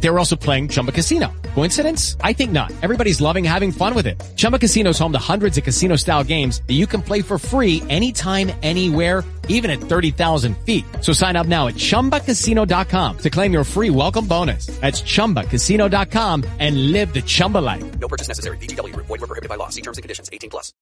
They 0.00 0.10
were 0.10 0.18
also 0.18 0.36
playing 0.36 0.68
Chumba 0.68 0.92
Casino. 0.92 1.32
Coincidence? 1.54 2.16
I 2.20 2.32
think 2.32 2.52
not. 2.52 2.72
Everybody's 2.82 3.20
loving 3.20 3.44
having 3.44 3.72
fun 3.72 3.94
with 3.94 4.06
it. 4.06 4.22
Chumba 4.36 4.58
Casino 4.58 4.90
is 4.90 4.98
home 4.98 5.12
to 5.12 5.18
hundreds 5.18 5.58
of 5.58 5.64
casino-style 5.64 6.24
games 6.24 6.62
that 6.68 6.74
you 6.74 6.86
can 6.86 7.02
play 7.02 7.20
for 7.20 7.36
free 7.38 7.82
anytime, 7.88 8.52
anywhere, 8.62 9.24
even 9.48 9.70
at 9.70 9.80
30,000 9.80 10.56
feet. 10.58 10.84
So 11.00 11.12
sign 11.12 11.34
up 11.34 11.46
now 11.46 11.66
at 11.66 11.74
ChumbaCasino.com 11.74 13.18
to 13.18 13.30
claim 13.30 13.52
your 13.52 13.64
free 13.64 13.90
welcome 13.90 14.26
bonus. 14.26 14.66
That's 14.80 15.02
ChumbaCasino.com 15.02 16.44
and 16.60 16.92
live 16.92 17.12
the 17.12 17.22
Chumba 17.22 17.58
life. 17.58 17.98
No 17.98 18.06
purchase 18.06 18.28
necessary. 18.28 18.56
VGW. 18.58 18.94
Void 18.94 19.20
were 19.20 19.26
prohibited 19.26 19.48
by 19.48 19.56
law. 19.56 19.68
See 19.68 19.82
terms 19.82 19.98
and 19.98 20.02
conditions. 20.02 20.30
18 20.32 20.50
plus. 20.50 20.72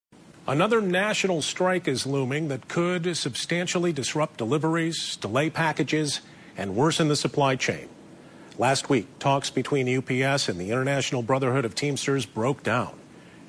Another 0.46 0.80
national 0.80 1.42
strike 1.42 1.88
is 1.88 2.06
looming 2.06 2.48
that 2.48 2.68
could 2.68 3.16
substantially 3.16 3.92
disrupt 3.92 4.38
deliveries, 4.38 5.16
delay 5.16 5.50
packages, 5.50 6.20
and 6.56 6.76
worsen 6.76 7.08
the 7.08 7.16
supply 7.16 7.56
chain. 7.56 7.88
Last 8.58 8.88
week, 8.88 9.18
talks 9.18 9.50
between 9.50 9.86
UPS 9.86 10.48
and 10.48 10.58
the 10.58 10.70
International 10.70 11.20
Brotherhood 11.20 11.66
of 11.66 11.74
Teamsters 11.74 12.24
broke 12.24 12.62
down, 12.62 12.94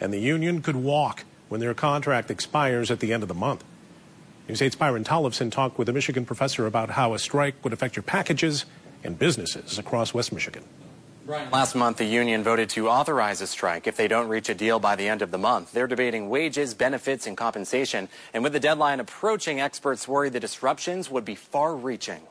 and 0.02 0.11
the 0.11 0.20
union 0.20 0.61
could 0.61 0.75
walk 0.75 1.23
when 1.47 1.61
their 1.61 1.73
contract 1.73 2.30
expires 2.30 2.91
at 2.91 2.99
the 2.99 3.13
end 3.13 3.23
of 3.23 3.30
the 3.30 3.33
month. 3.33 3.63
News 4.49 4.59
8's 4.59 4.75
Byron 4.75 5.05
Tollefson 5.05 5.49
talked 5.49 5.77
with 5.77 5.88
a 5.88 5.93
Michigan 5.93 6.25
professor 6.25 6.66
about 6.66 6.89
how 6.89 7.13
a 7.13 7.20
strike 7.20 7.55
would 7.63 7.71
affect 7.71 7.95
your 7.95 8.03
packages 8.03 8.66
and 9.02 9.17
businesses 9.17 9.80
across 9.80 10.13
West 10.13 10.33
Michigan. 10.33 10.66
Last 11.25 11.73
month, 11.73 11.97
the 11.97 12.05
union 12.05 12.44
voted 12.44 12.69
to 12.71 12.89
authorize 12.89 13.39
a 13.39 13.47
strike 13.47 13.88
if 13.88 13.95
they 13.95 14.09
don't 14.09 14.27
reach 14.27 14.49
a 14.49 14.55
deal 14.55 14.77
by 14.77 14.97
the 14.97 15.08
end 15.08 15.21
of 15.21 15.31
the 15.31 15.38
month. 15.38 15.71
They're 15.71 15.88
debating 15.88 16.30
wages, 16.30 16.73
benefits, 16.73 17.27
and 17.27 17.38
compensation. 17.38 18.09
And 18.33 18.44
with 18.44 18.52
the 18.52 18.59
deadline 18.59 18.99
approaching, 18.99 19.61
experts 19.61 20.05
worry 20.05 20.30
the 20.30 20.39
disruptions 20.41 21.09
would 21.09 21.23
be 21.23 21.35
far 21.35 21.75
reaching. 21.75 22.22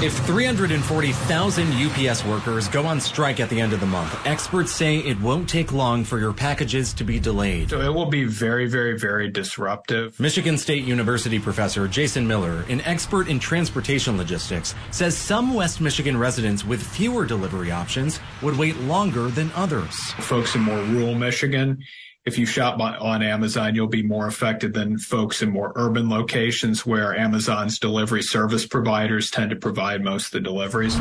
If 0.00 0.16
340,000 0.26 1.72
UPS 1.72 2.24
workers 2.24 2.68
go 2.68 2.86
on 2.86 3.00
strike 3.00 3.40
at 3.40 3.50
the 3.50 3.60
end 3.60 3.72
of 3.72 3.80
the 3.80 3.86
month, 3.86 4.16
experts 4.24 4.70
say 4.70 4.98
it 4.98 5.20
won't 5.20 5.48
take 5.48 5.72
long 5.72 6.04
for 6.04 6.20
your 6.20 6.32
packages 6.32 6.92
to 6.92 7.02
be 7.02 7.18
delayed. 7.18 7.70
So 7.70 7.80
it 7.80 7.92
will 7.92 8.06
be 8.06 8.22
very, 8.22 8.68
very, 8.68 8.96
very 8.96 9.28
disruptive. 9.28 10.20
Michigan 10.20 10.56
State 10.56 10.84
University 10.84 11.40
professor 11.40 11.88
Jason 11.88 12.28
Miller, 12.28 12.64
an 12.68 12.80
expert 12.82 13.26
in 13.26 13.40
transportation 13.40 14.16
logistics, 14.16 14.72
says 14.92 15.18
some 15.18 15.52
West 15.52 15.80
Michigan 15.80 16.16
residents 16.16 16.64
with 16.64 16.80
fewer 16.80 17.26
delivery 17.26 17.72
options 17.72 18.20
would 18.40 18.56
wait 18.56 18.76
longer 18.82 19.26
than 19.26 19.50
others. 19.56 20.12
Folks 20.20 20.54
in 20.54 20.60
more 20.60 20.78
rural 20.78 21.16
Michigan, 21.16 21.82
if 22.28 22.36
you 22.36 22.44
shop 22.44 22.78
on 22.78 23.22
Amazon, 23.22 23.74
you'll 23.74 23.88
be 23.88 24.02
more 24.02 24.26
affected 24.26 24.74
than 24.74 24.98
folks 24.98 25.40
in 25.40 25.48
more 25.48 25.72
urban 25.76 26.10
locations 26.10 26.84
where 26.84 27.16
Amazon's 27.16 27.78
delivery 27.78 28.22
service 28.22 28.66
providers 28.66 29.30
tend 29.30 29.48
to 29.48 29.56
provide 29.56 30.04
most 30.04 30.26
of 30.26 30.32
the 30.32 30.40
deliveries. 30.40 30.94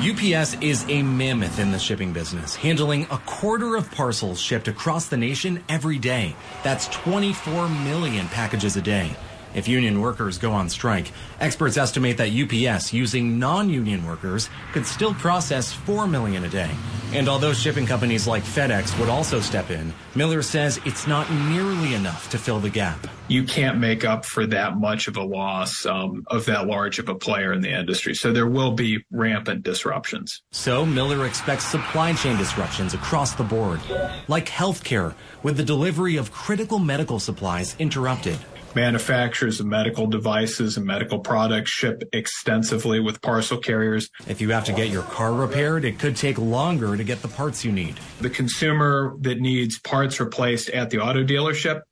UPS 0.00 0.54
is 0.60 0.84
a 0.90 1.02
mammoth 1.02 1.58
in 1.58 1.72
the 1.72 1.78
shipping 1.78 2.12
business, 2.12 2.54
handling 2.54 3.04
a 3.04 3.16
quarter 3.24 3.74
of 3.74 3.90
parcels 3.90 4.38
shipped 4.38 4.68
across 4.68 5.08
the 5.08 5.16
nation 5.16 5.64
every 5.70 5.98
day. 5.98 6.36
That's 6.62 6.88
24 6.88 7.70
million 7.70 8.28
packages 8.28 8.76
a 8.76 8.82
day. 8.82 9.16
If 9.54 9.66
union 9.66 10.00
workers 10.00 10.38
go 10.38 10.52
on 10.52 10.68
strike, 10.68 11.10
experts 11.40 11.76
estimate 11.76 12.18
that 12.18 12.30
UPS, 12.30 12.92
using 12.92 13.38
non-union 13.38 14.06
workers, 14.06 14.48
could 14.72 14.86
still 14.86 15.12
process 15.14 15.72
4 15.72 16.06
million 16.06 16.44
a 16.44 16.48
day. 16.48 16.70
And 17.12 17.28
although 17.28 17.52
shipping 17.52 17.86
companies 17.86 18.28
like 18.28 18.44
FedEx 18.44 18.96
would 19.00 19.08
also 19.08 19.40
step 19.40 19.70
in, 19.70 19.92
Miller 20.14 20.42
says 20.42 20.78
it's 20.84 21.08
not 21.08 21.28
nearly 21.32 21.94
enough 21.94 22.30
to 22.30 22.38
fill 22.38 22.60
the 22.60 22.70
gap. 22.70 23.04
You 23.26 23.42
can't 23.42 23.78
make 23.78 24.04
up 24.04 24.24
for 24.24 24.46
that 24.46 24.76
much 24.76 25.08
of 25.08 25.16
a 25.16 25.22
loss 25.22 25.84
um, 25.86 26.22
of 26.28 26.44
that 26.46 26.68
large 26.68 27.00
of 27.00 27.08
a 27.08 27.14
player 27.16 27.52
in 27.52 27.62
the 27.62 27.76
industry. 27.76 28.14
So 28.14 28.32
there 28.32 28.46
will 28.46 28.72
be 28.72 29.04
rampant 29.10 29.64
disruptions. 29.64 30.42
So 30.52 30.86
Miller 30.86 31.26
expects 31.26 31.64
supply 31.64 32.12
chain 32.12 32.36
disruptions 32.36 32.94
across 32.94 33.34
the 33.34 33.44
board, 33.44 33.80
like 34.28 34.46
healthcare, 34.46 35.14
with 35.42 35.56
the 35.56 35.64
delivery 35.64 36.16
of 36.16 36.30
critical 36.30 36.78
medical 36.78 37.18
supplies 37.18 37.74
interrupted 37.80 38.38
manufacturers 38.74 39.60
of 39.60 39.66
medical 39.66 40.06
devices 40.06 40.76
and 40.76 40.86
medical 40.86 41.18
products 41.18 41.70
ship 41.70 42.02
extensively 42.12 43.00
with 43.00 43.20
parcel 43.22 43.58
carriers. 43.58 44.08
If 44.26 44.40
you 44.40 44.50
have 44.50 44.64
to 44.64 44.72
get 44.72 44.88
your 44.88 45.02
car 45.02 45.32
repaired, 45.32 45.84
it 45.84 45.98
could 45.98 46.16
take 46.16 46.38
longer 46.38 46.96
to 46.96 47.04
get 47.04 47.22
the 47.22 47.28
parts 47.28 47.64
you 47.64 47.72
need. 47.72 47.98
The 48.20 48.30
consumer 48.30 49.16
that 49.20 49.40
needs 49.40 49.78
parts 49.78 50.20
replaced 50.20 50.68
at 50.70 50.90
the 50.90 51.00
auto 51.00 51.24
dealership 51.24 51.82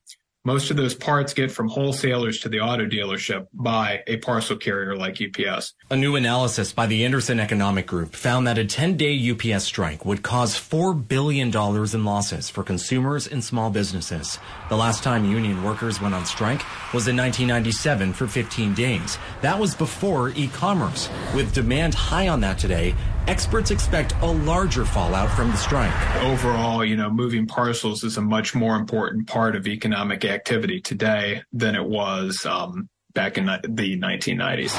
most 0.48 0.70
of 0.70 0.78
those 0.78 0.94
parts 0.94 1.34
get 1.34 1.50
from 1.50 1.68
wholesalers 1.68 2.40
to 2.40 2.48
the 2.48 2.58
auto 2.58 2.86
dealership 2.86 3.46
by 3.52 4.02
a 4.06 4.16
parcel 4.16 4.56
carrier 4.56 4.96
like 4.96 5.20
UPS. 5.20 5.74
A 5.90 5.96
new 5.96 6.16
analysis 6.16 6.72
by 6.72 6.86
the 6.86 7.04
Anderson 7.04 7.38
Economic 7.38 7.86
Group 7.86 8.14
found 8.16 8.46
that 8.46 8.56
a 8.56 8.64
10-day 8.64 9.30
UPS 9.30 9.64
strike 9.64 10.06
would 10.06 10.22
cause 10.22 10.54
$4 10.54 11.06
billion 11.06 11.54
in 11.54 12.04
losses 12.06 12.48
for 12.48 12.64
consumers 12.64 13.26
and 13.26 13.44
small 13.44 13.68
businesses. 13.68 14.38
The 14.70 14.76
last 14.78 15.02
time 15.02 15.26
union 15.26 15.62
workers 15.62 16.00
went 16.00 16.14
on 16.14 16.24
strike 16.24 16.62
was 16.94 17.08
in 17.08 17.16
1997 17.18 18.14
for 18.14 18.26
15 18.26 18.72
days. 18.72 19.18
That 19.42 19.58
was 19.58 19.74
before 19.74 20.30
e-commerce. 20.30 21.10
With 21.34 21.52
demand 21.52 21.94
high 21.94 22.28
on 22.28 22.40
that 22.40 22.58
today, 22.58 22.94
experts 23.28 23.70
expect 23.70 24.14
a 24.22 24.26
larger 24.26 24.86
fallout 24.86 25.30
from 25.36 25.50
the 25.50 25.56
strike. 25.56 25.92
Overall, 26.22 26.82
you 26.82 26.96
know, 26.96 27.10
moving 27.10 27.46
parcels 27.46 28.02
is 28.02 28.16
a 28.16 28.22
much 28.22 28.54
more 28.54 28.74
important 28.74 29.28
part 29.28 29.54
of 29.54 29.66
economic 29.66 30.24
activity 30.24 30.80
today 30.80 31.42
than 31.52 31.76
it 31.76 31.84
was 31.84 32.46
um, 32.46 32.88
back 33.12 33.36
in 33.36 33.44
the 33.44 34.00
1990s. 34.00 34.74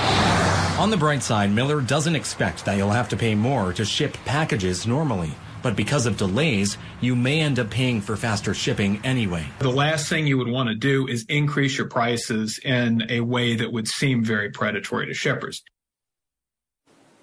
On 0.80 0.90
the 0.90 0.98
bright 0.98 1.22
side, 1.22 1.52
Miller 1.52 1.80
doesn't 1.80 2.16
expect 2.16 2.66
that 2.66 2.76
you'll 2.76 2.90
have 2.90 3.10
to 3.10 3.18
pay 3.18 3.36
more 3.36 3.72
to 3.74 3.86
ship 3.86 4.14
packages 4.26 4.88
normally. 4.88 5.32
But 5.62 5.76
because 5.76 6.06
of 6.06 6.18
delays, 6.18 6.78
you 7.02 7.16
may 7.16 7.42
end 7.42 7.60
up 7.60 7.70
paying 7.70 8.02
for 8.02 8.16
faster 8.16 8.54
shipping 8.54 9.00
anyway. 9.04 9.46
The 9.60 9.70
last 9.70 10.10
thing 10.10 10.26
you 10.26 10.38
would 10.38 10.48
want 10.48 10.70
to 10.70 10.76
do 10.76 11.06
is 11.08 11.26
increase 11.30 11.78
your 11.78 11.88
prices 11.88 12.60
in 12.64 13.04
a 13.10 13.20
way 13.20 13.58
that 13.58 13.72
would 13.72 13.88
seem 13.88 14.24
very 14.24 14.50
predatory 14.50 15.06
to 15.06 15.14
shippers. 15.14 15.62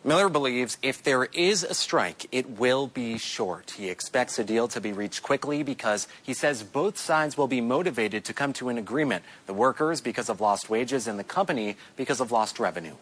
Miller 0.06 0.28
believes 0.28 0.78
if 0.82 1.02
there 1.02 1.24
is 1.24 1.64
a 1.64 1.74
strike, 1.74 2.28
it 2.30 2.48
will 2.60 2.86
be 2.86 3.18
short. 3.18 3.72
He 3.72 3.90
expects 3.90 4.38
a 4.38 4.44
deal 4.44 4.68
to 4.68 4.80
be 4.80 4.92
reached 4.92 5.24
quickly 5.24 5.64
because 5.64 6.06
he 6.22 6.32
says 6.32 6.62
both 6.62 6.96
sides 6.96 7.36
will 7.36 7.48
be 7.48 7.60
motivated 7.60 8.24
to 8.26 8.32
come 8.32 8.52
to 8.52 8.68
an 8.68 8.78
agreement. 8.78 9.24
The 9.46 9.52
workers 9.52 10.00
because 10.00 10.28
of 10.28 10.40
lost 10.40 10.70
wages 10.70 11.08
and 11.08 11.18
the 11.18 11.24
company 11.24 11.76
because 11.96 12.20
of 12.20 12.30
lost 12.30 12.60
revenue. 12.60 12.94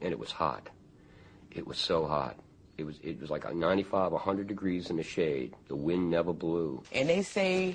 And 0.00 0.12
it 0.12 0.20
was 0.20 0.30
hot. 0.30 0.68
It 1.50 1.66
was 1.66 1.78
so 1.78 2.06
hot. 2.06 2.36
It 2.78 2.86
was 2.86 3.00
it 3.02 3.20
was 3.20 3.28
like 3.28 3.52
95, 3.52 4.12
100 4.12 4.46
degrees 4.46 4.88
in 4.88 4.98
the 4.98 5.02
shade. 5.02 5.52
The 5.66 5.74
wind 5.74 6.10
never 6.10 6.32
blew. 6.32 6.80
And 6.92 7.08
they 7.08 7.22
say 7.22 7.74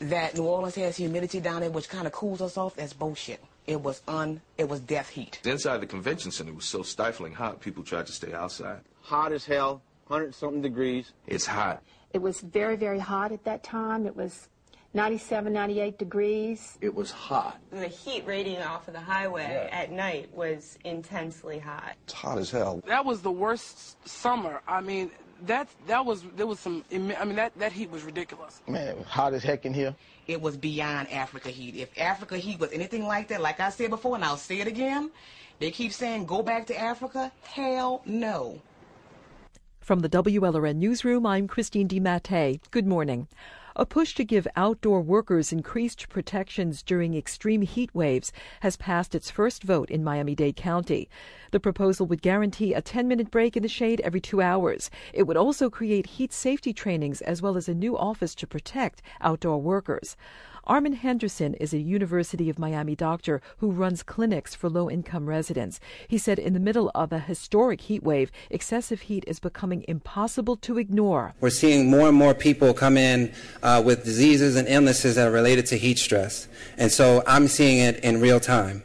that 0.00 0.34
New 0.36 0.44
Orleans 0.44 0.74
has 0.74 0.98
humidity 0.98 1.40
down 1.40 1.62
there, 1.62 1.70
which 1.70 1.88
kind 1.88 2.06
of 2.06 2.12
cools 2.12 2.42
us 2.42 2.58
off. 2.58 2.74
That's 2.76 2.92
bullshit. 2.92 3.42
It 3.68 3.82
was 3.82 4.00
un, 4.08 4.40
it 4.56 4.66
was 4.66 4.80
death 4.80 5.10
heat. 5.10 5.40
Inside 5.44 5.82
the 5.82 5.86
convention 5.86 6.30
center 6.30 6.54
was 6.54 6.64
so 6.64 6.82
stifling 6.82 7.34
hot, 7.34 7.60
people 7.60 7.84
tried 7.84 8.06
to 8.06 8.12
stay 8.12 8.32
outside. 8.32 8.80
Hot 9.02 9.30
as 9.30 9.44
hell, 9.44 9.82
100 10.06 10.34
something 10.34 10.62
degrees. 10.62 11.12
It's 11.26 11.44
hot. 11.44 11.82
It 12.14 12.22
was 12.22 12.40
very, 12.40 12.76
very 12.76 12.98
hot 12.98 13.30
at 13.30 13.44
that 13.44 13.62
time. 13.62 14.06
It 14.06 14.16
was 14.16 14.48
97, 14.94 15.52
98 15.52 15.98
degrees. 15.98 16.78
It 16.80 16.94
was 16.94 17.10
hot. 17.10 17.60
The 17.70 17.88
heat 17.88 18.24
radiating 18.26 18.64
off 18.64 18.88
of 18.88 18.94
the 18.94 19.00
highway 19.00 19.68
yeah. 19.70 19.76
at 19.76 19.92
night 19.92 20.34
was 20.34 20.78
intensely 20.84 21.58
hot. 21.58 21.92
It's 22.04 22.14
hot 22.14 22.38
as 22.38 22.50
hell. 22.50 22.82
That 22.86 23.04
was 23.04 23.20
the 23.20 23.30
worst 23.30 24.08
summer. 24.08 24.62
I 24.66 24.80
mean, 24.80 25.10
that 25.42 25.68
that 25.86 26.06
was 26.06 26.24
there 26.36 26.46
was 26.46 26.58
some. 26.58 26.84
I 26.90 26.96
mean, 26.96 27.36
that 27.36 27.52
that 27.58 27.72
heat 27.72 27.90
was 27.90 28.02
ridiculous. 28.02 28.62
Man, 28.66 29.02
hot 29.04 29.34
as 29.34 29.42
heck 29.42 29.66
in 29.66 29.74
here 29.74 29.94
it 30.28 30.40
was 30.40 30.56
beyond 30.56 31.10
Africa 31.10 31.48
heat. 31.48 31.74
If 31.74 31.90
Africa 31.98 32.36
heat 32.36 32.60
was 32.60 32.70
anything 32.70 33.04
like 33.04 33.28
that, 33.28 33.40
like 33.40 33.58
I 33.58 33.70
said 33.70 33.90
before, 33.90 34.14
and 34.14 34.24
I'll 34.24 34.36
say 34.36 34.60
it 34.60 34.68
again, 34.68 35.10
they 35.58 35.70
keep 35.70 35.92
saying 35.92 36.26
go 36.26 36.42
back 36.42 36.66
to 36.66 36.78
Africa. 36.78 37.32
Hell 37.42 38.02
no. 38.04 38.60
From 39.80 40.00
the 40.00 40.08
WLRN 40.10 40.76
Newsroom, 40.76 41.24
I'm 41.24 41.48
Christine 41.48 41.88
DiMattei. 41.88 42.60
Good 42.70 42.86
morning. 42.86 43.26
A 43.74 43.86
push 43.86 44.14
to 44.16 44.24
give 44.24 44.46
outdoor 44.54 45.00
workers 45.00 45.50
increased 45.50 46.08
protections 46.10 46.82
during 46.82 47.14
extreme 47.14 47.62
heat 47.62 47.94
waves 47.94 48.30
has 48.60 48.76
passed 48.76 49.14
its 49.14 49.30
first 49.30 49.62
vote 49.62 49.88
in 49.88 50.04
Miami 50.04 50.34
Dade 50.34 50.56
County. 50.56 51.08
The 51.50 51.60
proposal 51.60 52.06
would 52.06 52.22
guarantee 52.22 52.74
a 52.74 52.82
10 52.82 53.08
minute 53.08 53.30
break 53.30 53.56
in 53.56 53.62
the 53.62 53.68
shade 53.68 54.00
every 54.02 54.20
two 54.20 54.40
hours. 54.40 54.90
It 55.12 55.24
would 55.24 55.36
also 55.36 55.70
create 55.70 56.06
heat 56.06 56.32
safety 56.32 56.72
trainings 56.72 57.20
as 57.22 57.42
well 57.42 57.56
as 57.56 57.68
a 57.68 57.74
new 57.74 57.96
office 57.96 58.34
to 58.36 58.46
protect 58.46 59.02
outdoor 59.20 59.60
workers. 59.60 60.16
Armen 60.68 60.92
Henderson 60.92 61.54
is 61.54 61.72
a 61.72 61.78
University 61.78 62.50
of 62.50 62.58
Miami 62.58 62.94
doctor 62.94 63.40
who 63.56 63.70
runs 63.70 64.02
clinics 64.02 64.54
for 64.54 64.68
low 64.68 64.90
income 64.90 65.26
residents. 65.26 65.80
He 66.06 66.18
said 66.18 66.38
in 66.38 66.52
the 66.52 66.60
middle 66.60 66.90
of 66.94 67.10
a 67.10 67.18
historic 67.18 67.80
heat 67.80 68.02
wave, 68.02 68.30
excessive 68.50 69.00
heat 69.00 69.24
is 69.26 69.40
becoming 69.40 69.82
impossible 69.88 70.56
to 70.56 70.76
ignore. 70.76 71.32
We're 71.40 71.48
seeing 71.48 71.90
more 71.90 72.08
and 72.08 72.16
more 72.16 72.34
people 72.34 72.74
come 72.74 72.98
in. 72.98 73.32
Uh, 73.62 73.82
with 73.84 74.04
diseases 74.04 74.56
and 74.56 74.68
illnesses 74.68 75.14
that 75.14 75.28
are 75.28 75.30
related 75.30 75.66
to 75.66 75.78
heat 75.78 75.98
stress. 75.98 76.48
And 76.76 76.92
so 76.92 77.22
I'm 77.26 77.48
seeing 77.48 77.78
it 77.78 77.98
in 78.04 78.20
real 78.20 78.40
time. 78.40 78.82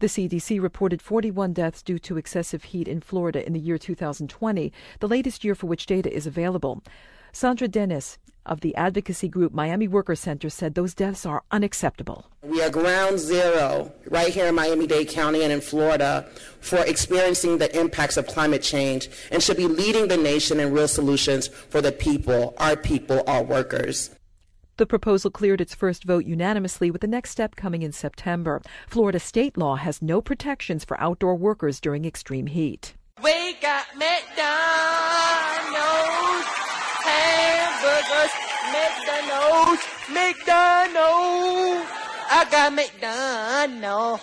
The 0.00 0.06
CDC 0.06 0.62
reported 0.62 1.02
41 1.02 1.52
deaths 1.52 1.82
due 1.82 1.98
to 1.98 2.16
excessive 2.16 2.64
heat 2.64 2.88
in 2.88 3.02
Florida 3.02 3.46
in 3.46 3.52
the 3.52 3.60
year 3.60 3.76
2020, 3.76 4.72
the 4.98 5.06
latest 5.06 5.44
year 5.44 5.54
for 5.54 5.66
which 5.66 5.84
data 5.84 6.10
is 6.10 6.26
available. 6.26 6.82
Sandra 7.32 7.68
Dennis 7.68 8.16
of 8.46 8.62
the 8.62 8.74
advocacy 8.76 9.28
group 9.28 9.52
Miami 9.52 9.86
Worker 9.86 10.14
Center 10.14 10.48
said 10.48 10.74
those 10.74 10.94
deaths 10.94 11.26
are 11.26 11.42
unacceptable. 11.50 12.24
We 12.42 12.62
are 12.62 12.70
ground 12.70 13.18
zero 13.18 13.92
right 14.08 14.32
here 14.32 14.46
in 14.46 14.54
Miami 14.54 14.86
Dade 14.86 15.10
County 15.10 15.42
and 15.42 15.52
in 15.52 15.60
Florida 15.60 16.26
for 16.60 16.78
experiencing 16.78 17.58
the 17.58 17.78
impacts 17.78 18.16
of 18.16 18.26
climate 18.26 18.62
change 18.62 19.10
and 19.30 19.42
should 19.42 19.58
be 19.58 19.68
leading 19.68 20.08
the 20.08 20.16
nation 20.16 20.60
in 20.60 20.72
real 20.72 20.88
solutions 20.88 21.48
for 21.48 21.82
the 21.82 21.92
people, 21.92 22.54
our 22.56 22.74
people, 22.74 23.22
our 23.26 23.42
workers. 23.42 24.08
The 24.80 24.86
proposal 24.86 25.30
cleared 25.30 25.60
its 25.60 25.74
first 25.74 26.04
vote 26.04 26.24
unanimously, 26.24 26.90
with 26.90 27.02
the 27.02 27.06
next 27.06 27.32
step 27.32 27.54
coming 27.54 27.82
in 27.82 27.92
September. 27.92 28.62
Florida 28.88 29.20
state 29.20 29.58
law 29.58 29.76
has 29.76 30.00
no 30.00 30.22
protections 30.22 30.86
for 30.86 30.98
outdoor 30.98 31.34
workers 31.34 31.82
during 31.82 32.06
extreme 32.06 32.46
heat. 32.46 32.94
We 33.22 33.56
got 33.60 33.84
McDonald's 33.94 34.46
hamburgers, 37.04 38.32
McDonald's, 38.72 39.82
McDonald's. 40.08 41.90
I 42.30 42.46
got 42.50 42.72
McDonald's. 42.72 44.22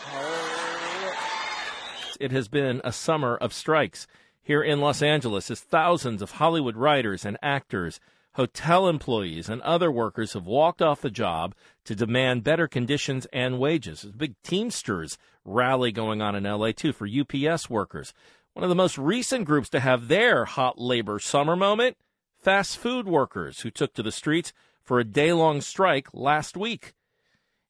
It 2.19 2.31
has 2.31 2.47
been 2.47 2.81
a 2.83 2.91
summer 2.91 3.37
of 3.37 3.53
strikes 3.53 4.07
here 4.41 4.63
in 4.63 4.81
Los 4.81 5.03
Angeles 5.03 5.51
as 5.51 5.59
thousands 5.59 6.23
of 6.23 6.31
Hollywood 6.31 6.75
writers 6.75 7.25
and 7.25 7.37
actors, 7.43 7.99
hotel 8.37 8.87
employees, 8.87 9.49
and 9.49 9.59
other 9.63 9.91
workers 9.91 10.33
have 10.33 10.45
walked 10.45 10.79
off 10.79 11.01
the 11.01 11.09
job 11.09 11.55
to 11.83 11.95
demand 11.95 12.43
better 12.43 12.67
conditions 12.67 13.25
and 13.33 13.57
wages. 13.57 14.03
There's 14.03 14.13
a 14.13 14.17
big 14.17 14.35
Teamsters 14.43 15.17
rally 15.43 15.91
going 15.91 16.21
on 16.21 16.35
in 16.35 16.43
LA 16.43 16.71
too 16.71 16.93
for 16.93 17.07
UPS 17.07 17.67
workers. 17.67 18.13
One 18.53 18.63
of 18.63 18.69
the 18.69 18.75
most 18.75 18.95
recent 18.95 19.45
groups 19.45 19.69
to 19.69 19.79
have 19.79 20.07
their 20.07 20.45
hot 20.45 20.79
labor 20.79 21.17
summer 21.17 21.55
moment 21.55 21.97
fast 22.37 22.77
food 22.77 23.07
workers 23.07 23.61
who 23.61 23.71
took 23.71 23.95
to 23.95 24.03
the 24.03 24.11
streets 24.11 24.53
for 24.83 24.99
a 24.99 25.03
day 25.03 25.33
long 25.33 25.59
strike 25.59 26.07
last 26.13 26.55
week. 26.55 26.93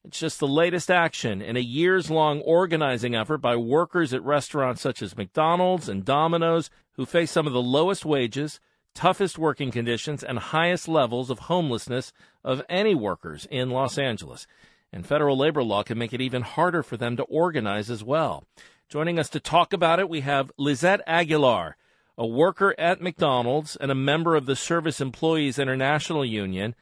It's 0.04 0.20
just 0.20 0.38
the 0.38 0.46
latest 0.46 0.90
action 0.90 1.40
in 1.40 1.56
a 1.56 1.60
years 1.60 2.10
long 2.10 2.40
organizing 2.42 3.14
effort 3.14 3.38
by 3.38 3.56
workers 3.56 4.12
at 4.12 4.22
restaurants 4.22 4.82
such 4.82 5.00
as 5.00 5.16
McDonald's 5.16 5.88
and 5.88 6.04
Domino's 6.04 6.68
who 6.92 7.06
face 7.06 7.30
some 7.30 7.46
of 7.46 7.54
the 7.54 7.62
lowest 7.62 8.04
wages, 8.04 8.60
toughest 8.98 9.38
working 9.38 9.70
conditions, 9.70 10.24
and 10.24 10.40
highest 10.40 10.88
levels 10.88 11.30
of 11.30 11.38
homelessness 11.38 12.12
of 12.42 12.62
any 12.68 12.96
workers 12.96 13.46
in 13.48 13.70
Los 13.70 13.96
Angeles. 13.96 14.48
And 14.92 15.06
federal 15.06 15.38
labor 15.38 15.62
law 15.62 15.84
can 15.84 15.98
make 15.98 16.12
it 16.12 16.20
even 16.20 16.42
harder 16.42 16.82
for 16.82 16.96
them 16.96 17.16
to 17.16 17.22
organize 17.22 17.90
as 17.90 18.02
well. 18.02 18.42
Joining 18.88 19.16
us 19.16 19.28
to 19.30 19.38
talk 19.38 19.72
about 19.72 20.00
it, 20.00 20.08
we 20.08 20.22
have 20.22 20.50
Lizette 20.58 21.00
Aguilar 21.06 21.76
a 22.18 22.26
worker 22.26 22.74
at 22.76 23.00
McDonald's 23.00 23.76
and 23.76 23.92
a 23.92 23.94
member 23.94 24.34
of 24.34 24.46
the 24.46 24.56
Service 24.56 25.00
Employees 25.00 25.56
International 25.56 26.24
Union. 26.24 26.74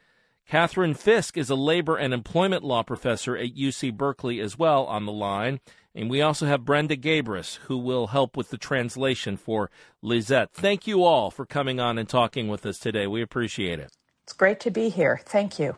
Catherine 0.47 0.95
Fisk 0.95 1.37
is 1.37 1.51
a 1.51 1.55
labor 1.55 1.95
and 1.95 2.11
employment 2.11 2.63
law 2.63 2.81
professor 2.81 3.37
at 3.37 3.55
UC 3.55 3.95
Berkeley 3.95 4.39
as 4.39 4.57
well 4.57 4.85
on 4.85 5.05
the 5.05 5.11
line. 5.11 5.59
And 5.97 6.11
we 6.11 6.21
also 6.21 6.45
have 6.45 6.63
Brenda 6.63 6.95
Gabris, 6.95 7.55
who 7.65 7.77
will 7.79 8.07
help 8.07 8.37
with 8.37 8.51
the 8.51 8.57
translation 8.57 9.35
for 9.35 9.71
Lizette. 10.03 10.51
Thank 10.53 10.85
you 10.85 11.03
all 11.03 11.31
for 11.31 11.43
coming 11.43 11.79
on 11.79 11.97
and 11.97 12.07
talking 12.07 12.47
with 12.47 12.67
us 12.67 12.77
today. 12.77 13.07
We 13.07 13.23
appreciate 13.23 13.79
it. 13.79 13.91
It's 14.23 14.33
great 14.33 14.59
to 14.59 14.69
be 14.69 14.89
here. 14.89 15.19
Thank 15.25 15.57
you. 15.57 15.75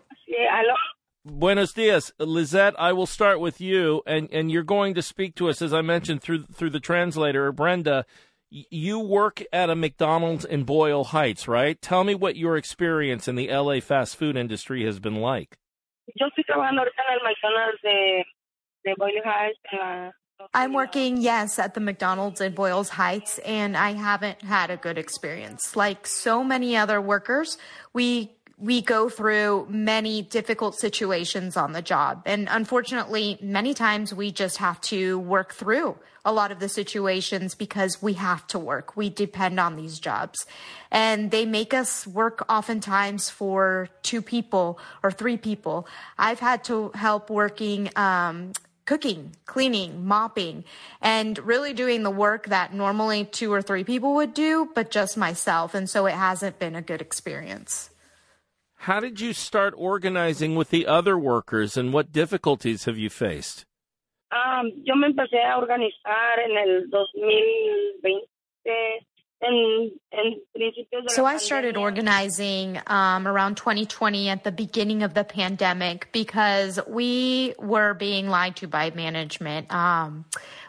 Buenos 1.25 1.71
dias, 1.71 2.11
Lizette. 2.19 2.75
I 2.77 2.91
will 2.91 3.05
start 3.05 3.39
with 3.39 3.61
you, 3.61 4.01
and, 4.05 4.27
and 4.31 4.51
you're 4.51 4.63
going 4.63 4.93
to 4.95 5.01
speak 5.01 5.35
to 5.35 5.47
us, 5.47 5.61
as 5.61 5.73
I 5.73 5.81
mentioned 5.81 6.21
through 6.21 6.45
through 6.47 6.71
the 6.71 6.79
translator, 6.79 7.51
Brenda 7.51 8.05
you 8.49 8.99
work 8.99 9.43
at 9.53 9.69
a 9.69 9.75
McDonald's 9.75 10.43
in 10.43 10.63
Boyle 10.63 11.03
Heights, 11.03 11.47
right? 11.47 11.79
Tell 11.81 12.03
me 12.03 12.15
what 12.15 12.35
your 12.35 12.57
experience 12.57 13.27
in 13.27 13.35
the 13.35 13.47
LA 13.47 13.79
fast 13.79 14.15
food 14.15 14.35
industry 14.35 14.83
has 14.85 14.99
been 14.99 15.15
like. 15.15 15.57
Yo 16.15 16.25
estoy 16.27 16.43
trabajando 16.43 16.81
ahorita 16.81 17.03
en 17.07 17.13
el 17.13 17.23
McDonald's 17.23 17.79
de, 17.83 18.25
de 18.83 18.95
Boyle 18.97 19.21
Heights. 19.23 20.13
I'm 20.53 20.73
working, 20.73 21.17
yes, 21.17 21.59
at 21.59 21.73
the 21.73 21.81
McDonald's 21.81 22.39
in 22.39 22.53
Boyles 22.53 22.89
Heights, 22.89 23.39
and 23.39 23.75
I 23.75 23.91
haven't 23.91 24.41
had 24.41 24.71
a 24.71 24.77
good 24.77 24.97
experience. 24.97 25.75
Like 25.75 26.07
so 26.07 26.45
many 26.45 26.77
other 26.77 27.01
workers, 27.01 27.57
we 27.91 28.31
we 28.59 28.81
go 28.81 29.07
through 29.07 29.65
many 29.69 30.21
difficult 30.21 30.75
situations 30.75 31.55
on 31.55 31.71
the 31.71 31.81
job. 31.81 32.21
And 32.25 32.49
unfortunately, 32.51 33.37
many 33.41 33.73
times 33.73 34.13
we 34.13 34.31
just 34.31 34.57
have 34.57 34.81
to 34.81 35.17
work 35.17 35.53
through 35.53 35.97
a 36.25 36.33
lot 36.33 36.51
of 36.51 36.59
the 36.59 36.67
situations 36.67 37.55
because 37.55 38.01
we 38.01 38.13
have 38.13 38.45
to 38.47 38.59
work. 38.59 38.97
We 38.97 39.09
depend 39.09 39.61
on 39.61 39.77
these 39.77 39.97
jobs. 39.97 40.45
And 40.91 41.31
they 41.31 41.45
make 41.45 41.73
us 41.73 42.05
work 42.05 42.43
oftentimes 42.49 43.29
for 43.29 43.87
two 44.03 44.21
people 44.21 44.77
or 45.03 45.11
three 45.11 45.37
people. 45.37 45.87
I've 46.17 46.41
had 46.41 46.65
to 46.65 46.91
help 46.95 47.29
working, 47.29 47.89
um, 47.95 48.51
cooking, 48.89 49.35
cleaning, 49.45 50.03
mopping, 50.03 50.63
and 50.99 51.37
really 51.45 51.73
doing 51.73 52.01
the 52.01 52.09
work 52.09 52.47
that 52.47 52.73
normally 52.73 53.23
two 53.23 53.53
or 53.53 53.61
three 53.61 53.83
people 53.83 54.15
would 54.15 54.33
do, 54.33 54.67
but 54.73 54.89
just 54.89 55.15
myself. 55.15 55.75
And 55.75 55.87
so 55.87 56.07
it 56.07 56.15
hasn't 56.15 56.57
been 56.57 56.75
a 56.75 56.81
good 56.81 56.99
experience. 56.99 57.91
How 58.77 58.99
did 58.99 59.21
you 59.21 59.33
start 59.33 59.75
organizing 59.77 60.55
with 60.55 60.71
the 60.71 60.87
other 60.87 61.19
workers 61.19 61.77
and 61.77 61.93
what 61.93 62.11
difficulties 62.11 62.85
have 62.85 62.97
you 62.97 63.11
faced? 63.11 63.63
Um, 64.31 64.71
yo 64.83 64.95
me 64.95 65.09
empecé 65.09 65.37
a 65.37 65.57
organizar 65.57 66.39
en 66.43 66.57
el 66.57 66.89
2020. 66.89 68.25
En, 69.41 69.91
en 70.11 70.35
so 71.07 71.25
I 71.25 71.37
started 71.37 71.77
organizing 71.77 72.77
um, 72.87 73.25
around 73.25 73.55
2020 73.55 74.27
at 74.27 74.43
the 74.43 74.51
beginning 74.51 75.01
of 75.01 75.13
the 75.13 75.23
pandemic 75.23 76.09
because 76.11 76.77
we 76.87 77.53
were 77.57 77.93
being 77.93 78.27
lied 78.27 78.57
to 78.57 78.67
by 78.67 78.91
management. 78.91 79.73
Um, 79.73 80.25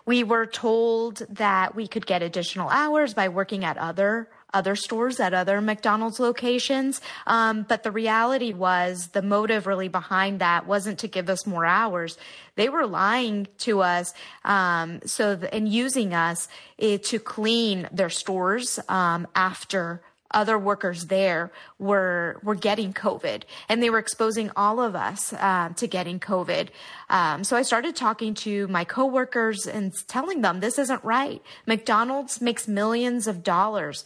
we 0.06 0.22
were 0.22 0.46
told 0.46 1.22
that 1.31 1.75
we 1.75 1.88
could 1.88 2.06
get 2.06 2.22
additional 2.22 2.69
hours 2.69 3.12
by 3.12 3.28
working 3.28 3.64
at 3.64 3.76
other 3.76 4.28
other 4.52 4.76
stores 4.76 5.20
at 5.20 5.35
other 5.35 5.61
McDonald's 5.61 6.20
locations. 6.20 7.00
Um, 7.26 7.64
but 7.69 7.82
the 7.82 7.91
reality 7.91 8.52
was 8.52 9.08
the 9.08 9.23
motive 9.23 9.67
really 9.67 9.88
behind 9.88 10.41
that 10.41 10.67
wasn't 10.67 10.99
to 11.00 11.09
give 11.09 11.28
us 11.28 11.47
more 11.47 11.66
hours. 11.66 12.19
They 12.57 12.69
were 12.69 12.87
lying 12.87 13.49
to 13.59 13.80
us, 13.80 14.12
um, 14.45 15.00
so 15.07 15.37
th- 15.37 15.50
and 15.52 15.69
using 15.69 16.14
us 16.14 16.49
eh, 16.78 16.99
to 16.99 17.19
clean 17.19 17.88
their 17.92 18.11
stores 18.11 18.78
um, 18.88 19.26
after 19.35 20.02
other 20.33 20.59
workers 20.59 21.07
there 21.07 21.50
were 21.78 22.38
were 22.42 22.54
getting 22.54 22.92
COVID, 22.92 23.42
and 23.69 23.83
they 23.83 23.90
were 23.90 23.99
exposing 23.99 24.50
all 24.57 24.80
of 24.80 24.95
us 24.95 25.33
uh, 25.33 25.71
to 25.76 25.87
getting 25.87 26.21
COVID. 26.21 26.69
Um, 27.09 27.45
so 27.45 27.57
I 27.57 27.62
started 27.62 27.97
talking 27.97 28.35
to 28.35 28.69
my 28.69 28.85
coworkers 28.85 29.66
and 29.66 29.92
telling 30.07 30.40
them 30.40 30.61
this 30.61 30.78
isn't 30.78 31.02
right. 31.02 31.42
McDonald's 31.66 32.40
makes 32.40 32.69
millions 32.69 33.26
of 33.26 33.42
dollars 33.42 34.04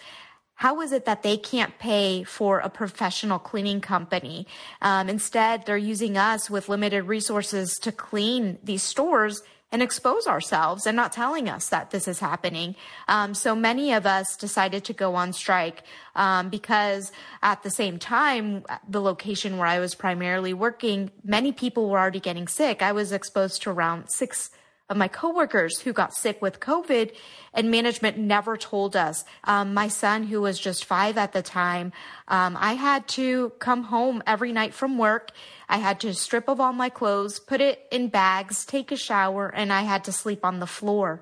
how 0.57 0.81
is 0.81 0.93
it 0.93 1.05
that 1.05 1.23
they 1.23 1.37
can't 1.37 1.79
pay 1.79 2.23
for 2.23 2.61
a 2.61 2.69
professional 2.69 3.39
cleaning 3.39 3.81
company? 3.81 4.47
Um, 4.81 5.09
instead, 5.09 5.67
they're 5.67 5.77
using 5.77 6.17
us 6.17 6.49
with 6.49 6.69
limited 6.69 7.05
resources 7.05 7.75
to 7.83 7.91
clean 7.93 8.59
these 8.63 8.83
stores 8.83 9.43
and 9.73 9.83
expose 9.83 10.29
ourselves 10.29 10.87
and 10.87 10.95
not 10.95 11.13
telling 11.13 11.49
us 11.49 11.69
that 11.71 11.91
this 11.91 12.07
is 12.07 12.21
happening. 12.21 12.77
Um, 13.09 13.35
so 13.35 13.57
many 13.57 13.93
of 13.93 14.07
us 14.07 14.37
decided 14.37 14.85
to 14.85 14.93
go 14.93 15.17
on 15.17 15.33
strike 15.33 15.83
um, 16.15 16.49
because 16.49 17.11
at 17.43 17.65
the 17.65 17.71
same 17.71 17.99
time, 17.99 18.65
the 18.89 19.01
location 19.01 19.59
where 19.59 19.67
I 19.67 19.81
was 19.81 19.97
primarily 19.97 20.55
working, 20.55 21.11
many 21.25 21.51
people 21.51 21.91
were 21.91 21.99
already 21.99 22.21
getting 22.21 22.47
sick. 22.47 22.83
I 22.83 22.93
was 22.93 23.11
exposed 23.11 23.63
to 23.63 23.71
around 23.71 24.11
six 24.11 24.51
of 24.91 24.97
my 24.97 25.09
coworkers 25.09 25.81
who 25.81 25.93
got 25.93 26.15
sick 26.15 26.43
with 26.43 26.61
COVID, 26.61 27.15
and 27.55 27.71
management 27.71 28.19
never 28.19 28.57
told 28.57 28.95
us. 28.95 29.25
Um, 29.45 29.73
my 29.73 29.89
son, 29.89 30.25
who 30.25 30.43
was 30.43 30.59
just 30.59 30.85
five 30.85 31.17
at 31.17 31.33
the 31.33 31.43
time, 31.43 31.93
um, 32.29 32.57
I 32.61 32.75
had 32.75 33.09
to 33.09 33.51
come 33.59 33.85
home 33.85 34.23
every 34.27 34.53
night 34.53 34.75
from 34.75 34.99
work. 34.99 35.31
I 35.69 35.79
had 35.79 36.01
to 36.01 36.13
strip 36.13 36.49
of 36.49 36.61
all 36.61 36.73
my 36.73 36.91
clothes, 36.91 37.39
put 37.39 37.63
it 37.63 37.87
in 37.91 38.09
bags, 38.09 38.67
take 38.67 38.93
a 38.93 38.97
shower, 38.97 39.49
and 39.49 39.73
I 39.73 39.83
had 39.83 40.05
to 40.05 40.13
sleep 40.13 40.45
on 40.45 40.61
the 40.61 40.67
floor. 40.67 41.21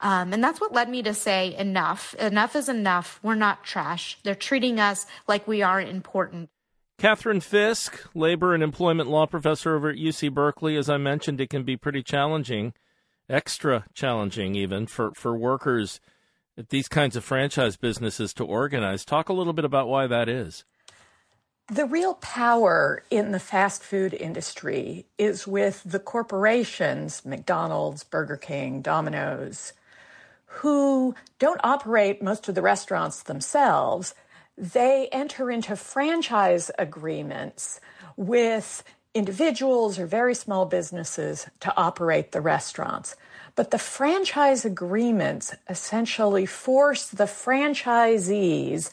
Um, 0.00 0.32
and 0.32 0.42
that's 0.42 0.60
what 0.60 0.72
led 0.72 0.88
me 0.88 1.02
to 1.04 1.14
say 1.14 1.54
enough. 1.56 2.14
Enough 2.14 2.56
is 2.56 2.68
enough. 2.68 3.20
We're 3.22 3.36
not 3.36 3.62
trash. 3.62 4.18
They're 4.24 4.34
treating 4.34 4.80
us 4.80 5.06
like 5.28 5.46
we 5.46 5.62
aren't 5.62 5.88
important. 5.88 6.50
Catherine 6.98 7.40
Fisk, 7.40 8.08
labor 8.14 8.54
and 8.54 8.62
employment 8.62 9.08
law 9.08 9.26
professor 9.26 9.76
over 9.76 9.90
at 9.90 9.96
UC 9.96 10.32
Berkeley. 10.32 10.76
As 10.76 10.90
I 10.90 10.96
mentioned, 10.96 11.40
it 11.40 11.50
can 11.50 11.62
be 11.62 11.76
pretty 11.76 12.02
challenging 12.02 12.72
extra 13.28 13.84
challenging 13.94 14.54
even 14.54 14.86
for, 14.86 15.12
for 15.14 15.36
workers 15.36 16.00
at 16.56 16.68
these 16.68 16.88
kinds 16.88 17.16
of 17.16 17.24
franchise 17.24 17.76
businesses 17.76 18.32
to 18.34 18.44
organize. 18.44 19.04
Talk 19.04 19.28
a 19.28 19.32
little 19.32 19.52
bit 19.52 19.64
about 19.64 19.88
why 19.88 20.06
that 20.06 20.28
is. 20.28 20.64
The 21.68 21.86
real 21.86 22.14
power 22.14 23.02
in 23.10 23.32
the 23.32 23.40
fast 23.40 23.82
food 23.82 24.12
industry 24.12 25.06
is 25.16 25.46
with 25.46 25.82
the 25.84 25.98
corporations, 25.98 27.24
McDonald's, 27.24 28.04
Burger 28.04 28.36
King, 28.36 28.82
Domino's, 28.82 29.72
who 30.44 31.14
don't 31.38 31.60
operate 31.64 32.22
most 32.22 32.48
of 32.48 32.54
the 32.54 32.62
restaurants 32.62 33.22
themselves. 33.22 34.14
They 34.58 35.08
enter 35.10 35.50
into 35.50 35.74
franchise 35.74 36.70
agreements 36.78 37.80
with 38.16 38.84
individuals 39.14 39.98
or 39.98 40.06
very 40.06 40.34
small 40.34 40.66
businesses 40.66 41.46
to 41.60 41.72
operate 41.76 42.32
the 42.32 42.40
restaurants. 42.40 43.14
But 43.56 43.70
the 43.70 43.78
franchise 43.78 44.64
agreements 44.64 45.54
essentially 45.68 46.44
force 46.44 47.06
the 47.06 47.24
franchisees 47.24 48.90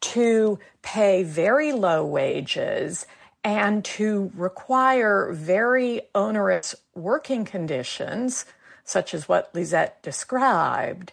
to 0.00 0.58
pay 0.82 1.22
very 1.22 1.72
low 1.72 2.04
wages 2.04 3.06
and 3.44 3.84
to 3.84 4.32
require 4.34 5.32
very 5.32 6.02
onerous 6.14 6.74
working 6.94 7.44
conditions, 7.44 8.44
such 8.84 9.14
as 9.14 9.28
what 9.28 9.54
Lisette 9.54 10.02
described. 10.02 11.12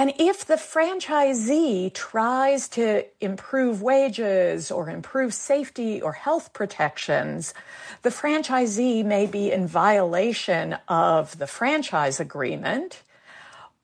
And 0.00 0.14
if 0.18 0.46
the 0.46 0.54
franchisee 0.54 1.92
tries 1.92 2.68
to 2.68 3.04
improve 3.20 3.82
wages 3.82 4.70
or 4.70 4.88
improve 4.88 5.34
safety 5.34 6.00
or 6.00 6.12
health 6.12 6.54
protections, 6.54 7.52
the 8.00 8.08
franchisee 8.08 9.04
may 9.04 9.26
be 9.26 9.52
in 9.52 9.66
violation 9.66 10.78
of 10.88 11.36
the 11.36 11.46
franchise 11.46 12.18
agreement, 12.18 13.02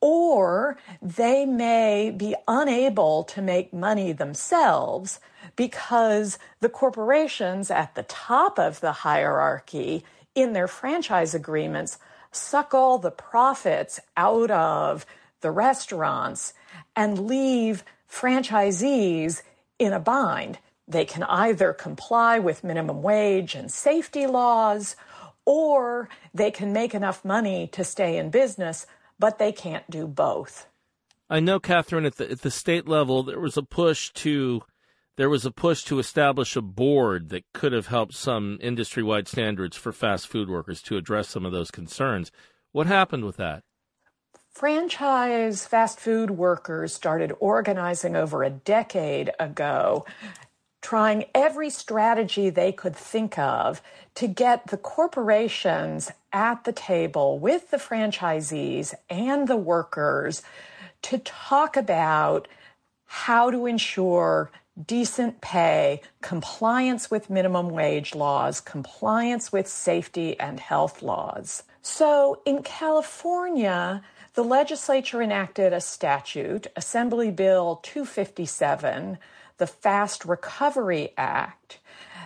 or 0.01 0.79
they 1.03 1.45
may 1.45 2.11
be 2.11 2.35
unable 2.49 3.23
to 3.25 3.43
make 3.43 3.75
money 3.75 4.13
themselves 4.13 5.21
because 5.55 6.39
the 6.61 6.71
corporations 6.71 7.71
at 7.71 7.95
the 7.95 8.05
top 8.05 8.59
of 8.59 8.81
the 8.81 8.93
hierarchy 9.05 10.03
in 10.35 10.55
their 10.55 10.67
franchise 10.67 11.35
agreements 11.35 11.99
suck 12.33 12.73
all 12.73 12.97
the 12.97 13.11
profits 13.11 14.01
out 14.17 14.51
of 14.51 15.05
the 15.41 15.51
restaurants 15.51 16.55
and 16.95 17.27
leave 17.27 17.85
franchisees 18.11 19.43
in 19.79 19.93
a 19.93 20.01
bind. 20.01 20.59
They 20.89 21.05
can 21.05 21.25
either 21.25 21.73
comply 21.73 22.39
with 22.39 22.65
minimum 22.65 23.03
wage 23.03 23.55
and 23.55 23.71
safety 23.71 24.27
laws, 24.27 24.97
or 25.45 26.09
they 26.33 26.51
can 26.51 26.73
make 26.73 26.95
enough 26.95 27.25
money 27.25 27.67
to 27.69 27.85
stay 27.85 28.17
in 28.17 28.31
business, 28.31 28.87
but 29.19 29.39
they 29.39 29.53
can't 29.53 29.89
do 29.91 30.07
both. 30.07 30.67
I 31.29 31.41
know, 31.41 31.59
Catherine, 31.59 32.07
at 32.07 32.17
the, 32.17 32.31
at 32.31 32.43
the 32.43 32.51
state 32.51 32.87
level, 32.87 33.25
there 33.25 33.41
was 33.41 33.57
a 33.57 33.63
push 33.63 34.13
to 34.15 34.63
there 35.17 35.31
was 35.31 35.47
a 35.47 35.51
push 35.51 35.83
to 35.85 35.99
establish 35.99 36.57
a 36.57 36.63
board 36.63 37.31
that 37.31 37.45
could 37.55 37.73
have 37.73 37.87
helped 37.87 38.13
some 38.13 38.59
industry 38.61 39.03
wide 39.03 39.27
standards 39.27 39.75
for 39.75 39.91
fast 39.91 40.29
food 40.29 40.51
workers 40.51 40.83
to 40.83 40.99
address 40.99 41.29
some 41.29 41.47
of 41.47 41.53
those 41.53 41.71
concerns. 41.71 42.31
What 42.73 42.87
happened 42.87 43.25
with 43.25 43.39
that? 43.39 43.63
Franchise 44.57 45.67
fast 45.67 46.01
food 46.01 46.31
workers 46.31 46.95
started 46.95 47.31
organizing 47.41 48.17
over 48.17 48.43
a 48.43 48.49
decade 48.49 49.31
ago, 49.39 50.07
trying 50.81 51.27
every 51.35 51.69
strategy 51.69 52.49
they 52.49 52.73
could 52.73 52.97
think 52.97 53.39
of 53.39 53.83
to 54.15 54.27
get 54.27 54.69
the 54.69 54.79
corporations 54.79 56.11
at 56.33 56.65
the 56.65 56.73
table 56.73 57.39
with 57.39 57.71
the 57.71 57.77
franchisees 57.77 58.95
and 59.11 59.47
the 59.47 59.59
workers 59.59 60.41
to 61.03 61.19
talk 61.19 61.77
about 61.77 62.49
how 63.05 63.51
to 63.51 63.67
ensure 63.67 64.51
decent 64.87 65.43
pay, 65.43 66.01
compliance 66.23 67.11
with 67.11 67.29
minimum 67.29 67.69
wage 67.69 68.15
laws, 68.15 68.63
compliance 68.63 69.53
with 69.53 69.69
safety 69.69 70.41
and 70.41 70.61
health 70.61 71.03
laws. 71.03 71.63
So 71.83 72.41
in 72.47 72.63
California, 72.63 74.03
the 74.37 74.45
legislature 74.45 75.23
enacted 75.23 75.73
a 75.73 75.81
statute, 75.81 76.67
Assembly 76.77 77.31
Bill 77.31 77.81
257, 77.83 79.17
the 79.57 79.67
Fast 79.67 80.27
Recovery 80.27 81.15
Act, 81.17 81.81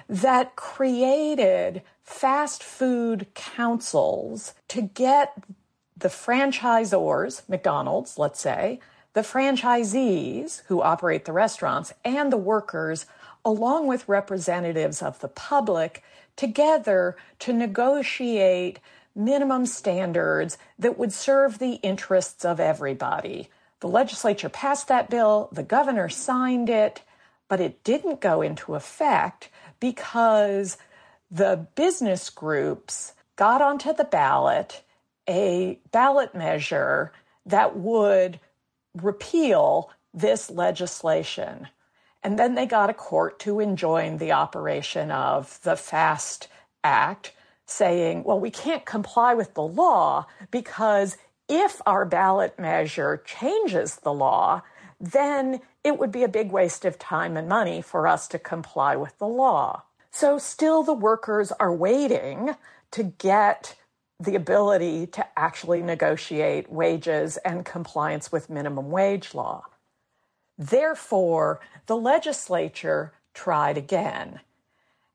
that 0.08 0.56
created 0.56 1.82
fast 2.02 2.64
food 2.64 3.28
councils 3.34 4.54
to 4.66 4.82
get 4.82 5.34
the 5.96 6.08
franchisors, 6.08 7.48
McDonald's, 7.48 8.18
let's 8.18 8.40
say, 8.40 8.80
the 9.12 9.20
franchisees 9.20 10.62
who 10.66 10.82
operate 10.82 11.26
the 11.26 11.32
restaurants, 11.32 11.92
and 12.04 12.32
the 12.32 12.36
workers, 12.36 13.06
along 13.44 13.86
with 13.86 14.08
representatives 14.08 15.00
of 15.00 15.20
the 15.20 15.28
public, 15.28 16.02
together 16.34 17.16
to 17.38 17.52
negotiate 17.52 18.80
minimum 19.24 19.66
standards 19.66 20.58
that 20.78 20.98
would 20.98 21.12
serve 21.12 21.58
the 21.58 21.74
interests 21.74 22.44
of 22.44 22.60
everybody. 22.60 23.48
The 23.80 23.88
legislature 23.88 24.48
passed 24.48 24.88
that 24.88 25.10
bill, 25.10 25.48
the 25.52 25.62
governor 25.62 26.08
signed 26.08 26.68
it, 26.68 27.02
but 27.48 27.60
it 27.60 27.82
didn't 27.84 28.20
go 28.20 28.42
into 28.42 28.74
effect 28.74 29.48
because 29.80 30.76
the 31.30 31.66
business 31.74 32.30
groups 32.30 33.14
got 33.36 33.62
onto 33.62 33.92
the 33.92 34.04
ballot 34.04 34.82
a 35.28 35.78
ballot 35.92 36.34
measure 36.34 37.12
that 37.46 37.76
would 37.76 38.40
repeal 39.00 39.90
this 40.12 40.50
legislation. 40.50 41.68
And 42.22 42.38
then 42.38 42.54
they 42.54 42.66
got 42.66 42.90
a 42.90 42.94
court 42.94 43.38
to 43.40 43.60
enjoin 43.60 44.18
the 44.18 44.32
operation 44.32 45.10
of 45.10 45.60
the 45.62 45.76
FAST 45.76 46.48
Act, 46.82 47.32
saying, 47.70 48.24
well, 48.24 48.40
we 48.40 48.50
can't 48.50 48.84
comply 48.84 49.34
with 49.34 49.54
the 49.54 49.62
law 49.62 50.26
because 50.50 51.16
if 51.48 51.80
our 51.86 52.04
ballot 52.04 52.58
measure 52.58 53.22
changes 53.24 53.96
the 53.96 54.12
law, 54.12 54.62
then 55.00 55.60
it 55.82 55.98
would 55.98 56.12
be 56.12 56.22
a 56.22 56.28
big 56.28 56.52
waste 56.52 56.84
of 56.84 56.98
time 56.98 57.36
and 57.36 57.48
money 57.48 57.80
for 57.80 58.06
us 58.06 58.28
to 58.28 58.38
comply 58.38 58.96
with 58.96 59.18
the 59.18 59.26
law. 59.26 59.82
So, 60.12 60.38
still, 60.38 60.82
the 60.82 60.92
workers 60.92 61.52
are 61.52 61.72
waiting 61.72 62.56
to 62.90 63.04
get 63.04 63.76
the 64.18 64.34
ability 64.34 65.06
to 65.06 65.26
actually 65.38 65.80
negotiate 65.80 66.70
wages 66.70 67.38
and 67.38 67.64
compliance 67.64 68.30
with 68.30 68.50
minimum 68.50 68.90
wage 68.90 69.34
law. 69.34 69.64
Therefore, 70.58 71.60
the 71.86 71.96
legislature 71.96 73.14
tried 73.32 73.78
again. 73.78 74.40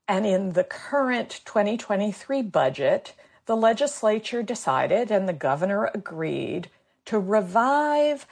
And 0.07 0.25
in 0.25 0.53
the 0.53 0.63
current 0.63 1.41
2023 1.45 2.41
budget, 2.43 3.13
the 3.45 3.55
legislature 3.55 4.43
decided 4.43 5.11
and 5.11 5.27
the 5.27 5.33
governor 5.33 5.89
agreed 5.93 6.69
to 7.05 7.19
revive 7.19 8.25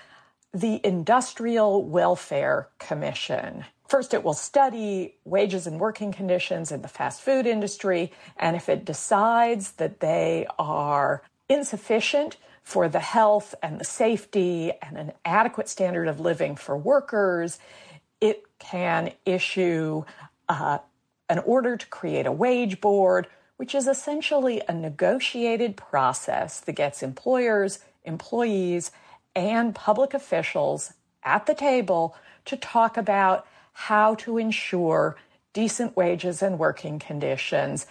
the 0.54 0.80
Industrial 0.86 1.84
Welfare 1.84 2.70
Commission. 2.78 3.66
First, 3.88 4.14
it 4.14 4.24
will 4.24 4.34
study 4.34 5.16
wages 5.26 5.68
and 5.68 5.80
working 5.80 6.12
conditions 6.12 6.72
in 6.72 6.82
the 6.82 6.88
fast 6.88 7.22
food 7.22 7.46
industry, 7.46 8.12
and 8.38 8.56
if 8.56 8.70
it 8.70 8.86
decides 8.86 9.74
that 9.74 10.00
they 10.00 10.48
are 10.58 11.22
insufficient 11.50 12.38
for 12.64 12.88
the 12.88 13.00
health 13.00 13.54
and 13.62 13.80
the 13.80 13.86
safety 13.86 14.72
and 14.82 14.98
an 14.98 15.12
adequate 15.26 15.70
standard 15.70 16.08
of 16.08 16.20
living 16.20 16.56
for 16.56 16.78
workers, 16.78 17.60
it 18.22 18.44
can 18.58 19.12
issue 19.26 20.04
uh, 20.50 20.80
an 21.34 21.40
order 21.40 21.76
to 21.76 21.88
create 21.88 22.28
a 22.28 22.32
wage 22.32 22.80
board, 22.80 23.26
which 23.58 23.74
is 23.74 23.88
essentially 23.88 24.62
a 24.70 24.74
negotiated 24.74 25.76
process 25.76 26.60
that 26.60 26.74
gets 26.74 27.02
employers, 27.02 27.80
employees, 28.04 28.92
and 29.36 29.74
public 29.74 30.14
officials 30.14 30.94
at 31.24 31.48
the 31.48 31.56
table 31.56 32.16
to 32.46 32.56
talk 32.56 32.98
about 32.98 33.48
how 33.72 34.14
to 34.14 34.38
ensure 34.38 35.16
decent 35.54 35.98
wages 35.98 36.44
and 36.44 36.60
working 36.60 37.00
conditions 37.00 37.88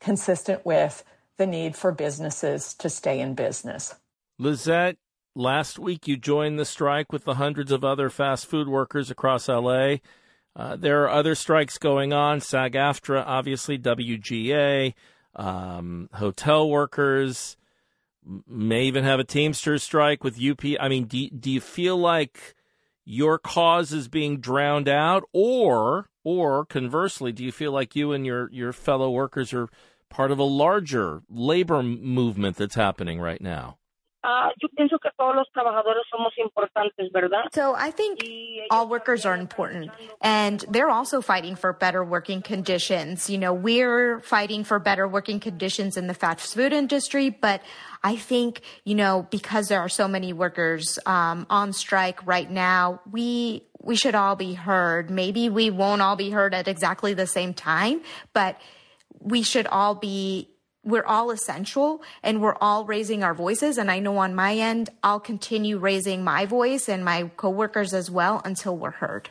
consistent 0.00 0.64
with 0.64 1.04
the 1.36 1.46
need 1.46 1.76
for 1.76 1.92
businesses 1.92 2.72
to 2.72 2.88
stay 2.88 3.20
in 3.20 3.34
business. 3.34 3.96
Lisette, 4.38 4.96
last 5.34 5.78
week 5.78 6.08
you 6.08 6.16
joined 6.16 6.58
the 6.58 6.64
strike 6.64 7.12
with 7.12 7.24
the 7.24 7.34
hundreds 7.34 7.70
of 7.70 7.84
other 7.84 8.08
fast 8.08 8.46
food 8.46 8.66
workers 8.66 9.10
across 9.10 9.46
LA. 9.46 9.96
Uh, 10.58 10.74
there 10.74 11.04
are 11.04 11.10
other 11.10 11.36
strikes 11.36 11.78
going 11.78 12.12
on 12.12 12.40
SAG 12.40 12.72
AFTRA, 12.72 13.22
obviously, 13.24 13.78
WGA, 13.78 14.92
um, 15.36 16.10
hotel 16.14 16.68
workers, 16.68 17.56
may 18.46 18.82
even 18.82 19.04
have 19.04 19.20
a 19.20 19.24
Teamsters 19.24 19.84
strike 19.84 20.24
with 20.24 20.42
UP. 20.42 20.62
I 20.80 20.88
mean, 20.88 21.04
do, 21.04 21.30
do 21.30 21.48
you 21.48 21.60
feel 21.60 21.96
like 21.96 22.56
your 23.04 23.38
cause 23.38 23.92
is 23.92 24.08
being 24.08 24.40
drowned 24.40 24.88
out, 24.88 25.22
or 25.32 26.10
or 26.24 26.66
conversely, 26.66 27.32
do 27.32 27.42
you 27.42 27.52
feel 27.52 27.72
like 27.72 27.96
you 27.96 28.12
and 28.12 28.26
your, 28.26 28.50
your 28.52 28.72
fellow 28.72 29.10
workers 29.10 29.54
are 29.54 29.68
part 30.10 30.30
of 30.30 30.38
a 30.38 30.44
larger 30.44 31.22
labor 31.30 31.82
movement 31.82 32.56
that's 32.56 32.74
happening 32.74 33.18
right 33.18 33.40
now? 33.40 33.78
Yo 34.60 34.68
pienso 34.76 34.98
que 34.98 35.10
todos 35.16 35.34
los 35.34 35.48
trabajadores 35.52 36.02
somos 36.10 36.32
importantes, 36.38 37.10
¿verdad? 37.12 37.44
So 37.52 37.74
I 37.74 37.90
think 37.90 38.20
all 38.70 38.88
workers 38.88 39.24
are 39.24 39.36
important 39.36 39.90
and 40.20 40.64
they're 40.68 40.90
also 40.90 41.20
fighting 41.20 41.56
for 41.56 41.72
better 41.72 42.04
working 42.04 42.42
conditions. 42.42 43.30
You 43.30 43.38
know, 43.38 43.52
we're 43.52 44.20
fighting 44.20 44.64
for 44.64 44.78
better 44.78 45.06
working 45.06 45.40
conditions 45.40 45.96
in 45.96 46.08
the 46.08 46.14
fast 46.14 46.54
food 46.54 46.72
industry, 46.72 47.30
but 47.30 47.62
I 48.02 48.16
think, 48.16 48.60
you 48.84 48.94
know, 48.94 49.26
because 49.30 49.68
there 49.68 49.80
are 49.80 49.88
so 49.88 50.08
many 50.08 50.32
workers 50.32 50.98
um, 51.06 51.46
on 51.48 51.72
strike 51.72 52.26
right 52.26 52.50
now, 52.50 53.00
we 53.10 53.64
we 53.80 53.96
should 53.96 54.14
all 54.14 54.36
be 54.36 54.54
heard. 54.54 55.10
Maybe 55.10 55.48
we 55.48 55.70
won't 55.70 56.02
all 56.02 56.16
be 56.16 56.30
heard 56.30 56.54
at 56.54 56.68
exactly 56.68 57.14
the 57.14 57.26
same 57.26 57.54
time, 57.54 58.02
but 58.32 58.60
we 59.20 59.42
should 59.42 59.66
all 59.66 59.94
be 59.94 60.50
we're 60.88 61.04
all 61.04 61.30
essential 61.30 62.02
and 62.22 62.40
we're 62.40 62.56
all 62.60 62.84
raising 62.84 63.22
our 63.22 63.34
voices. 63.34 63.78
And 63.78 63.90
I 63.90 63.98
know 63.98 64.16
on 64.18 64.34
my 64.34 64.54
end, 64.54 64.90
I'll 65.02 65.20
continue 65.20 65.78
raising 65.78 66.24
my 66.24 66.46
voice 66.46 66.88
and 66.88 67.04
my 67.04 67.30
coworkers 67.36 67.92
as 67.94 68.10
well 68.10 68.40
until 68.44 68.76
we're 68.76 68.90
heard. 68.92 69.30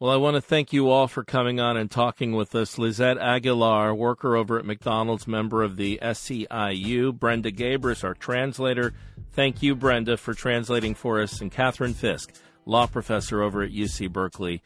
Well, 0.00 0.12
I 0.12 0.16
want 0.16 0.36
to 0.36 0.40
thank 0.40 0.72
you 0.72 0.90
all 0.90 1.08
for 1.08 1.24
coming 1.24 1.58
on 1.58 1.76
and 1.76 1.90
talking 1.90 2.30
with 2.32 2.54
us. 2.54 2.78
Lizette 2.78 3.18
Aguilar, 3.18 3.92
worker 3.92 4.36
over 4.36 4.56
at 4.56 4.64
McDonald's, 4.64 5.26
member 5.26 5.64
of 5.64 5.76
the 5.76 5.98
SEIU. 6.00 7.18
Brenda 7.18 7.50
Gabris, 7.50 8.04
our 8.04 8.14
translator. 8.14 8.92
Thank 9.32 9.60
you, 9.60 9.74
Brenda, 9.74 10.16
for 10.16 10.34
translating 10.34 10.94
for 10.94 11.20
us. 11.20 11.40
And 11.40 11.50
Catherine 11.50 11.94
Fisk, 11.94 12.32
law 12.64 12.86
professor 12.86 13.42
over 13.42 13.62
at 13.62 13.72
UC 13.72 14.12
Berkeley. 14.12 14.62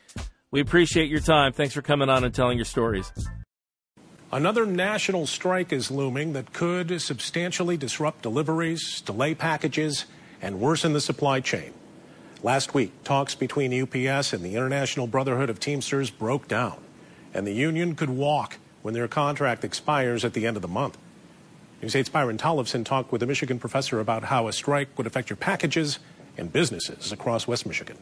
We 0.50 0.60
appreciate 0.60 1.08
your 1.08 1.20
time. 1.20 1.54
Thanks 1.54 1.72
for 1.72 1.80
coming 1.80 2.10
on 2.10 2.24
and 2.24 2.34
telling 2.34 2.58
your 2.58 2.66
stories. 2.66 3.10
Another 4.32 4.64
national 4.64 5.26
strike 5.26 5.74
is 5.74 5.90
looming 5.90 6.32
that 6.32 6.54
could 6.54 7.02
substantially 7.02 7.76
disrupt 7.76 8.22
deliveries, 8.22 9.02
delay 9.02 9.34
packages, 9.34 10.06
and 10.40 10.58
worsen 10.58 10.94
the 10.94 11.02
supply 11.02 11.40
chain. 11.40 11.74
Last 12.42 12.72
week, 12.72 12.92
talks 13.04 13.34
between 13.34 13.82
UPS 13.82 14.32
and 14.32 14.42
the 14.42 14.54
International 14.54 15.06
Brotherhood 15.06 15.50
of 15.50 15.60
Teamsters 15.60 16.08
broke 16.08 16.48
down, 16.48 16.78
and 17.34 17.46
the 17.46 17.52
union 17.52 17.94
could 17.94 18.08
walk 18.08 18.56
when 18.80 18.94
their 18.94 19.06
contract 19.06 19.64
expires 19.64 20.24
at 20.24 20.32
the 20.32 20.46
end 20.46 20.56
of 20.56 20.62
the 20.62 20.68
month. 20.68 20.96
News 21.82 21.92
8's 21.92 22.08
Byron 22.08 22.38
Tollefson 22.38 22.86
talked 22.86 23.12
with 23.12 23.22
a 23.22 23.26
Michigan 23.26 23.58
professor 23.58 24.00
about 24.00 24.24
how 24.24 24.48
a 24.48 24.52
strike 24.54 24.96
would 24.96 25.06
affect 25.06 25.28
your 25.28 25.36
packages 25.36 25.98
and 26.38 26.50
businesses 26.50 27.12
across 27.12 27.46
West 27.46 27.66
Michigan. 27.66 27.98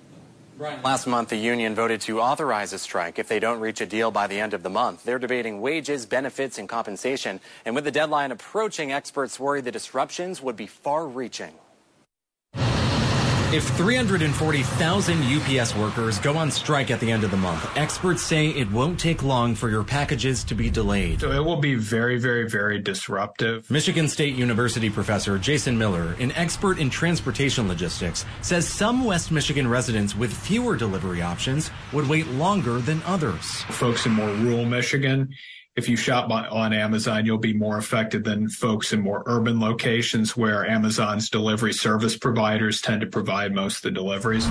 Last 0.60 1.06
month, 1.06 1.30
the 1.30 1.36
union 1.36 1.74
voted 1.74 2.02
to 2.02 2.20
authorize 2.20 2.74
a 2.74 2.78
strike 2.78 3.18
if 3.18 3.28
they 3.28 3.40
don't 3.40 3.60
reach 3.60 3.80
a 3.80 3.86
deal 3.86 4.10
by 4.10 4.26
the 4.26 4.38
end 4.38 4.52
of 4.52 4.62
the 4.62 4.68
month. 4.68 5.04
They're 5.04 5.18
debating 5.18 5.62
wages, 5.62 6.04
benefits, 6.04 6.58
and 6.58 6.68
compensation. 6.68 7.40
And 7.64 7.74
with 7.74 7.84
the 7.84 7.90
deadline 7.90 8.30
approaching, 8.30 8.92
experts 8.92 9.40
worry 9.40 9.62
the 9.62 9.72
disruptions 9.72 10.42
would 10.42 10.56
be 10.56 10.66
far 10.66 11.06
reaching. 11.06 11.54
If 13.52 13.64
340,000 13.70 15.22
UPS 15.24 15.74
workers 15.74 16.20
go 16.20 16.36
on 16.36 16.52
strike 16.52 16.92
at 16.92 17.00
the 17.00 17.10
end 17.10 17.24
of 17.24 17.32
the 17.32 17.36
month, 17.36 17.68
experts 17.76 18.22
say 18.22 18.50
it 18.50 18.70
won't 18.70 19.00
take 19.00 19.24
long 19.24 19.56
for 19.56 19.68
your 19.68 19.82
packages 19.82 20.44
to 20.44 20.54
be 20.54 20.70
delayed. 20.70 21.20
So 21.20 21.32
it 21.32 21.44
will 21.44 21.56
be 21.56 21.74
very, 21.74 22.16
very, 22.16 22.48
very 22.48 22.78
disruptive. 22.78 23.68
Michigan 23.68 24.06
State 24.06 24.36
University 24.36 24.88
professor 24.88 25.36
Jason 25.36 25.76
Miller, 25.76 26.14
an 26.20 26.30
expert 26.36 26.78
in 26.78 26.90
transportation 26.90 27.66
logistics, 27.66 28.24
says 28.40 28.68
some 28.68 29.04
West 29.04 29.32
Michigan 29.32 29.66
residents 29.66 30.14
with 30.14 30.32
fewer 30.32 30.76
delivery 30.76 31.20
options 31.20 31.72
would 31.92 32.08
wait 32.08 32.28
longer 32.28 32.78
than 32.78 33.02
others. 33.02 33.62
Folks 33.62 34.06
in 34.06 34.12
more 34.12 34.30
rural 34.30 34.64
Michigan, 34.64 35.34
if 35.76 35.88
you 35.88 35.96
shop 35.96 36.28
by, 36.28 36.46
on 36.48 36.72
Amazon, 36.72 37.24
you'll 37.24 37.38
be 37.38 37.52
more 37.52 37.78
affected 37.78 38.24
than 38.24 38.48
folks 38.48 38.92
in 38.92 39.00
more 39.00 39.22
urban 39.26 39.60
locations 39.60 40.36
where 40.36 40.66
Amazon's 40.66 41.30
delivery 41.30 41.72
service 41.72 42.18
providers 42.18 42.80
tend 42.80 43.00
to 43.02 43.06
provide 43.06 43.54
most 43.54 43.76
of 43.76 43.82
the 43.82 43.90
deliveries. 43.92 44.46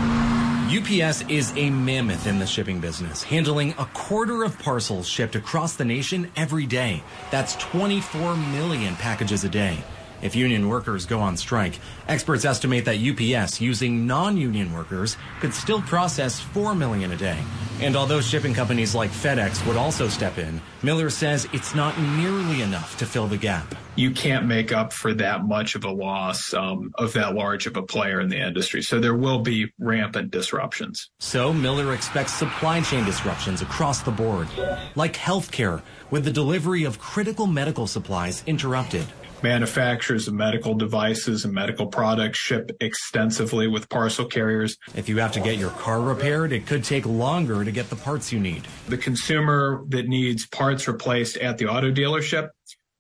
UPS 0.69 1.23
is 1.29 1.51
a 1.57 1.69
mammoth 1.71 2.25
in 2.25 2.39
the 2.39 2.47
shipping 2.47 2.79
business, 2.79 3.23
handling 3.23 3.71
a 3.77 3.85
quarter 3.93 4.43
of 4.43 4.57
parcels 4.59 5.07
shipped 5.07 5.35
across 5.35 5.75
the 5.75 5.83
nation 5.83 6.31
every 6.35 6.65
day. 6.65 7.03
That's 7.31 7.55
24 7.55 8.37
million 8.37 8.95
packages 8.95 9.43
a 9.43 9.49
day. 9.49 9.83
If 10.21 10.35
union 10.35 10.67
workers 10.67 11.05
go 11.05 11.19
on 11.19 11.37
strike, 11.37 11.79
experts 12.07 12.45
estimate 12.45 12.85
that 12.85 12.97
UPS, 12.97 13.61
using 13.61 14.05
non-union 14.05 14.73
workers, 14.73 15.17
could 15.39 15.53
still 15.53 15.81
process 15.81 16.39
4 16.39 16.75
million 16.75 17.11
a 17.11 17.17
day. 17.17 17.39
And 17.81 17.95
although 17.95 18.19
shipping 18.19 18.53
companies 18.53 18.93
like 18.93 19.09
FedEx 19.09 19.65
would 19.65 19.77
also 19.77 20.09
step 20.09 20.37
in, 20.37 20.61
Miller 20.83 21.09
says 21.09 21.47
it's 21.53 21.73
not 21.73 21.97
nearly 21.99 22.61
enough 22.61 22.97
to 22.97 23.05
fill 23.05 23.27
the 23.27 23.37
gap. 23.37 23.73
You 23.95 24.11
can't 24.11 24.45
make 24.45 24.71
up 24.71 24.91
for 24.91 25.13
that 25.15 25.45
much 25.45 25.75
of 25.75 25.85
a 25.85 25.91
loss 25.91 26.53
um, 26.53 26.91
of 26.95 27.13
that 27.13 27.35
large 27.35 27.67
of 27.67 27.77
a 27.77 27.81
player 27.83 28.19
in 28.19 28.29
the 28.29 28.37
industry. 28.37 28.81
So 28.81 28.99
there 28.99 29.15
will 29.15 29.39
be 29.39 29.71
rampant 29.77 30.31
disruptions. 30.31 31.09
So 31.19 31.53
Miller 31.53 31.93
expects 31.93 32.33
supply 32.33 32.81
chain 32.81 33.05
disruptions 33.05 33.61
across 33.61 34.01
the 34.01 34.11
board, 34.11 34.47
like 34.95 35.15
healthcare, 35.15 35.81
with 36.11 36.25
the 36.25 36.31
delivery 36.31 36.83
of 36.83 36.99
critical 36.99 37.47
medical 37.47 37.87
supplies 37.87 38.43
interrupted. 38.45 39.05
Manufacturers 39.41 40.27
of 40.27 40.33
medical 40.33 40.73
devices 40.73 41.45
and 41.45 41.53
medical 41.53 41.87
products 41.87 42.37
ship 42.37 42.71
extensively 42.81 43.67
with 43.67 43.87
parcel 43.87 44.25
carriers. 44.25 44.75
If 44.95 45.07
you 45.07 45.19
have 45.19 45.31
to 45.33 45.39
get 45.39 45.57
your 45.57 45.69
car 45.71 46.01
repaired, 46.01 46.51
it 46.51 46.65
could 46.65 46.83
take 46.83 47.05
longer 47.05 47.63
to 47.63 47.71
get 47.71 47.89
the 47.89 47.95
parts 47.95 48.33
you 48.33 48.39
need. 48.39 48.67
The 48.89 48.97
consumer 48.97 49.83
that 49.89 50.07
needs 50.07 50.45
parts 50.45 50.87
replaced 50.87 51.37
at 51.37 51.57
the 51.57 51.67
auto 51.67 51.89
dealership, 51.89 52.49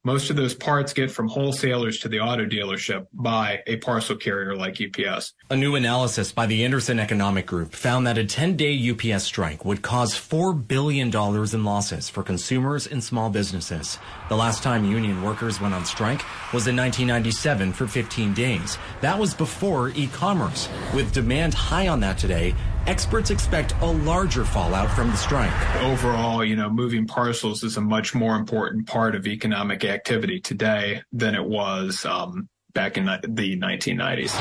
most 0.05 0.29
of 0.29 0.37
those 0.37 0.53
parts 0.53 0.93
get 0.93 1.11
from 1.11 1.27
wholesalers 1.27 1.99
to 1.99 2.07
the 2.07 2.21
auto 2.21 2.45
dealership 2.45 3.07
by 3.11 3.61
a 3.67 3.75
parcel 3.77 4.15
carrier 4.15 4.55
like 4.55 4.79
UPS. 4.79 5.33
A 5.49 5.57
new 5.57 5.75
analysis 5.75 6.31
by 6.31 6.45
the 6.45 6.63
Anderson 6.63 6.99
Economic 6.99 7.45
Group 7.45 7.73
found 7.73 8.07
that 8.07 8.17
a 8.17 8.23
10 8.23 8.55
day 8.55 8.89
UPS 8.91 9.25
strike 9.25 9.65
would 9.65 9.81
cause 9.81 10.13
$4 10.13 10.67
billion 10.67 11.13
in 11.13 11.63
losses 11.65 12.09
for 12.09 12.23
consumers 12.23 12.87
and 12.87 13.03
small 13.03 13.29
businesses. 13.29 13.99
The 14.29 14.37
last 14.37 14.63
time 14.63 14.85
union 14.85 15.21
workers 15.21 15.59
went 15.59 15.73
on 15.73 15.83
strike 15.83 16.21
was 16.53 16.67
in 16.67 16.77
1997 16.77 17.73
for 17.73 17.85
15 17.85 18.33
days. 18.33 18.77
That 19.01 19.19
was 19.19 19.33
before 19.33 19.89
e 19.89 20.07
commerce. 20.07 20.69
With 20.93 21.11
demand 21.11 21.53
high 21.53 21.89
on 21.89 21.99
that 21.99 22.17
today, 22.17 22.55
experts 22.89 23.29
expect 23.29 23.75
a 23.81 23.85
larger 23.85 24.43
fallout 24.43 24.89
from 24.89 25.11
the 25.11 25.15
strike. 25.15 25.75
Overall, 25.83 26.43
you 26.43 26.55
know, 26.55 26.71
moving 26.71 27.05
parcels 27.05 27.63
is 27.63 27.77
a 27.77 27.81
much 27.81 28.15
more 28.15 28.35
important 28.35 28.87
part 28.87 29.13
of 29.13 29.27
economic 29.27 29.85
activity 29.85 30.39
today 30.39 30.99
than 31.13 31.35
it 31.35 31.45
was 31.45 32.03
um, 32.05 32.49
back 32.73 32.97
in 32.97 33.05
the 33.05 33.59
1990s. 33.59 34.35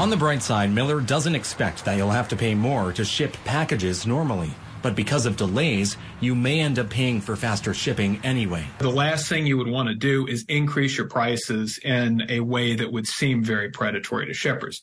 On 0.00 0.10
the 0.10 0.16
bright 0.16 0.42
side, 0.42 0.72
Miller 0.72 1.00
doesn't 1.00 1.36
expect 1.36 1.84
that 1.84 1.96
you'll 1.96 2.10
have 2.10 2.28
to 2.30 2.36
pay 2.36 2.56
more 2.56 2.92
to 2.92 3.04
ship 3.04 3.36
packages 3.44 4.04
normally. 4.04 4.52
But 4.82 4.96
because 4.96 5.24
of 5.24 5.36
delays, 5.36 5.96
you 6.20 6.34
may 6.34 6.58
end 6.60 6.78
up 6.78 6.90
paying 6.90 7.20
for 7.20 7.36
faster 7.36 7.72
shipping 7.72 8.18
anyway. 8.24 8.64
The 8.78 8.90
last 8.90 9.28
thing 9.28 9.46
you 9.46 9.58
would 9.58 9.68
want 9.68 9.90
to 9.90 9.94
do 9.94 10.26
is 10.26 10.44
increase 10.48 10.96
your 10.98 11.06
prices 11.06 11.78
in 11.84 12.22
a 12.28 12.40
way 12.40 12.74
that 12.74 12.90
would 12.90 13.06
seem 13.06 13.44
very 13.44 13.70
predatory 13.70 14.26
to 14.26 14.34
shippers. 14.34 14.82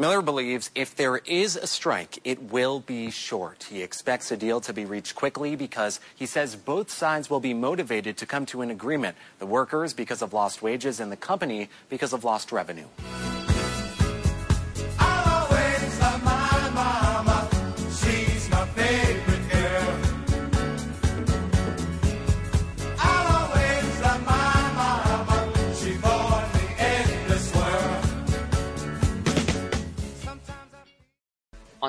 Miller 0.00 0.22
believes 0.22 0.70
if 0.74 0.96
there 0.96 1.18
is 1.18 1.56
a 1.56 1.66
strike, 1.66 2.20
it 2.24 2.50
will 2.50 2.80
be 2.80 3.10
short. 3.10 3.66
He 3.68 3.82
expects 3.82 4.32
a 4.32 4.36
deal 4.38 4.58
to 4.62 4.72
be 4.72 4.86
reached 4.86 5.14
quickly 5.14 5.56
because 5.56 6.00
he 6.16 6.24
says 6.24 6.56
both 6.56 6.90
sides 6.90 7.28
will 7.28 7.38
be 7.38 7.52
motivated 7.52 8.16
to 8.16 8.24
come 8.24 8.46
to 8.46 8.62
an 8.62 8.70
agreement. 8.70 9.14
The 9.40 9.44
workers 9.44 9.92
because 9.92 10.22
of 10.22 10.32
lost 10.32 10.62
wages 10.62 11.00
and 11.00 11.12
the 11.12 11.18
company 11.18 11.68
because 11.90 12.14
of 12.14 12.24
lost 12.24 12.50
revenue. 12.50 12.86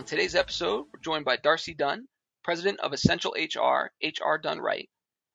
On 0.02 0.06
today's 0.06 0.34
episode, 0.34 0.88
we're 0.92 1.00
joined 1.00 1.26
by 1.26 1.38
Darcy 1.38 1.76
Dunn, 1.76 2.08
president 2.44 2.80
of 2.80 2.92
Essential 2.92 3.36
HR, 3.38 3.92
HR 4.04 4.38
Done 4.42 4.60
Right, 4.60 4.90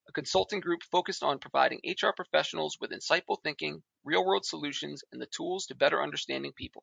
a 0.09 0.13
consulting 0.13 0.59
group 0.59 0.83
focused 0.91 1.23
on 1.23 1.39
providing 1.39 1.79
HR 1.87 2.11
professionals 2.17 2.77
with 2.81 2.91
insightful 2.91 3.41
thinking, 3.45 3.85
real 4.03 4.27
world 4.27 4.45
solutions, 4.45 5.05
and 5.13 5.23
the 5.23 5.29
tools 5.29 5.67
to 5.67 5.77
better 5.77 6.03
understanding 6.03 6.53
people. 6.53 6.83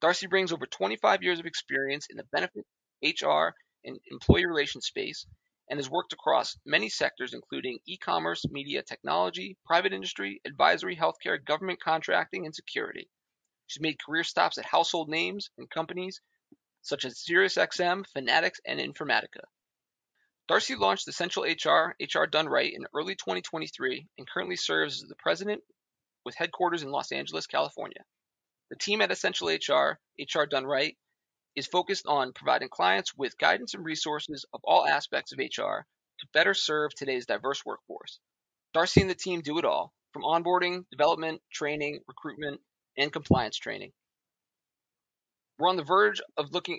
Darcy 0.00 0.26
brings 0.26 0.50
over 0.50 0.64
25 0.64 1.22
years 1.22 1.38
of 1.38 1.44
experience 1.44 2.06
in 2.08 2.16
the 2.16 2.24
benefit, 2.32 2.64
HR, 3.02 3.48
and 3.84 4.00
employee 4.10 4.46
relations 4.46 4.86
space 4.86 5.26
and 5.68 5.78
has 5.78 5.90
worked 5.90 6.14
across 6.14 6.56
many 6.64 6.88
sectors, 6.88 7.34
including 7.34 7.78
e 7.86 7.98
commerce, 7.98 8.48
media, 8.48 8.82
technology, 8.82 9.58
private 9.66 9.92
industry, 9.92 10.40
advisory, 10.46 10.96
healthcare, 10.96 11.44
government 11.44 11.78
contracting, 11.82 12.46
and 12.46 12.54
security. 12.54 13.10
She's 13.66 13.82
made 13.82 14.02
career 14.02 14.24
stops 14.24 14.56
at 14.56 14.64
household 14.64 15.10
names 15.10 15.50
and 15.58 15.68
companies 15.68 16.22
such 16.88 17.04
as 17.04 17.22
SiriusXM, 17.22 18.06
Fanatics, 18.08 18.60
and 18.66 18.80
Informatica. 18.80 19.44
Darcy 20.48 20.74
launched 20.74 21.06
Essential 21.06 21.42
HR, 21.42 21.94
HR 22.00 22.24
Done 22.24 22.48
Right 22.48 22.72
in 22.72 22.86
early 22.94 23.14
2023 23.14 24.06
and 24.16 24.28
currently 24.28 24.56
serves 24.56 25.02
as 25.02 25.08
the 25.08 25.14
president 25.16 25.62
with 26.24 26.34
headquarters 26.34 26.82
in 26.82 26.90
Los 26.90 27.12
Angeles, 27.12 27.46
California. 27.46 28.02
The 28.70 28.76
team 28.76 29.02
at 29.02 29.12
Essential 29.12 29.48
HR, 29.48 29.98
HR 30.18 30.44
Done 30.44 30.64
Right, 30.64 30.96
is 31.54 31.66
focused 31.66 32.06
on 32.06 32.32
providing 32.32 32.70
clients 32.70 33.14
with 33.14 33.36
guidance 33.36 33.74
and 33.74 33.84
resources 33.84 34.46
of 34.54 34.60
all 34.64 34.86
aspects 34.86 35.32
of 35.32 35.38
HR 35.38 35.84
to 36.20 36.26
better 36.32 36.54
serve 36.54 36.94
today's 36.94 37.26
diverse 37.26 37.64
workforce. 37.64 38.18
Darcy 38.72 39.02
and 39.02 39.10
the 39.10 39.14
team 39.14 39.42
do 39.42 39.58
it 39.58 39.64
all, 39.64 39.92
from 40.12 40.22
onboarding, 40.22 40.84
development, 40.90 41.42
training, 41.52 42.00
recruitment, 42.06 42.60
and 42.96 43.12
compliance 43.12 43.56
training. 43.56 43.92
We're 45.58 45.68
on 45.68 45.76
the 45.76 45.84
verge 45.84 46.20
of 46.36 46.52
looking 46.52 46.78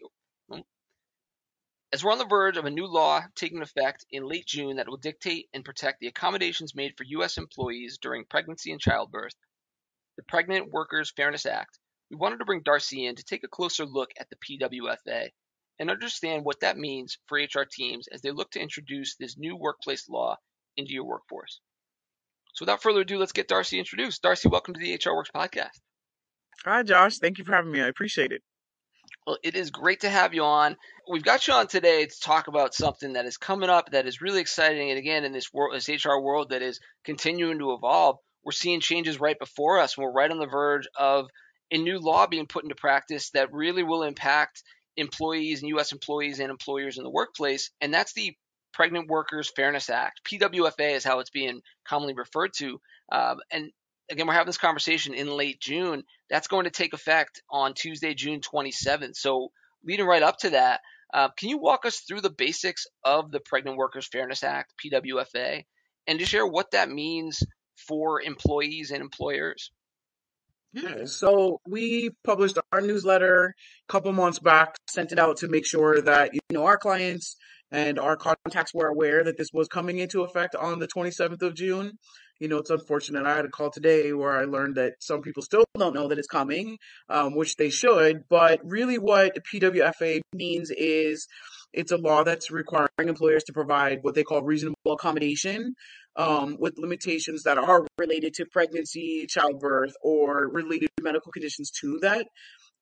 as 1.91 2.03
we're 2.03 2.11
on 2.11 2.19
the 2.19 2.25
verge 2.25 2.57
of 2.57 2.65
a 2.65 2.69
new 2.69 2.85
law 2.85 3.21
taking 3.35 3.61
effect 3.61 4.05
in 4.11 4.27
late 4.27 4.45
June 4.45 4.75
that 4.75 4.87
will 4.87 4.97
dictate 4.97 5.49
and 5.53 5.65
protect 5.65 5.99
the 5.99 6.07
accommodations 6.07 6.75
made 6.75 6.93
for 6.95 7.03
U.S. 7.05 7.37
employees 7.37 7.97
during 7.99 8.25
pregnancy 8.25 8.71
and 8.71 8.79
childbirth, 8.79 9.33
the 10.17 10.23
Pregnant 10.23 10.71
Workers 10.71 11.11
Fairness 11.15 11.47
Act, 11.47 11.79
we 12.09 12.17
wanted 12.17 12.37
to 12.39 12.45
bring 12.45 12.61
Darcy 12.63 13.05
in 13.05 13.15
to 13.15 13.23
take 13.23 13.43
a 13.43 13.47
closer 13.47 13.85
look 13.85 14.09
at 14.19 14.27
the 14.29 14.35
PWFA 14.35 15.29
and 15.79 15.89
understand 15.89 16.43
what 16.43 16.59
that 16.61 16.77
means 16.77 17.17
for 17.27 17.37
HR 17.37 17.65
teams 17.71 18.07
as 18.07 18.21
they 18.21 18.31
look 18.31 18.51
to 18.51 18.59
introduce 18.59 19.15
this 19.15 19.37
new 19.37 19.55
workplace 19.55 20.09
law 20.09 20.35
into 20.75 20.93
your 20.93 21.05
workforce. 21.05 21.59
So 22.55 22.63
without 22.63 22.81
further 22.81 23.01
ado, 23.01 23.17
let's 23.17 23.31
get 23.31 23.47
Darcy 23.47 23.77
introduced. 23.77 24.21
Darcy, 24.21 24.49
welcome 24.49 24.73
to 24.73 24.79
the 24.79 24.95
HR 24.95 25.15
Works 25.15 25.29
podcast. 25.33 25.79
Hi, 26.65 26.83
Josh. 26.83 27.19
Thank 27.19 27.37
you 27.37 27.45
for 27.45 27.53
having 27.53 27.71
me. 27.71 27.81
I 27.81 27.87
appreciate 27.87 28.31
it. 28.31 28.41
Well, 29.29 29.37
it 29.43 29.53
is 29.53 29.69
great 29.69 29.99
to 29.99 30.09
have 30.09 30.33
you 30.33 30.43
on. 30.43 30.75
We've 31.07 31.21
got 31.21 31.47
you 31.47 31.53
on 31.53 31.67
today 31.67 32.03
to 32.03 32.19
talk 32.19 32.47
about 32.47 32.73
something 32.73 33.13
that 33.13 33.27
is 33.27 33.37
coming 33.37 33.69
up 33.69 33.91
that 33.91 34.07
is 34.07 34.23
really 34.23 34.41
exciting. 34.41 34.89
And 34.89 34.97
again, 34.97 35.23
in 35.23 35.33
this 35.33 35.53
world, 35.53 35.75
this 35.75 35.87
HR 35.87 36.17
world 36.19 36.49
that 36.49 36.63
is 36.63 36.79
continuing 37.03 37.59
to 37.59 37.73
evolve, 37.73 38.17
we're 38.43 38.53
seeing 38.53 38.79
changes 38.79 39.19
right 39.19 39.37
before 39.37 39.77
us. 39.77 39.95
We're 39.95 40.11
right 40.11 40.31
on 40.31 40.39
the 40.39 40.47
verge 40.47 40.87
of 40.97 41.27
a 41.69 41.77
new 41.77 41.99
law 41.99 42.25
being 42.25 42.47
put 42.47 42.63
into 42.63 42.73
practice 42.73 43.29
that 43.35 43.53
really 43.53 43.83
will 43.83 44.01
impact 44.01 44.63
employees 44.97 45.61
and 45.61 45.69
U.S. 45.69 45.91
employees 45.91 46.39
and 46.39 46.49
employers 46.49 46.97
in 46.97 47.03
the 47.03 47.11
workplace. 47.11 47.69
And 47.81 47.93
that's 47.93 48.13
the 48.13 48.35
Pregnant 48.73 49.09
Workers 49.09 49.51
Fairness 49.55 49.91
Act. 49.91 50.21
PWFA 50.27 50.95
is 50.95 51.03
how 51.03 51.19
it's 51.19 51.29
being 51.29 51.61
commonly 51.87 52.15
referred 52.15 52.53
to. 52.57 52.81
Um, 53.11 53.37
and 53.51 53.69
again, 54.09 54.27
we're 54.27 54.33
having 54.33 54.47
this 54.47 54.57
conversation 54.57 55.13
in 55.13 55.27
late 55.29 55.59
June. 55.59 56.03
That's 56.29 56.47
going 56.47 56.65
to 56.65 56.71
take 56.71 56.93
effect 56.93 57.41
on 57.49 57.73
Tuesday, 57.73 58.13
June 58.13 58.41
27th. 58.41 59.15
So, 59.15 59.51
leading 59.83 60.05
right 60.05 60.23
up 60.23 60.37
to 60.39 60.51
that, 60.51 60.81
uh, 61.13 61.29
can 61.29 61.49
you 61.49 61.57
walk 61.57 61.85
us 61.85 61.99
through 61.99 62.21
the 62.21 62.29
basics 62.29 62.85
of 63.03 63.31
the 63.31 63.39
Pregnant 63.39 63.77
Workers 63.77 64.07
Fairness 64.07 64.43
Act, 64.43 64.73
PWFA, 64.83 65.63
and 66.07 66.19
just 66.19 66.31
share 66.31 66.45
what 66.45 66.71
that 66.71 66.89
means 66.89 67.41
for 67.87 68.21
employees 68.21 68.91
and 68.91 69.01
employers? 69.01 69.71
Yeah, 70.71 71.05
so 71.05 71.61
we 71.67 72.11
published 72.23 72.59
our 72.71 72.81
newsletter 72.81 73.55
a 73.89 73.91
couple 73.91 74.11
months 74.13 74.37
back, 74.37 74.75
sent 74.87 75.11
it 75.11 75.17
out 75.17 75.37
to 75.37 75.47
make 75.47 75.65
sure 75.65 75.99
that 76.01 76.35
you 76.35 76.39
know 76.51 76.65
our 76.65 76.77
clients 76.77 77.35
and 77.71 77.99
our 77.99 78.15
contacts 78.15 78.73
were 78.73 78.87
aware 78.87 79.23
that 79.23 79.37
this 79.37 79.49
was 79.53 79.67
coming 79.67 79.99
into 79.99 80.23
effect 80.23 80.55
on 80.55 80.79
the 80.79 80.87
27th 80.87 81.41
of 81.41 81.55
June 81.55 81.97
you 82.39 82.47
know, 82.47 82.57
it's 82.57 82.69
unfortunate. 82.69 83.25
I 83.25 83.35
had 83.35 83.45
a 83.45 83.49
call 83.49 83.69
today 83.69 84.13
where 84.13 84.37
I 84.37 84.45
learned 84.45 84.75
that 84.75 84.93
some 84.99 85.21
people 85.21 85.43
still 85.43 85.65
don't 85.77 85.93
know 85.93 86.07
that 86.07 86.17
it's 86.17 86.27
coming, 86.27 86.77
um, 87.09 87.35
which 87.35 87.57
they 87.57 87.69
should. 87.69 88.23
But 88.29 88.61
really, 88.63 88.97
what 88.97 89.37
PWFA 89.53 90.21
means 90.33 90.71
is 90.71 91.27
it's 91.73 91.91
a 91.91 91.97
law 91.97 92.23
that's 92.23 92.49
requiring 92.49 92.89
employers 92.97 93.43
to 93.45 93.53
provide 93.53 93.99
what 94.01 94.15
they 94.15 94.23
call 94.23 94.41
reasonable 94.41 94.93
accommodation 94.93 95.73
um, 96.15 96.55
with 96.59 96.77
limitations 96.77 97.43
that 97.43 97.57
are 97.57 97.85
related 97.97 98.33
to 98.35 98.45
pregnancy, 98.45 99.25
childbirth, 99.27 99.93
or 100.01 100.49
related 100.49 100.89
medical 101.01 101.31
conditions 101.31 101.71
to 101.81 101.99
that 102.01 102.25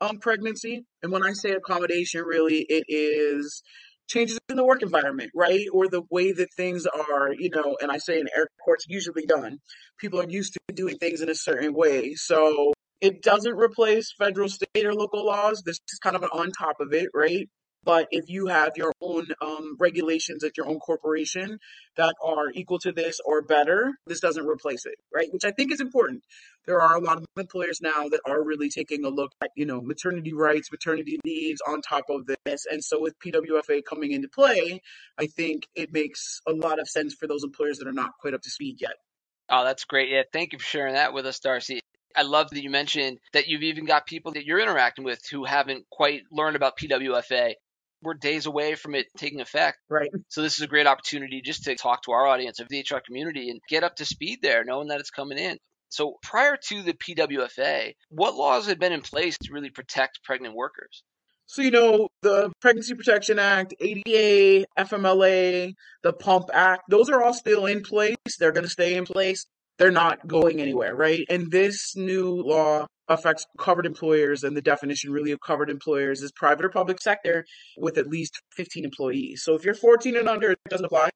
um, 0.02 0.20
pregnancy. 0.20 0.86
And 1.02 1.12
when 1.12 1.24
I 1.24 1.34
say 1.34 1.50
accommodation, 1.50 2.24
really, 2.24 2.60
it 2.60 2.86
is 2.88 3.64
changes 4.08 4.40
in 4.50 4.56
the 4.56 4.66
work 4.66 4.82
environment, 4.82 5.32
right? 5.36 5.66
Or 5.72 5.88
the 5.88 6.04
way 6.10 6.32
that 6.32 6.54
things 6.56 6.86
are, 6.86 7.34
you 7.34 7.50
know, 7.50 7.78
and 7.82 7.92
I 7.92 7.98
say 7.98 8.20
in 8.20 8.28
air 8.36 8.48
quotes, 8.60 8.86
usually 8.88 9.26
done. 9.26 9.60
People 10.00 10.20
are 10.22 10.30
used 10.30 10.54
to 10.54 10.74
doing 10.74 10.98
things 10.98 11.22
in 11.22 11.30
a 11.30 11.36
certain 11.36 11.74
way. 11.74 12.14
So 12.16 12.74
it 13.02 13.22
doesn't 13.22 13.56
replace 13.56 14.14
federal, 14.18 14.50
state, 14.50 14.86
or 14.86 14.94
local 14.94 15.26
laws. 15.26 15.64
This 15.66 15.80
is 15.92 16.00
kind 16.00 16.16
of 16.16 16.24
an 16.24 16.30
on 16.34 16.52
top 16.52 16.78
of 16.80 16.94
it, 16.94 17.10
right? 17.14 17.50
But 17.88 18.10
if 18.12 18.30
you 18.30 18.48
have 18.48 18.74
your 18.76 18.92
own 19.00 19.28
um, 19.42 19.78
regulations 19.80 20.44
at 20.44 20.58
your 20.58 20.68
own 20.68 20.78
corporation 20.80 21.58
that 21.96 22.14
are 22.22 22.50
equal 22.54 22.80
to 22.80 22.92
this 22.92 23.22
or 23.24 23.42
better, 23.42 23.94
this 24.06 24.20
doesn't 24.20 24.46
replace 24.46 24.86
it, 24.86 24.96
right? 25.16 25.32
Which 25.32 25.46
I 25.46 25.52
think 25.52 25.72
is 25.72 25.80
important. 25.80 26.26
There 26.66 26.82
are 26.82 26.98
a 26.98 27.00
lot 27.00 27.16
of 27.16 27.26
employers 27.38 27.80
now 27.82 28.10
that 28.10 28.20
are 28.26 28.44
really 28.44 28.68
taking 28.70 29.06
a 29.06 29.10
look 29.10 29.32
at, 29.42 29.52
you 29.56 29.66
know, 29.66 29.80
maternity 29.80 30.34
rights, 30.34 30.70
maternity 30.70 31.18
leaves 31.24 31.62
on 31.66 31.82
top 31.82 32.10
of 32.10 32.28
this. 32.44 32.66
And 32.70 32.84
so 32.84 33.00
with 33.00 33.18
PWFA 33.26 33.84
coming 33.90 34.12
into 34.12 34.28
play, 34.28 34.82
I 35.18 35.28
think 35.28 35.66
it 35.74 35.94
makes 35.94 36.42
a 36.46 36.52
lot 36.52 36.82
of 36.82 36.90
sense 36.90 37.14
for 37.14 37.26
those 37.26 37.46
employers 37.46 37.78
that 37.78 37.88
are 37.88 37.94
not 37.94 38.12
quite 38.20 38.34
up 38.34 38.42
to 38.42 38.50
speed 38.50 38.82
yet. 38.82 38.96
Oh, 39.48 39.64
that's 39.64 39.86
great. 39.86 40.10
Yeah, 40.10 40.24
thank 40.34 40.52
you 40.52 40.60
for 40.60 40.66
sharing 40.66 40.96
that 40.96 41.14
with 41.14 41.26
us, 41.26 41.40
Darcy. 41.40 41.80
I 42.14 42.24
love 42.24 42.50
that 42.50 42.62
you 42.62 42.70
mentioned 42.70 43.20
that 43.32 43.48
you've 43.48 43.64
even 43.64 43.86
got 43.86 44.08
people 44.08 44.34
that 44.34 44.44
you're 44.44 44.60
interacting 44.60 45.06
with 45.06 45.22
who 45.32 45.46
haven't 45.46 45.86
quite 45.90 46.24
learned 46.32 46.58
about 46.58 46.78
PWFA 46.78 47.54
we're 48.02 48.14
days 48.14 48.46
away 48.46 48.76
from 48.76 48.96
it 48.96 49.08
taking 49.18 49.42
effect. 49.42 49.78
Right. 49.90 50.10
So 50.30 50.42
this 50.42 50.56
is 50.56 50.62
a 50.62 50.68
great 50.68 50.88
opportunity 50.88 51.42
just 51.44 51.64
to 51.64 51.76
talk 51.76 52.04
to 52.04 52.12
our 52.12 52.28
audience 52.28 52.60
of 52.60 52.68
the 52.70 52.80
HR 52.80 53.00
community 53.06 53.50
and 53.50 53.60
get 53.70 53.84
up 53.84 53.96
to 53.98 54.06
speed 54.06 54.40
there, 54.42 54.64
knowing 54.64 54.90
that 54.90 55.00
it's 55.00 55.12
coming 55.12 55.38
in. 55.38 55.58
So 55.90 56.16
prior 56.22 56.58
to 56.70 56.84
the 56.84 56.94
PWFA, 56.94 57.94
what 58.10 58.36
laws 58.36 58.68
had 58.68 58.80
been 58.80 58.92
in 58.94 59.02
place 59.02 59.38
to 59.44 59.54
really 59.54 59.70
protect 59.70 60.24
pregnant 60.24 60.56
workers? 60.56 61.04
So, 61.50 61.62
you 61.62 61.72
know, 61.72 62.10
the 62.24 62.52
Pregnancy 62.60 62.94
Protection 62.94 63.40
Act, 63.40 63.74
ADA, 63.80 64.66
FMLA, 64.78 65.76
the 66.04 66.12
Pump 66.12 66.50
Act, 66.54 66.84
those 66.90 67.10
are 67.10 67.24
all 67.24 67.34
still 67.34 67.66
in 67.66 67.84
place. 67.84 68.18
They're 68.38 68.52
going 68.52 68.66
to 68.66 68.70
stay 68.70 68.96
in 68.96 69.06
place. 69.06 69.46
They're 69.78 69.92
not 69.92 70.28
going 70.28 70.60
anywhere, 70.60 70.96
right? 70.96 71.26
And 71.30 71.52
this 71.52 71.96
new 71.96 72.42
law 72.42 72.88
affects 73.10 73.46
covered 73.58 73.86
employers 73.86 74.44
and 74.44 74.56
the 74.56 74.62
definition 74.62 75.12
really 75.12 75.32
of 75.32 75.40
covered 75.40 75.70
employers 75.70 76.22
is 76.22 76.32
private 76.32 76.66
or 76.66 76.70
public 76.70 77.02
sector 77.02 77.46
with 77.78 77.98
at 77.98 78.08
least 78.08 78.42
15 78.56 78.84
employees. 78.84 79.44
So 79.44 79.56
if 79.56 79.64
you're 79.64 79.74
14 79.74 80.18
and 80.18 80.28
under, 80.28 80.52
it 80.52 80.60
doesn't 80.70 80.86
apply, 80.86 81.12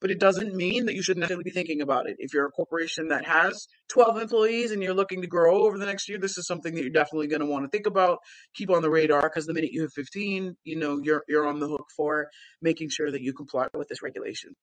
but 0.00 0.10
it 0.10 0.20
doesn't 0.20 0.54
mean 0.54 0.86
that 0.86 0.94
you 0.94 1.02
shouldn't 1.02 1.20
necessarily 1.20 1.44
be 1.44 1.50
thinking 1.50 1.80
about 1.80 2.08
it. 2.08 2.16
If 2.18 2.32
you're 2.32 2.46
a 2.46 2.50
corporation 2.50 3.08
that 3.08 3.24
has 3.24 3.66
12 3.88 4.18
employees 4.18 4.70
and 4.70 4.82
you're 4.82 4.94
looking 4.94 5.22
to 5.22 5.26
grow 5.26 5.64
over 5.64 5.78
the 5.78 5.86
next 5.86 6.08
year, 6.08 6.18
this 6.18 6.38
is 6.38 6.46
something 6.46 6.74
that 6.74 6.82
you're 6.82 6.90
definitely 6.90 7.26
going 7.26 7.40
to 7.40 7.46
want 7.46 7.64
to 7.64 7.70
think 7.70 7.86
about, 7.86 8.18
keep 8.54 8.70
on 8.70 8.82
the 8.82 8.90
radar 8.90 9.22
because 9.22 9.46
the 9.46 9.54
minute 9.54 9.72
you 9.72 9.82
have 9.82 9.92
15, 9.94 10.54
you 10.64 10.76
know, 10.76 11.00
you're 11.02 11.24
you're 11.28 11.46
on 11.46 11.58
the 11.58 11.68
hook 11.68 11.86
for 11.96 12.28
making 12.60 12.88
sure 12.88 13.10
that 13.10 13.22
you 13.22 13.32
comply 13.32 13.66
with 13.74 13.88
this 13.88 14.02
regulation. 14.02 14.54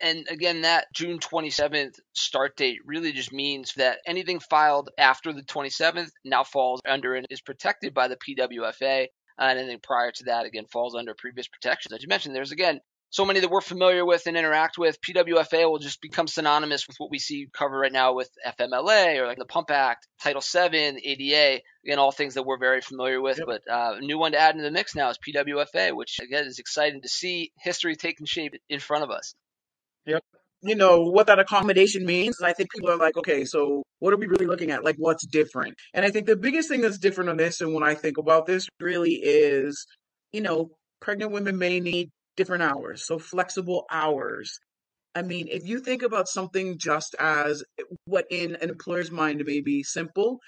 And 0.00 0.26
again, 0.28 0.62
that 0.62 0.86
June 0.92 1.18
27th 1.18 1.98
start 2.14 2.56
date 2.56 2.78
really 2.84 3.12
just 3.12 3.32
means 3.32 3.72
that 3.76 3.98
anything 4.06 4.40
filed 4.40 4.90
after 4.98 5.32
the 5.32 5.42
27th 5.42 6.10
now 6.24 6.44
falls 6.44 6.80
under 6.86 7.14
and 7.14 7.26
is 7.30 7.40
protected 7.40 7.94
by 7.94 8.08
the 8.08 8.16
PWFA. 8.16 9.06
And 9.38 9.58
anything 9.58 9.80
prior 9.82 10.12
to 10.12 10.24
that, 10.24 10.46
again, 10.46 10.66
falls 10.66 10.94
under 10.94 11.14
previous 11.14 11.48
protections. 11.48 11.92
As 11.92 12.02
you 12.02 12.08
mentioned, 12.08 12.34
there's 12.34 12.52
again 12.52 12.80
so 13.10 13.24
many 13.24 13.40
that 13.40 13.50
we're 13.50 13.60
familiar 13.60 14.04
with 14.04 14.26
and 14.26 14.36
interact 14.36 14.78
with. 14.78 15.00
PWFA 15.00 15.70
will 15.70 15.78
just 15.78 16.00
become 16.00 16.26
synonymous 16.26 16.86
with 16.86 16.96
what 16.98 17.10
we 17.10 17.18
see 17.18 17.48
covered 17.52 17.78
right 17.78 17.92
now 17.92 18.14
with 18.14 18.30
FMLA 18.46 19.18
or 19.18 19.26
like 19.26 19.38
the 19.38 19.44
Pump 19.44 19.70
Act, 19.70 20.06
Title 20.22 20.42
VII, 20.42 21.00
ADA, 21.02 21.62
again, 21.84 21.98
all 21.98 22.12
things 22.12 22.34
that 22.34 22.44
we're 22.44 22.58
very 22.58 22.80
familiar 22.80 23.20
with. 23.20 23.38
Yep. 23.38 23.46
But 23.46 23.62
uh, 23.70 23.94
a 23.96 24.00
new 24.00 24.18
one 24.18 24.32
to 24.32 24.38
add 24.38 24.54
into 24.54 24.64
the 24.64 24.70
mix 24.70 24.94
now 24.94 25.10
is 25.10 25.18
PWFA, 25.18 25.94
which 25.94 26.18
again 26.20 26.44
is 26.44 26.58
exciting 26.58 27.02
to 27.02 27.08
see 27.08 27.52
history 27.58 27.96
taking 27.96 28.26
shape 28.26 28.54
in 28.68 28.80
front 28.80 29.04
of 29.04 29.10
us. 29.10 29.34
You 30.62 30.74
know, 30.74 31.02
what 31.02 31.26
that 31.26 31.38
accommodation 31.38 32.04
means, 32.06 32.40
I 32.42 32.52
think 32.52 32.72
people 32.72 32.90
are 32.90 32.96
like, 32.96 33.16
okay, 33.16 33.44
so 33.44 33.82
what 33.98 34.12
are 34.12 34.16
we 34.16 34.26
really 34.26 34.46
looking 34.46 34.70
at? 34.70 34.84
Like, 34.84 34.96
what's 34.98 35.26
different? 35.26 35.74
And 35.94 36.04
I 36.04 36.10
think 36.10 36.26
the 36.26 36.36
biggest 36.36 36.68
thing 36.68 36.80
that's 36.80 36.98
different 36.98 37.30
on 37.30 37.36
this, 37.36 37.60
and 37.60 37.74
when 37.74 37.84
I 37.84 37.94
think 37.94 38.18
about 38.18 38.46
this, 38.46 38.66
really 38.80 39.14
is, 39.22 39.86
you 40.32 40.40
know, 40.40 40.70
pregnant 41.00 41.32
women 41.32 41.58
may 41.58 41.78
need 41.80 42.10
different 42.36 42.62
hours, 42.62 43.06
so 43.06 43.18
flexible 43.18 43.84
hours. 43.90 44.58
I 45.14 45.22
mean, 45.22 45.48
if 45.50 45.66
you 45.66 45.80
think 45.80 46.02
about 46.02 46.28
something 46.28 46.78
just 46.78 47.14
as 47.18 47.62
what 48.04 48.26
in 48.30 48.56
an 48.56 48.70
employer's 48.70 49.10
mind 49.10 49.42
may 49.46 49.60
be 49.60 49.82
simple, 49.82 50.40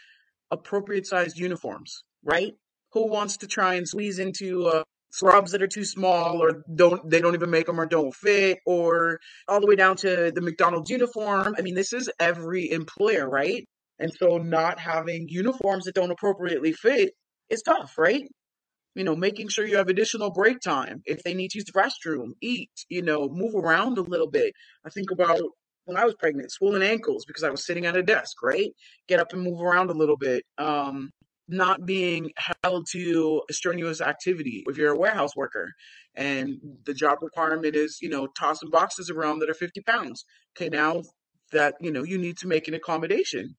appropriate 0.50 1.06
sized 1.06 1.38
uniforms, 1.38 2.02
right? 2.22 2.52
Who 2.92 3.08
wants 3.08 3.38
to 3.38 3.46
try 3.46 3.74
and 3.74 3.86
squeeze 3.86 4.18
into 4.18 4.68
a 4.68 4.84
scrubs 5.10 5.52
that 5.52 5.62
are 5.62 5.68
too 5.68 5.84
small 5.84 6.42
or 6.42 6.62
don't 6.74 7.08
they 7.10 7.20
don't 7.20 7.34
even 7.34 7.50
make 7.50 7.66
them 7.66 7.80
or 7.80 7.86
don't 7.86 8.14
fit 8.14 8.58
or 8.66 9.18
all 9.46 9.60
the 9.60 9.66
way 9.66 9.76
down 9.76 9.96
to 9.96 10.30
the 10.34 10.40
McDonald's 10.40 10.90
uniform. 10.90 11.54
I 11.58 11.62
mean, 11.62 11.74
this 11.74 11.92
is 11.92 12.10
every 12.20 12.70
employer, 12.70 13.28
right? 13.28 13.66
And 13.98 14.12
so 14.12 14.38
not 14.38 14.78
having 14.78 15.26
uniforms 15.28 15.84
that 15.84 15.94
don't 15.94 16.10
appropriately 16.10 16.72
fit 16.72 17.12
is 17.48 17.62
tough, 17.62 17.94
right? 17.98 18.22
You 18.94 19.04
know, 19.04 19.16
making 19.16 19.48
sure 19.48 19.66
you 19.66 19.76
have 19.76 19.88
additional 19.88 20.30
break 20.30 20.60
time 20.60 21.02
if 21.04 21.22
they 21.22 21.34
need 21.34 21.50
to 21.52 21.58
use 21.58 21.66
the 21.66 21.72
restroom, 21.72 22.32
eat, 22.40 22.70
you 22.88 23.02
know, 23.02 23.28
move 23.30 23.54
around 23.54 23.98
a 23.98 24.02
little 24.02 24.30
bit. 24.30 24.52
I 24.84 24.90
think 24.90 25.10
about 25.10 25.40
when 25.84 25.96
I 25.96 26.04
was 26.04 26.14
pregnant, 26.18 26.52
swollen 26.52 26.82
ankles 26.82 27.24
because 27.24 27.42
I 27.42 27.50
was 27.50 27.64
sitting 27.64 27.86
at 27.86 27.96
a 27.96 28.02
desk, 28.02 28.42
right? 28.42 28.70
Get 29.08 29.20
up 29.20 29.32
and 29.32 29.42
move 29.42 29.60
around 29.60 29.90
a 29.90 29.94
little 29.94 30.16
bit. 30.16 30.42
Um, 30.58 31.10
not 31.48 31.86
being 31.86 32.30
held 32.62 32.86
to 32.92 33.42
a 33.48 33.52
strenuous 33.52 34.00
activity 34.00 34.64
if 34.68 34.76
you're 34.76 34.92
a 34.92 34.98
warehouse 34.98 35.34
worker 35.34 35.72
and 36.14 36.58
the 36.84 36.94
job 36.94 37.18
requirement 37.22 37.76
is, 37.76 37.98
you 38.02 38.08
know, 38.08 38.26
tossing 38.26 38.70
boxes 38.70 39.08
around 39.08 39.38
that 39.38 39.48
are 39.48 39.54
50 39.54 39.80
pounds. 39.82 40.24
Okay, 40.56 40.68
now 40.68 41.02
that, 41.52 41.74
you 41.80 41.92
know, 41.92 42.02
you 42.02 42.18
need 42.18 42.36
to 42.38 42.48
make 42.48 42.68
an 42.68 42.74
accommodation. 42.74 43.56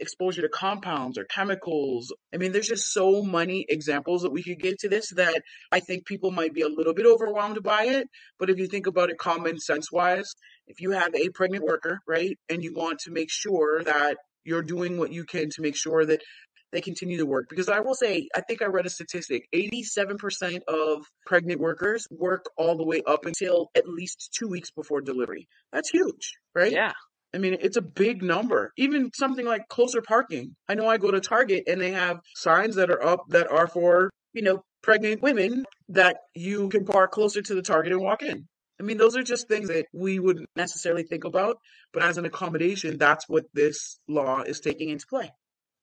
Exposure 0.00 0.42
to 0.42 0.48
compounds 0.48 1.18
or 1.18 1.24
chemicals. 1.24 2.14
I 2.32 2.38
mean, 2.38 2.52
there's 2.52 2.68
just 2.68 2.92
so 2.92 3.22
many 3.22 3.66
examples 3.68 4.22
that 4.22 4.32
we 4.32 4.42
could 4.42 4.58
get 4.58 4.78
to 4.80 4.88
this 4.88 5.10
that 5.10 5.42
I 5.70 5.80
think 5.80 6.06
people 6.06 6.30
might 6.30 6.54
be 6.54 6.62
a 6.62 6.68
little 6.68 6.94
bit 6.94 7.06
overwhelmed 7.06 7.62
by 7.62 7.84
it. 7.84 8.08
But 8.38 8.48
if 8.48 8.58
you 8.58 8.68
think 8.68 8.86
about 8.86 9.10
it 9.10 9.18
common 9.18 9.58
sense 9.58 9.92
wise, 9.92 10.32
if 10.66 10.80
you 10.80 10.92
have 10.92 11.14
a 11.14 11.28
pregnant 11.30 11.64
worker, 11.64 12.00
right, 12.06 12.38
and 12.48 12.62
you 12.62 12.72
want 12.74 13.00
to 13.00 13.10
make 13.10 13.30
sure 13.30 13.82
that 13.84 14.16
you're 14.44 14.62
doing 14.62 14.98
what 14.98 15.12
you 15.12 15.24
can 15.24 15.50
to 15.50 15.62
make 15.62 15.76
sure 15.76 16.04
that 16.04 16.22
they 16.72 16.80
continue 16.80 17.18
to 17.18 17.26
work. 17.26 17.46
Because 17.48 17.68
I 17.68 17.80
will 17.80 17.94
say, 17.94 18.28
I 18.34 18.40
think 18.40 18.62
I 18.62 18.66
read 18.66 18.86
a 18.86 18.90
statistic 18.90 19.46
87% 19.54 20.62
of 20.68 21.04
pregnant 21.26 21.60
workers 21.60 22.06
work 22.10 22.46
all 22.56 22.76
the 22.76 22.86
way 22.86 23.02
up 23.06 23.26
until 23.26 23.70
at 23.76 23.88
least 23.88 24.36
two 24.36 24.48
weeks 24.48 24.70
before 24.70 25.00
delivery. 25.00 25.48
That's 25.72 25.90
huge, 25.90 26.34
right? 26.54 26.72
Yeah. 26.72 26.92
I 27.34 27.38
mean, 27.38 27.56
it's 27.60 27.76
a 27.76 27.82
big 27.82 28.22
number. 28.22 28.72
Even 28.76 29.10
something 29.14 29.46
like 29.46 29.68
closer 29.68 30.02
parking. 30.02 30.54
I 30.68 30.74
know 30.74 30.88
I 30.88 30.98
go 30.98 31.10
to 31.10 31.20
Target 31.20 31.64
and 31.66 31.80
they 31.80 31.92
have 31.92 32.20
signs 32.34 32.76
that 32.76 32.90
are 32.90 33.02
up 33.02 33.24
that 33.28 33.50
are 33.50 33.66
for, 33.66 34.10
you 34.34 34.42
know, 34.42 34.62
pregnant 34.82 35.22
women 35.22 35.64
that 35.90 36.18
you 36.34 36.68
can 36.68 36.84
park 36.84 37.12
closer 37.12 37.40
to 37.40 37.54
the 37.54 37.62
Target 37.62 37.92
and 37.92 38.02
walk 38.02 38.22
in. 38.22 38.46
I 38.80 38.84
mean, 38.84 38.98
those 38.98 39.16
are 39.16 39.22
just 39.22 39.48
things 39.48 39.68
that 39.68 39.86
we 39.92 40.18
wouldn't 40.18 40.48
necessarily 40.56 41.04
think 41.04 41.24
about, 41.24 41.58
but 41.92 42.02
as 42.02 42.18
an 42.18 42.24
accommodation, 42.24 42.98
that's 42.98 43.28
what 43.28 43.44
this 43.54 43.98
law 44.08 44.42
is 44.42 44.60
taking 44.60 44.88
into 44.88 45.06
play. 45.06 45.30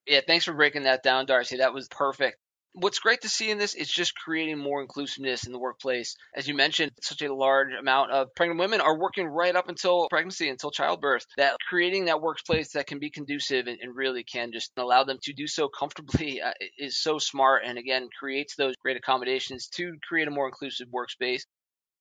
Yeah, 0.09 0.21
thanks 0.25 0.45
for 0.45 0.53
breaking 0.53 0.83
that 0.83 1.03
down, 1.03 1.27
Darcy. 1.27 1.57
That 1.57 1.73
was 1.73 1.87
perfect. 1.87 2.37
What's 2.73 2.97
great 2.97 3.21
to 3.21 3.29
see 3.29 3.51
in 3.51 3.59
this 3.59 3.75
is 3.75 3.87
just 3.87 4.15
creating 4.15 4.57
more 4.57 4.81
inclusiveness 4.81 5.45
in 5.45 5.51
the 5.51 5.59
workplace. 5.59 6.15
As 6.35 6.47
you 6.47 6.55
mentioned, 6.55 6.91
such 7.01 7.21
a 7.21 7.31
large 7.33 7.73
amount 7.79 8.11
of 8.11 8.33
pregnant 8.35 8.59
women 8.59 8.81
are 8.81 8.97
working 8.97 9.27
right 9.27 9.55
up 9.55 9.69
until 9.69 10.07
pregnancy, 10.09 10.49
until 10.49 10.71
childbirth. 10.71 11.27
That 11.37 11.57
creating 11.69 12.05
that 12.05 12.21
workplace 12.21 12.71
that 12.73 12.87
can 12.87 12.97
be 12.97 13.11
conducive 13.11 13.67
and, 13.67 13.79
and 13.81 13.95
really 13.95 14.23
can 14.23 14.51
just 14.51 14.71
allow 14.77 15.03
them 15.03 15.19
to 15.23 15.33
do 15.33 15.45
so 15.45 15.67
comfortably 15.69 16.41
uh, 16.45 16.53
is 16.79 16.97
so 16.97 17.19
smart 17.19 17.61
and 17.65 17.77
again 17.77 18.09
creates 18.19 18.55
those 18.55 18.75
great 18.81 18.97
accommodations 18.97 19.67
to 19.75 19.93
create 20.07 20.27
a 20.27 20.31
more 20.31 20.47
inclusive 20.47 20.87
workspace. 20.89 21.41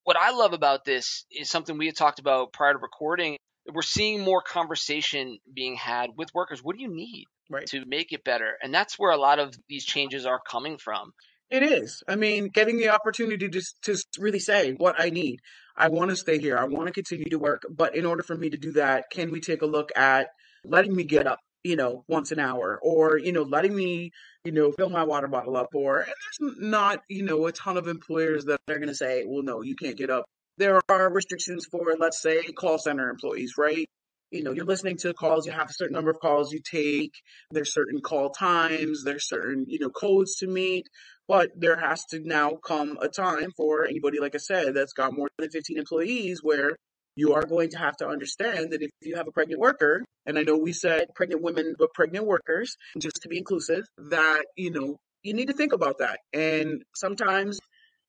What 0.04 0.16
I 0.18 0.30
love 0.30 0.54
about 0.54 0.84
this 0.86 1.26
is 1.30 1.50
something 1.50 1.76
we 1.76 1.86
had 1.86 1.96
talked 1.96 2.20
about 2.20 2.52
prior 2.54 2.72
to 2.72 2.78
recording. 2.78 3.36
We're 3.72 3.82
seeing 3.82 4.20
more 4.20 4.42
conversation 4.42 5.38
being 5.52 5.76
had 5.76 6.10
with 6.16 6.28
workers. 6.34 6.62
What 6.62 6.76
do 6.76 6.82
you 6.82 6.94
need? 6.94 7.26
right. 7.50 7.66
to 7.66 7.84
make 7.86 8.12
it 8.12 8.24
better. 8.24 8.56
And 8.62 8.74
that's 8.74 8.98
where 8.98 9.10
a 9.10 9.16
lot 9.16 9.38
of 9.38 9.54
these 9.68 9.84
changes 9.84 10.26
are 10.26 10.40
coming 10.40 10.78
from. 10.78 11.12
It 11.50 11.62
is. 11.62 12.02
I 12.06 12.16
mean, 12.16 12.48
getting 12.48 12.76
the 12.76 12.90
opportunity 12.90 13.48
to, 13.48 13.62
to 13.82 13.96
really 14.18 14.38
say 14.38 14.72
what 14.72 14.96
I 14.98 15.10
need. 15.10 15.40
I 15.76 15.88
want 15.88 16.10
to 16.10 16.16
stay 16.16 16.38
here. 16.38 16.58
I 16.58 16.64
want 16.64 16.88
to 16.88 16.92
continue 16.92 17.30
to 17.30 17.38
work. 17.38 17.62
But 17.70 17.96
in 17.96 18.04
order 18.04 18.22
for 18.22 18.36
me 18.36 18.50
to 18.50 18.58
do 18.58 18.72
that, 18.72 19.04
can 19.10 19.30
we 19.30 19.40
take 19.40 19.62
a 19.62 19.66
look 19.66 19.90
at 19.96 20.28
letting 20.64 20.94
me 20.94 21.04
get 21.04 21.26
up, 21.26 21.38
you 21.64 21.76
know, 21.76 22.04
once 22.06 22.32
an 22.32 22.38
hour 22.38 22.78
or, 22.82 23.16
you 23.16 23.32
know, 23.32 23.44
letting 23.44 23.74
me, 23.74 24.10
you 24.44 24.52
know, 24.52 24.72
fill 24.72 24.90
my 24.90 25.04
water 25.04 25.28
bottle 25.28 25.56
up 25.56 25.68
or, 25.72 26.00
and 26.00 26.12
there's 26.40 26.56
not, 26.58 27.02
you 27.08 27.22
know, 27.22 27.46
a 27.46 27.52
ton 27.52 27.78
of 27.78 27.88
employers 27.88 28.44
that 28.44 28.60
are 28.68 28.76
going 28.76 28.88
to 28.88 28.94
say, 28.94 29.24
well, 29.26 29.42
no, 29.42 29.62
you 29.62 29.74
can't 29.74 29.96
get 29.96 30.10
up. 30.10 30.26
There 30.58 30.80
are 30.88 31.12
restrictions 31.12 31.66
for, 31.70 31.96
let's 31.98 32.20
say, 32.20 32.42
call 32.52 32.78
center 32.78 33.08
employees, 33.10 33.54
right? 33.56 33.86
you 34.30 34.42
know, 34.42 34.52
you're 34.52 34.66
listening 34.66 34.96
to 34.98 35.14
calls, 35.14 35.46
you 35.46 35.52
have 35.52 35.70
a 35.70 35.72
certain 35.72 35.94
number 35.94 36.10
of 36.10 36.20
calls 36.20 36.52
you 36.52 36.60
take, 36.60 37.14
there's 37.50 37.72
certain 37.72 38.00
call 38.00 38.30
times, 38.30 39.02
there's 39.04 39.26
certain, 39.26 39.64
you 39.68 39.78
know, 39.78 39.88
codes 39.88 40.36
to 40.36 40.46
meet, 40.46 40.86
but 41.26 41.50
there 41.56 41.76
has 41.76 42.04
to 42.10 42.20
now 42.20 42.52
come 42.66 42.98
a 43.00 43.08
time 43.08 43.52
for 43.56 43.86
anybody, 43.86 44.20
like 44.20 44.34
I 44.34 44.38
said, 44.38 44.74
that's 44.74 44.92
got 44.92 45.16
more 45.16 45.28
than 45.38 45.50
15 45.50 45.78
employees 45.78 46.40
where 46.42 46.76
you 47.16 47.34
are 47.34 47.44
going 47.44 47.70
to 47.70 47.78
have 47.78 47.96
to 47.96 48.06
understand 48.06 48.72
that 48.72 48.82
if 48.82 48.90
you 49.02 49.16
have 49.16 49.28
a 49.28 49.32
pregnant 49.32 49.60
worker, 49.60 50.04
and 50.26 50.38
I 50.38 50.42
know 50.42 50.56
we 50.56 50.72
said 50.72 51.06
pregnant 51.16 51.42
women, 51.42 51.74
but 51.78 51.94
pregnant 51.94 52.26
workers, 52.26 52.76
just 52.98 53.16
to 53.22 53.28
be 53.28 53.38
inclusive, 53.38 53.84
that, 54.10 54.44
you 54.56 54.70
know, 54.70 54.96
you 55.22 55.32
need 55.32 55.48
to 55.48 55.54
think 55.54 55.72
about 55.72 55.98
that. 55.98 56.20
And 56.32 56.82
sometimes 56.94 57.58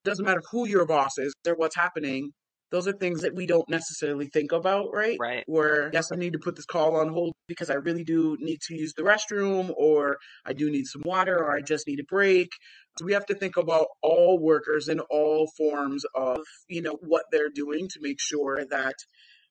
doesn't 0.05 0.23
matter 0.23 0.41
who 0.51 0.67
your 0.67 0.85
boss 0.85 1.17
is 1.17 1.33
or 1.47 1.55
what's 1.55 1.75
happening, 1.75 2.31
those 2.71 2.87
are 2.87 2.93
things 2.93 3.21
that 3.21 3.35
we 3.35 3.45
don't 3.45 3.67
necessarily 3.69 4.27
think 4.27 4.51
about, 4.51 4.89
right? 4.93 5.17
Right. 5.19 5.43
Where, 5.47 5.89
yes, 5.93 6.11
I 6.11 6.15
need 6.15 6.33
to 6.33 6.39
put 6.39 6.55
this 6.55 6.65
call 6.65 6.97
on 6.97 7.09
hold 7.09 7.33
because 7.47 7.69
I 7.69 7.75
really 7.75 8.03
do 8.03 8.37
need 8.39 8.59
to 8.67 8.75
use 8.75 8.93
the 8.95 9.03
restroom, 9.03 9.73
or 9.75 10.17
I 10.45 10.53
do 10.53 10.69
need 10.69 10.85
some 10.85 11.01
water, 11.03 11.37
or 11.37 11.51
I 11.51 11.61
just 11.61 11.87
need 11.87 11.99
a 11.99 12.03
break. 12.03 12.49
So 12.97 13.05
we 13.05 13.13
have 13.13 13.25
to 13.27 13.35
think 13.35 13.57
about 13.57 13.87
all 14.01 14.39
workers 14.39 14.87
in 14.87 14.99
all 14.99 15.49
forms 15.57 16.03
of, 16.13 16.39
you 16.67 16.81
know, 16.81 16.97
what 17.01 17.23
they're 17.31 17.49
doing 17.49 17.87
to 17.89 17.99
make 18.01 18.19
sure 18.19 18.65
that 18.69 18.95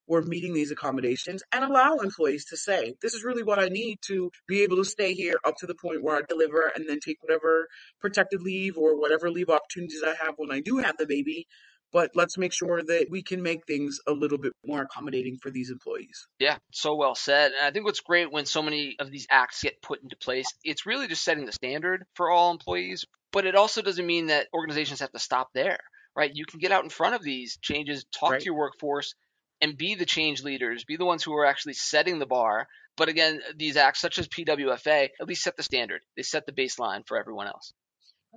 we're 0.07 0.23
meeting 0.23 0.55
these 0.55 0.71
accommodations 0.71 1.43
and 1.53 1.65
allow 1.65 1.97
employees 1.97 2.47
to 2.47 2.57
say, 2.57 2.95
this 3.03 3.15
is 3.15 3.25
really 3.25 3.43
what 3.43 3.59
I 3.59 3.69
need 3.69 3.99
to 4.07 4.31
be 4.49 4.63
able 4.63 4.77
to 4.77 4.85
stay 4.85 5.13
here 5.13 5.37
up 5.45 5.57
to 5.59 5.67
the 5.67 5.75
point 5.75 6.03
where 6.03 6.17
I 6.17 6.23
deliver 6.27 6.73
and 6.75 6.89
then 6.89 6.99
take 7.05 7.19
whatever 7.21 7.69
protected 8.01 8.41
leave 8.41 8.79
or 8.79 8.99
whatever 8.99 9.31
leave 9.31 9.51
opportunities 9.51 10.03
I 10.03 10.15
have 10.25 10.35
when 10.37 10.51
I 10.51 10.61
do 10.61 10.79
have 10.79 10.97
the 10.97 11.07
baby 11.07 11.47
but 11.93 12.11
let's 12.15 12.37
make 12.37 12.53
sure 12.53 12.83
that 12.83 13.07
we 13.11 13.23
can 13.23 13.43
make 13.43 13.67
things 13.67 13.99
a 14.07 14.13
little 14.13 14.39
bit 14.39 14.53
more 14.65 14.83
accommodating 14.83 15.39
for 15.43 15.51
these 15.51 15.71
employees. 15.71 16.27
Yeah, 16.39 16.59
so 16.73 16.95
well 16.95 17.15
said. 17.15 17.53
And 17.53 17.65
I 17.65 17.71
think 17.71 17.85
what's 17.85 18.01
great 18.01 18.31
when 18.31 18.47
so 18.47 18.63
many 18.63 18.97
of 18.99 19.11
these 19.11 19.27
acts 19.31 19.63
get 19.63 19.83
put 19.83 20.03
into 20.03 20.17
place, 20.17 20.47
it's 20.65 20.87
really 20.87 21.09
just 21.09 21.25
setting 21.25 21.47
the 21.47 21.53
standard 21.53 22.05
for 22.15 22.31
all 22.31 22.51
employees, 22.51 23.05
but 23.33 23.47
it 23.47 23.55
also 23.55 23.83
doesn't 23.83 24.07
mean 24.07 24.27
that 24.27 24.49
organizations 24.53 25.01
have 25.01 25.13
to 25.13 25.19
stop 25.19 25.49
there, 25.55 25.79
right? 26.15 26.31
You 26.35 26.45
can 26.45 26.61
get 26.61 26.73
out 26.73 26.85
in 26.85 26.91
front 26.91 27.15
of 27.15 27.23
these 27.23 27.59
changes, 27.63 28.05
talk 28.13 28.33
right. 28.33 28.41
to 28.41 28.45
your 28.45 28.57
workforce, 28.57 29.15
and 29.61 29.77
be 29.77 29.95
the 29.95 30.07
change 30.07 30.43
leaders, 30.43 30.85
be 30.85 30.97
the 30.97 31.05
ones 31.05 31.23
who 31.23 31.35
are 31.35 31.47
actually 31.47 31.75
setting 31.75 32.19
the 32.19 32.27
bar. 32.27 32.69
But 32.97 33.09
again, 33.09 33.41
these 33.57 33.77
acts, 33.77 34.01
such 34.01 34.19
as 34.19 34.29
PWFA, 34.29 35.09
at 35.21 35.29
least 35.29 35.43
set 35.43 35.57
the 35.57 35.63
standard. 35.63 36.03
They 36.17 36.23
set 36.23 36.47
the 36.47 36.53
baseline 36.53 37.07
for 37.07 37.19
everyone 37.19 37.47
else. 37.47 37.73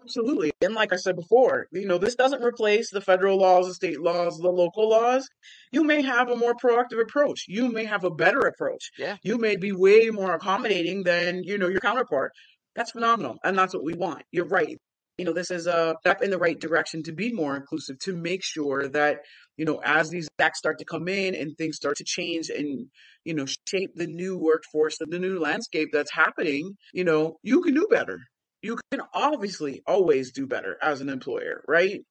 Absolutely. 0.03 0.51
And 0.61 0.73
like 0.73 0.93
I 0.93 0.95
said 0.95 1.15
before, 1.15 1.67
you 1.71 1.87
know, 1.87 1.99
this 1.99 2.15
doesn't 2.15 2.43
replace 2.43 2.89
the 2.89 3.01
federal 3.01 3.37
laws, 3.37 3.67
the 3.67 3.73
state 3.73 4.01
laws, 4.01 4.37
the 4.37 4.49
local 4.49 4.89
laws. 4.89 5.27
You 5.71 5.83
may 5.83 6.01
have 6.01 6.29
a 6.29 6.35
more 6.35 6.55
proactive 6.55 6.99
approach. 6.99 7.45
You 7.47 7.71
may 7.71 7.85
have 7.85 8.03
a 8.03 8.09
better 8.09 8.39
approach. 8.39 8.89
Yeah. 8.97 9.17
You 9.23 9.37
may 9.37 9.57
be 9.57 9.71
way 9.71 10.09
more 10.09 10.33
accommodating 10.33 11.03
than, 11.03 11.43
you 11.43 11.57
know, 11.57 11.67
your 11.67 11.81
counterpart. 11.81 12.31
That's 12.75 12.91
phenomenal. 12.91 13.37
And 13.43 13.57
that's 13.57 13.75
what 13.75 13.83
we 13.83 13.93
want. 13.93 14.23
You're 14.31 14.47
right. 14.47 14.77
You 15.17 15.25
know, 15.25 15.33
this 15.33 15.51
is 15.51 15.67
a 15.67 15.95
step 15.99 16.23
in 16.23 16.31
the 16.31 16.39
right 16.39 16.59
direction 16.59 17.03
to 17.03 17.11
be 17.11 17.31
more 17.31 17.55
inclusive, 17.55 17.99
to 17.99 18.15
make 18.15 18.43
sure 18.43 18.87
that, 18.87 19.19
you 19.55 19.65
know, 19.65 19.81
as 19.85 20.09
these 20.09 20.27
acts 20.39 20.57
start 20.57 20.79
to 20.79 20.85
come 20.85 21.07
in 21.07 21.35
and 21.35 21.55
things 21.57 21.75
start 21.75 21.97
to 21.97 22.03
change 22.03 22.49
and, 22.49 22.87
you 23.23 23.35
know, 23.35 23.45
shape 23.67 23.91
the 23.93 24.07
new 24.07 24.35
workforce, 24.35 24.99
and 24.99 25.11
the 25.11 25.19
new 25.19 25.37
landscape 25.37 25.89
that's 25.93 26.11
happening, 26.11 26.75
you 26.91 27.03
know, 27.03 27.37
you 27.43 27.61
can 27.61 27.75
do 27.75 27.87
better 27.91 28.17
you 28.61 28.77
can 28.91 29.01
obviously 29.13 29.81
always 29.87 30.31
do 30.31 30.47
better 30.47 30.77
as 30.81 31.01
an 31.01 31.09
employer, 31.09 31.63
right? 31.67 32.01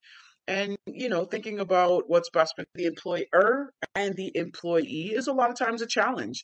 And, 0.47 0.75
you 0.85 1.07
know, 1.07 1.25
thinking 1.25 1.59
about 1.59 2.09
what's 2.09 2.29
best 2.29 2.53
for 2.55 2.65
the 2.75 2.85
employer 2.85 3.71
and 3.95 4.15
the 4.15 4.31
employee 4.35 5.13
is 5.13 5.27
a 5.27 5.33
lot 5.33 5.49
of 5.49 5.57
times 5.57 5.81
a 5.81 5.87
challenge. 5.87 6.43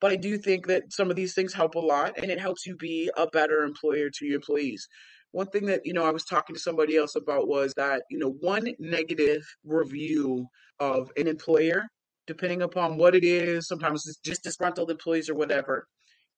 But 0.00 0.12
I 0.12 0.16
do 0.16 0.38
think 0.38 0.66
that 0.68 0.92
some 0.92 1.10
of 1.10 1.16
these 1.16 1.34
things 1.34 1.52
help 1.52 1.74
a 1.74 1.80
lot 1.80 2.14
and 2.16 2.30
it 2.30 2.40
helps 2.40 2.66
you 2.66 2.76
be 2.76 3.10
a 3.16 3.26
better 3.26 3.64
employer 3.64 4.10
to 4.10 4.26
your 4.26 4.36
employees. 4.36 4.86
One 5.32 5.48
thing 5.48 5.66
that, 5.66 5.82
you 5.84 5.92
know, 5.92 6.04
I 6.04 6.10
was 6.10 6.24
talking 6.24 6.54
to 6.54 6.60
somebody 6.60 6.96
else 6.96 7.16
about 7.16 7.48
was 7.48 7.72
that, 7.76 8.02
you 8.10 8.18
know, 8.18 8.36
one 8.40 8.68
negative 8.78 9.42
review 9.64 10.46
of 10.78 11.10
an 11.16 11.26
employer, 11.26 11.88
depending 12.26 12.62
upon 12.62 12.96
what 12.96 13.14
it 13.14 13.24
is, 13.24 13.66
sometimes 13.66 14.06
it's 14.06 14.18
just 14.18 14.44
disgruntled 14.44 14.90
employees 14.90 15.28
or 15.28 15.34
whatever, 15.34 15.86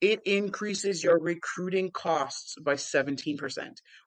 it 0.00 0.20
increases 0.24 1.02
your 1.02 1.18
recruiting 1.18 1.90
costs 1.90 2.56
by 2.62 2.74
17%. 2.74 3.38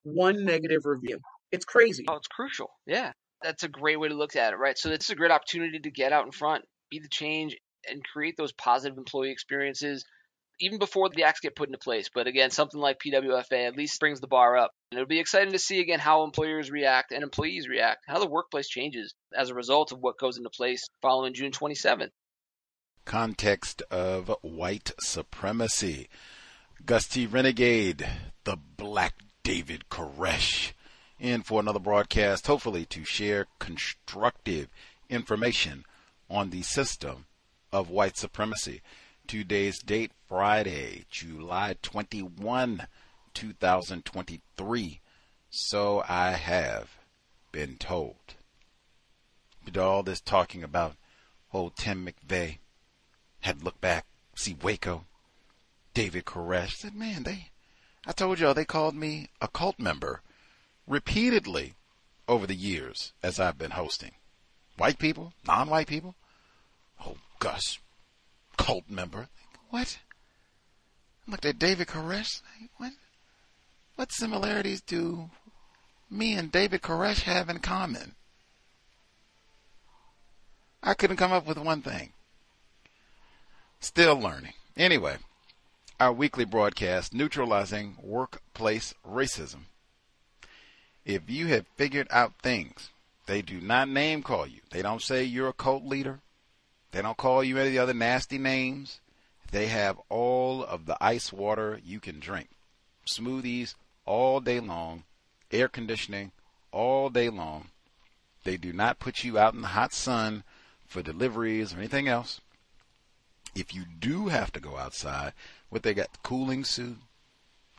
One 0.04 0.46
negative 0.46 0.82
review. 0.86 1.20
It's 1.52 1.66
crazy. 1.66 2.06
Oh, 2.08 2.16
it's 2.16 2.28
crucial. 2.28 2.70
Yeah. 2.86 3.12
That's 3.44 3.64
a 3.64 3.70
great 3.70 4.00
way 4.00 4.10
to 4.10 4.16
look 4.16 4.36
at 4.36 4.54
it, 4.54 4.58
right? 4.58 4.78
So, 4.78 4.90
this 4.90 5.06
is 5.06 5.10
a 5.12 5.16
great 5.16 5.32
opportunity 5.32 5.80
to 5.80 5.92
get 5.92 6.12
out 6.12 6.26
in 6.26 6.32
front, 6.32 6.66
be 6.90 7.00
the 7.00 7.08
change, 7.08 7.56
and 7.88 8.04
create 8.04 8.36
those 8.36 8.52
positive 8.52 8.98
employee 8.98 9.32
experiences 9.32 10.04
even 10.60 10.80
before 10.80 11.10
the 11.10 11.24
acts 11.24 11.40
get 11.40 11.56
put 11.56 11.70
into 11.70 11.78
place. 11.78 12.10
But 12.14 12.28
again, 12.28 12.50
something 12.50 12.80
like 12.80 12.98
PWFA 13.00 13.68
at 13.68 13.78
least 13.78 14.00
brings 14.00 14.20
the 14.20 14.28
bar 14.28 14.58
up. 14.58 14.72
And 14.92 14.98
it'll 14.98 15.08
be 15.08 15.20
exciting 15.20 15.54
to 15.54 15.60
see 15.60 15.80
again 15.80 16.00
how 16.00 16.24
employers 16.24 16.72
react 16.72 17.12
and 17.12 17.24
employees 17.24 17.68
react, 17.68 18.06
how 18.08 18.20
the 18.20 18.30
workplace 18.30 18.68
changes 18.68 19.14
as 19.36 19.50
a 19.50 19.56
result 19.56 19.92
of 19.92 20.00
what 20.00 20.18
goes 20.18 20.38
into 20.38 20.50
place 20.50 20.88
following 21.02 21.34
June 21.34 21.52
27th 21.52 22.10
context 23.08 23.82
of 23.90 24.30
white 24.42 24.92
supremacy. 25.00 26.10
Gus 26.86 27.08
T. 27.08 27.26
Renegade, 27.26 28.06
the 28.44 28.58
Black 28.58 29.16
David 29.44 29.86
Koresh, 29.90 30.74
in 31.18 31.42
for 31.42 31.62
another 31.62 31.80
broadcast, 31.80 32.48
hopefully 32.48 32.86
to 32.88 33.06
share 33.06 33.48
constructive 33.60 34.68
information 35.10 35.86
on 36.30 36.50
the 36.50 36.62
system 36.64 37.26
of 37.72 37.90
white 37.90 38.18
supremacy. 38.18 38.82
Today's 39.26 39.80
date, 39.80 40.12
Friday, 40.28 41.06
July 41.10 41.78
21, 41.82 42.88
2023. 43.34 45.00
So 45.50 46.04
I 46.10 46.32
have 46.32 46.98
been 47.54 47.78
told. 47.78 48.36
But 49.64 49.78
all 49.78 50.04
this 50.04 50.20
talking 50.20 50.62
about 50.62 50.98
old 51.54 51.78
Tim 51.78 52.06
McVeigh 52.06 52.58
had 53.42 53.64
looked 53.64 53.82
back, 53.82 54.06
see 54.36 54.56
Waco, 54.62 55.06
David 55.94 56.26
Koresh. 56.26 56.78
Said, 56.78 56.96
man, 56.96 57.24
they, 57.24 57.50
I 58.06 58.12
told 58.12 58.40
y'all 58.40 58.54
they 58.54 58.66
called 58.66 58.96
me 58.96 59.30
a 59.42 59.48
cult 59.48 59.80
member 59.80 60.22
repeatedly 60.86 61.76
over 62.28 62.46
the 62.46 62.56
years 62.56 63.14
as 63.24 63.40
I've 63.40 63.58
been 63.58 63.72
hosting. 63.72 64.12
White 64.78 65.00
people, 65.00 65.34
non-white 65.46 65.88
people. 65.88 66.16
Oh, 67.06 67.18
Gus, 67.40 67.80
cult 68.58 68.90
member. 68.90 69.28
What? 69.70 70.00
I 71.28 71.32
looked 71.32 71.46
at 71.46 71.60
David 71.60 71.88
Koresh. 71.88 72.42
What? 72.78 72.94
What 73.96 74.12
similarities 74.12 74.82
do 74.82 75.30
me 76.10 76.34
and 76.34 76.52
David 76.52 76.82
Koresh 76.82 77.22
have 77.22 77.50
in 77.50 77.60
common? 77.60 78.16
I 80.84 80.94
couldn't 80.94 81.18
come 81.18 81.32
up 81.32 81.46
with 81.48 81.58
one 81.58 81.82
thing. 81.82 82.14
Still 83.80 84.20
learning. 84.20 84.54
Anyway, 84.76 85.18
our 86.00 86.12
weekly 86.12 86.46
broadcast, 86.46 87.14
Neutralizing 87.14 87.96
Workplace 88.02 88.94
Racism. 89.08 89.66
If 91.06 91.30
you 91.30 91.48
have 91.48 91.68
figured 91.76 92.08
out 92.10 92.34
things, 92.42 92.90
they 93.28 93.42
do 93.42 93.62
not 93.62 93.88
name 93.88 94.24
call 94.24 94.48
you. 94.48 94.62
They 94.72 94.82
don't 94.82 95.02
say 95.02 95.24
you're 95.24 95.50
a 95.50 95.54
cult 95.54 95.84
leader. 95.86 96.20
They 96.92 97.02
don't 97.02 97.18
call 97.18 97.44
you 97.44 97.58
any 97.58 97.68
of 97.68 97.74
the 97.74 97.80
other 97.80 97.94
nasty 97.94 98.38
names. 98.38 99.00
They 99.52 99.68
have 99.68 100.00
all 100.10 100.64
of 100.64 100.86
the 100.86 100.98
ice 101.00 101.32
water 101.32 101.80
you 101.86 102.00
can 102.00 102.20
drink. 102.20 102.50
Smoothies 103.06 103.76
all 104.06 104.40
day 104.40 104.60
long, 104.60 105.04
air 105.52 105.68
conditioning 105.68 106.32
all 106.72 107.10
day 107.10 107.30
long. 107.30 107.70
They 108.44 108.58
do 108.58 108.74
not 108.74 109.00
put 109.00 109.24
you 109.24 109.38
out 109.38 109.54
in 109.54 109.62
the 109.62 109.68
hot 109.68 109.94
sun 109.94 110.44
for 110.86 111.02
deliveries 111.02 111.74
or 111.74 111.78
anything 111.78 112.08
else. 112.08 112.42
If 113.58 113.74
you 113.74 113.86
do 114.00 114.28
have 114.28 114.52
to 114.52 114.60
go 114.60 114.78
outside, 114.78 115.34
what 115.70 115.82
they 115.82 115.96
got 115.96 116.22
cooling 116.22 116.64
suit, 116.64 116.98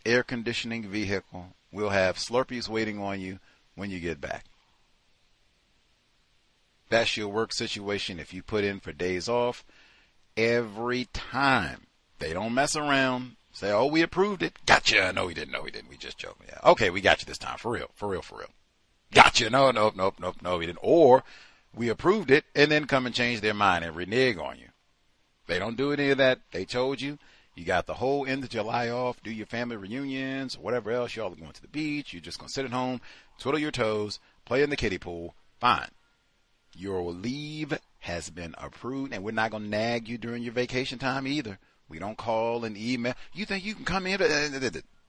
air 0.04 0.24
conditioning 0.24 0.88
vehicle, 0.88 1.54
we'll 1.70 1.90
have 1.90 2.16
Slurpees 2.16 2.68
waiting 2.68 2.98
on 3.00 3.20
you 3.20 3.38
when 3.76 3.88
you 3.88 4.00
get 4.00 4.20
back. 4.20 4.46
That's 6.88 7.16
your 7.16 7.28
work 7.28 7.52
situation 7.52 8.18
if 8.18 8.34
you 8.34 8.42
put 8.42 8.64
in 8.64 8.80
for 8.80 8.90
days 8.90 9.28
off 9.28 9.64
every 10.36 11.04
time. 11.12 11.86
They 12.18 12.32
don't 12.32 12.54
mess 12.54 12.74
around. 12.74 13.36
Say, 13.52 13.70
oh, 13.70 13.86
we 13.86 14.02
approved 14.02 14.42
it. 14.42 14.58
Gotcha. 14.66 15.12
No, 15.12 15.26
we 15.26 15.34
didn't. 15.34 15.52
No, 15.52 15.62
we 15.62 15.70
didn't. 15.70 15.90
We 15.90 15.96
just 15.96 16.18
joking. 16.18 16.46
Yeah. 16.48 16.70
Okay, 16.72 16.90
we 16.90 17.00
got 17.00 17.20
you 17.20 17.26
this 17.26 17.38
time. 17.38 17.58
For 17.58 17.70
real. 17.70 17.90
For 17.94 18.08
real. 18.08 18.22
For 18.22 18.38
real. 18.38 18.50
Gotcha. 19.12 19.48
No, 19.48 19.70
nope, 19.70 19.94
nope, 19.96 20.16
nope, 20.18 20.36
no, 20.42 20.58
we 20.58 20.66
didn't. 20.66 20.80
Or 20.82 21.22
we 21.72 21.88
approved 21.88 22.32
it 22.32 22.46
and 22.56 22.68
then 22.68 22.86
come 22.86 23.06
and 23.06 23.14
change 23.14 23.42
their 23.42 23.54
mind 23.54 23.84
and 23.84 23.94
renege 23.94 24.38
on 24.38 24.58
you. 24.58 24.67
They 25.48 25.58
don't 25.58 25.76
do 25.76 25.92
any 25.92 26.11
of 26.11 26.18
that. 26.18 26.38
They 26.52 26.64
told 26.64 27.00
you. 27.00 27.18
You 27.56 27.64
got 27.64 27.87
the 27.87 27.94
whole 27.94 28.24
end 28.24 28.44
of 28.44 28.50
July 28.50 28.88
off, 28.88 29.20
do 29.24 29.32
your 29.32 29.46
family 29.46 29.74
reunions, 29.74 30.54
or 30.54 30.61
whatever 30.61 30.92
else. 30.92 31.16
Y'all 31.16 31.32
are 31.32 31.37
going 31.37 31.50
to 31.50 31.62
the 31.62 31.66
beach. 31.66 32.12
You're 32.12 32.22
just 32.22 32.38
going 32.38 32.46
to 32.46 32.52
sit 32.52 32.64
at 32.64 32.70
home, 32.70 33.00
twiddle 33.40 33.58
your 33.58 33.72
toes, 33.72 34.20
play 34.44 34.62
in 34.62 34.70
the 34.70 34.76
kiddie 34.76 34.98
pool. 34.98 35.34
Fine. 35.58 35.88
Your 36.76 37.11
leave 37.11 37.76
has 38.00 38.30
been 38.30 38.54
approved 38.58 39.12
and 39.12 39.24
we're 39.24 39.32
not 39.32 39.50
going 39.50 39.64
to 39.64 39.68
nag 39.68 40.06
you 40.06 40.18
during 40.18 40.44
your 40.44 40.52
vacation 40.52 41.00
time 41.00 41.26
either. 41.26 41.58
We 41.88 41.98
don't 41.98 42.16
call 42.16 42.64
and 42.64 42.76
email. 42.76 43.14
You 43.32 43.44
think 43.44 43.64
you 43.64 43.74
can 43.74 43.84
come 43.84 44.06
in? 44.06 44.20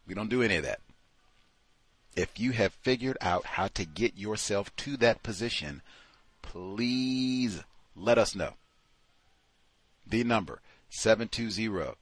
We 0.08 0.16
don't 0.16 0.30
do 0.30 0.42
any 0.42 0.56
of 0.56 0.64
that. 0.64 0.80
If 2.16 2.40
you 2.40 2.54
have 2.54 2.74
figured 2.74 3.18
out 3.22 3.46
how 3.46 3.68
to 3.68 3.86
get 3.86 4.18
yourself 4.18 4.76
to 4.78 4.98
that 4.98 5.22
position, 5.22 5.84
please 6.42 7.64
let 7.96 8.18
us 8.18 8.34
know. 8.34 8.54
The 10.10 10.24
number 10.24 10.62
720 10.90 11.96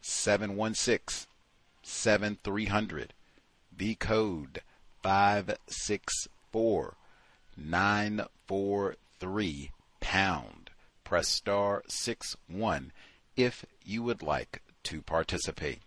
716 0.00 1.28
7300. 1.82 3.12
The 3.76 3.94
code 3.94 4.62
564 5.02 6.96
943 7.56 9.70
pound. 10.00 10.70
Press 11.04 11.28
star 11.28 11.84
6 11.86 12.36
1 12.48 12.92
if 13.36 13.64
you 13.84 14.02
would 14.02 14.22
like 14.22 14.62
to 14.82 15.00
participate. 15.02 15.82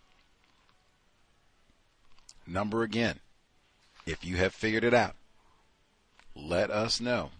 Number 2.46 2.82
again, 2.82 3.20
if 4.06 4.24
you 4.24 4.38
have 4.38 4.54
figured 4.54 4.84
it 4.84 4.94
out, 4.94 5.16
let 6.34 6.70
us 6.70 7.02
know. 7.02 7.32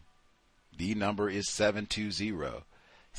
The 0.76 0.94
number 0.94 1.30
is 1.30 1.48
720 1.48 2.64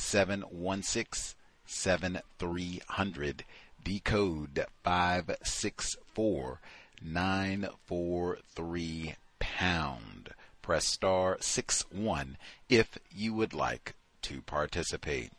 716 0.01 1.35
7300. 1.65 3.45
The 3.83 3.99
code 3.99 4.65
564 4.83 6.59
943 7.01 9.15
pound. 9.39 10.29
Press 10.61 10.85
star 10.85 11.37
6 11.39 11.85
1 11.91 12.37
if 12.69 12.97
you 13.15 13.33
would 13.33 13.53
like 13.53 13.95
to 14.23 14.41
participate. 14.41 15.31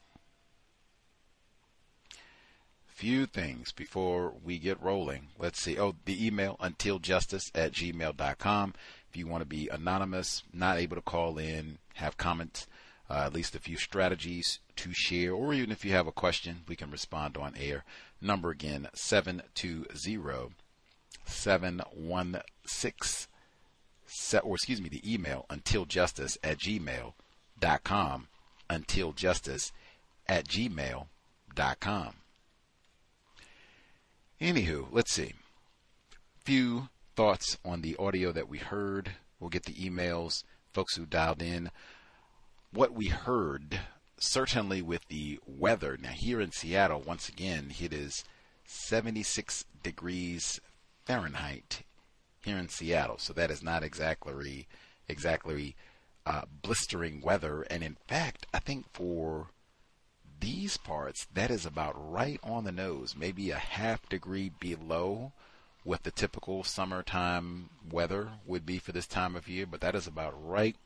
Few 2.87 3.27
things 3.27 3.73
before 3.73 4.33
we 4.45 4.59
get 4.59 4.83
rolling. 4.83 5.29
Let's 5.39 5.61
see. 5.61 5.79
Oh, 5.79 5.95
the 6.05 6.27
email 6.27 6.57
untiljustice 6.61 7.51
at 7.55 7.73
gmail.com. 7.73 8.75
If 9.11 9.17
you 9.17 9.27
want 9.27 9.43
to 9.43 9.47
be 9.47 9.69
anonymous, 9.69 10.43
not 10.53 10.79
able 10.79 10.97
to 10.97 11.03
call 11.03 11.39
in, 11.39 11.79
have 11.95 12.17
comments, 12.17 12.67
uh, 13.13 13.27
at 13.27 13.35
least 13.35 13.55
a 13.55 13.61
few 13.61 13.77
strategies 13.77 14.61
to 14.77 14.95
share, 14.95 15.35
or 15.35 15.53
even 15.53 15.71
if 15.71 15.85
you 15.85 15.93
have 15.93 16.07
a 16.07 16.13
question, 16.13 16.63
we 16.67 16.75
can 16.75 16.91
respond 16.91 17.37
on 17.37 17.55
air. 17.61 17.85
Number 18.23 18.49
again, 18.51 18.89
720 18.95 20.55
716, 21.27 23.29
or 24.43 24.55
excuse 24.55 24.81
me, 24.81 24.89
the 24.89 25.15
email 25.15 25.45
untiljustice 25.51 26.39
at 26.43 26.57
gmail.com, 26.59 28.29
untiljustice 28.71 29.73
at 30.27 30.49
gmail.com. 30.49 32.15
Anywho, 34.41 34.87
let's 34.91 35.13
see. 35.13 35.35
Few 36.45 36.89
thoughts 37.15 37.59
on 37.65 37.83
the 37.83 37.95
audio 37.97 38.33
that 38.33 38.49
we 38.49 38.59
heard. 38.59 39.13
We'll 39.39 39.51
get 39.51 39.65
the 39.65 39.75
emails, 39.75 40.45
folks 40.73 40.97
who 40.97 41.05
dialed 41.05 41.43
in. 41.43 41.71
What 42.73 42.95
we 42.95 43.09
heard, 43.09 43.81
certainly 44.19 44.81
with 44.81 45.07
the 45.09 45.39
weather. 45.47 45.99
Now, 46.01 46.09
here 46.09 46.41
in 46.41 46.53
Seattle, 46.53 47.03
once 47.07 47.29
again, 47.29 47.75
it 47.79 47.93
is 47.93 48.25
76 48.65 49.67
degrees 49.83 50.59
Fahrenheit 51.05 51.83
here 52.43 52.57
in 52.57 52.71
Seattle. 52.71 53.19
So 53.19 53.35
that 53.35 53.51
is 53.51 53.63
not 53.63 53.83
exactly 53.83 54.67
exactly 55.07 55.77
uh, 56.25 56.43
blistering 56.63 57.21
weather. 57.21 57.63
And 57.63 57.83
in 57.83 57.99
fact, 58.09 58.47
I 58.55 58.59
think 58.59 58.87
for 58.95 59.49
these 60.41 60.79
parts, 60.79 61.27
that 61.35 61.51
is 61.51 61.67
about 61.67 61.95
right 61.97 62.41
on 62.43 62.65
the 62.65 62.73
nose, 62.73 63.15
maybe 63.15 63.51
a 63.51 63.57
half 63.57 64.09
degree 64.09 64.51
below 64.61 65.33
what 65.85 66.05
the 66.05 66.11
typical 66.11 66.65
summertime 66.65 67.69
weather 67.91 68.31
would 68.47 68.65
be 68.65 68.79
for 68.79 68.93
this 68.93 69.07
time 69.07 69.37
of 69.37 69.47
year, 69.47 69.67
but 69.67 69.83
that 69.83 69.95
is 69.95 70.07
about 70.07 70.33
right 70.43 70.77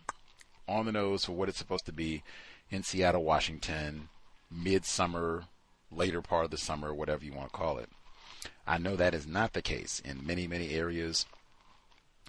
on 0.68 0.86
the 0.86 0.92
nose 0.92 1.24
for 1.24 1.32
what 1.32 1.48
it's 1.48 1.58
supposed 1.58 1.86
to 1.86 1.92
be 1.92 2.22
in 2.70 2.82
Seattle, 2.82 3.24
Washington, 3.24 4.08
midsummer, 4.50 5.44
later 5.90 6.20
part 6.20 6.44
of 6.44 6.50
the 6.50 6.56
summer, 6.56 6.92
whatever 6.92 7.24
you 7.24 7.32
want 7.32 7.52
to 7.52 7.56
call 7.56 7.78
it. 7.78 7.88
I 8.66 8.78
know 8.78 8.96
that 8.96 9.14
is 9.14 9.26
not 9.26 9.52
the 9.52 9.62
case 9.62 10.00
in 10.04 10.26
many, 10.26 10.46
many 10.46 10.70
areas 10.70 11.26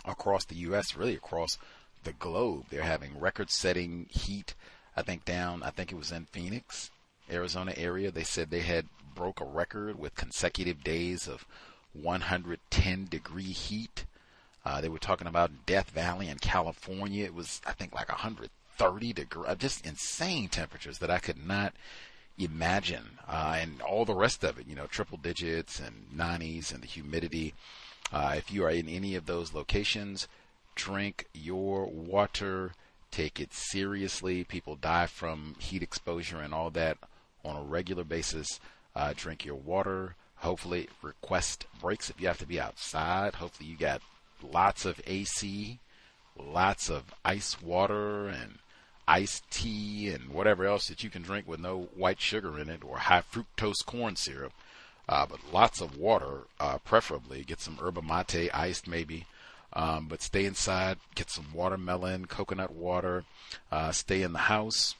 across 0.05 0.45
the 0.45 0.55
U.S., 0.55 0.95
really 0.95 1.15
across 1.15 1.57
the 2.03 2.13
globe. 2.13 2.65
They're 2.69 2.83
having 2.83 3.19
record 3.19 3.49
setting 3.49 4.07
heat. 4.09 4.53
I 4.95 5.01
think 5.01 5.25
down, 5.25 5.63
I 5.63 5.71
think 5.71 5.91
it 5.91 5.97
was 5.97 6.11
in 6.11 6.25
Phoenix, 6.25 6.91
Arizona 7.29 7.73
area. 7.75 8.11
They 8.11 8.23
said 8.23 8.49
they 8.49 8.61
had 8.61 8.85
broke 9.15 9.41
a 9.41 9.45
record 9.45 9.97
with 9.97 10.15
consecutive 10.15 10.83
days 10.83 11.27
of 11.27 11.45
110 11.93 13.05
degree 13.05 13.43
heat. 13.51 14.05
Uh, 14.67 14.81
they 14.81 14.89
were 14.89 14.99
talking 14.99 15.27
about 15.27 15.65
Death 15.65 15.91
Valley 15.91 16.27
in 16.27 16.39
California. 16.39 17.23
It 17.23 17.33
was, 17.33 17.61
I 17.65 17.71
think, 17.71 17.95
like 17.95 18.09
130 18.09 19.13
degree, 19.13 19.47
uh, 19.47 19.55
just 19.55 19.85
insane 19.85 20.49
temperatures 20.49 20.97
that 20.97 21.09
I 21.09 21.19
could 21.19 21.37
not 21.47 21.73
imagine. 22.37 23.17
Uh, 23.25 23.59
and 23.61 23.81
all 23.81 24.03
the 24.03 24.13
rest 24.13 24.43
of 24.43 24.59
it, 24.59 24.67
you 24.67 24.75
know, 24.75 24.85
triple 24.85 25.19
digits 25.19 25.79
and 25.79 26.07
90s 26.13 26.73
and 26.73 26.83
the 26.83 26.87
humidity. 26.87 27.53
Uh, 28.11 28.33
if 28.35 28.51
you 28.51 28.65
are 28.65 28.69
in 28.69 28.89
any 28.89 29.15
of 29.15 29.25
those 29.25 29.53
locations, 29.53 30.27
drink 30.75 31.27
your 31.33 31.85
water. 31.85 32.73
Take 33.09 33.39
it 33.39 33.53
seriously. 33.53 34.43
People 34.43 34.75
die 34.75 35.05
from 35.07 35.55
heat 35.59 35.81
exposure 35.81 36.41
and 36.41 36.53
all 36.53 36.71
that 36.71 36.97
on 37.45 37.55
a 37.55 37.63
regular 37.63 38.03
basis. 38.03 38.59
Uh, 38.93 39.13
drink 39.15 39.45
your 39.45 39.55
water. 39.55 40.17
Hopefully, 40.39 40.89
request 41.01 41.67
breaks 41.79 42.09
if 42.09 42.19
you 42.19 42.27
have 42.27 42.39
to 42.39 42.45
be 42.45 42.59
outside. 42.59 43.35
Hopefully, 43.35 43.69
you 43.69 43.77
got 43.77 44.01
lots 44.43 44.85
of 44.85 45.01
AC, 45.07 45.79
lots 46.37 46.89
of 46.89 47.13
ice 47.23 47.61
water, 47.61 48.27
and 48.27 48.59
iced 49.07 49.49
tea, 49.49 50.09
and 50.09 50.29
whatever 50.29 50.65
else 50.65 50.87
that 50.87 51.03
you 51.03 51.09
can 51.09 51.21
drink 51.21 51.47
with 51.47 51.59
no 51.59 51.89
white 51.95 52.19
sugar 52.19 52.59
in 52.59 52.69
it 52.69 52.83
or 52.83 52.97
high 52.97 53.21
fructose 53.21 53.85
corn 53.85 54.15
syrup. 54.15 54.53
Uh, 55.09 55.25
but 55.25 55.39
lots 55.53 55.79
of 55.79 55.97
water, 55.97 56.41
uh, 56.59 56.77
preferably. 56.79 57.43
Get 57.43 57.61
some 57.61 57.77
yerba 57.81 58.01
mate 58.01 58.49
iced, 58.53 58.87
maybe. 58.87 59.25
Um, 59.73 60.07
but 60.07 60.21
stay 60.21 60.45
inside, 60.45 60.97
get 61.15 61.29
some 61.29 61.47
watermelon, 61.53 62.25
coconut 62.25 62.71
water, 62.73 63.23
uh, 63.71 63.91
stay 63.91 64.21
in 64.21 64.33
the 64.33 64.39
house. 64.39 64.95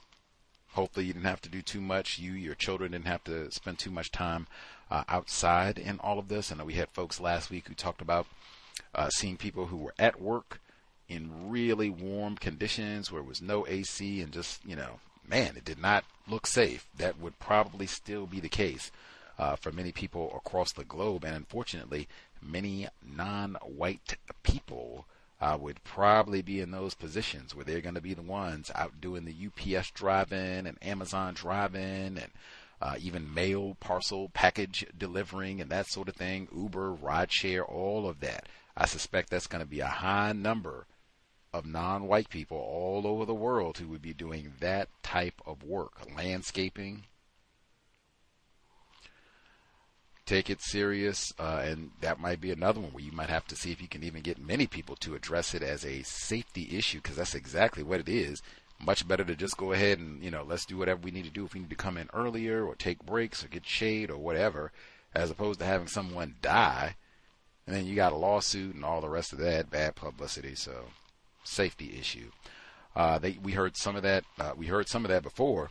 Hopefully, 0.72 1.08
you 1.08 1.14
didn't 1.14 1.26
have 1.26 1.42
to 1.42 1.50
do 1.50 1.62
too 1.62 1.82
much. 1.82 2.20
You, 2.20 2.34
your 2.34 2.54
children 2.54 2.92
didn't 2.92 3.08
have 3.08 3.24
to 3.26 3.52
spend 3.52 3.80
too 3.80 3.90
much 3.90 4.12
time 4.12 4.48
uh, 4.92 5.04
outside 5.10 5.78
in 5.80 6.00
all 6.00 6.20
of 6.20 6.28
this. 6.28 6.52
I 6.52 6.56
know 6.56 6.66
we 6.66 6.74
had 6.74 6.90
folks 6.90 7.20
last 7.20 7.50
week 7.50 7.68
who 7.68 7.74
talked 7.74 8.02
about 8.02 8.28
uh, 8.98 9.10
seeing 9.10 9.38
people 9.38 9.68
who 9.68 9.78
were 9.78 9.94
at 9.98 10.20
work 10.20 10.60
in 11.08 11.50
really 11.50 11.90
warm 11.90 12.36
conditions 12.36 13.12
where 13.12 13.22
it 13.22 13.28
was 13.28 13.42
no 13.42 13.66
AC 13.68 14.22
and 14.22 14.34
just, 14.34 14.66
you 14.66 14.76
know, 14.76 15.00
man, 15.28 15.56
it 15.56 15.64
did 15.64 15.80
not 15.80 16.04
look 16.28 16.48
safe. 16.48 16.88
That 16.98 17.20
would 17.20 17.40
probably 17.40 17.88
still 17.88 18.26
be 18.26 18.40
the 18.40 18.50
case 18.50 18.92
uh, 19.40 19.56
for 19.56 19.72
many 19.72 19.92
people 19.92 20.34
across 20.36 20.74
the 20.74 20.84
globe. 20.84 21.24
And 21.24 21.36
unfortunately, 21.36 22.08
many 22.42 22.88
non-white 23.06 24.18
people 24.44 25.06
uh, 25.40 25.58
would 25.60 25.84
probably 25.84 26.42
be 26.42 26.60
in 26.60 26.72
those 26.72 26.96
positions 26.96 27.56
where 27.56 27.64
they're 27.64 27.82
going 27.82 27.96
to 27.96 28.02
be 28.02 28.16
the 28.16 28.22
ones 28.22 28.72
out 28.74 29.00
doing 29.00 29.26
the 29.26 29.78
UPS 29.78 29.92
drive-in 29.92 30.66
and 30.66 30.78
Amazon 30.82 31.36
drive-in 31.36 32.18
and 32.18 32.32
uh, 32.82 32.96
even 33.00 33.34
mail 33.34 33.76
parcel 33.80 34.30
package 34.34 34.86
delivering 34.98 35.62
and 35.62 35.70
that 35.70 35.88
sort 35.88 36.10
of 36.10 36.16
thing, 36.16 36.48
Uber, 36.56 36.96
rideshare, 36.96 37.68
all 37.68 38.08
of 38.08 38.20
that. 38.20 38.48
I 38.78 38.86
suspect 38.86 39.32
that's 39.32 39.48
going 39.48 39.64
to 39.64 39.70
be 39.70 39.80
a 39.80 39.88
high 39.88 40.34
number 40.34 40.86
of 41.52 41.66
non-white 41.66 42.30
people 42.30 42.58
all 42.58 43.08
over 43.08 43.26
the 43.26 43.34
world 43.34 43.80
who 43.80 43.88
would 43.88 44.04
be 44.04 44.14
doing 44.14 44.54
that 44.60 44.90
type 45.02 45.42
of 45.48 45.64
work, 45.64 45.94
landscaping, 46.16 47.06
take 50.28 50.50
it 50.50 50.62
serious, 50.62 51.34
uh, 51.40 51.62
and 51.64 51.90
that 52.02 52.20
might 52.20 52.40
be 52.40 52.52
another 52.52 52.80
one 52.80 52.92
where 52.92 53.04
you 53.04 53.12
might 53.12 53.30
have 53.30 53.48
to 53.48 53.56
see 53.56 53.72
if 53.72 53.82
you 53.82 53.88
can 53.88 54.04
even 54.04 54.22
get 54.22 54.38
many 54.38 54.68
people 54.68 54.96
to 54.98 55.16
address 55.16 55.56
it 55.56 55.64
as 55.64 55.84
a 55.84 56.04
safety 56.04 56.70
issue, 56.78 57.00
because 57.02 57.16
that's 57.16 57.34
exactly 57.34 57.82
what 57.82 58.00
it 58.00 58.10
is. 58.10 58.44
Much 58.80 59.08
better 59.08 59.24
to 59.24 59.36
just 59.36 59.58
go 59.58 59.72
ahead 59.72 59.98
and 59.98 60.24
you 60.24 60.30
know 60.30 60.44
let's 60.48 60.66
do 60.66 60.78
whatever 60.78 61.02
we 61.02 61.10
need 61.10 61.24
to 61.24 61.32
do 61.32 61.46
if 61.46 61.56
we 61.56 61.62
need 61.62 61.70
to 61.72 61.76
come 61.76 61.98
in 61.98 62.08
earlier 62.14 62.64
or 62.64 62.76
take 62.76 63.04
breaks 63.04 63.44
or 63.44 63.48
get 63.48 63.66
shade 63.66 64.12
or 64.12 64.18
whatever, 64.18 64.72
as 65.16 65.32
opposed 65.32 65.58
to 65.60 65.66
having 65.66 65.88
someone 65.88 66.36
die, 66.44 66.96
and 67.68 67.76
then 67.76 67.86
you 67.86 67.96
got 67.96 68.14
a 68.14 68.18
lawsuit 68.18 68.74
and 68.74 68.84
all 68.84 69.02
the 69.02 69.10
rest 69.10 69.34
of 69.34 69.40
that 69.40 69.70
bad 69.70 69.96
publicity. 69.96 70.56
So, 70.56 70.86
safety 71.44 71.98
issue. 72.00 72.32
Uh, 72.96 73.20
they 73.20 73.38
we 73.44 73.52
heard 73.52 73.78
some 73.78 73.96
of 73.96 74.04
that. 74.04 74.24
Uh, 74.40 74.54
we 74.58 74.68
heard 74.68 74.88
some 74.88 75.06
of 75.06 75.10
that 75.10 75.22
before 75.22 75.70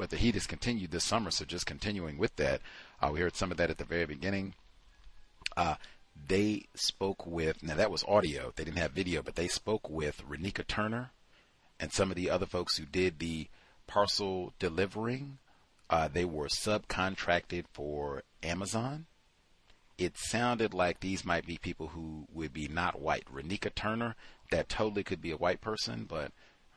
but 0.00 0.08
the 0.08 0.16
heat 0.16 0.34
has 0.34 0.46
continued 0.46 0.90
this 0.90 1.04
summer. 1.04 1.30
So 1.30 1.44
just 1.44 1.66
continuing 1.66 2.16
with 2.16 2.34
that, 2.36 2.62
uh, 3.02 3.10
we 3.12 3.20
heard 3.20 3.36
some 3.36 3.50
of 3.50 3.58
that 3.58 3.68
at 3.68 3.76
the 3.76 3.84
very 3.84 4.06
beginning. 4.06 4.54
Uh, 5.56 5.74
they 6.28 6.64
spoke 6.74 7.26
with 7.26 7.62
now 7.62 7.74
that 7.74 7.90
was 7.90 8.04
audio. 8.08 8.52
They 8.56 8.64
didn't 8.64 8.78
have 8.78 8.92
video, 8.92 9.22
but 9.22 9.34
they 9.34 9.46
spoke 9.46 9.90
with 9.90 10.22
Renika 10.26 10.66
Turner 10.66 11.10
and 11.78 11.92
some 11.92 12.10
of 12.10 12.16
the 12.16 12.30
other 12.30 12.46
folks 12.46 12.78
who 12.78 12.86
did 12.86 13.18
the 13.18 13.48
parcel 13.86 14.54
delivering. 14.58 15.38
Uh, 15.90 16.08
they 16.08 16.24
were 16.24 16.48
subcontracted 16.48 17.64
for 17.72 18.22
Amazon. 18.42 19.06
It 20.00 20.16
sounded 20.16 20.72
like 20.72 21.00
these 21.00 21.26
might 21.26 21.46
be 21.46 21.58
people 21.58 21.88
who 21.88 22.26
would 22.32 22.54
be 22.54 22.68
not 22.68 23.02
white. 23.02 23.26
Renika 23.30 23.72
Turner, 23.74 24.16
that 24.50 24.70
totally 24.70 25.04
could 25.04 25.20
be 25.20 25.30
a 25.30 25.36
white 25.36 25.60
person, 25.60 26.06
but 26.08 26.32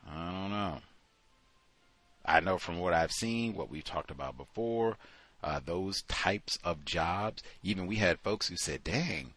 I 0.06 0.30
don't 0.30 0.50
know. 0.50 0.80
I 2.26 2.40
know 2.40 2.58
from 2.58 2.80
what 2.80 2.92
I've 2.92 3.12
seen, 3.12 3.54
what 3.54 3.70
we've 3.70 3.82
talked 3.82 4.10
about 4.10 4.36
before, 4.36 4.98
uh, 5.42 5.58
those 5.64 6.02
types 6.02 6.58
of 6.64 6.84
jobs. 6.84 7.42
Even 7.62 7.86
we 7.86 7.96
had 7.96 8.20
folks 8.20 8.48
who 8.48 8.58
said, 8.58 8.84
dang, 8.84 9.32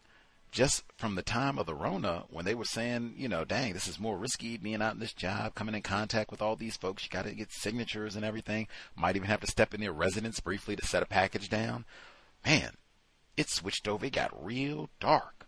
just 0.52 0.84
from 0.98 1.14
the 1.14 1.22
time 1.22 1.58
of 1.58 1.64
the 1.64 1.74
Rona, 1.74 2.24
when 2.28 2.44
they 2.44 2.54
were 2.54 2.66
saying, 2.66 3.14
you 3.16 3.26
know, 3.26 3.46
dang, 3.46 3.72
this 3.72 3.88
is 3.88 3.98
more 3.98 4.18
risky 4.18 4.58
being 4.58 4.82
out 4.82 4.92
in 4.92 5.00
this 5.00 5.14
job, 5.14 5.54
coming 5.54 5.74
in 5.74 5.80
contact 5.80 6.30
with 6.30 6.42
all 6.42 6.56
these 6.56 6.76
folks. 6.76 7.04
You 7.04 7.08
got 7.08 7.24
to 7.24 7.32
get 7.32 7.52
signatures 7.52 8.16
and 8.16 8.24
everything. 8.24 8.68
Might 8.94 9.16
even 9.16 9.28
have 9.28 9.40
to 9.40 9.50
step 9.50 9.72
in 9.72 9.80
their 9.80 9.92
residence 9.92 10.40
briefly 10.40 10.76
to 10.76 10.86
set 10.86 11.02
a 11.02 11.06
package 11.06 11.48
down. 11.48 11.86
Man, 12.44 12.72
it 13.38 13.48
switched 13.48 13.86
over. 13.86 14.04
It 14.04 14.14
got 14.14 14.44
real 14.44 14.90
dark. 14.98 15.46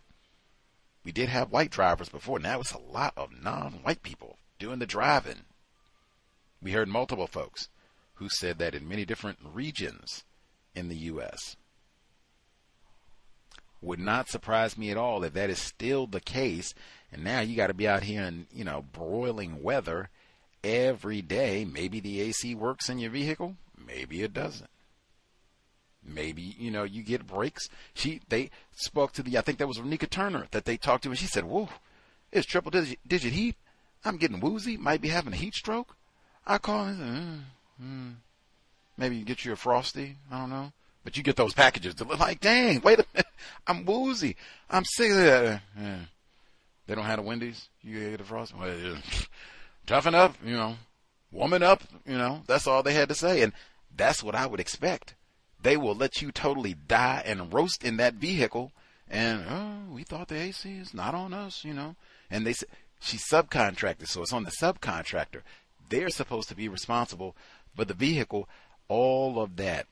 We 1.03 1.11
did 1.11 1.29
have 1.29 1.51
white 1.51 1.71
drivers 1.71 2.09
before. 2.09 2.39
Now 2.39 2.61
it's 2.61 2.71
a 2.71 2.79
lot 2.79 3.13
of 3.17 3.31
non 3.41 3.79
white 3.83 4.01
people 4.01 4.37
doing 4.59 4.79
the 4.79 4.85
driving. 4.85 5.41
We 6.61 6.71
heard 6.71 6.87
multiple 6.87 7.27
folks 7.27 7.69
who 8.15 8.29
said 8.29 8.59
that 8.59 8.75
in 8.75 8.87
many 8.87 9.03
different 9.03 9.39
regions 9.43 10.23
in 10.73 10.87
the 10.87 10.95
U.S. 10.95 11.57
Would 13.81 13.99
not 13.99 14.29
surprise 14.29 14.77
me 14.77 14.91
at 14.91 14.97
all 14.97 15.23
if 15.23 15.33
that 15.33 15.49
is 15.49 15.59
still 15.59 16.07
the 16.07 16.21
case. 16.21 16.73
And 17.11 17.23
now 17.23 17.41
you 17.41 17.55
got 17.55 17.67
to 17.67 17.73
be 17.73 17.87
out 17.87 18.03
here 18.03 18.21
in, 18.21 18.45
you 18.53 18.63
know, 18.63 18.85
broiling 18.93 19.63
weather 19.63 20.09
every 20.63 21.21
day. 21.21 21.65
Maybe 21.65 21.99
the 21.99 22.21
AC 22.21 22.55
works 22.55 22.89
in 22.89 22.99
your 22.99 23.11
vehicle. 23.11 23.57
Maybe 23.75 24.21
it 24.21 24.33
doesn't. 24.33 24.69
Maybe, 26.03 26.55
you 26.57 26.71
know, 26.71 26.83
you 26.83 27.03
get 27.03 27.27
breaks. 27.27 27.69
She, 27.93 28.21
they 28.29 28.49
spoke 28.71 29.13
to 29.13 29.23
the, 29.23 29.37
I 29.37 29.41
think 29.41 29.59
that 29.59 29.67
was 29.67 29.77
Renika 29.77 30.09
Turner 30.09 30.47
that 30.51 30.65
they 30.65 30.77
talked 30.77 31.03
to 31.03 31.09
and 31.09 31.17
she 31.17 31.27
said, 31.27 31.45
whoa, 31.45 31.69
it's 32.31 32.47
triple 32.47 32.71
digit, 32.71 32.99
digit 33.07 33.33
heat. 33.33 33.55
I'm 34.03 34.17
getting 34.17 34.39
woozy. 34.39 34.77
Might 34.77 35.01
be 35.01 35.09
having 35.09 35.33
a 35.33 35.37
heat 35.37 35.53
stroke. 35.53 35.95
I 36.45 36.57
call 36.57 36.85
and 36.85 36.97
say, 36.97 37.03
mm, 37.03 37.39
mm. 37.83 38.13
maybe 38.97 39.15
you 39.15 39.25
get 39.25 39.45
you 39.45 39.53
a 39.53 39.55
frosty. 39.55 40.17
I 40.31 40.39
don't 40.39 40.49
know. 40.49 40.71
But 41.03 41.17
you 41.17 41.23
get 41.23 41.35
those 41.35 41.53
packages 41.53 41.95
that 41.95 42.07
look 42.07 42.19
like, 42.19 42.39
dang, 42.39 42.81
wait 42.81 42.99
a 42.99 43.05
minute, 43.13 43.27
I'm 43.67 43.85
woozy. 43.85 44.35
I'm 44.69 44.85
sick 44.85 45.11
of 45.11 45.17
that. 45.17 45.61
Yeah. 45.79 45.99
They 46.87 46.95
don't 46.95 47.05
have 47.05 47.17
the 47.17 47.23
Wendy's. 47.23 47.69
You 47.83 48.09
get 48.09 48.21
a 48.21 48.23
frosty. 48.23 48.55
Well, 48.59 48.77
yeah. 48.77 48.97
toughen 49.85 50.15
up, 50.15 50.35
you 50.43 50.55
know, 50.55 50.75
woman 51.31 51.63
up, 51.63 51.83
you 52.05 52.17
know. 52.17 52.43
That's 52.47 52.67
all 52.67 52.83
they 52.83 52.93
had 52.93 53.09
to 53.09 53.15
say, 53.15 53.41
and 53.41 53.53
that's 53.95 54.23
what 54.23 54.35
I 54.35 54.45
would 54.45 54.59
expect. 54.59 55.15
They 55.61 55.77
will 55.77 55.95
let 55.95 56.21
you 56.21 56.31
totally 56.31 56.73
die 56.73 57.21
and 57.25 57.53
roast 57.53 57.83
in 57.83 57.97
that 57.97 58.15
vehicle, 58.15 58.71
and 59.09 59.45
oh, 59.47 59.93
we 59.93 60.03
thought 60.03 60.29
the 60.29 60.39
AC 60.39 60.77
is 60.77 60.93
not 60.93 61.13
on 61.13 61.33
us, 61.33 61.63
you 61.63 61.73
know. 61.73 61.95
And 62.29 62.45
they 62.45 62.53
said 62.53 62.69
she's 62.99 63.27
subcontracted, 63.29 64.07
so 64.07 64.21
it's 64.21 64.33
on 64.33 64.43
the 64.43 64.51
subcontractor 64.51 65.41
they're 65.91 66.09
supposed 66.09 66.49
to 66.49 66.55
be 66.55 66.67
responsible 66.67 67.35
for 67.75 67.85
the 67.85 67.93
vehicle, 67.93 68.49
all 68.87 69.39
of 69.39 69.57
that. 69.57 69.85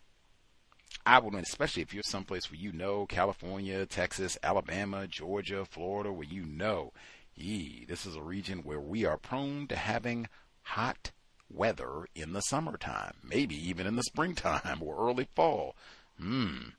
I 1.06 1.20
would, 1.20 1.36
especially 1.36 1.84
if 1.84 1.94
you're 1.94 2.04
someplace 2.04 2.50
where 2.50 2.60
you 2.60 2.72
know 2.72 3.06
California, 3.06 3.86
Texas, 3.86 4.38
Alabama, 4.42 5.08
Georgia, 5.08 5.66
Florida, 5.66 6.12
where 6.12 6.28
you 6.28 6.46
know, 6.46 6.94
yee, 7.36 7.86
this 7.88 8.06
is 8.06 8.16
a 8.16 8.22
region 8.22 8.60
where 8.60 8.80
we 8.80 9.06
are 9.06 9.18
prone 9.18 9.68
to 9.68 9.76
having 9.76 10.28
hot 10.64 11.12
weather 11.54 12.08
in 12.16 12.34
the 12.34 12.42
summertime, 12.42 13.14
maybe 13.24 13.56
even 13.56 13.88
in 13.88 13.96
the 13.96 14.04
springtime 14.04 14.80
or 14.82 15.10
early 15.10 15.28
fall. 15.36 15.76
Hmm. 16.20 16.70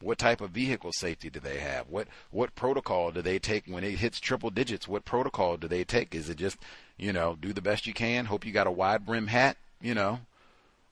What 0.00 0.18
type 0.18 0.40
of 0.40 0.50
vehicle 0.50 0.90
safety 0.92 1.30
do 1.30 1.38
they 1.38 1.58
have? 1.58 1.88
What 1.88 2.08
what 2.32 2.56
protocol 2.56 3.12
do 3.12 3.22
they 3.22 3.38
take 3.38 3.66
when 3.66 3.84
it 3.84 3.98
hits 3.98 4.18
triple 4.18 4.50
digits? 4.50 4.88
What 4.88 5.04
protocol 5.04 5.56
do 5.56 5.68
they 5.68 5.84
take? 5.84 6.12
Is 6.12 6.28
it 6.28 6.38
just, 6.38 6.56
you 6.96 7.12
know, 7.12 7.36
do 7.40 7.52
the 7.52 7.60
best 7.62 7.86
you 7.86 7.94
can, 7.94 8.24
hope 8.24 8.44
you 8.44 8.50
got 8.52 8.66
a 8.66 8.72
wide 8.72 9.06
brim 9.06 9.28
hat, 9.28 9.56
you 9.80 9.94
know? 9.94 10.18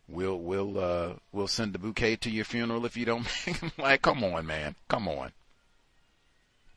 We'll 0.09 0.39
we'll 0.39 0.79
uh 0.79 1.13
we'll 1.33 1.49
send 1.49 1.73
the 1.73 1.79
bouquet 1.79 2.17
to 2.17 2.31
your 2.31 2.45
funeral 2.45 2.87
if 2.87 2.97
you 2.97 3.05
don't 3.05 3.27
like 3.79 4.03
come 4.03 4.23
on, 4.23 4.47
man. 4.47 4.77
Come 4.89 5.09
on. 5.09 5.33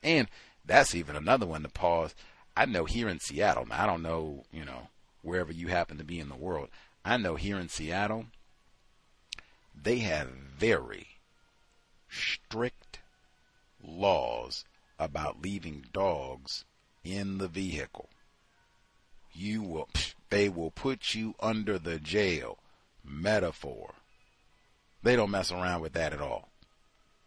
And 0.01 0.27
that's 0.65 0.95
even 0.95 1.15
another 1.15 1.45
one 1.45 1.61
to 1.63 1.69
pause. 1.69 2.15
I 2.55 2.65
know 2.65 2.85
here 2.85 3.09
in 3.09 3.19
Seattle, 3.19 3.65
now 3.65 3.83
I 3.83 3.85
don't 3.87 4.03
know, 4.03 4.43
you 4.51 4.65
know, 4.65 4.87
wherever 5.23 5.51
you 5.51 5.67
happen 5.67 5.97
to 5.97 6.03
be 6.03 6.19
in 6.19 6.29
the 6.29 6.35
world. 6.35 6.69
I 7.03 7.17
know 7.17 7.35
here 7.35 7.57
in 7.57 7.69
Seattle, 7.69 8.27
they 9.81 9.99
have 9.99 10.29
very 10.29 11.07
strict 12.09 12.99
laws 13.83 14.65
about 14.99 15.41
leaving 15.41 15.85
dogs 15.91 16.63
in 17.03 17.39
the 17.39 17.47
vehicle. 17.47 18.09
You 19.33 19.63
will, 19.63 19.89
they 20.29 20.47
will 20.47 20.71
put 20.71 21.15
you 21.15 21.33
under 21.39 21.79
the 21.79 21.99
jail 21.99 22.59
metaphor. 23.03 23.95
They 25.01 25.15
don't 25.15 25.31
mess 25.31 25.51
around 25.51 25.81
with 25.81 25.93
that 25.93 26.13
at 26.13 26.21
all. 26.21 26.49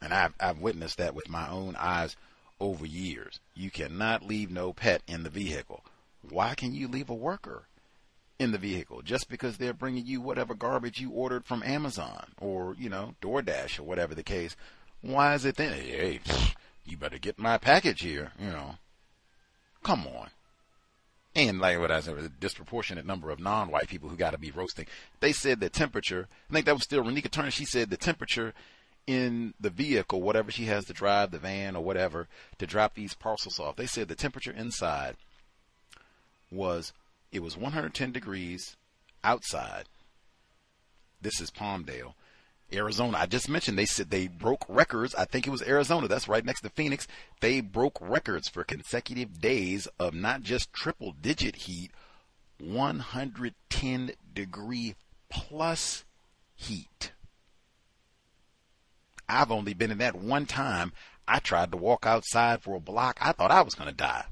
And 0.00 0.14
I've, 0.14 0.34
I've 0.38 0.60
witnessed 0.60 0.98
that 0.98 1.14
with 1.14 1.28
my 1.28 1.48
own 1.48 1.76
eyes 1.76 2.16
over 2.60 2.86
years. 2.86 3.40
You 3.54 3.70
cannot 3.70 4.26
leave 4.26 4.50
no 4.50 4.72
pet 4.72 5.02
in 5.06 5.24
the 5.24 5.30
vehicle. 5.30 5.84
why 6.28 6.54
can 6.54 6.74
you 6.74 6.88
leave 6.88 7.10
a 7.10 7.14
worker 7.14 7.66
in 8.38 8.52
the 8.52 8.58
vehicle 8.58 9.02
just 9.02 9.28
because 9.28 9.56
they're 9.56 9.72
bringing 9.72 10.06
you 10.06 10.20
whatever 10.20 10.54
garbage 10.54 11.00
you 11.00 11.10
ordered 11.10 11.44
from 11.44 11.62
Amazon 11.62 12.32
or, 12.40 12.76
you 12.78 12.88
know, 12.88 13.14
DoorDash 13.22 13.78
or 13.78 13.84
whatever 13.84 14.14
the 14.14 14.22
case? 14.22 14.56
Why 15.00 15.34
is 15.34 15.44
it 15.44 15.56
then, 15.56 15.72
hey, 15.72 16.20
you 16.84 16.96
better 16.96 17.18
get 17.18 17.38
my 17.38 17.58
package 17.58 18.02
here, 18.02 18.32
you 18.38 18.48
know? 18.48 18.76
Come 19.82 20.06
on. 20.06 20.28
And 21.34 21.60
like 21.60 21.78
what 21.78 21.90
I 21.90 22.00
said, 22.00 22.16
a 22.16 22.28
disproportionate 22.28 23.04
number 23.04 23.30
of 23.30 23.38
non-white 23.38 23.88
people 23.88 24.08
who 24.08 24.16
got 24.16 24.30
to 24.30 24.38
be 24.38 24.50
roasting. 24.50 24.86
They 25.20 25.32
said 25.32 25.60
the 25.60 25.68
temperature, 25.68 26.28
I 26.50 26.52
think 26.52 26.66
that 26.66 26.74
was 26.74 26.84
still 26.84 27.04
Renika 27.04 27.30
Turner, 27.30 27.50
she 27.50 27.66
said 27.66 27.90
the 27.90 27.98
temperature 27.98 28.54
in 29.06 29.54
the 29.60 29.70
vehicle, 29.70 30.22
whatever 30.22 30.50
she 30.50 30.64
has 30.64 30.86
to 30.86 30.92
drive, 30.92 31.30
the 31.30 31.38
van 31.38 31.76
or 31.76 31.84
whatever, 31.84 32.26
to 32.58 32.66
drop 32.66 32.94
these 32.94 33.14
parcels 33.14 33.60
off. 33.60 33.76
They 33.76 33.86
said 33.86 34.08
the 34.08 34.14
temperature 34.14 34.50
inside 34.50 35.16
was 36.50 36.92
it 37.32 37.42
was 37.42 37.56
110 37.56 38.12
degrees 38.12 38.76
outside. 39.22 39.84
This 41.20 41.40
is 41.40 41.50
Palmdale. 41.50 42.14
Arizona. 42.72 43.18
I 43.18 43.26
just 43.26 43.48
mentioned 43.48 43.78
they 43.78 43.86
said 43.86 44.10
they 44.10 44.26
broke 44.26 44.64
records. 44.68 45.14
I 45.14 45.24
think 45.24 45.46
it 45.46 45.50
was 45.50 45.62
Arizona. 45.62 46.08
That's 46.08 46.28
right 46.28 46.44
next 46.44 46.62
to 46.62 46.70
Phoenix. 46.70 47.06
They 47.40 47.60
broke 47.60 47.98
records 48.00 48.48
for 48.48 48.64
consecutive 48.64 49.40
days 49.40 49.86
of 49.98 50.14
not 50.14 50.42
just 50.42 50.72
triple 50.72 51.12
digit 51.12 51.56
heat, 51.56 51.92
110 52.58 54.12
degree 54.34 54.94
plus 55.28 56.04
heat. 56.54 57.12
I've 59.28 59.50
only 59.50 59.74
been 59.74 59.90
in 59.90 59.98
that 59.98 60.16
one 60.16 60.46
time. 60.46 60.92
I 61.28 61.40
tried 61.40 61.72
to 61.72 61.76
walk 61.76 62.06
outside 62.06 62.62
for 62.62 62.76
a 62.76 62.80
block. 62.80 63.18
I 63.20 63.32
thought 63.32 63.50
I 63.50 63.62
was 63.62 63.74
going 63.74 63.90
to 63.90 63.94
die. 63.94 64.26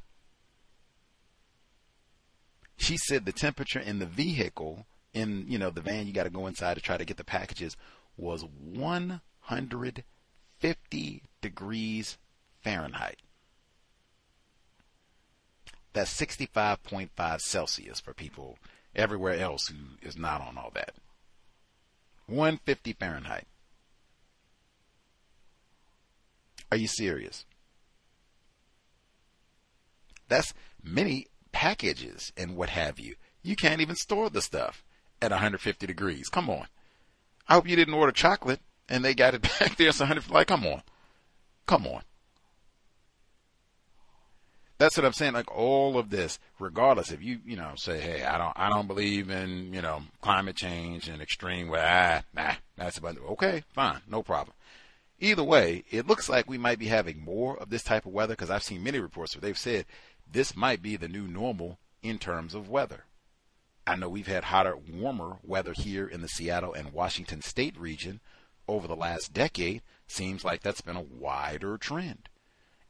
She 2.77 2.97
said 2.97 3.25
the 3.25 3.33
temperature 3.33 3.81
in 3.81 3.99
the 3.99 4.07
vehicle, 4.07 4.87
in, 5.13 5.47
you 5.49 5.59
know, 5.59 5.71
the 5.71 5.81
van 5.81 6.07
you 6.07 6.13
got 6.13 6.23
to 6.25 6.31
go 6.31 6.47
inside 6.47 6.75
to 6.75 6.81
try 6.81 6.97
to 6.97 7.05
get 7.05 7.17
the 7.17 7.25
packages, 7.25 7.77
was 8.17 8.45
150 8.45 11.23
degrees 11.41 12.19
Fahrenheit. 12.63 13.19
That's 15.93 16.21
65.5 16.21 17.41
Celsius 17.41 18.01
for 18.01 18.13
people 18.13 18.59
everywhere 18.95 19.39
else 19.39 19.69
who 19.69 19.77
is 20.03 20.17
not 20.17 20.41
on 20.41 20.59
all 20.59 20.73
that. 20.75 20.95
150 22.27 22.95
Fahrenheit. 22.95 23.47
Are 26.71 26.77
you 26.77 26.89
serious? 26.89 27.45
That's 30.29 30.55
many 30.83 31.29
packages 31.55 32.33
and 32.37 32.57
what 32.57 32.69
have 32.69 32.99
you. 32.99 33.15
You 33.43 33.55
can't 33.55 33.81
even 33.81 33.95
store 33.95 34.29
the 34.29 34.43
stuff 34.43 34.83
at 35.23 35.31
150 35.31 35.87
degrees. 35.87 36.29
Come 36.29 36.51
on. 36.51 36.67
I 37.49 37.55
hope 37.55 37.69
you 37.69 37.77
didn't 37.77 37.95
order 37.95 38.13
chocolate 38.13 38.61
and 38.89 39.05
they 39.05 39.15
got 39.15 39.35
it 39.35 39.43
back 39.59 39.77
there. 39.77 39.89
It's 39.89 40.01
100. 40.01 40.29
Like, 40.31 40.49
come 40.49 40.67
on. 40.67 40.83
Come 41.67 41.87
on. 41.87 42.03
That's 44.79 44.97
what 44.97 45.07
I'm 45.07 45.13
saying. 45.13 45.35
Like 45.35 45.57
all 45.57 45.97
of 45.97 46.11
this, 46.11 46.41
regardless 46.59 47.13
if 47.13 47.23
you, 47.23 47.39
you 47.47 47.57
know, 47.57 47.73
say, 47.77 48.01
hey, 48.01 48.25
I 48.25 48.37
don't, 48.37 48.53
I 48.57 48.69
don't 48.69 48.89
believe 48.89 49.31
in, 49.31 49.73
you 49.73 49.81
know, 49.81 50.03
climate 50.21 50.57
change 50.57 51.09
and 51.09 51.23
extreme 51.23 51.69
weather. 51.69 51.87
Ah, 51.89 52.23
nah, 52.35 52.55
that's 52.77 52.99
about 52.99 53.15
it. 53.15 53.23
Okay, 53.31 53.63
fine, 53.73 54.01
no 54.09 54.25
problem. 54.25 54.55
Either 55.21 55.45
way, 55.45 55.85
it 55.91 56.09
looks 56.09 56.29
like 56.29 56.49
we 56.51 56.59
might 56.59 56.81
be 56.81 56.89
having 56.89 57.25
more 57.25 57.57
of 57.59 57.71
this 57.71 57.85
type 57.85 58.05
of 58.05 58.13
weather 58.13 58.35
because 58.35 58.51
I've 58.51 58.65
seen 58.65 58.83
many 58.83 58.99
reports 58.99 59.35
where 59.35 59.41
they've 59.41 59.57
said 59.57 59.87
this 60.31 60.57
might 60.57 60.83
be 60.83 60.97
the 60.97 61.09
new 61.09 61.27
normal 61.27 61.79
in 62.03 62.19
terms 62.19 62.55
of 62.55 62.69
weather. 62.69 63.05
I 63.87 63.97
know 63.97 64.09
we've 64.09 64.27
had 64.27 64.45
hotter, 64.45 64.77
warmer 64.77 65.39
weather 65.43 65.73
here 65.73 66.07
in 66.07 66.23
the 66.23 66.29
Seattle 66.29 66.73
and 66.73 66.93
Washington 66.93 67.43
state 67.43 67.79
region 67.79 68.21
over 68.67 68.89
the 68.89 68.97
last 68.97 69.33
decade. 69.33 69.83
Seems 70.07 70.45
like 70.45 70.63
that's 70.63 70.81
been 70.81 70.97
a 70.97 71.03
wider 71.03 71.77
trend. 71.77 72.29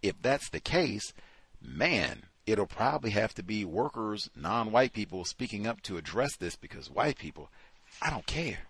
If 0.02 0.20
that's 0.22 0.48
the 0.50 0.60
case, 0.60 1.12
man, 1.60 2.24
it'll 2.46 2.66
probably 2.66 3.10
have 3.10 3.34
to 3.34 3.42
be 3.42 3.64
workers, 3.64 4.30
non 4.36 4.70
white 4.70 4.92
people, 4.92 5.24
speaking 5.24 5.66
up 5.66 5.80
to 5.82 5.96
address 5.96 6.36
this 6.36 6.56
because 6.56 6.90
white 6.90 7.18
people, 7.18 7.50
I 8.00 8.10
don't 8.10 8.26
care. 8.26 8.66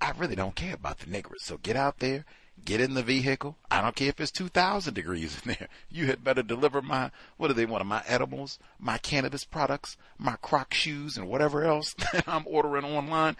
I 0.00 0.12
really 0.12 0.36
don't 0.36 0.54
care 0.54 0.74
about 0.74 0.98
the 0.98 1.06
niggers. 1.06 1.40
So 1.40 1.58
get 1.58 1.76
out 1.76 1.98
there, 1.98 2.24
get 2.64 2.80
in 2.80 2.94
the 2.94 3.02
vehicle. 3.02 3.56
I 3.70 3.80
don't 3.80 3.96
care 3.96 4.08
if 4.08 4.20
it's 4.20 4.30
2,000 4.30 4.94
degrees 4.94 5.40
in 5.42 5.54
there. 5.58 5.68
You 5.92 6.06
had 6.06 6.22
better 6.22 6.42
deliver 6.42 6.80
my, 6.80 7.10
what 7.36 7.48
do 7.48 7.54
they 7.54 7.66
want, 7.66 7.84
my 7.84 8.02
edibles, 8.06 8.58
my 8.78 8.98
cannabis 8.98 9.44
products, 9.44 9.96
my 10.18 10.36
croc 10.40 10.72
shoes, 10.72 11.16
and 11.16 11.28
whatever 11.28 11.64
else 11.64 11.94
that 12.12 12.28
I'm 12.28 12.44
ordering 12.46 12.84
online. 12.84 13.36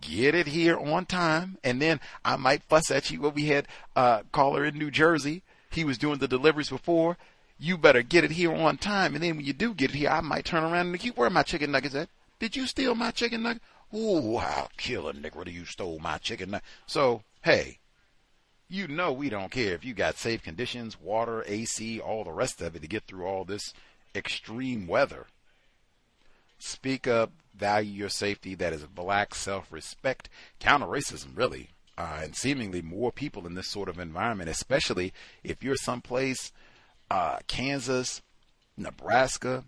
Get 0.00 0.34
it 0.34 0.46
here 0.46 0.78
on 0.78 1.06
time. 1.06 1.58
And 1.62 1.80
then 1.80 2.00
I 2.24 2.36
might 2.36 2.62
fuss 2.62 2.90
at 2.90 3.10
you. 3.10 3.20
Well, 3.20 3.32
we 3.32 3.46
had 3.46 3.68
a 3.94 4.22
caller 4.32 4.64
in 4.64 4.78
New 4.78 4.90
Jersey. 4.90 5.42
He 5.70 5.84
was 5.84 5.98
doing 5.98 6.18
the 6.18 6.28
deliveries 6.28 6.70
before. 6.70 7.16
You 7.58 7.76
better 7.76 8.02
get 8.02 8.24
it 8.24 8.32
here 8.32 8.52
on 8.52 8.78
time. 8.78 9.14
And 9.14 9.22
then 9.22 9.36
when 9.36 9.44
you 9.44 9.52
do 9.52 9.74
get 9.74 9.90
it 9.90 9.96
here, 9.96 10.10
I 10.10 10.20
might 10.20 10.46
turn 10.46 10.64
around 10.64 10.86
and 10.86 10.98
keep, 10.98 11.16
where 11.16 11.28
my 11.28 11.42
chicken 11.42 11.70
nuggets 11.70 11.94
at? 11.94 12.08
Did 12.38 12.56
you 12.56 12.66
steal 12.66 12.94
my 12.94 13.10
chicken 13.10 13.42
nugget? 13.42 13.62
Ooh, 13.94 14.36
I'll 14.36 14.70
kill 14.76 15.08
a 15.08 15.12
nigger 15.12 15.52
you 15.52 15.64
stole 15.64 15.98
my 15.98 16.18
chicken. 16.18 16.60
So, 16.86 17.22
hey, 17.42 17.79
you 18.70 18.88
know 18.88 19.12
we 19.12 19.28
don't 19.28 19.50
care 19.50 19.74
if 19.74 19.84
you 19.84 19.94
got 19.94 20.16
safe 20.16 20.42
conditions, 20.42 21.00
water, 21.00 21.44
AC, 21.46 22.00
all 22.00 22.24
the 22.24 22.32
rest 22.32 22.60
of 22.62 22.76
it 22.76 22.82
to 22.82 22.88
get 22.88 23.04
through 23.04 23.26
all 23.26 23.44
this 23.44 23.74
extreme 24.14 24.86
weather. 24.86 25.26
Speak 26.58 27.08
up, 27.08 27.32
value 27.54 27.92
your 27.92 28.08
safety. 28.08 28.54
That 28.54 28.72
is 28.72 28.84
black 28.84 29.34
self 29.34 29.72
respect, 29.72 30.28
counter 30.58 30.86
racism, 30.86 31.36
really. 31.36 31.70
Uh, 31.98 32.20
and 32.22 32.36
seemingly 32.36 32.80
more 32.80 33.12
people 33.12 33.46
in 33.46 33.54
this 33.54 33.68
sort 33.68 33.88
of 33.88 33.98
environment, 33.98 34.48
especially 34.48 35.12
if 35.44 35.62
you're 35.62 35.76
someplace, 35.76 36.50
uh, 37.10 37.38
Kansas, 37.46 38.22
Nebraska, 38.76 39.64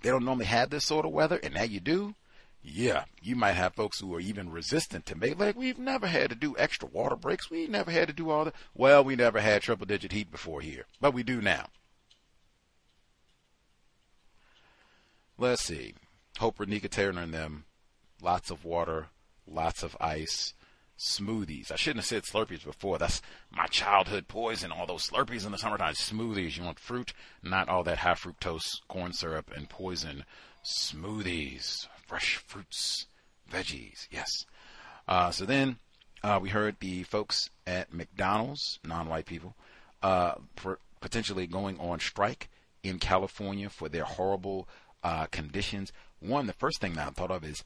they 0.00 0.10
don't 0.10 0.24
normally 0.24 0.46
have 0.46 0.70
this 0.70 0.86
sort 0.86 1.04
of 1.04 1.12
weather, 1.12 1.38
and 1.42 1.54
now 1.54 1.64
you 1.64 1.80
do 1.80 2.14
yeah, 2.66 3.04
you 3.20 3.36
might 3.36 3.52
have 3.52 3.74
folks 3.74 4.00
who 4.00 4.14
are 4.14 4.20
even 4.20 4.50
resistant 4.50 5.04
to 5.06 5.14
make 5.14 5.38
like 5.38 5.54
we've 5.54 5.78
never 5.78 6.06
had 6.06 6.30
to 6.30 6.34
do 6.34 6.56
extra 6.58 6.88
water 6.88 7.14
breaks. 7.14 7.50
We 7.50 7.66
never 7.66 7.90
had 7.90 8.08
to 8.08 8.14
do 8.14 8.30
all 8.30 8.46
that. 8.46 8.54
Well, 8.74 9.04
we 9.04 9.16
never 9.16 9.40
had 9.40 9.60
triple 9.60 9.84
digit 9.84 10.12
heat 10.12 10.30
before 10.30 10.62
here, 10.62 10.86
but 10.98 11.12
we 11.12 11.22
do 11.22 11.42
now. 11.42 11.66
Let's 15.36 15.62
see. 15.62 15.94
Hope 16.38 16.56
Renika 16.56 16.90
Turner 16.90 17.20
and 17.20 17.34
them. 17.34 17.66
Lots 18.22 18.50
of 18.50 18.64
water, 18.64 19.08
lots 19.46 19.82
of 19.82 19.94
ice, 20.00 20.54
smoothies. 20.98 21.70
I 21.70 21.76
shouldn't 21.76 21.98
have 21.98 22.06
said 22.06 22.22
Slurpees 22.22 22.64
before. 22.64 22.96
That's 22.96 23.20
my 23.50 23.66
childhood 23.66 24.26
poison. 24.26 24.72
All 24.72 24.86
those 24.86 25.10
Slurpees 25.10 25.44
in 25.44 25.52
the 25.52 25.58
summertime. 25.58 25.92
Smoothies. 25.94 26.56
You 26.56 26.64
want 26.64 26.78
fruit, 26.78 27.12
not 27.42 27.68
all 27.68 27.84
that 27.84 27.98
high 27.98 28.14
fructose 28.14 28.80
corn 28.88 29.12
syrup 29.12 29.50
and 29.54 29.68
poison. 29.68 30.24
Smoothies 30.64 31.88
fresh 32.06 32.36
fruits, 32.36 33.06
veggies. 33.50 34.08
Yes. 34.10 34.46
Uh, 35.06 35.30
so 35.30 35.44
then 35.44 35.78
uh, 36.22 36.38
we 36.40 36.48
heard 36.48 36.76
the 36.80 37.02
folks 37.02 37.50
at 37.66 37.92
McDonald's, 37.92 38.78
non-white 38.84 39.26
people, 39.26 39.54
uh, 40.02 40.34
potentially 41.00 41.46
going 41.46 41.78
on 41.78 42.00
strike 42.00 42.48
in 42.82 42.98
California 42.98 43.68
for 43.68 43.88
their 43.88 44.04
horrible 44.04 44.68
uh, 45.02 45.26
conditions. 45.26 45.92
One, 46.20 46.46
the 46.46 46.52
first 46.54 46.80
thing 46.80 46.94
that 46.94 47.08
I 47.08 47.10
thought 47.10 47.30
of 47.30 47.44
is 47.44 47.64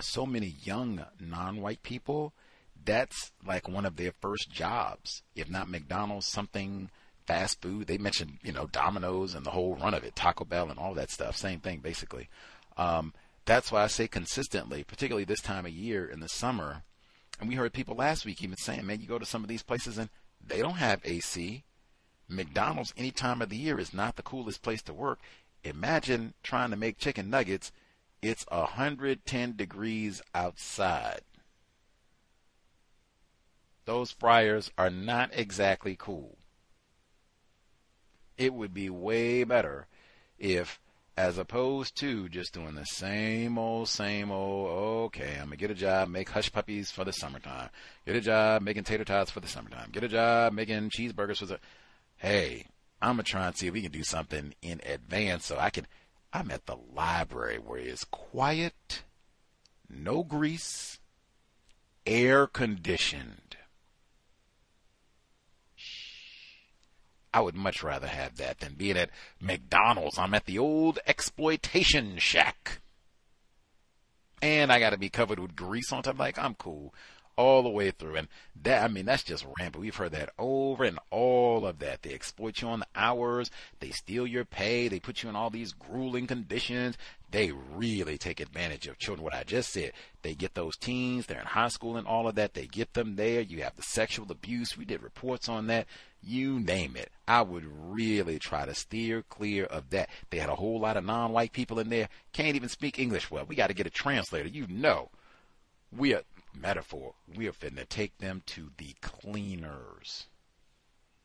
so 0.00 0.24
many 0.24 0.54
young 0.62 1.04
non-white 1.20 1.82
people. 1.82 2.32
That's 2.84 3.32
like 3.46 3.68
one 3.68 3.84
of 3.84 3.96
their 3.96 4.12
first 4.20 4.50
jobs, 4.50 5.22
if 5.34 5.50
not 5.50 5.68
McDonald's, 5.68 6.26
something 6.26 6.90
fast 7.26 7.60
food. 7.60 7.86
They 7.86 7.98
mentioned, 7.98 8.38
you 8.42 8.52
know, 8.52 8.66
Domino's 8.66 9.34
and 9.34 9.44
the 9.44 9.50
whole 9.50 9.74
run 9.74 9.92
of 9.92 10.04
it, 10.04 10.16
Taco 10.16 10.44
Bell 10.44 10.70
and 10.70 10.78
all 10.78 10.94
that 10.94 11.10
stuff. 11.10 11.36
Same 11.36 11.60
thing, 11.60 11.80
basically. 11.80 12.28
Um, 12.78 13.12
that's 13.48 13.72
why 13.72 13.82
I 13.82 13.86
say 13.86 14.06
consistently, 14.06 14.84
particularly 14.84 15.24
this 15.24 15.40
time 15.40 15.64
of 15.64 15.72
year 15.72 16.04
in 16.04 16.20
the 16.20 16.28
summer. 16.28 16.82
And 17.40 17.48
we 17.48 17.54
heard 17.54 17.72
people 17.72 17.96
last 17.96 18.26
week 18.26 18.42
even 18.42 18.58
saying, 18.58 18.86
man, 18.86 19.00
you 19.00 19.06
go 19.06 19.18
to 19.18 19.24
some 19.24 19.42
of 19.42 19.48
these 19.48 19.62
places 19.62 19.96
and 19.96 20.10
they 20.46 20.58
don't 20.58 20.74
have 20.74 21.00
AC. 21.02 21.64
McDonald's 22.28 22.92
any 22.98 23.10
time 23.10 23.40
of 23.40 23.48
the 23.48 23.56
year 23.56 23.80
is 23.80 23.94
not 23.94 24.16
the 24.16 24.22
coolest 24.22 24.60
place 24.60 24.82
to 24.82 24.92
work. 24.92 25.18
Imagine 25.64 26.34
trying 26.42 26.68
to 26.70 26.76
make 26.76 26.98
chicken 26.98 27.30
nuggets. 27.30 27.72
It's 28.20 28.44
110 28.50 29.56
degrees 29.56 30.20
outside. 30.34 31.22
Those 33.86 34.10
fryers 34.10 34.70
are 34.76 34.90
not 34.90 35.30
exactly 35.32 35.96
cool. 35.98 36.36
It 38.36 38.52
would 38.52 38.74
be 38.74 38.90
way 38.90 39.42
better 39.44 39.86
if 40.38 40.78
as 41.18 41.36
opposed 41.36 41.96
to 41.96 42.28
just 42.28 42.54
doing 42.54 42.76
the 42.76 42.84
same 42.84 43.58
old, 43.58 43.88
same 43.88 44.30
old, 44.30 44.70
okay, 45.06 45.32
I'm 45.32 45.48
going 45.48 45.50
to 45.50 45.56
get 45.56 45.70
a 45.72 45.74
job, 45.74 46.08
make 46.08 46.28
hush 46.28 46.52
puppies 46.52 46.92
for 46.92 47.04
the 47.04 47.12
summertime. 47.12 47.70
Get 48.06 48.14
a 48.14 48.20
job 48.20 48.62
making 48.62 48.84
tater 48.84 49.04
tots 49.04 49.32
for 49.32 49.40
the 49.40 49.48
summertime. 49.48 49.90
Get 49.90 50.04
a 50.04 50.08
job 50.08 50.52
making 50.52 50.90
cheeseburgers 50.90 51.38
for 51.38 51.46
the. 51.46 51.58
Hey, 52.18 52.66
I'm 53.02 53.16
going 53.16 53.24
to 53.24 53.30
try 53.32 53.48
and 53.48 53.56
see 53.56 53.66
if 53.66 53.72
we 53.72 53.82
can 53.82 53.90
do 53.90 54.04
something 54.04 54.54
in 54.62 54.80
advance 54.86 55.46
so 55.46 55.58
I 55.58 55.70
can 55.70 55.88
I'm 56.32 56.52
at 56.52 56.66
the 56.66 56.76
library 56.94 57.58
where 57.58 57.80
it's 57.80 58.04
quiet, 58.04 59.02
no 59.90 60.22
grease, 60.22 61.00
air 62.06 62.46
conditioned. 62.46 63.47
I 67.32 67.40
would 67.40 67.54
much 67.54 67.82
rather 67.82 68.06
have 68.06 68.36
that 68.36 68.60
than 68.60 68.74
being 68.74 68.96
at 68.96 69.10
McDonald's. 69.40 70.18
I'm 70.18 70.34
at 70.34 70.46
the 70.46 70.58
old 70.58 70.98
exploitation 71.06 72.18
shack. 72.18 72.80
And 74.40 74.72
I 74.72 74.78
got 74.78 74.90
to 74.90 74.98
be 74.98 75.08
covered 75.08 75.38
with 75.38 75.56
grease 75.56 75.92
on 75.92 76.02
top. 76.02 76.18
Like, 76.18 76.38
I'm 76.38 76.54
cool 76.54 76.94
all 77.38 77.62
the 77.62 77.68
way 77.68 77.90
through. 77.92 78.16
And 78.16 78.28
that, 78.62 78.82
I 78.82 78.88
mean, 78.88 79.06
that's 79.06 79.22
just 79.22 79.46
rampant. 79.58 79.80
We've 79.80 79.94
heard 79.94 80.12
that 80.12 80.30
over 80.38 80.82
and 80.84 80.98
all 81.10 81.66
of 81.66 81.78
that. 81.78 82.02
They 82.02 82.12
exploit 82.12 82.60
you 82.60 82.68
on 82.68 82.80
the 82.80 82.86
hours. 82.96 83.50
They 83.78 83.90
steal 83.90 84.26
your 84.26 84.44
pay. 84.44 84.88
They 84.88 84.98
put 84.98 85.22
you 85.22 85.28
in 85.28 85.36
all 85.36 85.48
these 85.48 85.72
grueling 85.72 86.26
conditions. 86.26 86.98
They 87.30 87.52
really 87.52 88.18
take 88.18 88.40
advantage 88.40 88.88
of 88.88 88.98
children. 88.98 89.24
What 89.24 89.34
I 89.34 89.44
just 89.44 89.72
said, 89.72 89.92
they 90.22 90.34
get 90.34 90.54
those 90.54 90.76
teens. 90.76 91.26
They're 91.26 91.40
in 91.40 91.46
high 91.46 91.68
school 91.68 91.96
and 91.96 92.08
all 92.08 92.26
of 92.26 92.34
that. 92.34 92.54
They 92.54 92.66
get 92.66 92.94
them 92.94 93.14
there. 93.14 93.40
You 93.40 93.62
have 93.62 93.76
the 93.76 93.82
sexual 93.82 94.30
abuse. 94.32 94.76
We 94.76 94.84
did 94.84 95.02
reports 95.02 95.48
on 95.48 95.68
that. 95.68 95.86
You 96.22 96.58
name 96.60 96.96
it. 96.96 97.10
I 97.26 97.42
would 97.42 97.64
really 97.64 98.38
try 98.38 98.66
to 98.66 98.74
steer 98.74 99.22
clear 99.22 99.64
of 99.64 99.90
that. 99.90 100.08
They 100.30 100.38
had 100.38 100.50
a 100.50 100.56
whole 100.56 100.80
lot 100.80 100.96
of 100.96 101.04
non-white 101.04 101.52
people 101.52 101.78
in 101.78 101.88
there. 101.88 102.08
Can't 102.32 102.56
even 102.56 102.68
speak 102.68 102.98
English 102.98 103.30
well. 103.30 103.44
We 103.46 103.56
got 103.56 103.68
to 103.68 103.74
get 103.74 103.86
a 103.86 103.90
translator. 103.90 104.48
You 104.48 104.66
know. 104.68 105.10
We 105.90 106.14
are, 106.14 106.22
metaphor, 106.54 107.14
we 107.34 107.48
are 107.48 107.52
finna 107.52 107.88
take 107.88 108.18
them 108.18 108.42
to 108.46 108.70
the 108.76 108.94
cleaners. 109.00 110.26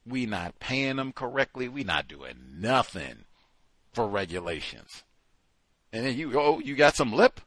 We 0.05 0.25
not 0.25 0.59
paying 0.59 0.97
them 0.97 1.11
correctly. 1.11 1.67
We 1.67 1.83
not 1.83 2.07
doing 2.07 2.35
nothing 2.57 3.25
for 3.93 4.07
regulations. 4.07 5.03
And 5.91 6.05
then 6.05 6.17
you, 6.17 6.39
oh, 6.39 6.59
you 6.59 6.75
got 6.75 6.95
some 6.95 7.11
lip? 7.13 7.41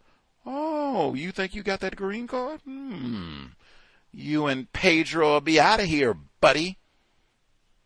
Oh, 0.44 1.14
you 1.14 1.32
think 1.32 1.54
you 1.54 1.62
got 1.62 1.80
that 1.80 1.96
green 1.96 2.26
card? 2.26 2.60
Hmm. 2.62 3.46
You 4.12 4.46
and 4.46 4.72
Pedro 4.72 5.32
will 5.32 5.40
be 5.40 5.58
out 5.60 5.80
of 5.80 5.86
here, 5.86 6.16
buddy. 6.40 6.78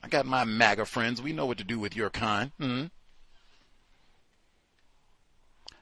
I 0.03 0.09
got 0.09 0.27
my 0.27 0.45
MAGA 0.45 0.87
friends. 0.87 1.21
We 1.21 1.33
know 1.33 1.47
what 1.47 1.59
to 1.59 1.65
do 1.65 1.79
with 1.79 1.95
your 1.95 2.11
kind. 2.11 2.53
Hmm. 2.59 2.85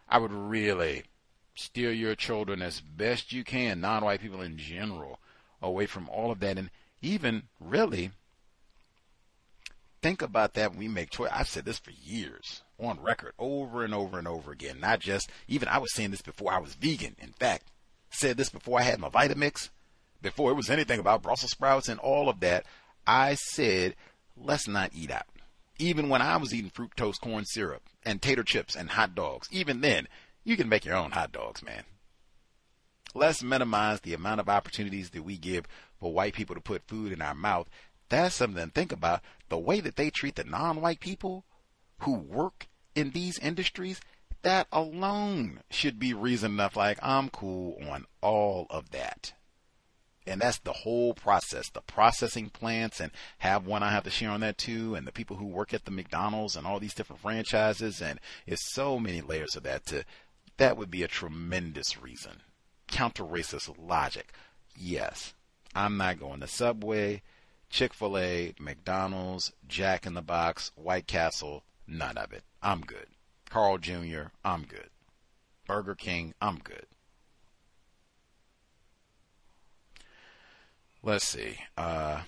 I 0.09 0.19
would 0.19 0.33
really 0.33 1.05
steer 1.55 1.93
your 1.93 2.15
children 2.15 2.63
as 2.63 2.81
best 2.81 3.33
you 3.33 3.45
can, 3.45 3.81
non 3.81 4.05
white 4.05 4.21
people 4.21 4.41
in 4.41 4.57
general, 4.57 5.19
away 5.61 5.87
from 5.87 6.09
all 6.09 6.31
of 6.31 6.41
that. 6.41 6.59
And 6.59 6.71
even 7.03 7.45
really 7.61 8.11
think 10.03 10.23
about 10.23 10.55
that 10.55 10.71
when 10.71 10.79
we 10.79 10.89
make 10.89 11.11
choice. 11.11 11.31
I've 11.33 11.49
said 11.49 11.65
this 11.65 11.79
for 11.79 11.91
years 11.91 12.63
on 12.79 13.01
record 13.01 13.33
over 13.39 13.85
and 13.85 13.95
over 13.95 14.19
and 14.19 14.29
over 14.29 14.53
again. 14.53 14.81
Not 14.81 15.01
just, 15.01 15.31
even 15.47 15.69
I 15.69 15.79
was 15.79 15.93
saying 15.93 16.11
this 16.11 16.23
before 16.23 16.53
I 16.53 16.59
was 16.59 16.75
vegan. 16.75 17.17
In 17.19 17.33
fact, 17.33 17.65
said 18.11 18.37
this 18.37 18.49
before 18.49 18.81
I 18.81 18.85
had 18.85 19.01
my 19.01 19.09
Vitamix, 19.09 19.71
before 20.23 20.51
it 20.51 20.55
was 20.55 20.71
anything 20.71 21.01
about 21.01 21.23
Brussels 21.23 21.51
sprouts 21.51 21.89
and 21.89 22.01
all 22.01 22.29
of 22.29 22.41
that. 22.41 22.65
I 23.09 23.37
said, 23.37 23.97
let's 24.37 24.69
not 24.69 24.91
eat 24.95 25.11
out. 25.11 25.25
Even 25.79 26.11
when 26.11 26.21
I 26.21 26.37
was 26.37 26.53
eating 26.53 26.71
fructose 26.71 27.19
corn 27.19 27.47
syrup 27.47 27.83
and 28.05 28.21
tater 28.21 28.43
chips 28.43 28.77
and 28.77 28.91
hot 28.91 29.15
dogs, 29.15 29.49
even 29.51 29.81
then, 29.81 30.09
you 30.45 30.59
can 30.59 30.69
make 30.69 30.85
your 30.85 30.97
own 30.97 31.13
hot 31.13 31.33
dogs, 31.33 31.63
man. 31.63 31.85
Let's 33.15 33.43
minimize 33.43 34.03
the 34.03 34.13
amount 34.13 34.41
of 34.41 34.51
opportunities 34.51 35.09
that 35.11 35.23
we 35.25 35.39
give 35.39 35.67
for 35.99 36.13
white 36.13 36.35
people 36.35 36.55
to 36.55 36.61
put 36.61 36.87
food 36.87 37.11
in 37.11 37.23
our 37.23 37.35
mouth. 37.35 37.71
That's 38.11 38.35
something 38.35 38.63
to 38.63 38.71
think 38.71 38.93
about. 38.93 39.23
The 39.49 39.59
way 39.59 39.81
that 39.81 39.97
they 39.97 40.11
treat 40.11 40.37
the 40.37 40.45
non-white 40.45 41.01
people 41.01 41.47
who 42.01 42.13
work 42.13 42.69
in 42.95 43.13
these 43.13 43.39
industries, 43.39 44.03
that 44.43 44.67
alone 44.71 45.61
should 45.71 45.99
be 45.99 46.13
reason 46.13 46.53
enough 46.53 46.77
like 46.77 46.99
I'm 47.01 47.31
cool 47.31 47.79
on 47.89 48.05
all 48.21 48.67
of 48.69 48.91
that. 48.91 49.33
And 50.29 50.41
that's 50.41 50.59
the 50.59 50.73
whole 50.73 51.15
process, 51.15 51.71
the 51.71 51.81
processing 51.81 52.51
plants 52.51 53.01
and 53.01 53.11
have 53.39 53.67
one 53.67 53.83
I 53.83 53.91
have 53.91 54.05
to 54.05 54.11
share 54.11 54.31
on 54.31 54.41
that 54.41 54.59
too. 54.59 54.95
And 54.95 55.07
the 55.07 55.13
people 55.13 55.37
who 55.37 55.47
work 55.47 55.73
at 55.73 55.85
the 55.85 55.91
McDonald's 55.91 56.57
and 56.57 56.67
all 56.67 56.79
these 56.79 56.95
different 56.95 57.23
franchises. 57.23 58.01
And 58.01 58.21
it's 58.47 58.73
so 58.73 58.99
many 58.99 59.21
layers 59.21 59.57
of 59.57 59.63
that 59.65 59.87
to 59.87 60.05
that 60.59 60.77
would 60.77 60.91
be 60.91 61.03
a 61.03 61.09
tremendous 61.09 62.01
reason. 62.01 62.43
Counter 62.87 63.25
racist 63.25 63.75
logic. 63.79 64.33
Yes, 64.77 65.35
I'm 65.75 65.97
not 65.97 66.21
going 66.21 66.41
to 66.41 66.47
Subway, 66.47 67.23
Chick 67.71 67.95
fil 67.95 68.19
A, 68.19 68.55
McDonald's, 68.59 69.53
Jack 69.67 70.07
in 70.07 70.15
the 70.15 70.23
Box, 70.23 70.73
White 70.75 71.07
Castle, 71.07 71.63
none 71.87 72.17
of 72.17 72.33
it. 72.33 72.43
I'm 72.63 72.81
good. 72.81 73.07
Carl 73.49 73.79
Jr., 73.79 74.31
I'm 74.45 74.63
good. 74.63 74.91
Burger 75.67 75.95
King, 75.95 76.35
I'm 76.41 76.59
good. 76.59 76.87
Let's 81.09 81.27
see. 81.27 81.57
Uh, 81.75 82.21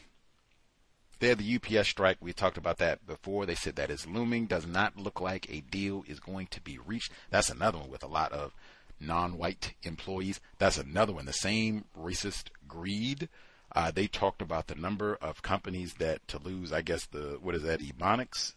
they 1.19 1.29
had 1.29 1.37
the 1.37 1.57
UPS 1.57 1.87
strike. 1.87 2.17
We 2.19 2.33
talked 2.33 2.57
about 2.57 2.79
that 2.79 3.07
before. 3.07 3.45
They 3.45 3.55
said 3.55 3.77
that 3.77 3.91
is 3.91 4.07
looming. 4.07 4.47
Does 4.47 4.67
not 4.67 4.97
look 4.97 5.21
like 5.21 5.51
a 5.51 5.61
deal 5.61 6.03
is 6.09 6.19
going 6.19 6.47
to 6.47 6.63
be 6.63 6.79
reached. 6.79 7.13
That's 7.29 7.51
another 7.51 7.77
one 7.77 7.91
with 7.91 8.03
a 8.03 8.09
lot 8.09 8.33
of 8.33 8.55
non-white 8.99 9.75
employees. 9.83 10.41
That's 10.57 10.79
another 10.79 11.13
one. 11.13 11.27
The 11.27 11.35
same 11.35 11.85
racist 11.95 12.49
greed. 12.67 13.29
Uh, 13.77 13.91
they 13.91 14.07
talked 14.07 14.41
about 14.41 14.69
the 14.69 14.77
number 14.77 15.15
of 15.21 15.43
companies 15.43 15.93
that 15.99 16.27
to 16.29 16.39
lose. 16.39 16.73
I 16.73 16.81
guess 16.81 17.05
the 17.05 17.37
what 17.39 17.55
is 17.55 17.63
that? 17.65 17.81
Ebonics. 17.81 18.55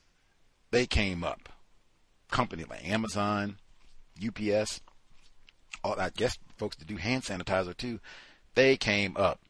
They 0.71 0.85
came 0.85 1.25
up. 1.25 1.49
Company 2.31 2.63
like 2.63 2.87
Amazon, 2.87 3.57
UPS, 4.25 4.79
all 5.83 5.99
I 5.99 6.11
guess 6.15 6.37
folks 6.55 6.77
that 6.77 6.87
do 6.87 6.95
hand 6.95 7.23
sanitizer 7.23 7.75
too. 7.75 7.99
They 8.55 8.77
came 8.77 9.17
up 9.17 9.41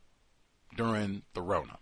during 0.75 1.23
the 1.33 1.41
Rona 1.41 1.79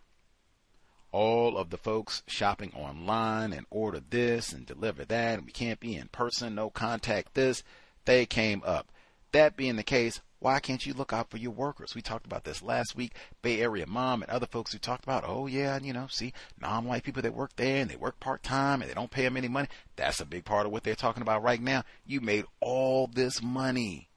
all 1.11 1.57
of 1.57 1.69
the 1.69 1.77
folks 1.77 2.23
shopping 2.27 2.71
online 2.73 3.51
and 3.53 3.65
order 3.69 4.01
this 4.09 4.53
and 4.53 4.65
deliver 4.65 5.05
that, 5.05 5.37
and 5.37 5.45
we 5.45 5.51
can't 5.51 5.79
be 5.79 5.95
in 5.95 6.07
person, 6.07 6.55
no 6.55 6.69
contact 6.69 7.33
this, 7.33 7.63
they 8.05 8.25
came 8.25 8.61
up. 8.65 8.91
That 9.33 9.57
being 9.57 9.75
the 9.75 9.83
case, 9.83 10.21
why 10.39 10.59
can't 10.59 10.85
you 10.85 10.93
look 10.93 11.13
out 11.13 11.29
for 11.29 11.37
your 11.37 11.51
workers? 11.51 11.93
We 11.93 12.01
talked 12.01 12.25
about 12.25 12.43
this 12.43 12.63
last 12.63 12.95
week. 12.95 13.13
Bay 13.41 13.61
Area 13.61 13.85
Mom 13.85 14.23
and 14.23 14.31
other 14.31 14.47
folks 14.47 14.71
who 14.71 14.79
talked 14.79 15.03
about, 15.03 15.23
oh 15.25 15.47
yeah, 15.47 15.77
you 15.81 15.93
know, 15.93 16.07
see, 16.09 16.33
non-white 16.59 17.03
people 17.03 17.21
that 17.21 17.35
work 17.35 17.55
there 17.55 17.81
and 17.81 17.89
they 17.89 17.95
work 17.95 18.19
part-time 18.19 18.81
and 18.81 18.89
they 18.89 18.95
don't 18.95 19.11
pay 19.11 19.23
them 19.23 19.37
any 19.37 19.47
money. 19.47 19.67
That's 19.95 20.19
a 20.19 20.25
big 20.25 20.45
part 20.45 20.65
of 20.65 20.71
what 20.71 20.83
they're 20.83 20.95
talking 20.95 21.21
about 21.21 21.43
right 21.43 21.61
now. 21.61 21.83
You 22.05 22.21
made 22.21 22.45
all 22.59 23.07
this 23.07 23.41
money. 23.41 24.09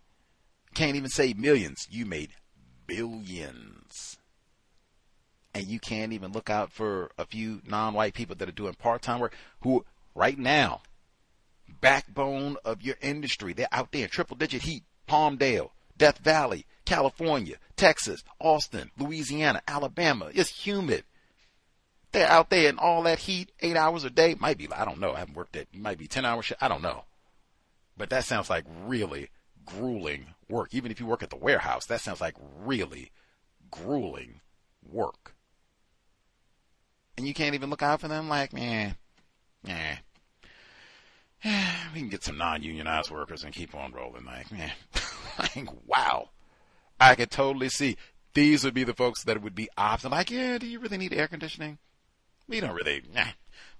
Can't 0.74 0.96
even 0.96 1.10
say 1.10 1.34
millions. 1.34 1.86
You 1.90 2.06
made 2.06 2.30
billions 2.86 4.18
and 5.54 5.66
you 5.66 5.78
can't 5.78 6.12
even 6.12 6.32
look 6.32 6.50
out 6.50 6.70
for 6.70 7.10
a 7.16 7.24
few 7.24 7.62
non-white 7.66 8.14
people 8.14 8.34
that 8.36 8.48
are 8.48 8.52
doing 8.52 8.74
part-time 8.74 9.20
work 9.20 9.34
who 9.60 9.84
right 10.14 10.38
now 10.38 10.82
backbone 11.80 12.56
of 12.64 12.82
your 12.82 12.96
industry 13.00 13.52
they're 13.52 13.68
out 13.72 13.92
there 13.92 14.04
in 14.04 14.10
triple 14.10 14.36
digit 14.36 14.62
heat 14.62 14.82
palmdale 15.08 15.70
death 15.96 16.18
valley 16.18 16.66
california 16.84 17.56
texas 17.76 18.24
austin 18.40 18.90
louisiana 18.98 19.62
alabama 19.66 20.30
it's 20.34 20.50
humid. 20.50 21.04
They're 22.12 22.30
out 22.30 22.48
there 22.48 22.68
in 22.68 22.78
all 22.78 23.02
that 23.02 23.18
heat 23.18 23.50
eight 23.60 23.76
hours 23.76 24.04
a 24.04 24.10
day 24.10 24.36
might 24.38 24.58
be 24.58 24.70
i 24.72 24.84
don't 24.84 25.00
know 25.00 25.12
i 25.14 25.18
haven't 25.18 25.36
worked 25.36 25.56
it 25.56 25.68
might 25.74 25.98
be 25.98 26.06
10 26.06 26.24
hours 26.24 26.52
i 26.60 26.68
don't 26.68 26.82
know. 26.82 27.04
But 27.96 28.10
that 28.10 28.24
sounds 28.24 28.50
like 28.50 28.64
really 28.86 29.30
grueling 29.64 30.34
work. 30.48 30.74
Even 30.74 30.90
if 30.90 30.98
you 30.98 31.06
work 31.06 31.22
at 31.22 31.30
the 31.30 31.36
warehouse 31.36 31.86
that 31.86 32.00
sounds 32.00 32.20
like 32.20 32.36
really 32.64 33.10
grueling 33.70 34.40
work 34.88 35.33
and 37.16 37.26
you 37.26 37.34
can't 37.34 37.54
even 37.54 37.70
look 37.70 37.82
out 37.82 38.00
for 38.00 38.08
them, 38.08 38.28
like, 38.28 38.52
man, 38.52 38.96
yeah, 39.64 39.98
we 41.94 42.00
can 42.00 42.08
get 42.08 42.24
some 42.24 42.38
non-unionized 42.38 43.10
workers 43.10 43.44
and 43.44 43.54
keep 43.54 43.74
on 43.74 43.92
rolling. 43.92 44.24
Like, 44.24 44.50
man, 44.50 44.72
like, 45.38 45.68
wow, 45.86 46.30
I 46.98 47.14
could 47.14 47.30
totally 47.30 47.68
see 47.68 47.96
these 48.34 48.64
would 48.64 48.74
be 48.74 48.84
the 48.84 48.94
folks 48.94 49.24
that 49.24 49.42
would 49.42 49.54
be 49.54 49.68
optional. 49.76 50.12
Like, 50.12 50.30
yeah, 50.30 50.58
do 50.58 50.66
you 50.66 50.78
really 50.80 50.98
need 50.98 51.12
air 51.12 51.28
conditioning? 51.28 51.78
We 52.48 52.60
don't 52.60 52.74
really, 52.74 53.02
nah, 53.14 53.24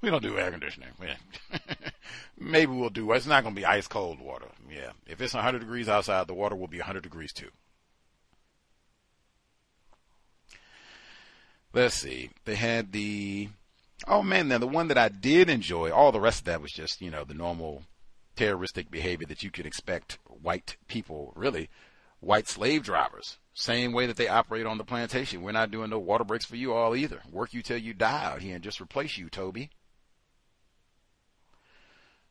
we 0.00 0.10
don't 0.10 0.22
do 0.22 0.38
air 0.38 0.50
conditioning. 0.50 0.90
Maybe 2.38 2.72
we'll 2.72 2.90
do. 2.90 3.12
It's 3.12 3.26
not 3.26 3.42
going 3.42 3.54
to 3.54 3.60
be 3.60 3.66
ice 3.66 3.88
cold 3.88 4.20
water. 4.20 4.46
Yeah, 4.70 4.92
if 5.06 5.20
it's 5.20 5.34
100 5.34 5.58
degrees 5.58 5.88
outside, 5.88 6.26
the 6.26 6.34
water 6.34 6.56
will 6.56 6.68
be 6.68 6.78
100 6.78 7.02
degrees 7.02 7.32
too. 7.32 7.50
Let's 11.74 11.96
see. 11.96 12.30
They 12.44 12.54
had 12.54 12.92
the 12.92 13.48
oh 14.08 14.22
man, 14.22 14.48
now 14.48 14.58
the 14.58 14.66
one 14.66 14.88
that 14.88 14.98
I 14.98 15.08
did 15.08 15.50
enjoy. 15.50 15.90
All 15.90 16.12
the 16.12 16.20
rest 16.20 16.40
of 16.40 16.44
that 16.46 16.62
was 16.62 16.72
just 16.72 17.00
you 17.00 17.10
know 17.10 17.24
the 17.24 17.34
normal 17.34 17.82
terroristic 18.36 18.90
behavior 18.90 19.26
that 19.26 19.42
you 19.42 19.50
could 19.50 19.66
expect 19.66 20.18
white 20.28 20.76
people, 20.88 21.32
really 21.36 21.68
white 22.20 22.48
slave 22.48 22.82
drivers. 22.82 23.38
Same 23.52 23.92
way 23.92 24.06
that 24.06 24.16
they 24.16 24.28
operate 24.28 24.66
on 24.66 24.78
the 24.78 24.84
plantation. 24.84 25.42
We're 25.42 25.52
not 25.52 25.70
doing 25.70 25.90
no 25.90 25.98
water 25.98 26.24
breaks 26.24 26.44
for 26.44 26.56
you 26.56 26.72
all 26.72 26.96
either. 26.96 27.20
Work 27.30 27.54
you 27.54 27.62
till 27.62 27.78
you 27.78 27.94
die 27.94 28.24
out 28.24 28.42
here 28.42 28.54
and 28.54 28.64
just 28.64 28.80
replace 28.80 29.16
you, 29.16 29.28
Toby. 29.28 29.70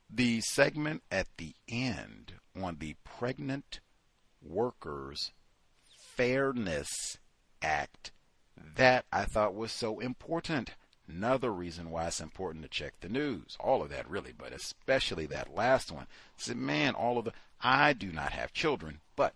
The 0.10 0.42
segment 0.42 1.02
at 1.10 1.28
the 1.38 1.56
end 1.68 2.34
on 2.62 2.78
the 2.80 2.96
Pregnant 3.04 3.80
Workers 4.42 5.32
Fairness 6.16 7.18
Act, 7.62 8.12
that 8.76 9.06
I 9.12 9.26
thought 9.26 9.56
was 9.56 9.72
so 9.72 10.00
important. 10.00 10.72
Another 11.08 11.52
reason 11.52 11.90
why 11.90 12.08
it's 12.08 12.22
important 12.22 12.64
to 12.64 12.70
check 12.70 12.94
the 13.02 13.10
news. 13.10 13.58
All 13.60 13.82
of 13.82 13.90
that 13.90 14.10
really, 14.10 14.34
but 14.38 14.54
especially 14.54 15.26
that 15.28 15.54
last 15.54 15.92
one. 15.92 16.08
Said, 16.38 16.58
man, 16.58 16.96
all 16.96 17.18
of 17.18 17.26
the 17.26 17.34
I 17.62 17.94
do 17.94 18.12
not 18.12 18.32
have 18.34 18.54
children, 18.54 19.00
but 19.16 19.34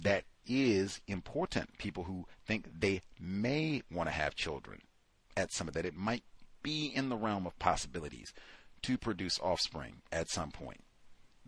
that 0.00 0.24
is 0.46 1.00
important. 1.06 1.78
People 1.78 2.04
who 2.04 2.26
think 2.46 2.80
they 2.80 3.02
may 3.18 3.82
want 3.90 4.08
to 4.08 4.14
have 4.14 4.34
children 4.34 4.82
at 5.36 5.52
some 5.52 5.68
of 5.68 5.74
that, 5.74 5.86
it 5.86 5.96
might 5.96 6.24
be 6.62 6.86
in 6.86 7.08
the 7.08 7.16
realm 7.16 7.46
of 7.46 7.58
possibilities 7.58 8.32
to 8.82 8.98
produce 8.98 9.38
offspring 9.40 10.02
at 10.12 10.30
some 10.30 10.50
point. 10.50 10.82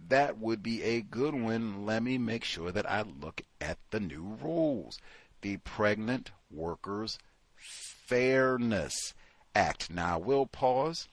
That 0.09 0.39
would 0.39 0.63
be 0.63 0.83
a 0.83 1.03
good 1.03 1.35
one. 1.35 1.85
Let 1.87 2.03
me 2.03 2.19
make 2.19 2.45
sure 2.45 2.73
that 2.73 2.91
I 2.91 3.03
look 3.03 3.43
at 3.61 3.79
the 3.91 4.01
new 4.01 4.39
rules. 4.43 4.99
The 5.43 5.59
Pregnant 5.59 6.31
Workers 6.51 7.19
Fairness 7.57 9.13
Act. 9.55 9.91
Now, 9.91 10.15
I 10.15 10.17
will 10.19 10.47
pause. 10.47 11.09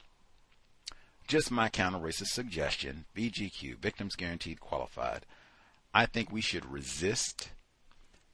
Just 1.28 1.52
my 1.52 1.70
counter 1.70 2.00
racist 2.00 2.28
suggestion 2.28 3.06
VGQ, 3.16 3.78
Victims 3.78 4.16
Guaranteed 4.16 4.60
Qualified. 4.60 5.26
I 5.94 6.06
think 6.06 6.32
we 6.32 6.42
should 6.42 6.66
resist 6.66 7.50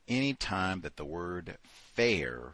any 0.08 0.34
time 0.34 0.82
that 0.82 0.98
the 0.98 1.06
word 1.06 1.58
fair 1.64 2.52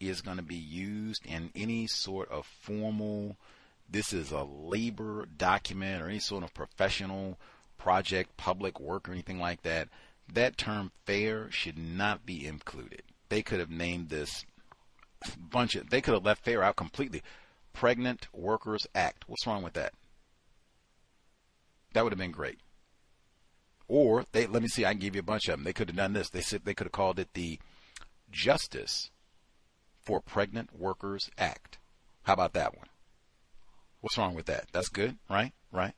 is 0.00 0.22
going 0.22 0.38
to 0.38 0.42
be 0.42 0.56
used 0.56 1.24
in 1.26 1.50
any 1.54 1.86
sort 1.86 2.30
of 2.30 2.46
formal, 2.46 3.36
this 3.88 4.12
is 4.12 4.30
a 4.30 4.42
labor 4.42 5.26
document 5.36 6.02
or 6.02 6.08
any 6.08 6.18
sort 6.18 6.42
of 6.42 6.54
professional 6.54 7.38
project, 7.76 8.36
public 8.36 8.80
work, 8.80 9.08
or 9.08 9.12
anything 9.12 9.38
like 9.38 9.62
that, 9.62 9.88
that 10.34 10.56
term 10.56 10.92
fair 11.06 11.50
should 11.50 11.78
not 11.78 12.26
be 12.26 12.46
included. 12.46 13.02
They 13.28 13.42
could 13.42 13.60
have 13.60 13.70
named 13.70 14.08
this 14.08 14.44
bunch 15.38 15.74
of, 15.74 15.90
they 15.90 16.00
could 16.00 16.14
have 16.14 16.24
left 16.24 16.44
fair 16.44 16.62
out 16.62 16.76
completely. 16.76 17.22
Pregnant 17.72 18.26
Workers 18.32 18.86
Act. 18.94 19.24
What's 19.28 19.46
wrong 19.46 19.62
with 19.62 19.74
that? 19.74 19.92
That 21.92 22.04
would 22.04 22.12
have 22.12 22.18
been 22.18 22.32
great. 22.32 22.58
Or 23.88 24.24
they 24.32 24.46
let 24.46 24.62
me 24.62 24.68
see, 24.68 24.84
I 24.84 24.92
can 24.92 25.00
give 25.00 25.14
you 25.14 25.20
a 25.20 25.24
bunch 25.24 25.48
of 25.48 25.54
them. 25.54 25.64
They 25.64 25.72
could 25.72 25.88
have 25.88 25.96
done 25.96 26.12
this. 26.12 26.30
They 26.30 26.40
said 26.40 26.64
they 26.64 26.74
could 26.74 26.86
have 26.86 26.92
called 26.92 27.18
it 27.18 27.34
the 27.34 27.58
Justice 28.30 29.10
for 30.00 30.20
Pregnant 30.20 30.78
Workers 30.78 31.28
Act. 31.36 31.78
How 32.22 32.34
about 32.34 32.52
that 32.52 32.76
one? 32.76 32.86
What's 34.00 34.16
wrong 34.16 34.34
with 34.34 34.46
that? 34.46 34.66
That's 34.72 34.88
good, 34.88 35.18
right? 35.28 35.52
Right? 35.72 35.94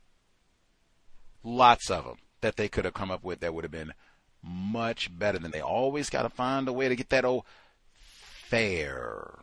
Lots 1.45 1.91
of 1.91 2.05
them 2.05 2.17
that 2.41 2.57
they 2.57 2.69
could 2.69 2.85
have 2.85 2.95
come 2.95 3.11
up 3.11 3.23
with 3.25 3.41
that 3.41 3.55
would 3.55 3.65
have 3.65 3.71
been 3.71 3.93
much 4.43 5.17
better 5.17 5.39
than 5.39 5.51
they 5.51 5.61
always 5.61 6.11
got 6.11 6.23
to 6.23 6.29
find 6.29 6.67
a 6.69 6.73
way 6.73 6.89
to 6.89 6.97
get 6.97 7.11
that 7.11 7.25
old 7.25 7.45
fair. 7.93 9.39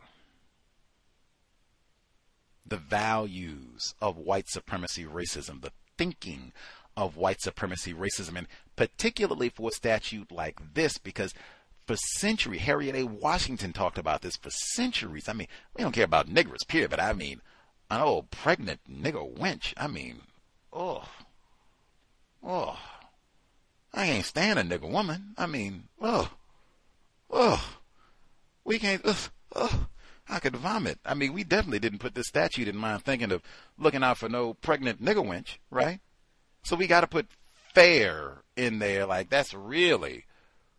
The 2.66 2.76
values 2.76 3.94
of 4.00 4.16
white 4.16 4.48
supremacy 4.48 5.04
racism, 5.04 5.62
the 5.62 5.72
thinking 5.96 6.52
of 6.96 7.16
white 7.16 7.40
supremacy 7.40 7.94
racism, 7.94 8.36
and 8.36 8.46
particularly 8.76 9.48
for 9.48 9.70
a 9.70 9.72
statute 9.72 10.30
like 10.30 10.74
this, 10.74 10.98
because 10.98 11.34
for 11.86 11.96
centuries, 11.96 12.60
Harriet 12.60 12.94
A. 12.94 13.04
Washington 13.04 13.72
talked 13.72 13.98
about 13.98 14.22
this 14.22 14.36
for 14.36 14.50
centuries. 14.50 15.28
I 15.28 15.32
mean, 15.32 15.48
we 15.74 15.82
don't 15.82 15.92
care 15.92 16.04
about 16.04 16.28
niggers, 16.28 16.66
period, 16.68 16.90
but 16.90 17.00
I 17.00 17.12
mean, 17.12 17.40
an 17.90 18.00
old 18.00 18.30
pregnant 18.30 18.80
nigger 18.88 19.36
wench. 19.36 19.74
I 19.76 19.88
mean, 19.88 20.20
oh, 20.72 21.08
oh, 22.44 22.78
I 23.92 24.06
can't 24.06 24.24
stand 24.24 24.58
a 24.58 24.62
nigger 24.62 24.90
woman. 24.90 25.34
I 25.36 25.46
mean, 25.46 25.84
oh, 26.00 26.30
oh, 27.30 27.78
we 28.64 28.78
can't, 28.78 29.02
ugh, 29.04 29.30
oh, 29.54 29.86
I 30.28 30.38
could 30.38 30.56
vomit. 30.56 30.98
I 31.04 31.14
mean, 31.14 31.32
we 31.32 31.42
definitely 31.42 31.80
didn't 31.80 31.98
put 31.98 32.14
this 32.14 32.28
statute 32.28 32.68
in 32.68 32.76
mind 32.76 33.04
thinking 33.04 33.32
of 33.32 33.42
looking 33.78 34.04
out 34.04 34.18
for 34.18 34.28
no 34.28 34.54
pregnant 34.54 35.02
nigger 35.02 35.26
wench, 35.26 35.58
right? 35.70 36.00
So 36.62 36.76
we 36.76 36.86
got 36.86 37.00
to 37.00 37.06
put 37.06 37.26
fair 37.74 38.42
in 38.56 38.78
there. 38.78 39.06
Like 39.06 39.30
that's 39.30 39.54
really 39.54 40.24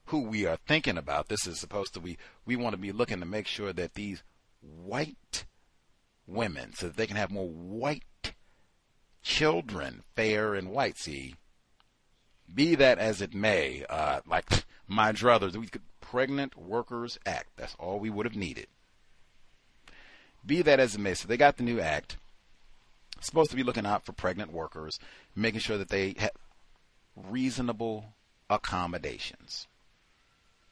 who 0.05 0.21
we 0.21 0.45
are 0.45 0.57
thinking 0.67 0.97
about. 0.97 1.27
This 1.27 1.47
is 1.47 1.59
supposed 1.59 1.93
to 1.93 1.99
be, 1.99 2.17
we 2.45 2.55
want 2.55 2.73
to 2.73 2.81
be 2.81 2.91
looking 2.91 3.19
to 3.19 3.25
make 3.25 3.47
sure 3.47 3.73
that 3.73 3.93
these 3.93 4.23
white 4.61 5.45
women, 6.27 6.73
so 6.73 6.87
that 6.87 6.97
they 6.97 7.07
can 7.07 7.17
have 7.17 7.31
more 7.31 7.47
white 7.47 8.33
children, 9.21 10.03
fair 10.15 10.55
and 10.55 10.69
white. 10.71 10.97
See, 10.97 11.35
be 12.53 12.75
that 12.75 12.97
as 12.97 13.21
it 13.21 13.33
may, 13.33 13.85
uh, 13.89 14.21
like 14.27 14.65
my 14.87 15.11
druthers, 15.11 15.55
we 15.55 15.67
could 15.67 15.81
Pregnant 16.11 16.57
Workers 16.57 17.17
Act. 17.25 17.51
That's 17.55 17.73
all 17.79 17.97
we 17.97 18.09
would 18.09 18.25
have 18.25 18.35
needed. 18.35 18.67
Be 20.45 20.61
that 20.61 20.77
as 20.77 20.93
it 20.93 20.99
may, 20.99 21.13
so 21.13 21.25
they 21.25 21.37
got 21.37 21.55
the 21.55 21.63
new 21.63 21.79
act. 21.79 22.17
Supposed 23.21 23.49
to 23.51 23.55
be 23.55 23.63
looking 23.63 23.85
out 23.85 24.03
for 24.05 24.11
pregnant 24.11 24.51
workers, 24.51 24.99
making 25.37 25.61
sure 25.61 25.77
that 25.77 25.87
they 25.87 26.15
have 26.17 26.31
reasonable 27.15 28.13
accommodations. 28.49 29.67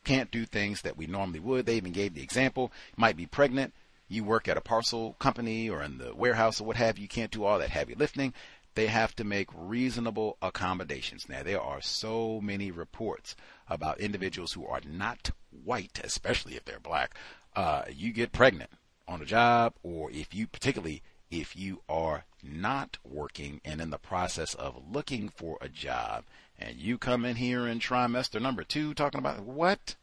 Can't 0.03 0.29
do 0.29 0.45
things 0.45 0.81
that 0.81 0.97
we 0.97 1.07
normally 1.07 1.39
would. 1.39 1.65
They 1.65 1.77
even 1.77 1.93
gave 1.93 2.15
the 2.15 2.23
example. 2.23 2.69
Might 2.97 3.15
be 3.15 3.25
pregnant. 3.25 3.73
You 4.09 4.25
work 4.25 4.49
at 4.49 4.57
a 4.57 4.61
parcel 4.61 5.15
company 5.19 5.69
or 5.69 5.81
in 5.81 5.99
the 5.99 6.13
warehouse 6.13 6.59
or 6.59 6.65
what 6.65 6.75
have 6.75 6.97
you. 6.97 7.03
You 7.03 7.07
can't 7.07 7.31
do 7.31 7.45
all 7.45 7.59
that 7.59 7.69
heavy 7.69 7.95
lifting. 7.95 8.33
They 8.79 8.87
have 8.87 9.13
to 9.17 9.25
make 9.25 9.49
reasonable 9.53 10.37
accommodations. 10.41 11.27
Now, 11.27 11.43
there 11.43 11.59
are 11.59 11.81
so 11.81 12.39
many 12.39 12.71
reports 12.71 13.35
about 13.67 13.99
individuals 13.99 14.53
who 14.53 14.65
are 14.65 14.79
not 14.89 15.31
white, 15.51 15.99
especially 16.01 16.55
if 16.55 16.63
they're 16.63 16.79
black. 16.79 17.13
Uh, 17.53 17.83
you 17.93 18.13
get 18.13 18.31
pregnant 18.31 18.69
on 19.05 19.21
a 19.21 19.25
job, 19.25 19.73
or 19.83 20.09
if 20.11 20.33
you, 20.33 20.47
particularly 20.47 21.03
if 21.29 21.57
you 21.57 21.81
are 21.89 22.23
not 22.41 22.99
working 23.03 23.59
and 23.65 23.81
in 23.81 23.89
the 23.89 23.97
process 23.97 24.53
of 24.53 24.81
looking 24.89 25.27
for 25.27 25.57
a 25.59 25.67
job, 25.67 26.23
and 26.57 26.77
you 26.77 26.97
come 26.97 27.25
in 27.25 27.35
here 27.35 27.67
in 27.67 27.79
trimester 27.79 28.41
number 28.41 28.63
two 28.63 28.93
talking 28.93 29.19
about 29.19 29.41
what? 29.41 29.97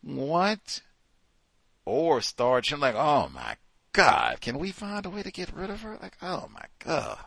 What? 0.00 0.80
Or 1.84 2.22
start 2.22 2.72
like, 2.72 2.94
oh 2.94 3.28
my 3.34 3.56
God, 3.92 4.40
can 4.40 4.58
we 4.58 4.72
find 4.72 5.04
a 5.04 5.10
way 5.10 5.22
to 5.22 5.30
get 5.30 5.52
rid 5.52 5.68
of 5.68 5.82
her? 5.82 5.98
Like, 6.00 6.16
oh 6.22 6.48
my 6.50 6.64
God. 6.78 7.18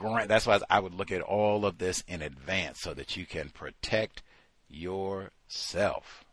That's 0.00 0.46
why 0.46 0.60
I 0.68 0.80
would 0.80 0.94
look 0.94 1.12
at 1.12 1.20
all 1.20 1.66
of 1.66 1.78
this 1.78 2.02
in 2.08 2.22
advance 2.22 2.80
so 2.80 2.94
that 2.94 3.16
you 3.16 3.26
can 3.26 3.50
protect 3.50 4.22
yourself. 4.68 6.24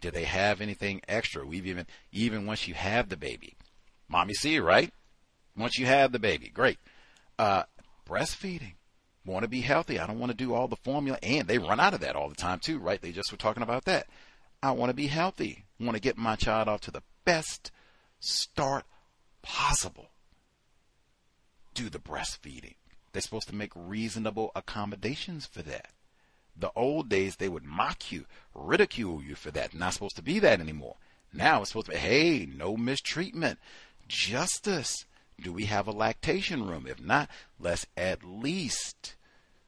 Do 0.00 0.10
they 0.10 0.24
have 0.24 0.60
anything 0.60 1.00
extra? 1.08 1.46
We've 1.46 1.66
even, 1.66 1.86
even 2.12 2.46
once 2.46 2.68
you 2.68 2.74
have 2.74 3.08
the 3.08 3.16
baby, 3.16 3.56
mommy 4.08 4.34
see, 4.34 4.58
right? 4.58 4.92
Once 5.56 5.78
you 5.78 5.86
have 5.86 6.12
the 6.12 6.18
baby, 6.18 6.50
great. 6.50 6.78
Uh, 7.38 7.64
breastfeeding 8.08 8.74
want 9.26 9.42
to 9.42 9.48
be 9.48 9.60
healthy. 9.60 9.98
I 9.98 10.06
don't 10.06 10.18
want 10.18 10.30
to 10.30 10.36
do 10.36 10.54
all 10.54 10.68
the 10.68 10.76
formula. 10.76 11.18
And 11.22 11.48
they 11.48 11.58
run 11.58 11.80
out 11.80 11.94
of 11.94 12.00
that 12.00 12.16
all 12.16 12.28
the 12.28 12.34
time, 12.34 12.60
too, 12.60 12.78
right? 12.78 13.00
They 13.00 13.12
just 13.12 13.32
were 13.32 13.38
talking 13.38 13.62
about 13.62 13.84
that. 13.86 14.06
I 14.62 14.70
want 14.70 14.90
to 14.90 14.94
be 14.94 15.08
healthy. 15.08 15.64
I 15.80 15.84
want 15.84 15.96
to 15.96 16.00
get 16.00 16.16
my 16.16 16.36
child 16.36 16.68
off 16.68 16.82
to 16.82 16.90
the 16.90 17.02
best 17.24 17.70
start 18.20 18.84
possible. 19.42 20.08
Do 21.76 21.90
the 21.90 21.98
breastfeeding. 21.98 22.76
They're 23.12 23.20
supposed 23.20 23.48
to 23.48 23.54
make 23.54 23.72
reasonable 23.74 24.50
accommodations 24.56 25.44
for 25.44 25.60
that. 25.60 25.90
The 26.58 26.72
old 26.74 27.10
days, 27.10 27.36
they 27.36 27.50
would 27.50 27.64
mock 27.64 28.10
you, 28.10 28.24
ridicule 28.54 29.22
you 29.22 29.34
for 29.34 29.50
that. 29.50 29.74
Not 29.74 29.92
supposed 29.92 30.16
to 30.16 30.22
be 30.22 30.38
that 30.38 30.58
anymore. 30.58 30.96
Now 31.34 31.60
it's 31.60 31.70
supposed 31.70 31.86
to 31.86 31.92
be, 31.92 31.98
hey, 31.98 32.46
no 32.46 32.78
mistreatment, 32.78 33.58
justice. 34.08 35.04
Do 35.38 35.52
we 35.52 35.66
have 35.66 35.86
a 35.86 35.92
lactation 35.92 36.66
room? 36.66 36.86
If 36.88 36.98
not, 36.98 37.28
let's 37.60 37.86
at 37.94 38.24
least 38.24 39.14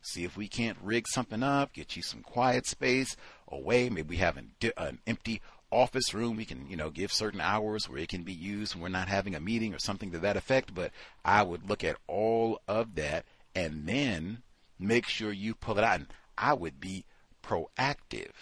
see 0.00 0.24
if 0.24 0.34
we 0.34 0.48
can't 0.48 0.78
rig 0.82 1.06
something 1.08 1.42
up, 1.42 1.74
get 1.74 1.94
you 1.94 2.00
some 2.00 2.22
quiet 2.22 2.66
space 2.66 3.16
away. 3.48 3.90
Maybe 3.90 4.08
we 4.08 4.16
have 4.16 4.38
an, 4.38 4.52
an 4.78 5.00
empty 5.06 5.42
office 5.70 6.14
room. 6.14 6.36
We 6.36 6.44
can, 6.44 6.68
you 6.68 6.76
know, 6.76 6.90
give 6.90 7.12
certain 7.12 7.40
hours 7.40 7.88
where 7.88 7.98
it 7.98 8.08
can 8.08 8.22
be 8.22 8.32
used 8.32 8.74
when 8.74 8.82
we're 8.82 8.88
not 8.88 9.08
having 9.08 9.34
a 9.34 9.40
meeting 9.40 9.74
or 9.74 9.78
something 9.78 10.10
to 10.12 10.18
that 10.20 10.36
effect. 10.36 10.74
But 10.74 10.92
I 11.24 11.42
would 11.42 11.68
look 11.68 11.84
at 11.84 11.96
all 12.06 12.60
of 12.66 12.94
that 12.96 13.24
and 13.54 13.86
then 13.86 14.42
make 14.78 15.06
sure 15.06 15.32
you 15.32 15.54
pull 15.54 15.78
it 15.78 15.84
out. 15.84 16.00
And 16.00 16.06
I 16.36 16.54
would 16.54 16.80
be 16.80 17.04
proactive 17.42 18.32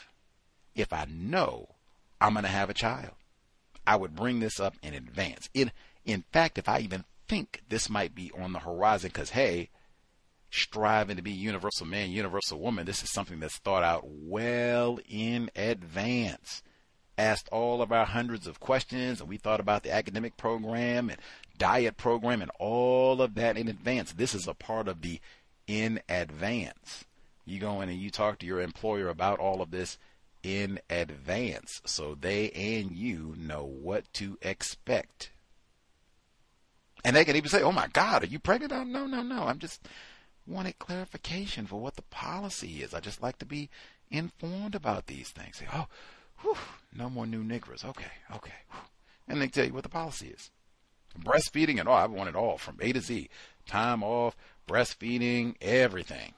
if 0.74 0.92
I 0.92 1.06
know 1.10 1.68
I'm 2.20 2.34
going 2.34 2.44
to 2.44 2.50
have 2.50 2.70
a 2.70 2.74
child. 2.74 3.14
I 3.86 3.96
would 3.96 4.16
bring 4.16 4.40
this 4.40 4.58
up 4.58 4.74
in 4.82 4.94
advance. 4.94 5.48
In 5.54 5.70
in 6.04 6.24
fact, 6.32 6.58
if 6.58 6.68
I 6.68 6.80
even 6.80 7.04
think 7.28 7.62
this 7.68 7.90
might 7.90 8.14
be 8.14 8.30
on 8.36 8.52
the 8.52 8.60
horizon, 8.60 9.10
because 9.12 9.30
hey, 9.30 9.70
striving 10.50 11.16
to 11.16 11.22
be 11.22 11.32
universal 11.32 11.86
man, 11.86 12.10
universal 12.10 12.58
woman. 12.58 12.86
This 12.86 13.02
is 13.02 13.12
something 13.12 13.40
that's 13.40 13.58
thought 13.58 13.82
out 13.82 14.04
well 14.06 14.98
in 15.08 15.50
advance. 15.54 16.62
Asked 17.18 17.48
all 17.50 17.80
of 17.80 17.92
our 17.92 18.04
hundreds 18.04 18.46
of 18.46 18.60
questions, 18.60 19.20
and 19.20 19.28
we 19.28 19.38
thought 19.38 19.60
about 19.60 19.82
the 19.82 19.92
academic 19.92 20.36
program 20.36 21.08
and 21.08 21.18
diet 21.56 21.96
program 21.96 22.42
and 22.42 22.50
all 22.58 23.22
of 23.22 23.34
that 23.36 23.56
in 23.56 23.68
advance. 23.68 24.12
This 24.12 24.34
is 24.34 24.46
a 24.46 24.54
part 24.54 24.86
of 24.86 25.00
the 25.00 25.20
in 25.66 26.00
advance. 26.08 27.04
You 27.46 27.60
go 27.60 27.80
in 27.80 27.88
and 27.88 27.98
you 27.98 28.10
talk 28.10 28.38
to 28.40 28.46
your 28.46 28.60
employer 28.60 29.08
about 29.08 29.38
all 29.38 29.62
of 29.62 29.70
this 29.70 29.98
in 30.42 30.78
advance 30.88 31.82
so 31.84 32.14
they 32.14 32.50
and 32.50 32.92
you 32.92 33.34
know 33.36 33.64
what 33.64 34.04
to 34.14 34.38
expect. 34.42 35.30
And 37.04 37.16
they 37.16 37.24
can 37.24 37.36
even 37.36 37.48
say, 37.48 37.62
"Oh 37.62 37.72
my 37.72 37.88
God, 37.88 38.24
are 38.24 38.26
you 38.26 38.38
pregnant?" 38.38 38.72
Oh, 38.72 38.84
no, 38.84 39.06
no, 39.06 39.22
no. 39.22 39.44
I'm 39.44 39.58
just 39.58 39.88
wanted 40.46 40.78
clarification 40.78 41.66
for 41.66 41.80
what 41.80 41.96
the 41.96 42.02
policy 42.02 42.82
is. 42.82 42.94
I 42.94 43.00
just 43.00 43.22
like 43.22 43.38
to 43.38 43.46
be 43.46 43.70
informed 44.10 44.74
about 44.74 45.06
these 45.06 45.30
things. 45.30 45.56
Say, 45.56 45.68
"Oh, 45.72 45.86
whew, 46.40 46.56
no 46.92 47.10
more 47.10 47.26
new 47.26 47.42
niggers." 47.42 47.84
Okay, 47.84 48.12
okay. 48.34 48.52
And 49.28 49.40
they 49.40 49.48
tell 49.48 49.66
you 49.66 49.72
what 49.72 49.82
the 49.82 49.88
policy 49.88 50.28
is. 50.28 50.50
Breastfeeding 51.18 51.80
and 51.80 51.88
all. 51.88 51.96
I 51.96 52.06
want 52.06 52.28
it 52.28 52.36
all 52.36 52.58
from 52.58 52.78
A 52.80 52.92
to 52.92 53.00
Z. 53.00 53.28
Time 53.66 54.02
off, 54.02 54.36
breastfeeding, 54.68 55.56
everything. 55.60 56.34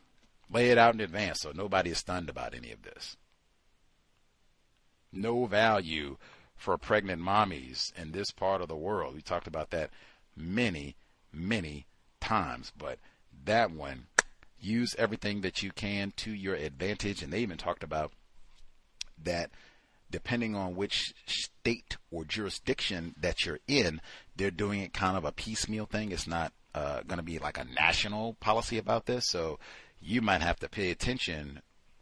Lay 0.51 0.71
it 0.71 0.79
out 0.79 0.95
in 0.95 1.01
advance 1.01 1.41
so 1.41 1.53
nobody 1.53 1.91
is 1.91 1.99
stunned 1.99 2.31
about 2.31 2.55
any 2.55 2.73
of 2.73 2.83
this. 2.83 3.17
No 5.13 5.47
value 5.47 6.17
for 6.57 6.77
pregnant 6.79 7.23
mommies 7.23 7.93
in 7.97 8.13
this 8.13 8.31
part 8.31 8.61
of 8.61 8.69
the 8.69 8.77
world. 8.77 9.15
We 9.15 9.23
talked 9.23 9.47
about 9.47 9.71
that 9.71 9.91
many, 10.37 10.97
many 11.33 11.87
times, 12.21 12.73
but 12.77 12.99
that 13.45 13.71
one, 13.71 14.07
use 14.61 14.95
everything 14.99 15.43
that 15.43 15.63
you 15.63 15.71
can 15.71 16.13
to 16.17 16.33
your 16.33 16.55
advantage. 16.55 17.23
And 17.23 17.33
they 17.33 17.41
even 17.41 17.59
talked 17.59 17.85
about 17.85 18.13
that 19.23 19.51
depending 20.11 20.55
on 20.55 20.75
which 20.75 21.15
state 21.27 21.97
or 22.11 22.25
jurisdiction 22.25 23.15
that 23.21 23.45
you're 23.45 23.61
in, 23.67 24.01
they're 24.37 24.51
doing 24.51 24.81
it 24.81 24.93
kind 24.93 25.17
of 25.17 25.25
a 25.25 25.33
piecemeal 25.33 25.87
thing. 25.87 26.13
It's 26.13 26.27
not 26.27 26.53
uh, 26.75 27.03
going 27.07 27.19
to 27.19 27.25
be 27.25 27.39
like 27.39 27.59
a 27.59 27.65
national 27.65 28.35
policy 28.35 28.79
about 28.79 29.07
this. 29.07 29.29
So 29.29 29.59
you 30.01 30.23
might 30.23 30.43
have 30.43 30.59
to 30.61 30.69
pay 30.69 30.91
attention 30.91 31.61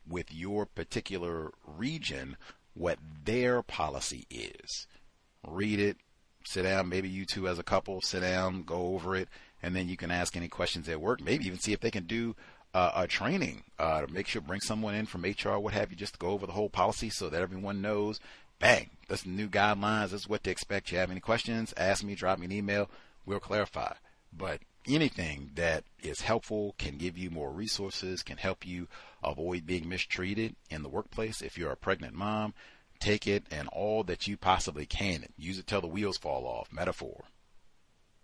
with 0.08 0.32
your 0.32 0.66
particular 0.66 1.50
region 1.66 2.36
what 2.74 2.98
their 3.24 3.62
policy 3.62 4.26
is. 4.30 4.86
Read 5.46 5.80
it, 5.80 5.96
sit 6.44 6.62
down, 6.62 6.88
maybe 6.88 7.08
you 7.08 7.24
two 7.24 7.48
as 7.48 7.58
a 7.58 7.64
couple 7.64 8.00
sit 8.02 8.20
down, 8.20 8.62
go 8.62 8.94
over 8.94 9.16
it, 9.16 9.28
and 9.62 9.74
then 9.74 9.88
you 9.88 9.96
can 9.96 10.10
ask 10.10 10.36
any 10.36 10.48
questions 10.48 10.88
at 10.88 11.00
work. 11.00 11.20
Maybe 11.20 11.46
even 11.46 11.58
see 11.58 11.72
if 11.72 11.80
they 11.80 11.90
can 11.90 12.06
do 12.06 12.36
uh, 12.76 12.92
a 12.94 13.06
training 13.06 13.62
uh, 13.78 14.02
to 14.02 14.12
make 14.12 14.26
sure 14.26 14.42
bring 14.42 14.60
someone 14.60 14.94
in 14.94 15.06
from 15.06 15.22
HR, 15.22 15.56
what 15.56 15.72
have 15.72 15.90
you, 15.90 15.96
just 15.96 16.12
to 16.12 16.18
go 16.18 16.28
over 16.28 16.44
the 16.44 16.52
whole 16.52 16.68
policy 16.68 17.08
so 17.08 17.30
that 17.30 17.40
everyone 17.40 17.80
knows. 17.80 18.20
Bang, 18.58 18.90
that's 19.08 19.22
the 19.22 19.30
new 19.30 19.48
guidelines. 19.48 20.10
That's 20.10 20.28
what 20.28 20.44
to 20.44 20.50
expect. 20.50 20.92
You 20.92 20.98
have 20.98 21.10
any 21.10 21.20
questions? 21.20 21.72
Ask 21.78 22.04
me, 22.04 22.14
drop 22.14 22.38
me 22.38 22.44
an 22.44 22.52
email. 22.52 22.90
We'll 23.24 23.40
clarify. 23.40 23.94
But 24.30 24.60
anything 24.86 25.52
that 25.54 25.84
is 26.02 26.20
helpful 26.20 26.74
can 26.76 26.98
give 26.98 27.16
you 27.16 27.30
more 27.30 27.50
resources, 27.50 28.22
can 28.22 28.36
help 28.36 28.66
you 28.66 28.88
avoid 29.24 29.64
being 29.64 29.88
mistreated 29.88 30.54
in 30.68 30.82
the 30.82 30.90
workplace. 30.90 31.40
If 31.40 31.56
you're 31.56 31.72
a 31.72 31.76
pregnant 31.76 32.12
mom, 32.12 32.52
take 33.00 33.26
it 33.26 33.44
and 33.50 33.68
all 33.68 34.04
that 34.04 34.28
you 34.28 34.36
possibly 34.36 34.84
can. 34.84 35.24
Use 35.38 35.58
it 35.58 35.66
till 35.66 35.80
the 35.80 35.86
wheels 35.86 36.18
fall 36.18 36.46
off. 36.46 36.70
Metaphor. 36.70 37.24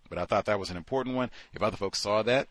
But 0.09 0.19
I 0.19 0.25
thought 0.25 0.45
that 0.45 0.59
was 0.59 0.69
an 0.69 0.77
important 0.77 1.15
one. 1.15 1.31
If 1.53 1.63
other 1.63 1.77
folks 1.77 1.99
saw 1.99 2.21
that, 2.21 2.49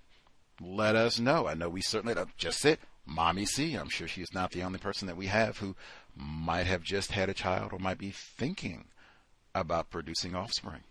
let 0.62 0.96
us 0.96 1.18
know. 1.18 1.46
I 1.46 1.54
know 1.54 1.68
we 1.68 1.82
certainly 1.82 2.14
don't 2.14 2.36
just 2.36 2.64
it. 2.64 2.80
Mommy 3.04 3.44
C. 3.44 3.74
I'm 3.74 3.88
sure 3.88 4.06
she 4.06 4.22
is 4.22 4.32
not 4.32 4.52
the 4.52 4.62
only 4.62 4.78
person 4.78 5.06
that 5.08 5.16
we 5.16 5.26
have 5.26 5.58
who 5.58 5.74
might 6.14 6.66
have 6.66 6.82
just 6.82 7.12
had 7.12 7.28
a 7.28 7.34
child 7.34 7.72
or 7.72 7.78
might 7.78 7.98
be 7.98 8.10
thinking 8.10 8.86
about 9.54 9.90
producing 9.90 10.34
offspring. 10.34 10.82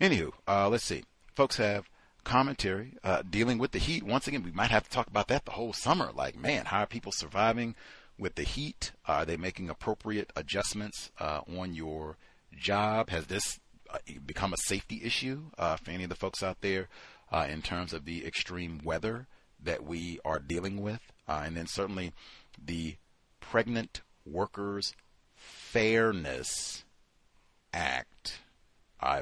Anywho, 0.00 0.32
uh, 0.46 0.68
let's 0.68 0.84
see. 0.84 1.04
Folks 1.34 1.56
have 1.56 1.88
commentary 2.24 2.94
uh, 3.02 3.22
dealing 3.28 3.56
with 3.56 3.70
the 3.70 3.78
heat. 3.78 4.02
Once 4.02 4.26
again, 4.26 4.42
we 4.42 4.50
might 4.50 4.70
have 4.70 4.84
to 4.84 4.90
talk 4.90 5.06
about 5.06 5.28
that 5.28 5.44
the 5.44 5.52
whole 5.52 5.72
summer. 5.72 6.10
Like, 6.14 6.36
man, 6.36 6.66
how 6.66 6.80
are 6.80 6.86
people 6.86 7.12
surviving 7.12 7.74
with 8.18 8.34
the 8.34 8.42
heat? 8.42 8.92
Are 9.06 9.24
they 9.24 9.36
making 9.36 9.70
appropriate 9.70 10.32
adjustments 10.36 11.10
uh, 11.18 11.40
on 11.56 11.74
your 11.74 12.16
job? 12.52 13.10
Has 13.10 13.26
this 13.26 13.60
uh, 13.90 13.98
become 14.26 14.52
a 14.52 14.58
safety 14.58 15.00
issue 15.04 15.44
uh, 15.56 15.76
for 15.76 15.90
any 15.92 16.04
of 16.04 16.10
the 16.10 16.16
folks 16.16 16.42
out 16.42 16.60
there 16.60 16.88
uh, 17.36 17.46
in 17.50 17.60
terms 17.60 17.92
of 17.92 18.06
the 18.06 18.24
extreme 18.24 18.80
weather 18.82 19.26
that 19.62 19.84
we 19.84 20.18
are 20.24 20.38
dealing 20.38 20.80
with? 20.80 21.12
Uh, 21.28 21.42
and 21.44 21.56
then 21.56 21.66
certainly 21.66 22.12
the 22.64 22.96
Pregnant 23.40 24.00
Workers 24.24 24.94
Fairness 25.34 26.84
Act. 27.74 28.40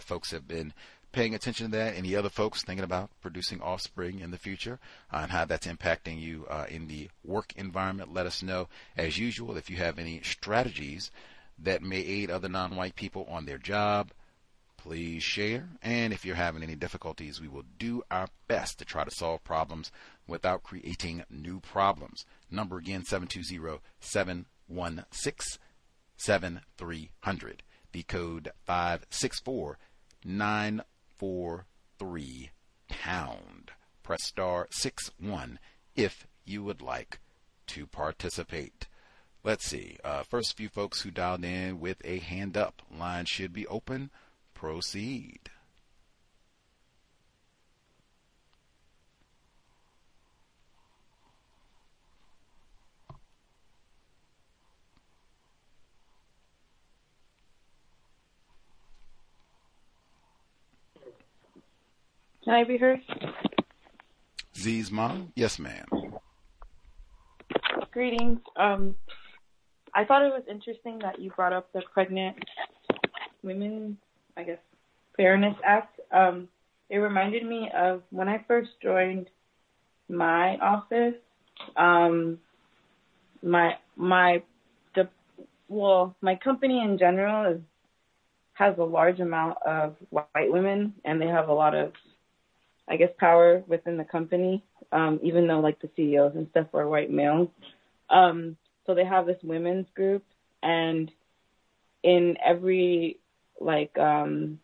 folks 0.00 0.30
have 0.30 0.46
been 0.46 0.72
paying 1.10 1.34
attention 1.34 1.70
to 1.70 1.76
that? 1.76 1.96
Any 1.96 2.14
other 2.14 2.28
folks 2.28 2.62
thinking 2.62 2.84
about 2.84 3.10
producing 3.20 3.60
offspring 3.60 4.20
in 4.20 4.30
the 4.30 4.38
future 4.38 4.78
uh, 5.12 5.18
and 5.22 5.32
how 5.32 5.44
that's 5.44 5.66
impacting 5.66 6.20
you 6.20 6.46
uh, 6.48 6.66
in 6.68 6.86
the 6.86 7.08
work 7.24 7.52
environment? 7.56 8.14
Let 8.14 8.26
us 8.26 8.44
know. 8.44 8.68
As 8.96 9.18
usual, 9.18 9.56
if 9.56 9.68
you 9.68 9.76
have 9.78 9.98
any 9.98 10.20
strategies 10.22 11.10
that 11.58 11.82
may 11.82 11.98
aid 11.98 12.30
other 12.30 12.48
non 12.48 12.76
white 12.76 12.94
people 12.94 13.26
on 13.28 13.44
their 13.44 13.58
job, 13.58 14.12
please 14.84 15.22
share. 15.22 15.70
And 15.80 16.12
if 16.12 16.26
you're 16.26 16.36
having 16.36 16.62
any 16.62 16.76
difficulties, 16.76 17.40
we 17.40 17.48
will 17.48 17.64
do 17.78 18.02
our 18.10 18.28
best 18.48 18.78
to 18.78 18.84
try 18.84 19.02
to 19.02 19.10
solve 19.10 19.42
problems 19.42 19.90
without 20.28 20.62
creating 20.62 21.24
new 21.30 21.58
problems. 21.60 22.26
Number 22.50 22.76
again 22.76 23.02
720 23.04 23.80
716 23.98 25.58
7300. 26.18 27.62
The 27.92 28.02
code 28.02 28.52
564 28.66 29.78
four 31.16 31.66
three 31.98 32.50
pound. 32.88 33.70
Press 34.02 34.24
star 34.24 34.68
six 34.70 35.10
one 35.18 35.58
if 35.96 36.26
you 36.44 36.62
would 36.62 36.82
like 36.82 37.20
to 37.68 37.86
participate. 37.86 38.86
Let's 39.42 39.64
see. 39.64 39.96
Uh, 40.04 40.24
first 40.24 40.56
few 40.58 40.68
folks 40.68 41.00
who 41.00 41.10
dialed 41.10 41.44
in 41.44 41.80
with 41.80 42.02
a 42.04 42.18
hand 42.18 42.58
up. 42.58 42.82
Line 42.94 43.24
should 43.24 43.54
be 43.54 43.66
open. 43.66 44.10
Proceed. 44.64 45.50
Can 62.42 62.54
I 62.54 62.64
be 62.64 62.78
heard? 62.78 63.00
Z's 64.56 64.90
mom? 64.90 65.30
Yes, 65.36 65.58
ma'am. 65.58 65.84
Greetings. 67.90 68.40
Um, 68.56 68.94
I 69.92 70.06
thought 70.06 70.22
it 70.22 70.32
was 70.32 70.44
interesting 70.50 71.00
that 71.00 71.18
you 71.18 71.30
brought 71.32 71.52
up 71.52 71.70
the 71.74 71.82
Pregnant 71.92 72.38
Women, 73.42 73.98
I 74.36 74.42
guess, 74.42 74.58
Fairness 75.16 75.56
Act. 75.64 76.00
Um, 76.12 76.48
it 76.90 76.98
reminded 76.98 77.44
me 77.44 77.70
of 77.74 78.02
when 78.10 78.28
I 78.28 78.44
first 78.46 78.70
joined 78.82 79.28
my 80.08 80.56
office. 80.58 81.14
Um, 81.76 82.38
my 83.42 83.76
my 83.96 84.42
the 84.94 85.08
well, 85.68 86.14
my 86.20 86.36
company 86.36 86.82
in 86.82 86.98
general 86.98 87.52
is 87.54 87.60
has 88.54 88.76
a 88.78 88.84
large 88.84 89.20
amount 89.20 89.58
of 89.66 89.96
white 90.10 90.28
women, 90.52 90.94
and 91.04 91.20
they 91.20 91.26
have 91.26 91.48
a 91.48 91.52
lot 91.52 91.74
of 91.74 91.92
I 92.88 92.96
guess, 92.96 93.10
power 93.18 93.62
within 93.66 93.96
the 93.96 94.04
company, 94.04 94.62
um, 94.92 95.18
even 95.22 95.46
though 95.46 95.60
like 95.60 95.80
the 95.80 95.90
CEOs 95.96 96.32
and 96.36 96.48
stuff 96.50 96.66
are 96.74 96.88
white 96.88 97.10
males. 97.10 97.48
Um, 98.10 98.56
so 98.86 98.94
they 98.94 99.04
have 99.04 99.26
this 99.26 99.38
women's 99.42 99.86
group, 99.94 100.22
and 100.62 101.10
in 102.02 102.36
every 102.44 103.18
like 103.60 103.96
um, 103.98 104.58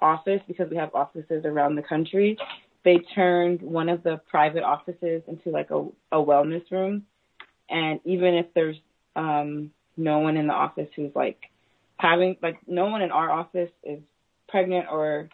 office, 0.00 0.40
because 0.46 0.70
we 0.70 0.76
have 0.76 0.94
offices 0.94 1.44
around 1.44 1.76
the 1.76 1.82
country, 1.82 2.36
they 2.84 2.98
turned 3.14 3.62
one 3.62 3.88
of 3.88 4.02
the 4.02 4.20
private 4.28 4.62
offices 4.62 5.22
into 5.26 5.50
like 5.50 5.70
a, 5.70 5.86
a 6.12 6.16
wellness 6.16 6.70
room. 6.70 7.04
And 7.70 8.00
even 8.04 8.34
if 8.34 8.46
there's 8.54 8.76
um, 9.16 9.70
no 9.96 10.18
one 10.18 10.36
in 10.36 10.46
the 10.46 10.52
office 10.52 10.88
who's 10.94 11.14
like 11.14 11.38
having 11.98 12.36
like 12.42 12.58
no 12.66 12.86
one 12.86 13.02
in 13.02 13.10
our 13.10 13.30
office 13.30 13.70
is 13.82 14.00
pregnant 14.48 14.86
or 14.90 15.28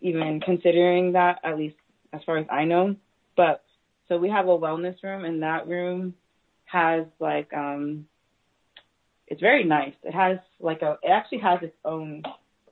even 0.00 0.40
considering 0.40 1.12
that, 1.12 1.40
at 1.42 1.58
least 1.58 1.76
as 2.12 2.20
far 2.24 2.38
as 2.38 2.46
I 2.50 2.64
know. 2.64 2.96
But 3.36 3.64
so 4.08 4.16
we 4.18 4.28
have 4.28 4.46
a 4.46 4.58
wellness 4.58 5.02
room, 5.02 5.24
and 5.24 5.42
that 5.42 5.66
room 5.66 6.14
has 6.66 7.06
like 7.18 7.52
um, 7.52 8.06
it's 9.28 9.40
very 9.40 9.64
nice. 9.64 9.94
It 10.02 10.14
has 10.14 10.38
like 10.60 10.82
a, 10.82 10.98
it 11.02 11.08
actually 11.08 11.38
has 11.38 11.60
its 11.62 11.76
own 11.84 12.22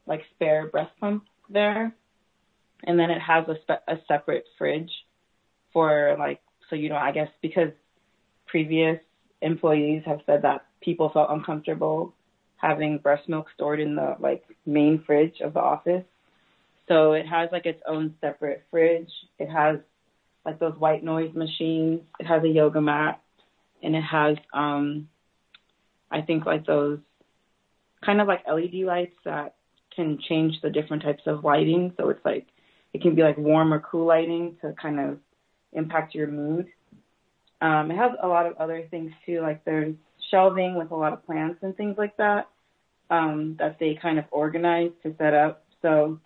like 0.06 0.22
spare 0.34 0.68
breast 0.68 0.92
pump 1.00 1.24
there, 1.50 1.94
and 2.84 2.98
then 2.98 3.10
it 3.10 3.20
has 3.20 3.44
a 3.48 3.56
spe- 3.62 3.88
a 3.88 3.96
separate 4.06 4.44
fridge 4.58 4.90
for 5.72 6.16
like 6.18 6.40
so 6.70 6.76
you 6.76 6.88
know 6.88 6.96
I 6.96 7.12
guess 7.12 7.28
because 7.42 7.70
previous 8.46 8.98
employees 9.42 10.02
have 10.06 10.20
said 10.26 10.42
that 10.42 10.66
people 10.80 11.10
felt 11.12 11.30
uncomfortable 11.30 12.14
having 12.56 12.98
breast 12.98 13.28
milk 13.28 13.46
stored 13.54 13.80
in 13.80 13.94
the 13.94 14.16
like 14.20 14.44
main 14.64 15.02
fridge 15.04 15.40
of 15.42 15.54
the 15.54 15.60
office. 15.60 16.04
So 16.88 17.12
it 17.12 17.26
has 17.26 17.48
like 17.52 17.66
its 17.66 17.82
own 17.88 18.14
separate 18.20 18.64
fridge. 18.70 19.10
It 19.38 19.48
has 19.48 19.78
like 20.44 20.58
those 20.58 20.78
white 20.78 21.02
noise 21.02 21.34
machines. 21.34 22.00
It 22.20 22.26
has 22.26 22.42
a 22.44 22.48
yoga 22.48 22.80
mat, 22.80 23.20
and 23.82 23.96
it 23.96 24.02
has 24.02 24.36
um, 24.52 25.08
I 26.10 26.20
think 26.22 26.46
like 26.46 26.66
those 26.66 26.98
kind 28.04 28.20
of 28.20 28.28
like 28.28 28.46
LED 28.46 28.84
lights 28.86 29.16
that 29.24 29.54
can 29.94 30.18
change 30.28 30.60
the 30.62 30.70
different 30.70 31.02
types 31.02 31.22
of 31.26 31.44
lighting. 31.44 31.92
So 31.96 32.08
it's 32.10 32.24
like 32.24 32.46
it 32.92 33.02
can 33.02 33.14
be 33.14 33.22
like 33.22 33.38
warm 33.38 33.72
or 33.72 33.80
cool 33.80 34.06
lighting 34.06 34.56
to 34.62 34.74
kind 34.80 35.00
of 35.00 35.18
impact 35.72 36.14
your 36.14 36.28
mood. 36.28 36.68
Um, 37.60 37.90
it 37.90 37.96
has 37.96 38.12
a 38.22 38.28
lot 38.28 38.46
of 38.46 38.56
other 38.56 38.86
things 38.90 39.12
too, 39.24 39.40
like 39.40 39.64
there's 39.64 39.94
shelving 40.30 40.76
with 40.76 40.90
a 40.90 40.96
lot 40.96 41.12
of 41.12 41.24
plants 41.24 41.60
and 41.62 41.76
things 41.76 41.96
like 41.96 42.16
that 42.16 42.48
um, 43.10 43.56
that 43.58 43.78
they 43.78 43.98
kind 44.00 44.18
of 44.18 44.24
organize 44.30 44.90
to 45.02 45.14
set 45.18 45.34
up. 45.34 45.64
So 45.82 46.20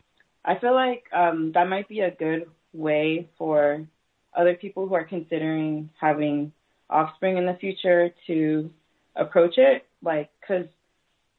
I 0.44 0.58
feel 0.58 0.74
like 0.74 1.04
um, 1.12 1.52
that 1.54 1.68
might 1.68 1.88
be 1.88 2.00
a 2.00 2.10
good 2.10 2.46
way 2.72 3.28
for 3.36 3.86
other 4.34 4.54
people 4.54 4.86
who 4.86 4.94
are 4.94 5.04
considering 5.04 5.90
having 6.00 6.52
offspring 6.90 7.36
in 7.36 7.46
the 7.46 7.54
future 7.54 8.10
to 8.26 8.70
approach 9.18 9.58
it. 9.58 9.86
Like, 10.02 10.30
because 10.40 10.66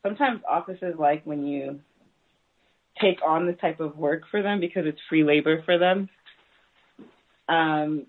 sometimes 0.03 0.41
offices 0.49 0.95
like 0.97 1.23
when 1.25 1.45
you 1.45 1.80
take 3.01 3.19
on 3.25 3.45
this 3.45 3.55
type 3.61 3.80
of 3.80 3.97
work 3.97 4.23
for 4.30 4.41
them 4.41 4.59
because 4.59 4.84
it's 4.86 4.99
free 5.07 5.23
labor 5.23 5.63
for 5.63 5.77
them. 5.77 6.09
Um, 7.47 8.05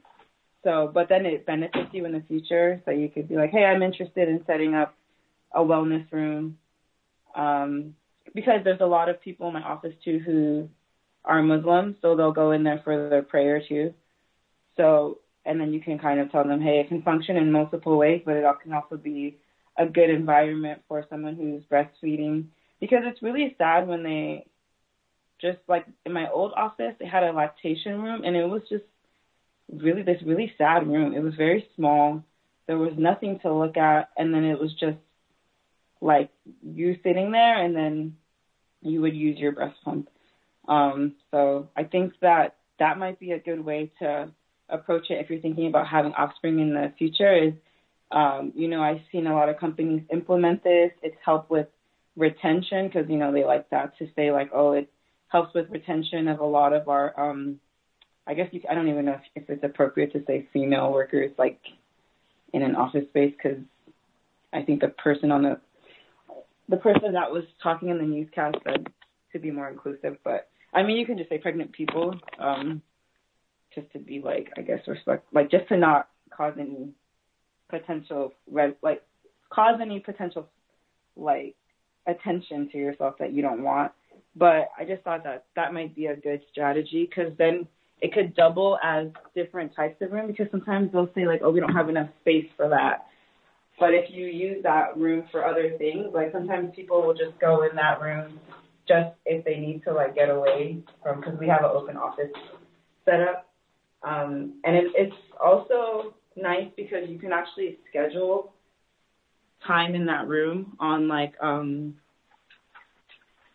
so, 0.62 0.90
but 0.92 1.08
then 1.08 1.24
it 1.24 1.46
benefits 1.46 1.88
you 1.92 2.04
in 2.04 2.12
the 2.12 2.22
future. 2.28 2.82
So 2.84 2.90
you 2.90 3.08
could 3.08 3.28
be 3.28 3.36
like, 3.36 3.50
hey, 3.50 3.64
I'm 3.64 3.82
interested 3.82 4.28
in 4.28 4.44
setting 4.46 4.74
up 4.74 4.94
a 5.54 5.60
wellness 5.60 6.10
room. 6.12 6.58
Um, 7.34 7.94
because 8.34 8.60
there's 8.64 8.80
a 8.80 8.86
lot 8.86 9.08
of 9.08 9.20
people 9.20 9.48
in 9.48 9.54
my 9.54 9.62
office 9.62 9.94
too 10.04 10.20
who 10.24 10.68
are 11.24 11.42
Muslim, 11.42 11.96
so 12.02 12.16
they'll 12.16 12.32
go 12.32 12.52
in 12.52 12.64
there 12.64 12.80
for 12.84 13.08
their 13.08 13.22
prayer 13.22 13.62
too. 13.66 13.94
So, 14.76 15.18
and 15.44 15.60
then 15.60 15.72
you 15.72 15.80
can 15.80 15.98
kind 15.98 16.20
of 16.20 16.30
tell 16.30 16.44
them, 16.46 16.60
hey, 16.60 16.80
it 16.80 16.88
can 16.88 17.02
function 17.02 17.36
in 17.36 17.50
multiple 17.50 17.96
ways, 17.96 18.22
but 18.24 18.36
it 18.36 18.44
can 18.62 18.72
also 18.72 18.96
be 18.96 19.36
a 19.80 19.86
good 19.86 20.10
environment 20.10 20.82
for 20.86 21.04
someone 21.08 21.34
who's 21.34 21.64
breastfeeding. 21.64 22.44
Because 22.80 23.00
it's 23.04 23.22
really 23.22 23.54
sad 23.58 23.88
when 23.88 24.02
they 24.02 24.46
just 25.40 25.58
like 25.68 25.86
in 26.04 26.12
my 26.12 26.28
old 26.30 26.52
office, 26.56 26.94
they 27.00 27.06
had 27.06 27.24
a 27.24 27.32
lactation 27.32 28.00
room, 28.02 28.22
and 28.24 28.36
it 28.36 28.44
was 28.44 28.62
just 28.68 28.84
really 29.72 30.02
this 30.02 30.22
really 30.24 30.52
sad 30.58 30.86
room. 30.86 31.14
It 31.14 31.22
was 31.22 31.34
very 31.34 31.66
small. 31.76 32.22
There 32.66 32.78
was 32.78 32.92
nothing 32.96 33.40
to 33.40 33.52
look 33.52 33.76
at, 33.76 34.10
and 34.16 34.32
then 34.34 34.44
it 34.44 34.58
was 34.58 34.72
just 34.78 34.98
like 36.00 36.30
you 36.62 36.96
sitting 37.02 37.32
there, 37.32 37.64
and 37.64 37.74
then 37.74 38.16
you 38.82 39.00
would 39.00 39.14
use 39.14 39.38
your 39.38 39.52
breast 39.52 39.76
pump. 39.84 40.08
Um, 40.68 41.14
so 41.30 41.68
I 41.76 41.84
think 41.84 42.14
that 42.20 42.56
that 42.78 42.98
might 42.98 43.18
be 43.18 43.32
a 43.32 43.38
good 43.38 43.64
way 43.64 43.92
to 44.00 44.30
approach 44.68 45.10
it 45.10 45.20
if 45.20 45.30
you're 45.30 45.40
thinking 45.40 45.66
about 45.66 45.88
having 45.88 46.12
offspring 46.12 46.60
in 46.60 46.74
the 46.74 46.92
future. 46.98 47.34
Is 47.34 47.54
um, 48.12 48.52
you 48.54 48.68
know 48.68 48.82
I've 48.82 49.00
seen 49.12 49.26
a 49.26 49.34
lot 49.34 49.48
of 49.48 49.58
companies 49.58 50.02
implement 50.12 50.64
this. 50.64 50.90
It's 51.02 51.16
helped 51.24 51.50
with 51.50 51.68
retention 52.16 52.88
because 52.88 53.08
you 53.08 53.16
know 53.16 53.32
they 53.32 53.44
like 53.44 53.70
that 53.70 53.96
to 53.98 54.08
say 54.16 54.32
like 54.32 54.50
oh 54.54 54.72
it 54.72 54.90
helps 55.28 55.54
with 55.54 55.70
retention 55.70 56.28
of 56.28 56.40
a 56.40 56.44
lot 56.44 56.72
of 56.72 56.88
our 56.88 57.18
um, 57.18 57.60
I 58.26 58.34
guess 58.34 58.48
you, 58.52 58.60
I 58.70 58.74
don't 58.74 58.88
even 58.88 59.06
know 59.06 59.18
if, 59.34 59.42
if 59.42 59.50
it's 59.50 59.64
appropriate 59.64 60.12
to 60.12 60.24
say 60.26 60.48
female 60.52 60.92
workers 60.92 61.30
like 61.38 61.58
in 62.52 62.62
an 62.62 62.74
office 62.74 63.08
space 63.08 63.34
because 63.36 63.58
I 64.52 64.62
think 64.62 64.80
the 64.80 64.88
person 64.88 65.30
on 65.30 65.42
the 65.42 65.60
the 66.68 66.76
person 66.76 67.12
that 67.12 67.32
was 67.32 67.44
talking 67.62 67.88
in 67.88 67.98
the 67.98 68.04
newscast 68.04 68.56
said 68.64 68.86
to 69.32 69.38
be 69.38 69.50
more 69.50 69.68
inclusive, 69.68 70.16
but 70.24 70.48
I 70.72 70.82
mean 70.82 70.96
you 70.96 71.06
can 71.06 71.18
just 71.18 71.28
say 71.28 71.38
pregnant 71.38 71.72
people, 71.72 72.14
um, 72.38 72.82
just 73.74 73.90
to 73.92 73.98
be 73.98 74.20
like 74.20 74.52
I 74.56 74.62
guess 74.62 74.80
respect, 74.86 75.26
like 75.32 75.50
just 75.50 75.68
to 75.68 75.76
not 75.76 76.08
cause 76.36 76.54
any 76.58 76.90
potential 77.70 78.32
red 78.50 78.74
like 78.82 79.02
cause 79.50 79.78
any 79.80 80.00
potential 80.00 80.48
like 81.16 81.54
attention 82.06 82.68
to 82.72 82.78
yourself 82.78 83.14
that 83.18 83.32
you 83.32 83.42
don't 83.42 83.62
want. 83.62 83.92
But 84.36 84.70
I 84.78 84.84
just 84.86 85.02
thought 85.02 85.24
that 85.24 85.44
that 85.56 85.72
might 85.72 85.94
be 85.94 86.06
a 86.06 86.16
good 86.16 86.40
strategy 86.50 87.08
because 87.08 87.32
then 87.38 87.66
it 88.00 88.12
could 88.12 88.34
double 88.34 88.78
as 88.82 89.08
different 89.34 89.74
types 89.74 90.00
of 90.00 90.12
room 90.12 90.26
because 90.26 90.46
sometimes 90.50 90.92
they'll 90.92 91.10
say 91.14 91.26
like, 91.26 91.40
oh, 91.44 91.50
we 91.50 91.60
don't 91.60 91.74
have 91.74 91.88
enough 91.88 92.08
space 92.20 92.46
for 92.56 92.68
that. 92.68 93.06
But 93.78 93.94
if 93.94 94.10
you 94.10 94.26
use 94.26 94.62
that 94.62 94.96
room 94.96 95.24
for 95.30 95.44
other 95.44 95.76
things, 95.78 96.06
like 96.12 96.32
sometimes 96.32 96.72
people 96.74 97.02
will 97.02 97.14
just 97.14 97.38
go 97.40 97.62
in 97.62 97.74
that 97.76 98.00
room 98.00 98.38
just 98.86 99.14
if 99.24 99.44
they 99.44 99.56
need 99.56 99.82
to 99.84 99.92
like 99.92 100.14
get 100.14 100.28
away 100.28 100.78
from 101.02 101.20
because 101.20 101.38
we 101.38 101.48
have 101.48 101.60
an 101.60 101.70
open 101.72 101.96
office 101.96 102.30
set 103.04 103.20
up. 103.20 103.48
Um, 104.02 104.60
and 104.64 104.76
it, 104.76 104.84
it's 104.94 105.16
also 105.42 106.14
nice 106.40 106.68
because 106.76 107.08
you 107.08 107.18
can 107.18 107.32
actually 107.32 107.78
schedule 107.88 108.52
time 109.66 109.94
in 109.94 110.06
that 110.06 110.26
room 110.26 110.76
on 110.80 111.08
like 111.08 111.34
um 111.40 111.94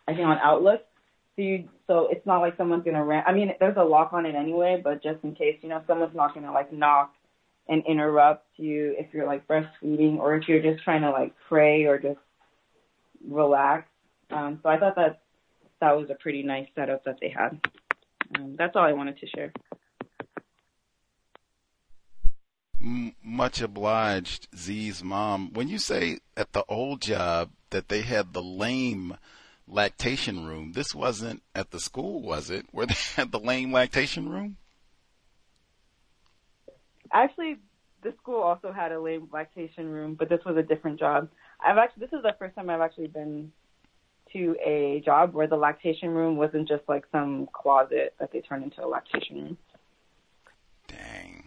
I 0.08 0.14
think 0.14 0.26
on 0.26 0.38
Outlook. 0.42 0.82
So 1.34 1.42
you 1.42 1.68
so 1.86 2.08
it's 2.10 2.24
not 2.26 2.38
like 2.40 2.56
someone's 2.56 2.84
gonna 2.84 3.04
ran 3.04 3.24
I 3.26 3.32
mean 3.32 3.52
there's 3.60 3.76
a 3.76 3.84
lock 3.84 4.12
on 4.12 4.26
it 4.26 4.34
anyway, 4.34 4.80
but 4.82 5.02
just 5.02 5.22
in 5.24 5.34
case, 5.34 5.58
you 5.62 5.68
know, 5.68 5.82
someone's 5.86 6.14
not 6.14 6.34
gonna 6.34 6.52
like 6.52 6.72
knock 6.72 7.12
and 7.68 7.82
interrupt 7.86 8.46
you 8.56 8.94
if 8.96 9.12
you're 9.12 9.26
like 9.26 9.46
breastfeeding 9.48 10.18
or 10.18 10.36
if 10.36 10.48
you're 10.48 10.62
just 10.62 10.82
trying 10.84 11.02
to 11.02 11.10
like 11.10 11.34
pray 11.48 11.84
or 11.84 11.98
just 11.98 12.18
relax. 13.28 13.88
Um, 14.30 14.60
so 14.62 14.68
I 14.68 14.78
thought 14.78 14.96
that 14.96 15.20
that 15.80 15.96
was 15.96 16.08
a 16.10 16.14
pretty 16.14 16.42
nice 16.42 16.66
setup 16.74 17.04
that 17.04 17.18
they 17.20 17.28
had. 17.28 17.60
Um, 18.38 18.56
that's 18.56 18.74
all 18.76 18.82
I 18.82 18.92
wanted 18.92 19.18
to 19.20 19.26
share. 19.26 19.52
Much 23.22 23.60
obliged, 23.60 24.48
Z's 24.56 25.02
mom. 25.02 25.52
When 25.52 25.68
you 25.68 25.78
say 25.78 26.18
at 26.36 26.52
the 26.52 26.64
old 26.68 27.02
job 27.02 27.50
that 27.70 27.88
they 27.88 28.02
had 28.02 28.32
the 28.32 28.42
lame 28.42 29.16
lactation 29.66 30.46
room, 30.46 30.72
this 30.72 30.94
wasn't 30.94 31.42
at 31.54 31.70
the 31.70 31.80
school, 31.80 32.22
was 32.22 32.50
it? 32.50 32.66
Where 32.70 32.86
they 32.86 32.94
had 33.16 33.32
the 33.32 33.40
lame 33.40 33.72
lactation 33.72 34.28
room? 34.28 34.56
Actually, 37.12 37.56
the 38.02 38.14
school 38.22 38.40
also 38.40 38.72
had 38.72 38.92
a 38.92 39.00
lame 39.00 39.28
lactation 39.32 39.88
room, 39.90 40.14
but 40.14 40.28
this 40.28 40.44
was 40.44 40.56
a 40.56 40.62
different 40.62 40.98
job. 40.98 41.28
I've 41.60 41.78
actually 41.78 42.06
this 42.06 42.12
is 42.12 42.22
the 42.22 42.34
first 42.38 42.54
time 42.54 42.70
I've 42.70 42.80
actually 42.80 43.08
been 43.08 43.52
to 44.32 44.56
a 44.64 45.02
job 45.04 45.34
where 45.34 45.46
the 45.46 45.56
lactation 45.56 46.10
room 46.10 46.36
wasn't 46.36 46.68
just 46.68 46.82
like 46.88 47.04
some 47.10 47.48
closet 47.52 48.14
that 48.20 48.32
they 48.32 48.40
turned 48.40 48.64
into 48.64 48.84
a 48.84 48.86
lactation 48.86 49.36
room. 49.36 49.58
Dang. 50.88 51.44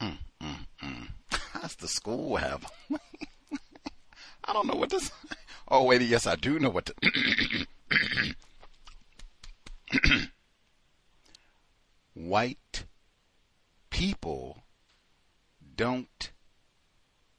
Mm, 0.00 0.18
mm, 0.42 0.66
mm. 0.82 1.08
How's 1.62 1.76
the 1.76 1.86
school 1.86 2.36
have? 2.38 2.66
I 4.44 4.52
don't 4.52 4.66
know 4.66 4.74
what 4.74 4.90
this. 4.90 5.12
Oh 5.68 5.84
wait, 5.84 6.02
yes, 6.02 6.26
I 6.26 6.34
do 6.34 6.58
know 6.58 6.70
what 6.70 6.86
to. 6.86 6.94
White 12.14 12.86
people 13.90 14.64
don't 15.76 16.32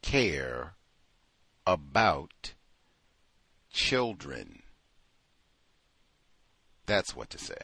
care 0.01 0.75
about 1.67 2.53
children. 3.73 4.63
That's 6.85 7.13
what 7.13 7.29
to 7.31 7.37
say. 7.37 7.59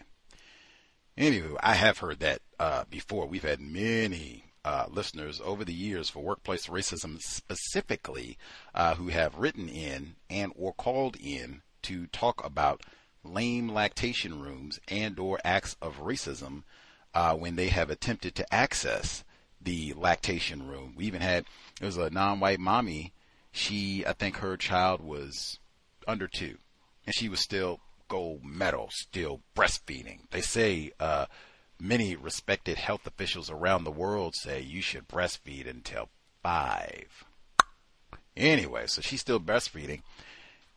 Anyway, 1.18 1.55
I 1.64 1.76
have 1.76 1.99
heard 1.99 2.20
that 2.20 2.41
uh, 2.60 2.84
before. 2.89 3.28
We've 3.28 3.43
had 3.43 3.62
many 3.62 4.49
uh, 4.66 4.86
listeners 4.89 5.41
over 5.43 5.64
the 5.64 5.74
years 5.74 6.10
for 6.10 6.22
workplace 6.22 6.68
racism 6.68 7.20
specifically 7.22 8.38
uh, 8.76 8.95
who 8.95 9.07
have 9.07 9.38
written 9.38 9.70
in 9.70 10.16
and 10.30 10.51
or 10.55 10.74
called 10.74 11.16
in 11.18 11.62
to 11.82 12.07
talk 12.07 12.43
about 12.43 12.82
lame 13.24 13.70
lactation 13.70 14.41
rooms 14.41 14.80
and 14.88 15.20
or 15.20 15.39
acts 15.43 15.76
of 15.82 15.99
racism 15.99 16.64
uh, 17.14 17.34
when 17.36 17.55
they 17.55 17.70
have 17.70 17.89
attempted 17.89 18.36
to 18.36 18.53
access 18.53 19.24
the 19.62 19.93
lactation 19.95 20.68
room. 20.68 20.93
We 20.95 21.05
even 21.05 21.22
had 21.22 21.45
there 21.80 21.88
was 21.88 21.97
a 21.97 22.10
non-white 22.10 22.60
mommy. 22.60 23.14
She, 23.51 24.05
I 24.05 24.14
think, 24.14 24.38
her 24.38 24.55
child 24.57 25.01
was 25.01 25.60
under 26.07 26.28
two, 26.28 26.57
and 27.05 27.16
she 27.16 27.28
was 27.30 27.39
still 27.39 27.80
gold 28.07 28.43
medal, 28.43 28.89
still 28.91 29.41
breastfeeding. 29.55 30.20
They 30.32 30.41
say 30.41 30.91
uh, 30.99 31.26
many 31.80 32.16
respected 32.16 32.78
health 32.78 33.08
officials 33.08 33.50
around 33.50 33.84
the 33.84 33.92
world 33.92 34.36
say 34.36 34.62
you 34.62 34.82
should 34.82 35.08
breastfeed 35.08 35.70
until 35.70 36.10
five. 36.44 37.26
Anyway, 38.36 38.86
so 38.88 39.02
she's 39.02 39.22
still 39.22 39.40
breastfeeding, 39.40 40.02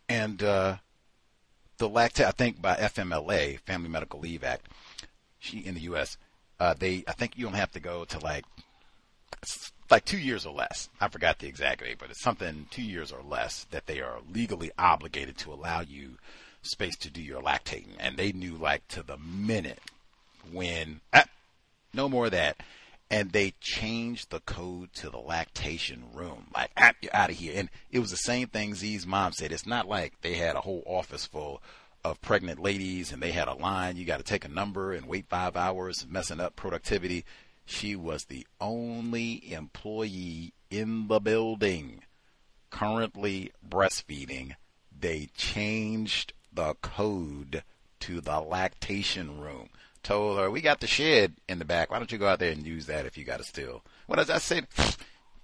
and 0.08 0.42
uh, 0.42 0.76
the 1.78 1.88
lactate, 1.88 2.26
I 2.26 2.30
think 2.32 2.60
by 2.60 2.74
FMLA, 2.76 3.60
Family 3.60 3.88
Medical 3.88 4.20
Leave 4.20 4.42
Act, 4.42 4.68
she 5.38 5.58
in 5.58 5.74
the 5.74 5.80
U.S. 5.82 6.16
Uh, 6.58 6.74
they, 6.78 7.04
I 7.06 7.12
think 7.12 7.36
you 7.36 7.44
don't 7.44 7.54
have 7.54 7.72
to 7.72 7.80
go 7.80 8.04
to 8.04 8.18
like 8.18 8.44
like 9.90 10.04
two 10.04 10.18
years 10.18 10.46
or 10.46 10.54
less. 10.54 10.88
I 11.00 11.08
forgot 11.08 11.38
the 11.38 11.48
exact 11.48 11.80
date, 11.82 11.98
but 11.98 12.10
it's 12.10 12.22
something 12.22 12.66
two 12.70 12.82
years 12.82 13.12
or 13.12 13.22
less 13.22 13.66
that 13.70 13.86
they 13.86 14.00
are 14.00 14.18
legally 14.32 14.70
obligated 14.78 15.36
to 15.38 15.52
allow 15.52 15.80
you 15.80 16.16
space 16.62 16.96
to 16.96 17.10
do 17.10 17.20
your 17.20 17.42
lactating, 17.42 17.96
and 17.98 18.16
they 18.16 18.32
knew 18.32 18.54
like 18.54 18.86
to 18.88 19.02
the 19.02 19.18
minute 19.18 19.80
when 20.50 21.00
ah, 21.12 21.24
no 21.92 22.08
more 22.08 22.26
of 22.26 22.32
that. 22.32 22.56
And 23.10 23.30
they 23.30 23.52
changed 23.60 24.30
the 24.30 24.40
code 24.40 24.94
to 24.94 25.10
the 25.10 25.18
lactation 25.18 26.04
room. 26.14 26.46
Like, 26.54 26.70
ah, 26.78 26.92
you're 27.02 27.14
out 27.14 27.30
of 27.30 27.36
here. 27.36 27.52
And 27.56 27.68
it 27.90 27.98
was 27.98 28.10
the 28.10 28.16
same 28.16 28.48
thing 28.48 28.74
Z's 28.74 29.06
mom 29.06 29.32
said. 29.32 29.52
It's 29.52 29.66
not 29.66 29.86
like 29.86 30.14
they 30.22 30.34
had 30.34 30.56
a 30.56 30.62
whole 30.62 30.82
office 30.86 31.26
full 31.26 31.62
of 32.04 32.20
pregnant 32.22 32.58
ladies 32.58 33.12
and 33.12 33.22
they 33.22 33.32
had 33.32 33.48
a 33.48 33.54
line. 33.54 33.96
You 33.96 34.06
got 34.06 34.16
to 34.16 34.24
take 34.24 34.44
a 34.44 34.48
number 34.48 34.92
and 34.92 35.06
wait 35.06 35.26
five 35.28 35.56
hours, 35.56 36.06
messing 36.08 36.40
up 36.40 36.56
productivity. 36.56 37.24
She 37.66 37.94
was 37.94 38.24
the 38.24 38.46
only 38.60 39.52
employee 39.52 40.54
in 40.70 41.08
the 41.08 41.20
building 41.20 42.02
currently 42.72 43.52
breastfeeding. 43.66 44.56
They 44.98 45.28
changed 45.36 46.32
the 46.52 46.74
code 46.80 47.62
to 48.00 48.20
the 48.20 48.40
lactation 48.40 49.40
room. 49.40 49.68
Told 50.02 50.38
her, 50.38 50.50
we 50.50 50.60
got 50.60 50.80
the 50.80 50.86
shed 50.86 51.34
in 51.48 51.58
the 51.58 51.64
back. 51.64 51.90
Why 51.90 51.98
don't 51.98 52.10
you 52.10 52.18
go 52.18 52.26
out 52.26 52.40
there 52.40 52.50
and 52.50 52.66
use 52.66 52.86
that 52.86 53.06
if 53.06 53.16
you 53.16 53.24
got 53.24 53.40
a 53.40 53.44
still? 53.44 53.84
What 54.06 54.16
does 54.16 54.26
that 54.26 54.42
say? 54.42 54.62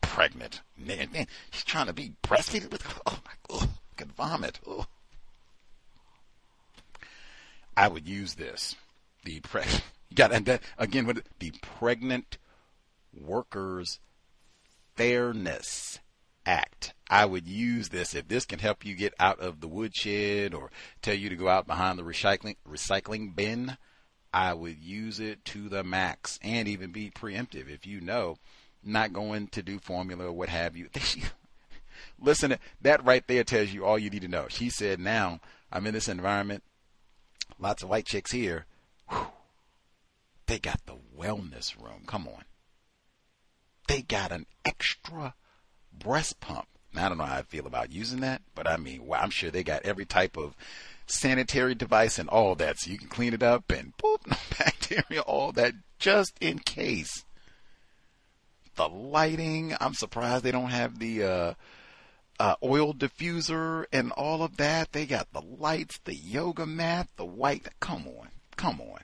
Pregnant. 0.01 0.63
Man, 0.77 1.09
man, 1.13 1.27
she's 1.51 1.65
trying 1.65 1.87
to 1.87 1.93
be 1.93 2.15
breastfeeding 2.25 2.71
with, 2.71 2.83
oh 3.07 3.19
my, 3.25 3.33
oh, 3.51 3.69
could 3.97 4.13
vomit. 4.13 4.59
Oh. 4.67 4.87
I 7.77 7.87
would 7.87 8.09
use 8.09 8.35
this. 8.35 8.75
The 9.25 9.39
pre- 9.39 9.63
you 9.63 9.79
got 10.17 10.33
and 10.33 10.45
then 10.45 10.59
again 10.79 11.07
with 11.07 11.23
the 11.39 11.53
Pregnant 11.63 12.39
Workers 13.15 14.01
Fairness 14.97 16.01
Act. 16.45 16.95
I 17.09 17.25
would 17.25 17.47
use 17.47 17.91
this 17.91 18.15
if 18.15 18.27
this 18.27 18.45
can 18.45 18.59
help 18.59 18.85
you 18.85 18.97
get 18.97 19.15
out 19.21 19.39
of 19.39 19.61
the 19.61 19.69
woodshed 19.69 20.55
or 20.55 20.73
tell 21.03 21.15
you 21.15 21.29
to 21.29 21.37
go 21.37 21.49
out 21.49 21.69
behind 21.69 21.99
the 21.99 22.03
recycling 22.03 22.57
recycling 22.69 23.37
bin. 23.37 23.77
I 24.33 24.53
would 24.55 24.79
use 24.79 25.21
it 25.21 25.45
to 25.47 25.69
the 25.69 25.83
max 25.83 26.39
and 26.43 26.69
even 26.69 26.93
be 26.93 27.11
preemptive 27.11 27.69
if 27.69 27.87
you 27.87 28.01
know 28.01 28.37
not 28.85 29.13
going 29.13 29.49
to 29.49 29.63
do 29.63 29.79
formula 29.79 30.27
or 30.27 30.33
what 30.33 30.49
have 30.49 30.77
you. 30.77 30.89
Listen, 32.21 32.57
that 32.83 33.05
right 33.05 33.27
there 33.27 33.45
tells 33.45 33.71
you 33.71 33.85
all 33.85 33.99
you 33.99 34.11
need 34.11 34.23
to 34.23 34.29
know. 34.29 34.47
She 34.49 34.71
said, 34.71 35.01
now 35.01 35.41
I'm 35.73 35.87
in 35.87 35.95
this 35.95 36.09
environment 36.09 36.63
lots 37.59 37.83
of 37.83 37.89
white 37.89 38.07
chicks 38.07 38.33
here. 38.33 38.67
Whew, 39.09 39.27
they 40.47 40.59
got 40.59 40.81
the 40.87 40.97
wellness 41.17 41.81
room. 41.81 42.03
Come 42.07 42.29
on. 42.29 42.45
They 43.87 44.03
got 44.03 44.33
an 44.33 44.47
extra 44.65 45.35
breast 45.93 46.41
pump. 46.41 46.67
Now, 46.93 47.07
I 47.07 47.09
don't 47.09 47.19
know 47.19 47.25
how 47.25 47.37
I 47.37 47.43
feel 47.43 47.67
about 47.67 47.93
using 47.93 48.21
that, 48.21 48.43
but 48.55 48.69
I 48.69 48.77
mean, 48.77 49.07
well, 49.07 49.21
I'm 49.23 49.31
sure 49.31 49.51
they 49.51 49.63
got 49.63 49.83
every 49.83 50.05
type 50.05 50.37
of 50.37 50.55
sanitary 51.11 51.75
device 51.75 52.19
and 52.19 52.29
all 52.29 52.55
that, 52.57 52.79
so 52.79 52.91
you 52.91 52.99
can 52.99 53.09
clean 53.09 53.35
it 53.35 53.43
up 53.43 53.71
and 53.71 53.97
boop, 53.97 54.19
no 54.27 54.37
bacteria, 54.59 55.21
all 55.23 55.53
that, 55.53 55.75
just 55.99 56.33
in 56.41 56.59
case. 56.59 57.25
The 58.77 58.89
lighting, 58.89 59.75
I'm 59.81 59.95
surprised 59.95 60.45
they 60.45 60.53
don't 60.53 60.71
have 60.71 60.99
the 60.99 61.25
uh, 61.25 61.55
uh, 62.39 62.55
oil 62.63 62.95
diffuser 62.95 63.87
and 63.93 64.13
all 64.13 64.43
of 64.43 64.57
that. 64.59 64.93
They 64.93 65.07
got 65.07 65.33
the 65.33 65.43
lights, 65.43 65.99
the 66.05 66.15
yoga 66.15 66.65
mat, 66.67 67.09
the 67.17 67.27
white. 67.27 67.67
Come 67.81 68.07
on, 68.07 68.29
come 68.57 68.81
on. 68.81 69.01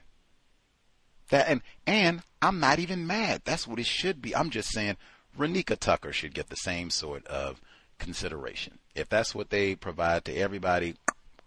That 1.29 1.49
and 1.49 1.61
and 1.85 2.21
I'm 2.41 2.59
not 2.59 2.79
even 2.79 3.07
mad. 3.07 3.41
That's 3.43 3.67
what 3.67 3.79
it 3.79 3.85
should 3.85 4.21
be. 4.21 4.35
I'm 4.35 4.49
just 4.49 4.69
saying 4.69 4.97
Renika 5.37 5.77
Tucker 5.77 6.13
should 6.13 6.33
get 6.33 6.49
the 6.49 6.55
same 6.55 6.89
sort 6.89 7.25
of 7.27 7.59
consideration. 7.97 8.79
If 8.93 9.09
that's 9.09 9.35
what 9.35 9.49
they 9.49 9.75
provide 9.75 10.25
to 10.25 10.35
everybody, 10.35 10.95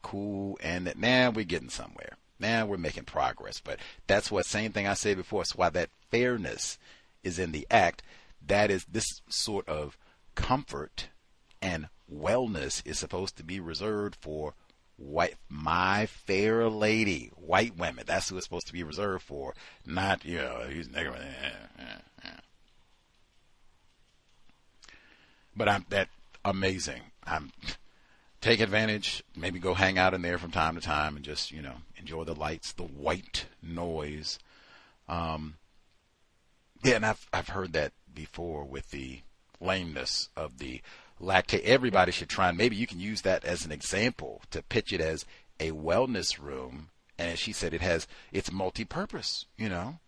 cool. 0.03 0.59
And 0.63 0.87
that 0.87 0.99
now 0.99 1.31
we're 1.31 1.45
getting 1.45 1.71
somewhere. 1.71 2.17
Now 2.39 2.67
we're 2.67 2.77
making 2.77 3.05
progress. 3.05 3.61
But 3.61 3.79
that's 4.07 4.31
what 4.31 4.47
same 4.47 4.73
thing 4.73 4.87
I 4.87 4.95
said 4.95 5.17
before. 5.17 5.43
It's 5.43 5.57
why 5.57 5.71
that 5.71 5.91
fairness 6.11 6.79
is 7.23 7.39
in 7.39 7.53
the 7.53 7.67
act. 7.71 8.03
That 8.47 8.71
is 8.71 8.85
this 8.85 9.23
sort 9.29 9.69
of 9.69 9.99
comfort 10.35 11.09
and 11.61 11.89
wellness 12.13 12.87
is 12.87 12.99
supposed 12.99 13.37
to 13.37 13.45
be 13.45 13.61
reserved 13.61 14.17
for 14.21 14.55
white 14.97 15.37
my 15.49 16.07
fair 16.07 16.69
lady 16.69 17.31
white 17.37 17.77
women 17.77 18.03
that's 18.07 18.29
who 18.29 18.37
it's 18.37 18.47
supposed 18.47 18.67
to 18.67 18.73
be 18.73 18.83
reserved 18.83 19.23
for 19.23 19.55
not 19.87 20.25
you 20.25 20.39
know 20.39 20.65
he's 20.69 20.91
negative 20.91 21.21
eh, 21.21 21.51
eh, 21.79 21.85
eh. 22.25 22.31
but 25.55 25.69
i'm 25.69 25.87
that 25.89 26.09
amazing 26.45 27.01
i'm 27.25 27.53
take 28.41 28.61
advantage 28.61 29.23
maybe 29.37 29.59
go 29.59 29.75
hang 29.75 29.99
out 29.99 30.15
in 30.15 30.23
there 30.23 30.39
from 30.39 30.51
time 30.51 30.75
to 30.75 30.81
time 30.81 31.17
and 31.17 31.25
just 31.25 31.51
you 31.51 31.61
know 31.61 31.75
enjoy 31.97 32.25
the 32.25 32.35
lights 32.35 32.73
the 32.73 32.83
white 32.83 33.47
noise 33.63 34.39
um 35.09 35.55
yeah 36.85 36.95
and 36.95 37.05
i've 37.07 37.27
i've 37.33 37.49
heard 37.49 37.73
that 37.73 37.93
before 38.15 38.65
with 38.65 38.91
the 38.91 39.21
lameness 39.61 40.29
of 40.37 40.59
the 40.59 40.81
lactate. 41.21 41.63
Everybody 41.63 42.13
should 42.13 42.29
try, 42.29 42.49
and 42.49 42.59
maybe 42.59 42.77
you 42.77 42.87
can 42.87 43.01
use 43.01 43.23
that 43.23 43.45
as 43.45 43.65
an 43.65 43.73
example 43.73 44.43
to 44.51 44.63
pitch 44.63 44.93
it 44.93 45.01
as 45.01 45.25
a 45.61 45.73
wellness 45.73 46.41
room. 46.41 46.91
And 47.19 47.31
as 47.33 47.39
she 47.39 47.53
said, 47.53 47.75
it 47.75 47.81
has 47.81 48.07
it's 48.33 48.53
multi-purpose. 48.53 49.47
You 49.57 49.69
know, 49.69 49.99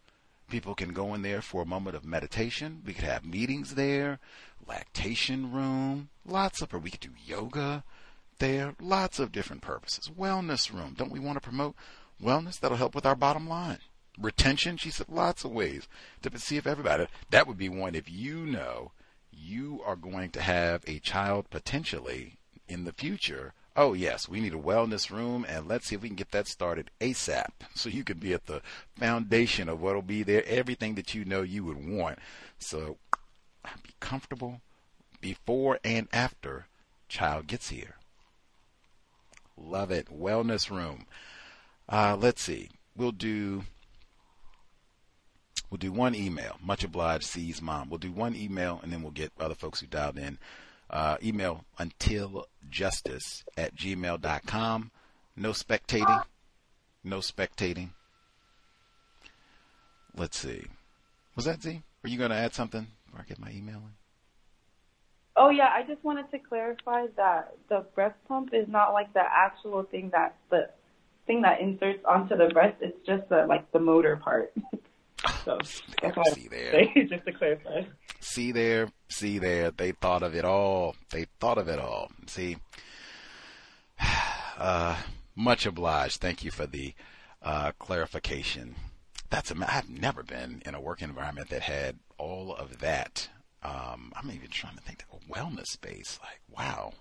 people 0.49 0.75
can 0.75 0.93
go 0.93 1.15
in 1.15 1.23
there 1.23 1.43
for 1.43 1.63
a 1.63 1.67
moment 1.67 1.97
of 1.97 2.05
meditation. 2.05 2.83
We 2.87 2.95
could 2.95 3.05
have 3.05 3.25
meetings 3.25 3.75
there, 3.75 4.21
lactation 4.67 5.53
room, 5.53 6.11
lots 6.25 6.63
of. 6.63 6.73
Or 6.73 6.79
we 6.79 6.91
could 6.91 7.01
do 7.01 7.11
yoga 7.25 7.85
there, 8.41 8.75
lots 8.81 9.19
of 9.19 9.33
different 9.33 9.63
purposes. 9.63 10.11
Wellness 10.11 10.73
room. 10.73 10.95
Don't 10.97 11.13
we 11.13 11.21
want 11.21 11.37
to 11.37 11.49
promote 11.49 11.77
wellness? 12.23 12.59
That'll 12.59 12.77
help 12.77 12.95
with 12.95 13.07
our 13.07 13.15
bottom 13.15 13.49
line. 13.49 13.79
Retention, 14.19 14.77
she 14.77 14.91
said, 14.91 15.09
lots 15.09 15.45
of 15.45 15.53
ways 15.53 15.87
to 16.23 16.39
see 16.39 16.57
if 16.57 16.67
everybody. 16.67 17.07
That 17.31 17.47
would 17.47 17.57
be 17.57 17.69
one 17.69 17.95
if 17.95 18.11
you 18.11 18.45
know 18.45 18.91
you 19.33 19.81
are 19.87 19.97
going 19.97 20.31
to 20.31 20.43
have 20.43 20.83
a 20.87 20.99
child 20.99 21.49
potentially 21.51 22.39
in 22.69 22.85
the 22.85 22.93
future. 22.93 23.55
Oh, 23.77 23.93
yes, 23.95 24.29
we 24.29 24.41
need 24.41 24.53
a 24.53 24.59
wellness 24.59 25.11
room, 25.11 25.47
and 25.49 25.69
let's 25.69 25.87
see 25.87 25.95
if 25.95 26.03
we 26.03 26.09
can 26.09 26.17
get 26.17 26.33
that 26.33 26.49
started 26.49 26.91
ASAP. 27.01 27.51
So 27.75 27.89
you 27.89 28.05
can 28.05 28.19
be 28.19 28.35
at 28.35 28.47
the 28.47 28.63
foundation 28.99 29.69
of 29.69 29.81
what'll 29.81 30.03
be 30.03 30.23
there, 30.23 30.45
everything 30.47 30.97
that 30.97 31.15
you 31.15 31.25
know 31.25 31.43
you 31.43 31.65
would 31.65 31.89
want. 31.89 32.19
So 32.59 32.99
be 33.83 33.95
comfortable 34.01 34.61
before 35.21 35.79
and 35.85 36.09
after 36.13 36.67
child 37.09 37.47
gets 37.47 37.71
here. 37.71 38.00
Love 39.63 39.91
it. 39.91 40.07
Wellness 40.07 40.71
room. 40.71 41.07
Uh, 41.89 42.17
let's 42.19 42.43
see. 42.43 42.71
We'll 42.97 43.13
do 43.13 43.65
We'll 45.71 45.79
do 45.79 45.93
one 45.93 46.17
email. 46.17 46.57
Much 46.61 46.83
obliged, 46.83 47.25
C's 47.25 47.63
mom. 47.63 47.89
We'll 47.89 47.99
do 47.99 48.11
one 48.11 48.35
email 48.35 48.81
and 48.83 48.93
then 48.93 49.03
we'll 49.03 49.13
get 49.13 49.33
other 49.39 49.55
folks 49.55 49.81
who 49.81 49.87
dialed 49.87 50.19
in. 50.19 50.39
Uh, 50.91 51.17
email 51.23 51.65
untiljustice 51.79 53.45
at 53.57 53.77
gmail.com. 53.77 54.91
No 55.37 55.51
spectating. 55.51 56.25
No 57.05 57.19
spectating. 57.19 57.91
Let's 60.17 60.39
see. 60.39 60.65
Was 61.37 61.45
that 61.45 61.63
Z? 61.63 61.83
Were 62.03 62.09
you 62.09 62.19
going 62.19 62.31
to 62.31 62.37
add 62.37 62.53
something 62.53 62.89
before 63.07 63.21
I 63.21 63.29
get 63.29 63.39
my 63.39 63.53
email 63.53 63.77
in? 63.77 64.00
Oh 65.43 65.49
yeah, 65.49 65.71
I 65.73 65.85
just 65.85 66.05
wanted 66.05 66.31
to 66.33 66.39
clarify 66.39 67.07
that 67.17 67.55
the 67.71 67.87
breast 67.95 68.17
pump 68.29 68.51
is 68.53 68.69
not 68.69 68.93
like 68.93 69.11
the 69.15 69.23
actual 69.23 69.85
thing 69.85 70.11
that 70.13 70.37
the 70.51 70.69
thing 71.27 71.41
that 71.41 71.63
inserts 71.63 72.05
onto 72.07 72.37
the 72.37 72.49
breast. 72.49 72.77
It's 72.83 73.07
just 73.07 73.27
the 73.31 73.47
like 73.47 73.73
the 73.73 73.81
motor 73.81 74.17
part. 74.17 74.53
So 75.45 75.59
see 75.63 76.49
there. 76.49 76.85
just 77.09 77.27
to 77.27 77.33
clarify. 77.33 77.83
See 78.21 78.53
there, 78.53 78.91
see 79.09 79.39
there. 79.39 79.71
They 79.71 79.93
thought 79.93 80.23
of 80.23 80.35
it 80.35 80.47
all. 80.47 80.97
They 81.11 81.27
thought 81.41 81.59
of 81.59 81.69
it 81.69 81.79
all. 81.79 82.11
See, 82.27 82.57
uh, 84.59 84.97
much 85.37 85.67
obliged. 85.67 86.23
Thank 86.23 86.43
you 86.43 86.51
for 86.51 86.67
the 86.67 86.95
uh, 87.43 87.73
clarification. 87.79 88.77
That's 89.29 89.51
a, 89.51 89.57
I've 89.69 89.91
never 89.91 90.23
been 90.23 90.63
in 90.65 90.75
a 90.75 90.81
work 90.81 91.03
environment 91.03 91.51
that 91.51 91.63
had 91.63 91.99
all 92.17 92.55
of 92.55 92.79
that. 92.79 93.29
Um, 93.63 94.13
I'm 94.17 94.31
even 94.31 94.49
trying 94.49 94.77
to 94.77 94.83
think 94.83 95.05
of 95.11 95.21
a 95.21 95.33
wellness 95.33 95.69
space. 95.69 96.19
Like, 96.23 96.41
wow, 96.49 96.95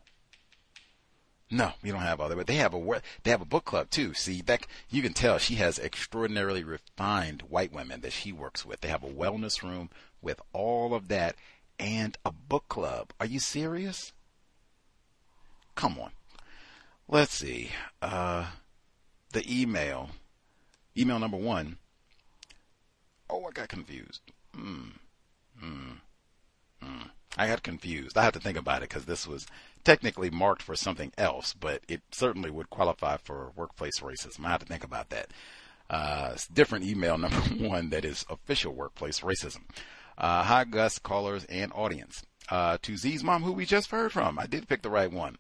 no, 1.52 1.72
we 1.81 1.90
don't 1.90 2.02
have 2.02 2.19
all 2.19 2.30
that. 2.30 2.38
But 2.38 2.48
they 2.48 2.56
have 2.56 2.73
a 2.73 3.02
they 3.23 3.31
have 3.31 3.41
a 3.41 3.45
book 3.45 3.65
club 3.65 3.90
too. 3.90 4.14
See, 4.14 4.41
that 4.44 4.65
you 4.90 5.02
can 5.02 5.14
tell 5.14 5.38
she 5.38 5.56
has 5.56 5.80
extraordinarily 5.80 6.64
refined 6.64 7.44
white 7.44 7.72
women 7.72 8.02
that 8.02 8.14
she 8.14 8.31
works 8.31 8.65
with. 8.65 8.81
They 8.81 8.90
have 8.90 9.03
a 9.03 9.07
wellness 9.07 9.64
room 9.64 9.90
with 10.22 10.41
all 10.53 10.94
of 10.94 11.07
that 11.07 11.36
and 11.80 12.18
a 12.23 12.31
book 12.31 12.68
club. 12.69 13.14
Are 13.19 13.26
you 13.26 13.40
serious? 13.40 14.14
Come 15.76 15.98
on. 15.98 16.11
Let's 17.07 17.34
see. 17.34 17.72
Uh, 18.02 18.48
the 19.34 19.44
email, 19.49 20.11
email 20.95 21.18
number 21.18 21.38
one. 21.38 21.77
Oh, 23.30 23.45
I 23.45 23.52
got 23.52 23.69
confused. 23.69 24.22
Hmm. 24.53 24.90
Hmm. 25.60 25.91
Hmm. 26.81 27.07
I 27.38 27.47
got 27.47 27.64
confused. 27.64 28.18
I 28.18 28.23
had 28.23 28.34
to 28.34 28.39
think 28.39 28.57
about 28.57 28.77
it 28.81 28.89
because 28.89 29.06
this 29.06 29.27
was 29.27 29.45
technically 29.84 30.30
marked 30.30 30.61
for 30.61 30.76
something 30.76 31.11
else, 31.18 31.53
but 31.53 31.81
it 31.88 32.01
certainly 32.11 32.49
would 32.49 32.69
qualify 32.69 33.18
for 33.18 33.51
workplace 33.56 33.99
racism. 33.99 34.45
I 34.45 34.49
had 34.49 34.61
to 34.61 34.65
think 34.65 34.84
about 34.84 35.10
that. 35.10 35.31
Uh, 35.89 36.35
different 36.53 36.85
email 36.85 37.18
number 37.19 37.39
one 37.65 37.89
that 37.89 38.06
is 38.06 38.26
official 38.30 38.73
workplace 38.73 39.22
racism. 39.22 39.61
Uh, 40.18 40.43
hi, 40.43 40.64
Gus, 40.65 40.99
callers, 40.99 41.45
and 41.45 41.72
audience. 41.73 42.23
Uh, 42.49 42.77
to 42.81 42.97
Z's 42.97 43.23
mom, 43.23 43.43
who 43.43 43.53
we 43.53 43.65
just 43.65 43.91
heard 43.91 44.11
from. 44.11 44.39
I 44.39 44.47
did 44.47 44.68
pick 44.68 44.81
the 44.81 44.89
right 44.89 45.11
one. 45.11 45.38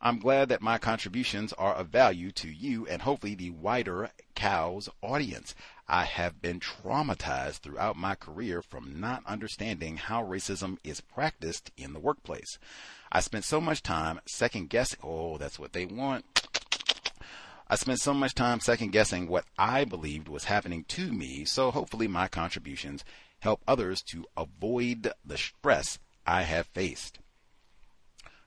I'm 0.00 0.18
glad 0.18 0.48
that 0.48 0.62
my 0.62 0.78
contributions 0.78 1.52
are 1.52 1.74
of 1.74 1.88
value 1.88 2.32
to 2.32 2.48
you 2.48 2.86
and 2.88 3.02
hopefully 3.02 3.36
the 3.36 3.50
wider 3.50 4.10
cows 4.34 4.88
audience. 5.00 5.54
I 5.88 6.04
have 6.04 6.40
been 6.40 6.60
traumatized 6.60 7.58
throughout 7.58 7.96
my 7.96 8.14
career 8.14 8.62
from 8.62 9.00
not 9.00 9.26
understanding 9.26 9.96
how 9.96 10.22
racism 10.22 10.78
is 10.84 11.00
practiced 11.00 11.70
in 11.76 11.92
the 11.92 12.00
workplace. 12.00 12.58
I 13.10 13.20
spent 13.20 13.44
so 13.44 13.60
much 13.60 13.82
time 13.82 14.20
second 14.26 14.70
guessing. 14.70 15.00
Oh, 15.02 15.38
that's 15.38 15.58
what 15.58 15.72
they 15.72 15.84
want. 15.84 16.24
I 17.68 17.76
spent 17.76 18.00
so 18.00 18.12
much 18.12 18.34
time 18.34 18.60
second 18.60 18.92
guessing 18.92 19.28
what 19.28 19.46
I 19.58 19.84
believed 19.84 20.28
was 20.28 20.44
happening 20.44 20.84
to 20.88 21.12
me, 21.12 21.44
so 21.44 21.70
hopefully 21.70 22.06
my 22.06 22.28
contributions 22.28 23.04
help 23.40 23.62
others 23.66 24.02
to 24.02 24.24
avoid 24.36 25.12
the 25.24 25.38
stress 25.38 25.98
I 26.26 26.42
have 26.42 26.66
faced. 26.66 27.18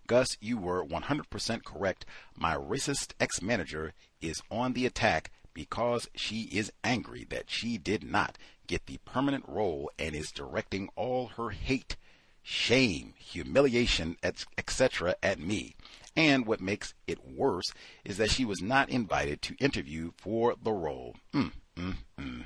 Gus, 0.08 0.38
you 0.40 0.58
were 0.58 0.86
100% 0.86 1.64
correct. 1.64 2.06
My 2.36 2.56
racist 2.56 3.14
ex 3.20 3.42
manager 3.42 3.94
is 4.22 4.42
on 4.52 4.74
the 4.74 4.86
attack 4.86 5.32
because 5.56 6.08
she 6.14 6.44
is 6.52 6.72
angry 6.84 7.26
that 7.32 7.50
she 7.50 7.80
did 7.80 8.04
not 8.04 8.38
get 8.68 8.86
the 8.86 9.00
permanent 9.06 9.46
role 9.48 9.90
and 9.98 10.14
is 10.14 10.32
directing 10.32 10.90
all 10.96 11.28
her 11.38 11.50
hate, 11.50 11.96
shame, 12.44 13.16
humiliation, 13.18 14.18
etc. 14.24 15.16
at 15.24 15.40
me. 15.40 15.76
And 16.16 16.46
what 16.46 16.62
makes 16.62 16.94
it 17.08 17.28
worse 17.28 17.74
is 18.04 18.18
that 18.18 18.30
she 18.30 18.46
was 18.46 18.62
not 18.62 18.90
invited 18.90 19.42
to 19.44 19.56
interview 19.56 20.12
for 20.18 20.56
the 20.62 20.72
role. 20.72 21.16
Mm, 21.34 21.52
mm, 21.76 21.96
mm. 22.20 22.46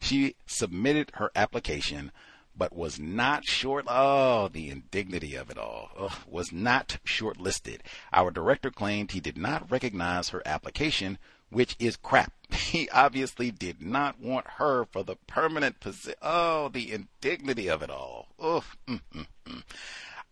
She 0.00 0.34
submitted 0.46 1.12
her 1.14 1.30
application 1.36 2.10
but 2.56 2.76
was 2.76 2.98
not 2.98 3.44
short. 3.46 3.86
Oh, 3.88 4.48
the 4.48 4.68
indignity 4.68 5.34
of 5.34 5.50
it 5.50 5.56
all. 5.56 5.90
Ugh, 5.96 6.12
was 6.26 6.52
not 6.52 6.98
shortlisted. 7.06 7.78
Our 8.12 8.30
director 8.30 8.70
claimed 8.70 9.12
he 9.12 9.20
did 9.20 9.38
not 9.38 9.70
recognize 9.70 10.28
her 10.28 10.42
application, 10.44 11.18
which 11.50 11.76
is 11.78 11.96
crap. 11.96 12.32
He 12.50 12.88
obviously 12.90 13.50
did 13.50 13.82
not 13.82 14.20
want 14.20 14.46
her 14.58 14.84
for 14.84 15.02
the 15.02 15.16
permanent 15.26 15.80
position. 15.80 16.18
Oh, 16.22 16.68
the 16.68 16.92
indignity 16.92 17.68
of 17.68 17.82
it 17.82 17.90
all. 17.90 18.28
Mm. 18.38 19.00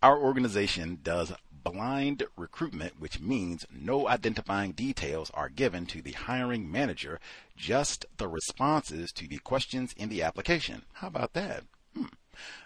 Our 0.01 0.17
organization 0.17 0.99
does 1.03 1.33
blind 1.51 2.23
recruitment, 2.37 2.99
which 2.99 3.19
means 3.19 3.65
no 3.69 4.07
identifying 4.07 4.71
details 4.71 5.29
are 5.33 5.49
given 5.49 5.85
to 5.87 6.01
the 6.01 6.13
hiring 6.13 6.71
manager, 6.71 7.19
just 7.57 8.05
the 8.17 8.27
responses 8.29 9.11
to 9.11 9.27
the 9.27 9.39
questions 9.39 9.93
in 9.97 10.07
the 10.07 10.23
application. 10.23 10.83
How 10.93 11.07
about 11.07 11.33
that? 11.33 11.63
Hmm. 11.93 12.05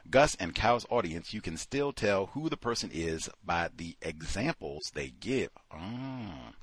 Gus 0.09 0.35
and 0.35 0.53
Cow's 0.53 0.85
audience, 0.89 1.33
you 1.33 1.41
can 1.41 1.57
still 1.57 1.91
tell 1.91 2.27
who 2.27 2.49
the 2.49 2.57
person 2.57 2.91
is 2.93 3.29
by 3.43 3.69
the 3.75 3.95
examples 4.01 4.91
they 4.93 5.09
give. 5.19 5.49
Oh, 5.73 6.53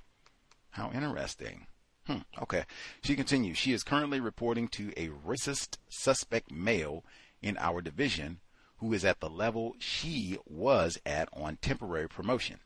how 0.71 0.93
interesting. 0.93 1.67
Hmm, 2.11 2.43
okay. 2.43 2.65
She 3.05 3.15
continues. 3.15 3.57
She 3.57 3.73
is 3.73 3.85
currently 3.85 4.19
reporting 4.19 4.67
to 4.71 4.93
a 4.97 5.11
racist 5.11 5.77
suspect 5.89 6.51
male 6.51 7.05
in 7.41 7.57
our 7.59 7.81
division 7.81 8.41
who 8.79 8.93
is 8.93 9.05
at 9.05 9.21
the 9.21 9.31
level 9.31 9.77
she 9.79 10.37
was 10.45 10.99
at 11.07 11.29
on 11.33 11.59
temporary 11.59 12.09
promotion. 12.09 12.57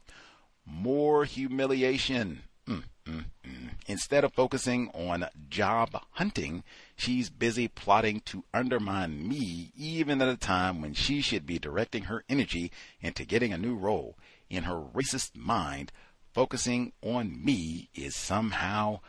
More 0.65 1.27
humiliation. 1.27 2.45
Mm, 2.67 2.85
mm, 3.05 3.25
mm. 3.45 3.71
Instead 3.87 4.25
of 4.25 4.33
focusing 4.33 4.89
on 4.95 5.29
job 5.51 5.91
hunting, 6.13 6.65
she's 6.97 7.29
busy 7.29 7.69
plotting 7.69 8.21
to 8.21 8.45
undermine 8.55 9.29
me, 9.29 9.73
even 9.77 10.23
at 10.23 10.29
a 10.31 10.39
time 10.39 10.81
when 10.81 10.95
she 10.95 11.21
should 11.21 11.45
be 11.45 11.59
directing 11.59 12.05
her 12.05 12.25
energy 12.31 12.73
into 13.03 13.27
getting 13.27 13.53
a 13.53 13.59
new 13.59 13.75
role. 13.75 14.17
In 14.49 14.63
her 14.63 14.81
racist 14.81 15.37
mind, 15.37 15.93
focusing 16.33 16.93
on 17.03 17.45
me 17.45 17.91
is 17.95 18.17
somehow 18.17 19.01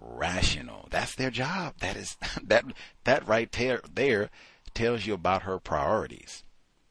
rational. 0.00 0.88
That's 0.90 1.14
their 1.14 1.30
job. 1.30 1.74
That 1.80 1.96
is 1.96 2.16
that 2.42 2.64
that 3.04 3.26
right 3.26 3.50
there 3.52 3.80
there 3.92 4.30
tells 4.74 5.06
you 5.06 5.14
about 5.14 5.42
her 5.42 5.58
priorities. 5.58 6.42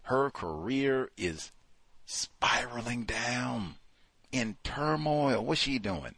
Her 0.03 0.29
career 0.29 1.09
is 1.17 1.51
spiraling 2.05 3.03
down 3.03 3.75
in 4.31 4.57
turmoil. 4.63 5.43
What's 5.43 5.61
she 5.61 5.79
doing? 5.79 6.15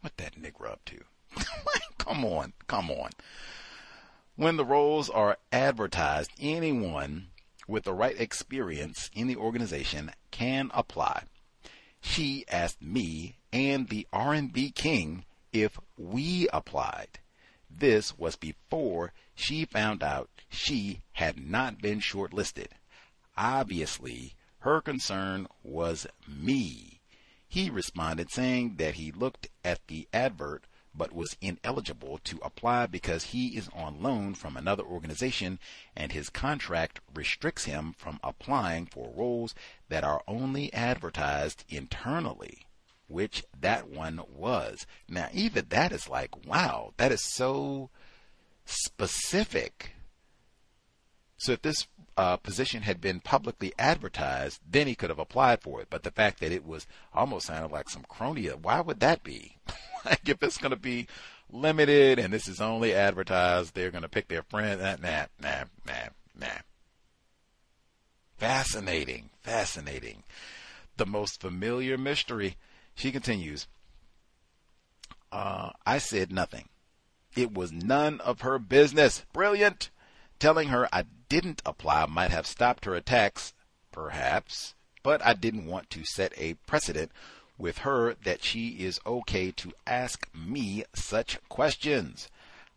What 0.00 0.16
that 0.18 0.40
nigger 0.40 0.70
up 0.70 0.84
to? 0.86 1.00
come 1.98 2.24
on, 2.24 2.52
come 2.66 2.90
on. 2.90 3.10
When 4.36 4.56
the 4.56 4.64
roles 4.64 5.08
are 5.08 5.38
advertised, 5.52 6.32
anyone 6.40 7.28
with 7.68 7.84
the 7.84 7.94
right 7.94 8.18
experience 8.20 9.10
in 9.14 9.26
the 9.26 9.36
organization 9.36 10.10
can 10.30 10.70
apply. 10.74 11.24
She 12.00 12.44
asked 12.48 12.82
me 12.82 13.36
and 13.52 13.88
the 13.88 14.06
R&B 14.12 14.72
king 14.72 15.24
if 15.54 15.78
we 15.96 16.46
applied. 16.52 17.20
This 17.70 18.18
was 18.18 18.36
before 18.36 19.14
she 19.34 19.64
found 19.64 20.02
out 20.02 20.28
she 20.50 21.00
had 21.12 21.38
not 21.38 21.80
been 21.80 22.00
shortlisted. 22.00 22.68
Obviously, 23.36 24.34
her 24.58 24.82
concern 24.82 25.46
was 25.62 26.06
me 26.28 26.94
he 27.54 27.70
responded 27.70 28.32
saying 28.32 28.74
that 28.78 28.94
he 28.94 29.12
looked 29.12 29.46
at 29.64 29.86
the 29.86 30.08
advert 30.12 30.64
but 30.92 31.12
was 31.12 31.36
ineligible 31.40 32.18
to 32.24 32.36
apply 32.42 32.84
because 32.84 33.26
he 33.26 33.56
is 33.56 33.68
on 33.68 34.02
loan 34.02 34.34
from 34.34 34.56
another 34.56 34.82
organization 34.82 35.60
and 35.94 36.10
his 36.10 36.30
contract 36.30 36.98
restricts 37.14 37.64
him 37.64 37.92
from 37.96 38.18
applying 38.24 38.86
for 38.86 39.12
roles 39.14 39.54
that 39.88 40.02
are 40.02 40.24
only 40.26 40.72
advertised 40.74 41.64
internally, 41.68 42.66
which 43.08 43.44
that 43.60 43.88
one 43.88 44.20
was. 44.34 44.86
Now, 45.08 45.28
even 45.32 45.66
that 45.68 45.92
is 45.92 46.08
like, 46.08 46.46
wow, 46.46 46.92
that 46.96 47.12
is 47.12 47.22
so 47.22 47.90
specific. 48.64 49.92
So 51.36 51.52
if 51.52 51.62
this 51.62 51.86
uh, 52.16 52.36
position 52.36 52.82
had 52.82 53.00
been 53.00 53.20
publicly 53.20 53.72
advertised, 53.78 54.60
then 54.68 54.86
he 54.86 54.94
could 54.94 55.10
have 55.10 55.18
applied 55.18 55.62
for 55.62 55.80
it. 55.80 55.88
But 55.90 56.02
the 56.02 56.10
fact 56.10 56.40
that 56.40 56.52
it 56.52 56.64
was 56.64 56.86
almost 57.12 57.46
sounded 57.46 57.72
like 57.72 57.90
some 57.90 58.04
crony, 58.08 58.46
why 58.46 58.80
would 58.80 59.00
that 59.00 59.22
be? 59.22 59.58
like 60.04 60.28
if 60.28 60.42
it's 60.42 60.58
going 60.58 60.70
to 60.70 60.76
be 60.76 61.06
limited 61.50 62.18
and 62.18 62.32
this 62.32 62.48
is 62.48 62.60
only 62.60 62.94
advertised, 62.94 63.74
they're 63.74 63.90
going 63.90 64.02
to 64.02 64.08
pick 64.08 64.28
their 64.28 64.42
friend. 64.42 64.80
Nah, 64.80 64.96
nah, 65.02 65.26
nah, 65.40 65.64
nah, 65.86 66.08
nah. 66.38 66.46
Fascinating, 68.36 69.30
fascinating. 69.42 70.22
The 70.96 71.06
most 71.06 71.40
familiar 71.40 71.98
mystery. 71.98 72.56
She 72.94 73.12
continues. 73.12 73.66
Uh, 75.32 75.70
I 75.84 75.98
said 75.98 76.32
nothing. 76.32 76.68
It 77.36 77.52
was 77.52 77.72
none 77.72 78.20
of 78.20 78.42
her 78.42 78.58
business. 78.58 79.24
Brilliant. 79.32 79.90
Telling 80.38 80.68
her 80.68 80.88
I 80.92 81.04
didn't 81.28 81.62
apply 81.66 82.06
might 82.06 82.30
have 82.30 82.46
stopped 82.46 82.84
her 82.84 82.94
attacks, 82.94 83.52
perhaps, 83.90 84.74
but 85.02 85.24
I 85.24 85.34
didn't 85.34 85.66
want 85.66 85.90
to 85.90 86.04
set 86.04 86.32
a 86.36 86.54
precedent 86.66 87.10
with 87.58 87.78
her 87.78 88.14
that 88.24 88.42
she 88.42 88.84
is 88.84 89.00
okay 89.06 89.50
to 89.52 89.72
ask 89.86 90.28
me 90.34 90.84
such 90.94 91.38
questions. 91.48 92.28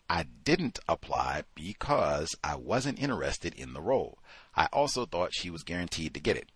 I 0.09 0.23
didn't 0.23 0.79
apply 0.87 1.43
because 1.55 2.35
I 2.43 2.55
wasn't 2.55 3.01
interested 3.01 3.53
in 3.55 3.73
the 3.73 3.81
role. 3.81 4.17
I 4.55 4.67
also 4.71 5.05
thought 5.05 5.33
she 5.33 5.49
was 5.49 5.63
guaranteed 5.63 6.13
to 6.13 6.19
get 6.19 6.37
it. 6.37 6.49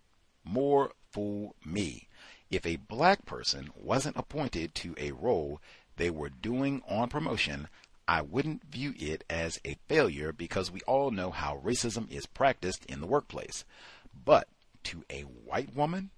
More 0.44 0.92
fool 1.12 1.54
me. 1.64 2.08
If 2.52 2.66
a 2.66 2.76
black 2.76 3.24
person 3.24 3.70
wasn't 3.74 4.18
appointed 4.18 4.74
to 4.76 4.94
a 4.98 5.12
role 5.12 5.62
they 5.96 6.10
were 6.10 6.28
doing 6.28 6.82
on 6.86 7.08
promotion, 7.08 7.68
I 8.06 8.20
wouldn't 8.20 8.64
view 8.64 8.92
it 8.98 9.24
as 9.30 9.58
a 9.64 9.78
failure 9.88 10.34
because 10.34 10.70
we 10.70 10.82
all 10.82 11.10
know 11.10 11.30
how 11.30 11.62
racism 11.64 12.10
is 12.10 12.26
practiced 12.26 12.84
in 12.84 13.00
the 13.00 13.06
workplace. 13.06 13.64
But 14.12 14.48
to 14.84 15.02
a 15.08 15.22
white 15.22 15.74
woman 15.74 16.10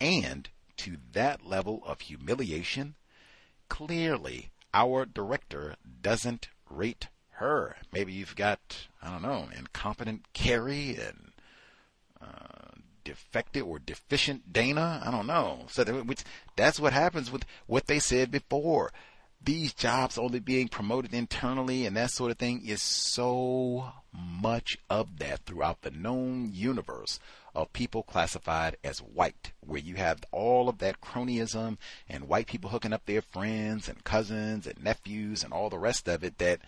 and 0.00 0.48
to 0.78 0.96
that 1.12 1.44
level 1.44 1.82
of 1.84 2.00
humiliation, 2.00 2.94
clearly 3.68 4.52
our 4.72 5.04
director 5.04 5.76
doesn't 6.00 6.48
rate 6.70 7.08
her. 7.32 7.76
Maybe 7.92 8.14
you've 8.14 8.36
got, 8.36 8.88
I 9.02 9.10
don't 9.10 9.22
know, 9.22 9.48
incompetent 9.54 10.32
Carrie 10.32 10.96
and 10.96 11.32
uh, 12.20 12.75
defective 13.06 13.66
or 13.66 13.78
deficient 13.78 14.52
Dana. 14.52 15.00
I 15.04 15.10
don't 15.10 15.26
know. 15.26 15.66
So 15.68 15.84
that's 16.56 16.80
what 16.80 16.92
happens 16.92 17.30
with 17.30 17.44
what 17.66 17.86
they 17.86 17.98
said 17.98 18.30
before 18.30 18.92
these 19.42 19.72
jobs 19.72 20.18
only 20.18 20.40
being 20.40 20.66
promoted 20.66 21.14
internally 21.14 21.86
and 21.86 21.96
that 21.96 22.10
sort 22.10 22.32
of 22.32 22.38
thing 22.38 22.66
is 22.66 22.82
so 22.82 23.92
much 24.12 24.76
of 24.90 25.18
that 25.18 25.44
throughout 25.44 25.82
the 25.82 25.90
known 25.90 26.50
universe 26.52 27.20
of 27.54 27.72
people 27.72 28.02
classified 28.02 28.76
as 28.82 28.98
white, 28.98 29.52
where 29.60 29.80
you 29.80 29.94
have 29.94 30.24
all 30.32 30.68
of 30.68 30.78
that 30.78 31.00
cronyism 31.00 31.78
and 32.08 32.28
white 32.28 32.46
people 32.46 32.70
hooking 32.70 32.92
up 32.92 33.06
their 33.06 33.22
friends 33.22 33.88
and 33.88 34.04
cousins 34.04 34.66
and 34.66 34.82
nephews 34.82 35.44
and 35.44 35.52
all 35.52 35.70
the 35.70 35.78
rest 35.78 36.08
of 36.08 36.24
it 36.24 36.38
that 36.38 36.60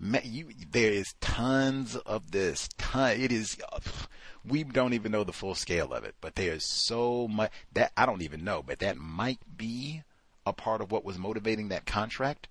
you, 0.00 0.48
there 0.70 0.92
is 0.92 1.14
tons 1.20 1.96
of 1.96 2.30
this. 2.30 2.68
Ton, 2.78 3.20
it 3.20 3.30
is. 3.32 3.56
We 4.44 4.64
don't 4.64 4.94
even 4.94 5.12
know 5.12 5.24
the 5.24 5.32
full 5.32 5.54
scale 5.54 5.92
of 5.92 6.04
it, 6.04 6.14
but 6.20 6.34
there 6.34 6.54
is 6.54 6.64
so 6.66 7.28
much 7.28 7.52
that 7.74 7.92
I 7.96 8.06
don't 8.06 8.22
even 8.22 8.42
know. 8.42 8.62
But 8.66 8.78
that 8.78 8.96
might 8.96 9.40
be 9.56 10.02
a 10.46 10.52
part 10.52 10.80
of 10.80 10.90
what 10.90 11.04
was 11.04 11.18
motivating 11.18 11.68
that 11.68 11.84
contract. 11.84 12.48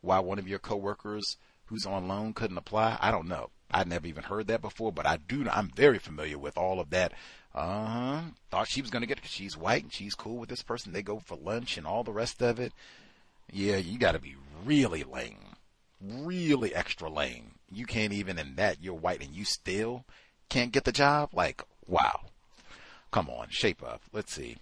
Why 0.00 0.20
one 0.20 0.38
of 0.38 0.48
your 0.48 0.60
coworkers 0.60 1.36
who's 1.66 1.86
on 1.86 2.06
loan 2.06 2.34
couldn't 2.34 2.58
apply? 2.58 2.98
I 3.00 3.10
don't 3.10 3.28
know. 3.28 3.50
I'd 3.70 3.88
never 3.88 4.06
even 4.06 4.24
heard 4.24 4.46
that 4.48 4.62
before, 4.62 4.92
but 4.92 5.06
I 5.06 5.16
do. 5.16 5.46
I'm 5.50 5.70
very 5.74 5.98
familiar 5.98 6.38
with 6.38 6.56
all 6.56 6.78
of 6.78 6.90
that. 6.90 7.12
Uh 7.54 7.86
huh. 7.86 8.20
Thought 8.50 8.68
she 8.68 8.82
was 8.82 8.90
gonna 8.90 9.06
get 9.06 9.20
she's 9.24 9.56
white 9.56 9.82
and 9.82 9.92
she's 9.92 10.14
cool 10.14 10.36
with 10.36 10.48
this 10.48 10.62
person. 10.62 10.92
They 10.92 11.02
go 11.02 11.18
for 11.18 11.36
lunch 11.36 11.76
and 11.76 11.86
all 11.86 12.04
the 12.04 12.12
rest 12.12 12.42
of 12.42 12.60
it. 12.60 12.72
Yeah, 13.50 13.76
you 13.76 13.98
got 13.98 14.12
to 14.12 14.18
be 14.18 14.36
really 14.64 15.04
lame 15.04 15.51
really 16.02 16.74
extra 16.74 17.08
lame. 17.08 17.52
You 17.70 17.86
can't 17.86 18.12
even 18.12 18.38
in 18.38 18.56
that 18.56 18.82
you're 18.82 18.94
white 18.94 19.22
and 19.22 19.34
you 19.34 19.44
still 19.44 20.04
can't 20.48 20.72
get 20.72 20.84
the 20.84 20.92
job. 20.92 21.30
Like 21.32 21.62
wow, 21.86 22.20
come 23.10 23.28
on, 23.28 23.48
shape 23.50 23.82
up. 23.82 24.02
Let's 24.12 24.32
see. 24.32 24.56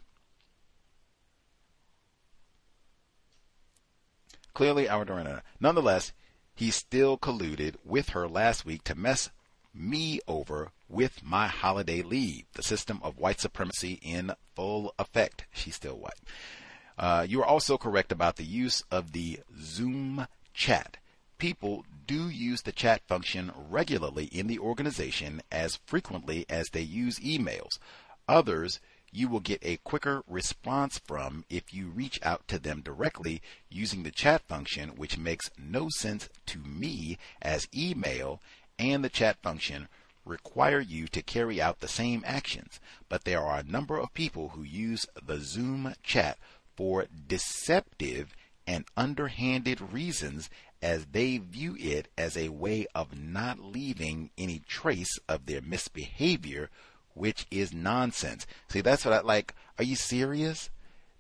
Clearly, 4.53 4.89
our 4.89 5.05
Durana. 5.05 5.43
Nonetheless, 5.61 6.13
he 6.55 6.71
still 6.71 7.17
colluded 7.17 7.77
with 7.85 8.11
her 8.11 8.29
last 8.29 8.67
week 8.67 8.85
to 8.85 8.95
mess 8.95 9.31
me 9.73 10.21
over 10.27 10.73
with 10.89 11.23
my 11.23 11.47
holiday 11.47 12.03
leave. 12.03 12.45
The 12.55 12.63
system 12.63 13.01
of 13.03 13.19
white 13.19 13.41
supremacy 13.41 14.01
in 14.03 14.33
full 14.55 14.93
effect. 14.99 15.47
She's 15.53 15.77
still 15.77 15.97
white. 15.97 16.21
Uh, 16.99 17.25
you 17.27 17.41
are 17.41 17.47
also 17.47 17.79
correct 17.79 18.13
about 18.13 18.37
the 18.37 18.45
use 18.45 18.83
of 18.91 19.13
the 19.13 19.41
Zoom 19.59 20.27
chat 20.53 20.99
people 21.41 21.85
do 22.07 22.29
use 22.29 22.63
the 22.63 22.71
chat 22.71 23.01
function 23.09 23.51
regularly 23.57 24.27
in 24.27 24.47
the 24.47 24.59
organization 24.59 25.43
as 25.51 25.81
frequently 25.87 26.45
as 26.49 26.69
they 26.69 26.83
use 26.83 27.19
emails. 27.19 27.79
Others 28.29 28.79
you 29.11 29.27
will 29.27 29.41
get 29.41 29.59
a 29.63 29.79
quicker 29.79 30.23
response 30.29 31.01
from 31.05 31.45
if 31.51 31.75
you 31.75 31.89
reach 31.89 32.21
out 32.23 32.47
to 32.47 32.59
them 32.59 32.81
directly 32.81 33.43
using 33.69 34.03
the 34.03 34.11
chat 34.11 34.43
function, 34.47 34.91
which 34.91 35.19
makes 35.19 35.51
no 35.59 35.89
sense 35.89 36.29
to 36.47 36.59
me 36.59 37.19
as 37.43 37.67
email 37.75 38.41
and 38.79 39.03
the 39.03 39.09
chat 39.09 39.37
function 39.43 39.89
require 40.25 40.79
you 40.79 41.09
to 41.09 41.23
carry 41.23 41.61
out 41.61 41.81
the 41.81 41.89
same 41.89 42.23
actions. 42.27 42.79
But 43.09 43.25
there 43.25 43.43
are 43.43 43.59
a 43.59 43.65
number 43.65 43.99
of 43.99 44.15
people 44.15 44.51
who 44.51 44.63
use 44.63 45.07
the 45.21 45.41
Zoom 45.41 45.95
chat 46.03 46.39
for 46.77 47.07
deceptive 47.27 48.35
and 48.67 48.85
underhanded 48.97 49.81
reasons 49.81 50.49
as 50.83 51.07
they 51.07 51.39
view 51.39 51.77
it 51.79 52.09
as 52.17 52.37
a 52.37 52.49
way 52.49 52.87
of 52.95 53.19
not 53.19 53.59
leaving 53.59 54.31
any 54.39 54.61
trace 54.67 55.19
of 55.29 55.47
their 55.47 55.61
misbehavior, 55.61 56.71
which 57.15 57.47
is 57.51 57.73
nonsense. 57.73 58.47
See, 58.69 58.81
that's 58.81 59.05
what 59.05 59.15
I 59.15 59.21
like. 59.21 59.55
Are 59.79 59.85
you 59.85 59.97
serious? 59.97 60.71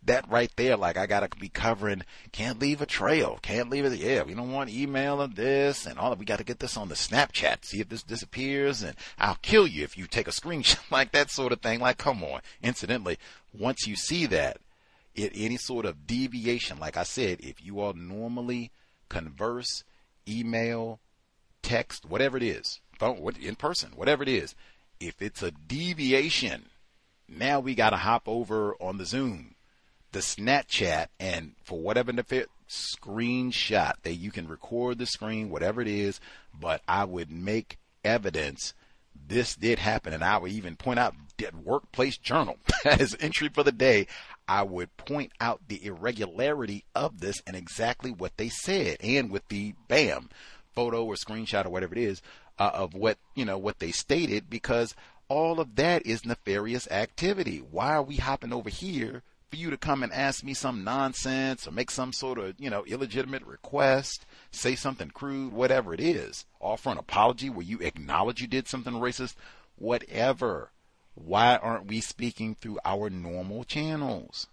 That 0.02 0.26
right 0.30 0.50
there, 0.56 0.78
like 0.78 0.96
I 0.96 1.04
gotta 1.04 1.28
be 1.38 1.50
covering, 1.50 2.04
can't 2.32 2.58
leave 2.58 2.80
a 2.80 2.86
trail, 2.86 3.38
can't 3.42 3.68
leave 3.68 3.84
it. 3.84 3.92
Yeah, 3.98 4.22
we 4.22 4.32
don't 4.32 4.50
want 4.50 4.70
email 4.70 5.20
of 5.20 5.34
this 5.34 5.84
and 5.84 5.98
all 5.98 6.08
that. 6.08 6.18
We 6.18 6.24
gotta 6.24 6.42
get 6.42 6.58
this 6.58 6.78
on 6.78 6.88
the 6.88 6.94
Snapchat, 6.94 7.66
see 7.66 7.80
if 7.80 7.90
this 7.90 8.02
disappears, 8.02 8.82
and 8.82 8.96
I'll 9.18 9.36
kill 9.42 9.66
you 9.66 9.84
if 9.84 9.98
you 9.98 10.06
take 10.06 10.26
a 10.26 10.30
screenshot 10.32 10.90
like 10.90 11.12
that 11.12 11.30
sort 11.30 11.52
of 11.52 11.60
thing. 11.60 11.80
Like, 11.80 11.98
come 11.98 12.24
on. 12.24 12.40
Incidentally, 12.62 13.18
once 13.52 13.86
you 13.86 13.94
see 13.94 14.24
that, 14.26 14.56
it, 15.14 15.32
any 15.34 15.58
sort 15.58 15.84
of 15.84 16.06
deviation, 16.06 16.78
like 16.78 16.96
I 16.96 17.02
said, 17.02 17.40
if 17.40 17.62
you 17.62 17.80
are 17.80 17.92
normally 17.92 18.70
converse, 19.10 19.84
email, 20.26 21.00
text, 21.62 22.06
whatever 22.06 22.38
it 22.38 22.42
is, 22.42 22.80
phone, 22.98 23.34
in 23.40 23.56
person, 23.56 23.90
whatever 23.94 24.22
it 24.22 24.28
is. 24.30 24.54
If 24.98 25.20
it's 25.20 25.42
a 25.42 25.50
deviation, 25.50 26.66
now 27.28 27.60
we 27.60 27.74
got 27.74 27.90
to 27.90 27.96
hop 27.96 28.22
over 28.26 28.74
on 28.80 28.96
the 28.96 29.04
Zoom, 29.04 29.54
the 30.12 30.20
Snapchat, 30.20 31.08
and 31.18 31.52
for 31.62 31.78
whatever 31.78 32.12
the 32.12 32.24
fit 32.24 32.48
screenshot 32.68 33.94
that 34.02 34.14
you 34.14 34.30
can 34.30 34.48
record 34.48 34.98
the 34.98 35.06
screen, 35.06 35.50
whatever 35.50 35.82
it 35.82 35.88
is. 35.88 36.20
But 36.58 36.82
I 36.88 37.04
would 37.04 37.30
make 37.30 37.78
evidence 38.04 38.74
this 39.14 39.54
did 39.54 39.78
happen, 39.78 40.12
and 40.12 40.24
I 40.24 40.38
would 40.38 40.52
even 40.52 40.76
point 40.76 40.98
out 40.98 41.14
that 41.38 41.54
workplace 41.54 42.18
journal 42.18 42.56
as 42.84 43.16
entry 43.20 43.48
for 43.48 43.62
the 43.62 43.72
day. 43.72 44.06
I 44.48 44.62
would 44.62 44.96
point 44.96 45.32
out 45.40 45.60
the 45.68 45.84
irregularity 45.84 46.84
of 46.94 47.20
this 47.20 47.40
and 47.46 47.54
exactly 47.54 48.10
what 48.10 48.36
they 48.36 48.48
said, 48.48 48.96
and 49.00 49.30
with 49.30 49.46
the 49.48 49.74
bam 49.86 50.28
photo 50.74 51.04
or 51.04 51.14
screenshot 51.14 51.66
or 51.66 51.70
whatever 51.70 51.94
it 51.94 52.00
is 52.00 52.22
uh, 52.58 52.70
of 52.74 52.94
what 52.94 53.18
you 53.34 53.44
know 53.44 53.58
what 53.58 53.78
they 53.78 53.92
stated, 53.92 54.50
because 54.50 54.94
all 55.28 55.60
of 55.60 55.76
that 55.76 56.04
is 56.04 56.24
nefarious 56.24 56.90
activity. 56.90 57.58
Why 57.58 57.94
are 57.94 58.02
we 58.02 58.16
hopping 58.16 58.52
over 58.52 58.68
here 58.68 59.22
for 59.48 59.56
you 59.56 59.70
to 59.70 59.76
come 59.76 60.02
and 60.02 60.12
ask 60.12 60.44
me 60.44 60.54
some 60.54 60.84
nonsense 60.84 61.66
or 61.66 61.70
make 61.70 61.90
some 61.90 62.12
sort 62.12 62.38
of 62.38 62.54
you 62.58 62.70
know 62.70 62.84
illegitimate 62.84 63.46
request, 63.46 64.26
say 64.50 64.74
something 64.74 65.10
crude, 65.10 65.52
whatever 65.52 65.94
it 65.94 66.00
is, 66.00 66.44
offer 66.60 66.90
an 66.90 66.98
apology 66.98 67.48
where 67.48 67.66
you 67.66 67.78
acknowledge 67.80 68.40
you 68.40 68.46
did 68.46 68.68
something 68.68 68.94
racist, 68.94 69.34
whatever. 69.76 70.70
Why 71.14 71.56
aren't 71.56 71.86
we 71.86 72.00
speaking 72.00 72.54
through 72.54 72.78
our 72.84 73.10
normal 73.10 73.64
channels? 73.64 74.46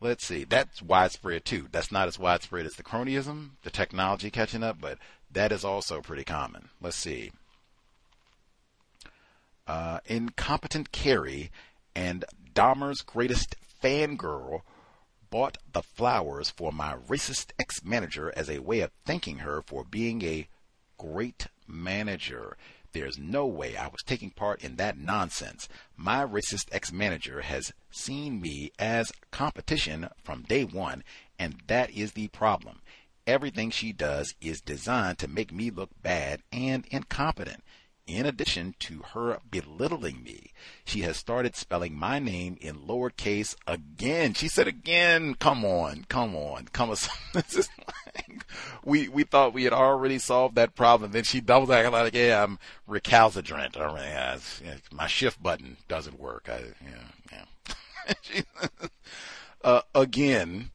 Let's 0.00 0.26
see. 0.26 0.44
That's 0.44 0.82
widespread 0.82 1.44
too. 1.44 1.68
That's 1.70 1.92
not 1.92 2.08
as 2.08 2.18
widespread 2.18 2.66
as 2.66 2.74
the 2.74 2.82
cronyism, 2.82 3.50
the 3.62 3.70
technology 3.70 4.30
catching 4.30 4.64
up, 4.64 4.78
but 4.80 4.98
that 5.30 5.52
is 5.52 5.64
also 5.64 6.00
pretty 6.00 6.24
common. 6.24 6.70
Let's 6.80 6.96
see. 6.96 7.30
Uh, 9.66 10.00
incompetent 10.06 10.90
Carrie 10.90 11.52
and 11.94 12.24
Dahmer's 12.52 13.02
greatest 13.02 13.54
fangirl 13.82 14.62
bought 15.32 15.56
the 15.72 15.82
flowers 15.82 16.50
for 16.50 16.70
my 16.70 16.94
racist 17.08 17.52
ex 17.58 17.82
manager 17.82 18.30
as 18.36 18.50
a 18.50 18.58
way 18.58 18.80
of 18.80 18.90
thanking 19.06 19.38
her 19.38 19.62
for 19.62 19.82
being 19.82 20.22
a 20.22 20.46
great 20.98 21.46
manager. 21.66 22.54
There's 22.92 23.18
no 23.18 23.46
way 23.46 23.74
I 23.74 23.86
was 23.86 24.02
taking 24.04 24.28
part 24.28 24.62
in 24.62 24.76
that 24.76 24.98
nonsense. 24.98 25.70
My 25.96 26.22
racist 26.22 26.66
ex 26.70 26.92
manager 26.92 27.40
has 27.40 27.72
seen 27.90 28.42
me 28.42 28.72
as 28.78 29.10
competition 29.30 30.10
from 30.22 30.42
day 30.42 30.64
one, 30.64 31.02
and 31.38 31.62
that 31.66 31.90
is 31.90 32.12
the 32.12 32.28
problem. 32.28 32.82
Everything 33.26 33.70
she 33.70 33.90
does 33.94 34.34
is 34.42 34.60
designed 34.60 35.18
to 35.20 35.28
make 35.28 35.50
me 35.50 35.70
look 35.70 35.90
bad 36.02 36.42
and 36.52 36.84
incompetent. 36.90 37.64
In 38.06 38.26
addition 38.26 38.74
to 38.80 39.02
her 39.14 39.38
belittling 39.48 40.24
me, 40.24 40.52
she 40.84 41.02
has 41.02 41.16
started 41.16 41.54
spelling 41.54 41.94
my 41.94 42.18
name 42.18 42.58
in 42.60 42.80
lowercase 42.80 43.54
again. 43.64 44.34
She 44.34 44.48
said 44.48 44.66
again, 44.66 45.36
come 45.36 45.64
on, 45.64 46.06
come 46.08 46.34
on, 46.34 46.66
come 46.72 46.90
on. 46.90 46.96
this 47.32 47.54
is 47.54 47.68
like, 48.06 48.44
we, 48.84 49.08
we 49.08 49.22
thought 49.22 49.54
we 49.54 49.64
had 49.64 49.72
already 49.72 50.18
solved 50.18 50.56
that 50.56 50.74
problem. 50.74 51.12
Then 51.12 51.22
she 51.22 51.40
doubles 51.40 51.68
back 51.68 51.90
like, 51.92 52.14
yeah, 52.14 52.42
I'm 52.42 52.58
recalcitrant. 52.88 53.76
Or, 53.76 53.96
yeah, 53.96 54.38
my 54.90 55.06
shift 55.06 55.40
button 55.40 55.76
doesn't 55.86 56.18
work. 56.18 56.48
I, 56.50 56.60
yeah, 56.84 57.44
yeah. 58.34 58.42
uh, 59.64 59.82
again, 59.94 60.72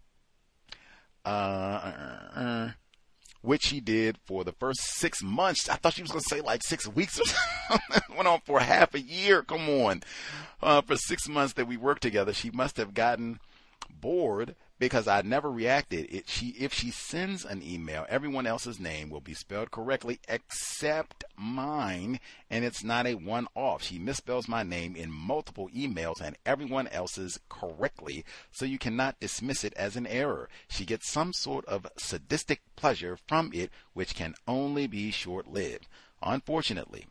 uh, 1.26 1.28
uh, 1.28 2.40
uh 2.40 2.72
which 3.48 3.64
she 3.64 3.80
did 3.80 4.18
for 4.26 4.44
the 4.44 4.52
first 4.52 4.82
six 4.82 5.24
months. 5.24 5.70
I 5.70 5.76
thought 5.76 5.94
she 5.94 6.02
was 6.02 6.12
going 6.12 6.22
to 6.22 6.36
say 6.36 6.42
like 6.42 6.62
six 6.64 6.86
weeks 6.86 7.18
or 7.18 7.24
something. 7.70 8.16
Went 8.16 8.28
on 8.28 8.42
for 8.42 8.60
half 8.60 8.94
a 8.94 9.00
year. 9.00 9.42
Come 9.42 9.70
on. 9.70 10.04
Uh, 10.62 10.82
for 10.82 10.98
six 10.98 11.30
months 11.30 11.54
that 11.54 11.66
we 11.66 11.78
worked 11.78 12.02
together, 12.02 12.34
she 12.34 12.52
must 12.52 12.76
have 12.76 12.94
gotten 12.94 13.40
bored 13.90 14.56
because 14.80 15.08
I 15.08 15.22
never 15.22 15.52
reacted. 15.52 16.08
It, 16.14 16.30
she, 16.30 16.50
if 16.60 16.74
she 16.74 16.92
sends 16.92 17.44
an 17.46 17.62
email, 17.64 18.06
everyone 18.10 18.46
else's 18.46 18.80
name 18.80 19.10
will 19.10 19.22
be 19.22 19.34
spelled 19.34 19.72
correctly 19.72 20.20
except 20.28 21.24
mine, 21.36 22.20
and 22.50 22.64
it's 22.64 22.84
not 22.84 23.08
a 23.08 23.16
one 23.16 23.48
off. 23.56 23.84
She 23.84 24.00
misspells 24.00 24.48
my 24.48 24.64
name 24.64 24.96
in 24.96 25.12
multiple 25.12 25.70
emails 25.76 26.22
and 26.22 26.38
everyone 26.46 26.88
else's 26.90 27.40
correctly, 27.50 28.24
so 28.52 28.66
you 28.66 28.78
cannot 28.78 29.20
dismiss 29.20 29.64
it 29.64 29.74
as 29.74 29.96
an 29.96 30.08
error. 30.08 30.50
She 30.68 30.86
gets 30.86 31.10
some 31.10 31.34
sort 31.34 31.66
of 31.66 31.88
sadistic 31.98 32.62
pleasure 32.76 33.18
from 33.28 33.52
it, 33.54 33.72
which 33.94 34.16
can 34.16 34.36
only 34.48 34.88
be 34.88 35.12
short 35.12 35.48
lived. 35.48 35.88
Unfortunately, 36.22 37.06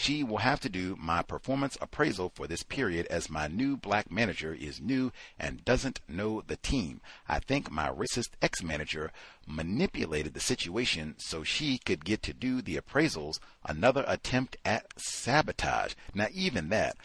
She 0.00 0.22
will 0.22 0.38
have 0.38 0.60
to 0.60 0.68
do 0.68 0.94
my 0.96 1.22
performance 1.22 1.76
appraisal 1.80 2.30
for 2.32 2.46
this 2.46 2.62
period 2.62 3.06
as 3.06 3.28
my 3.28 3.48
new 3.48 3.76
black 3.76 4.12
manager 4.12 4.54
is 4.54 4.80
new 4.80 5.10
and 5.36 5.64
doesn't 5.64 6.00
know 6.08 6.40
the 6.40 6.56
team. 6.56 7.00
I 7.26 7.40
think 7.40 7.68
my 7.68 7.88
racist 7.88 8.30
ex 8.40 8.62
manager 8.62 9.10
manipulated 9.44 10.34
the 10.34 10.40
situation 10.40 11.16
so 11.18 11.42
she 11.42 11.78
could 11.78 12.04
get 12.04 12.22
to 12.22 12.32
do 12.32 12.62
the 12.62 12.76
appraisals, 12.76 13.40
another 13.64 14.04
attempt 14.06 14.56
at 14.64 14.86
sabotage. 14.96 15.94
Now, 16.14 16.28
even 16.32 16.68
that, 16.68 16.96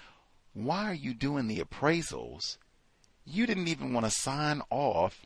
why 0.53 0.85
are 0.85 0.93
you 0.93 1.15
doing 1.15 1.47
the 1.47 1.61
appraisals? 1.61 2.57
You 3.25 3.47
didn't 3.47 3.69
even 3.69 3.91
want 3.93 4.05
to 4.05 4.11
sign 4.11 4.61
off 4.69 5.25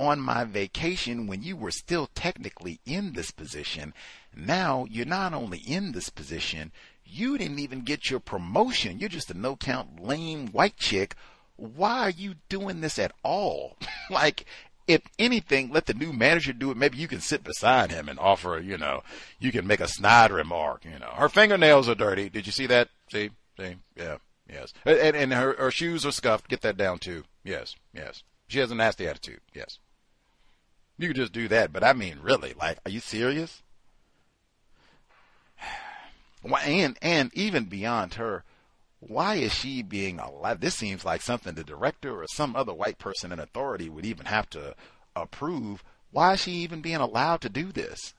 on 0.00 0.18
my 0.18 0.44
vacation 0.44 1.26
when 1.26 1.42
you 1.42 1.56
were 1.56 1.70
still 1.70 2.08
technically 2.14 2.80
in 2.86 3.12
this 3.12 3.30
position. 3.30 3.92
Now 4.34 4.86
you're 4.90 5.04
not 5.04 5.34
only 5.34 5.58
in 5.58 5.92
this 5.92 6.08
position, 6.08 6.72
you 7.04 7.38
didn't 7.38 7.58
even 7.58 7.82
get 7.82 8.10
your 8.10 8.20
promotion. 8.20 8.98
You're 8.98 9.08
just 9.08 9.30
a 9.30 9.34
no 9.34 9.56
count 9.56 10.02
lame 10.02 10.48
white 10.48 10.76
chick. 10.76 11.14
Why 11.56 12.00
are 12.00 12.10
you 12.10 12.34
doing 12.48 12.80
this 12.80 12.98
at 12.98 13.12
all? 13.22 13.76
like, 14.10 14.46
if 14.86 15.02
anything, 15.18 15.70
let 15.70 15.86
the 15.86 15.94
new 15.94 16.12
manager 16.12 16.52
do 16.52 16.70
it. 16.70 16.76
Maybe 16.76 16.98
you 16.98 17.08
can 17.08 17.20
sit 17.20 17.44
beside 17.44 17.90
him 17.90 18.08
and 18.08 18.18
offer, 18.18 18.58
you 18.58 18.76
know, 18.76 19.02
you 19.38 19.52
can 19.52 19.66
make 19.66 19.80
a 19.80 19.88
snide 19.88 20.30
remark. 20.30 20.84
You 20.84 20.98
know, 20.98 21.12
her 21.14 21.28
fingernails 21.28 21.88
are 21.88 21.94
dirty. 21.94 22.28
Did 22.28 22.46
you 22.46 22.52
see 22.52 22.66
that? 22.66 22.88
See, 23.10 23.30
see, 23.58 23.76
yeah, 23.96 24.16
yes, 24.50 24.72
and, 24.84 25.16
and 25.16 25.32
her, 25.32 25.54
her 25.54 25.70
shoes 25.70 26.04
are 26.04 26.12
scuffed. 26.12 26.48
Get 26.48 26.62
that 26.62 26.76
down 26.76 26.98
too. 26.98 27.24
Yes, 27.44 27.76
yes. 27.94 28.22
She 28.48 28.58
has 28.58 28.70
a 28.70 28.74
nasty 28.74 29.06
attitude. 29.06 29.40
Yes. 29.54 29.78
You 30.98 31.08
could 31.08 31.16
just 31.16 31.32
do 31.32 31.48
that, 31.48 31.72
but 31.72 31.84
I 31.84 31.92
mean, 31.94 32.18
really, 32.22 32.54
like, 32.58 32.78
are 32.84 32.90
you 32.90 33.00
serious? 33.00 33.62
And 36.44 36.98
and 37.00 37.30
even 37.34 37.64
beyond 37.64 38.14
her, 38.14 38.44
why 39.00 39.36
is 39.36 39.52
she 39.52 39.82
being 39.82 40.18
allowed? 40.18 40.60
This 40.60 40.74
seems 40.74 41.04
like 41.04 41.22
something 41.22 41.54
the 41.54 41.64
director 41.64 42.20
or 42.22 42.26
some 42.28 42.54
other 42.56 42.72
white 42.72 42.98
person 42.98 43.32
in 43.32 43.38
authority 43.38 43.88
would 43.88 44.06
even 44.06 44.26
have 44.26 44.48
to 44.50 44.74
approve. 45.14 45.82
Why 46.10 46.34
is 46.34 46.40
she 46.40 46.52
even 46.52 46.80
being 46.80 46.96
allowed 46.96 47.40
to 47.42 47.48
do 47.48 47.72
this? 47.72 48.14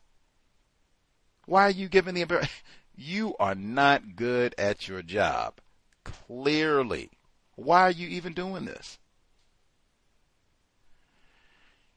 Why 1.46 1.64
are 1.64 1.72
you 1.72 1.90
giving 1.90 2.16
the 2.16 2.50
you 2.96 3.36
are 3.40 3.56
not 3.56 4.16
good 4.16 4.56
at 4.58 4.88
your 4.88 5.02
job. 5.02 5.56
Clearly. 6.04 7.10
Why 7.56 7.82
are 7.82 7.92
you 7.92 8.08
even 8.08 8.34
doing 8.34 8.66
this? 8.66 9.00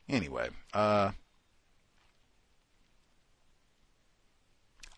Anyway, 0.09 0.51
uh, 0.73 1.13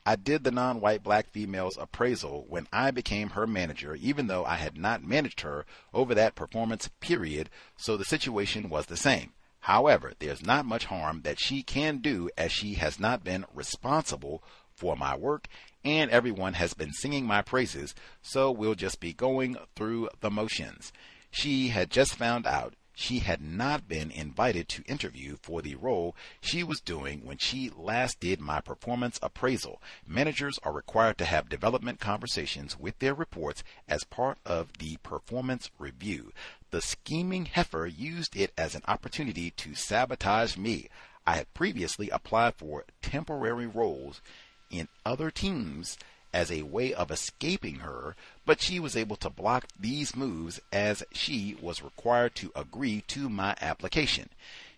I 0.09 0.17
did 0.17 0.43
the 0.43 0.51
non 0.51 0.81
white 0.81 1.03
black 1.03 1.29
female's 1.29 1.77
appraisal 1.77 2.47
when 2.49 2.67
I 2.73 2.91
became 2.91 3.29
her 3.29 3.47
manager, 3.47 3.95
even 3.95 4.27
though 4.27 4.43
I 4.43 4.55
had 4.55 4.79
not 4.79 5.05
managed 5.05 5.43
her 5.43 5.67
over 5.93 6.15
that 6.15 6.35
performance 6.35 6.89
period, 6.99 7.51
so 7.77 7.95
the 7.95 8.07
situation 8.07 8.71
was 8.71 8.87
the 8.87 8.97
same. 8.97 9.35
However, 9.61 10.15
there's 10.19 10.43
not 10.43 10.65
much 10.65 10.87
harm 10.87 11.21
that 11.25 11.39
she 11.39 11.63
can 11.63 11.99
do 11.99 12.31
as 12.39 12.53
she 12.53 12.77
has 12.77 12.99
not 12.99 13.23
been 13.23 13.45
responsible 13.53 14.43
for 14.75 14.97
my 14.97 15.15
work 15.15 15.47
and 15.85 16.11
everyone 16.11 16.55
has 16.55 16.73
been 16.73 16.95
singing 16.95 17.27
my 17.27 17.43
praises, 17.43 17.95
so 18.23 18.51
we'll 18.51 18.75
just 18.75 19.01
be 19.01 19.13
going 19.13 19.59
through 19.77 20.09
the 20.21 20.31
motions. 20.31 20.91
She 21.31 21.69
had 21.69 21.91
just 21.91 22.15
found 22.15 22.47
out 22.47 22.73
she 23.01 23.21
had 23.21 23.41
not 23.41 23.87
been 23.87 24.11
invited 24.11 24.69
to 24.69 24.83
interview 24.83 25.37
for 25.41 25.63
the 25.63 25.77
role 25.77 26.17
she 26.41 26.65
was 26.65 26.81
doing 26.81 27.25
when 27.25 27.39
she 27.39 27.71
last 27.77 28.19
did 28.19 28.41
my 28.41 28.61
performance 28.61 29.21
appraisal. 29.23 29.81
Managers 30.05 30.59
are 30.65 30.73
required 30.73 31.17
to 31.17 31.25
have 31.25 31.49
development 31.49 32.01
conversations 32.01 32.77
with 32.77 32.99
their 32.99 33.15
reports 33.15 33.63
as 33.89 34.03
part 34.03 34.37
of 34.45 34.73
the 34.79 34.97
performance 35.05 35.71
review. 35.79 36.33
The 36.73 36.81
scheming 36.83 37.45
heifer 37.45 37.87
used 37.87 38.35
it 38.35 38.53
as 38.59 38.75
an 38.75 38.83
opportunity 38.89 39.53
to 39.53 39.77
sabotage 39.77 40.57
me. 40.57 40.89
I 41.25 41.37
had 41.37 41.55
previously 41.55 42.11
applied 42.11 42.57
for 42.57 42.85
temporary 43.01 43.69
roles 43.69 44.21
in 44.71 44.89
other 45.07 45.31
teams 45.31 45.99
as 46.33 46.51
a 46.51 46.63
way 46.63 46.93
of 46.93 47.11
escaping 47.11 47.77
her, 47.77 48.15
but 48.45 48.61
she 48.61 48.79
was 48.79 48.97
able 48.97 49.17
to 49.17 49.31
block 49.31 49.67
these 49.79 50.15
moves 50.15 50.61
as 50.73 51.03
she 51.13 51.57
was 51.61 51.83
required 51.83 52.35
to 52.37 52.53
agree 52.55 53.03
to 53.09 53.29
my 53.29 53.57
application. 53.61 54.29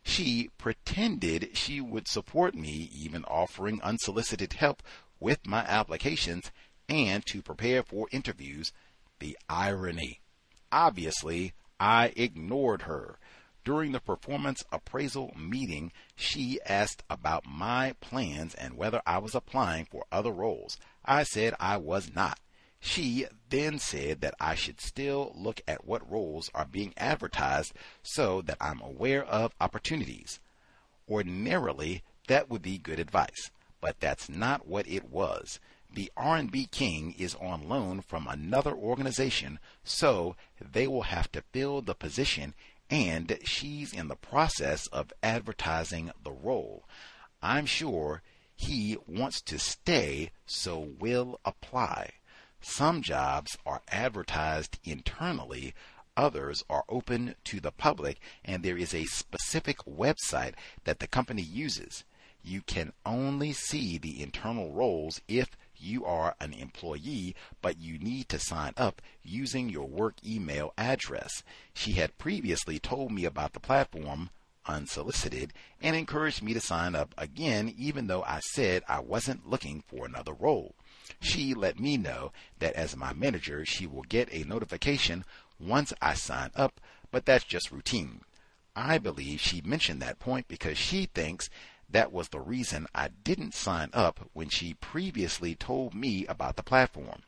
She 0.02 0.50
pretended 0.58 1.56
she 1.56 1.80
would 1.80 2.08
support 2.08 2.54
me, 2.54 2.90
even 2.94 3.24
offering 3.24 3.82
unsolicited 3.82 4.54
help 4.54 4.82
with 5.18 5.46
my 5.46 5.60
applications 5.60 6.50
and 6.88 7.24
to 7.26 7.42
prepare 7.42 7.82
for 7.82 8.08
interviews. 8.10 8.72
The 9.18 9.36
irony. 9.48 10.20
Obviously, 10.72 11.52
I 11.78 12.12
ignored 12.16 12.82
her. 12.82 13.18
During 13.62 13.92
the 13.92 14.00
performance 14.00 14.64
appraisal 14.72 15.34
meeting, 15.36 15.92
she 16.16 16.58
asked 16.64 17.02
about 17.10 17.44
my 17.46 17.94
plans 18.00 18.54
and 18.54 18.76
whether 18.76 19.02
I 19.06 19.18
was 19.18 19.34
applying 19.34 19.84
for 19.84 20.06
other 20.10 20.32
roles. 20.32 20.78
I 21.04 21.24
said 21.24 21.54
I 21.60 21.76
was 21.76 22.14
not. 22.14 22.40
She 22.80 23.26
then 23.50 23.78
said 23.78 24.22
that 24.22 24.34
I 24.40 24.54
should 24.54 24.80
still 24.80 25.34
look 25.36 25.60
at 25.68 25.84
what 25.84 26.10
roles 26.10 26.50
are 26.54 26.64
being 26.64 26.94
advertised 26.96 27.74
so 28.02 28.40
that 28.42 28.56
I'm 28.58 28.80
aware 28.80 29.24
of 29.24 29.54
opportunities. 29.60 30.40
Ordinarily, 31.06 32.02
that 32.28 32.48
would 32.48 32.62
be 32.62 32.78
good 32.78 32.98
advice, 32.98 33.50
but 33.82 34.00
that's 34.00 34.30
not 34.30 34.66
what 34.66 34.88
it 34.88 35.10
was. 35.10 35.60
The 35.92 36.10
R&B 36.16 36.68
King 36.70 37.14
is 37.18 37.34
on 37.34 37.68
loan 37.68 38.00
from 38.00 38.26
another 38.26 38.72
organization, 38.72 39.58
so 39.84 40.36
they 40.60 40.86
will 40.86 41.02
have 41.02 41.30
to 41.32 41.42
fill 41.52 41.82
the 41.82 41.94
position 41.94 42.54
and 42.90 43.38
she's 43.44 43.92
in 43.92 44.08
the 44.08 44.16
process 44.16 44.88
of 44.88 45.12
advertising 45.22 46.10
the 46.22 46.32
role. 46.32 46.84
I'm 47.40 47.64
sure 47.64 48.22
he 48.56 48.98
wants 49.06 49.40
to 49.42 49.58
stay, 49.58 50.32
so 50.44 50.78
will 50.98 51.40
apply. 51.44 52.10
Some 52.60 53.00
jobs 53.00 53.56
are 53.64 53.80
advertised 53.88 54.78
internally, 54.84 55.72
others 56.16 56.62
are 56.68 56.84
open 56.88 57.36
to 57.44 57.60
the 57.60 57.70
public, 57.70 58.18
and 58.44 58.62
there 58.62 58.76
is 58.76 58.92
a 58.92 59.06
specific 59.06 59.78
website 59.78 60.54
that 60.84 60.98
the 60.98 61.06
company 61.06 61.42
uses. 61.42 62.04
You 62.42 62.60
can 62.60 62.92
only 63.06 63.52
see 63.52 63.96
the 63.96 64.22
internal 64.22 64.72
roles 64.72 65.20
if 65.28 65.56
you 65.80 66.04
are 66.04 66.34
an 66.40 66.52
employee, 66.52 67.34
but 67.62 67.78
you 67.78 67.98
need 67.98 68.28
to 68.28 68.38
sign 68.38 68.72
up 68.76 69.02
using 69.22 69.68
your 69.68 69.86
work 69.86 70.14
email 70.26 70.72
address. 70.76 71.42
She 71.74 71.92
had 71.92 72.18
previously 72.18 72.78
told 72.78 73.12
me 73.12 73.24
about 73.24 73.52
the 73.52 73.60
platform 73.60 74.30
unsolicited 74.66 75.52
and 75.80 75.96
encouraged 75.96 76.42
me 76.42 76.54
to 76.54 76.60
sign 76.60 76.94
up 76.94 77.14
again, 77.18 77.74
even 77.76 78.06
though 78.06 78.22
I 78.22 78.40
said 78.40 78.82
I 78.88 79.00
wasn't 79.00 79.48
looking 79.48 79.82
for 79.86 80.06
another 80.06 80.32
role. 80.32 80.74
She 81.20 81.54
let 81.54 81.80
me 81.80 81.96
know 81.96 82.32
that 82.58 82.74
as 82.74 82.96
my 82.96 83.12
manager, 83.12 83.64
she 83.64 83.86
will 83.86 84.02
get 84.02 84.32
a 84.32 84.44
notification 84.44 85.24
once 85.58 85.92
I 86.00 86.14
sign 86.14 86.50
up, 86.54 86.80
but 87.10 87.26
that's 87.26 87.44
just 87.44 87.72
routine. 87.72 88.20
I 88.76 88.98
believe 88.98 89.40
she 89.40 89.60
mentioned 89.62 90.00
that 90.00 90.20
point 90.20 90.46
because 90.46 90.78
she 90.78 91.06
thinks 91.06 91.50
that 91.92 92.12
was 92.12 92.28
the 92.28 92.40
reason 92.40 92.86
I 92.94 93.08
didn't 93.08 93.54
sign 93.54 93.90
up 93.92 94.28
when 94.32 94.48
she 94.48 94.74
previously 94.74 95.54
told 95.54 95.94
me 95.94 96.26
about 96.26 96.56
the 96.56 96.62
platform. 96.62 97.22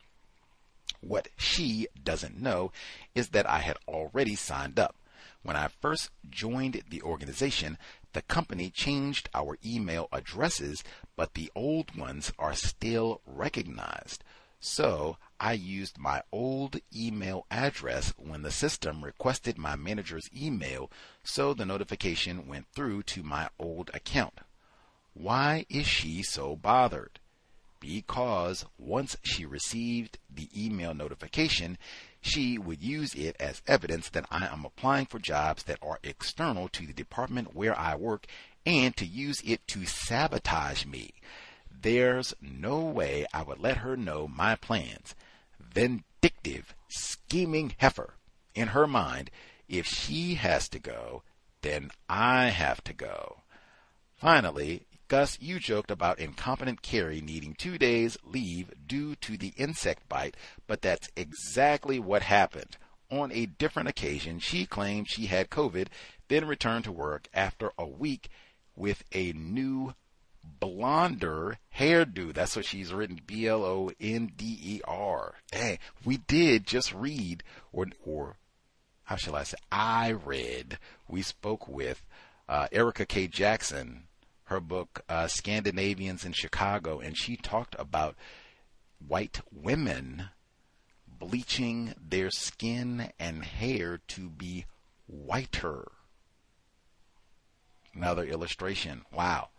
What 1.01 1.27
she 1.37 1.87
doesn't 2.01 2.41
know 2.41 2.71
is 3.13 3.29
that 3.29 3.49
I 3.49 3.59
had 3.59 3.77
already 3.87 4.35
signed 4.35 4.79
up. 4.79 4.95
When 5.41 5.57
I 5.57 5.67
first 5.67 6.11
joined 6.29 6.81
the 6.89 7.01
organization, 7.01 7.77
the 8.13 8.21
company 8.21 8.69
changed 8.69 9.29
our 9.33 9.57
email 9.65 10.07
addresses, 10.13 10.83
but 11.17 11.33
the 11.33 11.51
old 11.55 11.95
ones 11.97 12.31
are 12.39 12.53
still 12.53 13.19
recognized. 13.25 14.23
So 14.61 15.17
I 15.41 15.53
used 15.53 15.97
my 15.97 16.21
old 16.31 16.79
email 16.95 17.45
address 17.51 18.13
when 18.15 18.43
the 18.43 18.51
system 18.51 19.03
requested 19.03 19.57
my 19.57 19.75
manager's 19.75 20.29
email, 20.33 20.89
so 21.21 21.53
the 21.53 21.65
notification 21.65 22.47
went 22.47 22.67
through 22.73 23.03
to 23.03 23.23
my 23.23 23.49
old 23.59 23.91
account. 23.93 24.39
Why 25.13 25.65
is 25.69 25.87
she 25.87 26.23
so 26.23 26.55
bothered? 26.55 27.19
Because 27.79 28.65
once 28.77 29.17
she 29.23 29.45
received 29.45 30.17
the 30.33 30.49
email 30.55 30.93
notification, 30.93 31.77
she 32.21 32.57
would 32.57 32.81
use 32.81 33.13
it 33.13 33.35
as 33.39 33.61
evidence 33.67 34.09
that 34.09 34.25
I 34.31 34.47
am 34.47 34.65
applying 34.65 35.05
for 35.05 35.19
jobs 35.19 35.63
that 35.63 35.79
are 35.81 35.99
external 36.03 36.69
to 36.69 36.87
the 36.87 36.93
department 36.93 37.53
where 37.55 37.77
I 37.77 37.95
work 37.95 38.25
and 38.65 38.95
to 38.95 39.05
use 39.05 39.41
it 39.45 39.67
to 39.67 39.85
sabotage 39.85 40.85
me. 40.85 41.11
There's 41.69 42.33
no 42.41 42.79
way 42.79 43.25
I 43.33 43.43
would 43.43 43.59
let 43.59 43.77
her 43.77 43.97
know 43.97 44.27
my 44.27 44.55
plans. 44.55 45.15
Vindictive, 45.59 46.73
scheming 46.87 47.75
heifer. 47.77 48.13
In 48.55 48.69
her 48.69 48.87
mind, 48.87 49.29
if 49.67 49.85
she 49.85 50.35
has 50.35 50.69
to 50.69 50.79
go, 50.79 51.23
then 51.61 51.91
I 52.07 52.45
have 52.45 52.83
to 52.85 52.93
go. 52.93 53.37
Finally, 54.15 54.85
Gus, 55.13 55.37
you 55.39 55.59
joked 55.59 55.91
about 55.91 56.17
incompetent 56.17 56.81
Carrie 56.81 57.21
needing 57.21 57.53
two 57.53 57.77
days 57.77 58.17
leave 58.25 58.73
due 58.87 59.13
to 59.17 59.37
the 59.37 59.53
insect 59.57 60.09
bite, 60.09 60.35
but 60.65 60.81
that's 60.81 61.07
exactly 61.15 61.99
what 61.99 62.23
happened. 62.23 62.77
On 63.11 63.31
a 63.31 63.45
different 63.45 63.89
occasion, 63.89 64.39
she 64.39 64.65
claimed 64.65 65.07
she 65.07 65.27
had 65.27 65.51
COVID, 65.51 65.89
then 66.29 66.47
returned 66.47 66.85
to 66.85 66.91
work 66.91 67.27
after 67.31 67.71
a 67.77 67.85
week 67.85 68.29
with 68.75 69.03
a 69.11 69.33
new 69.33 69.93
blonder 70.43 71.59
hairdo. 71.77 72.33
That's 72.33 72.55
what 72.55 72.65
she's 72.65 72.91
written 72.91 73.21
B 73.23 73.45
L 73.45 73.63
O 73.63 73.91
N 74.01 74.31
D 74.35 74.57
E 74.63 74.81
R. 74.83 75.35
Dang, 75.51 75.77
we 76.03 76.17
did 76.17 76.65
just 76.65 76.91
read, 76.91 77.43
or, 77.71 77.85
or 78.03 78.37
how 79.03 79.17
shall 79.17 79.35
I 79.35 79.43
say, 79.43 79.57
I 79.71 80.09
read, 80.09 80.79
we 81.07 81.21
spoke 81.21 81.67
with 81.67 82.03
uh, 82.49 82.65
Erika 82.71 83.05
K. 83.05 83.27
Jackson, 83.27 84.07
her 84.45 84.59
book 84.59 85.01
uh, 85.07 85.27
Scandinavians 85.27 86.25
in 86.25 86.33
Chicago, 86.33 86.99
and 86.99 87.17
she 87.17 87.35
talked 87.35 87.75
about 87.79 88.15
white 89.05 89.41
women 89.51 90.29
bleaching 91.07 91.93
their 92.01 92.29
skin 92.29 93.11
and 93.19 93.43
hair 93.43 93.99
to 94.09 94.29
be 94.29 94.65
whiter. 95.07 95.91
Another 97.95 98.25
illustration. 98.25 99.03
Wow. 99.13 99.49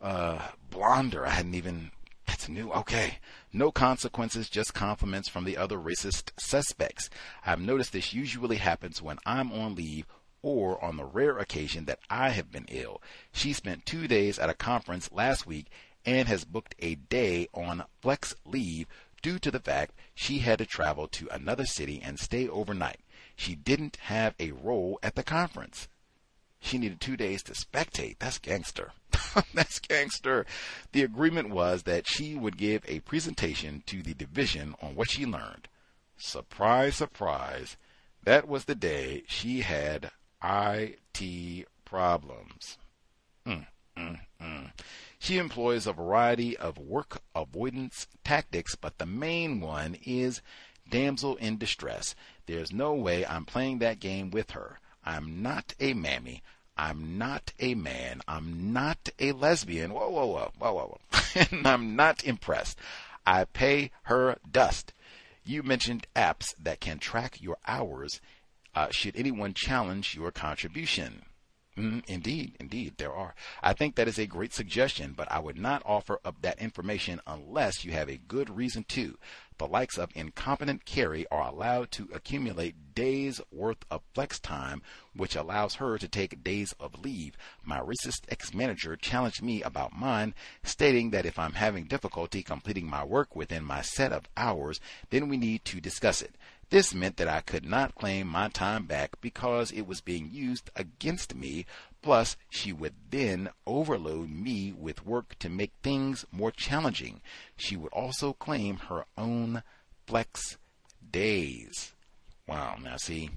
Uh, 0.00 0.38
blonder. 0.70 1.26
I 1.26 1.30
hadn't 1.30 1.54
even. 1.54 1.92
That's 2.26 2.48
new. 2.48 2.70
Okay. 2.72 3.18
No 3.52 3.70
consequences, 3.70 4.48
just 4.48 4.74
compliments 4.74 5.28
from 5.28 5.44
the 5.44 5.56
other 5.56 5.78
racist 5.78 6.30
suspects. 6.38 7.10
I've 7.44 7.60
noticed 7.60 7.92
this 7.92 8.12
usually 8.12 8.56
happens 8.56 9.02
when 9.02 9.18
I'm 9.26 9.52
on 9.52 9.74
leave 9.74 10.06
or 10.42 10.82
on 10.82 10.96
the 10.96 11.04
rare 11.04 11.38
occasion 11.38 11.84
that 11.84 12.00
I 12.08 12.30
have 12.30 12.50
been 12.50 12.66
ill. 12.68 13.02
She 13.32 13.52
spent 13.52 13.86
two 13.86 14.08
days 14.08 14.38
at 14.38 14.50
a 14.50 14.54
conference 14.54 15.10
last 15.12 15.46
week 15.46 15.66
and 16.04 16.28
has 16.28 16.44
booked 16.44 16.74
a 16.78 16.94
day 16.94 17.48
on 17.52 17.84
flex 18.00 18.34
leave 18.44 18.86
due 19.22 19.38
to 19.38 19.50
the 19.50 19.60
fact 19.60 19.94
she 20.14 20.38
had 20.38 20.58
to 20.58 20.66
travel 20.66 21.06
to 21.08 21.28
another 21.30 21.66
city 21.66 22.00
and 22.02 22.18
stay 22.18 22.48
overnight. 22.48 23.00
She 23.36 23.54
didn't 23.54 23.96
have 24.02 24.34
a 24.38 24.52
role 24.52 24.98
at 25.02 25.14
the 25.14 25.22
conference. 25.22 25.88
She 26.60 26.78
needed 26.78 27.00
two 27.00 27.16
days 27.16 27.42
to 27.44 27.52
spectate. 27.52 28.18
That's 28.18 28.38
gangster. 28.38 28.92
That's 29.54 29.78
gangster. 29.78 30.44
The 30.92 31.02
agreement 31.02 31.50
was 31.50 31.84
that 31.84 32.06
she 32.06 32.34
would 32.34 32.58
give 32.58 32.84
a 32.86 33.00
presentation 33.00 33.82
to 33.86 34.02
the 34.02 34.14
division 34.14 34.74
on 34.82 34.94
what 34.94 35.10
she 35.10 35.24
learned. 35.24 35.68
Surprise, 36.18 36.96
surprise. 36.96 37.76
That 38.24 38.46
was 38.46 38.66
the 38.66 38.74
day 38.74 39.22
she 39.26 39.62
had 39.62 40.10
IT 40.42 41.66
problems. 41.84 42.78
Mm, 43.46 43.66
mm, 43.96 44.20
mm. 44.40 44.72
She 45.18 45.36
employs 45.38 45.86
a 45.86 45.92
variety 45.92 46.56
of 46.56 46.78
work 46.78 47.22
avoidance 47.34 48.06
tactics, 48.24 48.74
but 48.74 48.98
the 48.98 49.06
main 49.06 49.60
one 49.60 49.96
is 50.04 50.40
damsel 50.88 51.36
in 51.36 51.58
distress. 51.58 52.14
There's 52.46 52.72
no 52.72 52.94
way 52.94 53.24
I'm 53.26 53.44
playing 53.44 53.78
that 53.78 54.00
game 54.00 54.30
with 54.30 54.52
her. 54.52 54.80
I'm 55.04 55.42
not 55.42 55.74
a 55.78 55.94
mammy. 55.94 56.42
I'm 56.76 57.18
not 57.18 57.52
a 57.58 57.74
man. 57.74 58.22
I'm 58.26 58.72
not 58.72 59.10
a 59.18 59.32
lesbian. 59.32 59.92
Whoa, 59.92 60.08
whoa, 60.08 60.26
whoa, 60.26 60.52
whoa, 60.58 60.72
whoa, 60.72 60.98
whoa. 61.12 61.20
and 61.50 61.66
I'm 61.66 61.96
not 61.96 62.24
impressed. 62.24 62.78
I 63.26 63.44
pay 63.44 63.90
her 64.04 64.38
dust. 64.50 64.94
You 65.44 65.62
mentioned 65.62 66.06
apps 66.16 66.54
that 66.62 66.80
can 66.80 66.98
track 66.98 67.40
your 67.40 67.58
hours. 67.66 68.20
Uh, 68.74 68.88
should 68.90 69.16
anyone 69.16 69.54
challenge 69.54 70.14
your 70.14 70.30
contribution? 70.30 71.22
Mm, 71.76 72.04
indeed, 72.08 72.56
indeed, 72.60 72.94
there 72.98 73.12
are. 73.12 73.34
I 73.62 73.72
think 73.72 73.94
that 73.94 74.08
is 74.08 74.18
a 74.18 74.26
great 74.26 74.52
suggestion, 74.52 75.14
but 75.16 75.30
I 75.30 75.38
would 75.38 75.58
not 75.58 75.82
offer 75.86 76.20
up 76.24 76.42
that 76.42 76.60
information 76.60 77.20
unless 77.26 77.84
you 77.84 77.92
have 77.92 78.10
a 78.10 78.18
good 78.18 78.50
reason 78.50 78.84
to 78.88 79.18
the 79.60 79.66
likes 79.66 79.98
of 79.98 80.10
incompetent 80.14 80.86
Carrie 80.86 81.26
are 81.30 81.46
allowed 81.46 81.90
to 81.90 82.08
accumulate 82.14 82.94
days 82.94 83.42
worth 83.52 83.84
of 83.90 84.00
flex 84.14 84.40
time, 84.40 84.80
which 85.14 85.36
allows 85.36 85.74
her 85.74 85.98
to 85.98 86.08
take 86.08 86.42
days 86.42 86.74
of 86.80 86.98
leave. 86.98 87.36
My 87.62 87.78
racist 87.78 88.22
ex 88.30 88.54
manager 88.54 88.96
challenged 88.96 89.42
me 89.42 89.62
about 89.62 89.92
mine, 89.92 90.34
stating 90.62 91.10
that 91.10 91.26
if 91.26 91.38
I'm 91.38 91.52
having 91.52 91.84
difficulty 91.84 92.42
completing 92.42 92.88
my 92.88 93.04
work 93.04 93.36
within 93.36 93.62
my 93.62 93.82
set 93.82 94.12
of 94.12 94.30
hours, 94.34 94.80
then 95.10 95.28
we 95.28 95.36
need 95.36 95.66
to 95.66 95.78
discuss 95.78 96.22
it. 96.22 96.36
This 96.70 96.94
meant 96.94 97.16
that 97.16 97.28
I 97.28 97.40
could 97.40 97.64
not 97.64 97.96
claim 97.96 98.28
my 98.28 98.48
time 98.48 98.86
back 98.86 99.20
because 99.20 99.72
it 99.72 99.82
was 99.88 100.00
being 100.00 100.30
used 100.32 100.70
against 100.76 101.34
me. 101.34 101.66
Plus, 102.00 102.36
she 102.48 102.72
would 102.72 102.94
then 103.10 103.50
overload 103.66 104.30
me 104.30 104.72
with 104.72 105.04
work 105.04 105.36
to 105.40 105.48
make 105.48 105.72
things 105.82 106.24
more 106.30 106.52
challenging. 106.52 107.20
She 107.56 107.76
would 107.76 107.92
also 107.92 108.32
claim 108.32 108.76
her 108.88 109.04
own 109.18 109.64
flex 110.06 110.58
days. 111.10 111.92
Wow, 112.46 112.76
now 112.82 112.96
see, 112.96 113.30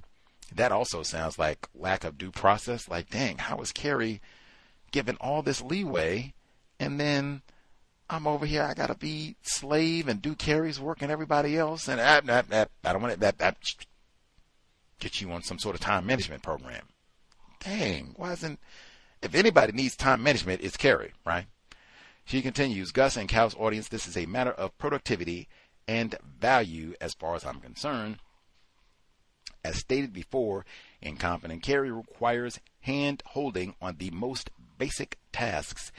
that 0.56 0.72
also 0.72 1.02
sounds 1.02 1.40
like 1.40 1.68
lack 1.74 2.04
of 2.04 2.20
due 2.20 2.32
process. 2.32 2.88
Like, 2.88 3.10
dang, 3.10 3.40
how 3.40 3.58
is 3.58 3.72
Carrie 3.72 4.22
given 4.92 5.18
all 5.20 5.42
this 5.42 5.62
leeway 5.62 6.34
and 6.80 7.00
then 7.00 7.42
I'm 8.10 8.28
over 8.28 8.46
here. 8.46 8.64
I 8.64 8.74
gotta 8.74 8.96
be 8.96 9.36
slave 9.42 10.08
and 10.08 10.22
do 10.22 10.36
Carrie's 10.36 10.80
work 10.80 11.02
and 11.02 11.12
everybody 11.12 11.58
else, 11.58 11.88
and 11.88 12.00
I, 12.00 12.18
I, 12.18 12.44
I, 12.52 12.66
I 12.84 12.94
don't 12.94 13.02
want 13.02 13.14
to 13.14 13.20
that, 13.20 13.58
get 15.00 15.22
you 15.22 15.32
on 15.32 15.44
some 15.44 15.60
sort 15.60 15.76
of 15.76 15.82
time 15.82 16.06
management 16.06 16.44
program. 16.44 16.84
Dang, 17.60 18.14
why 18.18 18.34
isn't? 18.34 18.60
If 19.22 19.36
anybody 19.36 19.72
needs 19.72 19.96
time 19.96 20.22
management, 20.22 20.62
it's 20.62 20.78
Carrie, 20.78 21.14
right? 21.26 21.46
She 22.26 22.42
continues, 22.42 22.92
Gus 22.92 23.18
and 23.18 23.30
Cow's 23.30 23.56
audience, 23.56 23.88
this 23.88 24.08
is 24.08 24.18
a 24.18 24.26
matter 24.26 24.52
of 24.52 24.78
productivity 24.78 25.48
and 25.88 26.16
value 26.40 26.94
as 27.02 27.14
far 27.14 27.36
as 27.36 27.46
I'm 27.46 27.60
concerned. 27.60 28.18
As 29.64 29.78
stated 29.78 30.14
before, 30.14 30.66
incompetent 31.02 31.64
Carrie 31.64 31.92
requires 31.92 32.60
hand 32.82 33.24
holding 33.28 33.76
on 33.82 33.96
the 33.98 34.10
most 34.12 34.50
basic 34.78 35.18
tasks 35.32 35.92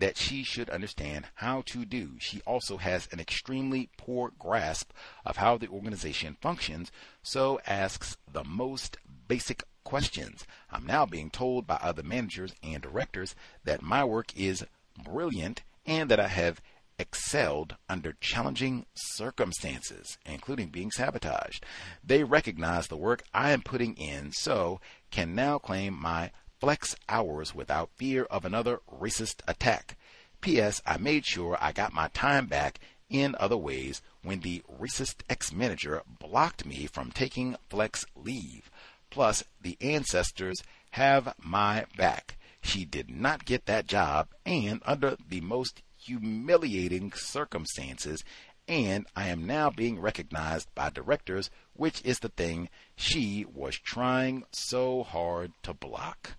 that 0.00 0.16
she 0.16 0.42
should 0.42 0.68
understand 0.70 1.26
how 1.34 1.62
to 1.66 1.84
do. 1.84 2.12
She 2.18 2.40
also 2.46 2.78
has 2.78 3.08
an 3.12 3.20
extremely 3.20 3.90
poor 3.96 4.32
grasp 4.38 4.90
of 5.24 5.36
how 5.36 5.56
the 5.56 5.68
organization 5.68 6.36
functions, 6.40 6.90
so 7.22 7.60
asks 7.66 8.16
the 8.30 8.44
most 8.44 8.96
basic 9.28 9.62
questions. 9.84 10.46
I'm 10.70 10.86
now 10.86 11.06
being 11.06 11.30
told 11.30 11.66
by 11.66 11.76
other 11.76 12.02
managers 12.02 12.54
and 12.62 12.82
directors 12.82 13.34
that 13.64 13.82
my 13.82 14.04
work 14.04 14.36
is 14.36 14.64
brilliant 15.04 15.62
and 15.86 16.10
that 16.10 16.20
I 16.20 16.28
have 16.28 16.60
excelled 16.98 17.76
under 17.88 18.14
challenging 18.20 18.84
circumstances, 18.94 20.18
including 20.26 20.68
being 20.68 20.90
sabotaged. 20.90 21.64
They 22.04 22.24
recognize 22.24 22.88
the 22.88 22.96
work 22.96 23.22
I 23.32 23.52
am 23.52 23.62
putting 23.62 23.94
in, 23.94 24.32
so 24.32 24.80
can 25.10 25.34
now 25.34 25.58
claim 25.58 25.94
my 25.94 26.30
flex 26.60 26.94
hours 27.08 27.54
without 27.54 27.90
fear 27.96 28.24
of 28.24 28.44
another 28.44 28.80
racist 28.92 29.40
attack. 29.48 29.96
P.S. 30.40 30.82
I 30.86 30.98
made 30.98 31.24
sure 31.26 31.56
I 31.60 31.72
got 31.72 31.92
my 31.92 32.08
time 32.08 32.46
back 32.46 32.78
in 33.08 33.34
other 33.40 33.56
ways 33.56 34.02
when 34.22 34.40
the 34.40 34.62
racist 34.80 35.22
ex 35.28 35.52
manager 35.52 36.02
blocked 36.18 36.64
me 36.64 36.86
from 36.86 37.10
taking 37.10 37.56
flex 37.68 38.04
leave. 38.14 38.70
Plus, 39.10 39.42
the 39.60 39.76
ancestors 39.80 40.62
have 40.92 41.34
my 41.38 41.86
back. 41.96 42.36
She 42.62 42.84
did 42.84 43.10
not 43.10 43.44
get 43.44 43.66
that 43.66 43.86
job, 43.86 44.28
and 44.44 44.82
under 44.84 45.16
the 45.28 45.40
most 45.40 45.82
humiliating 45.98 47.12
circumstances, 47.12 48.22
and 48.68 49.06
I 49.16 49.28
am 49.28 49.46
now 49.46 49.70
being 49.70 49.98
recognized 49.98 50.72
by 50.74 50.90
directors, 50.90 51.50
which 51.72 52.02
is 52.04 52.20
the 52.20 52.28
thing 52.28 52.68
she 52.94 53.44
was 53.52 53.76
trying 53.76 54.44
so 54.52 55.02
hard 55.02 55.52
to 55.62 55.74
block. 55.74 56.36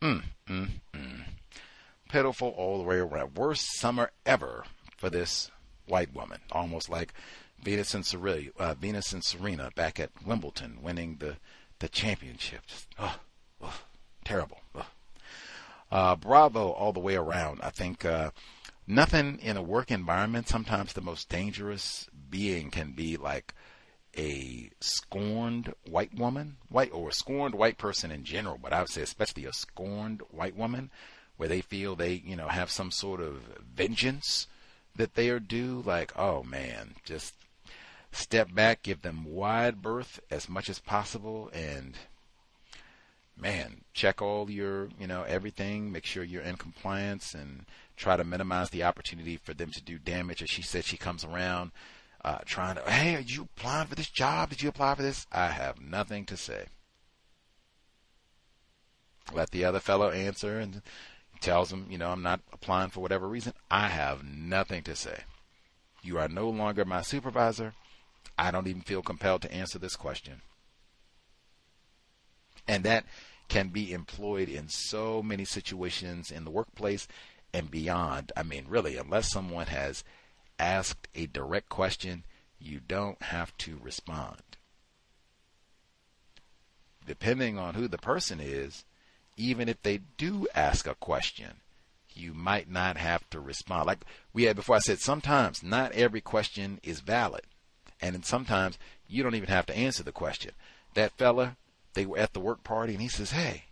Mm, 0.00 0.22
mm, 0.48 0.68
mm. 0.94 1.22
Pitiful 2.08 2.48
all 2.50 2.78
the 2.78 2.84
way 2.84 2.96
around. 2.96 3.36
Worst 3.36 3.78
summer 3.78 4.10
ever 4.24 4.64
for 4.96 5.10
this 5.10 5.50
white 5.86 6.14
woman. 6.14 6.40
Almost 6.52 6.88
like 6.88 7.12
Venus 7.62 7.94
and 7.94 8.04
Serena, 8.04 8.50
uh, 8.58 8.74
Venus 8.74 9.12
and 9.12 9.24
Serena 9.24 9.70
back 9.74 9.98
at 9.98 10.10
Wimbledon, 10.24 10.78
winning 10.82 11.16
the 11.18 11.36
the 11.78 11.88
championship. 11.88 12.66
Just, 12.66 12.88
oh, 12.98 13.18
oh, 13.60 13.80
terrible. 14.24 14.60
Oh. 14.74 14.86
Uh, 15.90 16.16
bravo 16.16 16.70
all 16.70 16.92
the 16.92 17.00
way 17.00 17.16
around. 17.16 17.60
I 17.62 17.70
think 17.70 18.04
uh, 18.04 18.30
nothing 18.86 19.38
in 19.40 19.56
a 19.56 19.62
work 19.62 19.90
environment. 19.90 20.48
Sometimes 20.48 20.92
the 20.92 21.00
most 21.00 21.28
dangerous 21.28 22.08
being 22.28 22.70
can 22.70 22.92
be 22.92 23.16
like 23.16 23.54
a 24.16 24.70
scorned 24.80 25.74
white 25.88 26.14
woman, 26.14 26.56
white 26.68 26.92
or 26.92 27.10
a 27.10 27.12
scorned 27.12 27.54
white 27.54 27.78
person 27.78 28.10
in 28.10 28.24
general, 28.24 28.58
but 28.60 28.72
I 28.72 28.80
would 28.80 28.90
say 28.90 29.02
especially 29.02 29.44
a 29.44 29.52
scorned 29.52 30.22
white 30.30 30.56
woman, 30.56 30.90
where 31.36 31.48
they 31.48 31.60
feel 31.60 31.94
they, 31.94 32.14
you 32.14 32.36
know, 32.36 32.48
have 32.48 32.70
some 32.70 32.90
sort 32.90 33.20
of 33.20 33.42
vengeance 33.74 34.46
that 34.94 35.14
they 35.14 35.28
are 35.28 35.40
due. 35.40 35.82
Like, 35.84 36.18
oh 36.18 36.42
man, 36.42 36.94
just 37.04 37.34
step 38.12 38.54
back, 38.54 38.82
give 38.82 39.02
them 39.02 39.24
wide 39.24 39.82
berth 39.82 40.20
as 40.30 40.48
much 40.48 40.70
as 40.70 40.78
possible, 40.78 41.50
and 41.52 41.94
man, 43.38 43.82
check 43.92 44.22
all 44.22 44.50
your, 44.50 44.88
you 44.98 45.06
know, 45.06 45.22
everything, 45.24 45.92
make 45.92 46.06
sure 46.06 46.24
you're 46.24 46.42
in 46.42 46.56
compliance 46.56 47.34
and 47.34 47.66
try 47.96 48.16
to 48.16 48.24
minimize 48.24 48.70
the 48.70 48.82
opportunity 48.82 49.36
for 49.36 49.52
them 49.52 49.70
to 49.70 49.82
do 49.82 49.98
damage. 49.98 50.42
As 50.42 50.48
she 50.48 50.62
said, 50.62 50.84
she 50.84 50.96
comes 50.96 51.24
around 51.24 51.70
uh, 52.26 52.38
trying 52.44 52.74
to, 52.74 52.82
hey, 52.90 53.14
are 53.14 53.20
you 53.20 53.44
applying 53.56 53.86
for 53.86 53.94
this 53.94 54.10
job? 54.10 54.50
Did 54.50 54.60
you 54.60 54.68
apply 54.68 54.96
for 54.96 55.02
this? 55.02 55.28
I 55.30 55.46
have 55.46 55.80
nothing 55.80 56.24
to 56.26 56.36
say. 56.36 56.66
Let 59.32 59.52
the 59.52 59.64
other 59.64 59.78
fellow 59.78 60.10
answer 60.10 60.58
and 60.58 60.82
tells 61.40 61.72
him, 61.72 61.86
you 61.88 61.98
know, 61.98 62.10
I'm 62.10 62.24
not 62.24 62.40
applying 62.52 62.90
for 62.90 62.98
whatever 62.98 63.28
reason. 63.28 63.52
I 63.70 63.86
have 63.88 64.24
nothing 64.24 64.82
to 64.84 64.96
say. 64.96 65.20
You 66.02 66.18
are 66.18 66.28
no 66.28 66.48
longer 66.48 66.84
my 66.84 67.02
supervisor. 67.02 67.74
I 68.36 68.50
don't 68.50 68.66
even 68.66 68.82
feel 68.82 69.02
compelled 69.02 69.42
to 69.42 69.54
answer 69.54 69.78
this 69.78 69.94
question. 69.94 70.42
And 72.66 72.82
that 72.82 73.04
can 73.48 73.68
be 73.68 73.92
employed 73.92 74.48
in 74.48 74.68
so 74.68 75.22
many 75.22 75.44
situations 75.44 76.32
in 76.32 76.44
the 76.44 76.50
workplace 76.50 77.06
and 77.54 77.70
beyond. 77.70 78.32
I 78.36 78.42
mean, 78.42 78.64
really, 78.68 78.96
unless 78.96 79.30
someone 79.30 79.68
has 79.68 80.02
asked 80.58 81.08
a 81.14 81.26
direct 81.26 81.68
question, 81.68 82.24
you 82.58 82.80
don't 82.80 83.20
have 83.22 83.56
to 83.58 83.78
respond. 83.82 84.42
Depending 87.06 87.58
on 87.58 87.74
who 87.74 87.86
the 87.88 87.98
person 87.98 88.40
is, 88.40 88.84
even 89.36 89.68
if 89.68 89.80
they 89.82 90.00
do 90.16 90.46
ask 90.54 90.86
a 90.86 90.94
question, 90.94 91.60
you 92.14 92.32
might 92.32 92.68
not 92.68 92.96
have 92.96 93.28
to 93.30 93.40
respond. 93.40 93.86
Like 93.86 94.04
we 94.32 94.44
had 94.44 94.56
before, 94.56 94.76
I 94.76 94.80
said 94.80 94.98
sometimes 94.98 95.62
not 95.62 95.92
every 95.92 96.20
question 96.20 96.80
is 96.82 97.00
valid. 97.00 97.42
And 98.00 98.24
sometimes 98.24 98.78
you 99.08 99.22
don't 99.22 99.34
even 99.34 99.48
have 99.48 99.66
to 99.66 99.76
answer 99.76 100.02
the 100.02 100.12
question. 100.12 100.52
That 100.94 101.12
fella, 101.12 101.56
they 101.94 102.06
were 102.06 102.18
at 102.18 102.32
the 102.32 102.40
work 102.40 102.64
party 102.64 102.94
and 102.94 103.02
he 103.02 103.08
says, 103.08 103.30
Hey, 103.30 103.64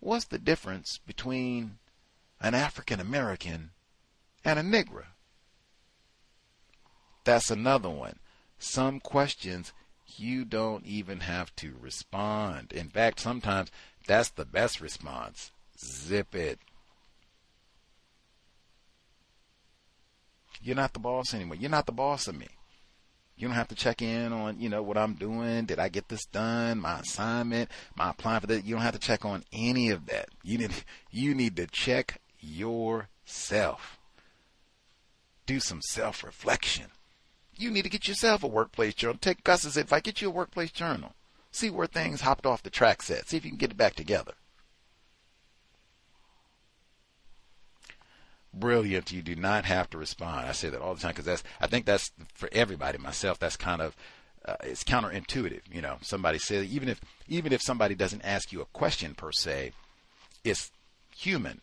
what's 0.00 0.26
the 0.26 0.38
difference 0.38 0.98
between 1.06 1.78
an 2.40 2.54
African 2.54 3.00
American 3.00 3.70
and 4.44 4.58
a 4.58 4.62
Negro? 4.62 5.04
That's 7.24 7.50
another 7.50 7.90
one. 7.90 8.18
Some 8.58 9.00
questions 9.00 9.72
you 10.16 10.44
don't 10.44 10.86
even 10.86 11.20
have 11.20 11.54
to 11.56 11.74
respond. 11.80 12.72
In 12.72 12.88
fact, 12.88 13.20
sometimes 13.20 13.70
that's 14.06 14.30
the 14.30 14.44
best 14.44 14.80
response. 14.80 15.50
Zip 15.78 16.34
it. 16.34 16.58
You're 20.62 20.76
not 20.76 20.92
the 20.92 21.00
boss 21.00 21.34
anymore. 21.34 21.56
You're 21.56 21.70
not 21.70 21.86
the 21.86 21.92
boss 21.92 22.28
of 22.28 22.38
me. 22.38 22.48
You 23.36 23.48
don't 23.48 23.56
have 23.56 23.68
to 23.68 23.74
check 23.74 24.00
in 24.00 24.32
on, 24.32 24.60
you 24.60 24.68
know, 24.68 24.82
what 24.82 24.96
I'm 24.96 25.14
doing. 25.14 25.64
Did 25.66 25.80
I 25.80 25.88
get 25.88 26.08
this 26.08 26.24
done? 26.26 26.78
My 26.78 27.00
assignment, 27.00 27.68
my 27.96 28.10
applying 28.10 28.40
for 28.40 28.46
that. 28.46 28.64
You 28.64 28.74
don't 28.74 28.84
have 28.84 28.94
to 28.94 29.00
check 29.00 29.24
on 29.24 29.42
any 29.52 29.90
of 29.90 30.06
that. 30.06 30.28
You 30.44 30.58
need, 30.58 30.70
you 31.10 31.34
need 31.34 31.56
to 31.56 31.66
check 31.66 32.20
yourself. 32.40 33.98
Do 35.46 35.58
some 35.58 35.82
self 35.82 36.22
reflection. 36.22 36.86
You 37.56 37.70
need 37.70 37.82
to 37.82 37.90
get 37.90 38.08
yourself 38.08 38.42
a 38.42 38.48
workplace 38.48 38.94
journal. 38.94 39.18
Take 39.20 39.44
Gus's 39.44 39.76
advice. 39.76 40.02
Get 40.02 40.20
you 40.20 40.28
a 40.28 40.32
workplace 40.32 40.70
journal. 40.70 41.12
See 41.50 41.70
where 41.70 41.86
things 41.86 42.22
hopped 42.22 42.46
off 42.46 42.62
the 42.62 42.70
tracks 42.70 43.10
at. 43.10 43.28
See 43.28 43.36
if 43.36 43.44
you 43.44 43.50
can 43.50 43.58
get 43.58 43.70
it 43.70 43.76
back 43.76 43.94
together. 43.94 44.32
Brilliant. 48.52 49.12
You 49.12 49.22
do 49.22 49.34
not 49.34 49.64
have 49.64 49.90
to 49.90 49.98
respond. 49.98 50.46
I 50.46 50.52
say 50.52 50.68
that 50.68 50.80
all 50.80 50.94
the 50.94 51.00
time 51.00 51.12
because 51.12 51.24
that's. 51.24 51.42
I 51.60 51.66
think 51.66 51.86
that's 51.86 52.12
for 52.32 52.48
everybody. 52.52 52.98
Myself, 52.98 53.38
that's 53.38 53.56
kind 53.56 53.82
of. 53.82 53.96
Uh, 54.44 54.56
it's 54.62 54.84
counterintuitive. 54.84 55.62
You 55.72 55.80
know, 55.80 55.96
somebody 56.02 56.38
says 56.38 56.66
even 56.66 56.88
if 56.88 57.00
even 57.28 57.52
if 57.52 57.62
somebody 57.62 57.94
doesn't 57.94 58.24
ask 58.24 58.52
you 58.52 58.60
a 58.60 58.66
question 58.66 59.14
per 59.14 59.32
se, 59.32 59.72
it's 60.44 60.70
human. 61.16 61.60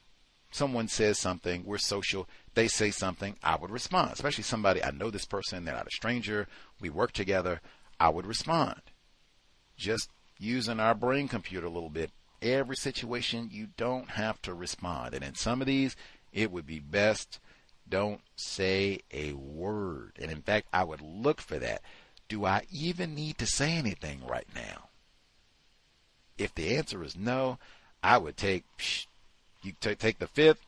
Someone 0.52 0.90
says 0.90 1.18
something. 1.18 1.64
We're 1.66 1.78
social. 1.78 2.28
They 2.54 2.68
say 2.68 2.92
something. 2.92 3.36
I 3.44 3.56
would 3.56 3.72
respond. 3.72 4.12
Especially 4.12 4.44
somebody 4.44 4.84
I 4.84 4.92
know 4.92 5.10
this 5.10 5.26
person. 5.26 5.64
They're 5.64 5.76
not 5.76 5.88
a 5.88 5.96
stranger. 5.96 6.48
We 6.80 6.90
work 6.90 7.14
together. 7.14 7.62
I 8.00 8.10
would 8.10 8.26
respond 8.26 8.82
just 9.78 10.10
using 10.38 10.80
our 10.80 10.96
brain 10.96 11.28
computer 11.28 11.68
a 11.68 11.72
little 11.72 11.90
bit. 11.90 12.12
Every 12.42 12.76
situation, 12.76 13.50
you 13.52 13.68
don't 13.78 14.12
have 14.12 14.42
to 14.44 14.54
respond. 14.54 15.14
And 15.14 15.24
in 15.24 15.36
some 15.36 15.62
of 15.62 15.68
these, 15.68 15.96
it 16.32 16.52
would 16.52 16.66
be 16.66 16.80
best 16.80 17.40
don't 17.90 18.22
say 18.36 19.02
a 19.12 19.34
word. 19.34 20.14
And 20.20 20.32
in 20.32 20.42
fact, 20.42 20.68
I 20.72 20.84
would 20.84 21.02
look 21.02 21.42
for 21.42 21.60
that. 21.60 21.82
Do 22.30 22.46
I 22.46 22.64
even 22.72 23.14
need 23.14 23.38
to 23.40 23.46
say 23.46 23.74
anything 23.74 24.26
right 24.26 24.48
now? 24.56 24.88
If 26.38 26.56
the 26.56 26.78
answer 26.78 27.04
is 27.04 27.18
no, 27.18 27.60
I 28.02 28.18
would 28.18 28.38
take, 28.38 28.64
you 29.62 29.74
take 29.80 30.20
the 30.20 30.28
fifth, 30.28 30.66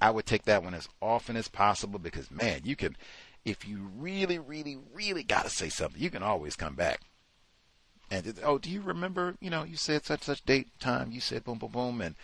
I 0.00 0.10
would 0.10 0.26
take 0.26 0.44
that 0.44 0.62
one 0.62 0.74
as 0.74 0.88
often 1.00 1.36
as 1.36 1.48
possible 1.48 1.98
because 1.98 2.30
man, 2.30 2.62
you 2.64 2.76
can 2.76 2.96
if 3.44 3.66
you 3.66 3.90
really, 3.96 4.38
really, 4.38 4.78
really 4.92 5.22
got 5.22 5.44
to 5.44 5.50
say 5.50 5.68
something, 5.68 6.00
you 6.00 6.10
can 6.10 6.22
always 6.22 6.56
come 6.56 6.74
back. 6.74 7.00
And 8.10 8.38
oh, 8.42 8.58
do 8.58 8.70
you 8.70 8.80
remember? 8.80 9.36
You 9.40 9.50
know, 9.50 9.62
you 9.62 9.76
said 9.76 10.04
such 10.04 10.22
such 10.22 10.44
date 10.44 10.68
time. 10.80 11.12
You 11.12 11.20
said 11.20 11.44
boom, 11.44 11.58
boom, 11.58 11.70
boom, 11.70 12.00
and 12.00 12.16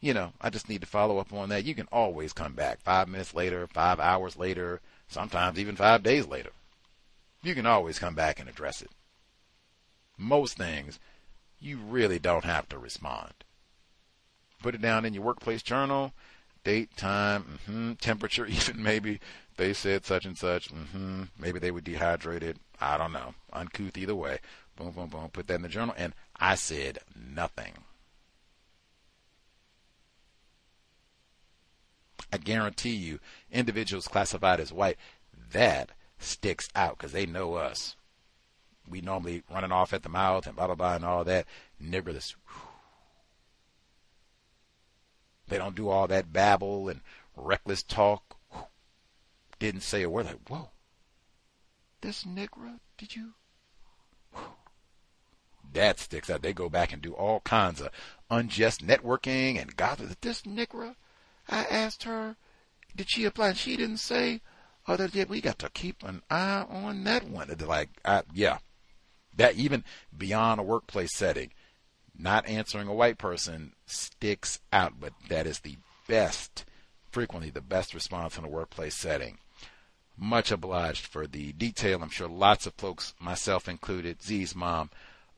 you 0.00 0.14
know, 0.14 0.32
I 0.40 0.50
just 0.50 0.68
need 0.68 0.80
to 0.80 0.86
follow 0.86 1.18
up 1.18 1.32
on 1.32 1.48
that. 1.48 1.64
You 1.64 1.74
can 1.74 1.88
always 1.92 2.32
come 2.32 2.54
back. 2.54 2.80
Five 2.80 3.08
minutes 3.08 3.34
later, 3.34 3.66
five 3.66 4.00
hours 4.00 4.36
later, 4.36 4.80
sometimes 5.08 5.58
even 5.58 5.76
five 5.76 6.02
days 6.02 6.26
later. 6.26 6.50
You 7.42 7.54
can 7.54 7.66
always 7.66 7.98
come 7.98 8.14
back 8.14 8.38
and 8.38 8.48
address 8.48 8.82
it. 8.82 8.90
Most 10.16 10.56
things, 10.56 11.00
you 11.60 11.78
really 11.78 12.18
don't 12.18 12.44
have 12.44 12.68
to 12.68 12.78
respond. 12.78 13.32
Put 14.60 14.76
it 14.76 14.82
down 14.82 15.04
in 15.04 15.14
your 15.14 15.24
workplace 15.24 15.62
journal, 15.62 16.12
date, 16.64 16.96
time, 16.96 17.58
mm-hmm, 17.66 17.92
temperature, 17.94 18.46
even 18.48 18.82
maybe 18.82 19.20
they 19.56 19.72
said 19.72 20.04
such 20.04 20.24
and 20.24 20.36
such. 20.36 20.72
Mm-hmm. 20.72 21.24
Maybe 21.38 21.58
they 21.58 21.70
were 21.70 21.80
dehydrated. 21.80 22.58
I 22.80 22.96
don't 22.96 23.12
know. 23.12 23.34
Uncouth 23.52 23.96
either 23.96 24.14
way. 24.14 24.38
Boom, 24.76 24.92
boom, 24.92 25.08
boom. 25.08 25.28
Put 25.32 25.46
that 25.48 25.56
in 25.56 25.62
the 25.62 25.68
journal. 25.68 25.94
And 25.96 26.14
I 26.36 26.54
said 26.54 26.98
nothing. 27.14 27.72
I 32.32 32.38
guarantee 32.38 32.94
you, 32.94 33.18
individuals 33.50 34.08
classified 34.08 34.58
as 34.58 34.72
white, 34.72 34.96
that 35.52 35.90
sticks 36.18 36.68
out 36.74 36.96
because 36.96 37.12
they 37.12 37.26
know 37.26 37.54
us. 37.54 37.94
We 38.88 39.00
normally 39.00 39.42
running 39.52 39.72
off 39.72 39.92
at 39.92 40.02
the 40.02 40.08
mouth 40.08 40.46
and 40.46 40.56
blah 40.56 40.66
blah 40.66 40.74
blah 40.74 40.94
and 40.96 41.04
all 41.04 41.24
that. 41.24 41.46
Nigger 41.82 42.12
this. 42.12 42.34
They 45.48 45.58
don't 45.58 45.76
do 45.76 45.88
all 45.88 46.06
that 46.08 46.32
babble 46.32 46.88
and 46.88 47.00
reckless 47.36 47.82
talk 47.82 48.36
didn't 49.62 49.82
say 49.82 50.02
a 50.02 50.10
word. 50.10 50.26
Like, 50.26 50.48
whoa, 50.48 50.70
this 52.00 52.24
Negro, 52.24 52.80
did 52.98 53.14
you? 53.14 53.34
That 55.72 56.00
sticks 56.00 56.28
out. 56.28 56.42
They 56.42 56.52
go 56.52 56.68
back 56.68 56.92
and 56.92 57.00
do 57.00 57.12
all 57.12 57.40
kinds 57.40 57.80
of 57.80 57.90
unjust 58.28 58.84
networking 58.84 59.60
and 59.60 59.76
gossip. 59.76 60.20
This 60.20 60.42
Negro, 60.42 60.96
I 61.48 61.64
asked 61.64 62.02
her, 62.02 62.36
did 62.94 63.08
she 63.08 63.24
apply? 63.24 63.48
And 63.50 63.56
she 63.56 63.76
didn't 63.76 63.98
say. 63.98 64.40
That 64.86 65.14
yeah, 65.14 65.24
we 65.28 65.40
got 65.40 65.60
to 65.60 65.70
keep 65.70 66.02
an 66.02 66.22
eye 66.28 66.66
on 66.68 67.04
that 67.04 67.28
one. 67.28 67.54
Like, 67.64 67.90
I, 68.04 68.24
yeah, 68.34 68.58
that 69.36 69.54
even 69.54 69.84
beyond 70.16 70.58
a 70.58 70.64
workplace 70.64 71.14
setting, 71.14 71.52
not 72.22 72.46
answering 72.46 72.88
a 72.88 72.94
white 72.94 73.18
person 73.18 73.72
sticks 73.86 74.60
out. 74.72 74.94
But 75.00 75.12
that 75.28 75.46
is 75.46 75.60
the 75.60 75.76
best, 76.08 76.64
frequently 77.10 77.50
the 77.50 77.60
best 77.60 77.94
response 77.94 78.38
in 78.38 78.44
a 78.44 78.48
workplace 78.48 78.94
setting. 78.94 79.38
Much 80.16 80.52
obliged 80.52 81.06
for 81.06 81.26
the 81.26 81.52
detail. 81.52 82.02
I'm 82.02 82.10
sure 82.10 82.28
lots 82.28 82.66
of 82.66 82.74
folks, 82.74 83.14
myself 83.18 83.68
included, 83.68 84.22
Z's 84.22 84.54
mom, 84.54 84.90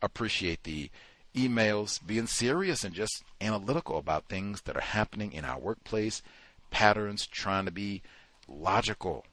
appreciate 0.03 0.65
the 0.65 0.91
emails, 1.35 2.05
being 2.05 2.27
serious 2.27 2.85
and 2.85 2.95
just 2.95 3.25
analytical 3.41 3.99
about 3.99 4.29
things 4.29 4.63
that 4.63 4.77
are 4.77 4.81
happening 4.81 5.33
in 5.33 5.45
our 5.45 5.59
workplace, 5.59 6.23
patterns, 6.71 7.27
trying 7.27 7.65
to 7.65 7.71
be 7.71 8.03
logical, 8.47 9.25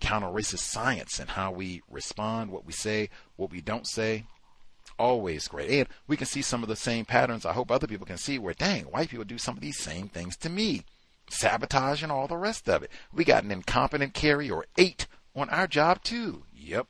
counter 0.00 0.26
racist 0.26 0.60
science 0.60 1.18
and 1.18 1.30
how 1.30 1.50
we 1.50 1.82
respond, 1.90 2.50
what 2.50 2.66
we 2.66 2.72
say, 2.72 3.08
what 3.36 3.50
we 3.50 3.60
don't 3.60 3.86
say. 3.86 4.24
Always 5.00 5.48
great. 5.48 5.70
And 5.70 5.88
we 6.06 6.18
can 6.18 6.26
see 6.26 6.42
some 6.42 6.62
of 6.62 6.68
the 6.68 6.76
same 6.76 7.06
patterns. 7.06 7.46
I 7.46 7.54
hope 7.54 7.70
other 7.70 7.86
people 7.86 8.06
can 8.06 8.18
see 8.18 8.38
where, 8.38 8.52
dang, 8.52 8.84
white 8.84 9.08
people 9.08 9.24
do 9.24 9.38
some 9.38 9.56
of 9.56 9.62
these 9.62 9.78
same 9.78 10.08
things 10.08 10.36
to 10.36 10.50
me 10.50 10.82
sabotage 11.30 12.02
and 12.02 12.12
all 12.12 12.28
the 12.28 12.36
rest 12.36 12.68
of 12.68 12.82
it. 12.82 12.90
We 13.10 13.24
got 13.24 13.44
an 13.44 13.50
incompetent 13.50 14.12
carry 14.12 14.50
or 14.50 14.66
eight 14.76 15.06
on 15.34 15.48
our 15.48 15.66
job 15.66 16.02
too. 16.02 16.42
Yep. 16.54 16.88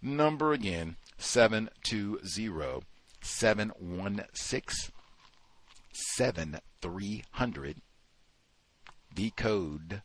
Number 0.00 0.52
again, 0.52 0.94
720 1.18 2.84
716 3.22 4.92
7300. 5.92 7.76
The 9.14 9.30
code 9.30 10.02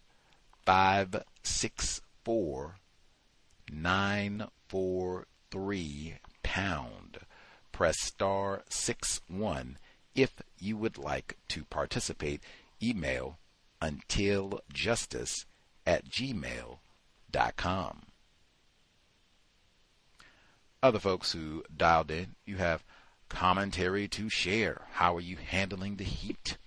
564 0.65 2.75
943 3.71 6.15
pound. 6.43 7.19
Press 7.71 7.95
star 8.01 8.63
6 8.69 9.21
1 9.27 9.77
if 10.15 10.41
you 10.59 10.77
would 10.77 10.97
like 10.97 11.37
to 11.49 11.63
participate. 11.65 12.41
Email 12.81 13.37
untiljustice 13.81 15.45
at 15.85 16.09
gmail.com. 16.09 18.01
Other 20.83 20.99
folks 20.99 21.31
who 21.31 21.63
dialed 21.75 22.11
in, 22.11 22.35
you 22.45 22.57
have 22.57 22.83
commentary 23.29 24.07
to 24.09 24.29
share. 24.29 24.81
How 24.91 25.15
are 25.15 25.21
you 25.21 25.37
handling 25.37 25.95
the 25.95 26.03
heat, 26.03 26.57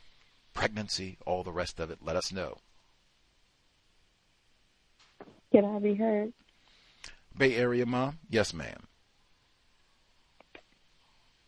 pregnancy, 0.52 1.18
all 1.26 1.42
the 1.42 1.52
rest 1.52 1.78
of 1.78 1.90
it? 1.90 1.98
Let 2.02 2.16
us 2.16 2.32
know. 2.32 2.58
Can 5.52 5.64
I 5.64 5.78
be 5.78 5.94
heard? 5.94 6.32
Bay 7.40 7.56
Area 7.56 7.86
Mom? 7.86 8.18
Yes, 8.28 8.52
ma'am. 8.52 8.86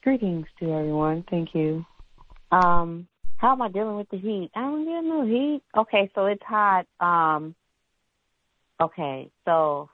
Greetings 0.02 0.47
to 0.59 0.73
everyone. 0.73 1.23
Thank 1.31 1.55
you. 1.55 1.85
Um, 2.51 3.06
how 3.36 3.52
am 3.52 3.60
I 3.60 3.69
dealing 3.69 3.97
with 3.97 4.09
the 4.09 4.16
heat? 4.16 4.51
I 4.56 4.62
don't 4.62 4.86
get 4.86 5.05
no 5.05 5.27
heat. 5.27 5.60
Okay, 5.77 6.10
so 6.14 6.24
it's 6.27 6.43
hot. 6.44 6.86
Um, 6.98 7.55
okay, 8.81 9.31
so 9.44 9.90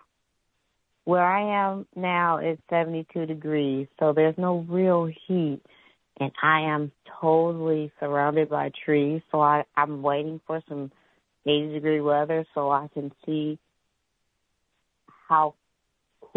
where 1.05 1.25
I 1.25 1.69
am 1.69 1.85
now 1.97 2.39
is 2.39 2.59
72 2.71 3.27
degrees, 3.27 3.89
so 3.99 4.13
there's 4.13 4.39
no 4.39 4.65
real 4.69 5.11
heat, 5.27 5.61
and 6.21 6.31
I 6.41 6.61
am 6.61 6.93
totally 7.21 7.91
surrounded 7.99 8.49
by 8.49 8.71
trees. 8.85 9.21
So 9.33 9.41
I 9.41 9.65
I'm 9.77 10.03
waiting 10.03 10.41
for 10.47 10.63
some 10.69 10.93
80 11.45 11.73
degree 11.73 12.01
weather 12.01 12.47
so 12.55 12.71
I 12.71 12.89
can 12.95 13.11
see 13.27 13.59
how 15.29 15.55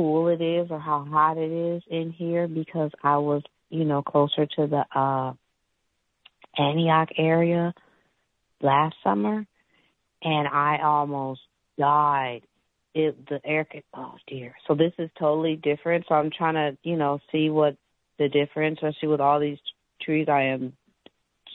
cool 0.02 0.30
it 0.30 0.41
is 0.41 0.68
or 0.72 0.80
how 0.80 1.06
hot 1.07 1.38
it 1.38 1.52
is 1.52 1.84
in 1.88 2.11
here 2.11 2.48
because 2.48 2.90
I 3.03 3.18
was, 3.18 3.44
you 3.69 3.86
know, 3.86 4.02
closer 4.02 4.48
to 4.48 4.68
the 4.68 4.84
uh 4.99 5.34
Antioch 6.57 7.10
area 7.18 7.73
last 8.61 8.95
summer 9.03 9.45
and 10.23 10.48
I 10.48 10.80
almost 10.84 11.41
died. 11.78 12.41
It 12.95 13.28
the 13.28 13.40
air 13.45 13.68
oh 13.94 14.15
dear. 14.28 14.56
So 14.68 14.73
this 14.73 14.91
is 14.98 15.10
totally 15.19 15.56
different. 15.56 16.06
So 16.10 16.15
I'm 16.15 16.32
trying 16.36 16.56
to, 16.56 16.78
you 16.84 16.98
know, 16.98 17.19
see 17.32 17.49
what 17.49 17.76
the 18.18 18.28
difference, 18.28 18.80
especially 18.82 19.10
with 19.10 19.22
all 19.22 19.40
these 19.40 19.60
trees 20.02 20.28
I 20.28 20.45
am 20.45 20.73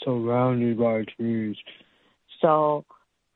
surrounded 0.04 0.78
by 0.78 1.04
trees. 1.16 1.56
So 2.40 2.84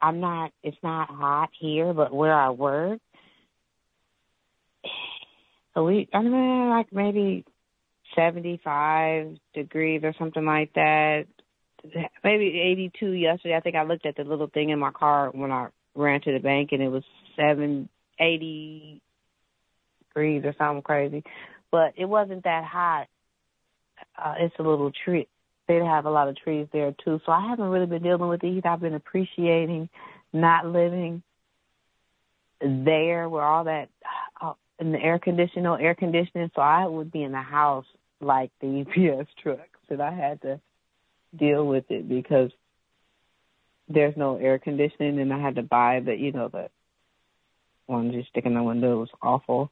I'm 0.01 0.21
not 0.21 0.53
it's 0.63 0.83
not 0.85 1.09
hot 1.11 1.51
here, 1.59 1.93
but 1.93 2.15
where 2.15 2.35
I 2.35 2.51
work 2.51 3.01
we, 5.85 6.09
I 6.13 6.23
mean, 6.23 6.69
like 6.71 6.93
maybe 6.93 7.45
75 8.15 9.37
degrees 9.55 10.03
or 10.05 10.15
something 10.19 10.45
like 10.45 10.73
that. 10.75 11.27
Maybe 12.25 12.61
82 12.61 13.13
yesterday. 13.13 13.57
I 13.57 13.61
think 13.61 13.77
I 13.77 13.85
looked 13.85 14.07
at 14.07 14.17
the 14.17 14.25
little 14.25 14.49
thing 14.49 14.71
in 14.71 14.79
my 14.79 14.91
car 14.91 15.31
when 15.31 15.51
I 15.51 15.69
ran 15.95 16.21
to 16.23 16.33
the 16.33 16.39
bank 16.39 16.71
and 16.73 16.83
it 16.83 16.89
was 16.89 17.05
7, 17.37 17.89
80 18.19 19.01
degrees 20.09 20.43
or 20.45 20.55
something 20.59 20.83
crazy. 20.83 21.25
But 21.71 21.95
it 21.97 22.05
wasn't 22.05 22.45
that 22.45 22.65
hot. 22.65 23.07
Uh, 24.17 24.35
it's 24.41 24.55
a 24.59 24.63
little 24.63 24.93
tree. 25.05 25.29
They 25.69 25.77
have 25.77 26.05
a 26.05 26.11
lot 26.11 26.29
of 26.29 26.37
trees 26.37 26.67
there 26.73 26.93
too. 27.05 27.21
So 27.25 27.33
I 27.33 27.49
haven't 27.49 27.69
really 27.69 27.87
been 27.87 28.03
dealing 28.03 28.29
with 28.29 28.41
the 28.41 28.49
heat. 28.49 28.67
I've 28.67 28.81
been 28.81 28.95
appreciating 28.95 29.89
not 30.33 30.67
living 30.67 31.23
there 32.61 33.29
where 33.29 33.45
all 33.45 33.65
that 33.65 33.89
in 34.81 34.93
the 34.93 34.99
air 34.99 35.19
conditioning, 35.19 35.65
no 35.65 35.75
air 35.75 35.95
conditioning, 35.95 36.51
so 36.55 36.63
I 36.63 36.87
would 36.87 37.13
be 37.13 37.23
in 37.23 37.33
the 37.33 37.43
house 37.43 37.85
like 38.21 38.51
the 38.61 38.81
UPS 38.81 39.31
trucks, 39.43 39.79
and 39.89 40.03
I 40.03 40.13
had 40.13 40.43
to 40.43 40.61
deal 41.37 41.67
with 41.67 41.85
it 41.91 42.09
because 42.09 42.51
there's 43.89 44.17
no 44.17 44.37
air 44.37 44.59
conditioning, 44.59 45.21
and 45.21 45.33
I 45.33 45.39
had 45.39 45.57
to 45.57 45.63
buy 45.63 46.01
the, 46.01 46.15
you 46.17 46.33
know, 46.33 46.49
the 46.49 46.71
one 47.87 48.13
just 48.13 48.29
sticking 48.29 48.55
the 48.55 48.63
window 48.63 48.93
It 48.95 49.01
was 49.01 49.11
awful, 49.23 49.71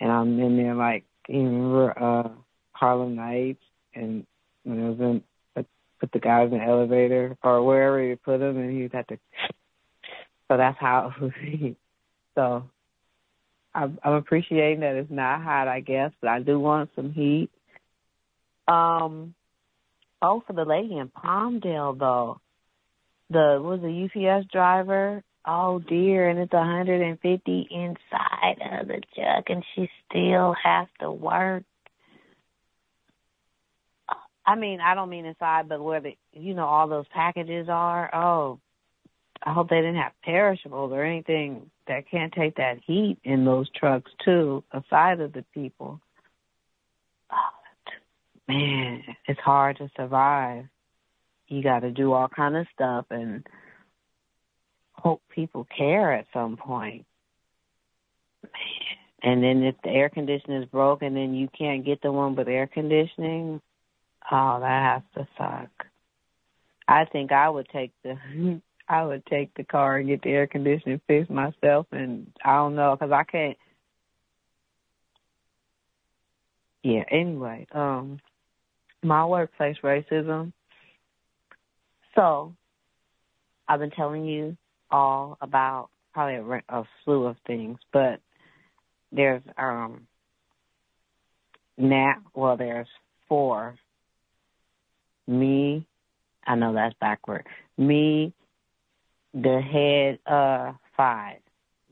and 0.00 0.10
I'm 0.10 0.40
in 0.40 0.56
there 0.56 0.74
like 0.74 1.04
you 1.28 1.38
remember 1.38 1.98
uh 1.98 2.28
Harlem 2.72 3.16
Nights, 3.16 3.62
and 3.94 4.26
when 4.62 4.84
I 4.84 4.88
was 4.88 5.00
in 5.00 5.22
put, 5.54 6.12
the 6.12 6.18
guys 6.18 6.50
in 6.52 6.58
the 6.58 6.64
elevator 6.64 7.36
or 7.42 7.62
wherever 7.64 8.02
you 8.02 8.16
put 8.16 8.38
them, 8.38 8.56
and 8.56 8.70
he 8.70 8.88
had 8.92 9.08
to. 9.08 9.18
So 10.46 10.58
that's 10.58 10.76
how 10.78 11.10
it. 11.20 11.76
So 12.34 12.64
I'm, 13.74 13.98
appreciating 14.04 14.80
that 14.80 14.96
it's 14.96 15.10
not 15.10 15.42
hot, 15.42 15.68
I 15.68 15.80
guess, 15.80 16.12
but 16.20 16.30
I 16.30 16.40
do 16.40 16.58
want 16.60 16.90
some 16.94 17.12
heat. 17.12 17.50
Um, 18.68 19.34
oh, 20.22 20.42
for 20.46 20.52
the 20.52 20.64
lady 20.64 20.96
in 20.96 21.08
Palmdale 21.08 21.98
though, 21.98 22.40
the 23.30 23.58
was 23.60 23.80
the 23.80 24.04
UPS 24.04 24.46
driver. 24.52 25.22
Oh 25.46 25.78
dear, 25.78 26.28
and 26.28 26.38
it's 26.38 26.52
150 26.52 27.68
inside 27.70 28.80
of 28.80 28.88
the 28.88 29.02
truck, 29.14 29.44
and 29.48 29.64
she 29.74 29.90
still 30.08 30.54
has 30.62 30.86
to 31.00 31.10
work. 31.10 31.64
I 34.46 34.56
mean, 34.56 34.80
I 34.80 34.94
don't 34.94 35.10
mean 35.10 35.26
inside, 35.26 35.68
but 35.68 35.82
where 35.82 36.00
the 36.00 36.16
you 36.32 36.54
know 36.54 36.66
all 36.66 36.88
those 36.88 37.08
packages 37.08 37.68
are. 37.68 38.14
Oh, 38.14 38.60
I 39.44 39.52
hope 39.52 39.68
they 39.68 39.76
didn't 39.76 39.96
have 39.96 40.12
perishables 40.22 40.92
or 40.92 41.04
anything 41.04 41.70
that 41.86 42.10
can't 42.10 42.32
take 42.32 42.56
that 42.56 42.78
heat 42.86 43.18
in 43.24 43.44
those 43.44 43.68
trucks 43.70 44.10
too, 44.24 44.64
aside 44.72 45.20
of 45.20 45.34
the 45.34 45.44
people. 45.52 46.00
Oh, 47.30 47.36
man, 48.48 49.02
it's 49.26 49.40
hard 49.40 49.76
to 49.78 49.90
survive. 49.96 50.64
You 51.48 51.62
got 51.62 51.80
to 51.80 51.90
do 51.90 52.14
all 52.14 52.28
kind 52.28 52.56
of 52.56 52.66
stuff 52.74 53.04
and 53.10 53.46
hope 54.92 55.20
people 55.28 55.66
care 55.76 56.14
at 56.14 56.26
some 56.32 56.56
point. 56.56 57.04
Man. 58.42 58.52
And 59.24 59.42
then 59.42 59.62
if 59.62 59.74
the 59.82 59.88
air 59.88 60.10
conditioner 60.10 60.60
is 60.62 60.68
broken, 60.68 61.14
then 61.14 61.34
you 61.34 61.48
can't 61.48 61.84
get 61.84 62.02
the 62.02 62.12
one 62.12 62.36
with 62.36 62.46
air 62.46 62.66
conditioning. 62.66 63.60
Oh, 64.30 64.60
that 64.60 65.02
has 65.02 65.02
to 65.14 65.28
suck. 65.38 65.86
I 66.86 67.06
think 67.06 67.32
I 67.32 67.48
would 67.48 67.68
take 67.70 67.92
the 68.02 68.18
I 68.88 69.04
would 69.04 69.24
take 69.26 69.54
the 69.54 69.64
car 69.64 69.96
and 69.96 70.08
get 70.08 70.22
the 70.22 70.30
air 70.30 70.46
conditioning 70.46 71.00
fixed 71.06 71.30
myself, 71.30 71.86
and 71.92 72.30
I 72.44 72.56
don't 72.56 72.76
know 72.76 72.96
because 72.96 73.12
I 73.12 73.24
can't. 73.24 73.56
Yeah. 76.82 77.04
Anyway, 77.10 77.66
um, 77.72 78.20
my 79.02 79.24
workplace 79.24 79.76
racism. 79.82 80.52
So, 82.14 82.54
I've 83.66 83.80
been 83.80 83.90
telling 83.90 84.26
you 84.26 84.56
all 84.90 85.38
about 85.40 85.88
probably 86.12 86.36
a, 86.68 86.78
a 86.78 86.84
slew 87.04 87.24
of 87.24 87.36
things, 87.46 87.78
but 87.92 88.20
there's 89.14 89.42
um 89.56 90.06
now 91.78 92.16
well 92.34 92.56
there's 92.56 92.88
four 93.28 93.76
me 95.26 95.86
i 96.46 96.54
know 96.54 96.74
that's 96.74 96.94
backward 97.00 97.46
me 97.78 98.32
the 99.34 99.60
head 99.60 100.18
uh 100.32 100.72
five, 100.96 101.38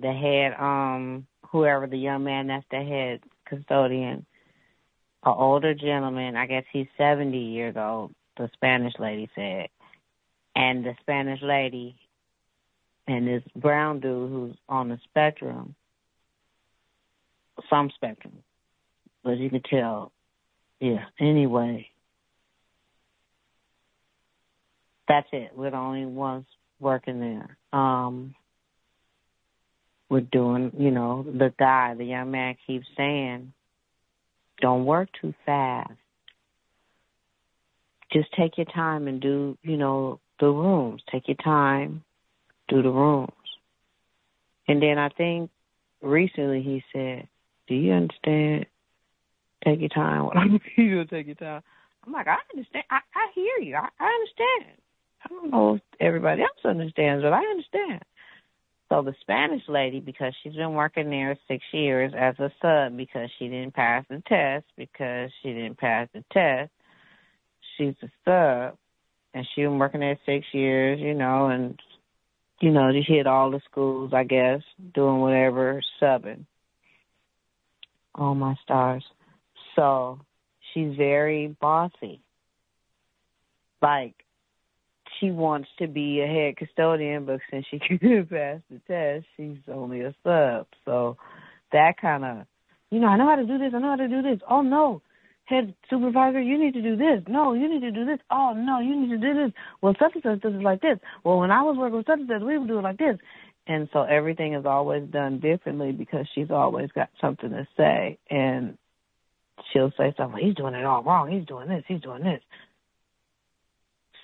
the 0.00 0.12
head 0.12 0.54
um 0.58 1.26
whoever 1.50 1.86
the 1.86 1.98
young 1.98 2.24
man 2.24 2.46
that's 2.46 2.64
the 2.70 2.82
head 2.82 3.20
custodian, 3.46 4.24
an 5.24 5.34
older 5.36 5.74
gentleman, 5.74 6.36
I 6.36 6.46
guess 6.46 6.64
he's 6.72 6.86
seventy 6.96 7.50
years 7.52 7.74
old. 7.76 8.14
The 8.38 8.48
Spanish 8.54 8.94
lady 8.98 9.28
said, 9.34 9.68
and 10.56 10.84
the 10.84 10.94
Spanish 11.02 11.40
lady 11.42 11.96
and 13.06 13.26
this 13.26 13.42
brown 13.54 14.00
dude 14.00 14.30
who's 14.30 14.56
on 14.68 14.88
the 14.88 14.98
spectrum, 15.04 15.74
some 17.68 17.90
spectrum, 17.94 18.38
but 19.24 19.36
you 19.38 19.50
can 19.50 19.62
tell. 19.62 20.12
Yeah. 20.80 21.04
Anyway, 21.20 21.88
that's 25.06 25.28
it. 25.32 25.50
We're 25.54 25.70
the 25.70 25.76
only 25.76 26.06
ones 26.06 26.46
working 26.82 27.20
there. 27.20 27.56
Um, 27.72 28.34
we're 30.08 30.20
doing, 30.20 30.72
you 30.78 30.90
know, 30.90 31.22
the 31.22 31.54
guy, 31.58 31.94
the 31.94 32.04
young 32.04 32.30
man 32.30 32.56
keeps 32.66 32.86
saying, 32.96 33.52
don't 34.60 34.84
work 34.84 35.08
too 35.20 35.32
fast. 35.46 35.92
Just 38.12 38.28
take 38.36 38.58
your 38.58 38.66
time 38.66 39.08
and 39.08 39.22
do, 39.22 39.56
you 39.62 39.78
know, 39.78 40.20
the 40.38 40.48
rooms. 40.48 41.02
Take 41.10 41.28
your 41.28 41.36
time, 41.36 42.04
do 42.68 42.82
the 42.82 42.90
rooms. 42.90 43.30
And 44.68 44.82
then 44.82 44.98
I 44.98 45.08
think 45.08 45.50
recently 46.02 46.60
he 46.60 46.84
said, 46.92 47.26
do 47.68 47.74
you 47.74 47.92
understand? 47.92 48.66
Take 49.64 49.80
your 49.80 49.88
time. 49.88 50.60
You 50.76 51.04
take 51.04 51.26
your 51.26 51.36
time. 51.36 51.62
I'm 52.04 52.12
like, 52.12 52.26
I 52.26 52.36
understand. 52.52 52.84
I, 52.90 52.98
I 53.14 53.28
hear 53.34 53.58
you. 53.60 53.76
I, 53.76 53.88
I 53.98 54.06
understand. 54.06 54.81
I 55.24 55.28
don't 55.28 55.50
know 55.50 55.74
if 55.76 55.82
everybody 56.00 56.42
else 56.42 56.50
understands, 56.64 57.22
but 57.22 57.32
I 57.32 57.40
understand. 57.40 58.02
So 58.88 59.02
the 59.02 59.14
Spanish 59.22 59.62
lady, 59.68 60.00
because 60.00 60.34
she's 60.42 60.54
been 60.54 60.74
working 60.74 61.08
there 61.08 61.38
six 61.48 61.64
years 61.72 62.12
as 62.16 62.34
a 62.38 62.50
sub 62.60 62.96
because 62.96 63.30
she 63.38 63.48
didn't 63.48 63.74
pass 63.74 64.04
the 64.10 64.22
test, 64.28 64.66
because 64.76 65.30
she 65.42 65.48
didn't 65.54 65.78
pass 65.78 66.08
the 66.12 66.22
test, 66.30 66.70
she's 67.76 67.94
a 68.02 68.08
sub, 68.24 68.76
and 69.32 69.46
she 69.54 69.62
been 69.62 69.78
working 69.78 70.00
there 70.00 70.18
six 70.26 70.44
years, 70.52 71.00
you 71.00 71.14
know, 71.14 71.46
and 71.46 71.80
you 72.60 72.70
know, 72.70 72.92
she 72.92 73.12
hit 73.12 73.26
all 73.26 73.50
the 73.50 73.60
schools, 73.70 74.12
I 74.14 74.24
guess, 74.24 74.60
doing 74.94 75.20
whatever, 75.20 75.82
subbing. 76.00 76.44
Oh 78.14 78.34
my 78.34 78.54
stars. 78.62 79.04
So 79.74 80.20
she's 80.72 80.94
very 80.96 81.56
bossy. 81.60 82.20
Like 83.80 84.14
she 85.22 85.30
wants 85.30 85.68
to 85.78 85.86
be 85.86 86.20
a 86.20 86.26
head 86.26 86.56
custodian, 86.56 87.24
but 87.24 87.40
since 87.50 87.64
she 87.70 87.78
couldn't 87.88 88.28
pass 88.30 88.60
the 88.70 88.80
test, 88.88 89.26
she's 89.36 89.58
only 89.72 90.00
a 90.00 90.14
sub. 90.24 90.66
So 90.84 91.16
that 91.72 91.94
kind 92.00 92.24
of, 92.24 92.46
you 92.90 92.98
know, 92.98 93.06
I 93.06 93.16
know 93.16 93.28
how 93.28 93.36
to 93.36 93.46
do 93.46 93.58
this. 93.58 93.72
I 93.74 93.78
know 93.78 93.90
how 93.90 93.96
to 93.96 94.08
do 94.08 94.22
this. 94.22 94.40
Oh 94.50 94.62
no, 94.62 95.00
head 95.44 95.74
supervisor, 95.88 96.40
you 96.40 96.58
need 96.58 96.74
to 96.74 96.82
do 96.82 96.96
this. 96.96 97.22
No, 97.28 97.54
you 97.54 97.72
need 97.72 97.80
to 97.80 97.92
do 97.92 98.04
this. 98.04 98.18
Oh 98.30 98.52
no, 98.56 98.80
you 98.80 99.00
need 99.00 99.10
to 99.10 99.18
do 99.18 99.34
this. 99.34 99.52
Well, 99.80 99.94
such 99.98 100.14
and 100.14 100.22
such 100.22 100.40
does 100.40 100.54
it 100.54 100.62
like 100.62 100.82
this. 100.82 100.98
Well, 101.24 101.38
when 101.38 101.50
I 101.50 101.62
was 101.62 101.76
working 101.78 101.98
with 101.98 102.06
such 102.06 102.20
and 102.20 102.28
such, 102.28 102.42
we 102.42 102.58
would 102.58 102.68
do 102.68 102.78
it 102.78 102.82
like 102.82 102.98
this. 102.98 103.18
And 103.66 103.88
so 103.92 104.02
everything 104.02 104.54
is 104.54 104.66
always 104.66 105.08
done 105.08 105.38
differently 105.38 105.92
because 105.92 106.26
she's 106.34 106.50
always 106.50 106.90
got 106.92 107.10
something 107.20 107.50
to 107.50 107.66
say, 107.76 108.18
and 108.28 108.76
she'll 109.72 109.92
say 109.96 110.12
something. 110.16 110.44
He's 110.44 110.56
doing 110.56 110.74
it 110.74 110.84
all 110.84 111.04
wrong. 111.04 111.30
He's 111.30 111.46
doing 111.46 111.68
this. 111.68 111.84
He's 111.86 112.00
doing 112.00 112.24
this. 112.24 112.40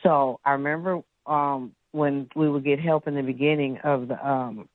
So 0.02 0.40
I 0.44 0.52
remember 0.52 1.02
um 1.26 1.74
when 1.92 2.28
we 2.36 2.48
would 2.48 2.64
get 2.64 2.80
help 2.80 3.08
in 3.08 3.14
the 3.14 3.22
beginning 3.22 3.78
of 3.84 4.08
the 4.08 4.28
um 4.28 4.68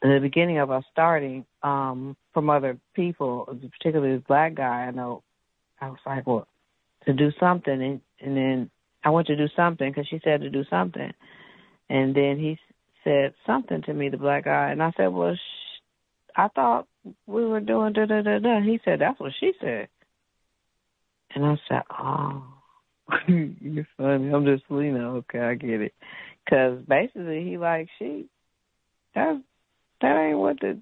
the 0.00 0.18
beginning 0.20 0.58
of 0.58 0.70
us 0.70 0.84
starting 0.90 1.44
um 1.62 2.16
from 2.34 2.50
other 2.50 2.78
people, 2.94 3.46
particularly 3.78 4.16
this 4.16 4.24
black 4.26 4.54
guy. 4.54 4.86
I 4.86 4.90
know 4.90 5.22
I 5.80 5.88
was 5.88 5.98
like, 6.04 6.26
well, 6.26 6.46
to 7.06 7.12
do 7.12 7.30
something, 7.38 7.82
and 7.82 8.00
and 8.20 8.36
then 8.36 8.70
I 9.04 9.10
went 9.10 9.26
to 9.28 9.36
do 9.36 9.48
something 9.54 9.90
because 9.90 10.08
she 10.08 10.20
said 10.24 10.40
to 10.40 10.50
do 10.50 10.64
something, 10.70 11.12
and 11.88 12.14
then 12.14 12.38
he 12.38 12.58
said 13.04 13.34
something 13.46 13.82
to 13.82 13.94
me, 13.94 14.08
the 14.08 14.16
black 14.16 14.44
guy, 14.44 14.70
and 14.70 14.82
I 14.82 14.92
said, 14.96 15.08
well, 15.08 15.34
sh- 15.34 15.80
I 16.36 16.48
thought 16.48 16.86
we 17.26 17.44
were 17.44 17.60
doing 17.60 17.92
da 17.92 18.06
da 18.06 18.22
da 18.22 18.38
da. 18.38 18.60
He 18.60 18.80
said 18.84 19.00
that's 19.00 19.20
what 19.20 19.32
she 19.38 19.52
said, 19.60 19.88
and 21.34 21.44
I 21.44 21.56
said, 21.68 21.82
oh. 21.90 22.61
You're 23.28 23.88
funny. 23.96 24.30
I'm 24.32 24.44
just, 24.44 24.64
you 24.70 24.92
know, 24.92 25.16
okay, 25.16 25.40
I 25.40 25.54
get 25.54 25.80
it. 25.80 25.94
Because 26.44 26.78
basically, 26.88 27.44
he 27.44 27.58
like 27.58 27.88
she. 27.98 28.26
That 29.14 29.42
that 30.00 30.16
ain't 30.16 30.38
what 30.38 30.58
the 30.60 30.80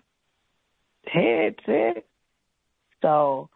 head 1.07 1.57
said. 1.67 2.03
So 3.03 3.49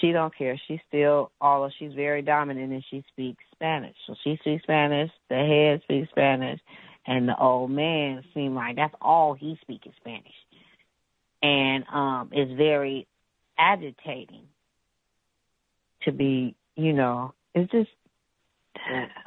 she 0.00 0.12
don't 0.12 0.36
care. 0.36 0.60
She's 0.66 0.80
still 0.88 1.30
of 1.40 1.70
she's 1.78 1.92
very 1.94 2.22
dominant 2.22 2.72
and 2.72 2.84
she 2.90 3.04
speaks 3.12 3.42
Spanish. 3.52 3.96
So 4.06 4.14
she 4.24 4.36
speaks 4.40 4.62
Spanish, 4.64 5.10
the 5.28 5.36
head 5.36 5.82
speaks 5.84 6.10
Spanish, 6.10 6.60
and 7.06 7.28
the 7.28 7.38
old 7.38 7.70
man 7.70 8.24
seemed 8.34 8.54
like 8.54 8.76
that's 8.76 8.94
all 9.00 9.34
he 9.34 9.58
speaks 9.62 9.86
is 9.86 9.92
Spanish. 10.00 10.32
And 11.42 11.84
um 11.92 12.30
it's 12.32 12.52
very 12.52 13.06
agitating 13.58 14.46
to 16.02 16.12
be, 16.12 16.56
you 16.76 16.92
know, 16.92 17.34
it's 17.54 17.70
just 17.70 17.90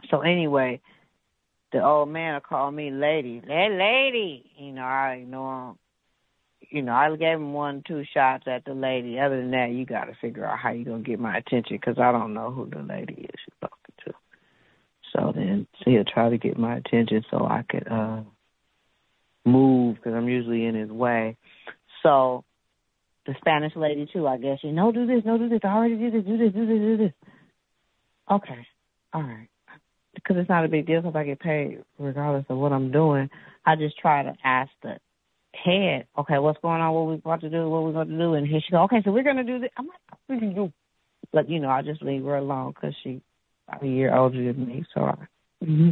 so 0.09 0.21
anyway, 0.21 0.81
the 1.71 1.83
old 1.83 2.09
man 2.09 2.33
will 2.33 2.41
call 2.41 2.71
me 2.71 2.91
lady. 2.91 3.41
Hey 3.45 3.69
lady 3.71 4.49
you 4.57 4.71
know, 4.71 4.83
I 4.83 5.19
ignore 5.21 5.69
him 5.69 5.77
you 6.71 6.81
know, 6.81 6.93
I 6.93 7.09
gave 7.15 7.37
him 7.37 7.53
one, 7.53 7.83
two 7.87 8.03
shots 8.13 8.45
at 8.47 8.65
the 8.65 8.73
lady. 8.73 9.19
Other 9.19 9.37
than 9.37 9.51
that, 9.51 9.71
you 9.71 9.85
got 9.85 10.05
to 10.05 10.13
figure 10.19 10.45
out 10.45 10.59
how 10.59 10.71
you're 10.71 10.85
gonna 10.85 11.03
get 11.03 11.19
my 11.19 11.37
attention 11.37 11.77
because 11.77 11.97
I 11.99 12.11
don't 12.11 12.33
know 12.33 12.51
who 12.51 12.69
the 12.69 12.81
lady 12.81 13.13
is 13.13 13.39
you're 13.47 13.69
talking 13.69 13.95
to. 14.05 14.13
So 15.13 15.31
then 15.33 15.67
so 15.79 15.91
he'll 15.91 16.03
try 16.03 16.29
to 16.29 16.37
get 16.37 16.57
my 16.57 16.77
attention 16.77 17.23
so 17.29 17.45
I 17.45 17.63
could 17.69 17.87
uh 17.89 18.21
move 19.45 19.95
because 19.95 20.13
I'm 20.13 20.27
usually 20.27 20.65
in 20.65 20.75
his 20.75 20.89
way. 20.89 21.37
So 22.03 22.43
the 23.25 23.35
Spanish 23.39 23.73
lady 23.75 24.07
too, 24.11 24.27
I 24.27 24.37
guess. 24.37 24.59
You 24.61 24.71
know, 24.71 24.91
do 24.91 25.05
this, 25.05 25.23
no, 25.25 25.37
do 25.37 25.49
this. 25.49 25.61
I 25.63 25.67
already 25.67 25.97
did 25.97 26.13
this, 26.13 26.25
do 26.25 26.37
this, 26.37 26.53
do 26.53 26.65
this, 26.65 26.77
do 26.77 26.97
this. 26.97 27.13
Okay, 28.29 28.67
all 29.13 29.21
right. 29.21 29.49
Because 30.13 30.37
it's 30.37 30.49
not 30.49 30.65
a 30.65 30.69
big 30.69 30.87
deal 30.87 31.01
because 31.01 31.15
I 31.15 31.23
get 31.23 31.39
paid 31.39 31.83
regardless 31.99 32.45
of 32.49 32.57
what 32.57 32.71
I'm 32.71 32.91
doing. 32.91 33.29
I 33.65 33.75
just 33.75 33.97
try 33.97 34.23
to 34.23 34.33
ask 34.43 34.71
the 34.81 34.97
head, 35.53 36.07
okay, 36.17 36.37
what's 36.39 36.59
going 36.61 36.81
on? 36.81 36.93
What 36.93 37.07
we 37.07 37.15
about 37.15 37.41
to 37.41 37.49
do? 37.49 37.69
What 37.69 37.83
we 37.83 37.93
going 37.93 38.09
to 38.09 38.17
do? 38.17 38.33
And 38.33 38.47
here 38.47 38.61
she 38.65 38.71
go. 38.71 38.83
Okay, 38.83 39.01
so 39.03 39.11
we're 39.11 39.23
going 39.23 39.37
to 39.37 39.43
do 39.43 39.59
this. 39.59 39.69
I'm 39.77 39.87
like, 39.87 40.41
you? 40.41 40.71
But 41.31 41.49
you 41.49 41.59
know, 41.59 41.69
I 41.69 41.81
just 41.81 42.01
leave 42.01 42.23
her 42.23 42.37
alone 42.37 42.73
because 42.73 42.95
she 43.03 43.21
a 43.81 43.85
year 43.85 44.15
older 44.15 44.53
than 44.53 44.67
me, 44.67 44.85
so 44.93 45.01
I 45.01 45.15
mm-hmm, 45.63 45.89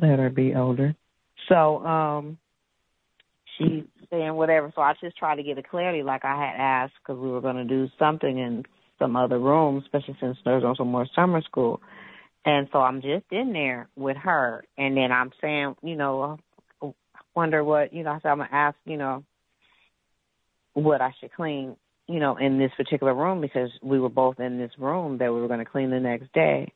let 0.00 0.18
her 0.18 0.30
be 0.30 0.54
older. 0.54 0.94
So 1.48 1.84
um, 1.84 2.38
she's 3.56 3.84
saying 4.10 4.34
whatever. 4.34 4.72
So 4.74 4.82
I 4.82 4.94
just 5.00 5.16
try 5.16 5.36
to 5.36 5.42
get 5.42 5.58
a 5.58 5.62
clarity, 5.62 6.02
like 6.02 6.24
I 6.24 6.36
had 6.36 6.56
asked, 6.60 6.94
because 7.02 7.20
we 7.20 7.30
were 7.30 7.40
going 7.40 7.56
to 7.56 7.64
do 7.64 7.88
something 7.98 8.38
in 8.38 8.64
some 8.98 9.16
other 9.16 9.38
room, 9.38 9.78
especially 9.78 10.16
since 10.20 10.36
there's 10.44 10.64
also 10.64 10.84
more 10.84 11.06
summer 11.14 11.42
school. 11.42 11.80
And 12.44 12.68
so 12.72 12.78
I'm 12.80 13.00
just 13.00 13.24
in 13.30 13.52
there 13.52 13.88
with 13.96 14.16
her, 14.18 14.64
and 14.76 14.96
then 14.96 15.10
I'm 15.10 15.30
saying, 15.40 15.76
you 15.82 15.96
know, 15.96 16.38
wonder 17.34 17.64
what 17.64 17.92
you 17.92 18.02
know. 18.02 18.18
So 18.22 18.28
I'm 18.28 18.38
gonna 18.38 18.50
ask, 18.52 18.76
you 18.84 18.96
know, 18.96 19.24
what 20.74 21.00
I 21.00 21.14
should 21.20 21.32
clean, 21.32 21.76
you 22.06 22.20
know, 22.20 22.36
in 22.36 22.58
this 22.58 22.70
particular 22.76 23.14
room 23.14 23.40
because 23.40 23.70
we 23.82 23.98
were 23.98 24.08
both 24.10 24.40
in 24.40 24.58
this 24.58 24.72
room 24.78 25.18
that 25.18 25.32
we 25.32 25.40
were 25.40 25.48
gonna 25.48 25.64
clean 25.64 25.90
the 25.90 26.00
next 26.00 26.32
day. 26.32 26.72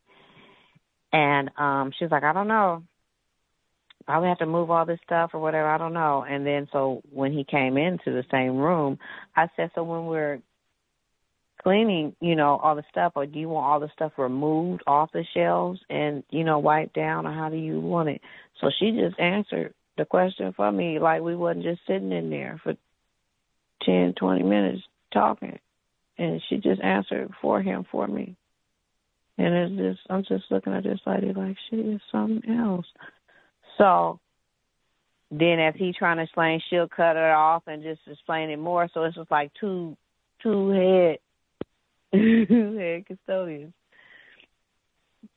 And 1.13 1.51
um 1.59 1.93
she's 1.99 2.11
like, 2.11 2.25
I 2.25 2.33
don't 2.33 2.49
know. 2.49 2.83
Probably 4.07 4.31
have 4.31 4.39
to 4.39 4.47
move 4.47 4.71
all 4.71 4.87
this 4.87 5.01
stuff 5.05 5.33
or 5.35 5.41
whatever. 5.41 5.69
I 5.69 5.77
don't 5.77 5.93
know. 5.93 6.25
And 6.27 6.47
then 6.47 6.67
so 6.73 7.03
when 7.13 7.33
he 7.33 7.45
came 7.45 7.77
into 7.77 8.07
the 8.07 8.25
same 8.31 8.57
room, 8.57 8.99
I 9.37 9.49
said, 9.55 9.71
so 9.75 9.83
when 9.85 10.07
we're 10.07 10.39
cleaning, 11.69 12.17
you 12.21 12.35
know, 12.35 12.57
all 12.57 12.75
the 12.75 12.85
stuff, 12.91 13.13
or 13.15 13.27
do 13.27 13.39
you 13.39 13.47
want 13.47 13.67
all 13.67 13.79
the 13.79 13.91
stuff 13.93 14.13
removed 14.17 14.83
off 14.87 15.13
the 15.13 15.23
shelves 15.35 15.79
and, 15.91 16.25
you 16.31 16.43
know, 16.43 16.59
wiped 16.59 16.95
down, 16.95 17.27
or 17.27 17.33
how 17.33 17.51
do 17.51 17.59
you 17.59 17.79
want 17.79 18.09
it? 18.09 18.23
So 18.59 18.71
she 18.79 18.93
just 18.93 19.21
answered 19.21 19.75
the 19.99 20.07
question 20.07 20.55
for 20.57 20.73
me 20.73 20.99
like 20.99 21.21
we 21.21 21.37
wasn't 21.37 21.65
just 21.65 21.83
sitting 21.87 22.11
in 22.11 22.31
there 22.31 22.59
for 22.63 22.75
ten, 23.83 24.15
twenty 24.15 24.45
minutes 24.45 24.83
talking. 25.13 25.59
And 26.17 26.41
she 26.49 26.57
just 26.57 26.81
answered 26.81 27.33
for 27.43 27.61
him 27.61 27.85
for 27.93 28.07
me. 28.07 28.35
And 29.37 29.55
it's 29.55 29.77
just 29.77 30.11
I'm 30.11 30.25
just 30.25 30.51
looking 30.51 30.73
at 30.73 30.85
this 30.85 31.01
lady 31.07 31.35
like 31.35 31.57
she 31.69 31.77
is 31.77 32.01
something 32.11 32.51
else. 32.59 32.87
So 33.77 34.21
then 35.31 35.61
as 35.61 35.75
he 35.77 35.93
trying 35.93 36.17
to 36.17 36.23
explain, 36.23 36.63
she'll 36.71 36.89
cut 36.89 37.17
it 37.17 37.31
off 37.31 37.65
and 37.67 37.83
just 37.83 38.01
explain 38.11 38.49
it 38.49 38.59
more. 38.59 38.89
So 38.95 39.05
it's 39.05 39.17
just 39.17 39.31
like 39.31 39.53
two 39.61 39.99
two 40.43 40.71
head 40.71 41.19
two 42.13 42.77
head 42.79 43.07
custodians 43.07 43.73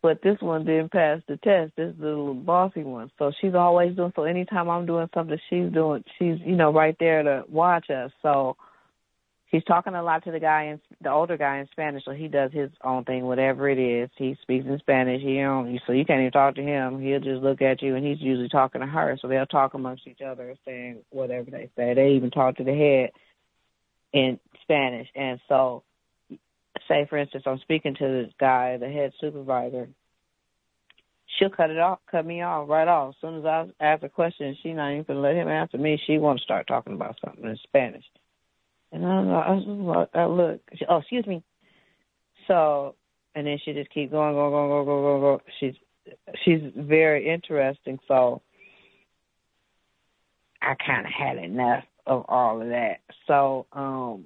but 0.02 0.22
this 0.22 0.38
one 0.40 0.66
didn't 0.66 0.92
pass 0.92 1.22
the 1.28 1.38
test. 1.38 1.74
This 1.76 1.92
is 1.94 2.00
the 2.00 2.08
little 2.08 2.34
bossy 2.34 2.84
one. 2.84 3.12
So 3.18 3.32
she's 3.40 3.56
always 3.56 3.96
doing. 3.96 4.14
So 4.16 4.24
anytime 4.24 4.70
I'm 4.70 4.86
doing 4.86 5.10
something, 5.14 5.38
she's 5.50 5.72
doing. 5.72 6.04
She's 6.18 6.38
you 6.46 6.56
know 6.56 6.74
right 6.74 6.96
there 7.00 7.24
to 7.24 7.44
watch 7.48 7.90
us. 7.90 8.12
So 8.22 8.58
he's 9.46 9.64
talking 9.64 9.94
a 9.94 10.04
lot 10.04 10.24
to 10.24 10.32
the 10.32 10.40
guy 10.40 10.66
in 10.66 10.82
the 11.02 11.12
older 11.12 11.38
guy 11.38 11.60
in 11.60 11.68
Spanish. 11.72 12.04
So 12.06 12.12
he 12.12 12.28
does 12.28 12.52
his 12.52 12.72
own 12.84 13.04
thing, 13.06 13.26
whatever 13.26 13.70
it 13.70 13.78
is. 13.78 14.10
He 14.18 14.38
speaks 14.42 14.66
in 14.66 14.80
Spanish. 14.80 15.22
He 15.22 15.38
don't. 15.38 15.80
So 15.86 15.94
you 15.94 16.06
can't 16.06 16.22
even 16.22 16.32
talk 16.32 16.56
to 16.56 16.64
him. 16.64 17.00
He'll 17.00 17.20
just 17.20 17.44
look 17.44 17.62
at 17.62 17.82
you, 17.82 17.96
and 17.96 18.06
he's 18.06 18.22
usually 18.22 18.50
talking 18.50 18.82
to 18.82 18.88
her. 18.88 19.18
So 19.22 19.28
they'll 19.28 19.46
talk 19.46 19.74
amongst 19.74 20.08
each 20.08 20.22
other, 20.22 20.56
saying 20.66 21.00
whatever 21.10 21.52
they 21.52 21.70
say. 21.76 21.94
They 21.94 22.14
even 22.16 22.32
talk 22.32 22.58
to 22.58 22.64
the 22.64 22.74
head 22.74 23.12
in 24.14 24.40
Spanish, 24.64 25.08
and 25.16 25.40
so 25.48 25.84
say 26.88 27.06
for 27.10 27.18
instance 27.18 27.44
I'm 27.46 27.60
speaking 27.60 27.96
to 27.96 28.08
this 28.08 28.34
guy, 28.40 28.78
the 28.78 28.90
head 28.90 29.12
supervisor, 29.20 29.90
she'll 31.38 31.50
cut 31.50 31.70
it 31.70 31.80
off, 31.80 32.00
cut 32.10 32.26
me 32.26 32.42
off 32.42 32.70
right 32.70 32.88
off. 32.88 33.16
As 33.16 33.22
soon 33.22 33.40
as 33.40 33.46
I 33.46 33.66
ask 33.80 34.04
a 34.04 34.10
question, 34.10 34.58
she's 34.62 34.76
not 34.76 34.92
even 34.92 35.04
gonna 35.04 35.20
let 35.20 35.36
him 35.36 35.48
answer 35.48 35.78
me. 35.78 36.02
She 36.06 36.18
wants 36.18 36.44
to 36.44 36.46
start 36.46 36.68
talking 36.68 36.94
about 36.94 37.18
something 37.24 37.46
in 37.46 37.58
Spanish. 37.64 38.06
And 38.92 39.06
I, 39.06 39.10
I, 39.10 40.20
I 40.20 40.26
look, 40.26 40.62
she, 40.76 40.86
oh 40.90 40.98
excuse 40.98 41.26
me. 41.26 41.44
So, 42.48 42.96
and 43.36 43.48
then 43.48 43.58
she 43.64 43.74
just 43.74 43.90
keep 43.92 44.12
going, 44.12 44.34
going, 44.34 44.52
going, 44.52 44.70
going, 44.70 44.86
going, 44.86 45.04
going, 45.04 45.22
going. 45.22 45.40
She's 45.60 45.76
she's 46.44 46.62
very 46.76 47.30
interesting. 47.30 48.00
So, 48.08 48.42
I 50.62 50.76
kind 50.86 51.06
of 51.06 51.14
had 51.14 51.38
enough 51.38 51.84
of 52.06 52.26
all 52.28 52.62
of 52.62 52.68
that. 52.70 52.98
So, 53.28 53.68
um, 53.72 54.26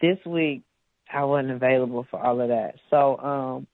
this 0.00 0.18
week 0.24 0.62
I 1.12 1.24
wasn't 1.24 1.52
available 1.52 2.06
for 2.10 2.20
all 2.20 2.40
of 2.40 2.48
that. 2.48 2.76
So 2.90 3.18
um 3.18 3.66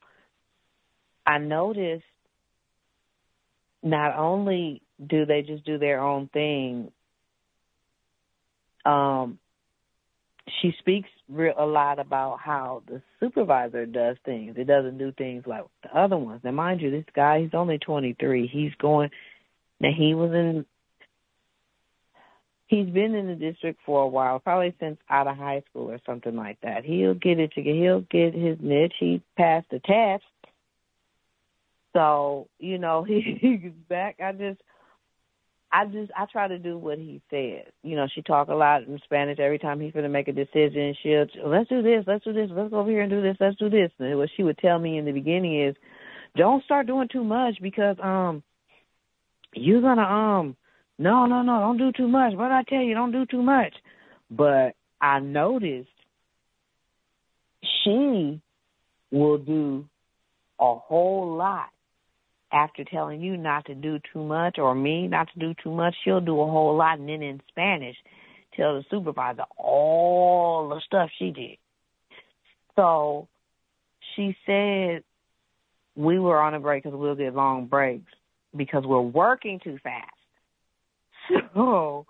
I 1.26 1.38
noticed 1.38 2.04
not 3.82 4.16
only 4.16 4.82
do 5.04 5.26
they 5.26 5.42
just 5.42 5.64
do 5.64 5.78
their 5.78 6.00
own 6.00 6.28
thing, 6.28 6.90
um, 8.84 9.38
she 10.60 10.74
speaks 10.78 11.08
real, 11.28 11.54
a 11.56 11.64
lot 11.64 11.98
about 11.98 12.38
how 12.40 12.82
the 12.86 13.00
supervisor 13.20 13.86
does 13.86 14.16
things. 14.24 14.56
It 14.56 14.66
doesn't 14.66 14.98
do 14.98 15.12
things 15.12 15.44
like 15.46 15.64
the 15.82 15.96
other 15.96 16.16
ones. 16.16 16.40
Now, 16.44 16.50
mind 16.52 16.80
you, 16.80 16.90
this 16.90 17.04
guy, 17.14 17.42
he's 17.42 17.54
only 17.54 17.78
23. 17.78 18.48
He's 18.48 18.72
going, 18.80 19.10
now 19.80 19.90
he 19.96 20.14
was 20.14 20.32
in, 20.32 20.66
he's 22.72 22.88
been 22.88 23.14
in 23.14 23.26
the 23.26 23.34
district 23.34 23.80
for 23.84 24.02
a 24.02 24.08
while, 24.08 24.38
probably 24.38 24.74
since 24.80 24.96
out 25.10 25.26
of 25.26 25.36
high 25.36 25.62
school 25.68 25.90
or 25.90 26.00
something 26.06 26.34
like 26.34 26.58
that. 26.62 26.84
He'll 26.84 27.12
get 27.12 27.38
it. 27.38 27.52
He'll 27.54 28.00
get 28.00 28.34
his 28.34 28.56
niche. 28.60 28.94
He 28.98 29.22
passed 29.36 29.66
the 29.70 29.78
test. 29.78 30.24
So, 31.92 32.48
you 32.58 32.78
know, 32.78 33.04
he, 33.04 33.36
he's 33.40 33.72
back. 33.90 34.16
I 34.24 34.32
just, 34.32 34.60
I 35.70 35.84
just 35.84 36.10
I 36.16 36.24
try 36.24 36.48
to 36.48 36.58
do 36.58 36.78
what 36.78 36.96
he 36.96 37.20
says. 37.28 37.70
You 37.82 37.96
know, 37.96 38.06
she 38.14 38.22
talk 38.22 38.48
a 38.48 38.54
lot 38.54 38.84
in 38.84 38.98
Spanish 39.04 39.38
every 39.38 39.58
time 39.58 39.78
he's 39.78 39.92
going 39.92 40.04
to 40.04 40.08
make 40.08 40.28
a 40.28 40.32
decision. 40.32 40.94
She'll 41.02 41.26
let's 41.44 41.68
do 41.68 41.82
this, 41.82 42.04
let's 42.06 42.24
do 42.24 42.32
this, 42.32 42.48
let's 42.50 42.70
go 42.70 42.80
over 42.80 42.90
here 42.90 43.02
and 43.02 43.10
do 43.10 43.20
this, 43.20 43.36
let's 43.38 43.56
do 43.56 43.68
this. 43.68 43.90
And 43.98 44.16
what 44.16 44.30
she 44.34 44.44
would 44.44 44.58
tell 44.58 44.78
me 44.78 44.96
in 44.96 45.04
the 45.04 45.12
beginning 45.12 45.62
is, 45.62 45.76
don't 46.36 46.64
start 46.64 46.86
doing 46.86 47.08
too 47.12 47.24
much 47.24 47.56
because 47.60 47.96
um, 48.02 48.42
you're 49.54 49.82
gonna 49.82 50.02
um, 50.02 50.56
no 50.98 51.26
no 51.26 51.42
no, 51.42 51.60
don't 51.60 51.78
do 51.78 51.92
too 51.92 52.08
much. 52.08 52.34
What 52.34 52.52
I 52.52 52.62
tell 52.62 52.80
you, 52.82 52.94
don't 52.94 53.12
do 53.12 53.26
too 53.26 53.42
much. 53.42 53.74
But 54.30 54.74
I 55.00 55.20
noticed 55.20 55.88
she 57.84 58.40
will 59.10 59.38
do 59.38 59.84
a 60.58 60.74
whole 60.74 61.36
lot 61.36 61.68
after 62.52 62.84
telling 62.84 63.20
you 63.20 63.36
not 63.36 63.64
to 63.66 63.74
do 63.74 63.98
too 64.12 64.22
much 64.22 64.58
or 64.58 64.74
me 64.74 65.08
not 65.08 65.28
to 65.32 65.38
do 65.38 65.54
too 65.62 65.72
much, 65.72 65.94
she'll 66.04 66.20
do 66.20 66.40
a 66.40 66.46
whole 66.46 66.76
lot 66.76 66.98
and 66.98 67.08
then 67.08 67.22
in 67.22 67.40
Spanish 67.48 67.96
tell 68.56 68.74
the 68.74 68.84
supervisor 68.90 69.44
all 69.56 70.68
the 70.68 70.80
stuff 70.86 71.10
she 71.18 71.30
did. 71.30 71.56
So 72.76 73.28
she 74.14 74.36
said 74.46 75.02
we 75.96 76.18
were 76.18 76.40
on 76.40 76.54
a 76.54 76.60
break 76.60 76.84
because 76.84 76.98
we'll 76.98 77.14
get 77.14 77.34
long 77.34 77.66
breaks 77.66 78.10
because 78.54 78.84
we're 78.84 79.00
working 79.00 79.60
too 79.62 79.78
fast. 79.82 80.10
So 81.54 82.06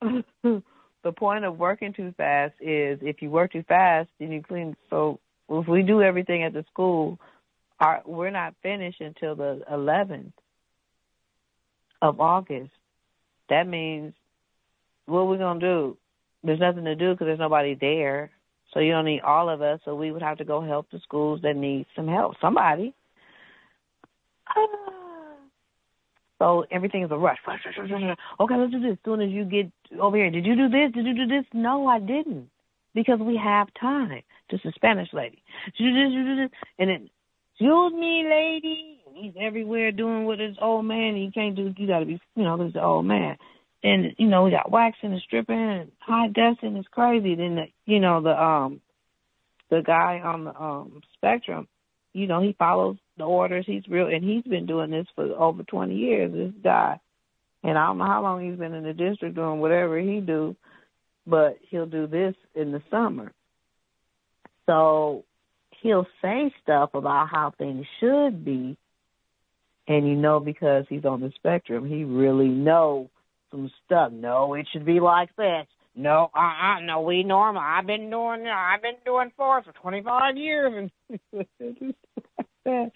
the 0.02 1.12
point 1.16 1.44
of 1.44 1.58
working 1.58 1.92
too 1.92 2.14
fast 2.16 2.54
is 2.60 2.98
if 3.02 3.20
you 3.20 3.30
work 3.30 3.52
too 3.52 3.64
fast, 3.66 4.08
then 4.18 4.32
you 4.32 4.42
clean. 4.42 4.76
So 4.90 5.20
if 5.48 5.68
we 5.68 5.82
do 5.82 6.02
everything 6.02 6.42
at 6.44 6.52
the 6.52 6.64
school 6.72 7.18
our, 7.80 8.02
we're 8.06 8.30
not 8.30 8.54
finished 8.62 9.00
until 9.00 9.34
the 9.34 9.62
11th 9.70 10.32
of 12.02 12.20
August. 12.20 12.70
That 13.50 13.66
means 13.66 14.14
what 15.06 15.20
are 15.20 15.26
we 15.26 15.38
gonna 15.38 15.60
do? 15.60 15.96
There's 16.42 16.60
nothing 16.60 16.84
to 16.84 16.94
do 16.94 17.12
because 17.12 17.26
there's 17.26 17.38
nobody 17.38 17.74
there. 17.74 18.30
So 18.72 18.80
you 18.80 18.92
don't 18.92 19.04
need 19.04 19.20
all 19.20 19.48
of 19.48 19.62
us. 19.62 19.80
So 19.84 19.94
we 19.94 20.10
would 20.10 20.22
have 20.22 20.38
to 20.38 20.44
go 20.44 20.60
help 20.60 20.90
the 20.90 20.98
schools 21.00 21.40
that 21.42 21.56
need 21.56 21.86
some 21.94 22.08
help. 22.08 22.34
Somebody. 22.40 22.94
Uh, 24.48 24.93
So 26.44 26.66
everything 26.70 27.02
is 27.02 27.10
a 27.10 27.16
rush. 27.16 27.38
Okay, 27.48 28.54
let's 28.54 28.70
do 28.70 28.78
this. 28.78 28.92
As 28.92 28.98
soon 29.02 29.22
as 29.22 29.30
you 29.30 29.46
get 29.46 29.72
over 29.98 30.18
here, 30.18 30.30
did 30.30 30.44
you 30.44 30.54
do 30.54 30.68
this? 30.68 30.92
Did 30.92 31.06
you 31.06 31.14
do 31.14 31.26
this? 31.26 31.46
No, 31.54 31.86
I 31.86 31.98
didn't, 31.98 32.50
because 32.94 33.18
we 33.18 33.40
have 33.42 33.68
time. 33.80 34.20
This 34.50 34.60
is 34.62 34.74
Spanish 34.74 35.08
lady. 35.14 35.42
You? 35.78 36.48
And 36.78 36.90
then 36.90 37.10
excuse 37.52 37.92
me, 37.94 38.26
lady. 38.28 39.00
He's 39.14 39.32
everywhere 39.40 39.90
doing 39.90 40.26
with 40.26 40.38
his 40.38 40.56
old 40.60 40.84
man. 40.84 41.16
He 41.16 41.30
can't 41.32 41.56
do. 41.56 41.72
You 41.78 41.86
got 41.86 42.00
to 42.00 42.04
be, 42.04 42.20
you 42.36 42.42
know, 42.42 42.58
this 42.58 42.76
old 42.78 43.06
man. 43.06 43.38
And 43.82 44.14
you 44.18 44.26
know, 44.26 44.44
we 44.44 44.50
got 44.50 44.70
waxing 44.70 45.12
and 45.12 45.22
stripping 45.22 45.56
and 45.56 45.92
high 45.98 46.28
dusting. 46.28 46.76
It's 46.76 46.88
crazy. 46.88 47.36
Then 47.36 47.54
the, 47.54 47.64
you 47.86 48.00
know, 48.00 48.20
the 48.20 48.38
um, 48.38 48.82
the 49.70 49.80
guy 49.80 50.20
on 50.22 50.44
the 50.44 50.54
um 50.54 51.00
spectrum, 51.14 51.68
you 52.14 52.26
know, 52.28 52.40
he 52.40 52.54
follows 52.58 52.96
the 53.18 53.24
orders. 53.24 53.64
He's 53.66 53.86
real, 53.88 54.06
and 54.06 54.24
he's 54.24 54.44
been 54.44 54.66
doing 54.66 54.90
this 54.90 55.06
for 55.14 55.24
over 55.24 55.62
twenty 55.64 55.96
years. 55.96 56.32
This 56.32 56.52
guy, 56.62 57.00
and 57.62 57.76
I 57.76 57.86
don't 57.86 57.98
know 57.98 58.06
how 58.06 58.22
long 58.22 58.48
he's 58.48 58.58
been 58.58 58.72
in 58.72 58.84
the 58.84 58.94
district 58.94 59.34
doing 59.34 59.60
whatever 59.60 59.98
he 59.98 60.20
do, 60.20 60.56
but 61.26 61.58
he'll 61.68 61.86
do 61.86 62.06
this 62.06 62.34
in 62.54 62.72
the 62.72 62.82
summer. 62.90 63.32
So 64.66 65.24
he'll 65.82 66.06
say 66.22 66.54
stuff 66.62 66.90
about 66.94 67.28
how 67.30 67.52
things 67.58 67.84
should 68.00 68.44
be, 68.44 68.78
and 69.88 70.08
you 70.08 70.14
know 70.14 70.40
because 70.40 70.86
he's 70.88 71.04
on 71.04 71.20
the 71.20 71.32
spectrum, 71.34 71.86
he 71.86 72.04
really 72.04 72.48
know 72.48 73.10
some 73.50 73.70
stuff. 73.84 74.12
No, 74.12 74.54
it 74.54 74.68
should 74.72 74.86
be 74.86 75.00
like 75.00 75.34
this. 75.36 75.66
No, 75.96 76.30
uh, 76.34 76.38
uh 76.38 76.80
no, 76.80 77.02
we 77.02 77.22
normal. 77.22 77.62
I've 77.64 77.86
been 77.86 78.10
doing, 78.10 78.46
I've 78.46 78.82
been 78.82 78.96
doing 79.04 79.30
force 79.36 79.64
for 79.64 79.72
twenty 79.72 80.02
five 80.02 80.36
years, 80.36 80.90
and 81.32 81.46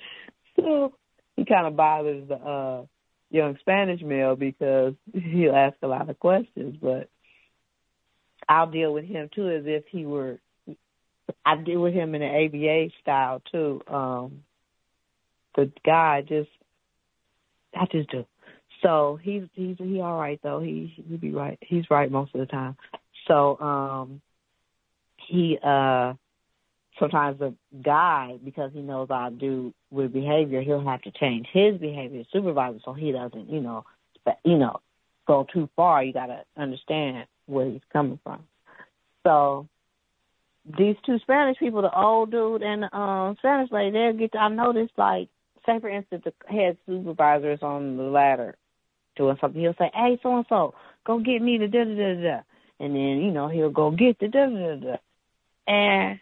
so 0.57 0.93
he 1.37 1.45
kind 1.45 1.67
of 1.67 1.77
bothers 1.77 2.29
the 2.29 2.35
uh 2.35 2.85
young 3.31 3.57
Spanish 3.61 4.03
male 4.03 4.37
because 4.37 4.95
he'll 5.13 5.55
ask 5.55 5.77
a 5.83 5.87
lot 5.87 6.11
of 6.11 6.19
questions, 6.19 6.77
but 6.81 7.09
I'll 8.49 8.71
deal 8.71 8.93
with 8.93 9.05
him 9.05 9.29
too 9.35 9.49
as 9.49 9.65
if 9.67 9.85
he 9.91 10.07
were 10.07 10.41
I 11.45 11.57
deal 11.57 11.81
with 11.81 11.95
him 11.95 12.15
in 12.15 12.21
the 12.21 12.27
ABA 12.27 12.93
style 13.01 13.43
too. 13.51 13.83
Um, 13.87 14.45
the 15.57 15.71
guy 15.85 16.23
just, 16.23 16.51
I 17.75 17.87
just 17.91 18.11
do. 18.11 18.27
So 18.83 19.19
he's 19.23 19.45
he's 19.55 19.77
he 19.79 20.01
all 20.01 20.19
right 20.19 20.39
though. 20.43 20.61
He 20.61 20.93
he 21.09 21.17
be 21.17 21.33
right. 21.33 21.59
He's 21.61 21.91
right 21.91 22.11
most 22.11 22.35
of 22.35 22.41
the 22.41 22.47
time. 22.47 22.77
So 23.27 23.59
um, 23.59 24.21
he 25.29 25.59
uh, 25.63 26.15
sometimes 26.99 27.39
the 27.39 27.55
guy 27.83 28.39
because 28.45 28.73
he 28.73 28.81
knows 28.81 29.09
I 29.11 29.31
do 29.31 29.73
with 29.91 30.13
behavior, 30.13 30.63
he'll 30.63 30.85
have 30.85 31.03
to 31.03 31.11
change 31.11 31.47
his 31.53 31.79
behavior, 31.79 32.25
supervisor, 32.33 32.79
so 32.85 32.93
he 32.93 33.13
doesn't, 33.13 33.51
you 33.51 33.61
know, 33.61 33.85
but 34.25 34.39
you 34.45 34.57
know, 34.59 34.81
go 35.27 35.47
too 35.53 35.69
far. 35.77 36.05
You 36.05 36.13
got 36.13 36.27
to 36.27 36.45
understand 36.57 37.27
where 37.47 37.67
he's 37.67 37.81
coming 37.93 38.19
from. 38.23 38.45
So 39.25 39.69
these 40.79 40.97
two 41.05 41.19
Spanish 41.21 41.59
people, 41.59 41.83
the 41.83 41.99
old 41.99 42.31
dude 42.31 42.63
and 42.63 42.85
the 42.85 42.97
um, 42.97 43.37
Spanish 43.39 43.71
lady, 43.73 43.93
they'll 43.93 44.13
get. 44.13 44.33
To, 44.33 44.39
I 44.39 44.49
noticed, 44.49 44.93
like, 44.97 45.29
say 45.67 45.81
for 45.81 45.89
instance, 45.89 46.25
the 46.25 46.33
head 46.47 46.77
supervisor 46.87 47.53
is 47.53 47.63
on 47.63 47.97
the 47.97 48.05
ladder 48.05 48.57
doing 49.19 49.37
something. 49.41 49.61
He'll 49.61 49.75
say, 49.79 49.91
"Hey, 49.93 50.19
so 50.23 50.37
and 50.37 50.47
so, 50.49 50.75
go 51.05 51.19
get 51.19 51.43
me 51.43 51.59
the 51.59 51.69
da 51.69 51.85
da 51.85 51.95
da 51.95 52.15
da," 52.23 52.41
and 52.81 52.95
then 52.95 53.21
you 53.23 53.31
know 53.31 53.49
he'll 53.49 53.71
go 53.71 53.91
get 53.91 54.19
the 54.19 54.29
da 54.29 54.47
da 54.47 54.77
da 54.77 54.77
da, 54.77 54.97
and 55.67 56.21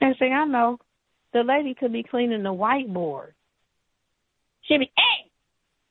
next 0.00 0.20
thing 0.20 0.32
I 0.32 0.44
know, 0.44 0.78
the 1.32 1.42
lady 1.42 1.74
could 1.74 1.92
be 1.92 2.04
cleaning 2.04 2.44
the 2.44 2.50
whiteboard. 2.50 3.32
She'll 4.62 4.78
be, 4.78 4.92
"Hey, 4.96 5.30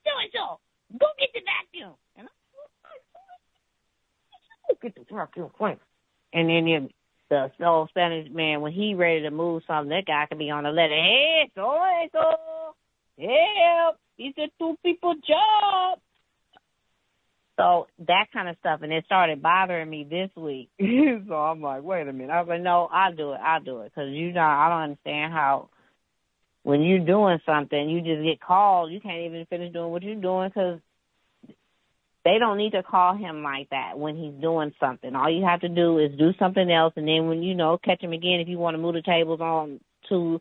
so 0.05 0.11
and 0.21 0.31
so, 0.31 0.59
go 0.97 1.07
get 1.19 1.29
the 1.33 1.41
vacuum," 1.41 1.93
and 2.15 2.27
I'm 4.69 4.75
get 4.81 4.95
the 4.95 5.13
vacuum 5.13 5.49
clean. 5.57 5.77
And 6.33 6.49
then 6.49 6.67
you, 6.67 6.89
the 7.29 7.51
old 7.65 7.89
Spanish 7.89 8.29
man, 8.31 8.61
when 8.61 8.71
he 8.71 8.93
ready 8.93 9.21
to 9.21 9.31
move 9.31 9.63
something, 9.67 9.89
that 9.89 10.05
guy 10.05 10.25
could 10.27 10.37
be 10.37 10.49
on 10.49 10.63
the 10.63 10.71
letter. 10.71 10.93
Hey, 10.93 11.49
so 11.55 11.77
and 11.81 12.09
so, 12.11 12.75
help! 13.19 13.97
It's 14.17 14.37
a 14.37 14.47
two 14.59 14.77
people 14.83 15.15
job. 15.15 15.99
So 17.57 17.87
that 18.07 18.27
kind 18.33 18.49
of 18.49 18.57
stuff, 18.59 18.79
and 18.81 18.91
it 18.91 19.05
started 19.05 19.41
bothering 19.41 19.89
me 19.89 20.07
this 20.09 20.29
week. 20.35 20.69
so 21.27 21.35
I'm 21.35 21.61
like, 21.61 21.83
wait 21.83 22.07
a 22.07 22.13
minute. 22.13 22.31
I 22.31 22.41
was 22.41 22.49
like, 22.49 22.61
no, 22.61 22.87
I'll 22.91 23.13
do 23.13 23.33
it. 23.33 23.39
I'll 23.43 23.61
do 23.61 23.81
it 23.81 23.91
because 23.93 24.09
you 24.11 24.33
know 24.33 24.41
I 24.41 24.69
don't 24.69 24.91
understand 24.91 25.33
how 25.33 25.69
when 26.63 26.81
you're 26.81 27.05
doing 27.05 27.39
something, 27.45 27.89
you 27.89 27.99
just 28.01 28.23
get 28.23 28.41
called. 28.41 28.91
You 28.91 29.01
can't 29.01 29.25
even 29.25 29.45
finish 29.49 29.71
doing 29.71 29.91
what 29.91 30.01
you're 30.01 30.15
doing 30.15 30.49
because 30.49 30.79
they 32.25 32.37
don't 32.39 32.57
need 32.57 32.71
to 32.71 32.83
call 32.83 33.15
him 33.15 33.43
like 33.43 33.69
that 33.69 33.99
when 33.99 34.15
he's 34.15 34.41
doing 34.41 34.73
something. 34.79 35.13
All 35.13 35.29
you 35.29 35.45
have 35.45 35.61
to 35.61 35.69
do 35.69 35.99
is 35.99 36.17
do 36.17 36.31
something 36.39 36.71
else, 36.71 36.93
and 36.95 37.07
then 37.07 37.27
when 37.27 37.43
you 37.43 37.53
know 37.53 37.77
catch 37.77 38.01
him 38.01 38.13
again, 38.13 38.39
if 38.39 38.47
you 38.47 38.57
want 38.57 38.75
to 38.75 38.81
move 38.81 38.95
the 38.95 39.01
tables 39.01 39.41
on 39.41 39.79
to 40.09 40.39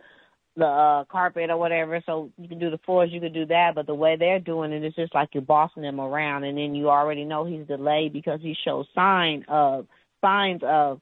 the 0.57 0.67
uh, 0.67 1.05
carpet 1.05 1.51
or 1.51 1.57
whatever, 1.57 2.03
so 2.05 2.31
you 2.37 2.49
can 2.49 2.59
do 2.59 2.71
the 2.71 2.79
floors, 2.79 3.11
you 3.11 3.21
can 3.21 3.33
do 3.33 3.47
that. 3.47 3.75
But 3.75 3.87
the 3.87 3.95
way 3.95 4.17
they're 4.17 4.39
doing 4.39 4.73
it, 4.73 4.85
it's 4.85 4.97
just 4.97 5.15
like 5.15 5.31
you're 5.33 5.43
bossing 5.43 5.85
him 5.85 6.01
around, 6.01 6.45
and 6.45 6.59
then 6.59 6.75
you 6.75 6.91
already 6.91 7.25
know 7.25 7.45
he's 7.45 7.67
delayed 7.67 8.13
because 8.13 8.41
he 8.43 8.55
shows 8.65 8.87
sign 8.95 9.45
of 9.49 9.87
signs 10.21 10.61
of 10.63 11.01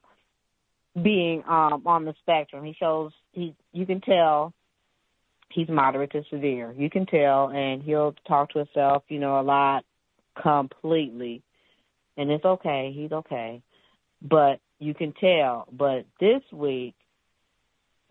being 1.01 1.43
um 1.47 1.83
on 1.85 2.05
the 2.05 2.13
spectrum. 2.21 2.63
He 2.63 2.75
shows 2.79 3.11
he 3.33 3.55
you 3.73 3.85
can 3.85 4.01
tell 4.01 4.53
he's 5.53 5.69
moderate 5.69 6.11
to 6.11 6.23
severe. 6.29 6.73
You 6.77 6.89
can 6.89 7.05
tell, 7.05 7.49
and 7.49 7.81
he'll 7.81 8.15
talk 8.27 8.51
to 8.51 8.59
himself, 8.59 9.03
you 9.09 9.19
know, 9.19 9.39
a 9.39 9.43
lot 9.43 9.85
completely. 10.41 11.43
And 12.17 12.31
it's 12.31 12.45
okay, 12.45 12.91
he's 12.95 13.11
okay. 13.11 13.61
But 14.21 14.59
you 14.79 14.93
can 14.93 15.13
tell. 15.13 15.67
But 15.71 16.05
this 16.19 16.41
week, 16.51 16.95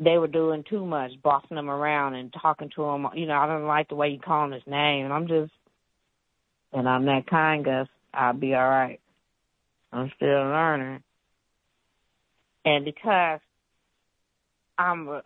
they 0.03 0.17
were 0.17 0.27
doing 0.27 0.65
too 0.69 0.85
much, 0.87 1.11
bossing 1.23 1.59
him 1.59 1.69
around 1.69 2.15
and 2.15 2.33
talking 2.33 2.71
to 2.75 2.85
him. 2.85 3.07
You 3.15 3.27
know, 3.27 3.35
I 3.35 3.47
don't 3.47 3.67
like 3.67 3.89
the 3.89 3.95
way 3.95 4.09
you 4.09 4.19
call 4.19 4.47
him 4.47 4.53
his 4.53 4.67
name, 4.67 5.05
and 5.05 5.13
I'm 5.13 5.29
just, 5.29 5.53
and 6.73 6.89
I'm 6.89 7.05
that 7.05 7.27
kind, 7.29 7.65
Gus. 7.65 7.87
I'll 8.13 8.33
be 8.33 8.55
all 8.55 8.69
right. 8.69 8.99
I'm 9.93 10.11
still 10.17 10.29
learning, 10.29 11.03
and 12.65 12.85
because 12.85 13.41
I'm 14.79 15.09
a 15.09 15.23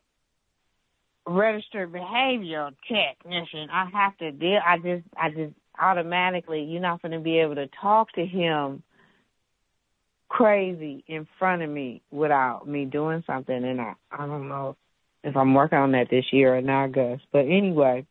registered 1.26 1.92
behavioral 1.92 2.72
technician, 2.88 3.68
I 3.70 3.88
have 3.92 4.16
to 4.18 4.32
deal. 4.32 4.58
I 4.66 4.78
just, 4.78 5.04
I 5.16 5.30
just 5.30 5.54
automatically, 5.80 6.64
you're 6.64 6.80
not 6.80 7.02
going 7.02 7.12
to 7.12 7.20
be 7.20 7.38
able 7.38 7.56
to 7.56 7.68
talk 7.80 8.12
to 8.12 8.24
him 8.24 8.82
crazy 10.34 11.04
in 11.06 11.28
front 11.38 11.62
of 11.62 11.70
me 11.70 12.02
without 12.10 12.66
me 12.66 12.86
doing 12.86 13.22
something. 13.24 13.54
And 13.54 13.80
I, 13.80 13.94
I 14.10 14.26
don't 14.26 14.48
know 14.48 14.76
if 15.22 15.36
I'm 15.36 15.54
working 15.54 15.78
on 15.78 15.92
that 15.92 16.10
this 16.10 16.24
year 16.32 16.56
or 16.56 16.60
not, 16.60 16.90
Gus. 16.90 17.20
But 17.32 17.46
anyway, 17.46 18.04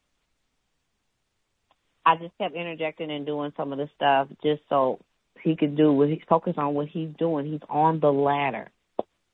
I 2.05 2.15
just 2.15 2.37
kept 2.37 2.55
interjecting 2.55 3.11
and 3.11 3.25
doing 3.25 3.51
some 3.57 3.73
of 3.73 3.77
the 3.77 3.89
stuff 3.95 4.29
just 4.41 4.61
so 4.69 4.99
he 5.41 5.57
could 5.57 5.75
do 5.75 5.91
what 5.91 6.07
he's 6.07 6.21
focused 6.29 6.57
on 6.57 6.73
what 6.73 6.87
he's 6.87 7.09
doing. 7.19 7.45
He's 7.45 7.67
on 7.69 7.99
the 7.99 8.11
ladder. 8.11 8.71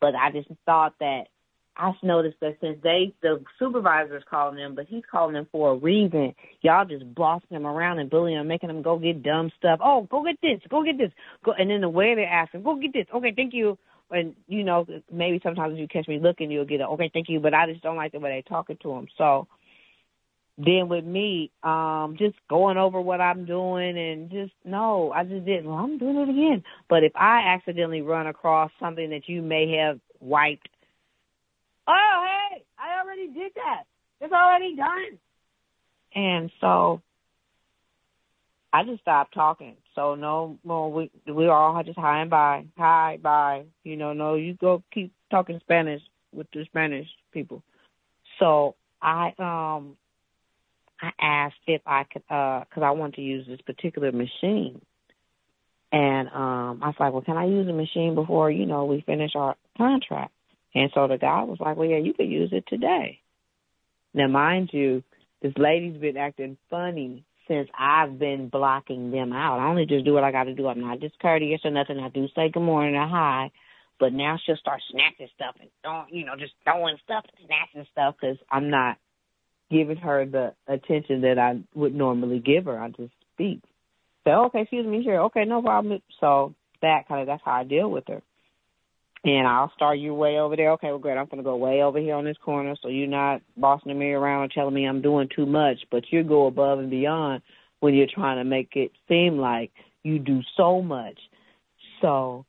But 0.02 0.16
I 0.16 0.32
just 0.32 0.50
thought 0.66 0.96
that 1.00 1.26
I've 1.80 1.96
noticed 2.04 2.38
that 2.42 2.58
since 2.60 2.78
they 2.84 3.14
the 3.22 3.42
supervisor's 3.58 4.24
calling 4.30 4.58
them, 4.58 4.76
but 4.76 4.86
he's 4.88 5.04
calling 5.10 5.34
them 5.34 5.48
for 5.52 5.72
a 5.72 5.76
reason. 5.76 6.36
Y'all 6.62 6.86
just 6.86 7.16
bossing 7.16 7.56
him 7.56 7.66
around 7.66 8.00
and 8.00 8.10
bullying 8.10 8.38
him, 8.38 8.48
making 8.48 8.70
him 8.70 8.82
go 8.82 9.00
get 9.00 9.24
dumb 9.24 9.50
stuff. 9.58 9.80
Oh, 9.82 10.06
go 10.12 10.24
get 10.24 10.38
this, 10.42 10.60
go 10.70 10.84
get 10.84 10.98
this, 10.98 11.12
go, 11.46 11.54
and 11.58 11.70
then 11.70 11.82
the 11.82 11.90
way 11.90 12.16
they're 12.16 12.28
asking, 12.28 12.64
go 12.64 12.76
get 12.76 12.92
this. 12.92 13.08
Okay, 13.16 13.34
thank 13.34 13.54
you. 13.54 13.78
And 14.12 14.36
you 14.48 14.64
know, 14.64 14.86
maybe 15.12 15.40
sometimes 15.42 15.80
you 15.80 15.88
catch 15.88 16.08
me 16.08 16.20
looking, 16.20 16.52
you'll 16.52 16.66
get 16.66 16.82
a 16.82 16.88
okay, 16.90 17.10
thank 17.14 17.30
you. 17.30 17.40
But 17.40 17.54
I 17.54 17.72
just 17.72 17.82
don't 17.82 17.96
like 17.96 18.12
the 18.12 18.20
way 18.20 18.32
they're 18.32 18.42
talking 18.42 18.78
to 18.82 18.92
him. 18.92 19.08
So 19.18 19.48
then 20.58 20.90
with 20.90 21.06
me, 21.06 21.52
um, 21.64 22.16
just 22.20 22.36
going 22.50 22.78
over 22.78 23.00
what 23.00 23.22
I'm 23.22 23.46
doing 23.46 23.98
and 23.98 24.30
just 24.30 24.52
no, 24.66 25.14
I 25.14 25.24
just 25.24 25.46
didn't. 25.46 25.68
Well, 25.68 25.78
I'm 25.78 25.98
doing 25.98 26.18
it 26.18 26.30
again. 26.30 26.64
But 26.90 27.06
if 27.06 27.14
I 27.16 27.54
accidentally 27.56 28.02
run 28.02 28.28
across 28.28 28.70
something 28.82 29.12
that 29.12 29.30
you 29.30 29.42
may 29.42 29.78
have 29.78 30.00
wiped 30.20 30.68
oh, 31.90 32.26
hey, 32.52 32.64
I 32.78 33.02
already 33.02 33.28
did 33.28 33.52
that. 33.56 33.84
It's 34.22 34.34
already 34.34 34.76
done. 34.76 35.20
And 36.16 36.52
so 36.62 37.02
I 38.72 38.84
just 38.84 39.02
stopped 39.02 39.34
talking. 39.34 39.76
So 39.96 40.16
no 40.16 40.58
more. 40.64 40.92
We 40.92 41.12
we 41.32 41.48
all 41.48 41.82
just 41.84 41.98
hi 41.98 42.22
and 42.22 42.30
bye, 42.30 42.66
hi 42.78 43.18
bye. 43.22 43.64
You 43.84 43.98
know, 43.98 44.14
no, 44.14 44.36
you 44.36 44.54
go 44.54 44.84
keep 44.94 45.12
talking 45.32 45.60
Spanish 45.62 46.02
with 46.34 46.48
the 46.54 46.66
Spanish 46.66 47.08
people. 47.34 47.64
So 48.40 48.76
I 49.02 49.34
um 49.40 49.98
I 51.02 51.12
asked 51.20 51.56
if 51.68 51.82
I 51.86 52.04
could 52.12 52.24
uh 52.30 52.62
because 52.62 52.84
I 52.84 52.92
want 52.92 53.16
to 53.16 53.22
use 53.22 53.48
this 53.48 53.62
particular 53.62 54.12
machine, 54.12 54.82
and 55.92 56.28
um 56.30 56.82
I 56.84 56.88
was 56.88 56.96
like, 57.00 57.14
well, 57.14 57.22
can 57.24 57.38
I 57.38 57.46
use 57.46 57.66
the 57.66 57.74
machine 57.74 58.16
before 58.16 58.52
you 58.52 58.66
know 58.66 58.86
we 58.86 59.02
finish 59.02 59.32
our 59.36 59.56
contract? 59.78 60.32
And 60.76 60.92
so 60.94 61.08
the 61.08 61.18
guy 61.18 61.44
was 61.44 61.58
like, 61.60 61.78
well, 61.78 61.90
yeah, 61.90 61.98
you 61.98 62.14
could 62.14 62.30
use 62.30 62.50
it 62.52 62.66
today. 62.68 63.20
Now, 64.14 64.28
mind 64.28 64.70
you, 64.72 65.04
this 65.42 65.54
lady's 65.58 66.00
been 66.00 66.18
acting 66.18 66.58
funny 66.70 67.26
since 67.48 67.70
I've 67.78 68.20
been 68.20 68.50
blocking 68.50 69.12
them 69.12 69.34
out. 69.34 69.60
I 69.60 69.70
only 69.70 69.86
just 69.86 70.06
do 70.06 70.14
what 70.14 70.24
I 70.24 70.32
got 70.32 70.44
to 70.44 70.54
do. 70.54 70.68
I'm 70.68 70.82
not 70.82 71.00
discourteous 71.00 71.62
or 71.64 71.72
nothing. 71.72 72.00
I 72.00 72.10
do 72.10 72.28
say 72.36 72.50
good 72.50 72.62
morning 72.62 72.96
or 72.96 73.08
hi. 73.08 73.52
But 74.00 74.14
now 74.14 74.38
she'll 74.46 74.56
start 74.56 74.82
snatching 74.92 75.28
stuff 75.36 75.56
and 75.60 75.70
throwing, 75.84 76.08
you 76.10 76.26
know, 76.26 76.36
just 76.38 76.54
throwing 76.64 76.98
stuff 77.04 77.26
and 77.26 77.48
snatching 77.48 77.90
stuff 77.92 78.16
because 78.20 78.38
I'm 78.50 78.70
not 78.70 78.98
giving 79.70 79.98
her 79.98 80.26
the 80.26 80.54
attention 80.68 81.22
that 81.22 81.38
I 81.38 81.60
would 81.76 81.94
normally 81.94 82.40
give 82.40 82.66
her. 82.66 82.80
I 82.80 82.90
just 82.90 83.12
speak. 83.34 83.62
Say, 84.24 84.32
so, 84.32 84.46
okay, 84.46 84.62
excuse 84.62 84.86
me, 84.86 85.02
here. 85.04 85.22
okay, 85.24 85.44
no 85.46 85.62
problem. 85.62 86.02
So 86.22 86.56
that 86.82 87.08
kind 87.08 87.22
of 87.22 87.28
that's 87.28 87.42
how 87.44 87.52
I 87.54 87.64
deal 87.66 87.90
with 87.90 88.06
her 88.08 88.22
and 89.24 89.48
I'll 89.48 89.72
start 89.76 90.00
you 90.00 90.14
way 90.14 90.40
over 90.40 90.56
there. 90.56 90.72
Okay, 90.72 90.88
well, 90.88 90.98
great. 90.98 91.18
I'm 91.18 91.26
going 91.26 91.38
to 91.38 91.44
go 91.44 91.58
way 91.58 91.82
over 91.82 92.00
here 92.00 92.16
on 92.16 92.26
this 92.26 92.38
corner, 92.44 92.76
so 92.82 92.88
you're 92.88 93.08
not 93.08 93.42
bossing 93.58 93.98
me 93.98 94.12
around 94.12 94.44
and 94.44 94.52
telling 94.52 94.74
me 94.74 94.86
I'm 94.86 95.02
doing 95.02 95.28
too 95.36 95.46
much, 95.46 95.78
but 95.92 96.04
you 96.12 96.24
go 96.24 96.48
above 96.48 96.80
and 96.80 96.90
beyond 96.90 97.42
when 97.82 97.94
you're 97.94 98.08
trying 98.14 98.38
to 98.38 98.44
make 98.44 98.76
it 98.76 98.92
seem 99.08 99.38
like 99.38 99.72
you 100.04 100.20
do 100.20 100.42
so 100.56 100.82
much. 100.82 101.20
So 102.02 102.46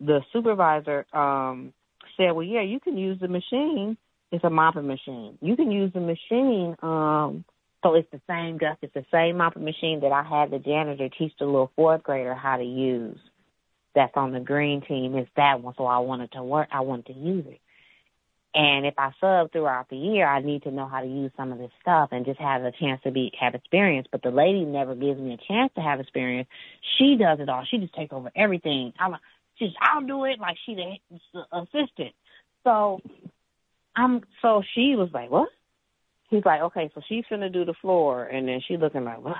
the 0.00 0.20
supervisor 0.32 1.04
um 1.12 1.72
said, 2.16 2.30
"Well, 2.30 2.44
yeah, 2.44 2.62
you 2.62 2.78
can 2.78 2.96
use 2.96 3.18
the 3.20 3.28
machine. 3.28 3.96
It's 4.30 4.44
a 4.44 4.50
mopping 4.50 4.86
machine. 4.86 5.36
You 5.40 5.56
can 5.56 5.72
use 5.72 5.92
the 5.92 6.00
machine. 6.00 6.76
Um, 6.82 7.44
so 7.82 7.94
it's 7.94 8.10
the 8.10 8.20
same, 8.28 8.58
Gus. 8.58 8.76
It's 8.82 8.94
the 8.94 9.06
same 9.10 9.38
mopping 9.38 9.64
machine 9.64 10.00
that 10.00 10.12
I 10.12 10.22
had 10.22 10.50
the 10.50 10.58
janitor 10.58 11.08
teach 11.08 11.32
the 11.38 11.46
little 11.46 11.72
fourth 11.74 12.04
grader 12.04 12.34
how 12.34 12.56
to 12.56 12.64
use." 12.64 13.18
That's 13.98 14.16
on 14.16 14.32
the 14.32 14.38
green 14.38 14.80
team 14.80 15.18
is 15.18 15.26
that 15.36 15.60
one. 15.60 15.74
So 15.76 15.84
I 15.84 15.98
wanted 15.98 16.30
to 16.32 16.42
work, 16.44 16.68
I 16.72 16.82
wanted 16.82 17.06
to 17.06 17.12
use 17.14 17.44
it. 17.48 17.60
And 18.54 18.86
if 18.86 18.94
I 18.96 19.10
sub 19.20 19.50
throughout 19.50 19.90
the 19.90 19.96
year, 19.96 20.26
I 20.26 20.40
need 20.40 20.62
to 20.62 20.70
know 20.70 20.86
how 20.86 21.00
to 21.00 21.06
use 21.06 21.32
some 21.36 21.50
of 21.50 21.58
this 21.58 21.72
stuff 21.82 22.10
and 22.12 22.24
just 22.24 22.38
have 22.38 22.62
a 22.62 22.70
chance 22.70 23.00
to 23.02 23.10
be 23.10 23.32
have 23.38 23.56
experience. 23.56 24.06
But 24.10 24.22
the 24.22 24.30
lady 24.30 24.64
never 24.64 24.94
gives 24.94 25.20
me 25.20 25.34
a 25.34 25.52
chance 25.52 25.72
to 25.74 25.80
have 25.80 25.98
experience. 25.98 26.48
She 26.96 27.16
does 27.18 27.40
it 27.40 27.48
all. 27.48 27.64
She 27.68 27.78
just 27.78 27.94
takes 27.94 28.12
over 28.12 28.30
everything. 28.36 28.92
I'm 29.00 29.16
she's 29.58 29.70
I'll 29.80 30.06
do 30.06 30.24
it 30.24 30.38
like 30.38 30.56
she 30.64 30.76
the 30.76 31.40
assistant. 31.52 32.14
So 32.62 33.00
I'm 33.96 34.22
so 34.40 34.62
she 34.74 34.94
was 34.96 35.10
like, 35.12 35.30
What? 35.30 35.48
He's 36.30 36.44
like, 36.44 36.60
Okay, 36.62 36.88
so 36.94 37.00
she's 37.08 37.24
gonna 37.28 37.50
do 37.50 37.64
the 37.64 37.74
floor 37.82 38.24
and 38.24 38.46
then 38.46 38.60
she 38.66 38.76
looking 38.76 39.04
like, 39.04 39.22
What? 39.22 39.36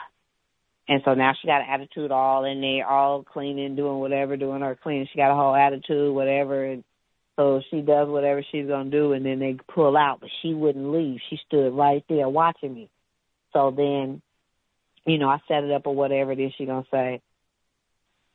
And 0.88 1.02
so 1.04 1.12
now 1.12 1.34
she 1.40 1.46
got 1.46 1.60
an 1.60 1.68
attitude 1.68 2.10
all 2.10 2.44
in 2.44 2.62
there, 2.62 2.86
all 2.86 3.22
cleaning, 3.22 3.76
doing 3.76 3.98
whatever, 3.98 4.38
doing 4.38 4.62
her 4.62 4.78
cleaning. 4.82 5.06
She 5.12 5.18
got 5.18 5.30
a 5.30 5.34
whole 5.34 5.54
attitude, 5.54 6.14
whatever. 6.14 6.64
And 6.64 6.82
so 7.36 7.60
she 7.70 7.82
does 7.82 8.08
whatever 8.08 8.42
she's 8.50 8.66
gonna 8.66 8.90
do, 8.90 9.12
and 9.12 9.24
then 9.24 9.38
they 9.38 9.56
pull 9.72 9.96
out, 9.96 10.20
but 10.20 10.30
she 10.42 10.54
wouldn't 10.54 10.90
leave. 10.90 11.20
She 11.28 11.38
stood 11.46 11.70
right 11.70 12.02
there 12.08 12.28
watching 12.28 12.74
me. 12.74 12.90
So 13.52 13.70
then, 13.70 14.22
you 15.06 15.18
know, 15.18 15.28
I 15.28 15.38
set 15.46 15.62
it 15.62 15.70
up 15.70 15.86
or 15.86 15.94
whatever 15.94 16.32
is 16.32 16.52
she 16.56 16.66
gonna 16.66 16.86
say. 16.90 17.20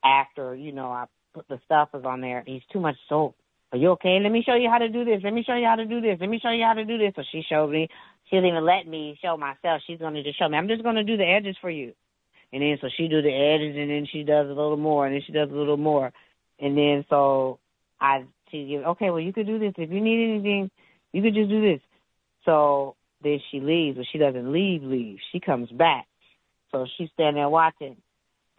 After 0.06 0.56
you 0.56 0.72
know, 0.74 0.92
I 0.92 1.06
put 1.34 1.48
the 1.48 1.60
stuffers 1.66 2.06
on 2.06 2.22
there. 2.22 2.44
He's 2.46 2.62
too 2.72 2.80
much 2.80 2.96
soap. 3.10 3.36
Are 3.72 3.78
you 3.78 3.90
okay? 3.92 4.20
Let 4.22 4.32
me 4.32 4.44
show 4.46 4.56
you 4.56 4.70
how 4.70 4.78
to 4.78 4.90
do 4.90 5.04
this. 5.04 5.22
Let 5.24 5.34
me 5.34 5.44
show 5.44 5.56
you 5.56 5.66
how 5.66 5.76
to 5.76 5.86
do 5.86 6.00
this. 6.00 6.18
Let 6.20 6.30
me 6.30 6.40
show 6.40 6.52
you 6.52 6.64
how 6.64 6.74
to 6.74 6.86
do 6.86 6.98
this. 6.98 7.14
So 7.16 7.24
she 7.32 7.42
showed 7.42 7.72
me. 7.72 7.90
She 8.30 8.36
didn't 8.36 8.50
even 8.50 8.66
let 8.66 8.88
me 8.88 9.18
show 9.22 9.36
myself. 9.38 9.82
She's 9.88 10.00
gonna 10.00 10.24
just 10.24 10.38
show 10.38 10.48
me. 10.48 10.58
I'm 10.58 10.68
just 10.68 10.84
gonna 10.84 11.04
do 11.04 11.18
the 11.18 11.26
edges 11.26 11.58
for 11.60 11.70
you. 11.70 11.94
And 12.54 12.62
then 12.62 12.78
so 12.80 12.88
she 12.96 13.08
do 13.08 13.22
the 13.22 13.34
edges 13.34 13.76
and 13.76 13.90
then 13.90 14.08
she 14.10 14.24
does 14.24 14.46
a 14.46 14.50
little 14.50 14.78
more 14.78 15.08
and 15.08 15.16
then 15.16 15.24
she 15.26 15.34
does 15.34 15.50
a 15.50 15.56
little 15.56 15.78
more. 15.78 16.14
And 16.60 16.78
then 16.78 17.04
so 17.10 17.60
I 18.00 18.26
she 18.52 18.68
gives 18.68 18.86
okay, 18.86 19.10
well 19.10 19.20
you 19.20 19.34
could 19.34 19.48
do 19.48 19.58
this. 19.58 19.74
If 19.76 19.92
you 19.92 20.00
need 20.00 20.36
anything, 20.36 20.70
you 21.12 21.24
could 21.24 21.34
just 21.34 21.50
do 21.50 21.62
this. 21.62 21.82
So 22.46 22.96
then 23.24 23.40
she 23.50 23.60
leaves, 23.60 23.98
but 23.98 24.06
she 24.12 24.20
doesn't 24.20 24.52
leave, 24.52 24.84
leave. 24.84 25.18
She 25.32 25.40
comes 25.40 25.70
back. 25.72 26.06
So 26.72 26.86
she's 26.98 27.10
standing 27.14 27.42
there 27.42 27.50
watching. 27.50 27.98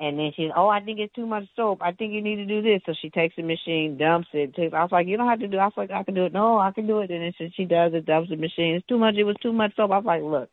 And 0.00 0.18
then 0.18 0.32
she's, 0.34 0.50
oh, 0.56 0.68
I 0.68 0.80
think 0.80 0.98
it's 0.98 1.14
too 1.14 1.26
much 1.26 1.44
soap. 1.54 1.78
I 1.80 1.92
think 1.92 2.12
you 2.12 2.22
need 2.22 2.36
to 2.36 2.46
do 2.46 2.62
this. 2.62 2.80
So 2.84 2.94
she 3.00 3.10
takes 3.10 3.36
the 3.36 3.42
machine, 3.42 3.96
dumps 3.96 4.28
it. 4.32 4.54
Takes, 4.54 4.74
I 4.74 4.82
was 4.82 4.90
like, 4.90 5.06
you 5.06 5.16
don't 5.16 5.28
have 5.28 5.38
to 5.38 5.46
do. 5.46 5.58
I 5.58 5.66
was 5.66 5.74
like, 5.76 5.92
I 5.92 6.02
can 6.02 6.14
do 6.14 6.24
it. 6.24 6.32
No, 6.32 6.58
I 6.58 6.72
can 6.72 6.88
do 6.88 6.98
it. 6.98 7.10
And 7.10 7.22
then 7.22 7.32
she, 7.38 7.52
she 7.56 7.64
does 7.64 7.92
it, 7.94 8.06
dumps 8.06 8.30
the 8.30 8.36
machine. 8.36 8.74
It's 8.74 8.86
too 8.86 8.98
much. 8.98 9.14
It 9.14 9.24
was 9.24 9.36
too 9.40 9.52
much 9.52 9.76
soap. 9.76 9.92
I 9.92 9.98
was 9.98 10.04
like, 10.04 10.22
look, 10.22 10.50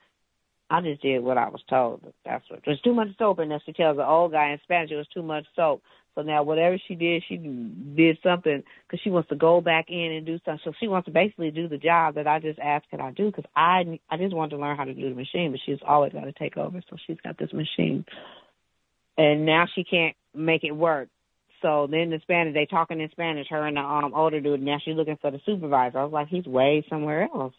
I 0.71 0.79
just 0.79 1.01
did 1.01 1.21
what 1.21 1.37
I 1.37 1.49
was 1.49 1.61
told. 1.69 2.01
That's 2.23 2.49
what. 2.49 2.61
There's 2.65 2.79
too 2.79 2.93
much 2.93 3.09
soap, 3.19 3.39
and 3.39 3.51
then 3.51 3.59
she 3.65 3.73
tells 3.73 3.97
the 3.97 4.07
old 4.07 4.31
guy 4.31 4.51
in 4.51 4.59
Spanish 4.63 4.89
it 4.89 4.95
was 4.95 5.07
too 5.13 5.21
much 5.21 5.45
soap. 5.53 5.83
So 6.15 6.21
now 6.21 6.43
whatever 6.43 6.77
she 6.87 6.95
did, 6.95 7.23
she 7.27 7.35
did 7.35 8.17
something 8.23 8.63
because 8.87 9.01
she 9.03 9.09
wants 9.09 9.27
to 9.29 9.35
go 9.35 9.59
back 9.59 9.85
in 9.89 10.13
and 10.13 10.25
do 10.25 10.39
something. 10.45 10.61
So 10.63 10.71
she 10.79 10.87
wants 10.87 11.07
to 11.07 11.11
basically 11.11 11.51
do 11.51 11.67
the 11.67 11.77
job 11.77 12.15
that 12.15 12.25
I 12.25 12.39
just 12.39 12.57
asked 12.57 12.89
can 12.89 13.01
I 13.01 13.11
do 13.11 13.25
because 13.27 13.43
I 13.53 13.99
I 14.09 14.15
just 14.15 14.33
wanted 14.33 14.55
to 14.55 14.61
learn 14.61 14.77
how 14.77 14.85
to 14.85 14.93
do 14.93 15.09
the 15.09 15.15
machine, 15.15 15.51
but 15.51 15.59
she's 15.65 15.79
always 15.85 16.13
got 16.13 16.23
to 16.23 16.31
take 16.31 16.55
over. 16.55 16.81
So 16.89 16.95
she's 17.05 17.19
got 17.21 17.37
this 17.37 17.51
machine, 17.51 18.05
and 19.17 19.45
now 19.45 19.65
she 19.75 19.83
can't 19.83 20.15
make 20.33 20.63
it 20.63 20.71
work. 20.71 21.09
So 21.61 21.87
then 21.91 22.11
the 22.11 22.19
Spanish, 22.21 22.53
they 22.53 22.65
talking 22.65 23.01
in 23.01 23.11
Spanish, 23.11 23.47
her 23.49 23.67
and 23.67 23.75
the 23.75 23.81
um 23.81 24.13
older 24.13 24.39
dude. 24.39 24.61
Now 24.61 24.77
she's 24.83 24.95
looking 24.95 25.17
for 25.21 25.31
the 25.31 25.41
supervisor. 25.45 25.99
I 25.99 26.03
was 26.05 26.13
like, 26.13 26.29
he's 26.29 26.45
way 26.45 26.85
somewhere 26.89 27.23
else. 27.23 27.53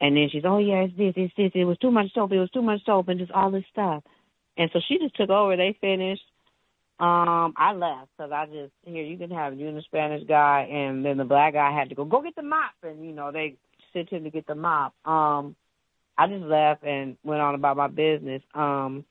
And 0.00 0.16
then 0.16 0.28
she's, 0.30 0.44
oh 0.44 0.58
yeah, 0.58 0.84
it's 0.84 0.96
this, 0.96 1.14
it's 1.16 1.34
this. 1.36 1.52
It 1.54 1.64
was 1.64 1.78
too 1.78 1.90
much 1.90 2.12
soap. 2.14 2.32
It 2.32 2.38
was 2.38 2.50
too 2.50 2.62
much 2.62 2.84
soap, 2.84 3.08
and 3.08 3.18
just 3.18 3.32
all 3.32 3.50
this 3.50 3.64
stuff. 3.70 4.02
And 4.56 4.70
so 4.72 4.80
she 4.86 4.98
just 4.98 5.16
took 5.16 5.30
over. 5.30 5.56
They 5.56 5.76
finished. 5.80 6.22
Um, 6.98 7.52
I 7.58 7.74
left 7.74 8.08
because 8.16 8.32
I 8.32 8.46
just 8.46 8.72
here 8.82 9.02
you 9.02 9.18
can 9.18 9.30
have 9.30 9.58
you 9.58 9.68
and 9.68 9.76
the 9.76 9.82
Spanish 9.82 10.26
guy, 10.26 10.68
and 10.70 11.04
then 11.04 11.18
the 11.18 11.24
black 11.24 11.52
guy 11.54 11.76
had 11.76 11.90
to 11.90 11.94
go 11.94 12.04
go 12.04 12.22
get 12.22 12.36
the 12.36 12.42
mop, 12.42 12.72
and 12.82 13.04
you 13.04 13.12
know 13.12 13.32
they 13.32 13.56
sent 13.92 14.10
him 14.10 14.24
to 14.24 14.30
get 14.30 14.46
the 14.46 14.54
mop. 14.54 14.94
Um, 15.04 15.56
I 16.16 16.26
just 16.26 16.44
left 16.44 16.84
and 16.84 17.16
went 17.22 17.42
on 17.42 17.54
about 17.54 17.76
my 17.76 17.88
business. 17.88 18.42
Um, 18.54 19.04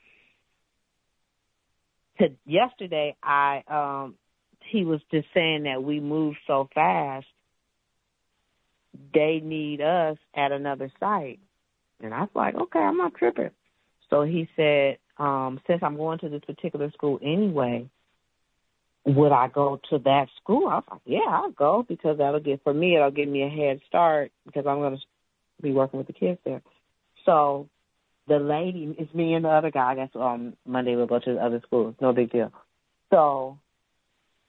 to 2.20 2.30
yesterday, 2.46 3.16
I 3.22 3.64
um, 3.68 4.16
he 4.72 4.84
was 4.84 5.02
just 5.12 5.28
saying 5.34 5.64
that 5.64 5.84
we 5.84 6.00
moved 6.00 6.38
so 6.48 6.68
fast 6.74 7.28
they 9.14 9.42
need 9.44 9.82
us 9.82 10.18
at 10.36 10.52
another 10.52 10.92
site. 11.00 11.40
And 12.02 12.14
I 12.14 12.22
was 12.22 12.30
like, 12.36 12.56
okay, 12.56 12.80
I'm 12.80 12.98
not 12.98 13.16
tripping. 13.16 13.52
So 14.10 14.24
he 14.24 14.50
said, 14.56 14.98
um, 15.18 15.60
since 15.68 15.82
I'm 15.82 15.98
going 15.98 16.20
to 16.20 16.30
this 16.30 16.44
particular 16.46 16.92
school 16.92 17.20
anyway, 17.22 17.90
would 19.06 19.32
I 19.32 19.48
go 19.48 19.80
to 19.90 20.00
that 20.00 20.28
school? 20.42 20.68
I 20.68 20.76
was 20.76 20.84
like, 20.92 21.02
yeah, 21.06 21.28
I'll 21.28 21.52
go 21.52 21.86
because 21.88 22.18
that'll 22.18 22.40
get 22.40 22.64
for 22.64 22.74
me. 22.74 22.96
It'll 22.96 23.12
give 23.12 23.30
me 23.30 23.44
a 23.44 23.50
head 23.50 23.80
start 23.88 24.32
because 24.46 24.66
I'm 24.68 24.80
going 24.80 24.98
to 24.98 25.02
be 25.62 25.72
working 25.72 26.00
with 26.00 26.08
the 26.08 26.14
kids 26.14 26.40
there. 26.44 26.62
So 27.26 27.70
the 28.28 28.38
lady, 28.38 28.96
it's 28.98 29.14
me 29.14 29.34
and 29.34 29.46
the 29.46 29.50
other 29.50 29.72
guy. 29.72 29.92
I 29.92 29.96
guess 29.96 30.10
um 30.16 30.56
Monday 30.66 30.96
we'll 30.96 31.08
go 31.08 31.20
to 31.20 31.34
the 31.34 31.44
other 31.44 31.62
school. 31.66 31.96
No 32.02 32.14
big 32.14 32.32
deal. 32.32 32.52
So 33.12 33.60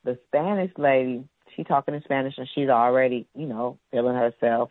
the 0.05 0.19
Spanish 0.29 0.73
lady, 0.79 1.25
she 1.57 1.65
talking 1.65 1.95
in 1.95 2.03
Spanish 2.03 2.35
and 2.37 2.49
she's 2.55 2.69
already, 2.69 3.27
you 3.35 3.47
know, 3.47 3.79
feeling 3.91 4.15
herself, 4.15 4.71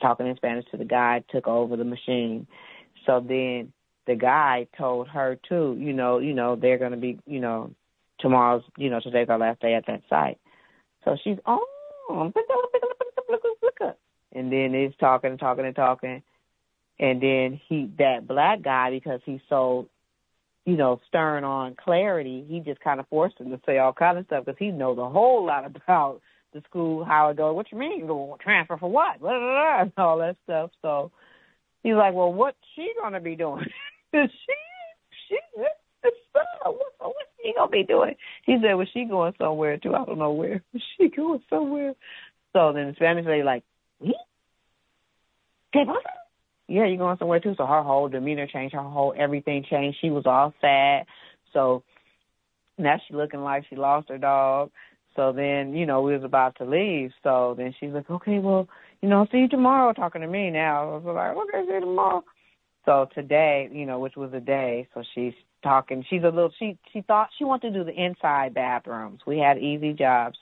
talking 0.00 0.26
in 0.26 0.36
Spanish 0.36 0.64
to 0.70 0.76
the 0.76 0.84
guy, 0.84 1.24
took 1.30 1.46
over 1.46 1.76
the 1.76 1.84
machine. 1.84 2.46
So 3.06 3.20
then 3.20 3.72
the 4.06 4.16
guy 4.16 4.66
told 4.76 5.08
her 5.08 5.38
too, 5.48 5.76
you 5.78 5.92
know, 5.92 6.18
you 6.18 6.34
know, 6.34 6.56
they're 6.56 6.78
gonna 6.78 6.96
be, 6.96 7.18
you 7.26 7.40
know, 7.40 7.70
tomorrow's, 8.18 8.64
you 8.76 8.90
know, 8.90 9.00
today's 9.00 9.28
our 9.28 9.38
last 9.38 9.60
day 9.60 9.74
at 9.74 9.86
that 9.86 10.02
site. 10.10 10.38
So 11.04 11.16
she's, 11.22 11.38
oh, 11.46 12.32
and 14.34 14.52
then 14.52 14.74
it's 14.74 14.96
talking 14.96 15.30
and 15.30 15.38
talking 15.38 15.64
and 15.64 15.76
talking. 15.76 16.22
And 16.98 17.20
then 17.20 17.60
he, 17.68 17.90
that 17.98 18.26
black 18.26 18.62
guy, 18.62 18.90
because 18.90 19.20
he's 19.24 19.40
so, 19.48 19.88
you 20.64 20.76
know, 20.76 21.00
stern 21.06 21.44
on 21.44 21.76
clarity, 21.82 22.44
he 22.48 22.60
just 22.60 22.80
kind 22.80 22.98
of 22.98 23.08
forced 23.08 23.38
him 23.38 23.50
to 23.50 23.60
say 23.66 23.78
all 23.78 23.92
kind 23.92 24.18
of 24.18 24.26
stuff 24.26 24.44
because 24.44 24.58
he 24.58 24.68
knows 24.68 24.98
a 24.98 25.08
whole 25.08 25.46
lot 25.46 25.66
about 25.76 26.20
the 26.52 26.62
school, 26.68 27.04
how 27.04 27.28
it 27.28 27.36
goes. 27.36 27.54
What 27.54 27.70
you 27.72 27.78
mean? 27.78 28.08
Transfer 28.40 28.78
for 28.78 28.90
what? 28.90 29.20
Blah, 29.20 29.30
blah, 29.30 29.38
blah, 29.38 29.82
and 29.82 29.92
all 29.98 30.18
that 30.18 30.36
stuff. 30.44 30.70
So 30.82 31.10
he's 31.82 31.94
like, 31.94 32.14
well, 32.14 32.32
what's 32.32 32.56
she 32.74 32.92
gonna 33.00 33.20
be 33.20 33.36
doing? 33.36 33.64
she, 34.12 34.28
she, 35.28 35.38
what's, 35.54 36.16
what's 36.62 37.16
she 37.42 37.52
gonna 37.56 37.70
be 37.70 37.82
doing? 37.82 38.14
He 38.44 38.56
said, 38.62 38.74
well, 38.74 38.86
she 38.92 39.04
going 39.04 39.34
somewhere 39.38 39.78
too. 39.78 39.94
I 39.94 40.04
don't 40.04 40.18
know 40.18 40.32
where. 40.32 40.62
She 40.96 41.08
going 41.08 41.42
somewhere. 41.50 41.94
So 42.52 42.72
then 42.72 42.86
the 42.86 42.94
Spanish 42.94 43.26
lady 43.26 43.42
like, 43.42 43.64
me? 44.00 44.14
¿Qué 45.74 45.84
pasa? 45.84 46.23
Yeah, 46.68 46.86
you're 46.86 46.96
going 46.96 47.18
somewhere 47.18 47.40
too. 47.40 47.54
So 47.56 47.66
her 47.66 47.82
whole 47.82 48.08
demeanor 48.08 48.46
changed, 48.46 48.74
her 48.74 48.82
whole 48.82 49.14
everything 49.16 49.64
changed. 49.68 49.98
She 50.00 50.10
was 50.10 50.24
all 50.26 50.54
sad. 50.60 51.04
So 51.52 51.82
now 52.78 52.96
she 53.06 53.14
looking 53.14 53.42
like 53.42 53.64
she 53.68 53.76
lost 53.76 54.08
her 54.08 54.18
dog. 54.18 54.70
So 55.14 55.32
then, 55.32 55.74
you 55.74 55.86
know, 55.86 56.02
we 56.02 56.14
was 56.14 56.24
about 56.24 56.56
to 56.56 56.64
leave. 56.64 57.12
So 57.22 57.54
then 57.56 57.74
she's 57.78 57.92
like, 57.92 58.10
okay, 58.10 58.38
well, 58.38 58.68
you 59.00 59.08
know, 59.08 59.26
see 59.30 59.38
you 59.38 59.48
tomorrow. 59.48 59.92
Talking 59.92 60.22
to 60.22 60.26
me 60.26 60.50
now. 60.50 60.82
I 60.82 60.96
was 60.96 61.04
like, 61.04 61.36
okay, 61.36 61.66
see 61.68 61.74
you 61.74 61.80
tomorrow. 61.80 62.24
So 62.84 63.08
today, 63.14 63.68
you 63.72 63.86
know, 63.86 63.98
which 63.98 64.16
was 64.16 64.32
a 64.34 64.40
day, 64.40 64.88
so 64.92 65.02
she's 65.14 65.32
talking. 65.62 66.04
She's 66.10 66.22
a 66.22 66.26
little. 66.26 66.52
She 66.58 66.76
she 66.92 67.00
thought 67.00 67.30
she 67.38 67.44
wanted 67.44 67.72
to 67.72 67.78
do 67.78 67.84
the 67.84 67.98
inside 67.98 68.52
bathrooms. 68.52 69.20
We 69.26 69.38
had 69.38 69.58
easy 69.58 69.94
jobs, 69.94 70.36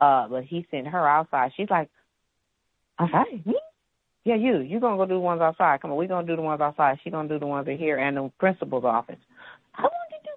uh, 0.00 0.28
but 0.28 0.44
he 0.44 0.66
sent 0.70 0.86
her 0.86 1.06
outside. 1.06 1.52
She's 1.56 1.68
like, 1.68 1.90
outside 2.98 3.44
me? 3.44 3.54
Yeah, 4.24 4.36
you. 4.36 4.58
You're 4.60 4.80
gonna 4.80 4.96
go 4.96 5.06
do 5.06 5.14
the 5.14 5.20
ones 5.20 5.40
outside? 5.40 5.80
Come 5.80 5.90
on, 5.90 5.96
we 5.96 6.06
gonna 6.06 6.26
do 6.26 6.36
the 6.36 6.42
ones 6.42 6.60
outside. 6.60 6.98
She 7.02 7.10
gonna 7.10 7.28
do 7.28 7.38
the 7.38 7.46
ones 7.46 7.66
in 7.68 7.78
here 7.78 7.98
and 7.98 8.16
the 8.16 8.30
principal's 8.38 8.84
office. 8.84 9.18
I 9.74 9.82
want 9.82 9.92
to 10.10 10.16
do. 10.24 10.36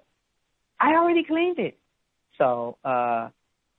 I 0.80 0.96
already 0.96 1.24
cleaned 1.24 1.60
it. 1.60 1.78
So 2.38 2.78
uh 2.84 3.30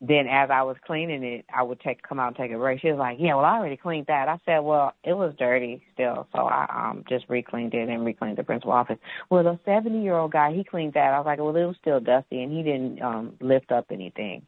then 0.02 0.26
as 0.28 0.50
I 0.50 0.62
was 0.62 0.76
cleaning 0.86 1.24
it, 1.24 1.46
I 1.52 1.62
would 1.62 1.80
take 1.80 2.02
come 2.02 2.20
out 2.20 2.28
and 2.28 2.36
take 2.36 2.52
a 2.52 2.58
break. 2.58 2.80
She 2.80 2.90
was 2.90 2.98
like, 2.98 3.16
"Yeah, 3.18 3.34
well, 3.34 3.46
I 3.46 3.56
already 3.56 3.78
cleaned 3.78 4.06
that." 4.08 4.28
I 4.28 4.38
said, 4.44 4.58
"Well, 4.58 4.92
it 5.02 5.14
was 5.14 5.34
dirty 5.38 5.82
still, 5.94 6.28
so 6.32 6.46
I 6.46 6.90
um 6.90 7.04
just 7.08 7.24
re-cleaned 7.28 7.72
it 7.72 7.88
and 7.88 8.04
re-cleaned 8.04 8.36
the 8.36 8.44
principal 8.44 8.72
office." 8.72 8.98
Well, 9.30 9.42
the 9.42 9.58
seventy-year-old 9.64 10.32
guy, 10.32 10.52
he 10.52 10.64
cleaned 10.64 10.92
that. 10.94 11.14
I 11.14 11.18
was 11.18 11.24
like, 11.26 11.38
"Well, 11.38 11.56
it 11.56 11.64
was 11.64 11.76
still 11.80 11.98
dusty, 11.98 12.42
and 12.42 12.52
he 12.52 12.62
didn't 12.62 13.00
um 13.02 13.36
lift 13.40 13.72
up 13.72 13.86
anything." 13.90 14.46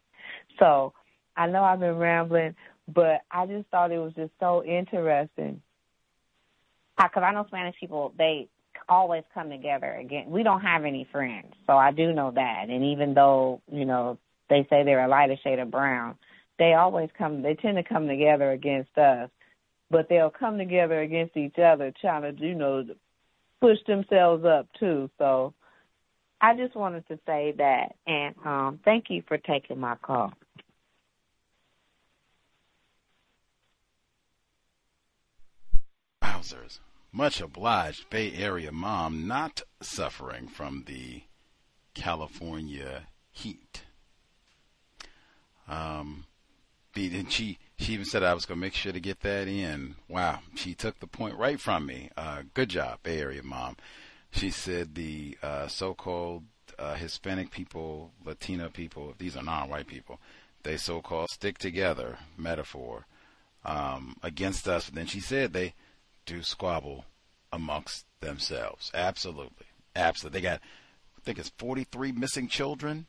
So 0.58 0.92
I 1.36 1.46
know 1.46 1.64
I've 1.64 1.80
been 1.80 1.96
rambling, 1.96 2.54
but 2.92 3.22
I 3.30 3.46
just 3.46 3.68
thought 3.68 3.92
it 3.92 3.98
was 3.98 4.14
just 4.14 4.32
so 4.40 4.64
interesting 4.64 5.60
because 6.96 7.22
I 7.22 7.32
know 7.32 7.44
Spanish 7.46 7.76
people 7.78 8.12
they 8.16 8.48
always 8.88 9.24
come 9.34 9.50
together 9.50 9.92
again. 9.94 10.24
We 10.28 10.42
don't 10.42 10.62
have 10.62 10.84
any 10.84 11.06
friends, 11.12 11.52
so 11.66 11.74
I 11.74 11.92
do 11.92 12.12
know 12.12 12.32
that. 12.34 12.66
And 12.68 12.84
even 12.84 13.14
though 13.14 13.60
you 13.70 13.84
know 13.84 14.18
they 14.48 14.66
say 14.70 14.82
they're 14.84 15.04
a 15.04 15.08
lighter 15.08 15.36
shade 15.42 15.58
of 15.58 15.70
brown, 15.70 16.16
they 16.58 16.74
always 16.74 17.10
come. 17.16 17.42
They 17.42 17.54
tend 17.54 17.76
to 17.76 17.82
come 17.82 18.08
together 18.08 18.50
against 18.52 18.96
us, 18.96 19.30
but 19.90 20.08
they'll 20.08 20.30
come 20.30 20.58
together 20.58 21.00
against 21.00 21.36
each 21.36 21.58
other, 21.58 21.92
trying 22.00 22.22
to 22.22 22.42
you 22.44 22.54
know 22.54 22.84
push 23.60 23.78
themselves 23.86 24.44
up 24.44 24.66
too. 24.80 25.10
So 25.18 25.52
I 26.40 26.56
just 26.56 26.74
wanted 26.74 27.06
to 27.08 27.18
say 27.26 27.54
that, 27.58 27.96
and 28.06 28.34
um, 28.44 28.80
thank 28.84 29.06
you 29.10 29.22
for 29.28 29.36
taking 29.38 29.78
my 29.78 29.96
call. 29.96 30.32
Wowzers. 36.38 36.78
Much 37.10 37.40
obliged, 37.40 38.08
Bay 38.10 38.32
Area 38.32 38.70
mom 38.70 39.26
not 39.26 39.62
suffering 39.80 40.46
from 40.46 40.84
the 40.86 41.22
California 41.94 43.04
heat. 43.32 43.82
Um, 45.66 46.26
and 46.94 47.30
she 47.32 47.58
she 47.78 47.92
even 47.92 48.04
said 48.04 48.22
I 48.22 48.34
was 48.34 48.44
gonna 48.44 48.60
make 48.60 48.74
sure 48.74 48.92
to 48.92 49.00
get 49.00 49.20
that 49.20 49.48
in. 49.48 49.96
Wow, 50.08 50.40
she 50.54 50.74
took 50.74 51.00
the 51.00 51.06
point 51.06 51.36
right 51.36 51.60
from 51.60 51.86
me. 51.86 52.10
Uh, 52.16 52.42
good 52.54 52.68
job, 52.68 53.00
Bay 53.02 53.20
Area 53.20 53.42
mom. 53.42 53.76
She 54.30 54.50
said 54.50 54.94
the 54.94 55.38
uh, 55.42 55.68
so-called 55.68 56.44
uh, 56.78 56.94
Hispanic 56.94 57.50
people, 57.50 58.10
Latino 58.24 58.68
people, 58.68 59.14
these 59.18 59.36
are 59.36 59.42
non-white 59.42 59.86
people, 59.86 60.20
they 60.62 60.76
so-called 60.76 61.30
stick 61.30 61.58
together, 61.58 62.18
metaphor, 62.36 63.06
um, 63.64 64.16
against 64.22 64.68
us. 64.68 64.88
And 64.88 64.98
then 64.98 65.06
she 65.06 65.20
said 65.20 65.52
they 65.52 65.74
do 66.28 66.42
squabble 66.42 67.06
amongst 67.52 68.04
themselves. 68.20 68.90
Absolutely. 68.92 69.66
Absolutely. 69.96 70.40
They 70.40 70.46
got, 70.46 70.60
I 71.16 71.20
think 71.22 71.38
it's 71.38 71.52
43 71.56 72.12
missing 72.12 72.48
children. 72.48 73.06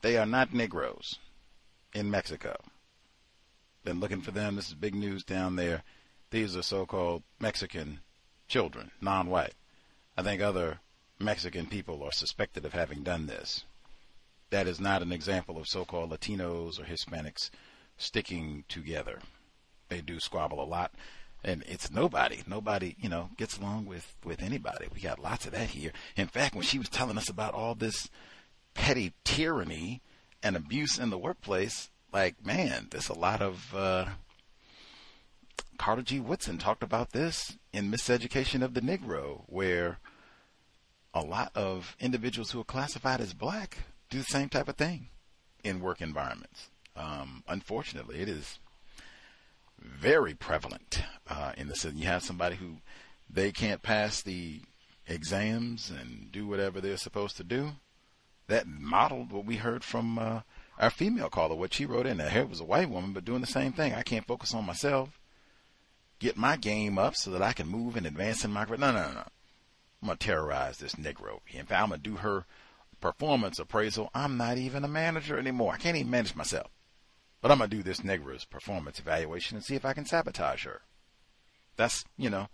They 0.00 0.16
are 0.16 0.26
not 0.26 0.54
Negroes 0.54 1.18
in 1.92 2.10
Mexico. 2.10 2.56
Been 3.84 4.00
looking 4.00 4.22
for 4.22 4.30
them. 4.30 4.56
This 4.56 4.68
is 4.68 4.74
big 4.74 4.94
news 4.94 5.24
down 5.24 5.56
there. 5.56 5.82
These 6.30 6.56
are 6.56 6.62
so 6.62 6.86
called 6.86 7.22
Mexican 7.38 8.00
children, 8.48 8.90
non 9.00 9.28
white. 9.28 9.54
I 10.16 10.22
think 10.22 10.40
other 10.40 10.80
Mexican 11.20 11.66
people 11.66 12.02
are 12.02 12.12
suspected 12.12 12.64
of 12.64 12.72
having 12.72 13.02
done 13.02 13.26
this. 13.26 13.64
That 14.50 14.66
is 14.66 14.80
not 14.80 15.02
an 15.02 15.12
example 15.12 15.58
of 15.58 15.68
so 15.68 15.84
called 15.84 16.10
Latinos 16.10 16.80
or 16.80 16.84
Hispanics 16.84 17.50
sticking 17.98 18.64
together. 18.68 19.20
They 19.88 20.00
do 20.00 20.18
squabble 20.18 20.62
a 20.62 20.64
lot 20.64 20.92
and 21.46 21.62
it's 21.66 21.90
nobody. 21.90 22.42
Nobody, 22.46 22.96
you 22.98 23.08
know, 23.08 23.30
gets 23.38 23.56
along 23.56 23.86
with 23.86 24.14
with 24.24 24.42
anybody. 24.42 24.88
We 24.92 25.00
got 25.00 25.22
lots 25.22 25.46
of 25.46 25.52
that 25.52 25.70
here. 25.70 25.92
In 26.16 26.26
fact, 26.26 26.54
when 26.54 26.64
she 26.64 26.78
was 26.78 26.88
telling 26.88 27.16
us 27.16 27.30
about 27.30 27.54
all 27.54 27.74
this 27.74 28.10
petty 28.74 29.14
tyranny 29.24 30.02
and 30.42 30.56
abuse 30.56 30.98
in 30.98 31.10
the 31.10 31.18
workplace, 31.18 31.88
like 32.12 32.44
man, 32.44 32.88
there's 32.90 33.08
a 33.08 33.18
lot 33.18 33.40
of. 33.40 33.74
Uh, 33.74 34.06
Carter 35.78 36.02
G. 36.02 36.20
Woodson 36.20 36.56
talked 36.56 36.82
about 36.82 37.12
this 37.12 37.58
in 37.70 37.92
Miseducation 37.92 38.62
of 38.62 38.72
the 38.72 38.80
Negro, 38.80 39.42
where 39.46 39.98
a 41.12 41.20
lot 41.20 41.52
of 41.54 41.94
individuals 42.00 42.50
who 42.50 42.60
are 42.60 42.64
classified 42.64 43.20
as 43.20 43.34
black 43.34 43.78
do 44.08 44.18
the 44.18 44.24
same 44.24 44.48
type 44.48 44.68
of 44.68 44.76
thing 44.76 45.08
in 45.62 45.80
work 45.80 46.00
environments. 46.00 46.70
Um, 46.96 47.44
unfortunately, 47.46 48.20
it 48.20 48.28
is 48.28 48.58
very 49.80 50.34
prevalent 50.34 51.02
uh, 51.28 51.52
in 51.56 51.68
the 51.68 51.74
city. 51.74 51.98
You 51.98 52.06
have 52.06 52.22
somebody 52.22 52.56
who 52.56 52.76
they 53.28 53.52
can't 53.52 53.82
pass 53.82 54.22
the 54.22 54.60
exams 55.06 55.90
and 55.90 56.30
do 56.32 56.46
whatever 56.46 56.80
they're 56.80 56.96
supposed 56.96 57.36
to 57.36 57.44
do. 57.44 57.72
That 58.48 58.66
modeled 58.66 59.32
what 59.32 59.44
we 59.44 59.56
heard 59.56 59.82
from 59.82 60.18
uh, 60.18 60.40
our 60.78 60.90
female 60.90 61.28
caller, 61.28 61.56
what 61.56 61.74
she 61.74 61.84
wrote 61.84 62.06
in 62.06 62.18
there. 62.18 62.30
Here 62.30 62.46
was 62.46 62.60
a 62.60 62.64
white 62.64 62.90
woman, 62.90 63.12
but 63.12 63.24
doing 63.24 63.40
the 63.40 63.46
same 63.46 63.72
thing. 63.72 63.92
I 63.92 64.02
can't 64.02 64.26
focus 64.26 64.54
on 64.54 64.64
myself, 64.64 65.18
get 66.18 66.36
my 66.36 66.56
game 66.56 66.98
up 66.98 67.16
so 67.16 67.30
that 67.32 67.42
I 67.42 67.52
can 67.52 67.66
move 67.66 67.96
and 67.96 68.06
advance 68.06 68.44
in 68.44 68.52
my 68.52 68.64
career. 68.64 68.78
No, 68.78 68.92
no, 68.92 69.12
no. 69.12 69.24
I'm 70.02 70.08
gonna 70.08 70.16
terrorize 70.16 70.78
this 70.78 70.94
Negro. 70.94 71.40
In 71.52 71.66
fact, 71.66 71.82
I'm 71.82 71.88
gonna 71.88 71.98
do 71.98 72.16
her 72.16 72.44
performance 73.00 73.58
appraisal. 73.58 74.10
I'm 74.14 74.36
not 74.36 74.58
even 74.58 74.84
a 74.84 74.88
manager 74.88 75.38
anymore. 75.38 75.72
I 75.72 75.78
can't 75.78 75.96
even 75.96 76.10
manage 76.10 76.36
myself. 76.36 76.70
But 77.46 77.52
I'm 77.52 77.58
going 77.58 77.70
to 77.70 77.76
do 77.76 77.82
this 77.84 78.02
Negro's 78.02 78.44
performance 78.44 78.98
evaluation 78.98 79.56
and 79.56 79.64
see 79.64 79.76
if 79.76 79.84
I 79.84 79.92
can 79.92 80.04
sabotage 80.04 80.64
her. 80.64 80.80
That's, 81.76 82.04
you 82.18 82.28
know, 82.28 82.48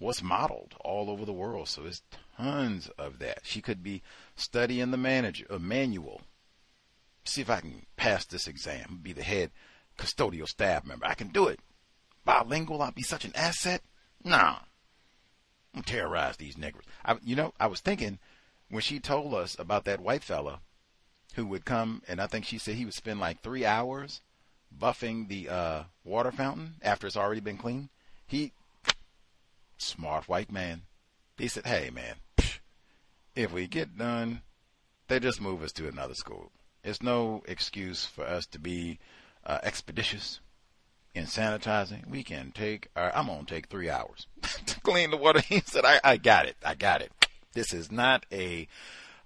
what's 0.00 0.20
modeled 0.20 0.74
all 0.80 1.10
over 1.10 1.24
the 1.24 1.32
world. 1.32 1.68
So 1.68 1.82
there's 1.82 2.02
tons 2.36 2.88
of 2.98 3.20
that. 3.20 3.42
She 3.44 3.62
could 3.62 3.84
be 3.84 4.02
studying 4.34 4.90
the 4.90 4.96
manager, 4.96 5.46
a 5.48 5.54
uh, 5.54 5.58
manual. 5.60 6.22
See 7.22 7.40
if 7.40 7.48
I 7.48 7.60
can 7.60 7.86
pass 7.94 8.24
this 8.24 8.48
exam, 8.48 8.98
be 9.00 9.12
the 9.12 9.22
head 9.22 9.52
custodial 9.96 10.48
staff 10.48 10.84
member. 10.84 11.06
I 11.06 11.14
can 11.14 11.28
do 11.28 11.46
it. 11.46 11.60
bilingual. 12.24 12.82
I'll 12.82 12.90
be 12.90 13.02
such 13.02 13.24
an 13.24 13.36
asset. 13.36 13.82
Nah. 14.24 14.56
I'm 15.72 15.84
terrorize 15.84 16.36
these 16.38 16.56
niggers. 16.56 16.82
I, 17.04 17.16
you 17.22 17.36
know, 17.36 17.54
I 17.60 17.68
was 17.68 17.78
thinking 17.78 18.18
when 18.70 18.82
she 18.82 18.98
told 18.98 19.34
us 19.34 19.56
about 19.56 19.84
that 19.84 20.00
white 20.00 20.24
fella 20.24 20.62
who 21.36 21.46
would 21.46 21.64
come, 21.64 22.02
and 22.08 22.20
I 22.20 22.26
think 22.26 22.44
she 22.44 22.58
said 22.58 22.74
he 22.74 22.84
would 22.84 22.92
spend 22.92 23.20
like 23.20 23.40
three 23.40 23.64
hours 23.64 24.20
buffing 24.78 25.28
the 25.28 25.48
uh, 25.48 25.82
water 26.04 26.32
fountain 26.32 26.74
after 26.82 27.06
it's 27.06 27.16
already 27.16 27.40
been 27.40 27.58
cleaned. 27.58 27.88
He, 28.26 28.52
smart 29.78 30.28
white 30.28 30.50
man, 30.50 30.82
he 31.38 31.48
said, 31.48 31.66
"Hey 31.66 31.90
man, 31.90 32.16
if 33.34 33.52
we 33.52 33.66
get 33.66 33.98
done, 33.98 34.42
they 35.08 35.20
just 35.20 35.40
move 35.40 35.62
us 35.62 35.72
to 35.72 35.88
another 35.88 36.14
school. 36.14 36.50
It's 36.84 37.02
no 37.02 37.42
excuse 37.46 38.06
for 38.06 38.24
us 38.24 38.46
to 38.46 38.58
be 38.58 38.98
uh, 39.44 39.58
expeditious 39.62 40.40
in 41.14 41.24
sanitizing. 41.24 42.08
We 42.08 42.22
can 42.24 42.52
take, 42.52 42.88
I'm 42.96 43.26
gonna 43.26 43.44
take 43.44 43.68
three 43.68 43.90
hours 43.90 44.26
to 44.66 44.80
clean 44.80 45.10
the 45.10 45.16
water." 45.16 45.40
He 45.40 45.60
said, 45.60 45.84
"I, 45.84 46.00
I 46.02 46.16
got 46.16 46.46
it. 46.46 46.56
I 46.64 46.74
got 46.74 47.02
it. 47.02 47.12
This 47.52 47.72
is 47.72 47.90
not 47.90 48.26
a." 48.32 48.68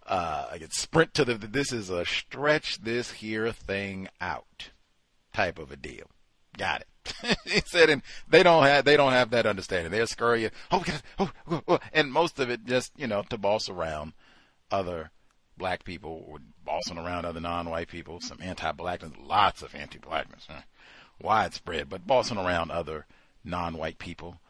Uh, 0.08 0.56
sprint 0.70 1.14
to 1.14 1.24
the. 1.24 1.34
This 1.34 1.72
is 1.72 1.90
a 1.90 2.04
stretch 2.04 2.80
this 2.80 3.10
here 3.10 3.50
thing 3.50 4.06
out 4.20 4.70
type 5.36 5.58
of 5.58 5.70
a 5.70 5.76
deal. 5.76 6.06
Got 6.56 6.82
it. 6.82 7.38
he 7.44 7.60
said, 7.66 7.90
and 7.90 8.02
they 8.28 8.42
don't 8.42 8.64
have 8.64 8.84
they 8.84 8.96
don't 8.96 9.12
have 9.12 9.30
that 9.30 9.46
understanding. 9.46 9.92
They're 9.92 10.06
scurrying. 10.06 10.50
Oh, 10.70 10.84
oh, 11.18 11.30
oh, 11.48 11.62
oh, 11.68 11.78
and 11.92 12.12
most 12.12 12.38
of 12.38 12.50
it 12.50 12.64
just 12.64 12.92
you 12.96 13.06
know 13.06 13.22
to 13.30 13.38
boss 13.38 13.68
around 13.68 14.12
other 14.70 15.10
black 15.56 15.84
people 15.84 16.24
or 16.28 16.38
bossing 16.64 16.98
around 16.98 17.24
other 17.24 17.40
non-white 17.40 17.88
people. 17.88 18.20
Some 18.20 18.38
anti-blackness, 18.42 19.12
lots 19.22 19.62
of 19.62 19.74
anti-blackness, 19.74 20.46
huh? 20.48 20.62
widespread, 21.20 21.88
but 21.88 22.06
bossing 22.06 22.38
around 22.38 22.70
other 22.70 23.06
non-white 23.44 23.98
people. 23.98 24.40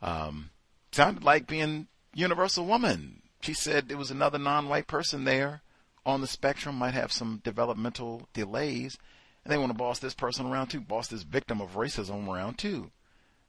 Um, 0.00 0.50
sounded 0.92 1.24
like 1.24 1.46
being 1.46 1.88
universal 2.14 2.66
woman 2.66 3.22
she 3.44 3.52
said 3.52 3.88
there 3.88 3.98
was 3.98 4.10
another 4.10 4.38
non-white 4.38 4.86
person 4.86 5.24
there 5.24 5.60
on 6.06 6.22
the 6.22 6.26
spectrum, 6.26 6.76
might 6.76 6.94
have 6.94 7.12
some 7.12 7.42
developmental 7.44 8.26
delays, 8.32 8.96
and 9.44 9.52
they 9.52 9.58
want 9.58 9.70
to 9.70 9.78
boss 9.78 9.98
this 9.98 10.14
person 10.14 10.46
around 10.46 10.68
too, 10.68 10.80
boss 10.80 11.08
this 11.08 11.22
victim 11.22 11.60
of 11.60 11.74
racism 11.74 12.28
around 12.28 12.58
too. 12.58 12.90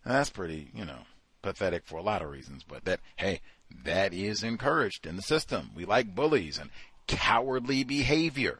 And 0.04 0.14
that's 0.14 0.30
pretty, 0.30 0.70
you 0.74 0.86
know, 0.86 1.00
pathetic 1.42 1.86
for 1.86 1.98
a 1.98 2.04
lot 2.04 2.22
of 2.22 2.30
reasons. 2.30 2.64
But 2.64 2.86
that, 2.86 3.00
hey, 3.16 3.42
that 3.84 4.14
is 4.14 4.44
encouraged 4.44 5.06
in 5.06 5.16
the 5.16 5.22
system. 5.22 5.72
We 5.76 5.86
like 5.86 6.16
bullies 6.16 6.58
and 6.58 6.70
cowardly 7.08 7.84
behavior. 7.84 8.60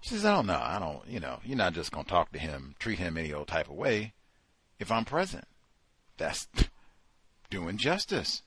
She 0.00 0.10
says, 0.10 0.24
I 0.24 0.34
don't 0.34 0.46
know. 0.46 0.60
I 0.62 0.78
don't, 0.78 1.06
you 1.08 1.20
know, 1.20 1.40
you're 1.44 1.56
not 1.56 1.72
just 1.72 1.90
going 1.90 2.04
to 2.04 2.10
talk 2.10 2.32
to 2.32 2.38
him, 2.38 2.74
treat 2.78 2.98
him 2.98 3.16
any 3.16 3.32
old 3.32 3.48
type 3.48 3.68
of 3.68 3.76
way 3.76 4.12
if 4.78 4.92
I'm 4.92 5.04
present. 5.04 5.46
That's 6.16 6.46
doing 7.50 7.78
justice 7.78 8.42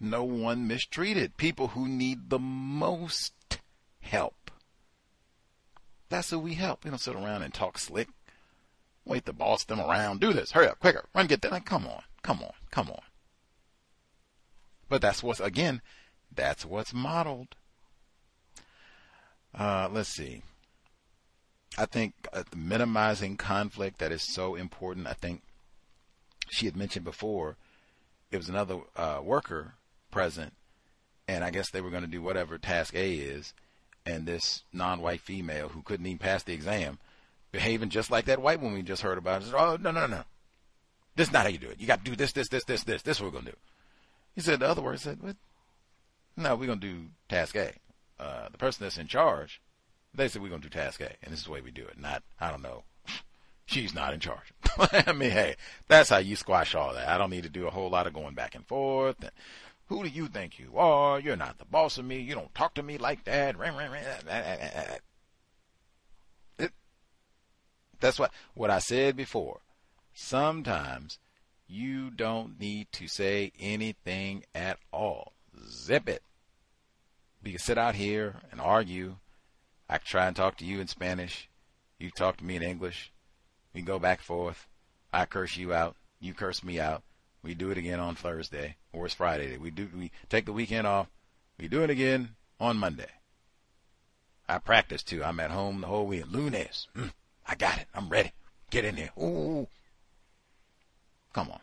no 0.00 0.24
one 0.24 0.66
mistreated. 0.66 1.36
People 1.36 1.68
who 1.68 1.88
need 1.88 2.30
the 2.30 2.38
most 2.38 3.32
help. 4.00 4.45
That's 6.08 6.30
who 6.30 6.38
we 6.38 6.54
help. 6.54 6.84
We 6.84 6.90
don't 6.90 6.98
sit 6.98 7.16
around 7.16 7.42
and 7.42 7.52
talk 7.52 7.78
slick. 7.78 8.08
Wait 9.04 9.24
to 9.26 9.32
boss 9.32 9.64
them 9.64 9.80
around. 9.80 10.20
Do 10.20 10.32
this. 10.32 10.52
Hurry 10.52 10.68
up, 10.68 10.80
quicker. 10.80 11.04
Run, 11.14 11.26
get 11.26 11.42
that. 11.42 11.52
Like, 11.52 11.64
come 11.64 11.86
on, 11.86 12.02
come 12.22 12.42
on, 12.42 12.52
come 12.70 12.90
on. 12.90 13.02
But 14.88 15.00
that's 15.00 15.22
what's, 15.22 15.40
again, 15.40 15.80
that's 16.34 16.64
what's 16.64 16.94
modeled. 16.94 17.56
Uh, 19.54 19.88
let's 19.90 20.08
see. 20.08 20.42
I 21.78 21.86
think 21.86 22.14
uh, 22.32 22.44
minimizing 22.54 23.36
conflict 23.36 23.98
that 23.98 24.12
is 24.12 24.22
so 24.22 24.54
important. 24.54 25.06
I 25.06 25.12
think 25.12 25.42
she 26.48 26.66
had 26.66 26.76
mentioned 26.76 27.04
before 27.04 27.56
it 28.30 28.36
was 28.36 28.48
another 28.48 28.80
uh, 28.96 29.20
worker 29.22 29.74
present, 30.10 30.54
and 31.28 31.44
I 31.44 31.50
guess 31.50 31.70
they 31.70 31.80
were 31.80 31.90
going 31.90 32.02
to 32.04 32.08
do 32.08 32.22
whatever 32.22 32.58
task 32.58 32.94
A 32.94 33.14
is, 33.14 33.52
and 34.06 34.24
this 34.24 34.62
non-white 34.72 35.20
female 35.20 35.68
who 35.68 35.82
couldn't 35.82 36.06
even 36.06 36.18
pass 36.18 36.44
the 36.44 36.54
exam, 36.54 36.98
behaving 37.52 37.90
just 37.90 38.10
like 38.10 38.26
that 38.26 38.40
white 38.40 38.60
woman 38.60 38.78
we 38.78 38.82
just 38.82 39.02
heard 39.02 39.18
about. 39.18 39.42
Said, 39.42 39.54
oh 39.54 39.76
no 39.80 39.90
no 39.90 40.06
no, 40.06 40.22
this 41.16 41.28
is 41.28 41.32
not 41.32 41.42
how 41.42 41.48
you 41.48 41.58
do 41.58 41.68
it. 41.68 41.80
You 41.80 41.86
got 41.86 42.04
to 42.04 42.10
do 42.10 42.16
this 42.16 42.32
this 42.32 42.48
this 42.48 42.64
this 42.64 42.84
this. 42.84 43.02
This 43.02 43.16
is 43.16 43.22
what 43.22 43.28
we're 43.28 43.40
going 43.40 43.46
to 43.46 43.50
do. 43.52 43.58
He 44.34 44.40
said 44.40 44.60
the 44.60 44.68
other 44.68 44.82
words 44.82 45.02
said, 45.02 45.22
what? 45.22 45.36
No, 46.36 46.54
we're 46.54 46.66
going 46.66 46.80
to 46.80 46.86
do 46.86 47.06
task 47.28 47.56
A. 47.56 47.72
Uh, 48.18 48.48
the 48.50 48.58
person 48.58 48.84
that's 48.84 48.98
in 48.98 49.06
charge, 49.06 49.60
they 50.14 50.28
said 50.28 50.40
we're 50.40 50.48
going 50.48 50.60
to 50.60 50.68
do 50.68 50.78
task 50.78 51.00
A, 51.00 51.10
and 51.22 51.32
this 51.32 51.40
is 51.40 51.46
the 51.46 51.50
way 51.50 51.60
we 51.60 51.70
do 51.70 51.86
it. 51.86 51.98
Not 51.98 52.22
I 52.40 52.50
don't 52.50 52.62
know. 52.62 52.84
She's 53.66 53.94
not 53.94 54.14
in 54.14 54.20
charge. 54.20 54.52
I 55.06 55.12
mean, 55.12 55.30
hey, 55.30 55.56
that's 55.88 56.10
how 56.10 56.18
you 56.18 56.36
squash 56.36 56.74
all 56.74 56.94
that. 56.94 57.08
I 57.08 57.18
don't 57.18 57.30
need 57.30 57.42
to 57.42 57.48
do 57.48 57.66
a 57.66 57.70
whole 57.70 57.90
lot 57.90 58.06
of 58.06 58.12
going 58.12 58.34
back 58.34 58.54
and 58.54 58.64
forth. 58.66 59.16
And, 59.20 59.32
who 59.86 60.02
do 60.02 60.08
you 60.08 60.26
think 60.26 60.58
you 60.58 60.76
are? 60.76 61.20
You're 61.20 61.36
not 61.36 61.58
the 61.58 61.64
boss 61.64 61.96
of 61.98 62.04
me. 62.04 62.18
You 62.18 62.34
don't 62.34 62.54
talk 62.54 62.74
to 62.74 62.82
me 62.82 62.98
like 62.98 63.24
that. 63.24 63.56
It, 66.58 66.72
that's 68.00 68.18
what 68.18 68.32
what 68.54 68.70
I 68.70 68.80
said 68.80 69.16
before. 69.16 69.60
Sometimes 70.12 71.18
you 71.68 72.10
don't 72.10 72.58
need 72.60 72.90
to 72.92 73.06
say 73.06 73.52
anything 73.58 74.44
at 74.54 74.78
all. 74.92 75.32
Zip 75.68 76.08
it. 76.08 76.22
We 77.42 77.50
can 77.52 77.60
sit 77.60 77.78
out 77.78 77.94
here 77.94 78.36
and 78.50 78.60
argue. 78.60 79.16
I 79.88 79.98
can 79.98 80.06
try 80.06 80.26
and 80.26 80.34
talk 80.34 80.56
to 80.58 80.64
you 80.64 80.80
in 80.80 80.88
Spanish. 80.88 81.48
You 81.98 82.10
talk 82.10 82.38
to 82.38 82.44
me 82.44 82.56
in 82.56 82.62
English. 82.62 83.12
We 83.72 83.80
can 83.80 83.86
go 83.86 83.98
back 84.00 84.18
and 84.18 84.26
forth. 84.26 84.66
I 85.12 85.26
curse 85.26 85.56
you 85.56 85.72
out. 85.72 85.96
You 86.18 86.34
curse 86.34 86.64
me 86.64 86.80
out. 86.80 87.02
We 87.46 87.54
do 87.54 87.70
it 87.70 87.78
again 87.78 88.00
on 88.00 88.16
Thursday, 88.16 88.74
or 88.92 89.06
it's 89.06 89.14
Friday. 89.14 89.56
We 89.56 89.70
do 89.70 89.88
we 89.96 90.10
take 90.28 90.46
the 90.46 90.52
weekend 90.52 90.84
off. 90.84 91.06
We 91.60 91.68
do 91.68 91.84
it 91.84 91.90
again 91.90 92.30
on 92.58 92.76
Monday. 92.76 93.10
I 94.48 94.58
practice 94.58 95.04
too. 95.04 95.22
I'm 95.22 95.38
at 95.38 95.52
home 95.52 95.80
the 95.80 95.86
whole 95.86 96.08
week. 96.08 96.24
Lunes. 96.28 96.88
Mm, 96.96 97.12
I 97.46 97.54
got 97.54 97.78
it. 97.78 97.86
I'm 97.94 98.08
ready. 98.08 98.32
Get 98.70 98.84
in 98.84 98.96
there. 98.96 99.10
Ooh. 99.16 99.68
Come 101.32 101.50
on. 101.50 101.60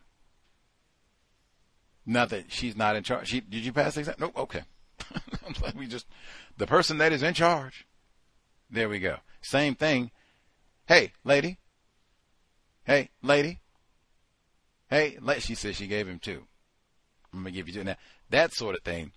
Nothing. 2.06 2.46
She's 2.48 2.78
not 2.78 2.96
in 2.96 3.04
charge. 3.04 3.28
She 3.28 3.42
did 3.42 3.66
you 3.66 3.74
pass 3.74 3.96
the 3.96 4.02
exam? 4.02 4.16
Nope. 4.20 4.38
Okay. 4.38 4.62
we 5.76 5.86
just 5.86 6.06
the 6.58 6.68
person 6.68 6.98
that 7.00 7.12
is 7.12 7.24
in 7.24 7.34
charge. 7.34 7.86
There 8.72 8.88
we 8.88 9.00
go. 9.00 9.18
Same 9.42 9.76
thing. 9.76 10.12
Hey, 10.86 11.12
lady. 11.26 11.58
Hey, 12.86 13.10
lady. 13.22 13.60
Hey, 14.94 15.18
she 15.40 15.56
said 15.56 15.76
she 15.76 15.88
gave 15.88 16.08
him 16.08 16.20
two. 16.20 16.44
I'm 17.34 17.40
gonna 17.40 17.50
give 17.50 17.68
you 17.68 17.74
two. 17.74 17.84
Now 17.84 17.96
that 18.30 18.54
sort 18.54 18.76
of 18.76 18.84
thing, 18.84 19.12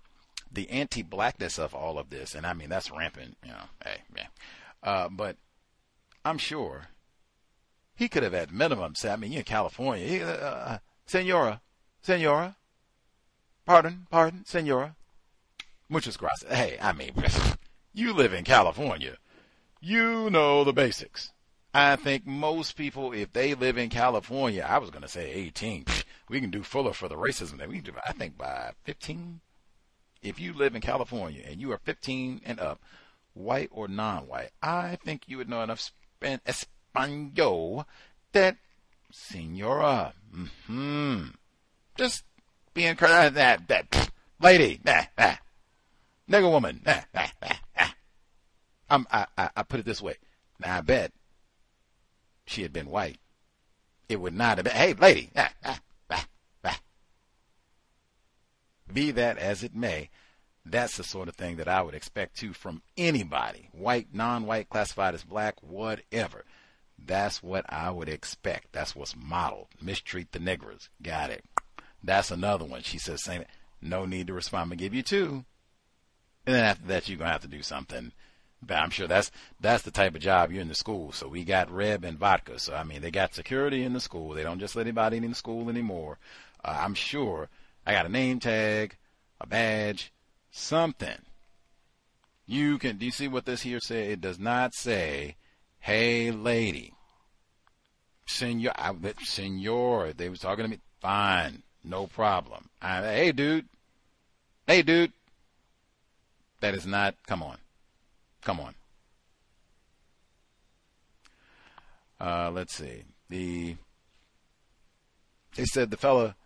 the 0.51 0.71
anti-blackness 0.71 1.59
of 1.59 1.75
all 1.75 1.99
of 1.99 2.09
this, 2.09 2.35
and 2.35 2.47
I 2.47 2.55
mean 2.55 2.71
that's 2.71 2.91
rampant. 2.91 3.37
You 3.45 3.51
know, 3.51 3.65
hey, 3.85 3.99
man. 4.15 4.29
Uh, 4.83 5.11
but 5.11 5.37
I'm 6.25 6.39
sure 6.39 6.89
he 7.95 8.09
could 8.09 8.23
have 8.23 8.33
at 8.33 8.51
minimum 8.51 8.95
said, 8.95 9.13
I 9.13 9.17
mean, 9.17 9.33
you're 9.33 9.41
in 9.41 9.45
California. 9.45 10.07
He, 10.07 10.23
uh, 10.23 10.29
uh, 10.29 10.79
senora, 11.05 11.61
senora, 12.01 12.57
pardon, 13.67 14.07
pardon, 14.11 14.47
senora. 14.47 14.97
Muchas 15.91 16.17
gracias. 16.17 16.51
Hey, 16.51 16.79
I 16.81 16.95
mean, 16.95 17.13
you 17.93 18.15
live 18.15 18.33
in 18.33 18.45
California. 18.45 19.19
You 19.83 20.31
know 20.31 20.65
the 20.65 20.73
basics. 20.73 21.33
I 21.77 21.97
think 21.97 22.27
most 22.27 22.75
people, 22.75 23.13
if 23.13 23.35
they 23.35 23.53
live 23.53 23.77
in 23.77 23.91
California, 23.91 24.67
I 24.67 24.79
was 24.79 24.89
going 24.89 25.03
to 25.03 25.09
say 25.09 25.31
18, 25.31 25.85
we 26.31 26.41
can 26.41 26.51
do 26.51 26.63
fuller 26.63 26.95
for 26.95 27.07
the 27.07 27.17
racism 27.17 27.59
that 27.59 27.69
we 27.69 27.83
do. 27.83 27.93
I 28.09 28.13
think 28.13 28.39
by 28.39 28.73
15, 28.85 29.41
if 30.23 30.41
you 30.41 30.55
live 30.55 30.75
in 30.75 30.81
California 30.81 31.43
and 31.47 31.61
you 31.61 31.71
are 31.73 31.79
15 31.85 32.41
and 32.47 32.59
up, 32.61 32.81
white 33.35 33.69
or 33.73 33.89
non-white, 33.89 34.53
I 34.63 34.97
think 35.05 35.25
you 35.27 35.37
would 35.37 35.51
know 35.51 35.63
enough 35.63 35.93
Espanol 36.23 37.87
that, 38.33 38.57
senora, 39.13 40.15
mm-hmm, 40.35 41.27
just 41.99 42.25
being 42.73 42.89
encouraged 42.89 43.35
that, 43.35 43.69
that, 43.69 44.11
lady, 44.41 44.81
nah, 44.83 45.03
nigger 46.27 46.51
woman. 46.51 46.81
I'm, 48.89 49.07
I, 49.13 49.27
I, 49.37 49.51
I 49.57 49.63
put 49.63 49.81
it 49.81 49.85
this 49.85 50.01
way. 50.01 50.15
Now 50.59 50.79
I 50.79 50.81
bet 50.81 51.13
she 52.47 52.63
had 52.63 52.73
been 52.73 52.91
white, 52.91 53.19
it 54.09 54.21
would 54.21 54.35
not 54.35 54.59
have 54.59 54.65
been, 54.65 54.75
hey, 54.75 54.95
lady, 54.95 55.31
ah, 55.37 55.53
ah, 55.65 55.81
ah, 56.11 56.27
ah. 56.65 56.81
be 58.93 59.11
that 59.11 59.39
as 59.39 59.63
it 59.63 59.75
may, 59.75 60.11
that's 60.65 60.97
the 60.97 61.05
sort 61.05 61.29
of 61.29 61.37
thing 61.37 61.57
that 61.57 61.69
I 61.69 61.83
would 61.83 61.95
expect 61.95 62.37
too 62.37 62.53
from 62.53 62.83
anybody, 62.97 63.69
white, 63.73 64.09
non-white, 64.13 64.69
classified 64.69 65.15
as 65.15 65.25
black, 65.25 65.63
whatever. 65.63 66.45
That's 66.99 67.43
what 67.43 67.65
I 67.69 67.91
would 67.91 68.09
expect. 68.09 68.73
That's 68.73 68.97
what's 68.97 69.15
modeled. 69.15 69.69
Mistreat 69.81 70.33
the 70.33 70.39
niggers. 70.39 70.89
Got 71.03 71.31
it. 71.31 71.45
That's 72.03 72.31
another 72.31 72.65
one. 72.65 72.83
She 72.83 72.99
says, 72.99 73.23
same. 73.23 73.45
No 73.83 74.07
need 74.07 74.29
to 74.29 74.33
respond. 74.33 74.71
To 74.71 74.77
give 74.77 74.95
you 74.95 75.03
two. 75.03 75.45
And 76.47 76.55
then 76.55 76.65
after 76.65 76.87
that, 76.87 77.09
you're 77.09 77.19
going 77.19 77.29
to 77.29 77.33
have 77.33 77.43
to 77.43 77.49
do 77.49 77.63
something 77.63 78.13
But 78.63 78.79
I'm 78.79 78.91
sure 78.91 79.07
that's 79.07 79.31
that's 79.61 79.83
the 79.83 79.91
type 79.91 80.15
of 80.15 80.21
job 80.21 80.51
you're 80.51 80.63
in 80.63 80.69
the 80.69 80.75
school. 80.75 81.13
So 81.13 81.29
we 81.29 81.45
got 81.45 81.71
Reb 81.71 82.05
and 82.05 82.19
vodka. 82.19 82.59
So 82.59 82.75
I 82.75 82.85
mean, 82.85 83.03
they 83.03 83.11
got 83.11 83.35
security 83.35 83.83
in 83.83 83.93
the 83.93 84.01
school. 84.01 84.33
They 84.33 84.43
don't 84.43 84.61
just 84.61 84.77
let 84.77 84.87
anybody 84.87 85.19
in 85.19 85.29
the 85.29 85.35
school 85.35 85.69
anymore. 85.69 86.19
Uh, 86.65 86.79
I'm 86.81 86.95
sure 86.95 87.49
I 87.87 87.93
got 87.93 88.07
a 88.07 88.11
name 88.11 88.41
tag, 88.41 88.97
a 89.41 89.47
badge, 89.47 90.13
something. 90.51 91.19
You 92.47 92.79
can. 92.79 92.97
Do 92.97 93.05
you 93.05 93.13
see 93.13 93.29
what 93.29 93.45
this 93.45 93.63
here 93.63 93.81
say? 93.81 94.13
It 94.13 94.21
does 94.21 94.39
not 94.39 94.75
say, 94.75 95.37
"Hey, 95.81 96.31
lady." 96.31 96.93
Senor, 98.27 98.73
I, 98.75 98.93
senor. 99.23 100.13
They 100.13 100.29
was 100.29 100.41
talking 100.41 100.65
to 100.65 100.71
me. 100.71 100.81
Fine, 101.01 101.63
no 101.85 102.07
problem. 102.07 102.69
I, 102.83 103.01
hey, 103.03 103.33
dude. 103.33 103.67
Hey, 104.67 104.83
dude. 104.83 105.13
That 106.61 106.75
is 106.75 106.87
not. 106.87 107.15
Come 107.27 107.43
on. 107.43 107.59
Come 108.47 108.61
on. 108.61 108.75
Uh, 112.21 112.49
let's 112.53 112.77
see. 112.77 113.03
The 113.29 113.75
they 115.57 115.65
said 115.65 115.91
the 115.91 115.97
fella 115.97 116.37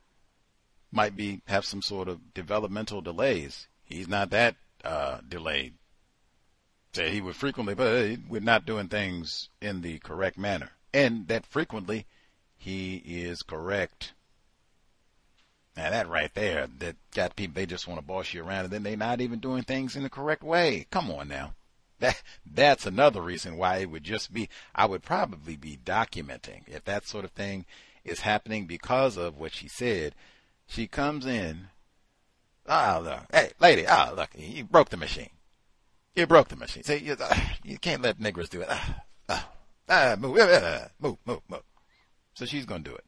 might 0.90 1.14
be 1.14 1.42
have 1.46 1.66
some 1.66 1.82
sort 1.82 2.08
of 2.08 2.32
developmental 2.32 3.02
delays. 3.02 3.68
He's 3.84 4.08
not 4.08 4.30
that 4.30 4.56
uh, 4.82 5.18
delayed. 5.28 5.74
Say 6.94 7.10
he 7.10 7.20
would 7.20 7.36
frequently, 7.36 7.74
but 7.74 8.16
we're 8.30 8.40
not 8.40 8.64
doing 8.64 8.88
things 8.88 9.50
in 9.60 9.82
the 9.82 9.98
correct 9.98 10.38
manner, 10.38 10.70
and 10.94 11.28
that 11.28 11.44
frequently 11.44 12.06
he 12.56 12.96
is 13.04 13.42
correct. 13.42 14.14
Now 15.76 15.90
that 15.90 16.08
right 16.08 16.32
there, 16.32 16.66
that 16.78 16.96
got 17.14 17.36
people 17.36 17.56
they 17.56 17.66
just 17.66 17.86
want 17.86 18.00
to 18.00 18.06
boss 18.06 18.32
you 18.32 18.42
around, 18.42 18.64
and 18.64 18.72
then 18.72 18.84
they're 18.84 18.96
not 18.96 19.20
even 19.20 19.38
doing 19.38 19.64
things 19.64 19.96
in 19.96 20.02
the 20.02 20.08
correct 20.08 20.42
way. 20.42 20.86
Come 20.90 21.10
on 21.10 21.28
now. 21.28 21.52
That 22.00 22.22
that's 22.44 22.86
another 22.86 23.20
reason 23.20 23.56
why 23.56 23.78
it 23.78 23.90
would 23.90 24.04
just 24.04 24.32
be 24.32 24.48
I 24.74 24.86
would 24.86 25.02
probably 25.02 25.56
be 25.56 25.78
documenting 25.84 26.62
if 26.66 26.84
that 26.84 27.06
sort 27.06 27.24
of 27.24 27.30
thing 27.30 27.66
is 28.04 28.20
happening 28.20 28.66
because 28.66 29.16
of 29.16 29.38
what 29.38 29.52
she 29.52 29.68
said. 29.68 30.14
She 30.66 30.86
comes 30.86 31.26
in, 31.26 31.68
ah 32.66 32.96
oh, 32.96 33.00
look, 33.02 33.20
hey 33.32 33.50
lady, 33.60 33.84
ah 33.86 34.08
oh, 34.10 34.14
look, 34.14 34.30
you 34.34 34.64
broke 34.64 34.88
the 34.88 34.96
machine. 34.96 35.30
You 36.16 36.26
broke 36.26 36.48
the 36.48 36.56
machine. 36.56 36.82
See, 36.82 36.96
you, 36.96 37.16
uh, 37.20 37.36
you 37.62 37.78
can't 37.78 38.02
let 38.02 38.18
niggers 38.18 38.48
do 38.48 38.62
it. 38.62 38.68
Ah, 38.70 39.02
ah, 39.28 39.48
ah 39.88 40.16
move, 40.18 40.38
uh, 40.38 40.88
move, 40.98 41.18
move, 41.26 41.40
move. 41.48 41.62
So 42.34 42.46
she's 42.46 42.66
gonna 42.66 42.82
do 42.82 42.94
it, 42.94 43.04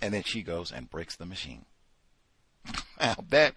and 0.00 0.14
then 0.14 0.22
she 0.22 0.42
goes 0.42 0.72
and 0.72 0.88
breaks 0.88 1.16
the 1.16 1.26
machine. 1.26 1.66
now 3.00 3.16
that 3.28 3.54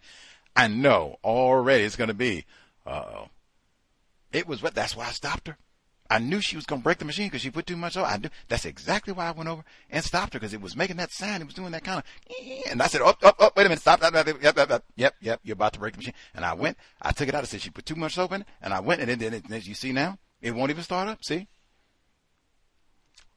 I 0.55 0.67
know 0.67 1.19
already 1.23 1.85
it's 1.85 1.95
gonna 1.95 2.13
be, 2.13 2.45
uh 2.85 3.03
oh 3.13 3.29
it 4.31 4.47
was 4.47 4.61
what. 4.61 4.75
That's 4.75 4.95
why 4.95 5.07
I 5.07 5.11
stopped 5.11 5.47
her. 5.47 5.57
I 6.11 6.17
knew 6.17 6.41
she 6.41 6.55
was 6.55 6.65
going 6.65 6.81
to 6.81 6.83
break 6.83 6.97
the 6.97 7.05
machine 7.05 7.27
because 7.27 7.41
she 7.41 7.51
put 7.51 7.67
too 7.67 7.77
much 7.77 7.95
on. 7.95 8.05
I 8.05 8.17
knew 8.17 8.29
that's 8.47 8.65
exactly 8.65 9.13
why 9.13 9.27
I 9.27 9.31
went 9.31 9.47
over 9.47 9.63
and 9.91 10.03
stopped 10.03 10.33
her 10.33 10.39
because 10.39 10.55
it 10.55 10.61
was 10.61 10.75
making 10.75 10.97
that 10.97 11.11
sound. 11.11 11.43
It 11.43 11.45
was 11.45 11.53
doing 11.53 11.71
that 11.71 11.83
kind 11.83 11.99
of, 11.99 12.71
and 12.71 12.81
I 12.81 12.87
said, 12.87 13.01
"Oh, 13.01 13.13
oh, 13.21 13.31
oh, 13.39 13.51
wait 13.55 13.67
a 13.67 13.69
minute, 13.69 13.81
stop 13.81 13.99
that! 13.99 14.13
Yep, 14.13 14.41
yep, 14.41 14.83
yep, 14.95 15.15
yep, 15.21 15.39
you're 15.43 15.53
about 15.53 15.73
to 15.73 15.79
break 15.79 15.93
the 15.93 15.97
machine." 15.97 16.15
And 16.33 16.43
I 16.43 16.53
went, 16.53 16.77
I 16.99 17.11
took 17.11 17.27
it 17.27 17.35
out. 17.35 17.43
I 17.43 17.45
said 17.45 17.61
she 17.61 17.69
put 17.69 17.85
too 17.85 17.95
much 17.95 18.15
soap 18.15 18.31
in, 18.31 18.41
it, 18.41 18.47
and 18.61 18.73
I 18.73 18.79
went, 18.79 19.01
and 19.01 19.21
then, 19.21 19.43
as 19.51 19.67
you 19.67 19.75
see 19.75 19.91
now, 19.91 20.17
it 20.41 20.51
won't 20.51 20.71
even 20.71 20.83
start 20.83 21.07
up. 21.07 21.23
See, 21.23 21.47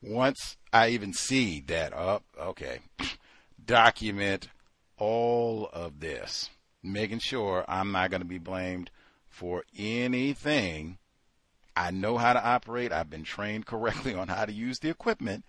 once 0.01 0.57
I 0.73 0.89
even 0.89 1.13
see 1.13 1.61
that 1.67 1.93
up, 1.93 2.25
oh, 2.39 2.49
okay, 2.51 2.79
document 3.65 4.49
all 4.97 5.69
of 5.75 6.01
this, 6.01 6.49
making 6.83 7.19
sure 7.19 7.67
I'm 7.69 7.93
not 7.93 8.11
going 8.11 8.23
to 8.23 8.29
be 8.29 8.39
blamed 8.39 8.91
for 9.33 9.65
anything. 9.77 10.99
I 11.75 11.91
know 11.91 12.19
how 12.19 12.35
to 12.35 12.45
operate. 12.45 12.93
I've 12.93 13.11
been 13.11 13.25
trained 13.25 13.67
correctly 13.67 14.15
on 14.15 14.29
how 14.29 14.45
to 14.45 14.53
use 14.53 14.79
the 14.79 14.91
equipment. 14.91 15.45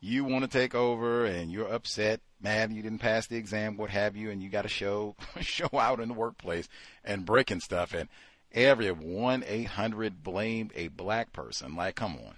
You 0.00 0.24
want 0.24 0.44
to 0.44 0.48
take 0.48 0.74
over 0.74 1.26
and 1.26 1.50
you're 1.50 1.72
upset, 1.72 2.20
mad 2.40 2.72
you 2.72 2.82
didn't 2.82 2.98
pass 2.98 3.26
the 3.26 3.36
exam, 3.36 3.76
what 3.76 3.90
have 3.90 4.16
you, 4.16 4.30
and 4.30 4.42
you 4.42 4.48
got 4.48 4.62
to 4.62 4.68
show 4.68 5.16
show 5.40 5.68
out 5.74 6.00
in 6.00 6.08
the 6.08 6.14
workplace 6.14 6.68
and 7.04 7.26
breaking 7.26 7.60
stuff. 7.60 7.92
And 7.92 8.08
every 8.52 8.90
one 8.90 9.44
eight 9.46 9.68
hundred 9.68 10.22
blame 10.22 10.70
a 10.74 10.88
black 10.88 11.32
person. 11.32 11.76
Like, 11.76 11.94
come 11.94 12.14
on. 12.14 12.36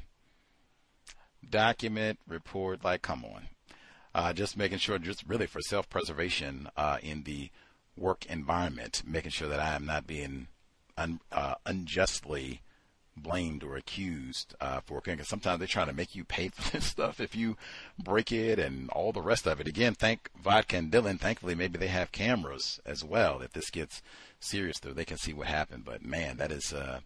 Document, 1.48 2.18
report, 2.26 2.84
like, 2.84 3.02
come 3.02 3.24
on. 3.24 3.48
Uh, 4.14 4.32
just 4.32 4.56
making 4.56 4.78
sure, 4.78 4.98
just 4.98 5.24
really 5.26 5.46
for 5.46 5.60
self 5.60 5.88
preservation 5.88 6.68
uh, 6.76 6.98
in 7.02 7.22
the 7.22 7.50
work 7.96 8.26
environment, 8.26 9.02
making 9.06 9.30
sure 9.30 9.48
that 9.48 9.60
I 9.60 9.74
am 9.74 9.86
not 9.86 10.06
being 10.06 10.48
un, 10.98 11.20
uh, 11.32 11.54
unjustly 11.64 12.62
blamed 13.16 13.64
or 13.64 13.76
accused 13.76 14.54
uh, 14.60 14.80
for 14.80 15.00
because 15.00 15.28
sometimes 15.28 15.60
they 15.60 15.66
try 15.66 15.84
to 15.84 15.92
make 15.92 16.14
you 16.14 16.24
pay 16.24 16.48
for 16.54 16.70
this 16.70 16.86
stuff 16.86 17.20
if 17.20 17.34
you 17.34 17.56
break 17.98 18.32
it 18.32 18.58
and 18.58 18.90
all 18.90 19.12
the 19.12 19.22
rest 19.22 19.46
of 19.46 19.60
it. 19.60 19.68
Again, 19.68 19.94
thank 19.94 20.30
Vodka 20.40 20.76
and 20.76 20.90
Dylan. 20.92 21.18
Thankfully, 21.18 21.54
maybe 21.54 21.78
they 21.78 21.88
have 21.88 22.12
cameras 22.12 22.80
as 22.86 23.04
well. 23.04 23.40
If 23.40 23.52
this 23.52 23.70
gets 23.70 24.02
serious, 24.40 24.78
though, 24.78 24.92
they 24.92 25.04
can 25.04 25.18
see 25.18 25.32
what 25.32 25.46
happened. 25.46 25.84
But 25.84 26.04
man, 26.04 26.36
that 26.38 26.52
is 26.52 26.72
uh, 26.72 27.00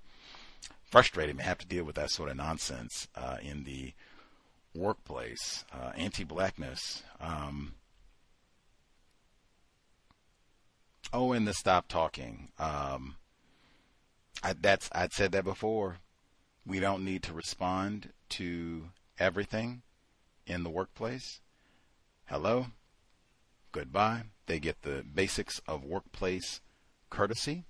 frustrating 0.84 1.36
to 1.38 1.42
have 1.42 1.58
to 1.58 1.66
deal 1.66 1.84
with 1.84 1.96
that 1.96 2.10
sort 2.10 2.30
of 2.30 2.36
nonsense 2.36 3.08
uh, 3.16 3.36
in 3.42 3.64
the 3.64 3.92
workplace. 4.74 5.64
Uh, 5.72 5.92
anti-blackness. 5.96 7.02
Um, 7.20 7.74
oh, 11.12 11.32
and 11.32 11.46
the 11.46 11.54
stop 11.54 11.88
talking. 11.88 12.48
Um, 12.58 13.16
I, 14.42 14.54
that's 14.54 14.88
I'd 14.92 15.12
said 15.12 15.32
that 15.32 15.44
before. 15.44 15.98
We 16.66 16.80
don't 16.80 17.04
need 17.04 17.22
to 17.24 17.32
respond 17.32 18.10
to 18.30 18.88
everything 19.18 19.82
in 20.46 20.64
the 20.64 20.70
workplace. 20.70 21.40
Hello, 22.26 22.66
goodbye. 23.72 24.22
They 24.46 24.58
get 24.58 24.82
the 24.82 25.04
basics 25.14 25.60
of 25.68 25.84
workplace 25.84 26.60
courtesy, 27.10 27.64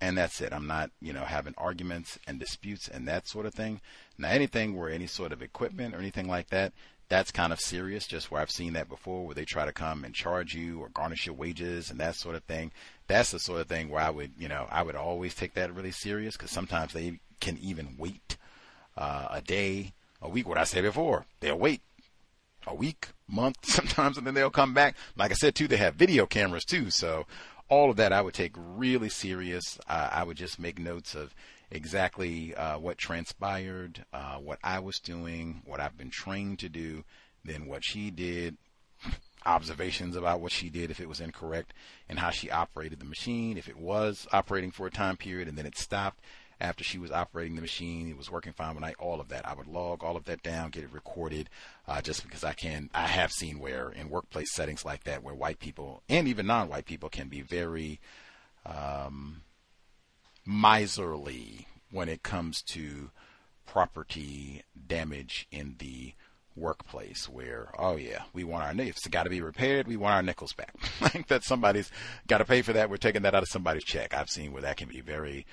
and 0.00 0.18
that's 0.18 0.40
it. 0.40 0.52
I'm 0.52 0.66
not, 0.66 0.90
you 1.00 1.12
know, 1.12 1.24
having 1.24 1.54
arguments 1.56 2.18
and 2.26 2.38
disputes 2.38 2.88
and 2.88 3.06
that 3.08 3.28
sort 3.28 3.46
of 3.46 3.54
thing. 3.54 3.80
Now, 4.18 4.28
anything 4.28 4.76
where 4.76 4.90
any 4.90 5.06
sort 5.06 5.32
of 5.32 5.42
equipment 5.42 5.94
or 5.94 5.98
anything 5.98 6.28
like 6.28 6.50
that, 6.50 6.72
that's 7.08 7.30
kind 7.30 7.52
of 7.52 7.60
serious, 7.60 8.06
just 8.06 8.30
where 8.30 8.40
I've 8.40 8.50
seen 8.50 8.72
that 8.72 8.88
before, 8.88 9.24
where 9.24 9.34
they 9.34 9.44
try 9.44 9.64
to 9.64 9.72
come 9.72 10.04
and 10.04 10.14
charge 10.14 10.54
you 10.54 10.80
or 10.80 10.88
garnish 10.88 11.26
your 11.26 11.34
wages 11.34 11.90
and 11.90 12.00
that 12.00 12.16
sort 12.16 12.34
of 12.34 12.44
thing. 12.44 12.72
That's 13.06 13.30
the 13.30 13.38
sort 13.38 13.60
of 13.60 13.66
thing 13.66 13.90
where 13.90 14.02
I 14.02 14.10
would, 14.10 14.32
you 14.38 14.48
know, 14.48 14.66
I 14.70 14.82
would 14.82 14.96
always 14.96 15.34
take 15.34 15.54
that 15.54 15.74
really 15.74 15.90
serious 15.90 16.36
because 16.36 16.50
sometimes 16.50 16.92
they 16.92 17.20
can 17.40 17.58
even 17.58 17.96
wait 17.98 18.36
uh, 18.96 19.28
a 19.30 19.40
day, 19.40 19.92
a 20.22 20.28
week. 20.28 20.48
What 20.48 20.58
I 20.58 20.64
said 20.64 20.82
before, 20.82 21.26
they'll 21.40 21.58
wait 21.58 21.82
a 22.66 22.74
week, 22.74 23.08
month, 23.28 23.58
sometimes, 23.64 24.16
and 24.16 24.26
then 24.26 24.34
they'll 24.34 24.50
come 24.50 24.74
back. 24.74 24.96
Like 25.16 25.30
I 25.30 25.34
said 25.34 25.54
too, 25.54 25.68
they 25.68 25.76
have 25.76 25.94
video 25.94 26.26
cameras 26.26 26.64
too, 26.64 26.90
so 26.90 27.26
all 27.68 27.90
of 27.90 27.96
that 27.96 28.12
I 28.12 28.22
would 28.22 28.34
take 28.34 28.52
really 28.56 29.08
serious. 29.08 29.78
Uh, 29.88 30.08
I 30.12 30.24
would 30.24 30.36
just 30.36 30.58
make 30.58 30.78
notes 30.78 31.14
of 31.14 31.34
exactly 31.70 32.54
uh, 32.54 32.78
what 32.78 32.98
transpired, 32.98 34.04
uh, 34.12 34.36
what 34.36 34.58
I 34.62 34.78
was 34.78 34.98
doing, 34.98 35.62
what 35.64 35.80
I've 35.80 35.98
been 35.98 36.10
trained 36.10 36.58
to 36.60 36.68
do, 36.68 37.04
then 37.44 37.66
what 37.66 37.84
she 37.84 38.10
did, 38.10 38.56
observations 39.46 40.16
about 40.16 40.40
what 40.40 40.52
she 40.52 40.70
did 40.70 40.90
if 40.90 41.00
it 41.00 41.08
was 41.08 41.20
incorrect, 41.20 41.72
and 42.08 42.18
how 42.18 42.30
she 42.30 42.50
operated 42.50 43.00
the 43.00 43.04
machine, 43.04 43.56
if 43.56 43.68
it 43.68 43.78
was 43.78 44.26
operating 44.32 44.70
for 44.70 44.86
a 44.86 44.90
time 44.90 45.16
period 45.16 45.48
and 45.48 45.56
then 45.58 45.66
it 45.66 45.76
stopped 45.76 46.20
after 46.60 46.84
she 46.84 46.98
was 46.98 47.10
operating 47.10 47.56
the 47.56 47.60
machine, 47.60 48.08
it 48.08 48.16
was 48.16 48.30
working 48.30 48.52
fine 48.52 48.74
when 48.74 48.84
I 48.84 48.94
all 48.94 49.20
of 49.20 49.28
that. 49.28 49.46
I 49.46 49.54
would 49.54 49.66
log 49.66 50.02
all 50.02 50.16
of 50.16 50.24
that 50.24 50.42
down, 50.42 50.70
get 50.70 50.84
it 50.84 50.92
recorded, 50.92 51.50
uh, 51.86 52.00
just 52.00 52.22
because 52.22 52.44
I 52.44 52.52
can. 52.52 52.90
I 52.94 53.06
have 53.06 53.32
seen 53.32 53.58
where 53.58 53.90
in 53.90 54.08
workplace 54.08 54.52
settings 54.52 54.84
like 54.84 55.04
that, 55.04 55.22
where 55.22 55.34
white 55.34 55.58
people 55.58 56.02
and 56.08 56.28
even 56.28 56.46
non-white 56.46 56.86
people 56.86 57.08
can 57.08 57.28
be 57.28 57.42
very 57.42 58.00
um, 58.64 59.42
miserly 60.46 61.66
when 61.90 62.08
it 62.08 62.22
comes 62.22 62.62
to 62.62 63.10
property 63.66 64.62
damage 64.86 65.46
in 65.50 65.76
the 65.78 66.14
workplace 66.56 67.28
where 67.28 67.68
oh 67.78 67.96
yeah 67.96 68.22
we 68.32 68.44
want 68.44 68.64
our 68.64 68.86
it's 68.86 69.06
got 69.08 69.24
to 69.24 69.30
be 69.30 69.40
repaired 69.40 69.88
we 69.88 69.96
want 69.96 70.14
our 70.14 70.22
nickels 70.22 70.52
back. 70.52 70.74
Like 71.00 71.26
that 71.28 71.44
somebody's 71.44 71.90
got 72.26 72.38
to 72.38 72.44
pay 72.44 72.62
for 72.62 72.72
that. 72.72 72.90
We're 72.90 72.96
taking 72.96 73.22
that 73.22 73.34
out 73.34 73.42
of 73.42 73.48
somebody's 73.48 73.84
check. 73.84 74.14
I've 74.14 74.30
seen 74.30 74.52
where 74.52 74.62
that 74.62 74.76
can 74.76 74.88
be 74.88 75.00
very 75.00 75.46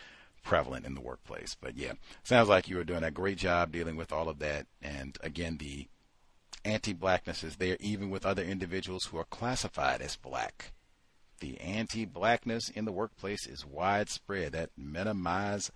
prevalent 0.43 0.85
in 0.85 0.95
the 0.95 1.01
workplace. 1.01 1.55
But 1.59 1.77
yeah 1.77 1.93
sounds 2.23 2.49
like 2.49 2.67
you 2.67 2.77
were 2.77 2.83
doing 2.83 3.03
a 3.03 3.11
great 3.11 3.37
job 3.37 3.71
dealing 3.71 3.95
with 3.95 4.11
all 4.11 4.29
of 4.29 4.39
that. 4.39 4.67
And 4.81 5.17
again 5.21 5.57
the 5.57 5.87
anti-blackness 6.63 7.43
is 7.43 7.55
there 7.55 7.77
even 7.79 8.09
with 8.09 8.25
other 8.25 8.43
individuals 8.43 9.05
who 9.05 9.17
are 9.17 9.25
classified 9.25 10.01
as 10.01 10.15
black. 10.15 10.73
The 11.39 11.59
anti-blackness 11.59 12.69
in 12.69 12.85
the 12.85 12.91
workplace 12.91 13.47
is 13.47 13.65
widespread. 13.65 14.51
That 14.51 14.69
minimize 14.77 15.71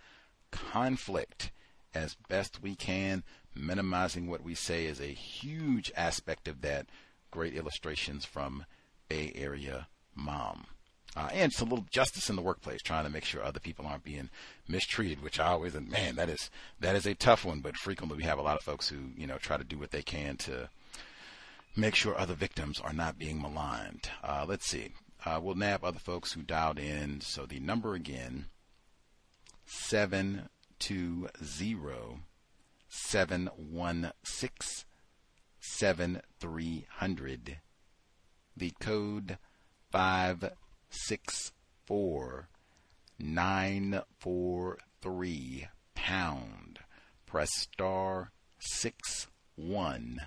conflict 0.52 1.52
as 1.96 2.16
best 2.30 2.62
we 2.62 2.76
can. 2.76 3.24
Minimizing 3.56 4.28
what 4.28 4.44
we 4.44 4.54
say 4.54 4.86
is 4.86 5.00
a 5.00 5.06
huge 5.06 5.92
aspect 5.96 6.48
of 6.48 6.62
that. 6.62 6.88
Great 7.32 7.56
illustrations 7.56 8.26
from 8.26 8.66
Bay 9.10 9.32
Area 9.36 9.88
Mom. 10.14 10.68
Uh, 11.16 11.30
and 11.32 11.52
it's 11.52 11.62
a 11.62 11.66
little 11.66 11.86
justice 11.90 12.30
in 12.30 12.36
the 12.36 12.42
workplace, 12.42 12.82
trying 12.82 13.06
to 13.06 13.10
make 13.10 13.24
sure 13.24 13.42
other 13.42 13.60
people 13.60 13.88
aren't 13.88 14.04
being 14.04 14.30
mistreated. 14.68 15.24
Which 15.24 15.40
I 15.40 15.48
always, 15.48 15.74
man, 15.74 16.18
that 16.18 16.30
is 16.30 16.50
that 16.82 16.96
is 16.96 17.06
a 17.06 17.16
tough 17.16 17.46
one. 17.46 17.62
But 17.62 17.78
frequently, 17.78 18.18
we 18.18 18.24
have 18.24 18.40
a 18.40 18.44
lot 18.44 18.58
of 18.58 18.64
folks 18.64 18.90
who, 18.90 18.98
you 19.16 19.26
know, 19.26 19.38
try 19.38 19.56
to 19.56 19.64
do 19.64 19.78
what 19.78 19.92
they 19.92 20.02
can 20.02 20.36
to 20.38 20.70
make 21.76 21.96
sure 21.96 22.18
other 22.18 22.34
victims 22.34 22.82
are 22.82 22.94
not 22.94 23.18
being 23.18 23.42
maligned. 23.42 24.10
Uh, 24.24 24.46
let's 24.48 24.66
see. 24.66 24.90
Uh, 25.26 25.40
we'll 25.42 25.56
nab 25.56 25.84
other 25.84 26.00
folks 26.00 26.34
who 26.34 26.42
dialed 26.42 26.80
in. 26.80 27.22
So 27.22 27.46
the 27.46 27.60
number 27.60 27.96
again, 27.96 28.46
720 29.66 32.20
716 32.96 34.86
7300. 35.60 37.58
The 38.56 38.72
code 38.80 39.38
564 39.92 42.48
943 43.20 45.68
pound. 45.94 46.80
Press 47.26 47.50
star 47.54 48.32
6 48.60 49.28
1 49.56 50.22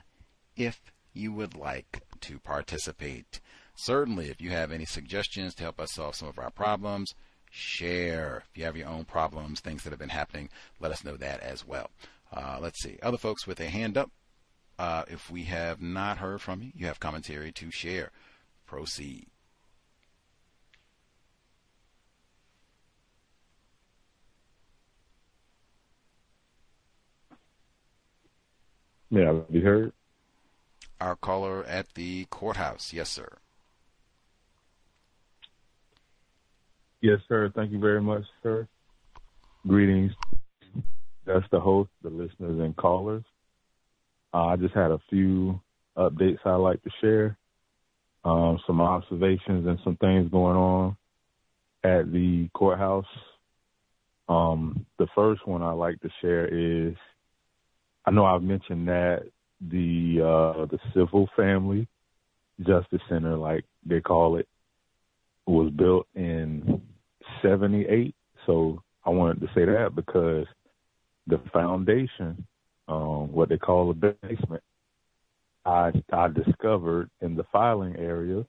if 0.56 0.92
you 1.14 1.32
would 1.32 1.56
like 1.56 2.02
to 2.20 2.38
participate. 2.38 3.40
Certainly, 3.74 4.28
if 4.28 4.40
you 4.40 4.50
have 4.50 4.72
any 4.72 4.84
suggestions 4.84 5.54
to 5.54 5.62
help 5.62 5.80
us 5.80 5.94
solve 5.94 6.16
some 6.16 6.28
of 6.28 6.38
our 6.38 6.50
problems, 6.50 7.14
share. 7.50 8.44
If 8.50 8.58
you 8.58 8.64
have 8.64 8.76
your 8.76 8.88
own 8.88 9.04
problems, 9.04 9.60
things 9.60 9.84
that 9.84 9.90
have 9.90 9.98
been 9.98 10.08
happening, 10.08 10.48
let 10.80 10.92
us 10.92 11.04
know 11.04 11.16
that 11.16 11.40
as 11.40 11.66
well. 11.66 11.90
Uh, 12.32 12.58
let's 12.60 12.82
see. 12.82 12.98
Other 13.02 13.18
folks 13.18 13.46
with 13.46 13.60
a 13.60 13.68
hand 13.68 13.96
up. 13.96 14.10
Uh, 14.78 15.04
if 15.08 15.30
we 15.30 15.44
have 15.44 15.80
not 15.82 16.18
heard 16.18 16.40
from 16.40 16.62
you, 16.62 16.70
you 16.74 16.86
have 16.86 17.00
commentary 17.00 17.50
to 17.52 17.70
share. 17.70 18.12
Proceed. 18.66 19.26
May 29.10 29.26
I 29.26 29.32
be 29.50 29.60
heard? 29.60 29.92
Our 31.00 31.16
caller 31.16 31.64
at 31.64 31.94
the 31.94 32.26
courthouse. 32.26 32.92
Yes, 32.92 33.08
sir. 33.08 33.38
Yes, 37.00 37.20
sir. 37.28 37.50
Thank 37.54 37.72
you 37.72 37.78
very 37.78 38.02
much, 38.02 38.24
sir. 38.42 38.68
Greetings. 39.66 40.12
That's 41.28 41.44
the 41.52 41.60
host, 41.60 41.90
the 42.02 42.08
listeners, 42.08 42.58
and 42.58 42.74
callers. 42.74 43.22
Uh, 44.32 44.46
I 44.46 44.56
just 44.56 44.74
had 44.74 44.90
a 44.90 44.98
few 45.10 45.60
updates 45.94 46.38
I'd 46.46 46.56
like 46.56 46.82
to 46.84 46.90
share, 47.02 47.36
um, 48.24 48.58
some 48.66 48.80
observations 48.80 49.66
and 49.66 49.78
some 49.84 49.96
things 49.96 50.30
going 50.30 50.56
on 50.56 50.96
at 51.84 52.10
the 52.10 52.48
courthouse. 52.54 53.04
Um, 54.26 54.86
the 54.98 55.06
first 55.14 55.46
one 55.46 55.62
I'd 55.62 55.72
like 55.72 56.00
to 56.00 56.08
share 56.22 56.46
is 56.46 56.94
I 58.06 58.10
know 58.10 58.24
I've 58.24 58.42
mentioned 58.42 58.88
that 58.88 59.24
the 59.60 60.22
uh, 60.22 60.64
the 60.64 60.78
Civil 60.94 61.28
Family 61.36 61.88
Justice 62.60 63.02
Center, 63.06 63.36
like 63.36 63.66
they 63.84 64.00
call 64.00 64.36
it, 64.36 64.48
was 65.46 65.70
built 65.72 66.06
in 66.14 66.80
78. 67.42 68.14
So 68.46 68.82
I 69.04 69.10
wanted 69.10 69.40
to 69.42 69.46
say 69.48 69.66
that 69.66 69.94
because 69.94 70.46
the 71.28 71.40
foundation, 71.52 72.44
um, 72.88 73.30
what 73.32 73.48
they 73.48 73.58
call 73.58 73.90
a 73.90 73.94
basement, 73.94 74.62
I 75.64 75.92
I 76.12 76.28
discovered 76.28 77.10
in 77.20 77.36
the 77.36 77.44
filing 77.52 77.96
area 77.96 78.44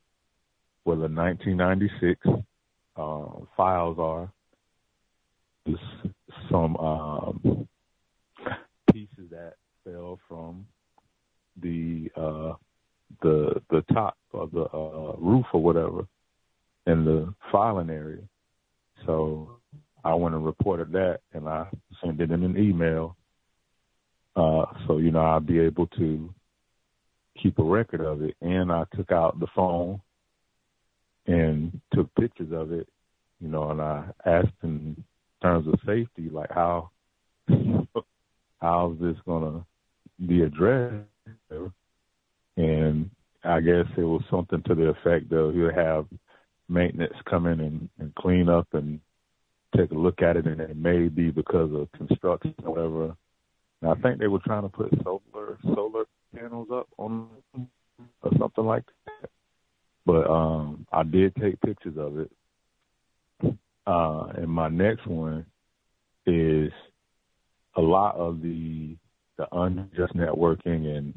where 0.84 0.96
the 0.96 1.10
1996 1.10 2.26
uh, 2.96 3.26
files 3.56 3.98
are. 4.00 4.32
Some 6.50 6.78
um, 6.78 7.68
pieces 8.92 9.30
that 9.30 9.54
fell 9.84 10.20
from 10.28 10.66
the 11.62 12.10
uh, 12.16 12.54
the 13.22 13.62
the 13.70 13.84
top 13.94 14.18
of 14.34 14.52
the 14.52 14.64
uh, 14.64 15.16
roof 15.20 15.46
or 15.54 15.62
whatever 15.62 16.08
in 16.88 17.06
the 17.06 17.34
filing 17.52 17.90
area. 17.90 18.22
So 19.06 19.59
I 20.04 20.14
went 20.14 20.36
and 20.36 20.46
reported 20.46 20.92
that, 20.94 21.20
and 21.34 21.48
I 21.48 21.68
sent 22.04 22.22
it 22.22 22.32
in 22.32 22.44
an 22.44 22.58
email. 22.58 23.16
Uh, 24.36 24.66
so 24.88 24.98
you 24.98 25.12
know 25.12 25.20
I'll 25.20 25.40
be 25.40 25.60
able 25.60 25.88
to 25.88 26.34
keep 27.42 27.60
a 27.60 27.64
record 27.64 28.02
of 28.02 28.22
it. 28.22 28.36
And 28.42 28.72
I 28.72 28.86
took 28.96 29.12
out 29.12 29.40
the 29.40 29.48
phone 29.56 30.02
and 31.28 31.80
took 31.94 32.14
pictures 32.16 32.52
of 32.52 32.72
it. 32.72 32.88
You 33.42 33.48
know, 33.48 33.72
and 33.72 33.82
I 33.82 34.06
asked 34.26 34.48
in 34.64 35.04
terms 35.42 35.68
of 35.68 35.80
safety, 35.86 36.30
like 36.30 36.52
how 36.52 36.90
how's 38.62 39.00
this 39.00 39.16
gonna 39.26 39.66
be 40.26 40.44
addressed? 40.44 41.06
And 42.58 43.10
I 43.44 43.62
guess 43.62 43.86
it 43.98 44.04
was 44.04 44.22
something 44.30 44.62
to 44.64 44.76
the 44.76 44.90
effect 44.90 45.32
of 45.32 45.54
he'll 45.54 45.74
have 45.74 46.06
maintenance 46.68 47.14
come 47.30 47.48
in 47.48 47.62
and, 47.62 47.90
and 48.00 48.14
clean 48.16 48.50
up 48.50 48.68
and 48.74 49.00
take 49.76 49.92
a 49.92 49.96
look 49.96 50.22
at 50.22 50.38
it, 50.38 50.46
and 50.46 50.60
it 50.60 50.76
may 50.76 51.08
be 51.08 51.32
because 51.32 51.72
of 51.74 51.92
construction 51.94 52.54
or 52.64 52.74
whatever. 52.74 53.16
And 53.82 53.92
I 53.92 53.96
think 54.02 54.20
they 54.20 54.28
were 54.28 54.40
trying 54.40 54.64
to 54.64 54.70
put 54.70 54.92
solar 55.04 55.58
solar 55.64 56.06
panels 56.36 56.68
up 56.72 56.88
on 56.98 57.28
or 58.22 58.32
something 58.38 58.66
like 58.66 58.84
that. 59.06 59.30
But 60.06 60.30
um 60.30 60.86
I 60.92 61.04
did 61.04 61.36
take 61.36 61.62
pictures 61.62 61.98
of 61.98 62.20
it. 62.20 62.32
Uh 63.88 64.26
and 64.36 64.50
my 64.50 64.68
next 64.68 65.08
one 65.08 65.46
is 66.26 66.72
a 67.76 67.82
lot 67.82 68.16
of 68.16 68.42
the 68.42 68.98
the 69.38 69.48
unjust 69.54 70.14
networking 70.16 70.98
and 70.98 71.14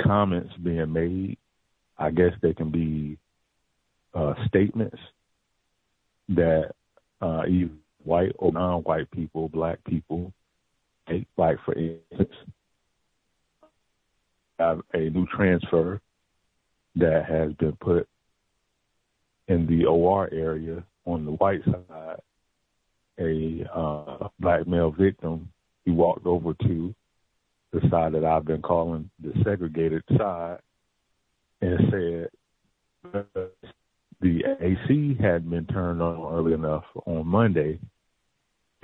comments 0.00 0.54
being 0.62 0.92
made. 0.92 1.36
I 1.98 2.10
guess 2.10 2.32
they 2.40 2.54
can 2.54 2.70
be 2.70 3.18
uh, 4.14 4.34
statements 4.46 4.98
that 6.28 6.70
uh, 7.20 7.42
either 7.48 7.70
white 8.06 8.32
or 8.38 8.52
non-white 8.52 9.10
people, 9.10 9.48
black 9.48 9.82
people, 9.84 10.32
like 11.36 11.58
for 11.64 11.74
instance, 11.74 12.34
have 14.58 14.80
a 14.94 15.10
new 15.10 15.26
transfer 15.26 16.00
that 16.96 17.26
has 17.26 17.52
been 17.54 17.76
put 17.80 18.08
in 19.48 19.66
the 19.66 19.84
OR 19.84 20.32
area 20.32 20.82
on 21.04 21.24
the 21.24 21.32
white 21.32 21.64
side. 21.64 22.16
A 23.18 23.66
uh, 23.74 24.28
black 24.40 24.66
male 24.66 24.90
victim 24.90 25.50
he 25.84 25.90
walked 25.90 26.26
over 26.26 26.52
to 26.52 26.94
the 27.72 27.80
side 27.90 28.12
that 28.12 28.24
I've 28.24 28.44
been 28.44 28.60
calling 28.60 29.08
the 29.22 29.32
segregated 29.42 30.02
side 30.18 30.58
and 31.62 31.78
said 31.90 32.28
the 34.20 34.42
AC 34.60 35.16
hadn't 35.20 35.50
been 35.50 35.66
turned 35.66 36.02
on 36.02 36.34
early 36.34 36.52
enough 36.52 36.84
on 37.06 37.26
Monday. 37.26 37.78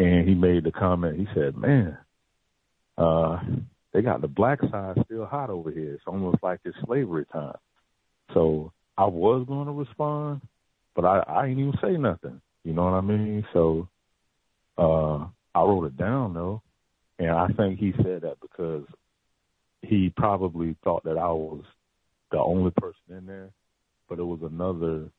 And 0.03 0.29
he 0.29 0.35
made 0.35 0.65
the 0.65 0.73
comment, 0.73 1.17
he 1.17 1.29
said, 1.33 1.57
Man, 1.57 1.97
uh, 2.99 3.39
they 3.93 4.03
got 4.03 4.21
the 4.21 4.27
black 4.27 4.59
side 4.69 4.97
still 5.05 5.27
hot 5.27 5.49
over 5.49 5.71
here. 5.71 5.95
It's 5.95 6.03
almost 6.09 6.39
like 6.43 6.59
it's 6.65 6.77
slavery 6.85 7.25
time. 7.33 7.55
So 8.35 8.73
I 8.99 9.05
was 9.05 9.45
going 9.47 9.67
to 9.67 9.73
respond, 9.73 10.41
but 10.97 11.05
I, 11.05 11.21
I 11.21 11.47
ain't 11.47 11.61
even 11.61 11.75
say 11.81 11.93
nothing. 11.93 12.41
You 12.65 12.73
know 12.73 12.83
what 12.83 12.95
I 12.95 13.01
mean? 13.01 13.47
So 13.53 13.89
uh, 14.77 15.27
I 15.55 15.61
wrote 15.61 15.85
it 15.85 15.97
down 15.97 16.35
though, 16.35 16.63
and 17.21 17.31
I 17.31 17.47
think 17.57 17.79
he 17.79 17.93
said 18.03 18.23
that 18.23 18.39
because 18.41 18.85
he 19.83 20.13
probably 20.17 20.75
thought 20.83 21.05
that 21.05 21.17
I 21.17 21.31
was 21.31 21.63
the 22.33 22.39
only 22.39 22.73
person 22.73 23.19
in 23.19 23.27
there, 23.27 23.51
but 24.09 24.19
it 24.19 24.25
was 24.25 24.41
another 24.43 25.11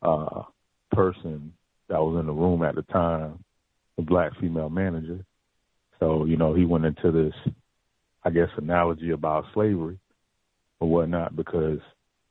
uh, 0.00 0.44
person 0.92 1.52
that 1.88 2.00
was 2.00 2.18
in 2.18 2.26
the 2.26 2.32
room 2.32 2.62
at 2.62 2.76
the 2.76 2.82
time, 2.82 3.44
the 3.96 4.02
black 4.02 4.32
female 4.40 4.70
manager. 4.70 5.24
So, 6.00 6.24
you 6.24 6.36
know, 6.36 6.54
he 6.54 6.64
went 6.64 6.84
into 6.84 7.10
this, 7.10 7.54
I 8.22 8.30
guess, 8.30 8.48
analogy 8.56 9.10
about 9.10 9.46
slavery 9.54 9.98
or 10.80 10.88
whatnot 10.88 11.36
because 11.36 11.78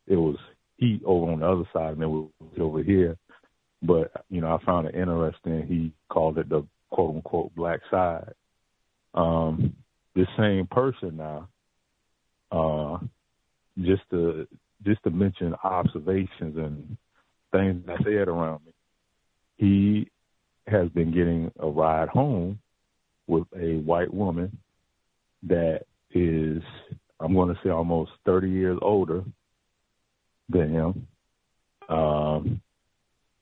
it 0.08 0.16
was 0.16 0.38
heat 0.78 1.02
over 1.06 1.32
on 1.32 1.40
the 1.40 1.48
other 1.48 1.68
side 1.74 1.94
and 1.94 2.04
it 2.04 2.08
was 2.08 2.30
over 2.60 2.84
here. 2.84 3.18
But, 3.82 4.12
you 4.30 4.42
know, 4.42 4.56
I 4.56 4.64
found 4.64 4.88
it 4.88 4.96
interesting. 4.96 5.66
He 5.68 5.92
called 6.10 6.38
it 6.38 6.50
the 6.50 6.66
quote 6.92 7.16
unquote 7.16 7.56
black 7.56 7.82
side. 7.90 8.34
Um, 9.14 9.76
this 10.16 10.28
same 10.38 10.68
person 10.68 11.18
now, 11.18 11.50
uh, 12.52 12.98
just 13.82 14.04
to 14.12 14.48
just 14.86 15.04
to 15.04 15.10
mention 15.10 15.56
observations 15.64 16.58
and 16.58 16.98
things 17.52 17.86
that 17.86 17.98
I 18.00 18.04
said 18.04 18.28
around 18.28 18.66
me. 18.66 18.72
He 19.58 20.12
has 20.68 20.90
been 20.90 21.12
getting 21.12 21.52
a 21.60 21.68
ride 21.68 22.10
home 22.10 22.60
with 23.28 23.48
a 23.56 23.78
white 23.78 24.14
woman 24.14 24.58
that 25.44 25.82
is, 26.12 26.64
I'm 27.20 27.34
going 27.34 27.54
to 27.54 27.60
say, 27.64 27.70
almost 27.70 28.12
30 28.26 28.50
years 28.50 28.80
older 28.82 29.24
than 30.50 30.70
him. 30.70 31.08
Um, 31.90 32.62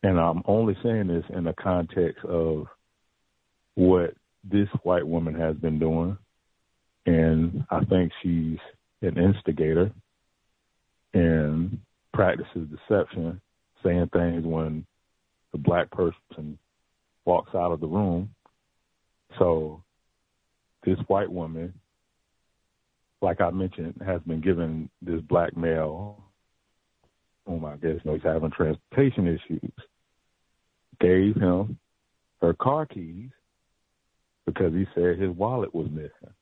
And 0.03 0.19
I'm 0.19 0.43
only 0.45 0.75
saying 0.83 1.07
this 1.07 1.23
in 1.29 1.45
the 1.45 1.53
context 1.53 2.25
of 2.25 2.67
what 3.75 4.13
this 4.43 4.67
white 4.83 5.07
woman 5.07 5.33
has 5.35 5.55
been 5.55 5.79
doing. 5.79 6.17
And 7.05 7.65
I 7.69 7.85
think 7.85 8.11
she's 8.21 8.57
an 9.01 9.17
instigator 9.17 9.91
and 11.13 11.79
practices 12.13 12.67
deception, 12.69 13.39
saying 13.83 14.09
things 14.11 14.45
when 14.45 14.85
the 15.53 15.57
black 15.57 15.89
person 15.91 16.57
walks 17.25 17.55
out 17.55 17.71
of 17.71 17.79
the 17.79 17.87
room. 17.87 18.29
So 19.39 19.83
this 20.85 20.97
white 21.07 21.31
woman, 21.31 21.73
like 23.21 23.41
I 23.41 23.51
mentioned, 23.51 24.01
has 24.05 24.21
been 24.21 24.41
given 24.41 24.89
this 25.01 25.21
black 25.21 25.55
male, 25.55 26.21
whom 27.45 27.65
I 27.65 27.75
guess 27.77 28.03
knows 28.05 28.21
having 28.23 28.51
transportation 28.51 29.27
issues, 29.27 29.71
gave 30.99 31.35
him 31.35 31.77
her 32.41 32.53
car 32.53 32.85
keys 32.85 33.29
because 34.45 34.73
he 34.73 34.85
said 34.93 35.19
his 35.19 35.29
wallet 35.29 35.73
was 35.73 35.87
missing. 35.89 36.33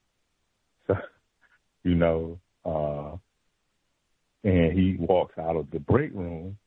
So, 0.87 0.95
you 1.83 1.95
know, 1.95 2.39
uh, 2.65 3.17
and 4.43 4.73
he 4.73 4.97
walks 4.99 5.37
out 5.37 5.55
of 5.55 5.69
the 5.71 5.79
break 5.79 6.11
room 6.13 6.57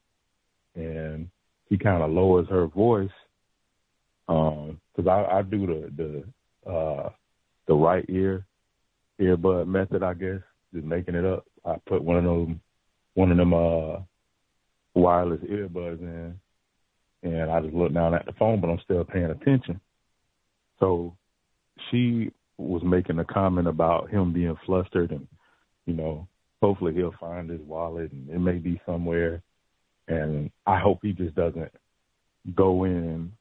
and 0.77 1.28
he 1.69 1.77
kind 1.77 2.03
of 2.03 2.11
lowers 2.11 2.47
her 2.49 2.66
voice 2.66 3.11
um 4.28 4.80
because 4.94 5.09
I, 5.09 5.38
I 5.38 5.42
do 5.42 5.66
the 5.66 6.24
the 6.64 6.70
uh 6.70 7.10
the 7.66 7.74
right 7.74 8.05
ear 8.09 8.46
earbud 9.20 9.66
method 9.66 10.02
i 10.02 10.14
guess 10.14 10.40
just 10.74 10.84
making 10.84 11.14
it 11.14 11.24
up. 11.24 11.46
I 11.64 11.76
put 11.86 12.02
one 12.02 12.16
of 12.16 12.24
them 12.24 12.60
one 13.14 13.30
of 13.30 13.36
them 13.36 13.55
uh 13.55 14.01
wireless 14.94 15.40
earbuds 15.42 16.01
in 16.01 16.38
and 17.22 17.51
i 17.51 17.60
just 17.60 17.74
look 17.74 17.94
down 17.94 18.14
at 18.14 18.26
the 18.26 18.32
phone 18.32 18.60
but 18.60 18.68
i'm 18.68 18.80
still 18.84 19.05
paying 19.05 19.30
attention. 19.30 19.80
So 20.80 21.16
she 21.90 22.30
was 22.59 22.82
making 22.84 23.18
a 23.18 23.24
comment 23.24 23.68
about 23.68 24.10
him 24.10 24.32
being 24.32 24.56
flustered 24.66 25.12
and 25.12 25.26
you 25.86 25.94
know 25.94 26.26
hopefully 26.60 26.94
he'll 26.94 27.14
find 27.20 27.48
his 27.48 27.60
wallet 27.60 28.10
and 28.12 28.28
it 28.30 28.38
may 28.38 28.59
be 28.59 28.80
somewhere. 28.86 29.42
And 30.09 30.51
I 30.66 30.78
hope 30.78 30.98
he 31.02 31.12
just 31.12 31.34
doesn't 31.34 31.70
go 32.55 32.84
in 32.84 33.32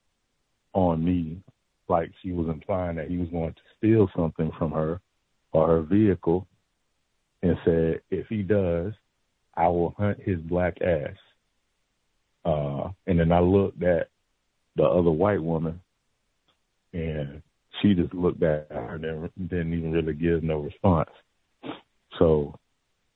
on 0.74 1.04
me 1.04 1.38
like 1.90 2.12
she 2.22 2.32
was 2.32 2.48
implying 2.48 2.96
that 2.96 3.10
he 3.10 3.18
was 3.18 3.30
going 3.30 3.54
to 3.54 3.62
steal 3.78 4.10
something 4.16 4.52
from 4.58 4.72
her 4.72 5.00
or 5.52 5.68
her 5.68 5.82
vehicle 5.82 6.48
and 7.42 7.58
said 7.66 8.02
if 8.10 8.28
he 8.28 8.42
does 8.42 8.94
I 9.56 9.68
will 9.68 9.94
hunt 9.98 10.20
his 10.22 10.40
black 10.40 10.82
ass. 10.82 11.18
Uh 12.46 12.90
and 13.08 13.20
then 13.20 13.32
I 13.32 13.40
looked 13.40 13.84
at 13.84 14.10
the 14.76 14.84
other 14.84 15.12
white 15.12 15.42
woman 15.42 15.80
and 16.94 17.42
she 17.82 17.94
just 17.94 18.14
looked 18.14 18.44
at 18.44 18.68
her 18.70 18.96
and 18.96 19.50
didn't 19.50 19.74
even 19.74 19.92
really 19.92 20.14
give 20.14 20.44
no 20.44 20.60
response. 20.60 21.10
So 22.20 22.58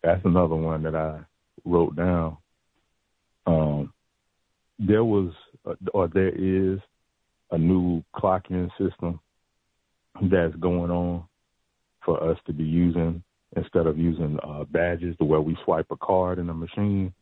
that's 0.04 0.24
another 0.26 0.56
one 0.56 0.84
that 0.84 0.96
I 0.96 1.20
wrote 1.66 1.96
down 1.96 2.38
um, 3.48 3.94
there 4.78 5.06
was, 5.06 5.32
uh, 5.66 5.74
or 5.94 6.08
there 6.10 6.30
is, 6.30 6.80
a 7.52 7.58
new 7.58 8.04
clocking 8.16 8.70
system 8.78 9.20
that's 10.24 10.56
going 10.56 10.92
on 10.92 11.24
for 12.04 12.32
us 12.32 12.38
to 12.46 12.54
be 12.54 12.64
using 12.64 13.24
instead 13.56 13.88
of 13.88 13.98
using 13.98 14.38
uh, 14.44 14.64
badges 14.66 15.16
to 15.18 15.26
where 15.26 15.42
we 15.42 15.58
swipe 15.64 15.88
a 15.92 15.98
card 15.98 16.40
in 16.40 16.50
a 16.50 16.54
machine. 16.54 17.14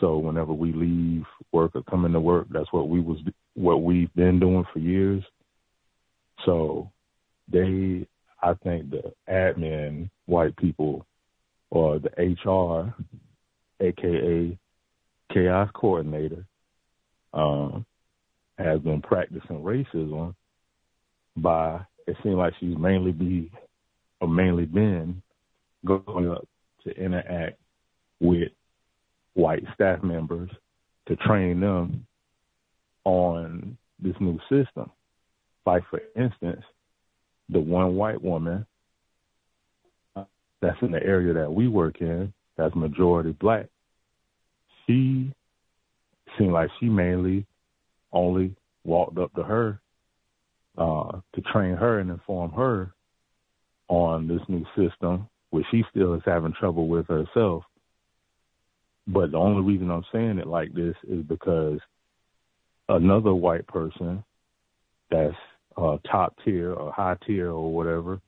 So 0.00 0.18
whenever 0.18 0.52
we 0.52 0.72
leave 0.72 1.24
work 1.52 1.72
or 1.74 1.82
come 1.82 2.04
into 2.04 2.20
work, 2.20 2.46
that's 2.50 2.72
what 2.72 2.88
we 2.88 3.00
was 3.00 3.18
what 3.54 3.82
we've 3.82 4.12
been 4.14 4.38
doing 4.40 4.64
for 4.72 4.78
years. 4.78 5.22
So 6.44 6.90
they, 7.50 8.06
I 8.42 8.54
think 8.54 8.90
the 8.90 9.12
admin 9.28 10.10
white 10.26 10.56
people 10.56 11.06
or 11.70 11.98
the 11.98 12.10
HR, 12.10 12.94
aka 13.80 14.58
chaos 15.32 15.70
coordinator 15.74 16.46
um, 17.32 17.86
has 18.58 18.80
been 18.80 19.02
practicing 19.02 19.62
racism 19.62 20.34
by 21.36 21.80
it 22.06 22.16
seems 22.22 22.36
like 22.36 22.54
she's 22.60 22.76
mainly 22.78 23.12
be 23.12 23.50
or 24.20 24.28
mainly 24.28 24.64
been 24.64 25.22
going 25.84 26.30
up 26.30 26.46
to 26.84 26.90
interact 26.92 27.58
with 28.20 28.48
white 29.34 29.64
staff 29.74 30.02
members 30.02 30.50
to 31.06 31.16
train 31.16 31.60
them 31.60 32.06
on 33.04 33.76
this 34.00 34.14
new 34.20 34.38
system. 34.48 34.90
Like 35.64 35.82
for 35.90 36.00
instance, 36.16 36.62
the 37.48 37.60
one 37.60 37.96
white 37.96 38.22
woman 38.22 38.66
that's 40.62 40.80
in 40.80 40.90
the 40.90 41.02
area 41.02 41.34
that 41.34 41.52
we 41.52 41.68
work 41.68 42.00
in, 42.00 42.32
that's 42.56 42.74
majority 42.74 43.32
black, 43.32 43.66
she 44.86 45.32
seemed 46.38 46.52
like 46.52 46.70
she 46.80 46.86
mainly 46.86 47.46
only 48.16 48.54
walked 48.84 49.18
up 49.18 49.32
to 49.34 49.42
her 49.42 49.80
uh, 50.78 51.20
to 51.34 51.40
train 51.52 51.76
her 51.76 52.00
and 52.00 52.10
inform 52.10 52.52
her 52.52 52.92
on 53.88 54.26
this 54.26 54.40
new 54.48 54.64
system, 54.76 55.28
which 55.50 55.66
she 55.70 55.84
still 55.90 56.14
is 56.14 56.22
having 56.24 56.52
trouble 56.58 56.88
with 56.88 57.06
herself. 57.06 57.64
But 59.06 59.30
the 59.30 59.38
only 59.38 59.62
reason 59.62 59.90
I'm 59.90 60.04
saying 60.12 60.38
it 60.38 60.46
like 60.46 60.74
this 60.74 60.96
is 61.08 61.22
because 61.22 61.78
another 62.88 63.34
white 63.34 63.66
person 63.66 64.24
that's 65.10 65.36
uh, 65.76 65.98
top 66.10 66.36
tier 66.44 66.72
or 66.72 66.92
high 66.92 67.16
tier 67.26 67.50
or 67.50 67.72
whatever, 67.72 68.20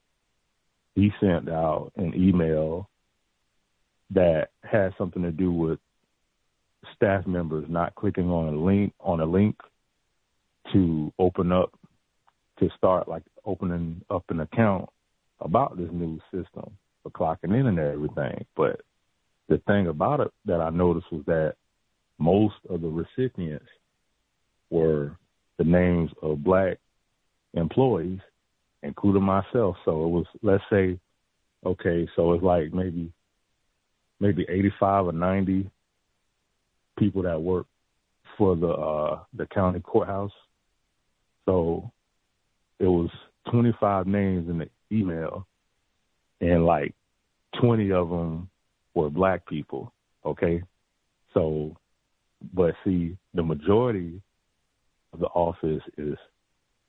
he 0.95 1.11
sent 1.21 1.49
out 1.49 1.93
an 1.97 2.15
email 2.15 2.89
that 4.11 4.51
had 4.63 4.95
something 4.97 5.23
to 5.23 5.33
do 5.33 5.53
with 5.53 5.79
staff 6.95 7.27
members 7.27 7.67
not 7.69 7.95
clicking 7.95 8.31
on 8.31 8.55
a 8.55 8.57
link 8.57 8.93
on 9.01 9.21
a 9.21 9.25
link 9.25 9.57
to 10.73 11.13
open 11.19 11.53
up 11.53 11.73
to 12.59 12.69
start 12.77 13.09
like 13.09 13.23
opening 13.45 14.03
up 14.11 14.25
an 14.31 14.41
account 14.41 14.89
about 15.41 15.77
this 15.77 15.89
new 15.93 16.19
system 16.33 16.71
for 17.03 17.11
clocking 17.11 17.59
in 17.59 17.67
and 17.67 17.79
everything. 17.79 18.45
But 18.57 18.81
the 19.49 19.59
thing 19.67 19.87
about 19.87 20.21
it 20.21 20.31
that 20.47 20.61
I 20.61 20.71
noticed 20.71 21.11
was 21.13 21.25
that 21.27 21.55
most 22.19 22.57
of 22.69 22.81
the 22.81 22.89
recipients 22.89 23.69
were 24.71 25.17
the 25.59 25.65
names 25.65 26.11
of 26.23 26.43
black 26.45 26.79
employees, 27.55 28.21
including 28.83 29.23
myself. 29.23 29.77
So 29.85 30.05
it 30.05 30.09
was 30.09 30.27
let's 30.43 30.65
say, 30.71 30.99
okay, 31.65 32.09
so 32.17 32.33
it's 32.33 32.43
like 32.43 32.73
maybe 32.73 33.13
maybe 34.21 34.45
eighty 34.49 34.73
five 34.79 35.07
or 35.07 35.13
ninety 35.13 35.71
people 36.99 37.23
that 37.23 37.41
work 37.41 37.67
for 38.37 38.57
the 38.57 38.69
uh 38.69 39.21
the 39.35 39.47
county 39.47 39.81
courthouse. 39.81 40.33
So 41.49 41.91
it 42.79 42.87
was 42.87 43.09
25 43.51 44.07
names 44.07 44.51
in 44.51 44.59
the 44.59 44.69
email 44.93 45.47
and 46.43 46.67
like 46.67 46.95
20 47.59 47.91
of 47.93 48.11
them 48.11 48.51
were 48.95 49.09
black 49.09 49.47
people, 49.47 49.93
okay? 50.27 50.63
So 51.33 51.75
but 52.53 52.75
see 52.85 53.17
the 53.33 53.43
majority 53.43 54.21
of 55.15 55.21
the 55.21 55.27
office 55.29 55.83
is 55.97 56.19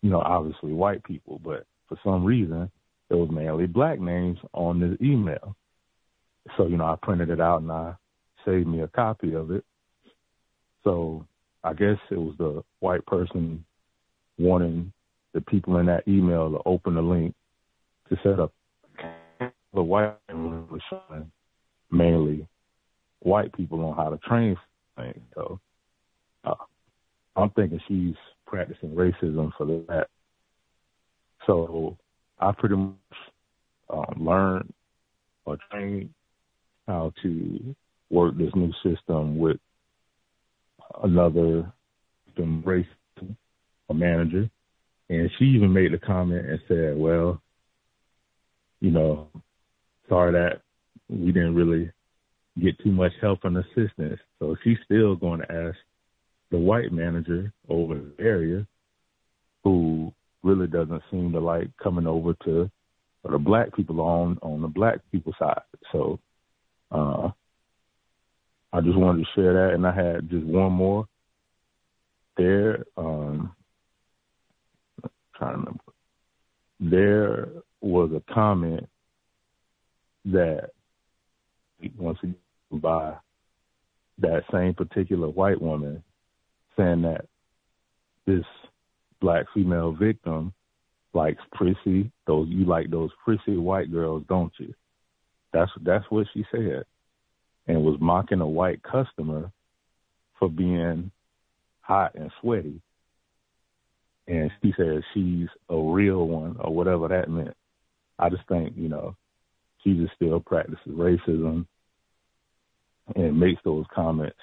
you 0.01 0.09
know 0.09 0.19
obviously 0.19 0.73
white 0.73 1.03
people, 1.05 1.39
but 1.41 1.65
for 1.87 1.97
some 2.03 2.25
reason 2.25 2.69
there 3.07 3.17
was 3.17 3.29
mainly 3.31 3.65
black 3.65 3.99
names 3.99 4.37
on 4.53 4.81
this 4.81 4.97
email. 5.01 5.55
So, 6.57 6.67
you 6.67 6.77
know, 6.77 6.85
I 6.85 6.95
printed 7.01 7.29
it 7.29 7.39
out 7.39 7.61
and 7.61 7.71
I 7.71 7.93
saved 8.45 8.67
me 8.67 8.81
a 8.81 8.87
copy 8.87 9.33
of 9.33 9.51
it 9.51 9.63
so 10.83 11.25
I 11.63 11.73
guess 11.73 11.97
it 12.09 12.17
was 12.17 12.35
the 12.37 12.63
white 12.79 13.05
person 13.05 13.63
wanting 14.39 14.91
the 15.33 15.41
people 15.41 15.77
in 15.77 15.85
that 15.85 16.07
email 16.07 16.49
to 16.51 16.59
open 16.65 16.95
the 16.95 17.01
link 17.01 17.35
to 18.09 18.17
set 18.23 18.39
up 18.39 18.51
the 19.73 19.83
white 19.83 20.15
was 20.29 20.81
showing 20.89 21.31
mainly 21.91 22.47
white 23.19 23.53
people 23.53 23.83
on 23.85 23.95
how 23.95 24.09
to 24.09 24.17
train. 24.17 24.57
So 25.35 25.59
uh, 26.43 26.55
I'm 27.35 27.49
thinking 27.51 27.79
she's 27.87 28.15
practicing 28.47 28.89
racism 28.89 29.51
for 29.57 29.65
that. 29.87 30.07
So 31.45 31.97
I 32.39 32.51
pretty 32.51 32.75
much 32.75 32.95
um, 33.89 34.15
learned 34.17 34.73
or 35.45 35.57
trained 35.71 36.09
how 36.87 37.13
to 37.23 37.75
work 38.09 38.37
this 38.37 38.51
new 38.55 38.73
system 38.83 39.37
with 39.37 39.57
another 41.03 41.71
race 42.37 42.87
a 43.89 43.93
manager, 43.93 44.49
and 45.09 45.29
she 45.37 45.45
even 45.45 45.73
made 45.73 45.91
the 45.93 45.97
comment 45.97 46.45
and 46.45 46.59
said, 46.67 46.97
"Well, 46.97 47.41
you 48.79 48.91
know, 48.91 49.29
sorry 50.07 50.33
that 50.33 50.61
we 51.09 51.31
didn't 51.31 51.55
really 51.55 51.91
get 52.61 52.79
too 52.79 52.91
much 52.91 53.13
help 53.21 53.43
and 53.43 53.57
assistance." 53.57 54.19
So 54.39 54.55
she's 54.63 54.77
still 54.85 55.15
going 55.15 55.41
to 55.41 55.51
ask 55.51 55.77
the 56.51 56.57
white 56.57 56.91
manager 56.91 57.53
over 57.67 57.95
the 57.95 58.23
area 58.23 58.65
who 59.63 60.13
really 60.43 60.67
doesn't 60.67 61.03
seem 61.11 61.31
to 61.31 61.39
like 61.39 61.69
coming 61.81 62.07
over 62.07 62.33
to 62.45 62.69
the 63.29 63.37
black 63.37 63.75
people 63.75 63.99
on 64.01 64.37
on 64.41 64.61
the 64.61 64.67
black 64.67 64.99
people 65.11 65.33
side. 65.37 65.61
So 65.91 66.19
uh 66.91 67.29
I 68.71 68.81
just 68.81 68.97
wanted 68.97 69.25
to 69.25 69.31
share 69.35 69.53
that 69.53 69.73
and 69.73 69.85
I 69.85 69.93
had 69.93 70.29
just 70.29 70.45
one 70.45 70.71
more 70.71 71.05
there 72.37 72.85
um 72.97 73.53
trying 75.39 75.53
to 75.53 75.57
remember. 75.57 75.83
There 76.79 77.49
was 77.81 78.11
a 78.11 78.33
comment 78.33 78.87
that 80.25 80.69
once 81.97 82.19
again 82.21 82.35
by 82.71 83.15
that 84.19 84.43
same 84.51 84.73
particular 84.73 85.29
white 85.29 85.61
woman 85.61 86.03
saying 86.77 87.01
that 87.03 87.25
this 88.27 88.45
black 89.21 89.45
female 89.53 89.91
victim 89.91 90.53
likes 91.13 91.41
prissy 91.53 92.11
those 92.27 92.47
you 92.49 92.65
like 92.65 92.91
those 92.91 93.09
prissy 93.23 93.57
white 93.57 93.91
girls 93.91 94.23
don't 94.29 94.53
you? 94.59 94.73
That's 95.53 95.71
that's 95.81 96.05
what 96.09 96.27
she 96.33 96.45
said. 96.51 96.83
And 97.67 97.83
was 97.83 97.97
mocking 97.99 98.41
a 98.41 98.47
white 98.47 98.81
customer 98.83 99.51
for 100.37 100.49
being 100.49 101.11
hot 101.81 102.15
and 102.15 102.31
sweaty 102.41 102.81
and 104.29 104.49
she 104.61 104.73
said 104.77 105.01
she's 105.13 105.47
a 105.69 105.77
real 105.77 106.25
one 106.25 106.55
or 106.59 106.73
whatever 106.73 107.09
that 107.09 107.29
meant 107.29 107.55
i 108.17 108.29
just 108.29 108.47
think 108.47 108.73
you 108.77 108.87
know 108.87 109.15
she 109.83 109.95
just 109.95 110.13
still 110.15 110.39
practices 110.39 110.79
racism 110.87 111.65
and 113.15 113.39
makes 113.39 113.61
those 113.63 113.85
comments 113.93 114.37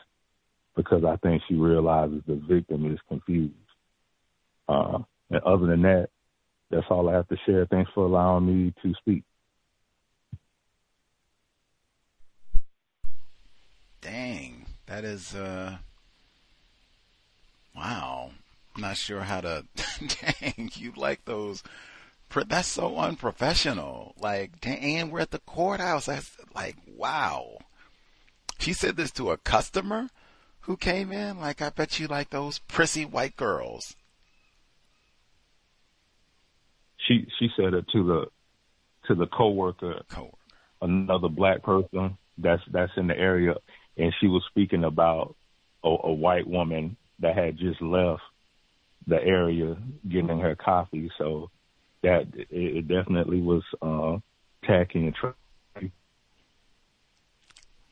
because 0.76 1.04
I 1.04 1.16
think 1.16 1.42
she 1.48 1.54
realizes 1.54 2.22
the 2.26 2.40
victim 2.48 2.92
is 2.92 2.98
confused. 3.08 3.54
Uh, 4.68 4.98
and 5.30 5.40
other 5.42 5.66
than 5.66 5.82
that, 5.82 6.08
that's 6.70 6.86
all 6.90 7.08
I 7.08 7.14
have 7.14 7.28
to 7.28 7.36
share. 7.46 7.66
Thanks 7.66 7.90
for 7.94 8.04
allowing 8.04 8.46
me 8.46 8.74
to 8.82 8.92
speak. 9.00 9.24
Dang, 14.00 14.66
that 14.86 15.04
is 15.04 15.34
uh, 15.34 15.78
wow. 17.74 18.30
Not 18.78 18.96
sure 18.96 19.20
how 19.20 19.40
to. 19.40 19.64
dang, 20.20 20.70
you 20.74 20.92
like 20.96 21.24
those? 21.24 21.62
That's 22.48 22.68
so 22.68 22.96
unprofessional. 22.98 24.14
Like, 24.20 24.60
dang, 24.60 25.10
we're 25.10 25.20
at 25.20 25.30
the 25.30 25.38
courthouse. 25.38 26.06
That's 26.06 26.36
like, 26.54 26.76
wow. 26.86 27.58
She 28.58 28.72
said 28.72 28.96
this 28.96 29.10
to 29.12 29.30
a 29.30 29.36
customer 29.36 30.08
who 30.60 30.76
came 30.76 31.12
in. 31.12 31.40
Like, 31.40 31.62
I 31.62 31.70
bet 31.70 31.98
you 31.98 32.06
like 32.08 32.30
those 32.30 32.58
prissy 32.58 33.04
white 33.04 33.36
girls. 33.36 33.94
She 37.06 37.26
she 37.38 37.48
said 37.56 37.72
it 37.72 37.86
to 37.92 38.04
the 38.04 38.26
to 39.06 39.14
the 39.14 39.28
coworker, 39.28 40.02
coworker, 40.10 40.36
another 40.82 41.28
black 41.28 41.62
person 41.62 42.18
that's 42.36 42.62
that's 42.70 42.92
in 42.96 43.06
the 43.06 43.16
area, 43.16 43.54
and 43.96 44.12
she 44.20 44.26
was 44.26 44.42
speaking 44.50 44.82
about 44.82 45.36
a, 45.84 45.88
a 45.88 46.12
white 46.12 46.48
woman 46.48 46.96
that 47.20 47.36
had 47.36 47.56
just 47.58 47.80
left 47.80 48.22
the 49.06 49.22
area 49.22 49.76
getting 50.08 50.40
her 50.40 50.56
coffee. 50.56 51.10
So 51.18 51.50
that 52.02 52.26
it, 52.34 52.48
it 52.50 52.88
definitely 52.88 53.40
was 53.40 53.62
uh, 53.82 54.18
tacky 54.66 55.06
and 55.06 55.14
tr- 55.14 55.28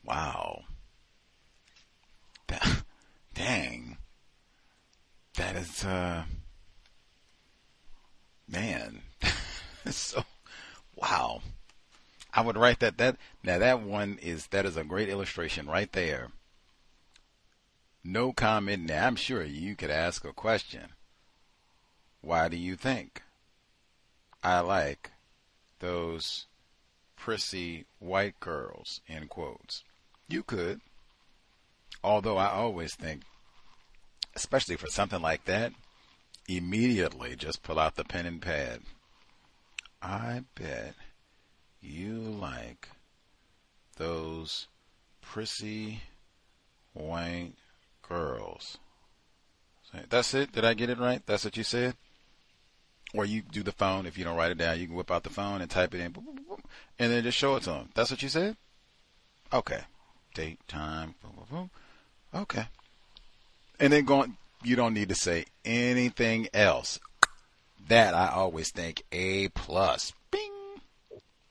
Wow. 0.05 0.65
Dang. 3.35 3.97
That 5.37 5.57
is, 5.57 5.85
uh, 5.85 6.25
man. 8.47 9.01
so, 9.91 10.25
wow. 10.95 11.41
I 12.33 12.43
would 12.43 12.57
write 12.57 12.81
that, 12.81 12.99
that, 12.99 13.17
now 13.43 13.59
that 13.59 13.81
one 13.83 14.19
is, 14.23 14.49
that 14.49 14.67
is 14.67 14.77
a 14.77 14.85
great 14.85 15.09
illustration 15.09 15.67
right 15.67 15.91
there. 15.93 16.31
No 18.05 18.33
comment. 18.33 18.85
Now, 18.85 19.07
I'm 19.07 19.17
sure 19.17 19.43
you 19.43 19.75
could 19.75 19.91
ask 19.91 20.25
a 20.25 20.33
question. 20.33 20.91
Why 22.25 22.49
do 22.49 22.57
you 22.57 22.75
think 22.75 23.23
I 24.43 24.61
like 24.61 25.11
those 25.81 26.47
prissy 27.17 27.85
white 27.99 28.41
girls, 28.41 29.03
in 29.07 29.29
quotes? 29.29 29.85
You 30.27 30.43
could. 30.43 30.81
Although 32.03 32.39
I 32.39 32.49
always 32.49 32.95
think, 32.95 33.25
especially 34.35 34.77
for 34.77 34.87
something 34.87 35.21
like 35.21 35.45
that, 35.45 35.73
immediately 36.49 37.37
just 37.37 37.63
pull 37.63 37.79
out 37.79 37.97
the 37.97 38.05
pen 38.05 38.25
and 38.25 38.41
pad. 38.41 38.81
I 40.01 40.45
bet 40.55 40.95
you 41.83 42.15
like 42.15 42.89
those 43.97 44.67
prissy 45.21 46.01
white 46.95 47.53
girls. 48.01 48.79
That's 50.09 50.33
it? 50.33 50.53
Did 50.53 50.65
I 50.65 50.73
get 50.73 50.89
it 50.89 50.99
right? 50.99 51.21
That's 51.27 51.45
what 51.45 51.59
you 51.59 51.65
said? 51.65 51.97
Or 53.15 53.25
you 53.25 53.43
do 53.43 53.63
the 53.63 53.73
phone. 53.73 54.07
If 54.07 54.19
you 54.19 54.25
don't 54.25 54.37
write 54.37 54.51
it 54.51 54.59
down, 54.59 54.79
you 54.79 54.87
can 54.87 54.97
whip 54.97 55.11
out 55.11 55.23
the 55.23 55.31
phone 55.31 55.61
and 55.61 55.71
type 55.71 55.95
it 55.95 56.01
in, 56.01 56.15
and 56.99 57.13
then 57.13 57.23
just 57.23 57.39
show 57.39 57.57
it 57.57 57.63
to 57.65 57.71
them. 57.71 57.89
That's 57.95 58.11
what 58.11 58.23
you 58.23 58.29
said? 58.29 58.57
Okay 59.53 59.85
date, 60.35 60.59
time, 60.69 61.15
boom, 61.23 61.33
boom, 61.37 61.47
boom. 61.51 61.71
Okay. 62.43 62.67
And 63.81 63.93
then 63.93 64.05
going, 64.05 64.37
you 64.63 64.77
don't 64.77 64.95
need 64.95 65.09
to 65.09 65.15
say 65.15 65.47
anything 65.65 66.49
else. 66.53 66.99
That 67.89 68.15
I 68.15 68.29
always 68.29 68.71
think 68.71 69.05
A 69.13 69.49
plus. 69.49 70.13
Bing. 70.31 70.51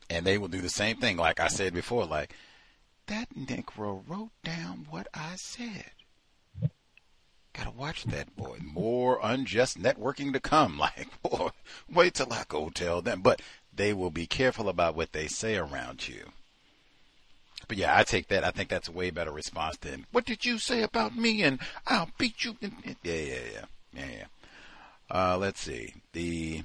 And 0.10 0.26
they 0.26 0.38
will 0.38 0.48
do 0.48 0.62
the 0.62 0.70
same 0.70 0.98
thing, 0.98 1.18
like 1.18 1.40
I 1.40 1.48
said 1.48 1.74
before, 1.74 2.06
like, 2.06 2.36
that 3.08 3.30
Negro 3.36 4.04
wrote 4.08 4.32
down 4.44 4.88
what 4.90 5.08
I 5.14 5.36
said. 5.36 5.92
Gotta 7.54 7.72
watch 7.72 8.04
that 8.06 8.36
boy. 8.36 8.58
More 8.62 9.20
unjust 9.22 9.82
networking 9.82 10.34
to 10.34 10.40
come. 10.40 10.78
Like, 10.84 11.08
boy, 11.22 11.50
wait 11.92 12.16
till 12.16 12.34
I 12.34 12.44
go 12.48 12.70
tell 12.70 13.02
them. 13.02 13.22
But 13.22 13.42
they 13.76 13.94
will 13.94 14.10
be 14.10 14.26
careful 14.26 14.70
about 14.70 14.96
what 14.96 15.14
they 15.14 15.28
say 15.28 15.56
around 15.56 16.08
you. 16.08 16.32
But 17.68 17.78
yeah, 17.78 17.98
I 17.98 18.04
take 18.04 18.28
that. 18.28 18.44
I 18.44 18.52
think 18.52 18.70
that's 18.70 18.90
a 18.90 18.92
way 18.92 19.10
better 19.10 19.32
response 19.32 19.78
than 19.78 20.06
"What 20.12 20.26
did 20.26 20.46
you 20.46 20.58
say 20.58 20.82
about 20.82 21.16
me?" 21.16 21.44
and 21.44 21.60
"I'll 21.88 22.10
beat 22.18 22.44
you." 22.44 22.58
Yeah, 22.62 22.70
yeah, 23.04 23.14
yeah, 23.14 23.66
yeah, 23.94 24.06
yeah. 24.12 24.26
Uh, 25.10 25.38
let's 25.38 25.62
see. 25.62 25.94
The 26.12 26.64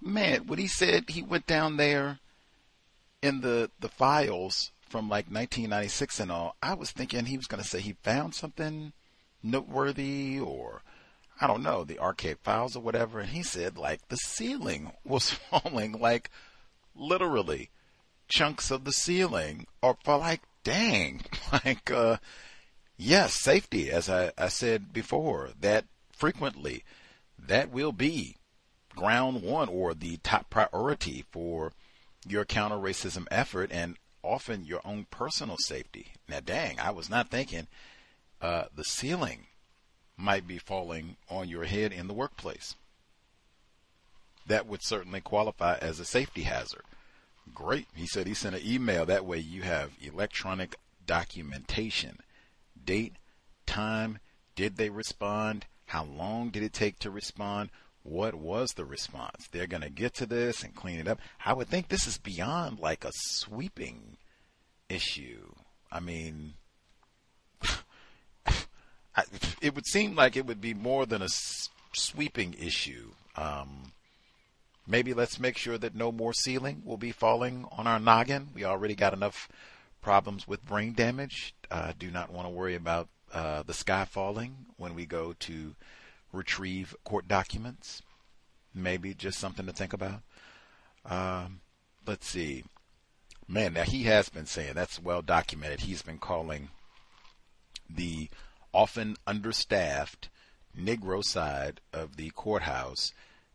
man, 0.00 0.46
what 0.46 0.58
he 0.58 0.66
said, 0.66 1.10
he 1.10 1.22
went 1.22 1.46
down 1.46 1.76
there 1.76 2.18
in 3.22 3.40
the 3.40 3.70
the 3.80 3.88
files 3.88 4.70
from 4.94 5.08
like 5.08 5.26
1996 5.26 6.20
and 6.20 6.30
all. 6.30 6.54
I 6.62 6.74
was 6.74 6.92
thinking 6.92 7.24
he 7.24 7.36
was 7.36 7.48
going 7.48 7.60
to 7.60 7.68
say 7.68 7.80
he 7.80 7.96
found 8.04 8.32
something 8.32 8.92
noteworthy 9.42 10.38
or 10.38 10.82
I 11.40 11.48
don't 11.48 11.64
know 11.64 11.82
the 11.82 11.98
archaic 11.98 12.38
files 12.44 12.76
or 12.76 12.80
whatever, 12.80 13.18
and 13.18 13.30
he 13.30 13.42
said 13.42 13.76
like 13.76 14.06
the 14.06 14.16
ceiling 14.18 14.92
was 15.04 15.30
falling, 15.30 15.98
like 15.98 16.30
literally 16.94 17.70
chunks 18.28 18.70
of 18.70 18.84
the 18.84 18.92
ceiling 18.92 19.66
or 19.82 19.96
for 20.04 20.16
like, 20.16 20.42
dang, 20.62 21.22
like, 21.52 21.90
uh, 21.90 22.18
yes, 22.96 23.34
safety, 23.34 23.90
as 23.90 24.08
I, 24.08 24.30
I 24.38 24.46
said 24.46 24.92
before, 24.92 25.50
that 25.60 25.86
frequently 26.12 26.84
that 27.36 27.72
will 27.72 27.90
be 27.90 28.36
ground 28.94 29.42
one 29.42 29.68
or 29.68 29.92
the 29.92 30.18
top 30.18 30.50
priority 30.50 31.24
for 31.32 31.72
your 32.28 32.44
counter 32.44 32.76
racism 32.76 33.26
effort 33.32 33.72
and 33.72 33.96
often 34.24 34.64
your 34.64 34.80
own 34.84 35.06
personal 35.10 35.56
safety. 35.58 36.12
Now, 36.28 36.40
dang, 36.40 36.80
I 36.80 36.90
was 36.90 37.10
not 37.10 37.30
thinking 37.30 37.66
uh, 38.40 38.64
the 38.74 38.84
ceiling 38.84 39.46
might 40.16 40.46
be 40.46 40.58
falling 40.58 41.16
on 41.28 41.48
your 41.48 41.64
head 41.64 41.92
in 41.92 42.06
the 42.06 42.14
workplace. 42.14 42.74
That 44.46 44.66
would 44.66 44.82
certainly 44.82 45.20
qualify 45.20 45.76
as 45.80 46.00
a 46.00 46.04
safety 46.04 46.42
hazard. 46.42 46.82
Great. 47.54 47.86
He 47.94 48.06
said 48.06 48.26
he 48.26 48.34
sent 48.34 48.56
an 48.56 48.62
email. 48.64 49.06
That 49.06 49.24
way 49.24 49.38
you 49.38 49.62
have 49.62 49.92
electronic 50.00 50.76
documentation. 51.06 52.18
Date, 52.84 53.14
time, 53.66 54.18
did 54.54 54.76
they 54.76 54.90
respond? 54.90 55.66
How 55.86 56.04
long 56.04 56.50
did 56.50 56.62
it 56.62 56.72
take 56.72 56.98
to 57.00 57.10
respond? 57.10 57.70
What 58.04 58.34
was 58.34 58.74
the 58.74 58.84
response? 58.84 59.48
They're 59.50 59.66
going 59.66 59.82
to 59.82 59.90
get 59.90 60.14
to 60.14 60.26
this 60.26 60.62
and 60.62 60.74
clean 60.74 61.00
it 61.00 61.08
up. 61.08 61.18
I 61.44 61.52
would 61.52 61.68
think 61.68 61.88
this 61.88 62.06
is 62.06 62.18
beyond 62.18 62.78
like 62.78 63.04
a 63.04 63.10
sweeping 63.12 64.18
issue. 64.88 65.52
I 65.90 65.98
mean, 66.00 66.54
it 69.60 69.74
would 69.74 69.86
seem 69.86 70.14
like 70.14 70.36
it 70.36 70.46
would 70.46 70.60
be 70.60 70.74
more 70.74 71.06
than 71.06 71.22
a 71.22 71.28
sweeping 71.92 72.54
issue. 72.54 73.10
Um, 73.36 73.92
Maybe 74.86 75.14
let's 75.14 75.40
make 75.40 75.56
sure 75.56 75.78
that 75.78 75.94
no 75.94 76.12
more 76.12 76.34
ceiling 76.34 76.82
will 76.84 76.98
be 76.98 77.12
falling 77.12 77.66
on 77.72 77.86
our 77.86 77.98
noggin. 77.98 78.50
We 78.54 78.64
already 78.64 78.94
got 78.94 79.14
enough 79.14 79.48
problems 80.02 80.46
with 80.46 80.64
brain 80.64 80.92
damage. 80.92 81.54
Uh, 81.70 81.92
do 81.98 82.10
not 82.10 82.30
want 82.30 82.46
to 82.46 82.50
worry 82.50 82.74
about 82.74 83.08
uh, 83.32 83.62
the 83.62 83.72
sky 83.72 84.04
falling 84.04 84.66
when 84.76 84.94
we 84.94 85.06
go 85.06 85.32
to 85.40 85.74
retrieve 86.34 86.94
court 87.04 87.28
documents. 87.28 88.02
Maybe 88.74 89.14
just 89.14 89.38
something 89.38 89.66
to 89.66 89.72
think 89.72 89.92
about. 89.92 90.22
Um, 91.04 91.60
let's 92.06 92.26
see. 92.26 92.64
Man, 93.46 93.74
now 93.74 93.82
he 93.82 94.04
has 94.04 94.28
been 94.28 94.46
saying 94.46 94.74
that's 94.74 95.00
well 95.00 95.22
documented. 95.22 95.80
He's 95.80 96.02
been 96.02 96.18
calling 96.18 96.70
the 97.88 98.28
often 98.72 99.16
understaffed 99.26 100.28
Negro 100.76 101.22
side 101.22 101.80
of 101.92 102.16
the 102.16 102.30
courthouse 102.30 103.12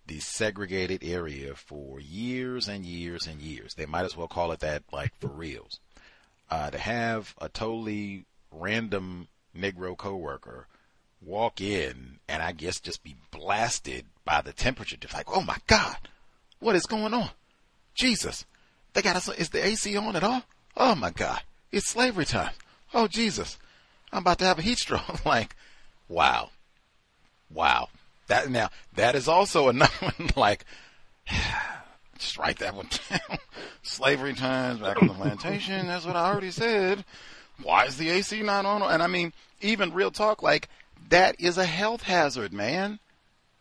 the 0.10 0.20
segregated 0.20 1.04
area 1.04 1.54
for 1.54 2.00
years 2.00 2.68
and 2.68 2.84
years 2.84 3.28
and 3.28 3.40
years. 3.42 3.76
They 3.76 3.86
might 3.86 4.06
as 4.06 4.18
well 4.18 4.28
call 4.28 4.52
it 4.52 4.60
that, 4.62 4.82
like 4.92 5.14
for 5.20 5.28
reals. 5.28 5.80
Uh, 6.50 6.72
to 6.72 6.80
have 6.80 7.36
a 7.40 7.48
totally 7.48 8.26
random 8.52 9.28
Negro 9.56 9.96
coworker 9.96 10.68
walk 11.26 11.62
in 11.62 12.20
and 12.28 12.42
I 12.42 12.52
guess 12.52 12.80
just 12.80 13.04
be 13.04 13.16
blasted 13.32 14.06
by 14.26 14.42
the 14.42 14.54
temperature, 14.54 14.98
just 14.98 15.14
like, 15.14 15.28
oh 15.34 15.42
my 15.42 15.58
God, 15.68 15.98
what 16.60 16.76
is 16.76 16.86
going 16.86 17.14
on? 17.14 17.30
Jesus, 17.96 18.46
they 18.94 19.02
got 19.02 19.16
us. 19.16 19.28
Is 19.30 19.50
the 19.50 19.66
AC 19.66 19.96
on 19.98 20.16
at 20.16 20.24
all? 20.24 20.44
Oh 20.78 20.96
my 20.96 21.12
God, 21.12 21.42
it's 21.72 21.90
slavery 21.90 22.26
time. 22.26 22.52
Oh 22.94 23.08
Jesus, 23.08 23.58
I'm 24.12 24.20
about 24.20 24.40
to 24.40 24.46
have 24.46 24.60
a 24.60 24.62
heat 24.62 24.78
stroke. 24.78 25.26
like, 25.26 25.56
wow, 26.08 26.50
wow. 27.54 27.90
That 28.28 28.50
now 28.50 28.70
that 28.96 29.16
is 29.16 29.28
also 29.28 29.70
another 29.70 29.92
one. 30.00 30.30
Like, 30.36 30.66
just 32.18 32.38
write 32.38 32.60
that 32.60 32.76
one 32.76 32.88
down. 33.10 33.40
Slavery 33.82 34.34
times 34.34 34.80
back 34.80 35.02
on 35.02 35.08
the 35.08 35.14
plantation. 35.14 35.88
That's 35.88 36.06
what 36.06 36.16
I 36.16 36.30
already 36.30 36.52
said. 36.52 37.04
Why 37.64 37.86
is 37.86 37.98
the 37.98 38.10
AC 38.10 38.42
not 38.44 38.66
on? 38.66 38.82
And 38.82 39.04
I 39.04 39.08
mean, 39.08 39.34
even 39.62 39.94
real 39.94 40.12
talk, 40.12 40.42
like 40.42 40.70
that 41.10 41.40
is 41.40 41.58
a 41.58 41.66
health 41.66 42.04
hazard, 42.04 42.54
man. 42.54 43.00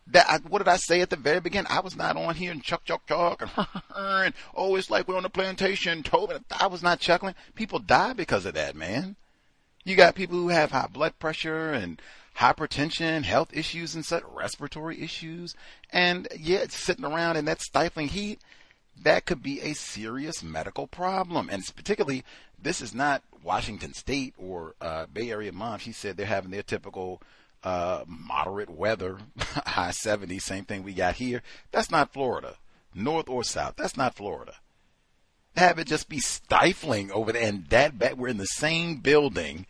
That 0.07 0.25
I, 0.27 0.37
what 0.47 0.59
did 0.59 0.67
I 0.67 0.77
say 0.77 1.01
at 1.01 1.11
the 1.11 1.15
very 1.15 1.39
beginning? 1.39 1.71
I 1.71 1.81
was 1.81 1.95
not 1.95 2.17
on 2.17 2.35
here 2.35 2.51
and 2.51 2.63
chuck 2.63 2.83
chuck 2.83 3.05
chuck 3.07 3.41
and, 3.41 3.67
and 3.95 4.33
oh, 4.55 4.75
it's 4.75 4.89
like 4.89 5.07
we're 5.07 5.17
on 5.17 5.23
the 5.23 5.29
plantation. 5.29 6.01
Told 6.01 6.33
I 6.59 6.67
was 6.67 6.81
not 6.81 6.99
chuckling. 6.99 7.35
People 7.53 7.79
die 7.79 8.13
because 8.13 8.45
of 8.45 8.55
that, 8.55 8.75
man. 8.75 9.15
You 9.83 9.95
got 9.95 10.15
people 10.15 10.37
who 10.37 10.49
have 10.49 10.71
high 10.71 10.87
blood 10.91 11.19
pressure 11.19 11.71
and 11.71 12.01
hypertension, 12.37 13.23
health 13.23 13.49
issues 13.53 13.95
and 13.95 14.05
such, 14.05 14.23
respiratory 14.33 15.01
issues. 15.01 15.55
And 15.91 16.27
yeah, 16.37 16.65
sitting 16.69 17.05
around 17.05 17.37
in 17.37 17.45
that 17.45 17.61
stifling 17.61 18.07
heat, 18.07 18.39
that 19.01 19.25
could 19.25 19.43
be 19.43 19.61
a 19.61 19.73
serious 19.73 20.41
medical 20.43 20.87
problem. 20.87 21.49
And 21.51 21.63
particularly, 21.75 22.23
this 22.61 22.81
is 22.81 22.93
not 22.93 23.23
Washington 23.43 23.93
State 23.93 24.33
or 24.37 24.75
uh, 24.81 25.05
Bay 25.11 25.31
Area 25.31 25.51
mom. 25.51 25.79
She 25.79 25.91
said 25.91 26.17
they're 26.17 26.25
having 26.25 26.51
their 26.51 26.63
typical 26.63 27.21
uh, 27.63 28.03
moderate 28.07 28.69
weather, 28.69 29.17
high 29.37 29.91
70s, 29.91 30.41
same 30.41 30.65
thing 30.65 30.83
we 30.83 30.93
got 30.93 31.15
here. 31.15 31.41
That's 31.71 31.91
not 31.91 32.13
Florida, 32.13 32.55
north 32.93 33.29
or 33.29 33.43
south. 33.43 33.75
That's 33.77 33.97
not 33.97 34.15
Florida. 34.15 34.55
Have 35.55 35.79
it 35.79 35.87
just 35.87 36.07
be 36.09 36.19
stifling 36.19 37.11
over 37.11 37.33
there, 37.33 37.47
and 37.47 37.65
that 37.67 37.97
bad. 37.97 38.17
We're 38.17 38.29
in 38.29 38.37
the 38.37 38.45
same 38.45 38.97
building 38.97 39.65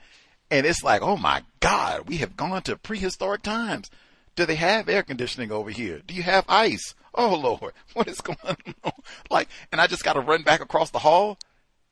and 0.51 0.65
it's 0.65 0.83
like, 0.83 1.01
oh 1.01 1.17
my 1.17 1.43
God, 1.59 2.07
we 2.07 2.17
have 2.17 2.35
gone 2.35 2.61
to 2.63 2.75
prehistoric 2.75 3.43
times. 3.43 3.89
Do 4.35 4.45
they 4.45 4.55
have 4.55 4.89
air 4.89 5.03
conditioning 5.03 5.51
over 5.51 5.69
here? 5.69 6.01
Do 6.05 6.13
you 6.13 6.23
have 6.23 6.45
ice? 6.47 6.95
Oh 7.13 7.35
Lord, 7.35 7.73
what 7.93 8.07
is 8.07 8.21
going 8.21 8.37
on? 8.43 8.57
Like, 9.29 9.49
and 9.71 9.79
I 9.79 9.87
just 9.87 10.03
got 10.03 10.13
to 10.13 10.21
run 10.21 10.43
back 10.43 10.61
across 10.61 10.89
the 10.89 10.99
hall 10.99 11.37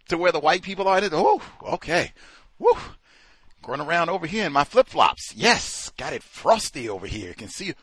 to 0.09 0.17
where 0.17 0.32
the 0.32 0.40
white 0.40 0.64
people 0.64 0.88
are. 0.88 1.00
Oh, 1.11 1.42
okay. 1.74 2.14
Woo. 2.58 2.74
Going 3.61 3.82
around 3.82 4.10
over 4.10 4.27
here 4.27 4.45
in 4.45 4.53
my 4.53 4.64
flip 4.64 4.88
flops. 4.88 5.34
Yes, 5.36 5.92
got 5.98 6.14
it 6.14 6.24
frosty 6.24 6.88
over 6.88 7.08
here. 7.08 7.34
Can 7.34 7.50
see. 7.50 7.74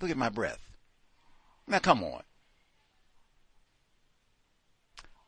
Look 0.00 0.10
at 0.10 0.16
my 0.16 0.28
breath. 0.28 0.76
Now 1.66 1.78
come 1.78 2.02
on. 2.02 2.22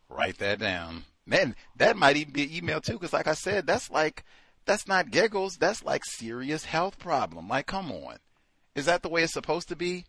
Write 0.08 0.38
that 0.38 0.58
down. 0.58 1.04
Man, 1.26 1.54
that 1.76 1.96
might 1.96 2.16
even 2.16 2.32
be 2.32 2.44
an 2.44 2.52
email 2.52 2.80
too, 2.80 2.94
because 2.94 3.12
like 3.12 3.26
I 3.26 3.34
said, 3.34 3.66
that's 3.66 3.90
like 3.90 4.24
that's 4.64 4.86
not 4.86 5.10
giggles. 5.10 5.56
That's 5.56 5.84
like 5.84 6.04
serious 6.04 6.64
health 6.64 6.98
problem. 6.98 7.48
Like, 7.48 7.66
come 7.66 7.90
on. 7.90 8.16
Is 8.74 8.86
that 8.86 9.02
the 9.02 9.08
way 9.08 9.22
it's 9.22 9.32
supposed 9.32 9.68
to 9.68 9.76
be? 9.76 10.04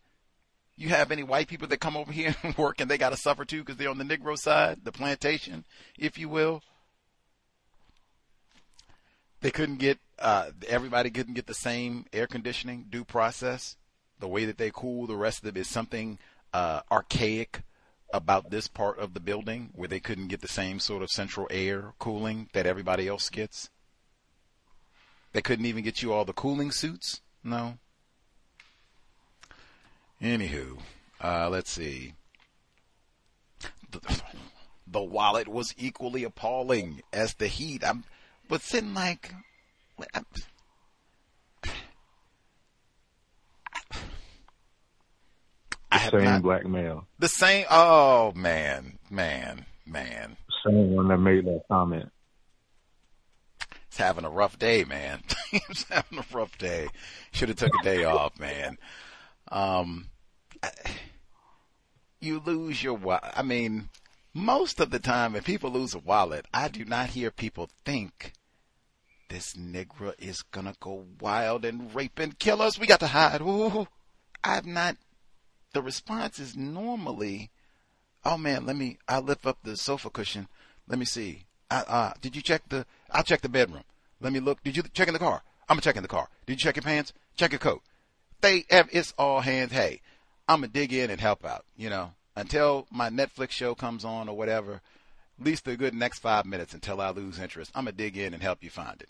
You 0.75 0.89
have 0.89 1.11
any 1.11 1.23
white 1.23 1.47
people 1.47 1.67
that 1.69 1.79
come 1.79 1.97
over 1.97 2.11
here 2.11 2.35
and 2.43 2.57
work 2.57 2.79
and 2.79 2.89
they 2.89 2.97
got 2.97 3.09
to 3.09 3.17
suffer 3.17 3.45
too 3.45 3.59
because 3.59 3.77
they're 3.77 3.89
on 3.89 3.97
the 3.97 4.03
Negro 4.03 4.37
side, 4.37 4.79
the 4.83 4.91
plantation, 4.91 5.65
if 5.97 6.17
you 6.17 6.29
will? 6.29 6.61
They 9.41 9.51
couldn't 9.51 9.77
get, 9.77 9.99
uh, 10.17 10.51
everybody 10.67 11.09
couldn't 11.09 11.35
get 11.35 11.47
the 11.47 11.53
same 11.53 12.05
air 12.11 12.27
conditioning 12.27 12.87
due 12.89 13.05
process. 13.05 13.77
The 14.19 14.27
way 14.27 14.45
that 14.45 14.57
they 14.57 14.71
cool 14.73 15.07
the 15.07 15.15
rest 15.15 15.43
of 15.43 15.47
it 15.47 15.57
is 15.57 15.67
something 15.67 16.19
uh, 16.53 16.81
archaic 16.91 17.61
about 18.13 18.49
this 18.49 18.67
part 18.67 18.99
of 18.99 19.13
the 19.13 19.19
building 19.19 19.69
where 19.73 19.87
they 19.87 19.99
couldn't 19.99 20.27
get 20.27 20.41
the 20.41 20.47
same 20.47 20.79
sort 20.79 21.03
of 21.03 21.09
central 21.09 21.47
air 21.51 21.93
cooling 21.99 22.49
that 22.53 22.65
everybody 22.65 23.07
else 23.07 23.29
gets. 23.29 23.69
They 25.31 25.41
couldn't 25.41 25.65
even 25.65 25.83
get 25.83 26.01
you 26.01 26.11
all 26.11 26.25
the 26.25 26.33
cooling 26.33 26.71
suits? 26.71 27.21
No. 27.43 27.77
Anywho, 30.21 30.79
uh, 31.21 31.49
let's 31.49 31.71
see. 31.71 32.13
The, 33.91 34.21
the, 34.87 35.01
wallet 35.01 35.47
was 35.47 35.73
equally 35.77 36.23
appalling 36.23 37.01
as 37.13 37.35
the 37.35 37.47
heat. 37.47 37.83
I'm, 37.85 38.03
but 38.49 38.61
sitting 38.61 38.93
like, 38.93 39.33
the 45.91 46.09
same 46.11 46.23
not, 46.23 46.41
black 46.41 46.65
male. 46.65 47.07
The 47.19 47.29
same. 47.29 47.65
Oh 47.69 48.33
man, 48.35 48.99
man, 49.09 49.65
man. 49.85 50.35
Same 50.65 50.91
one 50.95 51.07
that 51.07 51.17
made 51.17 51.45
that 51.45 51.61
comment 51.69 52.11
he's 53.89 53.97
having 53.97 54.25
a 54.25 54.29
rough 54.29 54.57
day, 54.59 54.83
man. 54.83 55.21
he's 55.51 55.85
having 55.89 56.19
a 56.19 56.25
rough 56.31 56.57
day. 56.57 56.87
Should 57.31 57.49
have 57.49 57.57
took 57.57 57.73
a 57.81 57.83
day 57.83 58.03
off, 58.03 58.39
man. 58.39 58.77
Um, 59.51 60.07
you 62.19 62.41
lose 62.45 62.83
your 62.83 62.93
wallet. 62.93 63.23
I 63.35 63.41
mean, 63.41 63.89
most 64.33 64.79
of 64.79 64.91
the 64.91 64.99
time, 64.99 65.35
if 65.35 65.45
people 65.45 65.71
lose 65.71 65.93
a 65.93 65.99
wallet, 65.99 66.45
I 66.53 66.67
do 66.67 66.85
not 66.85 67.09
hear 67.09 67.31
people 67.31 67.69
think 67.85 68.33
this 69.29 69.53
nigger 69.53 70.13
is 70.17 70.41
gonna 70.41 70.73
go 70.79 71.05
wild 71.21 71.63
and 71.63 71.93
rape 71.95 72.19
and 72.19 72.37
kill 72.37 72.61
us. 72.61 72.77
We 72.77 72.87
got 72.87 72.99
to 72.99 73.07
hide. 73.07 73.41
Ooh, 73.41 73.87
I've 74.43 74.65
not. 74.65 74.97
The 75.73 75.81
response 75.81 76.39
is 76.39 76.57
normally, 76.57 77.51
oh 78.25 78.37
man, 78.37 78.65
let 78.65 78.75
me. 78.75 78.97
I 79.07 79.19
lift 79.19 79.45
up 79.45 79.59
the 79.63 79.77
sofa 79.77 80.09
cushion. 80.09 80.47
Let 80.87 80.99
me 80.99 81.05
see. 81.05 81.45
Uh, 81.69 81.83
uh, 81.87 82.13
did 82.21 82.35
you 82.35 82.41
check 82.41 82.67
the? 82.69 82.85
I'll 83.11 83.23
check 83.23 83.41
the 83.41 83.49
bedroom. 83.49 83.83
Let 84.19 84.33
me 84.33 84.39
look. 84.39 84.63
Did 84.63 84.75
you 84.75 84.83
check 84.93 85.07
in 85.07 85.13
the 85.13 85.19
car? 85.19 85.43
I'm 85.69 85.75
gonna 85.75 85.81
check 85.81 85.95
in 85.95 86.01
the 86.01 86.09
car. 86.09 86.27
Did 86.47 86.53
you 86.53 86.57
check 86.57 86.75
your 86.75 86.83
pants? 86.83 87.13
Check 87.37 87.51
your 87.51 87.59
coat. 87.59 87.81
They 88.41 88.65
it's 88.69 89.13
all 89.17 89.41
hands. 89.41 89.71
Hey, 89.71 90.01
I'm 90.47 90.61
gonna 90.61 90.69
dig 90.69 90.91
in 90.91 91.11
and 91.11 91.21
help 91.21 91.45
out. 91.45 91.65
You 91.77 91.91
know, 91.91 92.13
until 92.35 92.87
my 92.91 93.09
Netflix 93.09 93.51
show 93.51 93.75
comes 93.75 94.03
on 94.03 94.27
or 94.27 94.35
whatever. 94.35 94.81
At 95.39 95.45
least 95.45 95.63
the 95.63 95.77
good 95.77 95.93
next 95.93 96.19
five 96.19 96.45
minutes 96.45 96.73
until 96.73 96.99
I 96.99 97.11
lose 97.11 97.39
interest. 97.39 97.71
I'm 97.73 97.85
gonna 97.85 97.93
dig 97.93 98.17
in 98.17 98.33
and 98.33 98.43
help 98.43 98.61
you 98.61 98.69
find 98.69 99.01
it. 99.01 99.09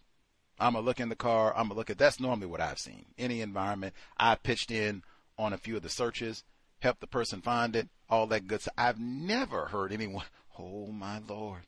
I'm 0.59 0.73
gonna 0.73 0.85
look 0.85 0.99
in 0.99 1.09
the 1.09 1.15
car. 1.15 1.53
I'm 1.55 1.67
gonna 1.67 1.75
look 1.75 1.89
at. 1.89 1.97
That's 1.97 2.19
normally 2.19 2.47
what 2.47 2.61
I've 2.61 2.79
seen. 2.79 3.05
Any 3.17 3.41
environment. 3.41 3.93
I 4.17 4.35
pitched 4.35 4.71
in 4.71 5.03
on 5.37 5.53
a 5.53 5.57
few 5.57 5.77
of 5.77 5.83
the 5.83 5.89
searches, 5.89 6.43
helped 6.79 7.01
the 7.01 7.07
person 7.07 7.41
find 7.41 7.75
it, 7.75 7.89
all 8.09 8.27
that 8.27 8.47
good 8.47 8.61
stuff. 8.61 8.73
I've 8.77 8.99
never 8.99 9.67
heard 9.67 9.91
anyone. 9.91 10.25
Oh 10.61 10.87
my 10.87 11.21
lord 11.25 11.61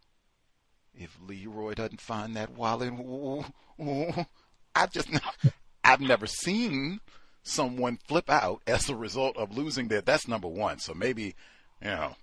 if 0.98 1.18
Leroy 1.26 1.74
doesn't 1.74 2.02
find 2.02 2.36
that 2.36 2.52
wallet, 2.52 2.94
ooh, 2.94 3.46
ooh, 3.82 4.26
I 4.76 4.88
just 4.88 5.10
I've 5.84 6.02
never 6.02 6.28
seen 6.28 7.00
someone 7.44 7.98
flip 8.08 8.30
out 8.30 8.62
as 8.68 8.90
a 8.90 8.96
result 8.96 9.38
of 9.38 9.56
losing 9.56 9.88
their. 9.88 10.02
That's 10.02 10.28
number 10.28 10.48
one. 10.48 10.80
So 10.80 10.94
maybe 10.94 11.36
you 11.82 11.88
know 11.88 12.16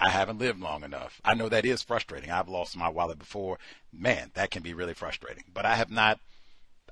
I 0.00 0.08
haven't 0.08 0.38
lived 0.38 0.60
long 0.60 0.82
enough. 0.82 1.20
I 1.24 1.34
know 1.34 1.48
that 1.48 1.66
is 1.66 1.82
frustrating. 1.82 2.30
I've 2.30 2.48
lost 2.48 2.76
my 2.76 2.88
wallet 2.88 3.18
before. 3.18 3.58
Man, 3.92 4.30
that 4.34 4.50
can 4.50 4.62
be 4.62 4.74
really 4.74 4.94
frustrating. 4.94 5.44
But 5.52 5.66
I 5.66 5.74
have 5.74 5.90
not. 5.90 6.18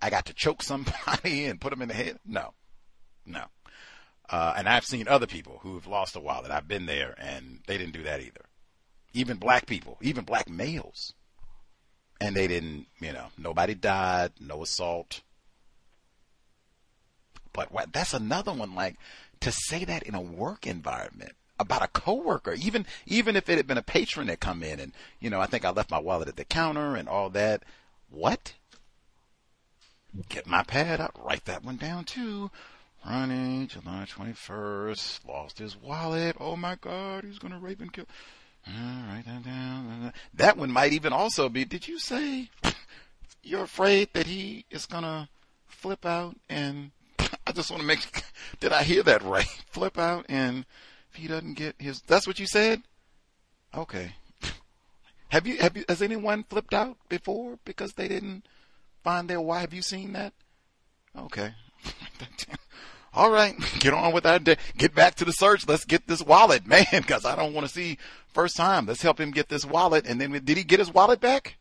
I 0.01 0.11
got 0.11 0.27
to 0.27 0.35
choke 0.35 0.62
somebody 0.65 1.47
and 1.47 1.61
put 1.61 1.70
them 1.70 1.83
in 1.83 1.89
the 1.89 1.95
head. 1.95 2.19
No, 2.25 2.53
no. 3.25 3.45
Uh, 4.31 4.55
and 4.57 4.69
I've 4.69 4.85
seen 4.85 5.09
other 5.09 5.27
people 5.27 5.59
who've 5.62 5.87
lost 5.87 6.15
a 6.15 6.20
wallet. 6.20 6.51
I've 6.51 6.69
been 6.69 6.87
there, 6.87 7.15
and 7.19 7.61
they 7.67 7.78
didn't 7.78 7.95
do 7.95 8.03
that 8.03 8.20
either. 8.20 8.45
Even 9.15 9.39
black 9.39 9.67
people, 9.67 9.97
even 10.03 10.25
black 10.25 10.51
males 10.51 11.15
and 12.20 12.35
they 12.35 12.47
didn't, 12.49 12.87
you 13.01 13.12
know, 13.12 13.27
nobody 13.37 13.75
died, 13.75 14.33
no 14.41 14.62
assault. 14.62 15.23
But 17.53 17.73
what, 17.73 17.93
that's 17.93 18.15
another 18.15 18.53
one. 18.53 18.75
Like 18.75 18.97
to 19.41 19.53
say 19.53 19.85
that 19.85 20.03
in 20.03 20.15
a 20.15 20.20
work 20.20 20.67
environment 20.67 21.33
about 21.59 21.83
a 21.83 21.89
coworker, 21.89 22.55
even 22.55 22.87
even 23.07 23.37
if 23.37 23.49
it 23.49 23.57
had 23.57 23.67
been 23.67 23.78
a 23.78 23.83
patron 23.83 24.28
that 24.28 24.41
come 24.41 24.62
in 24.62 24.81
and 24.81 24.93
you 25.20 25.31
know, 25.31 25.41
I 25.41 25.47
think 25.47 25.65
I 25.65 25.70
left 25.70 25.91
my 25.91 25.99
wallet 25.99 26.28
at 26.28 26.37
the 26.37 26.45
counter 26.45 26.97
and 26.97 27.09
all 27.09 27.31
that. 27.31 27.62
What? 28.11 28.55
get 30.28 30.47
my 30.47 30.62
pad 30.62 31.01
up, 31.01 31.19
write 31.23 31.45
that 31.45 31.65
one 31.65 31.77
down 31.77 32.05
too. 32.05 32.51
Ronnie, 33.07 33.67
July 33.67 34.07
21st, 34.09 35.27
lost 35.27 35.59
his 35.59 35.77
wallet. 35.77 36.37
Oh 36.41 36.57
my 36.57 36.77
God, 36.77 37.25
he's 37.25 37.39
gonna 37.39 37.59
rape 37.59 37.81
and 37.81 37.93
kill. 37.93 38.07
Uh, 38.67 39.03
write 39.09 39.25
that 39.27 39.45
down. 39.45 40.12
That 40.35 40.57
one 40.57 40.70
might 40.70 40.93
even 40.93 41.12
also 41.12 41.49
be, 41.49 41.65
did 41.65 41.87
you 41.87 41.99
say 41.99 42.51
you're 43.43 43.62
afraid 43.62 44.09
that 44.12 44.27
he 44.27 44.65
is 44.70 44.87
gonna 44.87 45.28
flip 45.67 46.05
out 46.05 46.37
and 46.49 46.91
I 47.47 47.53
just 47.53 47.70
want 47.70 47.81
to 47.81 47.87
make, 47.87 48.25
did 48.61 48.73
I 48.73 48.83
hear 48.83 49.03
that 49.05 49.23
right? 49.23 49.47
Flip 49.70 49.97
out 49.99 50.27
and 50.28 50.67
he 51.19 51.29
doesn't 51.29 51.55
get 51.55 51.75
his, 51.79 52.01
that's 52.03 52.27
what 52.27 52.39
you 52.39 52.47
said? 52.47 52.83
Okay. 53.75 54.13
Have 55.29 55.47
you, 55.47 55.59
have 55.59 55.77
you, 55.77 55.85
has 55.91 56.01
anyone 56.01 56.43
flipped 56.49 56.73
out 56.73 56.97
before 57.11 57.59
because 57.67 57.93
they 57.93 58.09
didn't 58.09 58.47
find 59.05 59.29
their 59.29 59.43
wife? 59.43 59.61
Have 59.61 59.75
you 59.75 59.83
seen 59.83 60.15
that? 60.15 60.33
Okay. 61.15 61.53
All 63.15 63.31
right, 63.31 63.55
get 63.81 63.93
on 63.93 64.13
with 64.13 64.25
that. 64.25 64.45
Get 64.77 64.95
back 64.95 65.17
to 65.17 65.25
the 65.25 65.33
search. 65.33 65.67
Let's 65.67 65.85
get 65.85 66.07
this 66.07 66.23
wallet, 66.23 66.67
man, 66.67 66.87
because 66.93 67.25
I 67.25 67.37
don't 67.37 67.53
want 67.53 67.67
to 67.67 67.73
see 67.73 67.99
first 68.33 68.57
time. 68.57 68.87
Let's 68.87 69.03
help 69.03 69.21
him 69.21 69.31
get 69.31 69.49
this 69.49 69.67
wallet. 69.67 70.07
And 70.07 70.21
then, 70.21 70.31
did 70.31 70.57
he 70.57 70.65
get 70.65 70.79
his 70.79 70.93
wallet 70.93 71.21
back? 71.21 71.57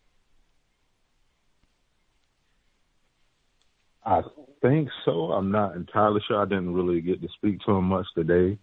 I 4.05 4.21
think 4.61 4.89
so. 5.03 5.31
I'm 5.33 5.51
not 5.51 5.75
entirely 5.75 6.21
sure. 6.27 6.41
I 6.41 6.45
didn't 6.45 6.73
really 6.73 7.01
get 7.01 7.21
to 7.21 7.27
speak 7.35 7.59
to 7.65 7.71
him 7.71 7.85
much 7.85 8.05
today. 8.15 8.57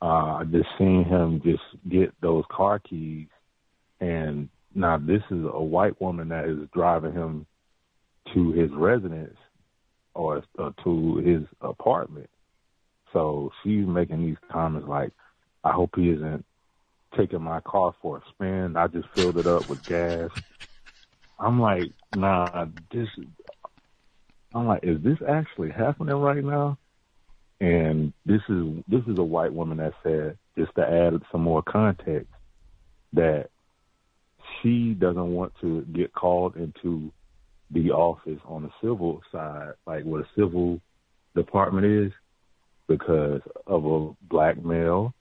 Uh, 0.00 0.44
just 0.44 0.68
seen 0.78 1.04
him 1.04 1.42
just 1.44 1.62
get 1.90 2.10
those 2.22 2.44
car 2.50 2.78
keys, 2.78 3.28
and 4.00 4.48
now 4.74 4.96
this 4.96 5.22
is 5.30 5.44
a 5.52 5.62
white 5.62 6.00
woman 6.00 6.28
that 6.30 6.46
is 6.46 6.68
driving 6.72 7.12
him 7.12 7.46
to 8.32 8.52
his 8.52 8.70
residence 8.72 9.36
or 10.14 10.42
uh, 10.58 10.70
to 10.84 11.16
his 11.16 11.42
apartment. 11.60 12.30
So 13.12 13.50
she's 13.62 13.86
making 13.86 14.24
these 14.24 14.38
comments 14.50 14.88
like, 14.88 15.12
"I 15.64 15.72
hope 15.72 15.90
he 15.96 16.10
isn't 16.10 16.44
taking 17.16 17.42
my 17.42 17.60
car 17.60 17.94
for 18.00 18.18
a 18.18 18.22
spin. 18.30 18.76
I 18.76 18.86
just 18.86 19.08
filled 19.14 19.36
it 19.36 19.46
up 19.46 19.68
with 19.68 19.84
gas." 19.84 20.30
I'm 21.38 21.60
like, 21.60 21.92
"Nah, 22.12 22.66
this." 22.90 23.08
I'm 24.54 24.66
like, 24.66 24.82
"Is 24.82 25.02
this 25.02 25.18
actually 25.28 25.70
happening 25.70 26.16
right 26.16 26.42
now?" 26.42 26.78
And 27.60 28.12
this 28.24 28.40
is 28.48 28.82
this 28.88 29.02
is 29.06 29.18
a 29.18 29.22
white 29.22 29.52
woman 29.52 29.78
that 29.78 29.92
said, 30.02 30.38
just 30.56 30.74
to 30.76 30.82
add 30.82 31.20
some 31.30 31.42
more 31.42 31.62
context, 31.62 32.30
that 33.12 33.48
she 34.62 34.94
doesn't 34.94 35.32
want 35.32 35.52
to 35.60 35.82
get 35.92 36.12
called 36.12 36.56
into 36.56 37.12
the 37.70 37.90
office 37.90 38.40
on 38.46 38.62
the 38.62 38.70
civil 38.80 39.20
side, 39.30 39.72
like 39.86 40.04
what 40.04 40.22
a 40.22 40.28
civil 40.36 40.80
department 41.36 41.86
is, 41.86 42.12
because 42.88 43.42
of 43.66 43.84
a 43.84 44.10
black 44.28 44.62
male 44.62 45.14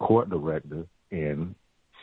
court 0.00 0.30
director, 0.30 0.84
and 1.10 1.54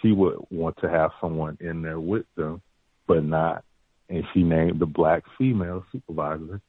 she 0.02 0.12
would 0.12 0.38
want 0.52 0.78
to 0.78 0.90
have 0.90 1.12
someone 1.20 1.58
in 1.60 1.82
there 1.82 2.00
with 2.00 2.26
them, 2.36 2.62
but 3.08 3.24
not. 3.24 3.64
And 4.10 4.24
she 4.34 4.44
named 4.44 4.80
the 4.80 4.86
black 4.86 5.24
female 5.38 5.84
supervisor 5.92 6.62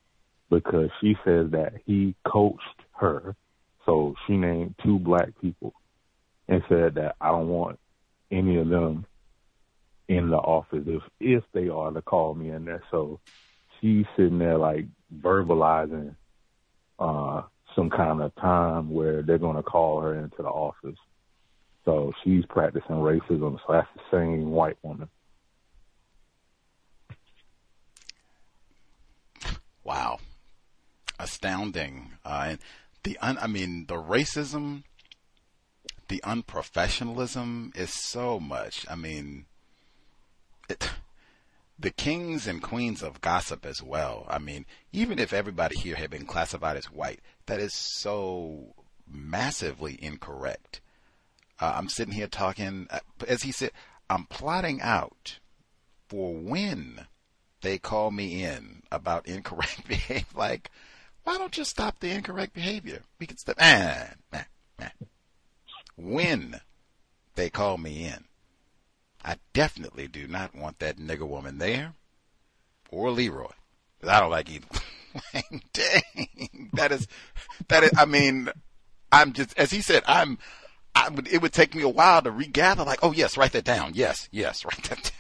because 0.51 0.91
she 1.01 1.15
says 1.25 1.51
that 1.51 1.75
he 1.87 2.15
coached 2.27 2.63
her. 2.93 3.37
So 3.87 4.15
she 4.27 4.37
named 4.37 4.75
two 4.85 4.99
black 4.99 5.31
people 5.41 5.73
and 6.49 6.63
said 6.69 6.95
that 6.97 7.17
I 7.21 7.29
don't 7.29 7.49
want 7.49 7.79
any 8.31 8.59
of 8.59 8.69
them 8.69 9.07
in 10.09 10.31
the 10.31 10.37
office 10.37 10.85
if 10.87 11.03
if 11.21 11.45
they 11.53 11.69
are 11.69 11.91
to 11.91 12.03
call 12.03 12.35
me 12.35 12.51
in 12.51 12.65
there. 12.65 12.83
So 12.91 13.21
she's 13.81 14.07
sitting 14.17 14.39
there 14.39 14.59
like 14.59 14.87
verbalizing 15.15 16.15
uh 16.99 17.43
some 17.77 17.91
kind 17.91 18.21
of 18.23 18.35
time 18.37 18.91
where 18.91 19.23
they're 19.23 19.39
gonna 19.39 19.63
call 19.63 20.01
her 20.01 20.15
into 20.15 20.39
the 20.39 20.49
office. 20.49 20.99
So 21.85 22.13
she's 22.25 22.45
practicing 22.47 22.97
racism, 22.97 23.59
so 23.67 23.73
that's 23.73 23.89
the 23.95 24.03
same 24.11 24.51
white 24.51 24.77
woman. 24.83 25.09
Wow. 29.85 30.19
Astounding. 31.19 32.13
Uh, 32.25 32.47
and 32.51 32.59
the 33.03 33.19
un, 33.19 33.39
I 33.41 33.47
mean, 33.47 33.87
the 33.87 33.95
racism, 33.95 34.85
the 36.09 36.21
unprofessionalism 36.25 37.77
is 37.77 37.93
so 37.93 38.39
much. 38.41 38.87
I 38.89 38.95
mean, 38.95 39.47
it, 40.69 40.91
the 41.79 41.91
kings 41.91 42.47
and 42.47 42.63
queens 42.63 43.03
of 43.03 43.21
gossip 43.21 43.65
as 43.65 43.83
well. 43.83 44.27
I 44.29 44.39
mean, 44.39 44.67
even 44.93 45.19
if 45.19 45.33
everybody 45.33 45.77
here 45.77 45.97
had 45.97 46.11
been 46.11 46.27
classified 46.27 46.77
as 46.77 46.87
white, 46.87 47.21
that 47.47 47.61
is 47.61 47.73
so 47.73 48.75
massively 49.07 49.99
incorrect. 50.03 50.81
Uh, 51.61 51.75
I'm 51.77 51.89
sitting 51.89 52.15
here 52.15 52.27
talking, 52.27 52.87
uh, 52.91 53.01
as 53.27 53.43
he 53.43 53.53
said, 53.53 53.71
I'm 54.11 54.25
plotting 54.25 54.81
out 54.81 55.39
for 56.09 56.35
when 56.35 57.07
they 57.63 57.79
call 57.79 58.11
me 58.11 58.43
in 58.43 58.83
about 58.91 59.27
incorrect 59.27 59.83
behavior. 59.89 60.27
Like, 60.35 60.71
why 61.29 61.37
don't 61.37 61.59
you 61.59 61.65
stop 61.65 62.01
the 62.01 62.11
incorrect 62.11 62.55
behavior? 62.55 63.03
We 63.19 63.27
can 63.27 63.37
stop. 63.37 63.57
Ah, 63.61 64.09
ah, 64.33 64.47
ah. 64.81 64.93
When 65.95 66.59
they 67.35 67.51
call 67.51 67.77
me 67.77 68.07
in, 68.07 68.25
I 69.23 69.37
definitely 69.53 70.09
do 70.09 70.27
not 70.27 70.55
want 70.55 70.79
that 70.79 70.97
nigger 70.97 71.29
woman 71.29 71.59
there 71.59 71.93
or 72.91 73.11
Leroy. 73.11 73.51
I 74.03 74.21
don't 74.21 74.31
like 74.31 74.49
either. 74.49 74.69
Dang, 75.75 76.71
that 76.73 76.93
is 76.93 77.07
that 77.69 77.85
is. 77.85 77.91
I 77.99 78.07
mean, 78.07 78.49
I'm 79.13 79.35
just 79.35 79.53
as 79.59 79.71
he 79.71 79.83
said. 79.83 80.05
I'm. 80.07 80.39
I 80.95 81.11
would. 81.11 81.29
It 81.29 81.43
would 81.43 81.53
take 81.53 81.75
me 81.75 81.83
a 81.83 81.91
while 81.91 82.23
to 82.23 82.31
regather. 82.31 82.85
Like, 82.85 83.01
oh 83.03 83.13
yes, 83.13 83.37
write 83.37 83.53
that 83.53 83.65
down. 83.65 83.93
Yes, 83.93 84.31
yes, 84.33 84.65
write 84.65 84.83
that. 84.85 85.03
Down. 85.03 85.13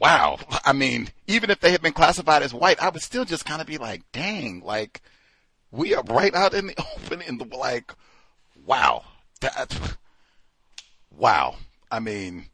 Wow. 0.00 0.40
I 0.64 0.72
mean, 0.72 1.10
even 1.28 1.50
if 1.50 1.60
they 1.60 1.70
had 1.70 1.80
been 1.80 1.92
classified 1.92 2.42
as 2.42 2.52
white, 2.52 2.82
I 2.82 2.88
would 2.88 3.02
still 3.02 3.24
just 3.24 3.44
kind 3.44 3.60
of 3.60 3.68
be 3.68 3.78
like, 3.78 4.02
dang, 4.10 4.60
like 4.64 5.00
we 5.74 5.94
are 5.94 6.04
right 6.04 6.34
out 6.34 6.54
in 6.54 6.68
the 6.68 6.74
open. 6.96 7.22
In 7.22 7.38
the 7.38 7.44
like, 7.56 7.92
wow, 8.64 9.04
that. 9.40 9.96
Wow. 11.16 11.56
I 11.90 12.00
mean, 12.00 12.46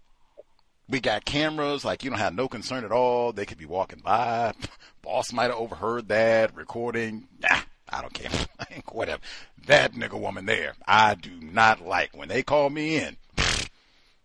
we 0.88 1.00
got 1.00 1.24
cameras, 1.24 1.84
like 1.84 2.04
you 2.04 2.10
don't 2.10 2.18
have 2.18 2.34
no 2.34 2.48
concern 2.48 2.84
at 2.84 2.92
all. 2.92 3.32
They 3.32 3.46
could 3.46 3.58
be 3.58 3.66
walking 3.66 4.00
by. 4.00 4.52
Boss 5.02 5.32
might 5.32 5.44
have 5.44 5.54
overheard 5.54 6.08
that 6.08 6.54
recording. 6.54 7.28
Nah, 7.40 7.60
I 7.88 8.02
don't 8.02 8.12
care. 8.12 8.30
Whatever. 8.92 9.22
That 9.66 9.92
nigga 9.92 10.18
woman 10.18 10.46
there, 10.46 10.74
I 10.86 11.14
do 11.14 11.30
not 11.40 11.86
like. 11.86 12.16
When 12.16 12.28
they 12.28 12.42
call 12.42 12.68
me 12.68 12.96
in, 12.96 13.16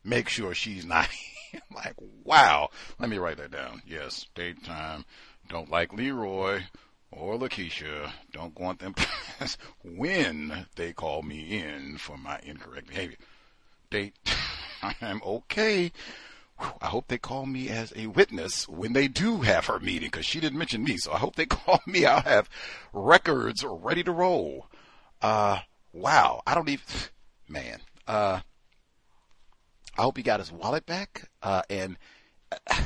make 0.03 0.27
sure 0.27 0.53
she's 0.53 0.85
not 0.85 1.07
like, 1.73 1.95
wow. 2.23 2.69
Let 2.99 3.09
me 3.09 3.17
write 3.17 3.37
that 3.37 3.51
down. 3.51 3.81
Yes, 3.87 4.25
date 4.35 4.63
time. 4.63 5.05
Don't 5.47 5.69
like 5.69 5.93
Leroy 5.93 6.63
or 7.15 7.37
Lakeisha. 7.37 8.11
Don't 8.31 8.59
want 8.59 8.79
them 8.79 8.95
when 9.83 10.67
they 10.75 10.93
call 10.93 11.21
me 11.21 11.57
in 11.59 11.97
for 11.97 12.17
my 12.17 12.39
incorrect 12.43 12.87
behavior. 12.87 13.17
Date. 13.89 14.15
I'm 15.01 15.21
okay 15.25 15.91
I 16.57 16.87
hope 16.87 17.07
they 17.07 17.17
call 17.17 17.45
me 17.45 17.69
as 17.69 17.91
a 17.95 18.07
witness 18.07 18.67
when 18.67 18.93
they 18.93 19.07
do 19.07 19.41
have 19.41 19.65
her 19.65 19.79
meeting 19.79 20.07
because 20.07 20.25
she 20.25 20.39
didn't 20.39 20.57
mention 20.57 20.83
me. 20.83 20.97
So 20.97 21.11
I 21.11 21.17
hope 21.17 21.35
they 21.35 21.45
call 21.45 21.81
me. 21.85 22.05
I'll 22.05 22.21
have 22.21 22.49
records 22.93 23.63
ready 23.65 24.03
to 24.03 24.11
roll. 24.11 24.67
Uh, 25.21 25.59
wow. 25.91 26.41
I 26.47 26.55
don't 26.55 26.69
even, 26.69 26.85
man. 27.49 27.79
Uh, 28.07 28.39
I 29.97 30.01
hope 30.01 30.17
he 30.17 30.23
got 30.23 30.39
his 30.39 30.51
wallet 30.51 30.85
back. 30.85 31.29
Uh, 31.41 31.63
and 31.69 31.97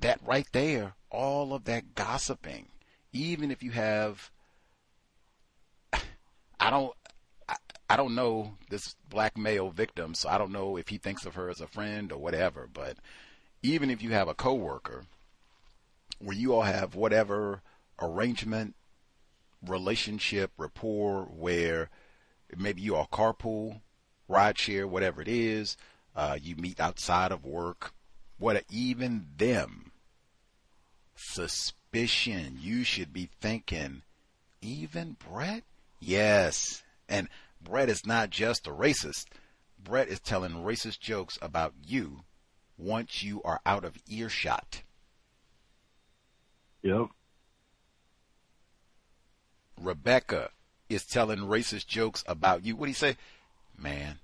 that 0.00 0.20
right 0.24 0.48
there, 0.52 0.94
all 1.10 1.52
of 1.52 1.64
that 1.64 1.94
gossiping, 1.94 2.68
even 3.14 3.50
if 3.50 3.62
you 3.62 3.70
have, 3.70 4.30
I 6.60 6.68
don't, 6.68 6.92
I 7.88 7.96
don't 7.96 8.14
know 8.14 8.56
this 8.70 8.96
black 9.08 9.38
male 9.38 9.70
victim, 9.70 10.14
so 10.14 10.28
I 10.28 10.36
don't 10.36 10.52
know 10.52 10.76
if 10.76 10.88
he 10.88 10.98
thinks 10.98 11.24
of 11.24 11.36
her 11.36 11.48
as 11.48 11.60
a 11.60 11.66
friend 11.66 12.10
or 12.10 12.18
whatever. 12.18 12.68
But 12.70 12.98
even 13.62 13.88
if 13.88 14.02
you 14.02 14.10
have 14.10 14.28
a 14.28 14.34
coworker 14.34 15.04
where 16.18 16.36
you 16.36 16.54
all 16.54 16.62
have 16.62 16.94
whatever 16.96 17.62
arrangement, 18.00 18.74
relationship, 19.64 20.50
rapport, 20.58 21.22
where 21.24 21.90
maybe 22.56 22.82
you 22.82 22.96
all 22.96 23.06
carpool, 23.06 23.80
ride 24.26 24.58
share, 24.58 24.88
whatever 24.88 25.22
it 25.22 25.28
is, 25.28 25.76
uh, 26.16 26.36
you 26.40 26.56
meet 26.56 26.80
outside 26.80 27.30
of 27.30 27.44
work, 27.44 27.92
what 28.38 28.64
even 28.70 29.26
them 29.36 29.92
suspicion, 31.94 32.58
you 32.60 32.82
should 32.82 33.12
be 33.12 33.28
thinking, 33.40 34.02
even 34.60 35.16
Brett? 35.30 35.62
Yes. 36.00 36.82
And 37.08 37.28
Brett 37.62 37.88
is 37.88 38.04
not 38.04 38.30
just 38.30 38.66
a 38.66 38.70
racist. 38.70 39.26
Brett 39.82 40.08
is 40.08 40.18
telling 40.18 40.52
racist 40.52 40.98
jokes 40.98 41.38
about 41.40 41.74
you 41.86 42.24
once 42.76 43.22
you 43.22 43.40
are 43.42 43.60
out 43.64 43.84
of 43.84 43.98
earshot. 44.08 44.82
Yep. 46.82 47.06
Rebecca 49.80 50.50
is 50.88 51.04
telling 51.04 51.40
racist 51.40 51.86
jokes 51.86 52.24
about 52.26 52.64
you. 52.64 52.74
What 52.74 52.86
do 52.86 52.90
you 52.90 52.94
say? 52.94 53.16
Man, 53.78 54.18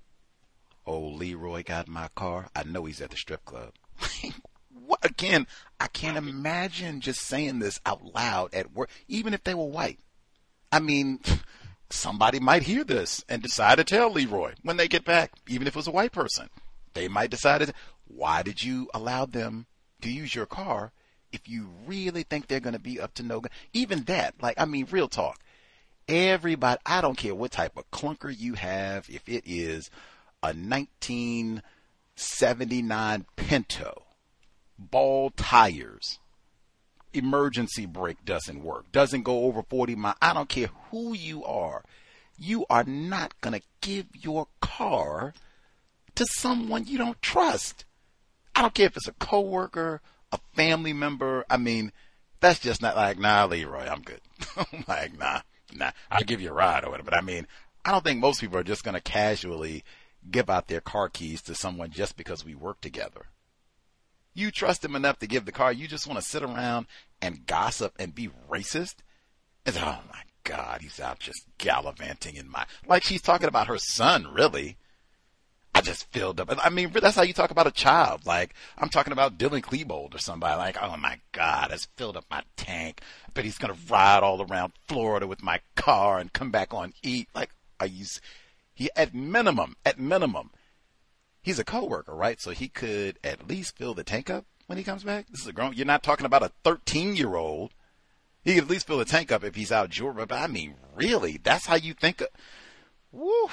old 0.85 1.19
Leroy 1.19 1.63
got 1.63 1.87
my 1.87 2.09
car. 2.15 2.49
I 2.53 2.63
know 2.63 2.85
he's 2.85 3.01
at 3.01 3.11
the 3.11 3.17
strip 3.17 3.45
club. 3.45 3.71
what 4.91 5.05
again? 5.05 5.47
I 5.79 5.87
can't 5.87 6.17
imagine 6.17 6.99
just 6.99 7.21
saying 7.21 7.59
this 7.59 7.79
out 7.85 8.13
loud 8.13 8.53
at 8.53 8.73
work, 8.73 8.89
even 9.07 9.33
if 9.33 9.45
they 9.45 9.53
were 9.53 9.63
white. 9.63 9.99
I 10.69 10.81
mean, 10.81 11.21
somebody 11.89 12.41
might 12.41 12.63
hear 12.63 12.83
this 12.83 13.23
and 13.29 13.41
decide 13.41 13.77
to 13.77 13.85
tell 13.85 14.11
Leroy 14.11 14.51
when 14.63 14.75
they 14.75 14.89
get 14.89 15.05
back, 15.05 15.31
even 15.47 15.65
if 15.65 15.75
it 15.75 15.79
was 15.79 15.87
a 15.87 15.91
white 15.91 16.11
person. 16.11 16.49
They 16.93 17.07
might 17.07 17.29
decide, 17.29 17.61
to, 17.61 17.73
why 18.05 18.43
did 18.43 18.61
you 18.61 18.89
allow 18.93 19.25
them 19.25 19.65
to 20.01 20.11
use 20.11 20.35
your 20.35 20.45
car 20.45 20.91
if 21.31 21.47
you 21.47 21.69
really 21.87 22.23
think 22.23 22.47
they're 22.47 22.59
going 22.59 22.73
to 22.73 22.79
be 22.79 22.99
up 22.99 23.13
to 23.13 23.23
no 23.23 23.39
good? 23.39 23.53
Even 23.71 24.03
that, 24.03 24.33
like, 24.41 24.59
I 24.59 24.65
mean, 24.65 24.89
real 24.91 25.07
talk. 25.07 25.39
Everybody, 26.09 26.81
I 26.85 26.99
don't 26.99 27.17
care 27.17 27.33
what 27.33 27.51
type 27.51 27.77
of 27.77 27.89
clunker 27.91 28.37
you 28.37 28.55
have, 28.55 29.09
if 29.09 29.29
it 29.29 29.43
is 29.45 29.89
a 30.43 30.47
1979 30.47 33.25
Pinto, 33.37 34.03
ball 34.89 35.31
tires, 35.31 36.19
emergency 37.13 37.85
brake 37.85 38.23
doesn't 38.25 38.63
work, 38.63 38.91
doesn't 38.91 39.23
go 39.23 39.45
over 39.45 39.63
40 39.63 39.95
miles. 39.95 40.17
I 40.21 40.33
don't 40.33 40.49
care 40.49 40.69
who 40.89 41.13
you 41.13 41.43
are. 41.43 41.83
You 42.37 42.65
are 42.69 42.83
not 42.83 43.39
going 43.41 43.59
to 43.59 43.65
give 43.81 44.07
your 44.13 44.47
car 44.61 45.33
to 46.15 46.25
someone 46.25 46.87
you 46.87 46.97
don't 46.97 47.21
trust. 47.21 47.85
I 48.55 48.61
don't 48.61 48.73
care 48.73 48.87
if 48.87 48.97
it's 48.97 49.07
a 49.07 49.13
coworker, 49.13 50.01
a 50.31 50.39
family 50.53 50.93
member. 50.93 51.45
I 51.49 51.57
mean, 51.57 51.91
that's 52.39 52.59
just 52.59 52.81
not 52.81 52.95
like, 52.95 53.19
nah, 53.19 53.45
Leroy, 53.45 53.87
I'm 53.87 54.01
good. 54.01 54.21
I'm 54.57 54.83
like, 54.87 55.17
nah, 55.17 55.41
nah, 55.73 55.91
I'll 56.09 56.23
give 56.23 56.41
you 56.41 56.49
a 56.49 56.53
ride 56.53 56.83
or 56.83 56.89
whatever. 56.89 57.11
But 57.11 57.17
I 57.17 57.21
mean, 57.21 57.47
I 57.85 57.91
don't 57.91 58.03
think 58.03 58.19
most 58.19 58.41
people 58.41 58.57
are 58.57 58.63
just 58.63 58.83
going 58.83 58.95
to 58.95 59.01
casually 59.01 59.83
give 60.29 60.49
out 60.49 60.67
their 60.67 60.81
car 60.81 61.09
keys 61.09 61.41
to 61.43 61.55
someone 61.55 61.91
just 61.91 62.17
because 62.17 62.45
we 62.45 62.55
work 62.55 62.81
together. 62.81 63.27
You 64.33 64.51
trust 64.51 64.85
him 64.85 64.95
enough 64.95 65.19
to 65.19 65.27
give 65.27 65.45
the 65.45 65.51
car. 65.51 65.73
You 65.73 65.87
just 65.87 66.07
want 66.07 66.19
to 66.19 66.25
sit 66.25 66.43
around 66.43 66.87
and 67.21 67.45
gossip 67.45 67.93
and 67.99 68.15
be 68.15 68.29
racist. 68.49 68.95
It's, 69.65 69.77
oh 69.77 69.99
my 70.09 70.21
God, 70.43 70.81
he's 70.81 70.99
out 70.99 71.19
just 71.19 71.45
gallivanting 71.57 72.35
in 72.35 72.49
my, 72.49 72.65
like 72.87 73.03
she's 73.03 73.21
talking 73.21 73.47
about 73.47 73.67
her 73.67 73.77
son, 73.77 74.27
really. 74.33 74.77
I 75.73 75.81
just 75.81 76.11
filled 76.11 76.39
up. 76.39 76.53
I 76.63 76.69
mean, 76.69 76.91
that's 76.91 77.15
how 77.15 77.21
you 77.21 77.33
talk 77.33 77.49
about 77.49 77.67
a 77.67 77.71
child. 77.71 78.25
Like, 78.25 78.53
I'm 78.77 78.89
talking 78.89 79.13
about 79.13 79.37
Dylan 79.37 79.61
Klebold 79.61 80.13
or 80.13 80.19
somebody. 80.19 80.57
Like, 80.57 80.77
oh 80.81 80.97
my 80.97 81.19
God, 81.31 81.71
it's 81.71 81.85
filled 81.95 82.17
up 82.17 82.25
my 82.29 82.43
tank. 82.57 83.01
But 83.33 83.45
he's 83.45 83.57
to 83.73 83.79
ride 83.89 84.21
all 84.21 84.41
around 84.41 84.73
Florida 84.87 85.27
with 85.27 85.41
my 85.41 85.61
car 85.75 86.19
and 86.19 86.33
come 86.33 86.51
back 86.51 86.73
on 86.73 86.93
eat. 87.03 87.29
Like, 87.33 87.51
are 87.79 87.87
you, 87.87 88.05
he, 88.73 88.89
at 88.97 89.13
minimum, 89.13 89.77
at 89.85 89.97
minimum, 89.97 90.51
he's 91.41 91.59
a 91.59 91.63
coworker, 91.63 92.13
right? 92.13 92.39
So 92.39 92.51
he 92.51 92.67
could 92.67 93.19
at 93.23 93.47
least 93.47 93.77
fill 93.77 93.93
the 93.93 94.03
tank 94.03 94.29
up 94.29 94.45
when 94.67 94.77
he 94.77 94.83
comes 94.83 95.03
back. 95.03 95.27
This 95.29 95.41
is 95.41 95.47
a 95.47 95.53
grown. 95.53 95.73
You're 95.73 95.85
not 95.85 96.03
talking 96.03 96.25
about 96.25 96.43
a 96.43 96.51
13 96.63 97.15
year 97.15 97.35
old. 97.35 97.71
He 98.43 98.55
could 98.55 98.63
at 98.63 98.69
least 98.69 98.87
fill 98.87 98.97
the 98.97 99.05
tank 99.05 99.31
up 99.31 99.43
if 99.43 99.55
he's 99.55 99.71
out 99.71 99.89
Georgia. 99.89 100.25
But 100.25 100.39
I 100.39 100.47
mean, 100.47 100.75
really, 100.95 101.39
that's 101.41 101.65
how 101.65 101.75
you 101.75 101.93
think 101.93 102.21
of. 102.21 102.27
Woo. 103.11 103.49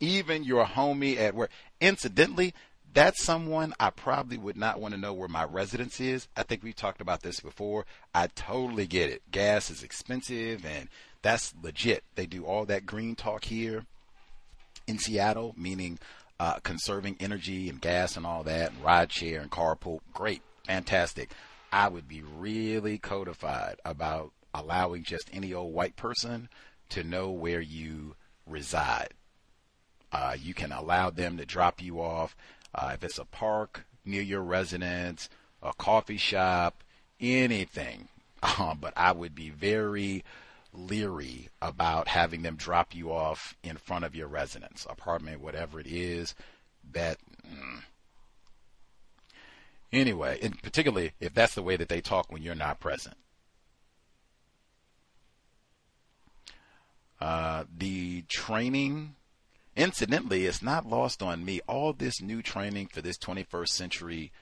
Even 0.00 0.44
your 0.44 0.64
homie 0.64 1.18
at 1.18 1.34
work. 1.34 1.50
Incidentally, 1.80 2.54
that's 2.92 3.22
someone 3.22 3.74
I 3.78 3.90
probably 3.90 4.38
would 4.38 4.56
not 4.56 4.80
want 4.80 4.94
to 4.94 5.00
know 5.00 5.12
where 5.12 5.28
my 5.28 5.44
residence 5.44 6.00
is. 6.00 6.28
I 6.36 6.42
think 6.42 6.62
we 6.62 6.72
talked 6.72 7.00
about 7.00 7.22
this 7.22 7.40
before. 7.40 7.84
I 8.14 8.28
totally 8.28 8.86
get 8.86 9.10
it. 9.10 9.22
Gas 9.30 9.70
is 9.70 9.82
expensive 9.82 10.64
and 10.64 10.88
that's 11.22 11.54
legit. 11.62 12.04
They 12.14 12.26
do 12.26 12.44
all 12.44 12.64
that 12.66 12.86
green 12.86 13.14
talk 13.14 13.44
here 13.44 13.84
in 14.86 14.98
Seattle, 14.98 15.54
meaning 15.56 15.98
uh, 16.40 16.58
conserving 16.62 17.16
energy 17.20 17.68
and 17.68 17.80
gas 17.80 18.16
and 18.16 18.26
all 18.26 18.42
that, 18.44 18.72
and 18.72 18.84
ride 18.84 19.12
share 19.12 19.40
and 19.40 19.50
carpool. 19.50 20.00
Great, 20.12 20.42
fantastic. 20.66 21.30
I 21.72 21.88
would 21.88 22.08
be 22.08 22.22
really 22.22 22.98
codified 22.98 23.76
about 23.84 24.32
allowing 24.54 25.02
just 25.02 25.28
any 25.32 25.52
old 25.52 25.74
white 25.74 25.96
person 25.96 26.48
to 26.90 27.04
know 27.04 27.30
where 27.30 27.60
you 27.60 28.14
reside. 28.46 29.14
Uh, 30.10 30.36
you 30.40 30.54
can 30.54 30.72
allow 30.72 31.10
them 31.10 31.36
to 31.36 31.44
drop 31.44 31.82
you 31.82 32.00
off 32.00 32.34
uh, 32.74 32.92
if 32.94 33.04
it's 33.04 33.18
a 33.18 33.24
park 33.24 33.84
near 34.04 34.22
your 34.22 34.40
residence, 34.42 35.28
a 35.62 35.72
coffee 35.74 36.16
shop, 36.16 36.82
anything. 37.20 38.08
Uh, 38.40 38.72
but 38.72 38.92
I 38.96 39.10
would 39.10 39.34
be 39.34 39.50
very 39.50 40.22
leery 40.78 41.48
about 41.60 42.08
having 42.08 42.42
them 42.42 42.56
drop 42.56 42.94
you 42.94 43.12
off 43.12 43.56
in 43.62 43.76
front 43.76 44.04
of 44.04 44.14
your 44.14 44.28
residence, 44.28 44.86
apartment, 44.88 45.40
whatever 45.40 45.80
it 45.80 45.86
is. 45.86 46.34
That. 46.92 47.18
Mm. 47.46 47.82
Anyway, 49.92 50.38
and 50.42 50.62
particularly 50.62 51.12
if 51.18 51.34
that's 51.34 51.54
the 51.54 51.62
way 51.62 51.76
that 51.76 51.88
they 51.88 52.00
talk 52.00 52.30
when 52.30 52.42
you're 52.42 52.54
not 52.54 52.80
present. 52.80 53.16
Uh, 57.20 57.64
the 57.76 58.22
training, 58.22 59.16
incidentally, 59.76 60.46
it's 60.46 60.62
not 60.62 60.86
lost 60.86 61.22
on 61.22 61.44
me. 61.44 61.60
All 61.66 61.92
this 61.92 62.20
new 62.20 62.42
training 62.42 62.88
for 62.88 63.00
this 63.00 63.18
21st 63.18 63.68
century 63.68 64.32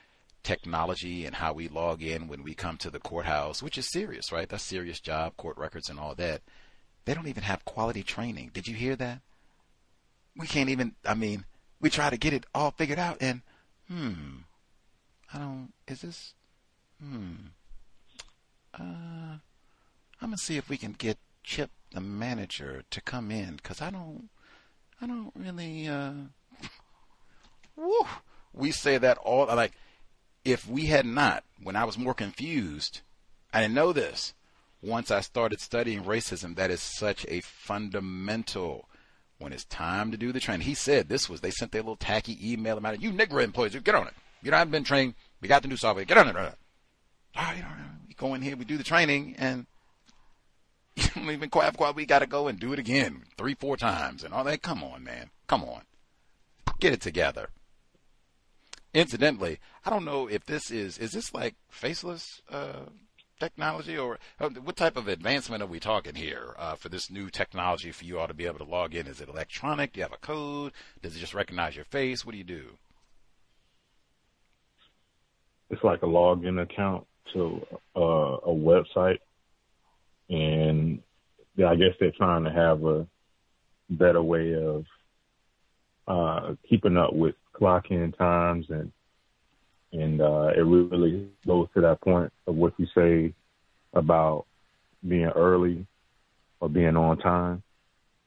technology 0.43 1.25
and 1.25 1.35
how 1.35 1.53
we 1.53 1.67
log 1.67 2.01
in 2.01 2.27
when 2.27 2.43
we 2.43 2.53
come 2.53 2.77
to 2.77 2.89
the 2.89 2.99
courthouse, 2.99 3.61
which 3.61 3.77
is 3.77 3.89
serious, 3.91 4.31
right? 4.31 4.47
That's 4.47 4.63
serious 4.63 4.99
job, 4.99 5.35
court 5.37 5.57
records 5.57 5.89
and 5.89 5.99
all 5.99 6.15
that. 6.15 6.41
They 7.05 7.13
don't 7.13 7.27
even 7.27 7.43
have 7.43 7.65
quality 7.65 8.03
training. 8.03 8.51
Did 8.53 8.67
you 8.67 8.75
hear 8.75 8.95
that? 8.95 9.21
We 10.35 10.47
can't 10.47 10.69
even, 10.69 10.95
I 11.05 11.13
mean, 11.13 11.45
we 11.79 11.89
try 11.89 12.09
to 12.09 12.17
get 12.17 12.33
it 12.33 12.45
all 12.53 12.71
figured 12.71 12.99
out 12.99 13.17
and, 13.21 13.41
hmm, 13.87 14.37
I 15.33 15.39
don't, 15.39 15.73
is 15.87 16.01
this, 16.01 16.33
hmm, 17.01 17.33
uh, 18.73 19.37
I'm 20.21 20.29
gonna 20.29 20.37
see 20.37 20.57
if 20.57 20.69
we 20.69 20.77
can 20.77 20.93
get 20.93 21.17
Chip, 21.43 21.71
the 21.93 22.01
manager, 22.01 22.83
to 22.91 23.01
come 23.01 23.31
in, 23.31 23.59
cause 23.63 23.81
I 23.81 23.89
don't, 23.89 24.29
I 25.01 25.07
don't 25.07 25.31
really, 25.35 25.87
uh, 25.87 26.11
woo, 27.75 28.05
we 28.53 28.71
say 28.71 28.97
that 28.97 29.17
all, 29.19 29.45
like, 29.45 29.73
if 30.47 30.65
we 30.65 30.85
had 30.85 31.05
not, 31.05 31.43
when 31.61 31.75
I 31.75 31.83
was 31.83 31.97
more 31.97 32.13
confused, 32.13 33.01
I 33.53 33.61
didn't 33.61 33.73
know 33.73 33.91
this. 33.91 34.33
Once 34.81 35.11
I 35.11 35.19
started 35.19 35.59
studying 35.59 36.05
racism, 36.05 36.55
that 36.55 36.71
is 36.71 36.81
such 36.81 37.25
a 37.27 37.41
fundamental. 37.41 38.87
When 39.39 39.51
it's 39.51 39.65
time 39.65 40.09
to 40.11 40.17
do 40.17 40.31
the 40.31 40.39
training, 40.39 40.65
he 40.65 40.73
said 40.73 41.09
this 41.09 41.29
was. 41.29 41.41
They 41.41 41.51
sent 41.51 41.73
their 41.73 41.81
little 41.81 41.97
tacky 41.97 42.39
email 42.41 42.77
about 42.77 42.93
it. 42.93 43.01
You 43.01 43.11
Negro 43.11 43.43
employees, 43.43 43.75
get 43.75 43.93
on 43.93 44.07
it. 44.07 44.13
You 44.41 44.51
know, 44.51 44.57
I've 44.57 44.71
been 44.71 44.85
trained. 44.85 45.15
We 45.41 45.49
got 45.49 45.63
the 45.63 45.67
new 45.67 45.75
software. 45.75 46.05
Get 46.05 46.17
on 46.17 46.29
it. 46.29 46.35
Oh, 46.37 47.53
you 47.55 47.61
know, 47.61 47.67
we 48.07 48.13
go 48.13 48.33
in 48.33 48.41
here, 48.41 48.55
we 48.55 48.63
do 48.63 48.77
the 48.77 48.83
training, 48.83 49.35
and 49.37 49.65
even 51.17 51.49
quite, 51.49 51.75
quite 51.75 51.95
we 51.95 52.05
got 52.05 52.19
to 52.19 52.25
go 52.25 52.47
and 52.47 52.57
do 52.57 52.71
it 52.71 52.79
again 52.79 53.23
three, 53.37 53.53
four 53.53 53.75
times, 53.75 54.23
and 54.23 54.33
all 54.33 54.45
that. 54.45 54.61
Come 54.61 54.81
on, 54.81 55.03
man. 55.03 55.29
Come 55.47 55.63
on. 55.63 55.81
Get 56.79 56.93
it 56.93 57.01
together. 57.01 57.49
Incidentally, 58.93 59.59
I 59.85 59.89
don't 59.89 60.05
know 60.05 60.27
if 60.27 60.45
this 60.45 60.71
is 60.71 60.97
is 60.97 61.11
this 61.11 61.33
like 61.33 61.55
faceless 61.69 62.41
uh, 62.49 62.85
technology 63.39 63.97
or 63.97 64.17
uh, 64.39 64.49
what 64.49 64.75
type 64.75 64.97
of 64.97 65.07
advancement 65.07 65.61
are 65.61 65.67
we 65.67 65.79
talking 65.79 66.15
here 66.15 66.55
uh, 66.57 66.75
for 66.75 66.89
this 66.89 67.11
new 67.11 67.29
technology 67.29 67.91
for 67.91 68.05
you 68.05 68.19
all 68.19 68.27
to 68.27 68.33
be 68.33 68.45
able 68.45 68.59
to 68.59 68.63
log 68.63 68.95
in? 68.95 69.07
Is 69.07 69.21
it 69.21 69.29
electronic? 69.29 69.93
Do 69.93 69.99
you 69.99 70.03
have 70.03 70.13
a 70.13 70.17
code? 70.17 70.71
Does 71.01 71.15
it 71.15 71.19
just 71.19 71.33
recognize 71.33 71.75
your 71.75 71.85
face? 71.85 72.25
What 72.25 72.31
do 72.31 72.37
you 72.37 72.43
do? 72.43 72.77
It's 75.69 75.83
like 75.83 76.01
a 76.01 76.07
login 76.07 76.61
account 76.61 77.05
to 77.33 77.65
uh, 77.95 77.99
a 77.99 78.53
website, 78.53 79.19
and 80.29 80.99
I 81.57 81.75
guess 81.75 81.93
they're 81.99 82.11
trying 82.11 82.45
to 82.45 82.51
have 82.51 82.85
a 82.85 83.05
better 83.89 84.21
way 84.21 84.53
of 84.53 84.85
uh, 86.07 86.55
keeping 86.69 86.95
up 86.95 87.13
with 87.13 87.35
clock 87.57 87.85
in 87.89 88.11
times 88.13 88.65
and 88.69 88.91
and 89.93 90.21
uh, 90.21 90.49
it 90.55 90.61
really 90.61 91.27
goes 91.45 91.67
to 91.73 91.81
that 91.81 92.01
point 92.01 92.31
of 92.45 92.55
what 92.55 92.73
you 92.77 92.87
say 92.93 93.33
about 93.93 94.45
being 95.07 95.31
early 95.35 95.87
or 96.59 96.69
being 96.69 96.97
on 96.97 97.17
time 97.17 97.63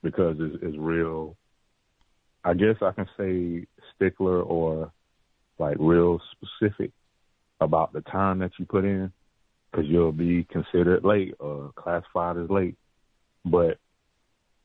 because 0.02 0.36
it's, 0.41 0.57
it's 0.62 0.76
real. 0.78 1.36
I 2.44 2.55
guess 2.55 2.76
I 2.81 2.92
can 2.92 3.07
say 3.18 3.67
stickler 3.94 4.41
or 4.41 4.91
like 5.59 5.76
real 5.78 6.20
specific 6.33 6.92
about 7.60 7.92
the 7.92 8.00
time 8.02 8.39
that 8.39 8.52
you 8.59 8.65
put 8.65 8.84
in 8.84 9.12
because 9.70 9.86
you'll 9.86 10.12
be 10.12 10.44
considered 10.44 11.05
late 11.05 11.34
or 11.39 11.73
classified 11.76 12.39
as 12.39 12.49
late. 12.49 12.76
But 13.44 13.78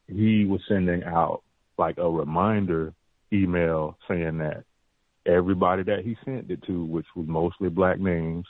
he 0.08 0.46
was 0.46 0.62
sending 0.70 1.04
out 1.04 1.44
like 1.78 1.98
a 1.98 2.10
reminder 2.10 2.94
email 3.36 3.98
saying 4.08 4.38
that 4.40 4.64
everybody 5.26 5.84
that 5.84 6.04
he 6.04 6.16
sent 6.24 6.50
it 6.52 6.64
to, 6.64 6.86
which 6.86 7.08
was 7.16 7.28
mostly 7.28 7.70
black 7.70 8.00
names, 8.00 8.46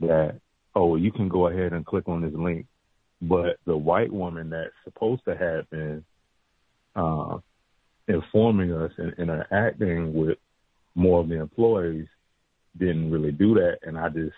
that, 0.00 0.40
oh, 0.74 0.96
you 0.96 1.12
can 1.12 1.28
go 1.28 1.48
ahead 1.48 1.72
and 1.72 1.86
click 1.86 2.08
on 2.08 2.22
this 2.22 2.34
link 2.34 2.66
but 3.20 3.56
the 3.66 3.76
white 3.76 4.12
woman 4.12 4.50
that's 4.50 4.70
supposed 4.84 5.24
to 5.26 5.36
have 5.36 5.68
been 5.70 6.04
uh, 6.96 7.38
informing 8.08 8.72
us 8.72 8.92
and 8.96 9.12
interacting 9.18 10.14
with 10.14 10.38
more 10.94 11.20
of 11.20 11.28
the 11.28 11.38
employees 11.38 12.06
didn't 12.78 13.10
really 13.10 13.32
do 13.32 13.54
that, 13.54 13.78
and 13.82 13.98
I 13.98 14.08
just 14.08 14.34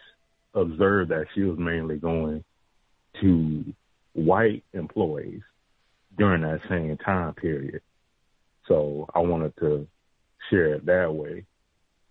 observed 0.55 1.11
that 1.11 1.27
she 1.35 1.43
was 1.43 1.59
mainly 1.59 1.97
going 1.97 2.45
to 3.21 3.65
white 4.15 4.65
employees 4.73 5.43
during 6.19 6.43
that 6.43 6.61
same 6.69 6.97
time 6.99 7.35
period. 7.35 7.81
So 8.73 9.07
I 9.15 9.19
wanted 9.19 9.53
to 9.61 9.87
share 10.49 10.75
it 10.75 10.87
that 10.87 11.13
way. 11.13 11.45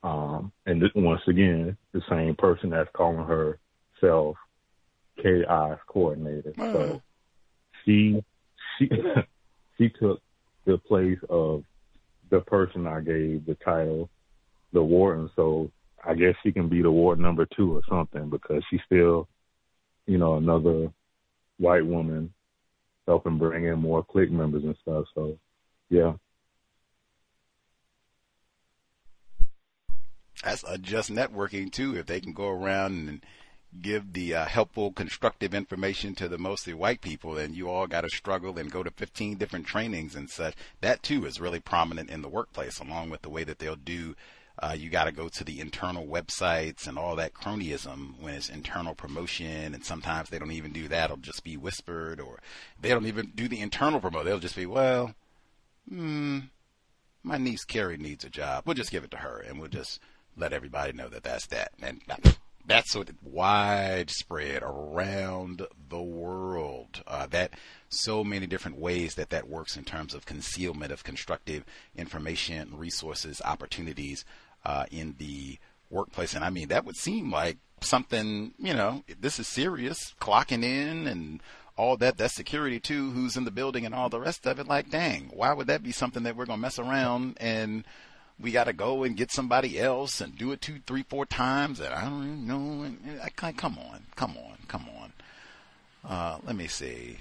Um, 0.03 0.51
and 0.67 0.83
once 0.93 1.21
again, 1.27 1.75
the 1.91 2.01
same 2.07 2.35
person 2.35 2.69
that's 2.69 2.89
calling 2.93 3.25
herself 3.25 4.35
chaos 5.21 5.79
coordinator. 5.87 6.53
Oh. 6.59 6.73
So 6.73 7.01
she 7.83 8.23
she 8.77 8.89
she 9.77 9.89
took 9.89 10.21
the 10.65 10.77
place 10.77 11.17
of 11.29 11.63
the 12.29 12.41
person 12.41 12.85
I 12.85 12.99
gave 13.01 13.43
the 13.47 13.57
title, 13.65 14.11
the 14.71 14.83
warden. 14.83 15.31
So 15.35 15.71
I 16.05 16.13
guess 16.13 16.35
she 16.43 16.51
can 16.51 16.69
be 16.69 16.83
the 16.83 16.91
ward 16.91 17.19
number 17.19 17.47
two 17.57 17.75
or 17.75 17.81
something 17.89 18.29
because 18.29 18.61
she's 18.69 18.81
still, 18.85 19.27
you 20.05 20.19
know, 20.19 20.35
another 20.35 20.91
white 21.57 21.85
woman 21.87 22.31
helping 23.07 23.39
bring 23.39 23.65
in 23.65 23.79
more 23.79 24.03
clique 24.03 24.31
members 24.31 24.63
and 24.63 24.75
stuff. 24.83 25.05
So 25.15 25.39
yeah. 25.89 26.13
That's 30.43 30.63
just 30.81 31.11
networking 31.11 31.71
too. 31.71 31.95
If 31.95 32.07
they 32.07 32.19
can 32.19 32.33
go 32.33 32.49
around 32.49 33.07
and 33.07 33.25
give 33.79 34.13
the 34.13 34.35
uh, 34.35 34.45
helpful, 34.45 34.91
constructive 34.91 35.53
information 35.53 36.13
to 36.15 36.27
the 36.27 36.37
mostly 36.37 36.73
white 36.73 37.01
people, 37.01 37.37
and 37.37 37.55
you 37.55 37.69
all 37.69 37.87
got 37.87 38.01
to 38.01 38.09
struggle 38.09 38.57
and 38.57 38.71
go 38.71 38.83
to 38.83 38.91
15 38.91 39.37
different 39.37 39.65
trainings 39.65 40.15
and 40.15 40.29
such. 40.29 40.55
That 40.81 41.03
too 41.03 41.25
is 41.25 41.39
really 41.39 41.59
prominent 41.59 42.09
in 42.09 42.21
the 42.21 42.29
workplace, 42.29 42.79
along 42.79 43.09
with 43.09 43.21
the 43.21 43.29
way 43.29 43.43
that 43.43 43.59
they'll 43.59 43.75
do. 43.75 44.15
Uh, 44.59 44.75
you 44.77 44.89
got 44.89 45.05
to 45.05 45.11
go 45.11 45.29
to 45.29 45.43
the 45.43 45.59
internal 45.59 46.05
websites 46.05 46.85
and 46.85 46.97
all 46.97 47.15
that 47.15 47.33
cronyism 47.33 48.19
when 48.19 48.33
it's 48.33 48.49
internal 48.49 48.93
promotion, 48.93 49.73
and 49.73 49.85
sometimes 49.85 50.29
they 50.29 50.37
don't 50.37 50.51
even 50.51 50.73
do 50.73 50.87
that. 50.87 51.05
It'll 51.05 51.17
just 51.17 51.43
be 51.43 51.55
whispered, 51.55 52.19
or 52.19 52.39
they 52.79 52.89
don't 52.89 53.07
even 53.07 53.31
do 53.33 53.47
the 53.47 53.61
internal 53.61 54.01
promote. 54.01 54.25
They'll 54.25 54.39
just 54.39 54.57
be, 54.57 54.65
well, 54.65 55.15
hmm, 55.89 56.39
my 57.23 57.37
niece 57.37 57.63
Carrie 57.63 57.97
needs 57.97 58.25
a 58.25 58.29
job. 58.29 58.63
We'll 58.65 58.75
just 58.75 58.91
give 58.91 59.03
it 59.03 59.11
to 59.11 59.17
her, 59.17 59.39
and 59.39 59.59
we'll 59.59 59.69
just 59.69 59.99
let 60.37 60.53
everybody 60.53 60.93
know 60.93 61.09
that 61.09 61.23
that's 61.23 61.47
that. 61.47 61.71
And 61.81 62.01
that's 62.65 62.95
of 62.95 63.09
widespread 63.23 64.63
around 64.63 65.65
the 65.89 66.01
world. 66.01 67.03
Uh, 67.07 67.27
that 67.27 67.53
so 67.89 68.23
many 68.23 68.47
different 68.47 68.77
ways 68.77 69.15
that 69.15 69.29
that 69.29 69.49
works 69.49 69.75
in 69.75 69.83
terms 69.83 70.13
of 70.13 70.25
concealment 70.25 70.91
of 70.91 71.03
constructive 71.03 71.63
information, 71.95 72.77
resources, 72.77 73.41
opportunities 73.43 74.23
uh, 74.63 74.85
in 74.91 75.15
the 75.17 75.57
workplace. 75.89 76.33
And 76.33 76.45
I 76.45 76.49
mean, 76.49 76.69
that 76.69 76.85
would 76.85 76.95
seem 76.95 77.31
like 77.31 77.57
something, 77.81 78.53
you 78.57 78.73
know, 78.73 79.03
this 79.19 79.39
is 79.39 79.47
serious, 79.47 80.13
clocking 80.21 80.63
in 80.63 81.07
and 81.07 81.41
all 81.75 81.97
that, 81.97 82.17
that 82.17 82.31
security 82.31 82.79
too, 82.79 83.11
who's 83.11 83.35
in 83.35 83.43
the 83.43 83.51
building 83.51 83.85
and 83.85 83.95
all 83.95 84.09
the 84.09 84.19
rest 84.19 84.45
of 84.45 84.59
it. 84.59 84.67
Like, 84.67 84.89
dang, 84.89 85.31
why 85.33 85.53
would 85.53 85.67
that 85.67 85.83
be 85.83 85.91
something 85.91 86.23
that 86.23 86.35
we're 86.35 86.45
going 86.45 86.59
to 86.59 86.61
mess 86.61 86.79
around 86.79 87.37
and 87.39 87.85
we 88.41 88.51
got 88.51 88.65
to 88.65 88.73
go 88.73 89.03
and 89.03 89.15
get 89.15 89.31
somebody 89.31 89.79
else 89.79 90.19
and 90.19 90.37
do 90.37 90.51
it 90.51 90.61
two, 90.61 90.79
three, 90.85 91.03
four 91.03 91.25
times. 91.25 91.79
And 91.79 91.93
I 91.93 92.03
don't 92.03 92.23
even 92.23 92.47
know. 92.47 93.19
I 93.23 93.29
come 93.29 93.77
on, 93.77 94.05
come 94.15 94.37
on, 94.37 94.57
come 94.67 94.87
on. 94.99 95.13
Uh, 96.07 96.39
let 96.45 96.55
me 96.55 96.67
see. 96.67 97.17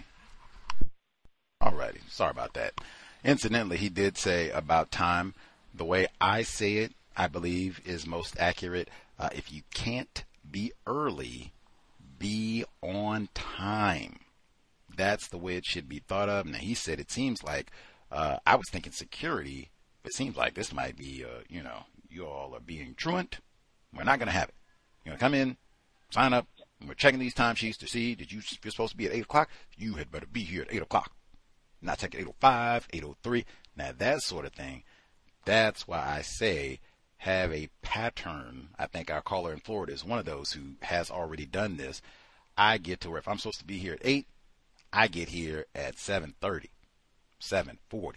Alrighty, 1.62 2.00
sorry 2.08 2.30
about 2.30 2.54
that. 2.54 2.74
Incidentally, 3.22 3.76
he 3.76 3.90
did 3.90 4.16
say 4.16 4.50
about 4.50 4.90
time. 4.90 5.34
The 5.74 5.84
way 5.84 6.06
I 6.20 6.42
say 6.42 6.76
it, 6.76 6.92
I 7.16 7.28
believe, 7.28 7.80
is 7.84 8.06
most 8.06 8.38
accurate. 8.38 8.88
Uh, 9.18 9.28
if 9.34 9.52
you 9.52 9.62
can't 9.74 10.24
be 10.50 10.72
early, 10.86 11.52
be 12.18 12.64
on 12.82 13.28
time. 13.34 14.20
That's 14.96 15.28
the 15.28 15.38
way 15.38 15.56
it 15.56 15.66
should 15.66 15.88
be 15.88 15.98
thought 15.98 16.30
of. 16.30 16.46
Now, 16.46 16.58
he 16.58 16.74
said 16.74 16.98
it 16.98 17.10
seems 17.10 17.42
like 17.42 17.70
uh, 18.10 18.38
I 18.46 18.56
was 18.56 18.68
thinking 18.70 18.92
security 18.92 19.68
it 20.04 20.14
seems 20.14 20.36
like 20.36 20.54
this 20.54 20.72
might 20.72 20.96
be, 20.96 21.24
uh, 21.24 21.42
you 21.48 21.62
know, 21.62 21.84
you 22.08 22.26
all 22.26 22.54
are 22.54 22.60
being 22.60 22.94
truant. 22.94 23.38
We're 23.94 24.04
not 24.04 24.18
going 24.18 24.28
to 24.28 24.32
have 24.32 24.48
it. 24.48 24.54
You're 25.04 25.12
going 25.12 25.18
to 25.18 25.24
come 25.24 25.34
in, 25.34 25.56
sign 26.10 26.32
up, 26.32 26.46
and 26.78 26.88
we're 26.88 26.94
checking 26.94 27.20
these 27.20 27.34
timesheets 27.34 27.76
to 27.78 27.86
see 27.86 28.14
did 28.14 28.32
you, 28.32 28.40
you're 28.62 28.70
supposed 28.70 28.92
to 28.92 28.96
be 28.96 29.06
at 29.06 29.12
8 29.12 29.22
o'clock. 29.22 29.50
You 29.76 29.94
had 29.94 30.10
better 30.10 30.26
be 30.26 30.42
here 30.42 30.62
at 30.62 30.72
8 30.72 30.82
o'clock. 30.82 31.12
Not 31.82 32.04
at 32.04 32.12
8.05, 32.12 32.88
8.03. 32.88 33.44
Now, 33.76 33.92
that 33.96 34.22
sort 34.22 34.44
of 34.44 34.52
thing. 34.52 34.82
That's 35.44 35.88
why 35.88 35.98
I 36.06 36.22
say 36.22 36.80
have 37.18 37.52
a 37.52 37.68
pattern. 37.82 38.70
I 38.78 38.86
think 38.86 39.10
our 39.10 39.22
caller 39.22 39.52
in 39.52 39.60
Florida 39.60 39.92
is 39.92 40.04
one 40.04 40.18
of 40.18 40.24
those 40.24 40.52
who 40.52 40.74
has 40.82 41.10
already 41.10 41.46
done 41.46 41.76
this. 41.76 42.02
I 42.56 42.78
get 42.78 43.00
to 43.00 43.10
where 43.10 43.18
if 43.18 43.28
I'm 43.28 43.38
supposed 43.38 43.60
to 43.60 43.66
be 43.66 43.78
here 43.78 43.94
at 43.94 44.00
8, 44.02 44.26
I 44.92 45.06
get 45.06 45.28
here 45.28 45.66
at 45.74 45.96
7.30, 45.96 46.66
7.40. 47.40 48.14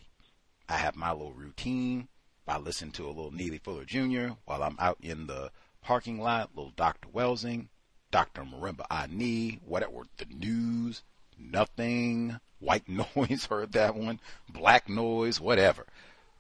I 0.74 0.78
have 0.78 0.96
my 0.96 1.12
little 1.12 1.34
routine. 1.34 2.08
I 2.48 2.58
listen 2.58 2.90
to 2.94 3.06
a 3.06 3.14
little 3.14 3.32
Neely 3.32 3.60
Fuller 3.60 3.86
Jr. 3.86 4.30
while 4.46 4.64
I'm 4.64 4.76
out 4.80 4.98
in 5.02 5.28
the 5.28 5.52
parking 5.84 6.20
lot, 6.20 6.50
little 6.56 6.74
Dr. 6.76 7.10
Welsing, 7.10 7.68
Dr. 8.10 8.42
Marimba 8.42 8.88
Ani, 8.90 9.60
whatever, 9.64 10.08
the 10.18 10.26
news, 10.26 11.04
nothing, 11.38 12.40
white 12.58 12.90
noise, 13.16 13.46
heard 13.46 13.74
that 13.74 13.94
one, 13.94 14.20
black 14.50 14.90
noise, 14.90 15.40
whatever. 15.40 15.86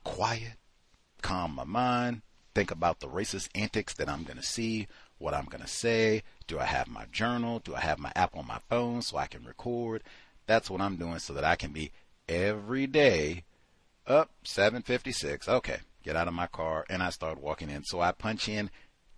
Quiet, 0.03 0.57
calm 1.21 1.53
my 1.53 1.63
mind, 1.63 2.23
think 2.55 2.71
about 2.71 3.01
the 3.01 3.07
racist 3.07 3.49
antics 3.53 3.93
that 3.93 4.09
I'm 4.09 4.23
going 4.23 4.37
to 4.37 4.43
see, 4.43 4.87
what 5.19 5.35
I'm 5.35 5.45
going 5.45 5.61
to 5.61 5.67
say. 5.67 6.23
Do 6.47 6.57
I 6.57 6.65
have 6.65 6.87
my 6.87 7.05
journal? 7.11 7.59
Do 7.59 7.75
I 7.75 7.81
have 7.81 7.99
my 7.99 8.11
app 8.15 8.35
on 8.35 8.47
my 8.47 8.61
phone 8.67 9.03
so 9.03 9.15
I 9.15 9.27
can 9.27 9.45
record? 9.45 10.01
That's 10.47 10.71
what 10.71 10.81
I'm 10.81 10.95
doing 10.95 11.19
so 11.19 11.33
that 11.33 11.45
I 11.45 11.55
can 11.55 11.71
be 11.71 11.91
every 12.27 12.87
day 12.87 13.43
up 14.07 14.29
756. 14.43 15.47
Okay, 15.47 15.79
get 16.03 16.15
out 16.15 16.27
of 16.27 16.33
my 16.33 16.47
car 16.47 16.85
and 16.89 17.01
I 17.01 17.09
start 17.09 17.41
walking 17.41 17.69
in. 17.69 17.83
So 17.83 18.01
I 18.01 18.11
punch 18.11 18.47
in 18.47 18.69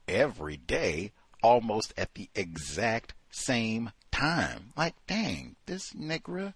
every 0.08 0.58
day 0.58 1.12
almost 1.42 1.94
at 1.98 2.14
the 2.16 2.30
exact 2.36 3.14
same 3.30 3.92
time. 4.12 4.74
Like, 4.78 4.96
dang, 5.08 5.56
this 5.66 5.94
nigga 5.94 6.54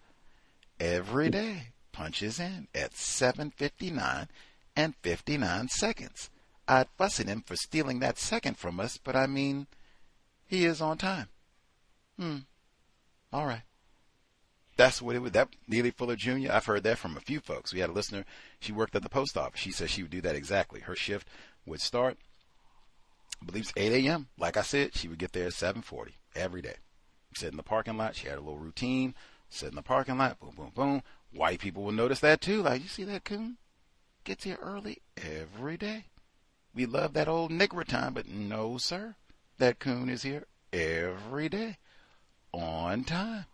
every 0.79 1.29
day 1.29 1.73
punches 1.91 2.39
in 2.39 2.67
at 2.73 2.93
7:59 2.93 4.27
and 4.75 4.95
59 5.01 5.67
seconds. 5.69 6.29
I'd 6.67 6.87
fuss 6.97 7.19
at 7.19 7.27
him 7.27 7.41
for 7.41 7.55
stealing 7.55 7.99
that 7.99 8.19
second 8.19 8.57
from 8.57 8.79
us, 8.79 8.97
but 8.97 9.15
I 9.15 9.25
mean, 9.27 9.67
he 10.45 10.65
is 10.65 10.81
on 10.81 10.97
time. 10.97 11.27
Hmm. 12.17 12.37
All 13.33 13.45
right. 13.45 13.63
That's 14.79 15.01
what 15.01 15.17
it 15.17 15.19
was. 15.19 15.33
That 15.33 15.49
Neely 15.67 15.91
Fuller 15.91 16.15
Jr. 16.15 16.53
I've 16.53 16.65
heard 16.65 16.83
that 16.83 16.97
from 16.97 17.17
a 17.17 17.19
few 17.19 17.41
folks. 17.41 17.73
We 17.73 17.81
had 17.81 17.89
a 17.89 17.91
listener. 17.91 18.23
She 18.61 18.71
worked 18.71 18.95
at 18.95 19.03
the 19.03 19.09
post 19.09 19.37
office. 19.37 19.59
She 19.59 19.71
said 19.71 19.89
she 19.89 20.03
would 20.03 20.09
do 20.09 20.21
that 20.21 20.37
exactly. 20.37 20.79
Her 20.79 20.95
shift 20.95 21.27
would 21.65 21.81
start, 21.81 22.17
I 23.41 23.45
believe 23.45 23.63
it's 23.63 23.73
8 23.75 24.05
a.m. 24.05 24.29
Like 24.37 24.55
I 24.55 24.61
said, 24.61 24.95
she 24.95 25.09
would 25.09 25.19
get 25.19 25.33
there 25.33 25.47
at 25.47 25.51
7:40 25.51 26.13
every 26.33 26.61
day. 26.61 26.75
Sit 27.35 27.51
in 27.51 27.57
the 27.57 27.61
parking 27.61 27.97
lot. 27.97 28.15
She 28.15 28.29
had 28.29 28.37
a 28.37 28.41
little 28.41 28.57
routine. 28.57 29.15
Sit 29.49 29.67
in 29.67 29.75
the 29.75 29.81
parking 29.81 30.17
lot. 30.17 30.39
Boom, 30.39 30.53
boom, 30.55 30.71
boom. 30.73 31.03
White 31.33 31.59
people 31.59 31.83
will 31.83 31.91
notice 31.91 32.21
that 32.21 32.39
too. 32.39 32.61
Like 32.61 32.81
you 32.81 32.87
see 32.87 33.03
that 33.03 33.25
coon 33.25 33.57
gets 34.23 34.45
here 34.45 34.59
early 34.61 35.01
every 35.17 35.75
day. 35.75 36.05
We 36.73 36.85
love 36.85 37.11
that 37.15 37.27
old 37.27 37.51
nigger 37.51 37.83
time, 37.83 38.13
but 38.13 38.29
no, 38.29 38.77
sir. 38.77 39.15
That 39.57 39.79
coon 39.79 40.09
is 40.09 40.23
here 40.23 40.45
every 40.71 41.49
day 41.49 41.79
on 42.53 43.03
time. 43.03 43.45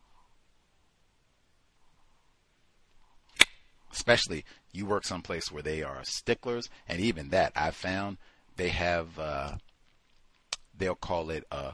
Especially 3.95 4.45
you 4.71 4.85
work 4.85 5.05
someplace 5.05 5.51
where 5.51 5.63
they 5.63 5.81
are 5.81 6.03
sticklers, 6.03 6.69
and 6.87 6.99
even 6.99 7.29
that 7.29 7.53
I've 7.55 7.75
found 7.75 8.17
they 8.57 8.69
have 8.69 9.17
uh, 9.17 9.55
they'll 10.77 10.95
call 10.95 11.29
it 11.29 11.45
a 11.51 11.73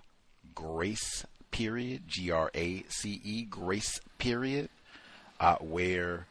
grace 0.55 1.25
period, 1.51 2.07
G 2.07 2.31
R 2.31 2.51
A 2.55 2.83
C 2.87 3.21
E, 3.23 3.43
grace 3.43 3.99
period, 4.17 4.69
uh, 5.39 5.57
where 5.57 6.27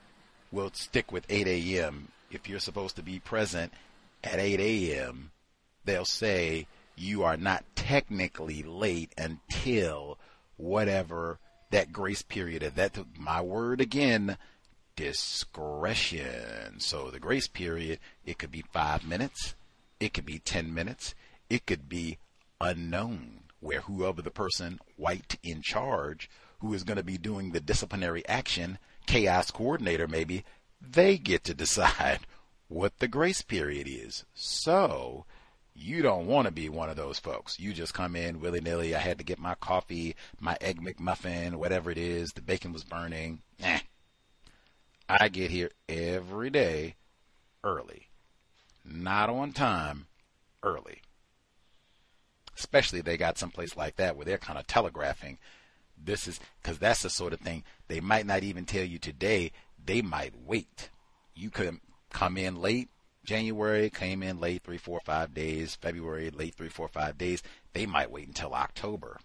we'll 0.50 0.72
stick 0.72 1.12
with 1.12 1.26
8 1.28 1.46
a.m. 1.46 2.08
If 2.30 2.48
you're 2.48 2.60
supposed 2.60 2.96
to 2.96 3.02
be 3.02 3.18
present 3.18 3.72
at 4.22 4.38
8 4.38 4.60
a.m., 4.60 5.32
they'll 5.84 6.04
say 6.04 6.66
you 6.96 7.24
are 7.24 7.36
not 7.36 7.64
technically 7.74 8.62
late 8.62 9.12
until 9.18 10.18
whatever 10.56 11.38
that 11.70 11.92
grace 11.92 12.22
period 12.22 12.62
is. 12.62 12.72
That 12.72 12.98
my 13.18 13.40
word 13.40 13.80
again, 13.80 14.36
discretion. 15.00 16.78
So 16.78 17.10
the 17.10 17.18
grace 17.18 17.48
period, 17.48 18.00
it 18.26 18.36
could 18.38 18.50
be 18.50 18.64
five 18.70 19.02
minutes, 19.06 19.54
it 19.98 20.12
could 20.12 20.26
be 20.26 20.40
10 20.40 20.74
minutes, 20.74 21.14
it 21.48 21.64
could 21.64 21.88
be 21.88 22.18
unknown, 22.60 23.44
where 23.60 23.80
whoever 23.80 24.20
the 24.20 24.30
person 24.30 24.78
white 24.96 25.38
in 25.42 25.62
charge 25.62 26.28
who 26.58 26.74
is 26.74 26.84
going 26.84 26.98
to 26.98 27.02
be 27.02 27.16
doing 27.16 27.52
the 27.52 27.60
disciplinary 27.60 28.26
action, 28.28 28.76
chaos 29.06 29.50
coordinator 29.50 30.06
maybe, 30.06 30.44
they 30.82 31.16
get 31.16 31.44
to 31.44 31.54
decide 31.64 32.20
what 32.68 32.98
the 32.98 33.08
grace 33.08 33.40
period 33.40 33.88
is. 33.88 34.26
So, 34.34 35.24
you 35.74 36.02
don't 36.02 36.26
want 36.26 36.44
to 36.44 36.52
be 36.52 36.68
one 36.68 36.90
of 36.90 36.96
those 36.96 37.18
folks. 37.18 37.58
You 37.58 37.72
just 37.72 37.94
come 37.94 38.14
in 38.14 38.40
willy 38.40 38.60
nilly. 38.60 38.94
I 38.94 38.98
had 38.98 39.16
to 39.16 39.24
get 39.24 39.38
my 39.38 39.54
coffee, 39.54 40.14
my 40.38 40.58
egg 40.60 40.82
McMuffin, 40.82 41.54
whatever 41.54 41.90
it 41.90 41.96
is. 41.96 42.32
The 42.32 42.42
bacon 42.42 42.74
was 42.74 42.84
burning. 42.84 43.40
Nah. 43.58 43.78
I 45.18 45.28
get 45.28 45.50
here 45.50 45.70
every 45.88 46.50
day 46.50 46.96
early. 47.64 48.08
Not 48.84 49.28
on 49.30 49.52
time, 49.52 50.06
early. 50.62 51.02
Especially 52.56 53.00
they 53.00 53.16
got 53.16 53.38
someplace 53.38 53.76
like 53.76 53.96
that 53.96 54.16
where 54.16 54.24
they're 54.24 54.38
kind 54.38 54.58
of 54.58 54.66
telegraphing. 54.66 55.38
This 56.02 56.28
is 56.28 56.40
because 56.62 56.78
that's 56.78 57.02
the 57.02 57.10
sort 57.10 57.32
of 57.32 57.40
thing 57.40 57.64
they 57.88 58.00
might 58.00 58.26
not 58.26 58.42
even 58.42 58.64
tell 58.64 58.84
you 58.84 58.98
today. 58.98 59.52
They 59.84 60.02
might 60.02 60.34
wait. 60.46 60.90
You 61.34 61.50
could 61.50 61.80
come 62.10 62.36
in 62.36 62.60
late, 62.60 62.88
January 63.24 63.90
came 63.90 64.22
in 64.22 64.40
late 64.40 64.62
three, 64.62 64.78
four, 64.78 65.00
five 65.04 65.34
days. 65.34 65.76
February 65.76 66.30
late 66.30 66.54
three, 66.54 66.68
four, 66.68 66.88
five 66.88 67.18
days. 67.18 67.42
They 67.72 67.86
might 67.86 68.10
wait 68.10 68.26
until 68.26 68.54
October, 68.54 69.18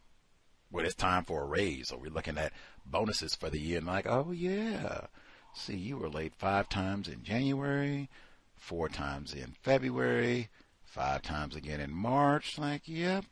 when 0.70 0.86
it's 0.86 0.96
time 0.96 1.24
for 1.24 1.42
a 1.42 1.46
raise, 1.46 1.92
or 1.92 2.00
we're 2.00 2.12
looking 2.12 2.38
at 2.38 2.54
bonuses 2.86 3.36
for 3.36 3.50
the 3.50 3.60
year. 3.60 3.78
And 3.78 3.88
like, 3.88 4.06
oh 4.08 4.32
yeah, 4.32 5.08
see, 5.56 5.76
you 5.76 5.98
were 5.98 6.10
late 6.10 6.34
five 6.38 6.70
times 6.70 7.08
in 7.08 7.24
January, 7.24 8.10
four 8.56 8.90
times 8.90 9.34
in 9.34 9.56
February, 9.64 10.50
five 10.84 11.22
times 11.22 11.56
again 11.56 11.80
in 11.80 11.92
March. 11.92 12.58
Like, 12.58 12.84
yep, 12.86 13.26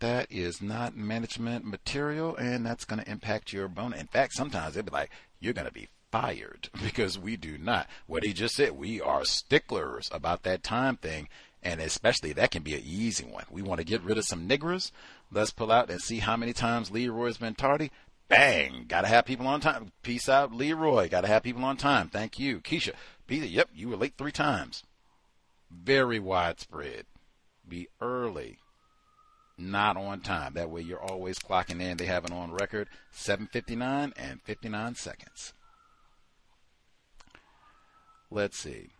that 0.00 0.26
is 0.30 0.60
not 0.60 0.96
management 0.96 1.64
material, 1.64 2.36
and 2.36 2.66
that's 2.66 2.84
going 2.84 3.02
to 3.02 3.10
impact 3.10 3.52
your 3.52 3.68
bonus. 3.68 4.00
In 4.00 4.06
fact, 4.08 4.34
sometimes 4.34 4.74
they'd 4.74 4.84
be 4.84 4.90
like, 4.90 5.10
you're 5.40 5.52
going 5.52 5.66
to 5.66 5.72
be 5.72 5.88
fired 6.10 6.68
because 6.82 7.18
we 7.18 7.36
do 7.36 7.58
not. 7.58 7.88
What 8.06 8.24
he 8.24 8.32
just 8.32 8.54
said, 8.54 8.72
we 8.72 9.00
are 9.00 9.24
sticklers 9.24 10.10
about 10.12 10.42
that 10.44 10.62
time 10.62 10.96
thing. 10.96 11.28
And 11.64 11.80
especially 11.80 12.32
that 12.32 12.50
can 12.50 12.64
be 12.64 12.74
an 12.74 12.82
easy 12.84 13.24
one. 13.24 13.44
We 13.48 13.62
want 13.62 13.78
to 13.78 13.86
get 13.86 14.02
rid 14.02 14.18
of 14.18 14.24
some 14.24 14.48
niggers. 14.48 14.90
Let's 15.30 15.52
pull 15.52 15.70
out 15.70 15.90
and 15.90 16.00
see 16.00 16.18
how 16.18 16.36
many 16.36 16.52
times 16.52 16.90
Leroy's 16.90 17.36
been 17.36 17.54
tardy. 17.54 17.92
Bang! 18.32 18.86
Got 18.88 19.02
to 19.02 19.08
have 19.08 19.26
people 19.26 19.46
on 19.46 19.60
time. 19.60 19.92
Peace 20.02 20.26
out, 20.26 20.54
Leroy. 20.54 21.06
Got 21.10 21.20
to 21.20 21.28
have 21.28 21.42
people 21.42 21.64
on 21.64 21.76
time. 21.76 22.08
Thank 22.08 22.38
you, 22.38 22.60
Keisha. 22.60 22.94
Peter, 23.26 23.44
yep, 23.44 23.68
you 23.74 23.90
were 23.90 23.96
late 23.96 24.14
three 24.16 24.32
times. 24.32 24.84
Very 25.70 26.18
widespread. 26.18 27.04
Be 27.68 27.88
early, 28.00 28.56
not 29.58 29.98
on 29.98 30.20
time. 30.20 30.54
That 30.54 30.70
way 30.70 30.80
you're 30.80 30.98
always 30.98 31.38
clocking 31.38 31.82
in. 31.82 31.98
They 31.98 32.06
have 32.06 32.24
it 32.24 32.32
on 32.32 32.52
record 32.52 32.88
7:59 33.12 34.14
and 34.16 34.40
59 34.40 34.94
seconds. 34.94 35.52
Let's 38.30 38.56
see. 38.56 38.92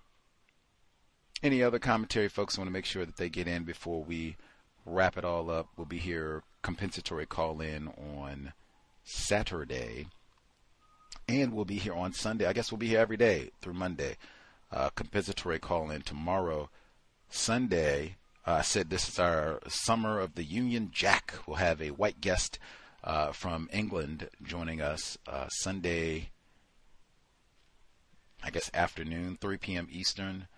Any 1.43 1.63
other 1.63 1.79
commentary 1.79 2.29
folks 2.29 2.59
want 2.59 2.69
to 2.69 2.73
make 2.73 2.85
sure 2.85 3.07
that 3.07 3.17
they 3.17 3.31
get 3.31 3.49
in 3.49 3.65
before 3.65 4.05
we 4.05 4.37
wrap 4.85 5.17
it 5.17 5.25
all 5.25 5.51
up? 5.51 5.69
We'll 5.75 5.87
be 5.87 5.99
here 5.99 6.43
compensatory 6.61 7.25
call 7.25 7.63
in 7.63 7.89
on 7.89 8.53
Saturday. 9.05 10.07
And 11.29 11.53
we'll 11.53 11.65
be 11.65 11.79
here 11.79 11.95
on 11.95 12.13
Sunday. 12.13 12.47
I 12.47 12.53
guess 12.53 12.71
we'll 12.71 12.79
be 12.79 12.89
here 12.89 13.01
every 13.01 13.17
day 13.17 13.51
through 13.61 13.75
Monday. 13.75 14.17
Uh, 14.71 14.91
compensatory 14.91 15.59
call 15.59 15.91
in 15.91 16.03
tomorrow. 16.03 16.71
Sunday, 17.29 18.17
uh, 18.47 18.53
I 18.53 18.63
said 18.63 18.91
this 18.91 19.09
is 19.09 19.19
our 19.19 19.61
Summer 19.69 20.19
of 20.19 20.35
the 20.35 20.45
Union 20.45 20.91
Jack. 20.93 21.35
We'll 21.47 21.57
have 21.57 21.81
a 21.81 21.91
white 21.91 22.21
guest 22.21 22.59
uh, 23.05 23.33
from 23.33 23.69
England 23.73 24.29
joining 24.43 24.81
us 24.81 25.19
uh, 25.27 25.49
Sunday 25.49 26.31
I 28.45 28.51
guess 28.51 28.71
afternoon, 28.75 29.39
3 29.41 29.57
p.m. 29.59 29.89
Eastern, 29.91 30.49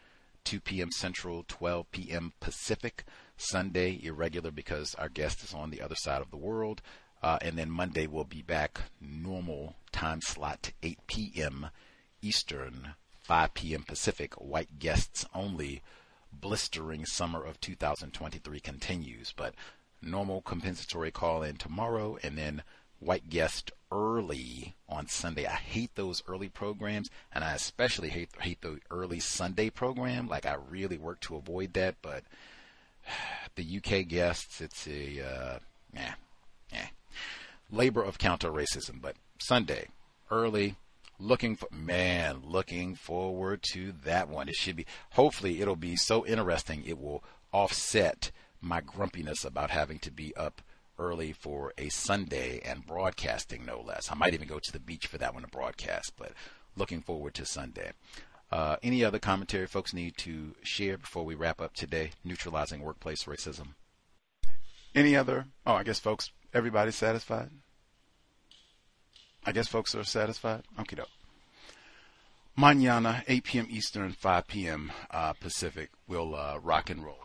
2 0.45 0.61
p.m. 0.61 0.91
Central, 0.91 1.45
12 1.47 1.91
p.m. 1.91 2.33
Pacific. 2.41 3.05
Sunday, 3.37 4.01
irregular 4.03 4.51
because 4.51 4.95
our 4.95 5.09
guest 5.09 5.43
is 5.43 5.53
on 5.53 5.71
the 5.71 5.83
other 5.83 5.97
side 5.97 6.23
of 6.23 6.31
the 6.31 6.37
world. 6.37 6.81
Uh, 7.25 7.39
and 7.41 7.57
then 7.57 7.71
Monday, 7.71 8.07
we'll 8.07 8.25
be 8.25 8.43
back 8.43 8.83
normal 9.01 9.77
time 9.93 10.21
slot, 10.21 10.73
8 10.83 10.99
p.m. 11.07 11.71
Eastern, 12.21 12.97
5 13.23 13.55
p.m. 13.55 13.83
Pacific. 13.83 14.35
White 14.35 14.79
guests 14.79 15.25
only. 15.35 15.81
Blistering 16.31 17.07
summer 17.07 17.43
of 17.43 17.59
2023 17.63 18.61
continues, 18.61 19.33
but 19.35 19.55
normal 20.03 20.43
compensatory 20.43 21.11
call 21.11 21.43
in 21.43 21.57
tomorrow, 21.57 22.19
and 22.23 22.37
then 22.37 22.63
white 23.01 23.31
guest 23.31 23.73
early 23.91 24.75
on 24.87 25.07
Sunday. 25.07 25.47
I 25.47 25.53
hate 25.55 25.95
those 25.95 26.23
early 26.29 26.51
programs, 26.51 27.09
and 27.33 27.43
I 27.43 27.55
especially 27.55 28.11
hate 28.11 28.33
hate 28.39 28.61
the 28.61 28.81
early 28.91 29.21
Sunday 29.21 29.71
program. 29.71 30.29
Like 30.29 30.45
I 30.45 30.57
really 30.69 30.99
work 30.99 31.21
to 31.21 31.37
avoid 31.37 31.73
that, 31.73 31.95
but 32.03 32.25
the 33.55 33.79
UK 33.79 34.09
guests, 34.09 34.61
it's 34.61 34.87
a 34.87 35.21
uh, 35.21 35.59
yeah, 35.95 36.15
labor 37.75 38.03
of 38.03 38.19
counter 38.19 38.51
racism. 38.51 39.01
But 39.01 39.17
Sunday 39.39 39.89
early, 40.31 40.77
looking 41.19 41.57
for 41.57 41.69
man, 41.73 42.43
looking 42.45 42.95
forward 42.95 43.63
to 43.73 43.93
that 44.05 44.29
one. 44.29 44.49
It 44.49 44.55
should 44.55 44.77
be. 44.77 44.87
Hopefully, 45.11 45.61
it'll 45.61 45.77
be 45.77 45.97
so 45.97 46.27
interesting. 46.27 46.83
It 46.85 46.99
will 46.99 47.23
offset 47.53 48.31
my 48.61 48.81
grumpiness 48.81 49.45
about 49.45 49.71
having 49.71 49.99
to 50.01 50.11
be 50.11 50.35
up 50.37 50.63
early 50.99 51.33
for 51.33 51.73
a 51.77 51.89
Sunday 51.89 52.61
and 52.65 52.87
broadcasting, 52.87 53.65
no 53.65 53.81
less. 53.81 54.11
I 54.11 54.15
might 54.15 54.35
even 54.35 54.49
go 54.49 54.59
to 54.59 54.73
the 54.73 54.81
beach 54.81 55.07
for 55.07 55.19
that 55.19 55.35
one 55.35 55.43
to 55.43 55.49
broadcast, 55.49 56.13
but 56.17 56.33
looking 56.77 57.01
forward 57.01 57.35
to 57.35 57.45
Sunday. 57.45 57.93
Uh, 58.51 58.77
any 58.83 59.05
other 59.05 59.19
commentary 59.19 59.67
folks 59.67 59.93
need 59.93 60.17
to 60.19 60.55
share 60.63 60.97
before 60.97 61.25
we 61.25 61.35
wrap 61.35 61.61
up 61.61 61.75
today? 61.75 62.13
Neutralizing 62.23 62.81
workplace 62.81 63.25
racism. 63.25 63.75
Any 64.95 65.17
other? 65.17 65.47
Oh, 65.67 65.75
I 65.75 65.83
guess 65.83 65.99
folks, 65.99 66.31
everybody's 66.53 66.95
satisfied. 66.95 67.51
I 69.47 69.53
guess 69.53 69.69
folks 69.69 69.95
are 69.95 70.05
satisfied. 70.05 70.63
Okay, 70.81 70.97
doke. 70.97 71.09
Mañana, 72.59 73.25
8 73.27 73.45
p.m. 73.45 73.67
Eastern, 73.69 74.13
5 74.13 74.47
p.m. 74.47 74.93
Uh, 75.11 75.33
Pacific. 75.33 75.91
We'll 76.07 76.35
uh, 76.35 76.59
rock 76.63 76.89
and 76.89 77.05
roll. 77.05 77.19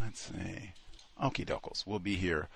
Let's 0.00 0.20
see. 0.20 0.72
Okie 1.22 1.46
dokes. 1.46 1.86
We'll 1.86 1.98
be 1.98 2.16
here 2.16 2.48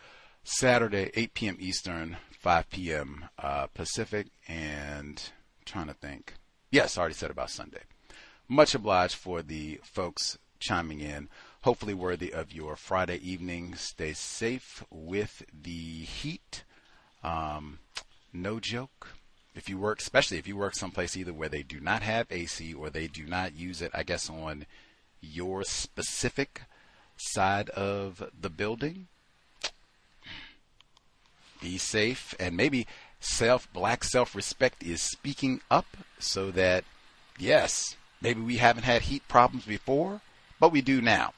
Saturday, 0.42 1.10
8 1.15 1.34
p.m. 1.34 1.57
Eastern, 1.60 2.16
5 2.39 2.70
p.m. 2.70 3.26
Uh, 3.39 3.66
Pacific, 3.66 4.28
and 4.49 5.31
I'm 5.58 5.65
trying 5.65 5.86
to 5.89 5.94
think. 5.94 6.34
Yes, 6.70 6.97
I 6.97 7.00
already 7.00 7.15
said 7.15 7.31
about 7.31 7.50
Sunday. 7.50 7.83
Much 8.49 8.75
obliged 8.75 9.15
for 9.15 9.42
the 9.42 9.81
folks 9.83 10.39
chiming 10.58 11.00
in. 11.00 11.28
Hopefully 11.62 11.94
worthy 11.94 12.33
of 12.33 12.52
your 12.52 12.76
Friday 12.76 13.18
evening. 13.18 13.75
Stay 13.75 14.12
safe 14.12 14.84
with 14.91 15.44
the 15.52 16.05
heat. 16.05 16.65
Um, 17.26 17.80
no 18.32 18.60
joke. 18.60 19.08
If 19.55 19.68
you 19.68 19.78
work, 19.78 20.00
especially 20.00 20.38
if 20.38 20.46
you 20.46 20.56
work 20.56 20.76
someplace 20.76 21.16
either 21.16 21.32
where 21.32 21.48
they 21.48 21.62
do 21.62 21.80
not 21.80 22.02
have 22.02 22.26
AC 22.30 22.72
or 22.72 22.88
they 22.88 23.08
do 23.08 23.24
not 23.24 23.56
use 23.56 23.82
it, 23.82 23.90
I 23.92 24.05
guess 24.05 24.30
on 24.30 24.66
your 25.20 25.64
specific 25.64 26.62
side 27.16 27.68
of 27.70 28.30
the 28.38 28.50
building. 28.50 29.08
Be 31.60 31.78
safe 31.78 32.34
and 32.38 32.56
maybe 32.56 32.86
self 33.18 33.72
black 33.72 34.05
self 34.05 34.34
respect 34.34 34.82
is 34.82 35.02
speaking 35.02 35.62
up 35.70 35.86
so 36.18 36.50
that 36.52 36.84
yes, 37.38 37.96
maybe 38.20 38.40
we 38.40 38.58
haven't 38.58 38.84
had 38.84 39.02
heat 39.02 39.26
problems 39.26 39.64
before, 39.64 40.20
but 40.60 40.70
we 40.70 40.82
do 40.82 41.00
now. 41.00 41.32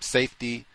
Safety 0.00 0.66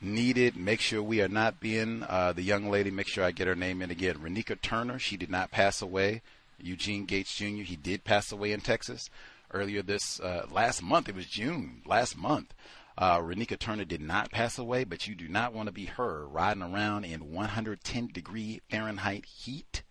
needed. 0.00 0.56
Make 0.56 0.80
sure 0.80 1.02
we 1.02 1.20
are 1.20 1.28
not 1.28 1.60
being 1.60 2.04
uh, 2.08 2.32
the 2.32 2.42
young 2.42 2.70
lady. 2.70 2.90
Make 2.90 3.08
sure 3.08 3.24
I 3.24 3.30
get 3.30 3.46
her 3.46 3.54
name 3.54 3.82
in 3.82 3.90
again. 3.90 4.16
Renika 4.16 4.60
Turner. 4.60 4.98
She 4.98 5.16
did 5.16 5.30
not 5.30 5.50
pass 5.50 5.82
away. 5.82 6.22
Eugene 6.58 7.04
Gates 7.04 7.34
Jr. 7.34 7.62
He 7.62 7.76
did 7.76 8.04
pass 8.04 8.32
away 8.32 8.52
in 8.52 8.60
Texas 8.60 9.08
earlier 9.52 9.82
this 9.82 10.20
uh, 10.20 10.46
last 10.50 10.82
month. 10.82 11.08
It 11.08 11.14
was 11.14 11.26
June 11.26 11.82
last 11.86 12.16
month. 12.16 12.54
Uh, 12.98 13.18
Renika 13.18 13.58
Turner 13.58 13.84
did 13.84 14.00
not 14.00 14.30
pass 14.30 14.58
away, 14.58 14.84
but 14.84 15.06
you 15.06 15.14
do 15.14 15.28
not 15.28 15.54
want 15.54 15.68
to 15.68 15.72
be 15.72 15.86
her 15.86 16.26
riding 16.26 16.62
around 16.62 17.04
in 17.04 17.32
110 17.32 18.08
degree 18.08 18.60
Fahrenheit 18.70 19.24
heat, 19.24 19.82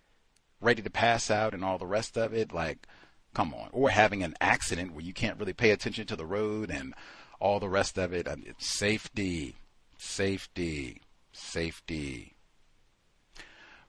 ready 0.62 0.82
to 0.82 0.90
pass 0.90 1.32
out 1.32 1.54
and 1.54 1.66
all 1.66 1.78
the 1.78 1.88
rest 1.88 2.18
of 2.18 2.34
it. 2.34 2.54
Like, 2.54 2.86
come 3.34 3.54
on. 3.54 3.70
Or 3.72 3.90
having 3.90 4.22
an 4.22 4.36
accident 4.40 4.94
where 4.94 5.04
you 5.04 5.14
can't 5.14 5.40
really 5.40 5.54
pay 5.54 5.72
attention 5.72 6.06
to 6.08 6.16
the 6.16 6.26
road 6.26 6.70
and 6.70 6.94
all 7.40 7.60
the 7.60 7.70
rest 7.70 7.98
of 7.98 8.14
it. 8.14 8.28
Mean, 8.28 8.54
safety, 8.60 9.56
safety, 10.00 11.02
safety. 11.32 12.36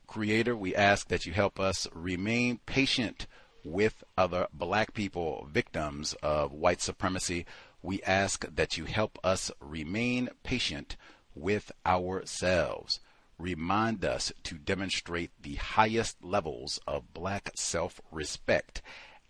Creator, 0.06 0.56
we 0.56 0.74
ask 0.74 1.08
that 1.08 1.24
you 1.24 1.32
help 1.32 1.60
us 1.60 1.86
remain 1.94 2.58
patient 2.66 3.26
with 3.62 4.02
other 4.16 4.46
black 4.52 4.92
people, 4.94 5.46
victims 5.50 6.14
of 6.22 6.52
white 6.52 6.80
supremacy 6.80 7.46
we 7.82 8.02
ask 8.02 8.44
that 8.54 8.76
you 8.76 8.84
help 8.84 9.18
us 9.24 9.50
remain 9.60 10.28
patient 10.42 10.96
with 11.34 11.72
ourselves. 11.86 13.00
remind 13.38 14.04
us 14.04 14.30
to 14.42 14.56
demonstrate 14.56 15.30
the 15.40 15.54
highest 15.54 16.22
levels 16.22 16.78
of 16.86 17.14
black 17.14 17.50
self 17.54 17.98
respect 18.12 18.82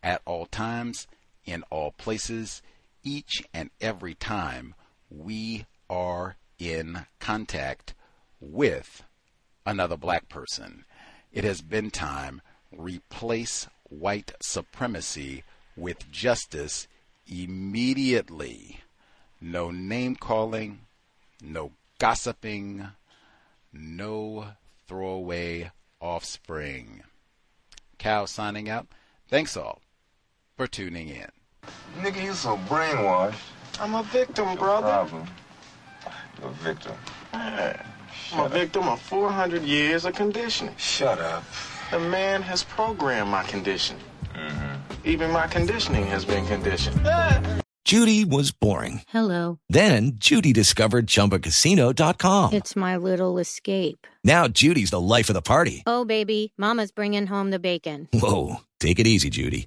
at 0.02 0.20
all 0.24 0.46
times, 0.46 1.06
in 1.44 1.62
all 1.70 1.92
places, 1.92 2.60
each 3.04 3.44
and 3.54 3.70
every 3.80 4.14
time 4.14 4.74
we 5.08 5.64
are 5.88 6.36
in 6.60 7.06
contact 7.18 7.94
with 8.40 9.02
another 9.66 9.96
black 9.96 10.28
person. 10.28 10.84
It 11.32 11.42
has 11.44 11.62
been 11.62 11.90
time. 11.90 12.42
Replace 12.76 13.66
white 13.88 14.32
supremacy 14.40 15.42
with 15.76 16.10
justice 16.12 16.86
immediately. 17.26 18.80
No 19.40 19.70
name 19.70 20.16
calling, 20.16 20.80
no 21.42 21.72
gossiping, 21.98 22.88
no 23.72 24.48
throwaway 24.86 25.70
offspring. 26.00 27.02
Cal 27.98 28.26
signing 28.26 28.68
out. 28.68 28.86
Thanks 29.28 29.56
all 29.56 29.80
for 30.56 30.66
tuning 30.66 31.08
in. 31.08 31.30
Nigga, 32.00 32.22
you 32.22 32.32
so 32.34 32.56
brainwashed. 32.68 33.34
I'm 33.80 33.94
a 33.94 34.02
victim, 34.04 34.46
No 34.46 34.56
brother. 34.56 34.86
problem. 34.88 35.26
You're 36.38 36.50
a 36.50 36.52
victim. 36.52 36.92
Man, 37.32 37.84
I'm 38.32 38.46
a 38.46 38.48
victim 38.48 38.88
of 38.88 39.00
400 39.00 39.62
years 39.62 40.04
of 40.04 40.14
conditioning. 40.14 40.74
Shut 40.76 41.18
up. 41.20 41.44
The 41.90 41.98
man 41.98 42.42
has 42.42 42.62
programmed 42.64 43.30
my 43.30 43.42
conditioning. 43.44 44.02
Mm-hmm. 44.34 45.08
Even 45.08 45.30
my 45.30 45.46
conditioning 45.46 46.06
has 46.06 46.24
been 46.24 46.46
conditioned. 46.46 47.00
Judy 47.84 48.24
was 48.24 48.52
boring. 48.52 49.02
Hello. 49.08 49.58
Then 49.68 50.12
Judy 50.14 50.52
discovered 50.52 51.08
ChumbaCasino.com. 51.08 52.52
It's 52.52 52.76
my 52.76 52.96
little 52.96 53.38
escape. 53.38 54.06
Now 54.22 54.46
Judy's 54.46 54.90
the 54.90 55.00
life 55.00 55.28
of 55.28 55.34
the 55.34 55.42
party. 55.42 55.82
Oh, 55.86 56.04
baby, 56.04 56.52
Mama's 56.56 56.92
bringing 56.92 57.26
home 57.26 57.50
the 57.50 57.58
bacon. 57.58 58.08
Whoa, 58.12 58.60
take 58.78 59.00
it 59.00 59.08
easy, 59.08 59.30
Judy. 59.30 59.66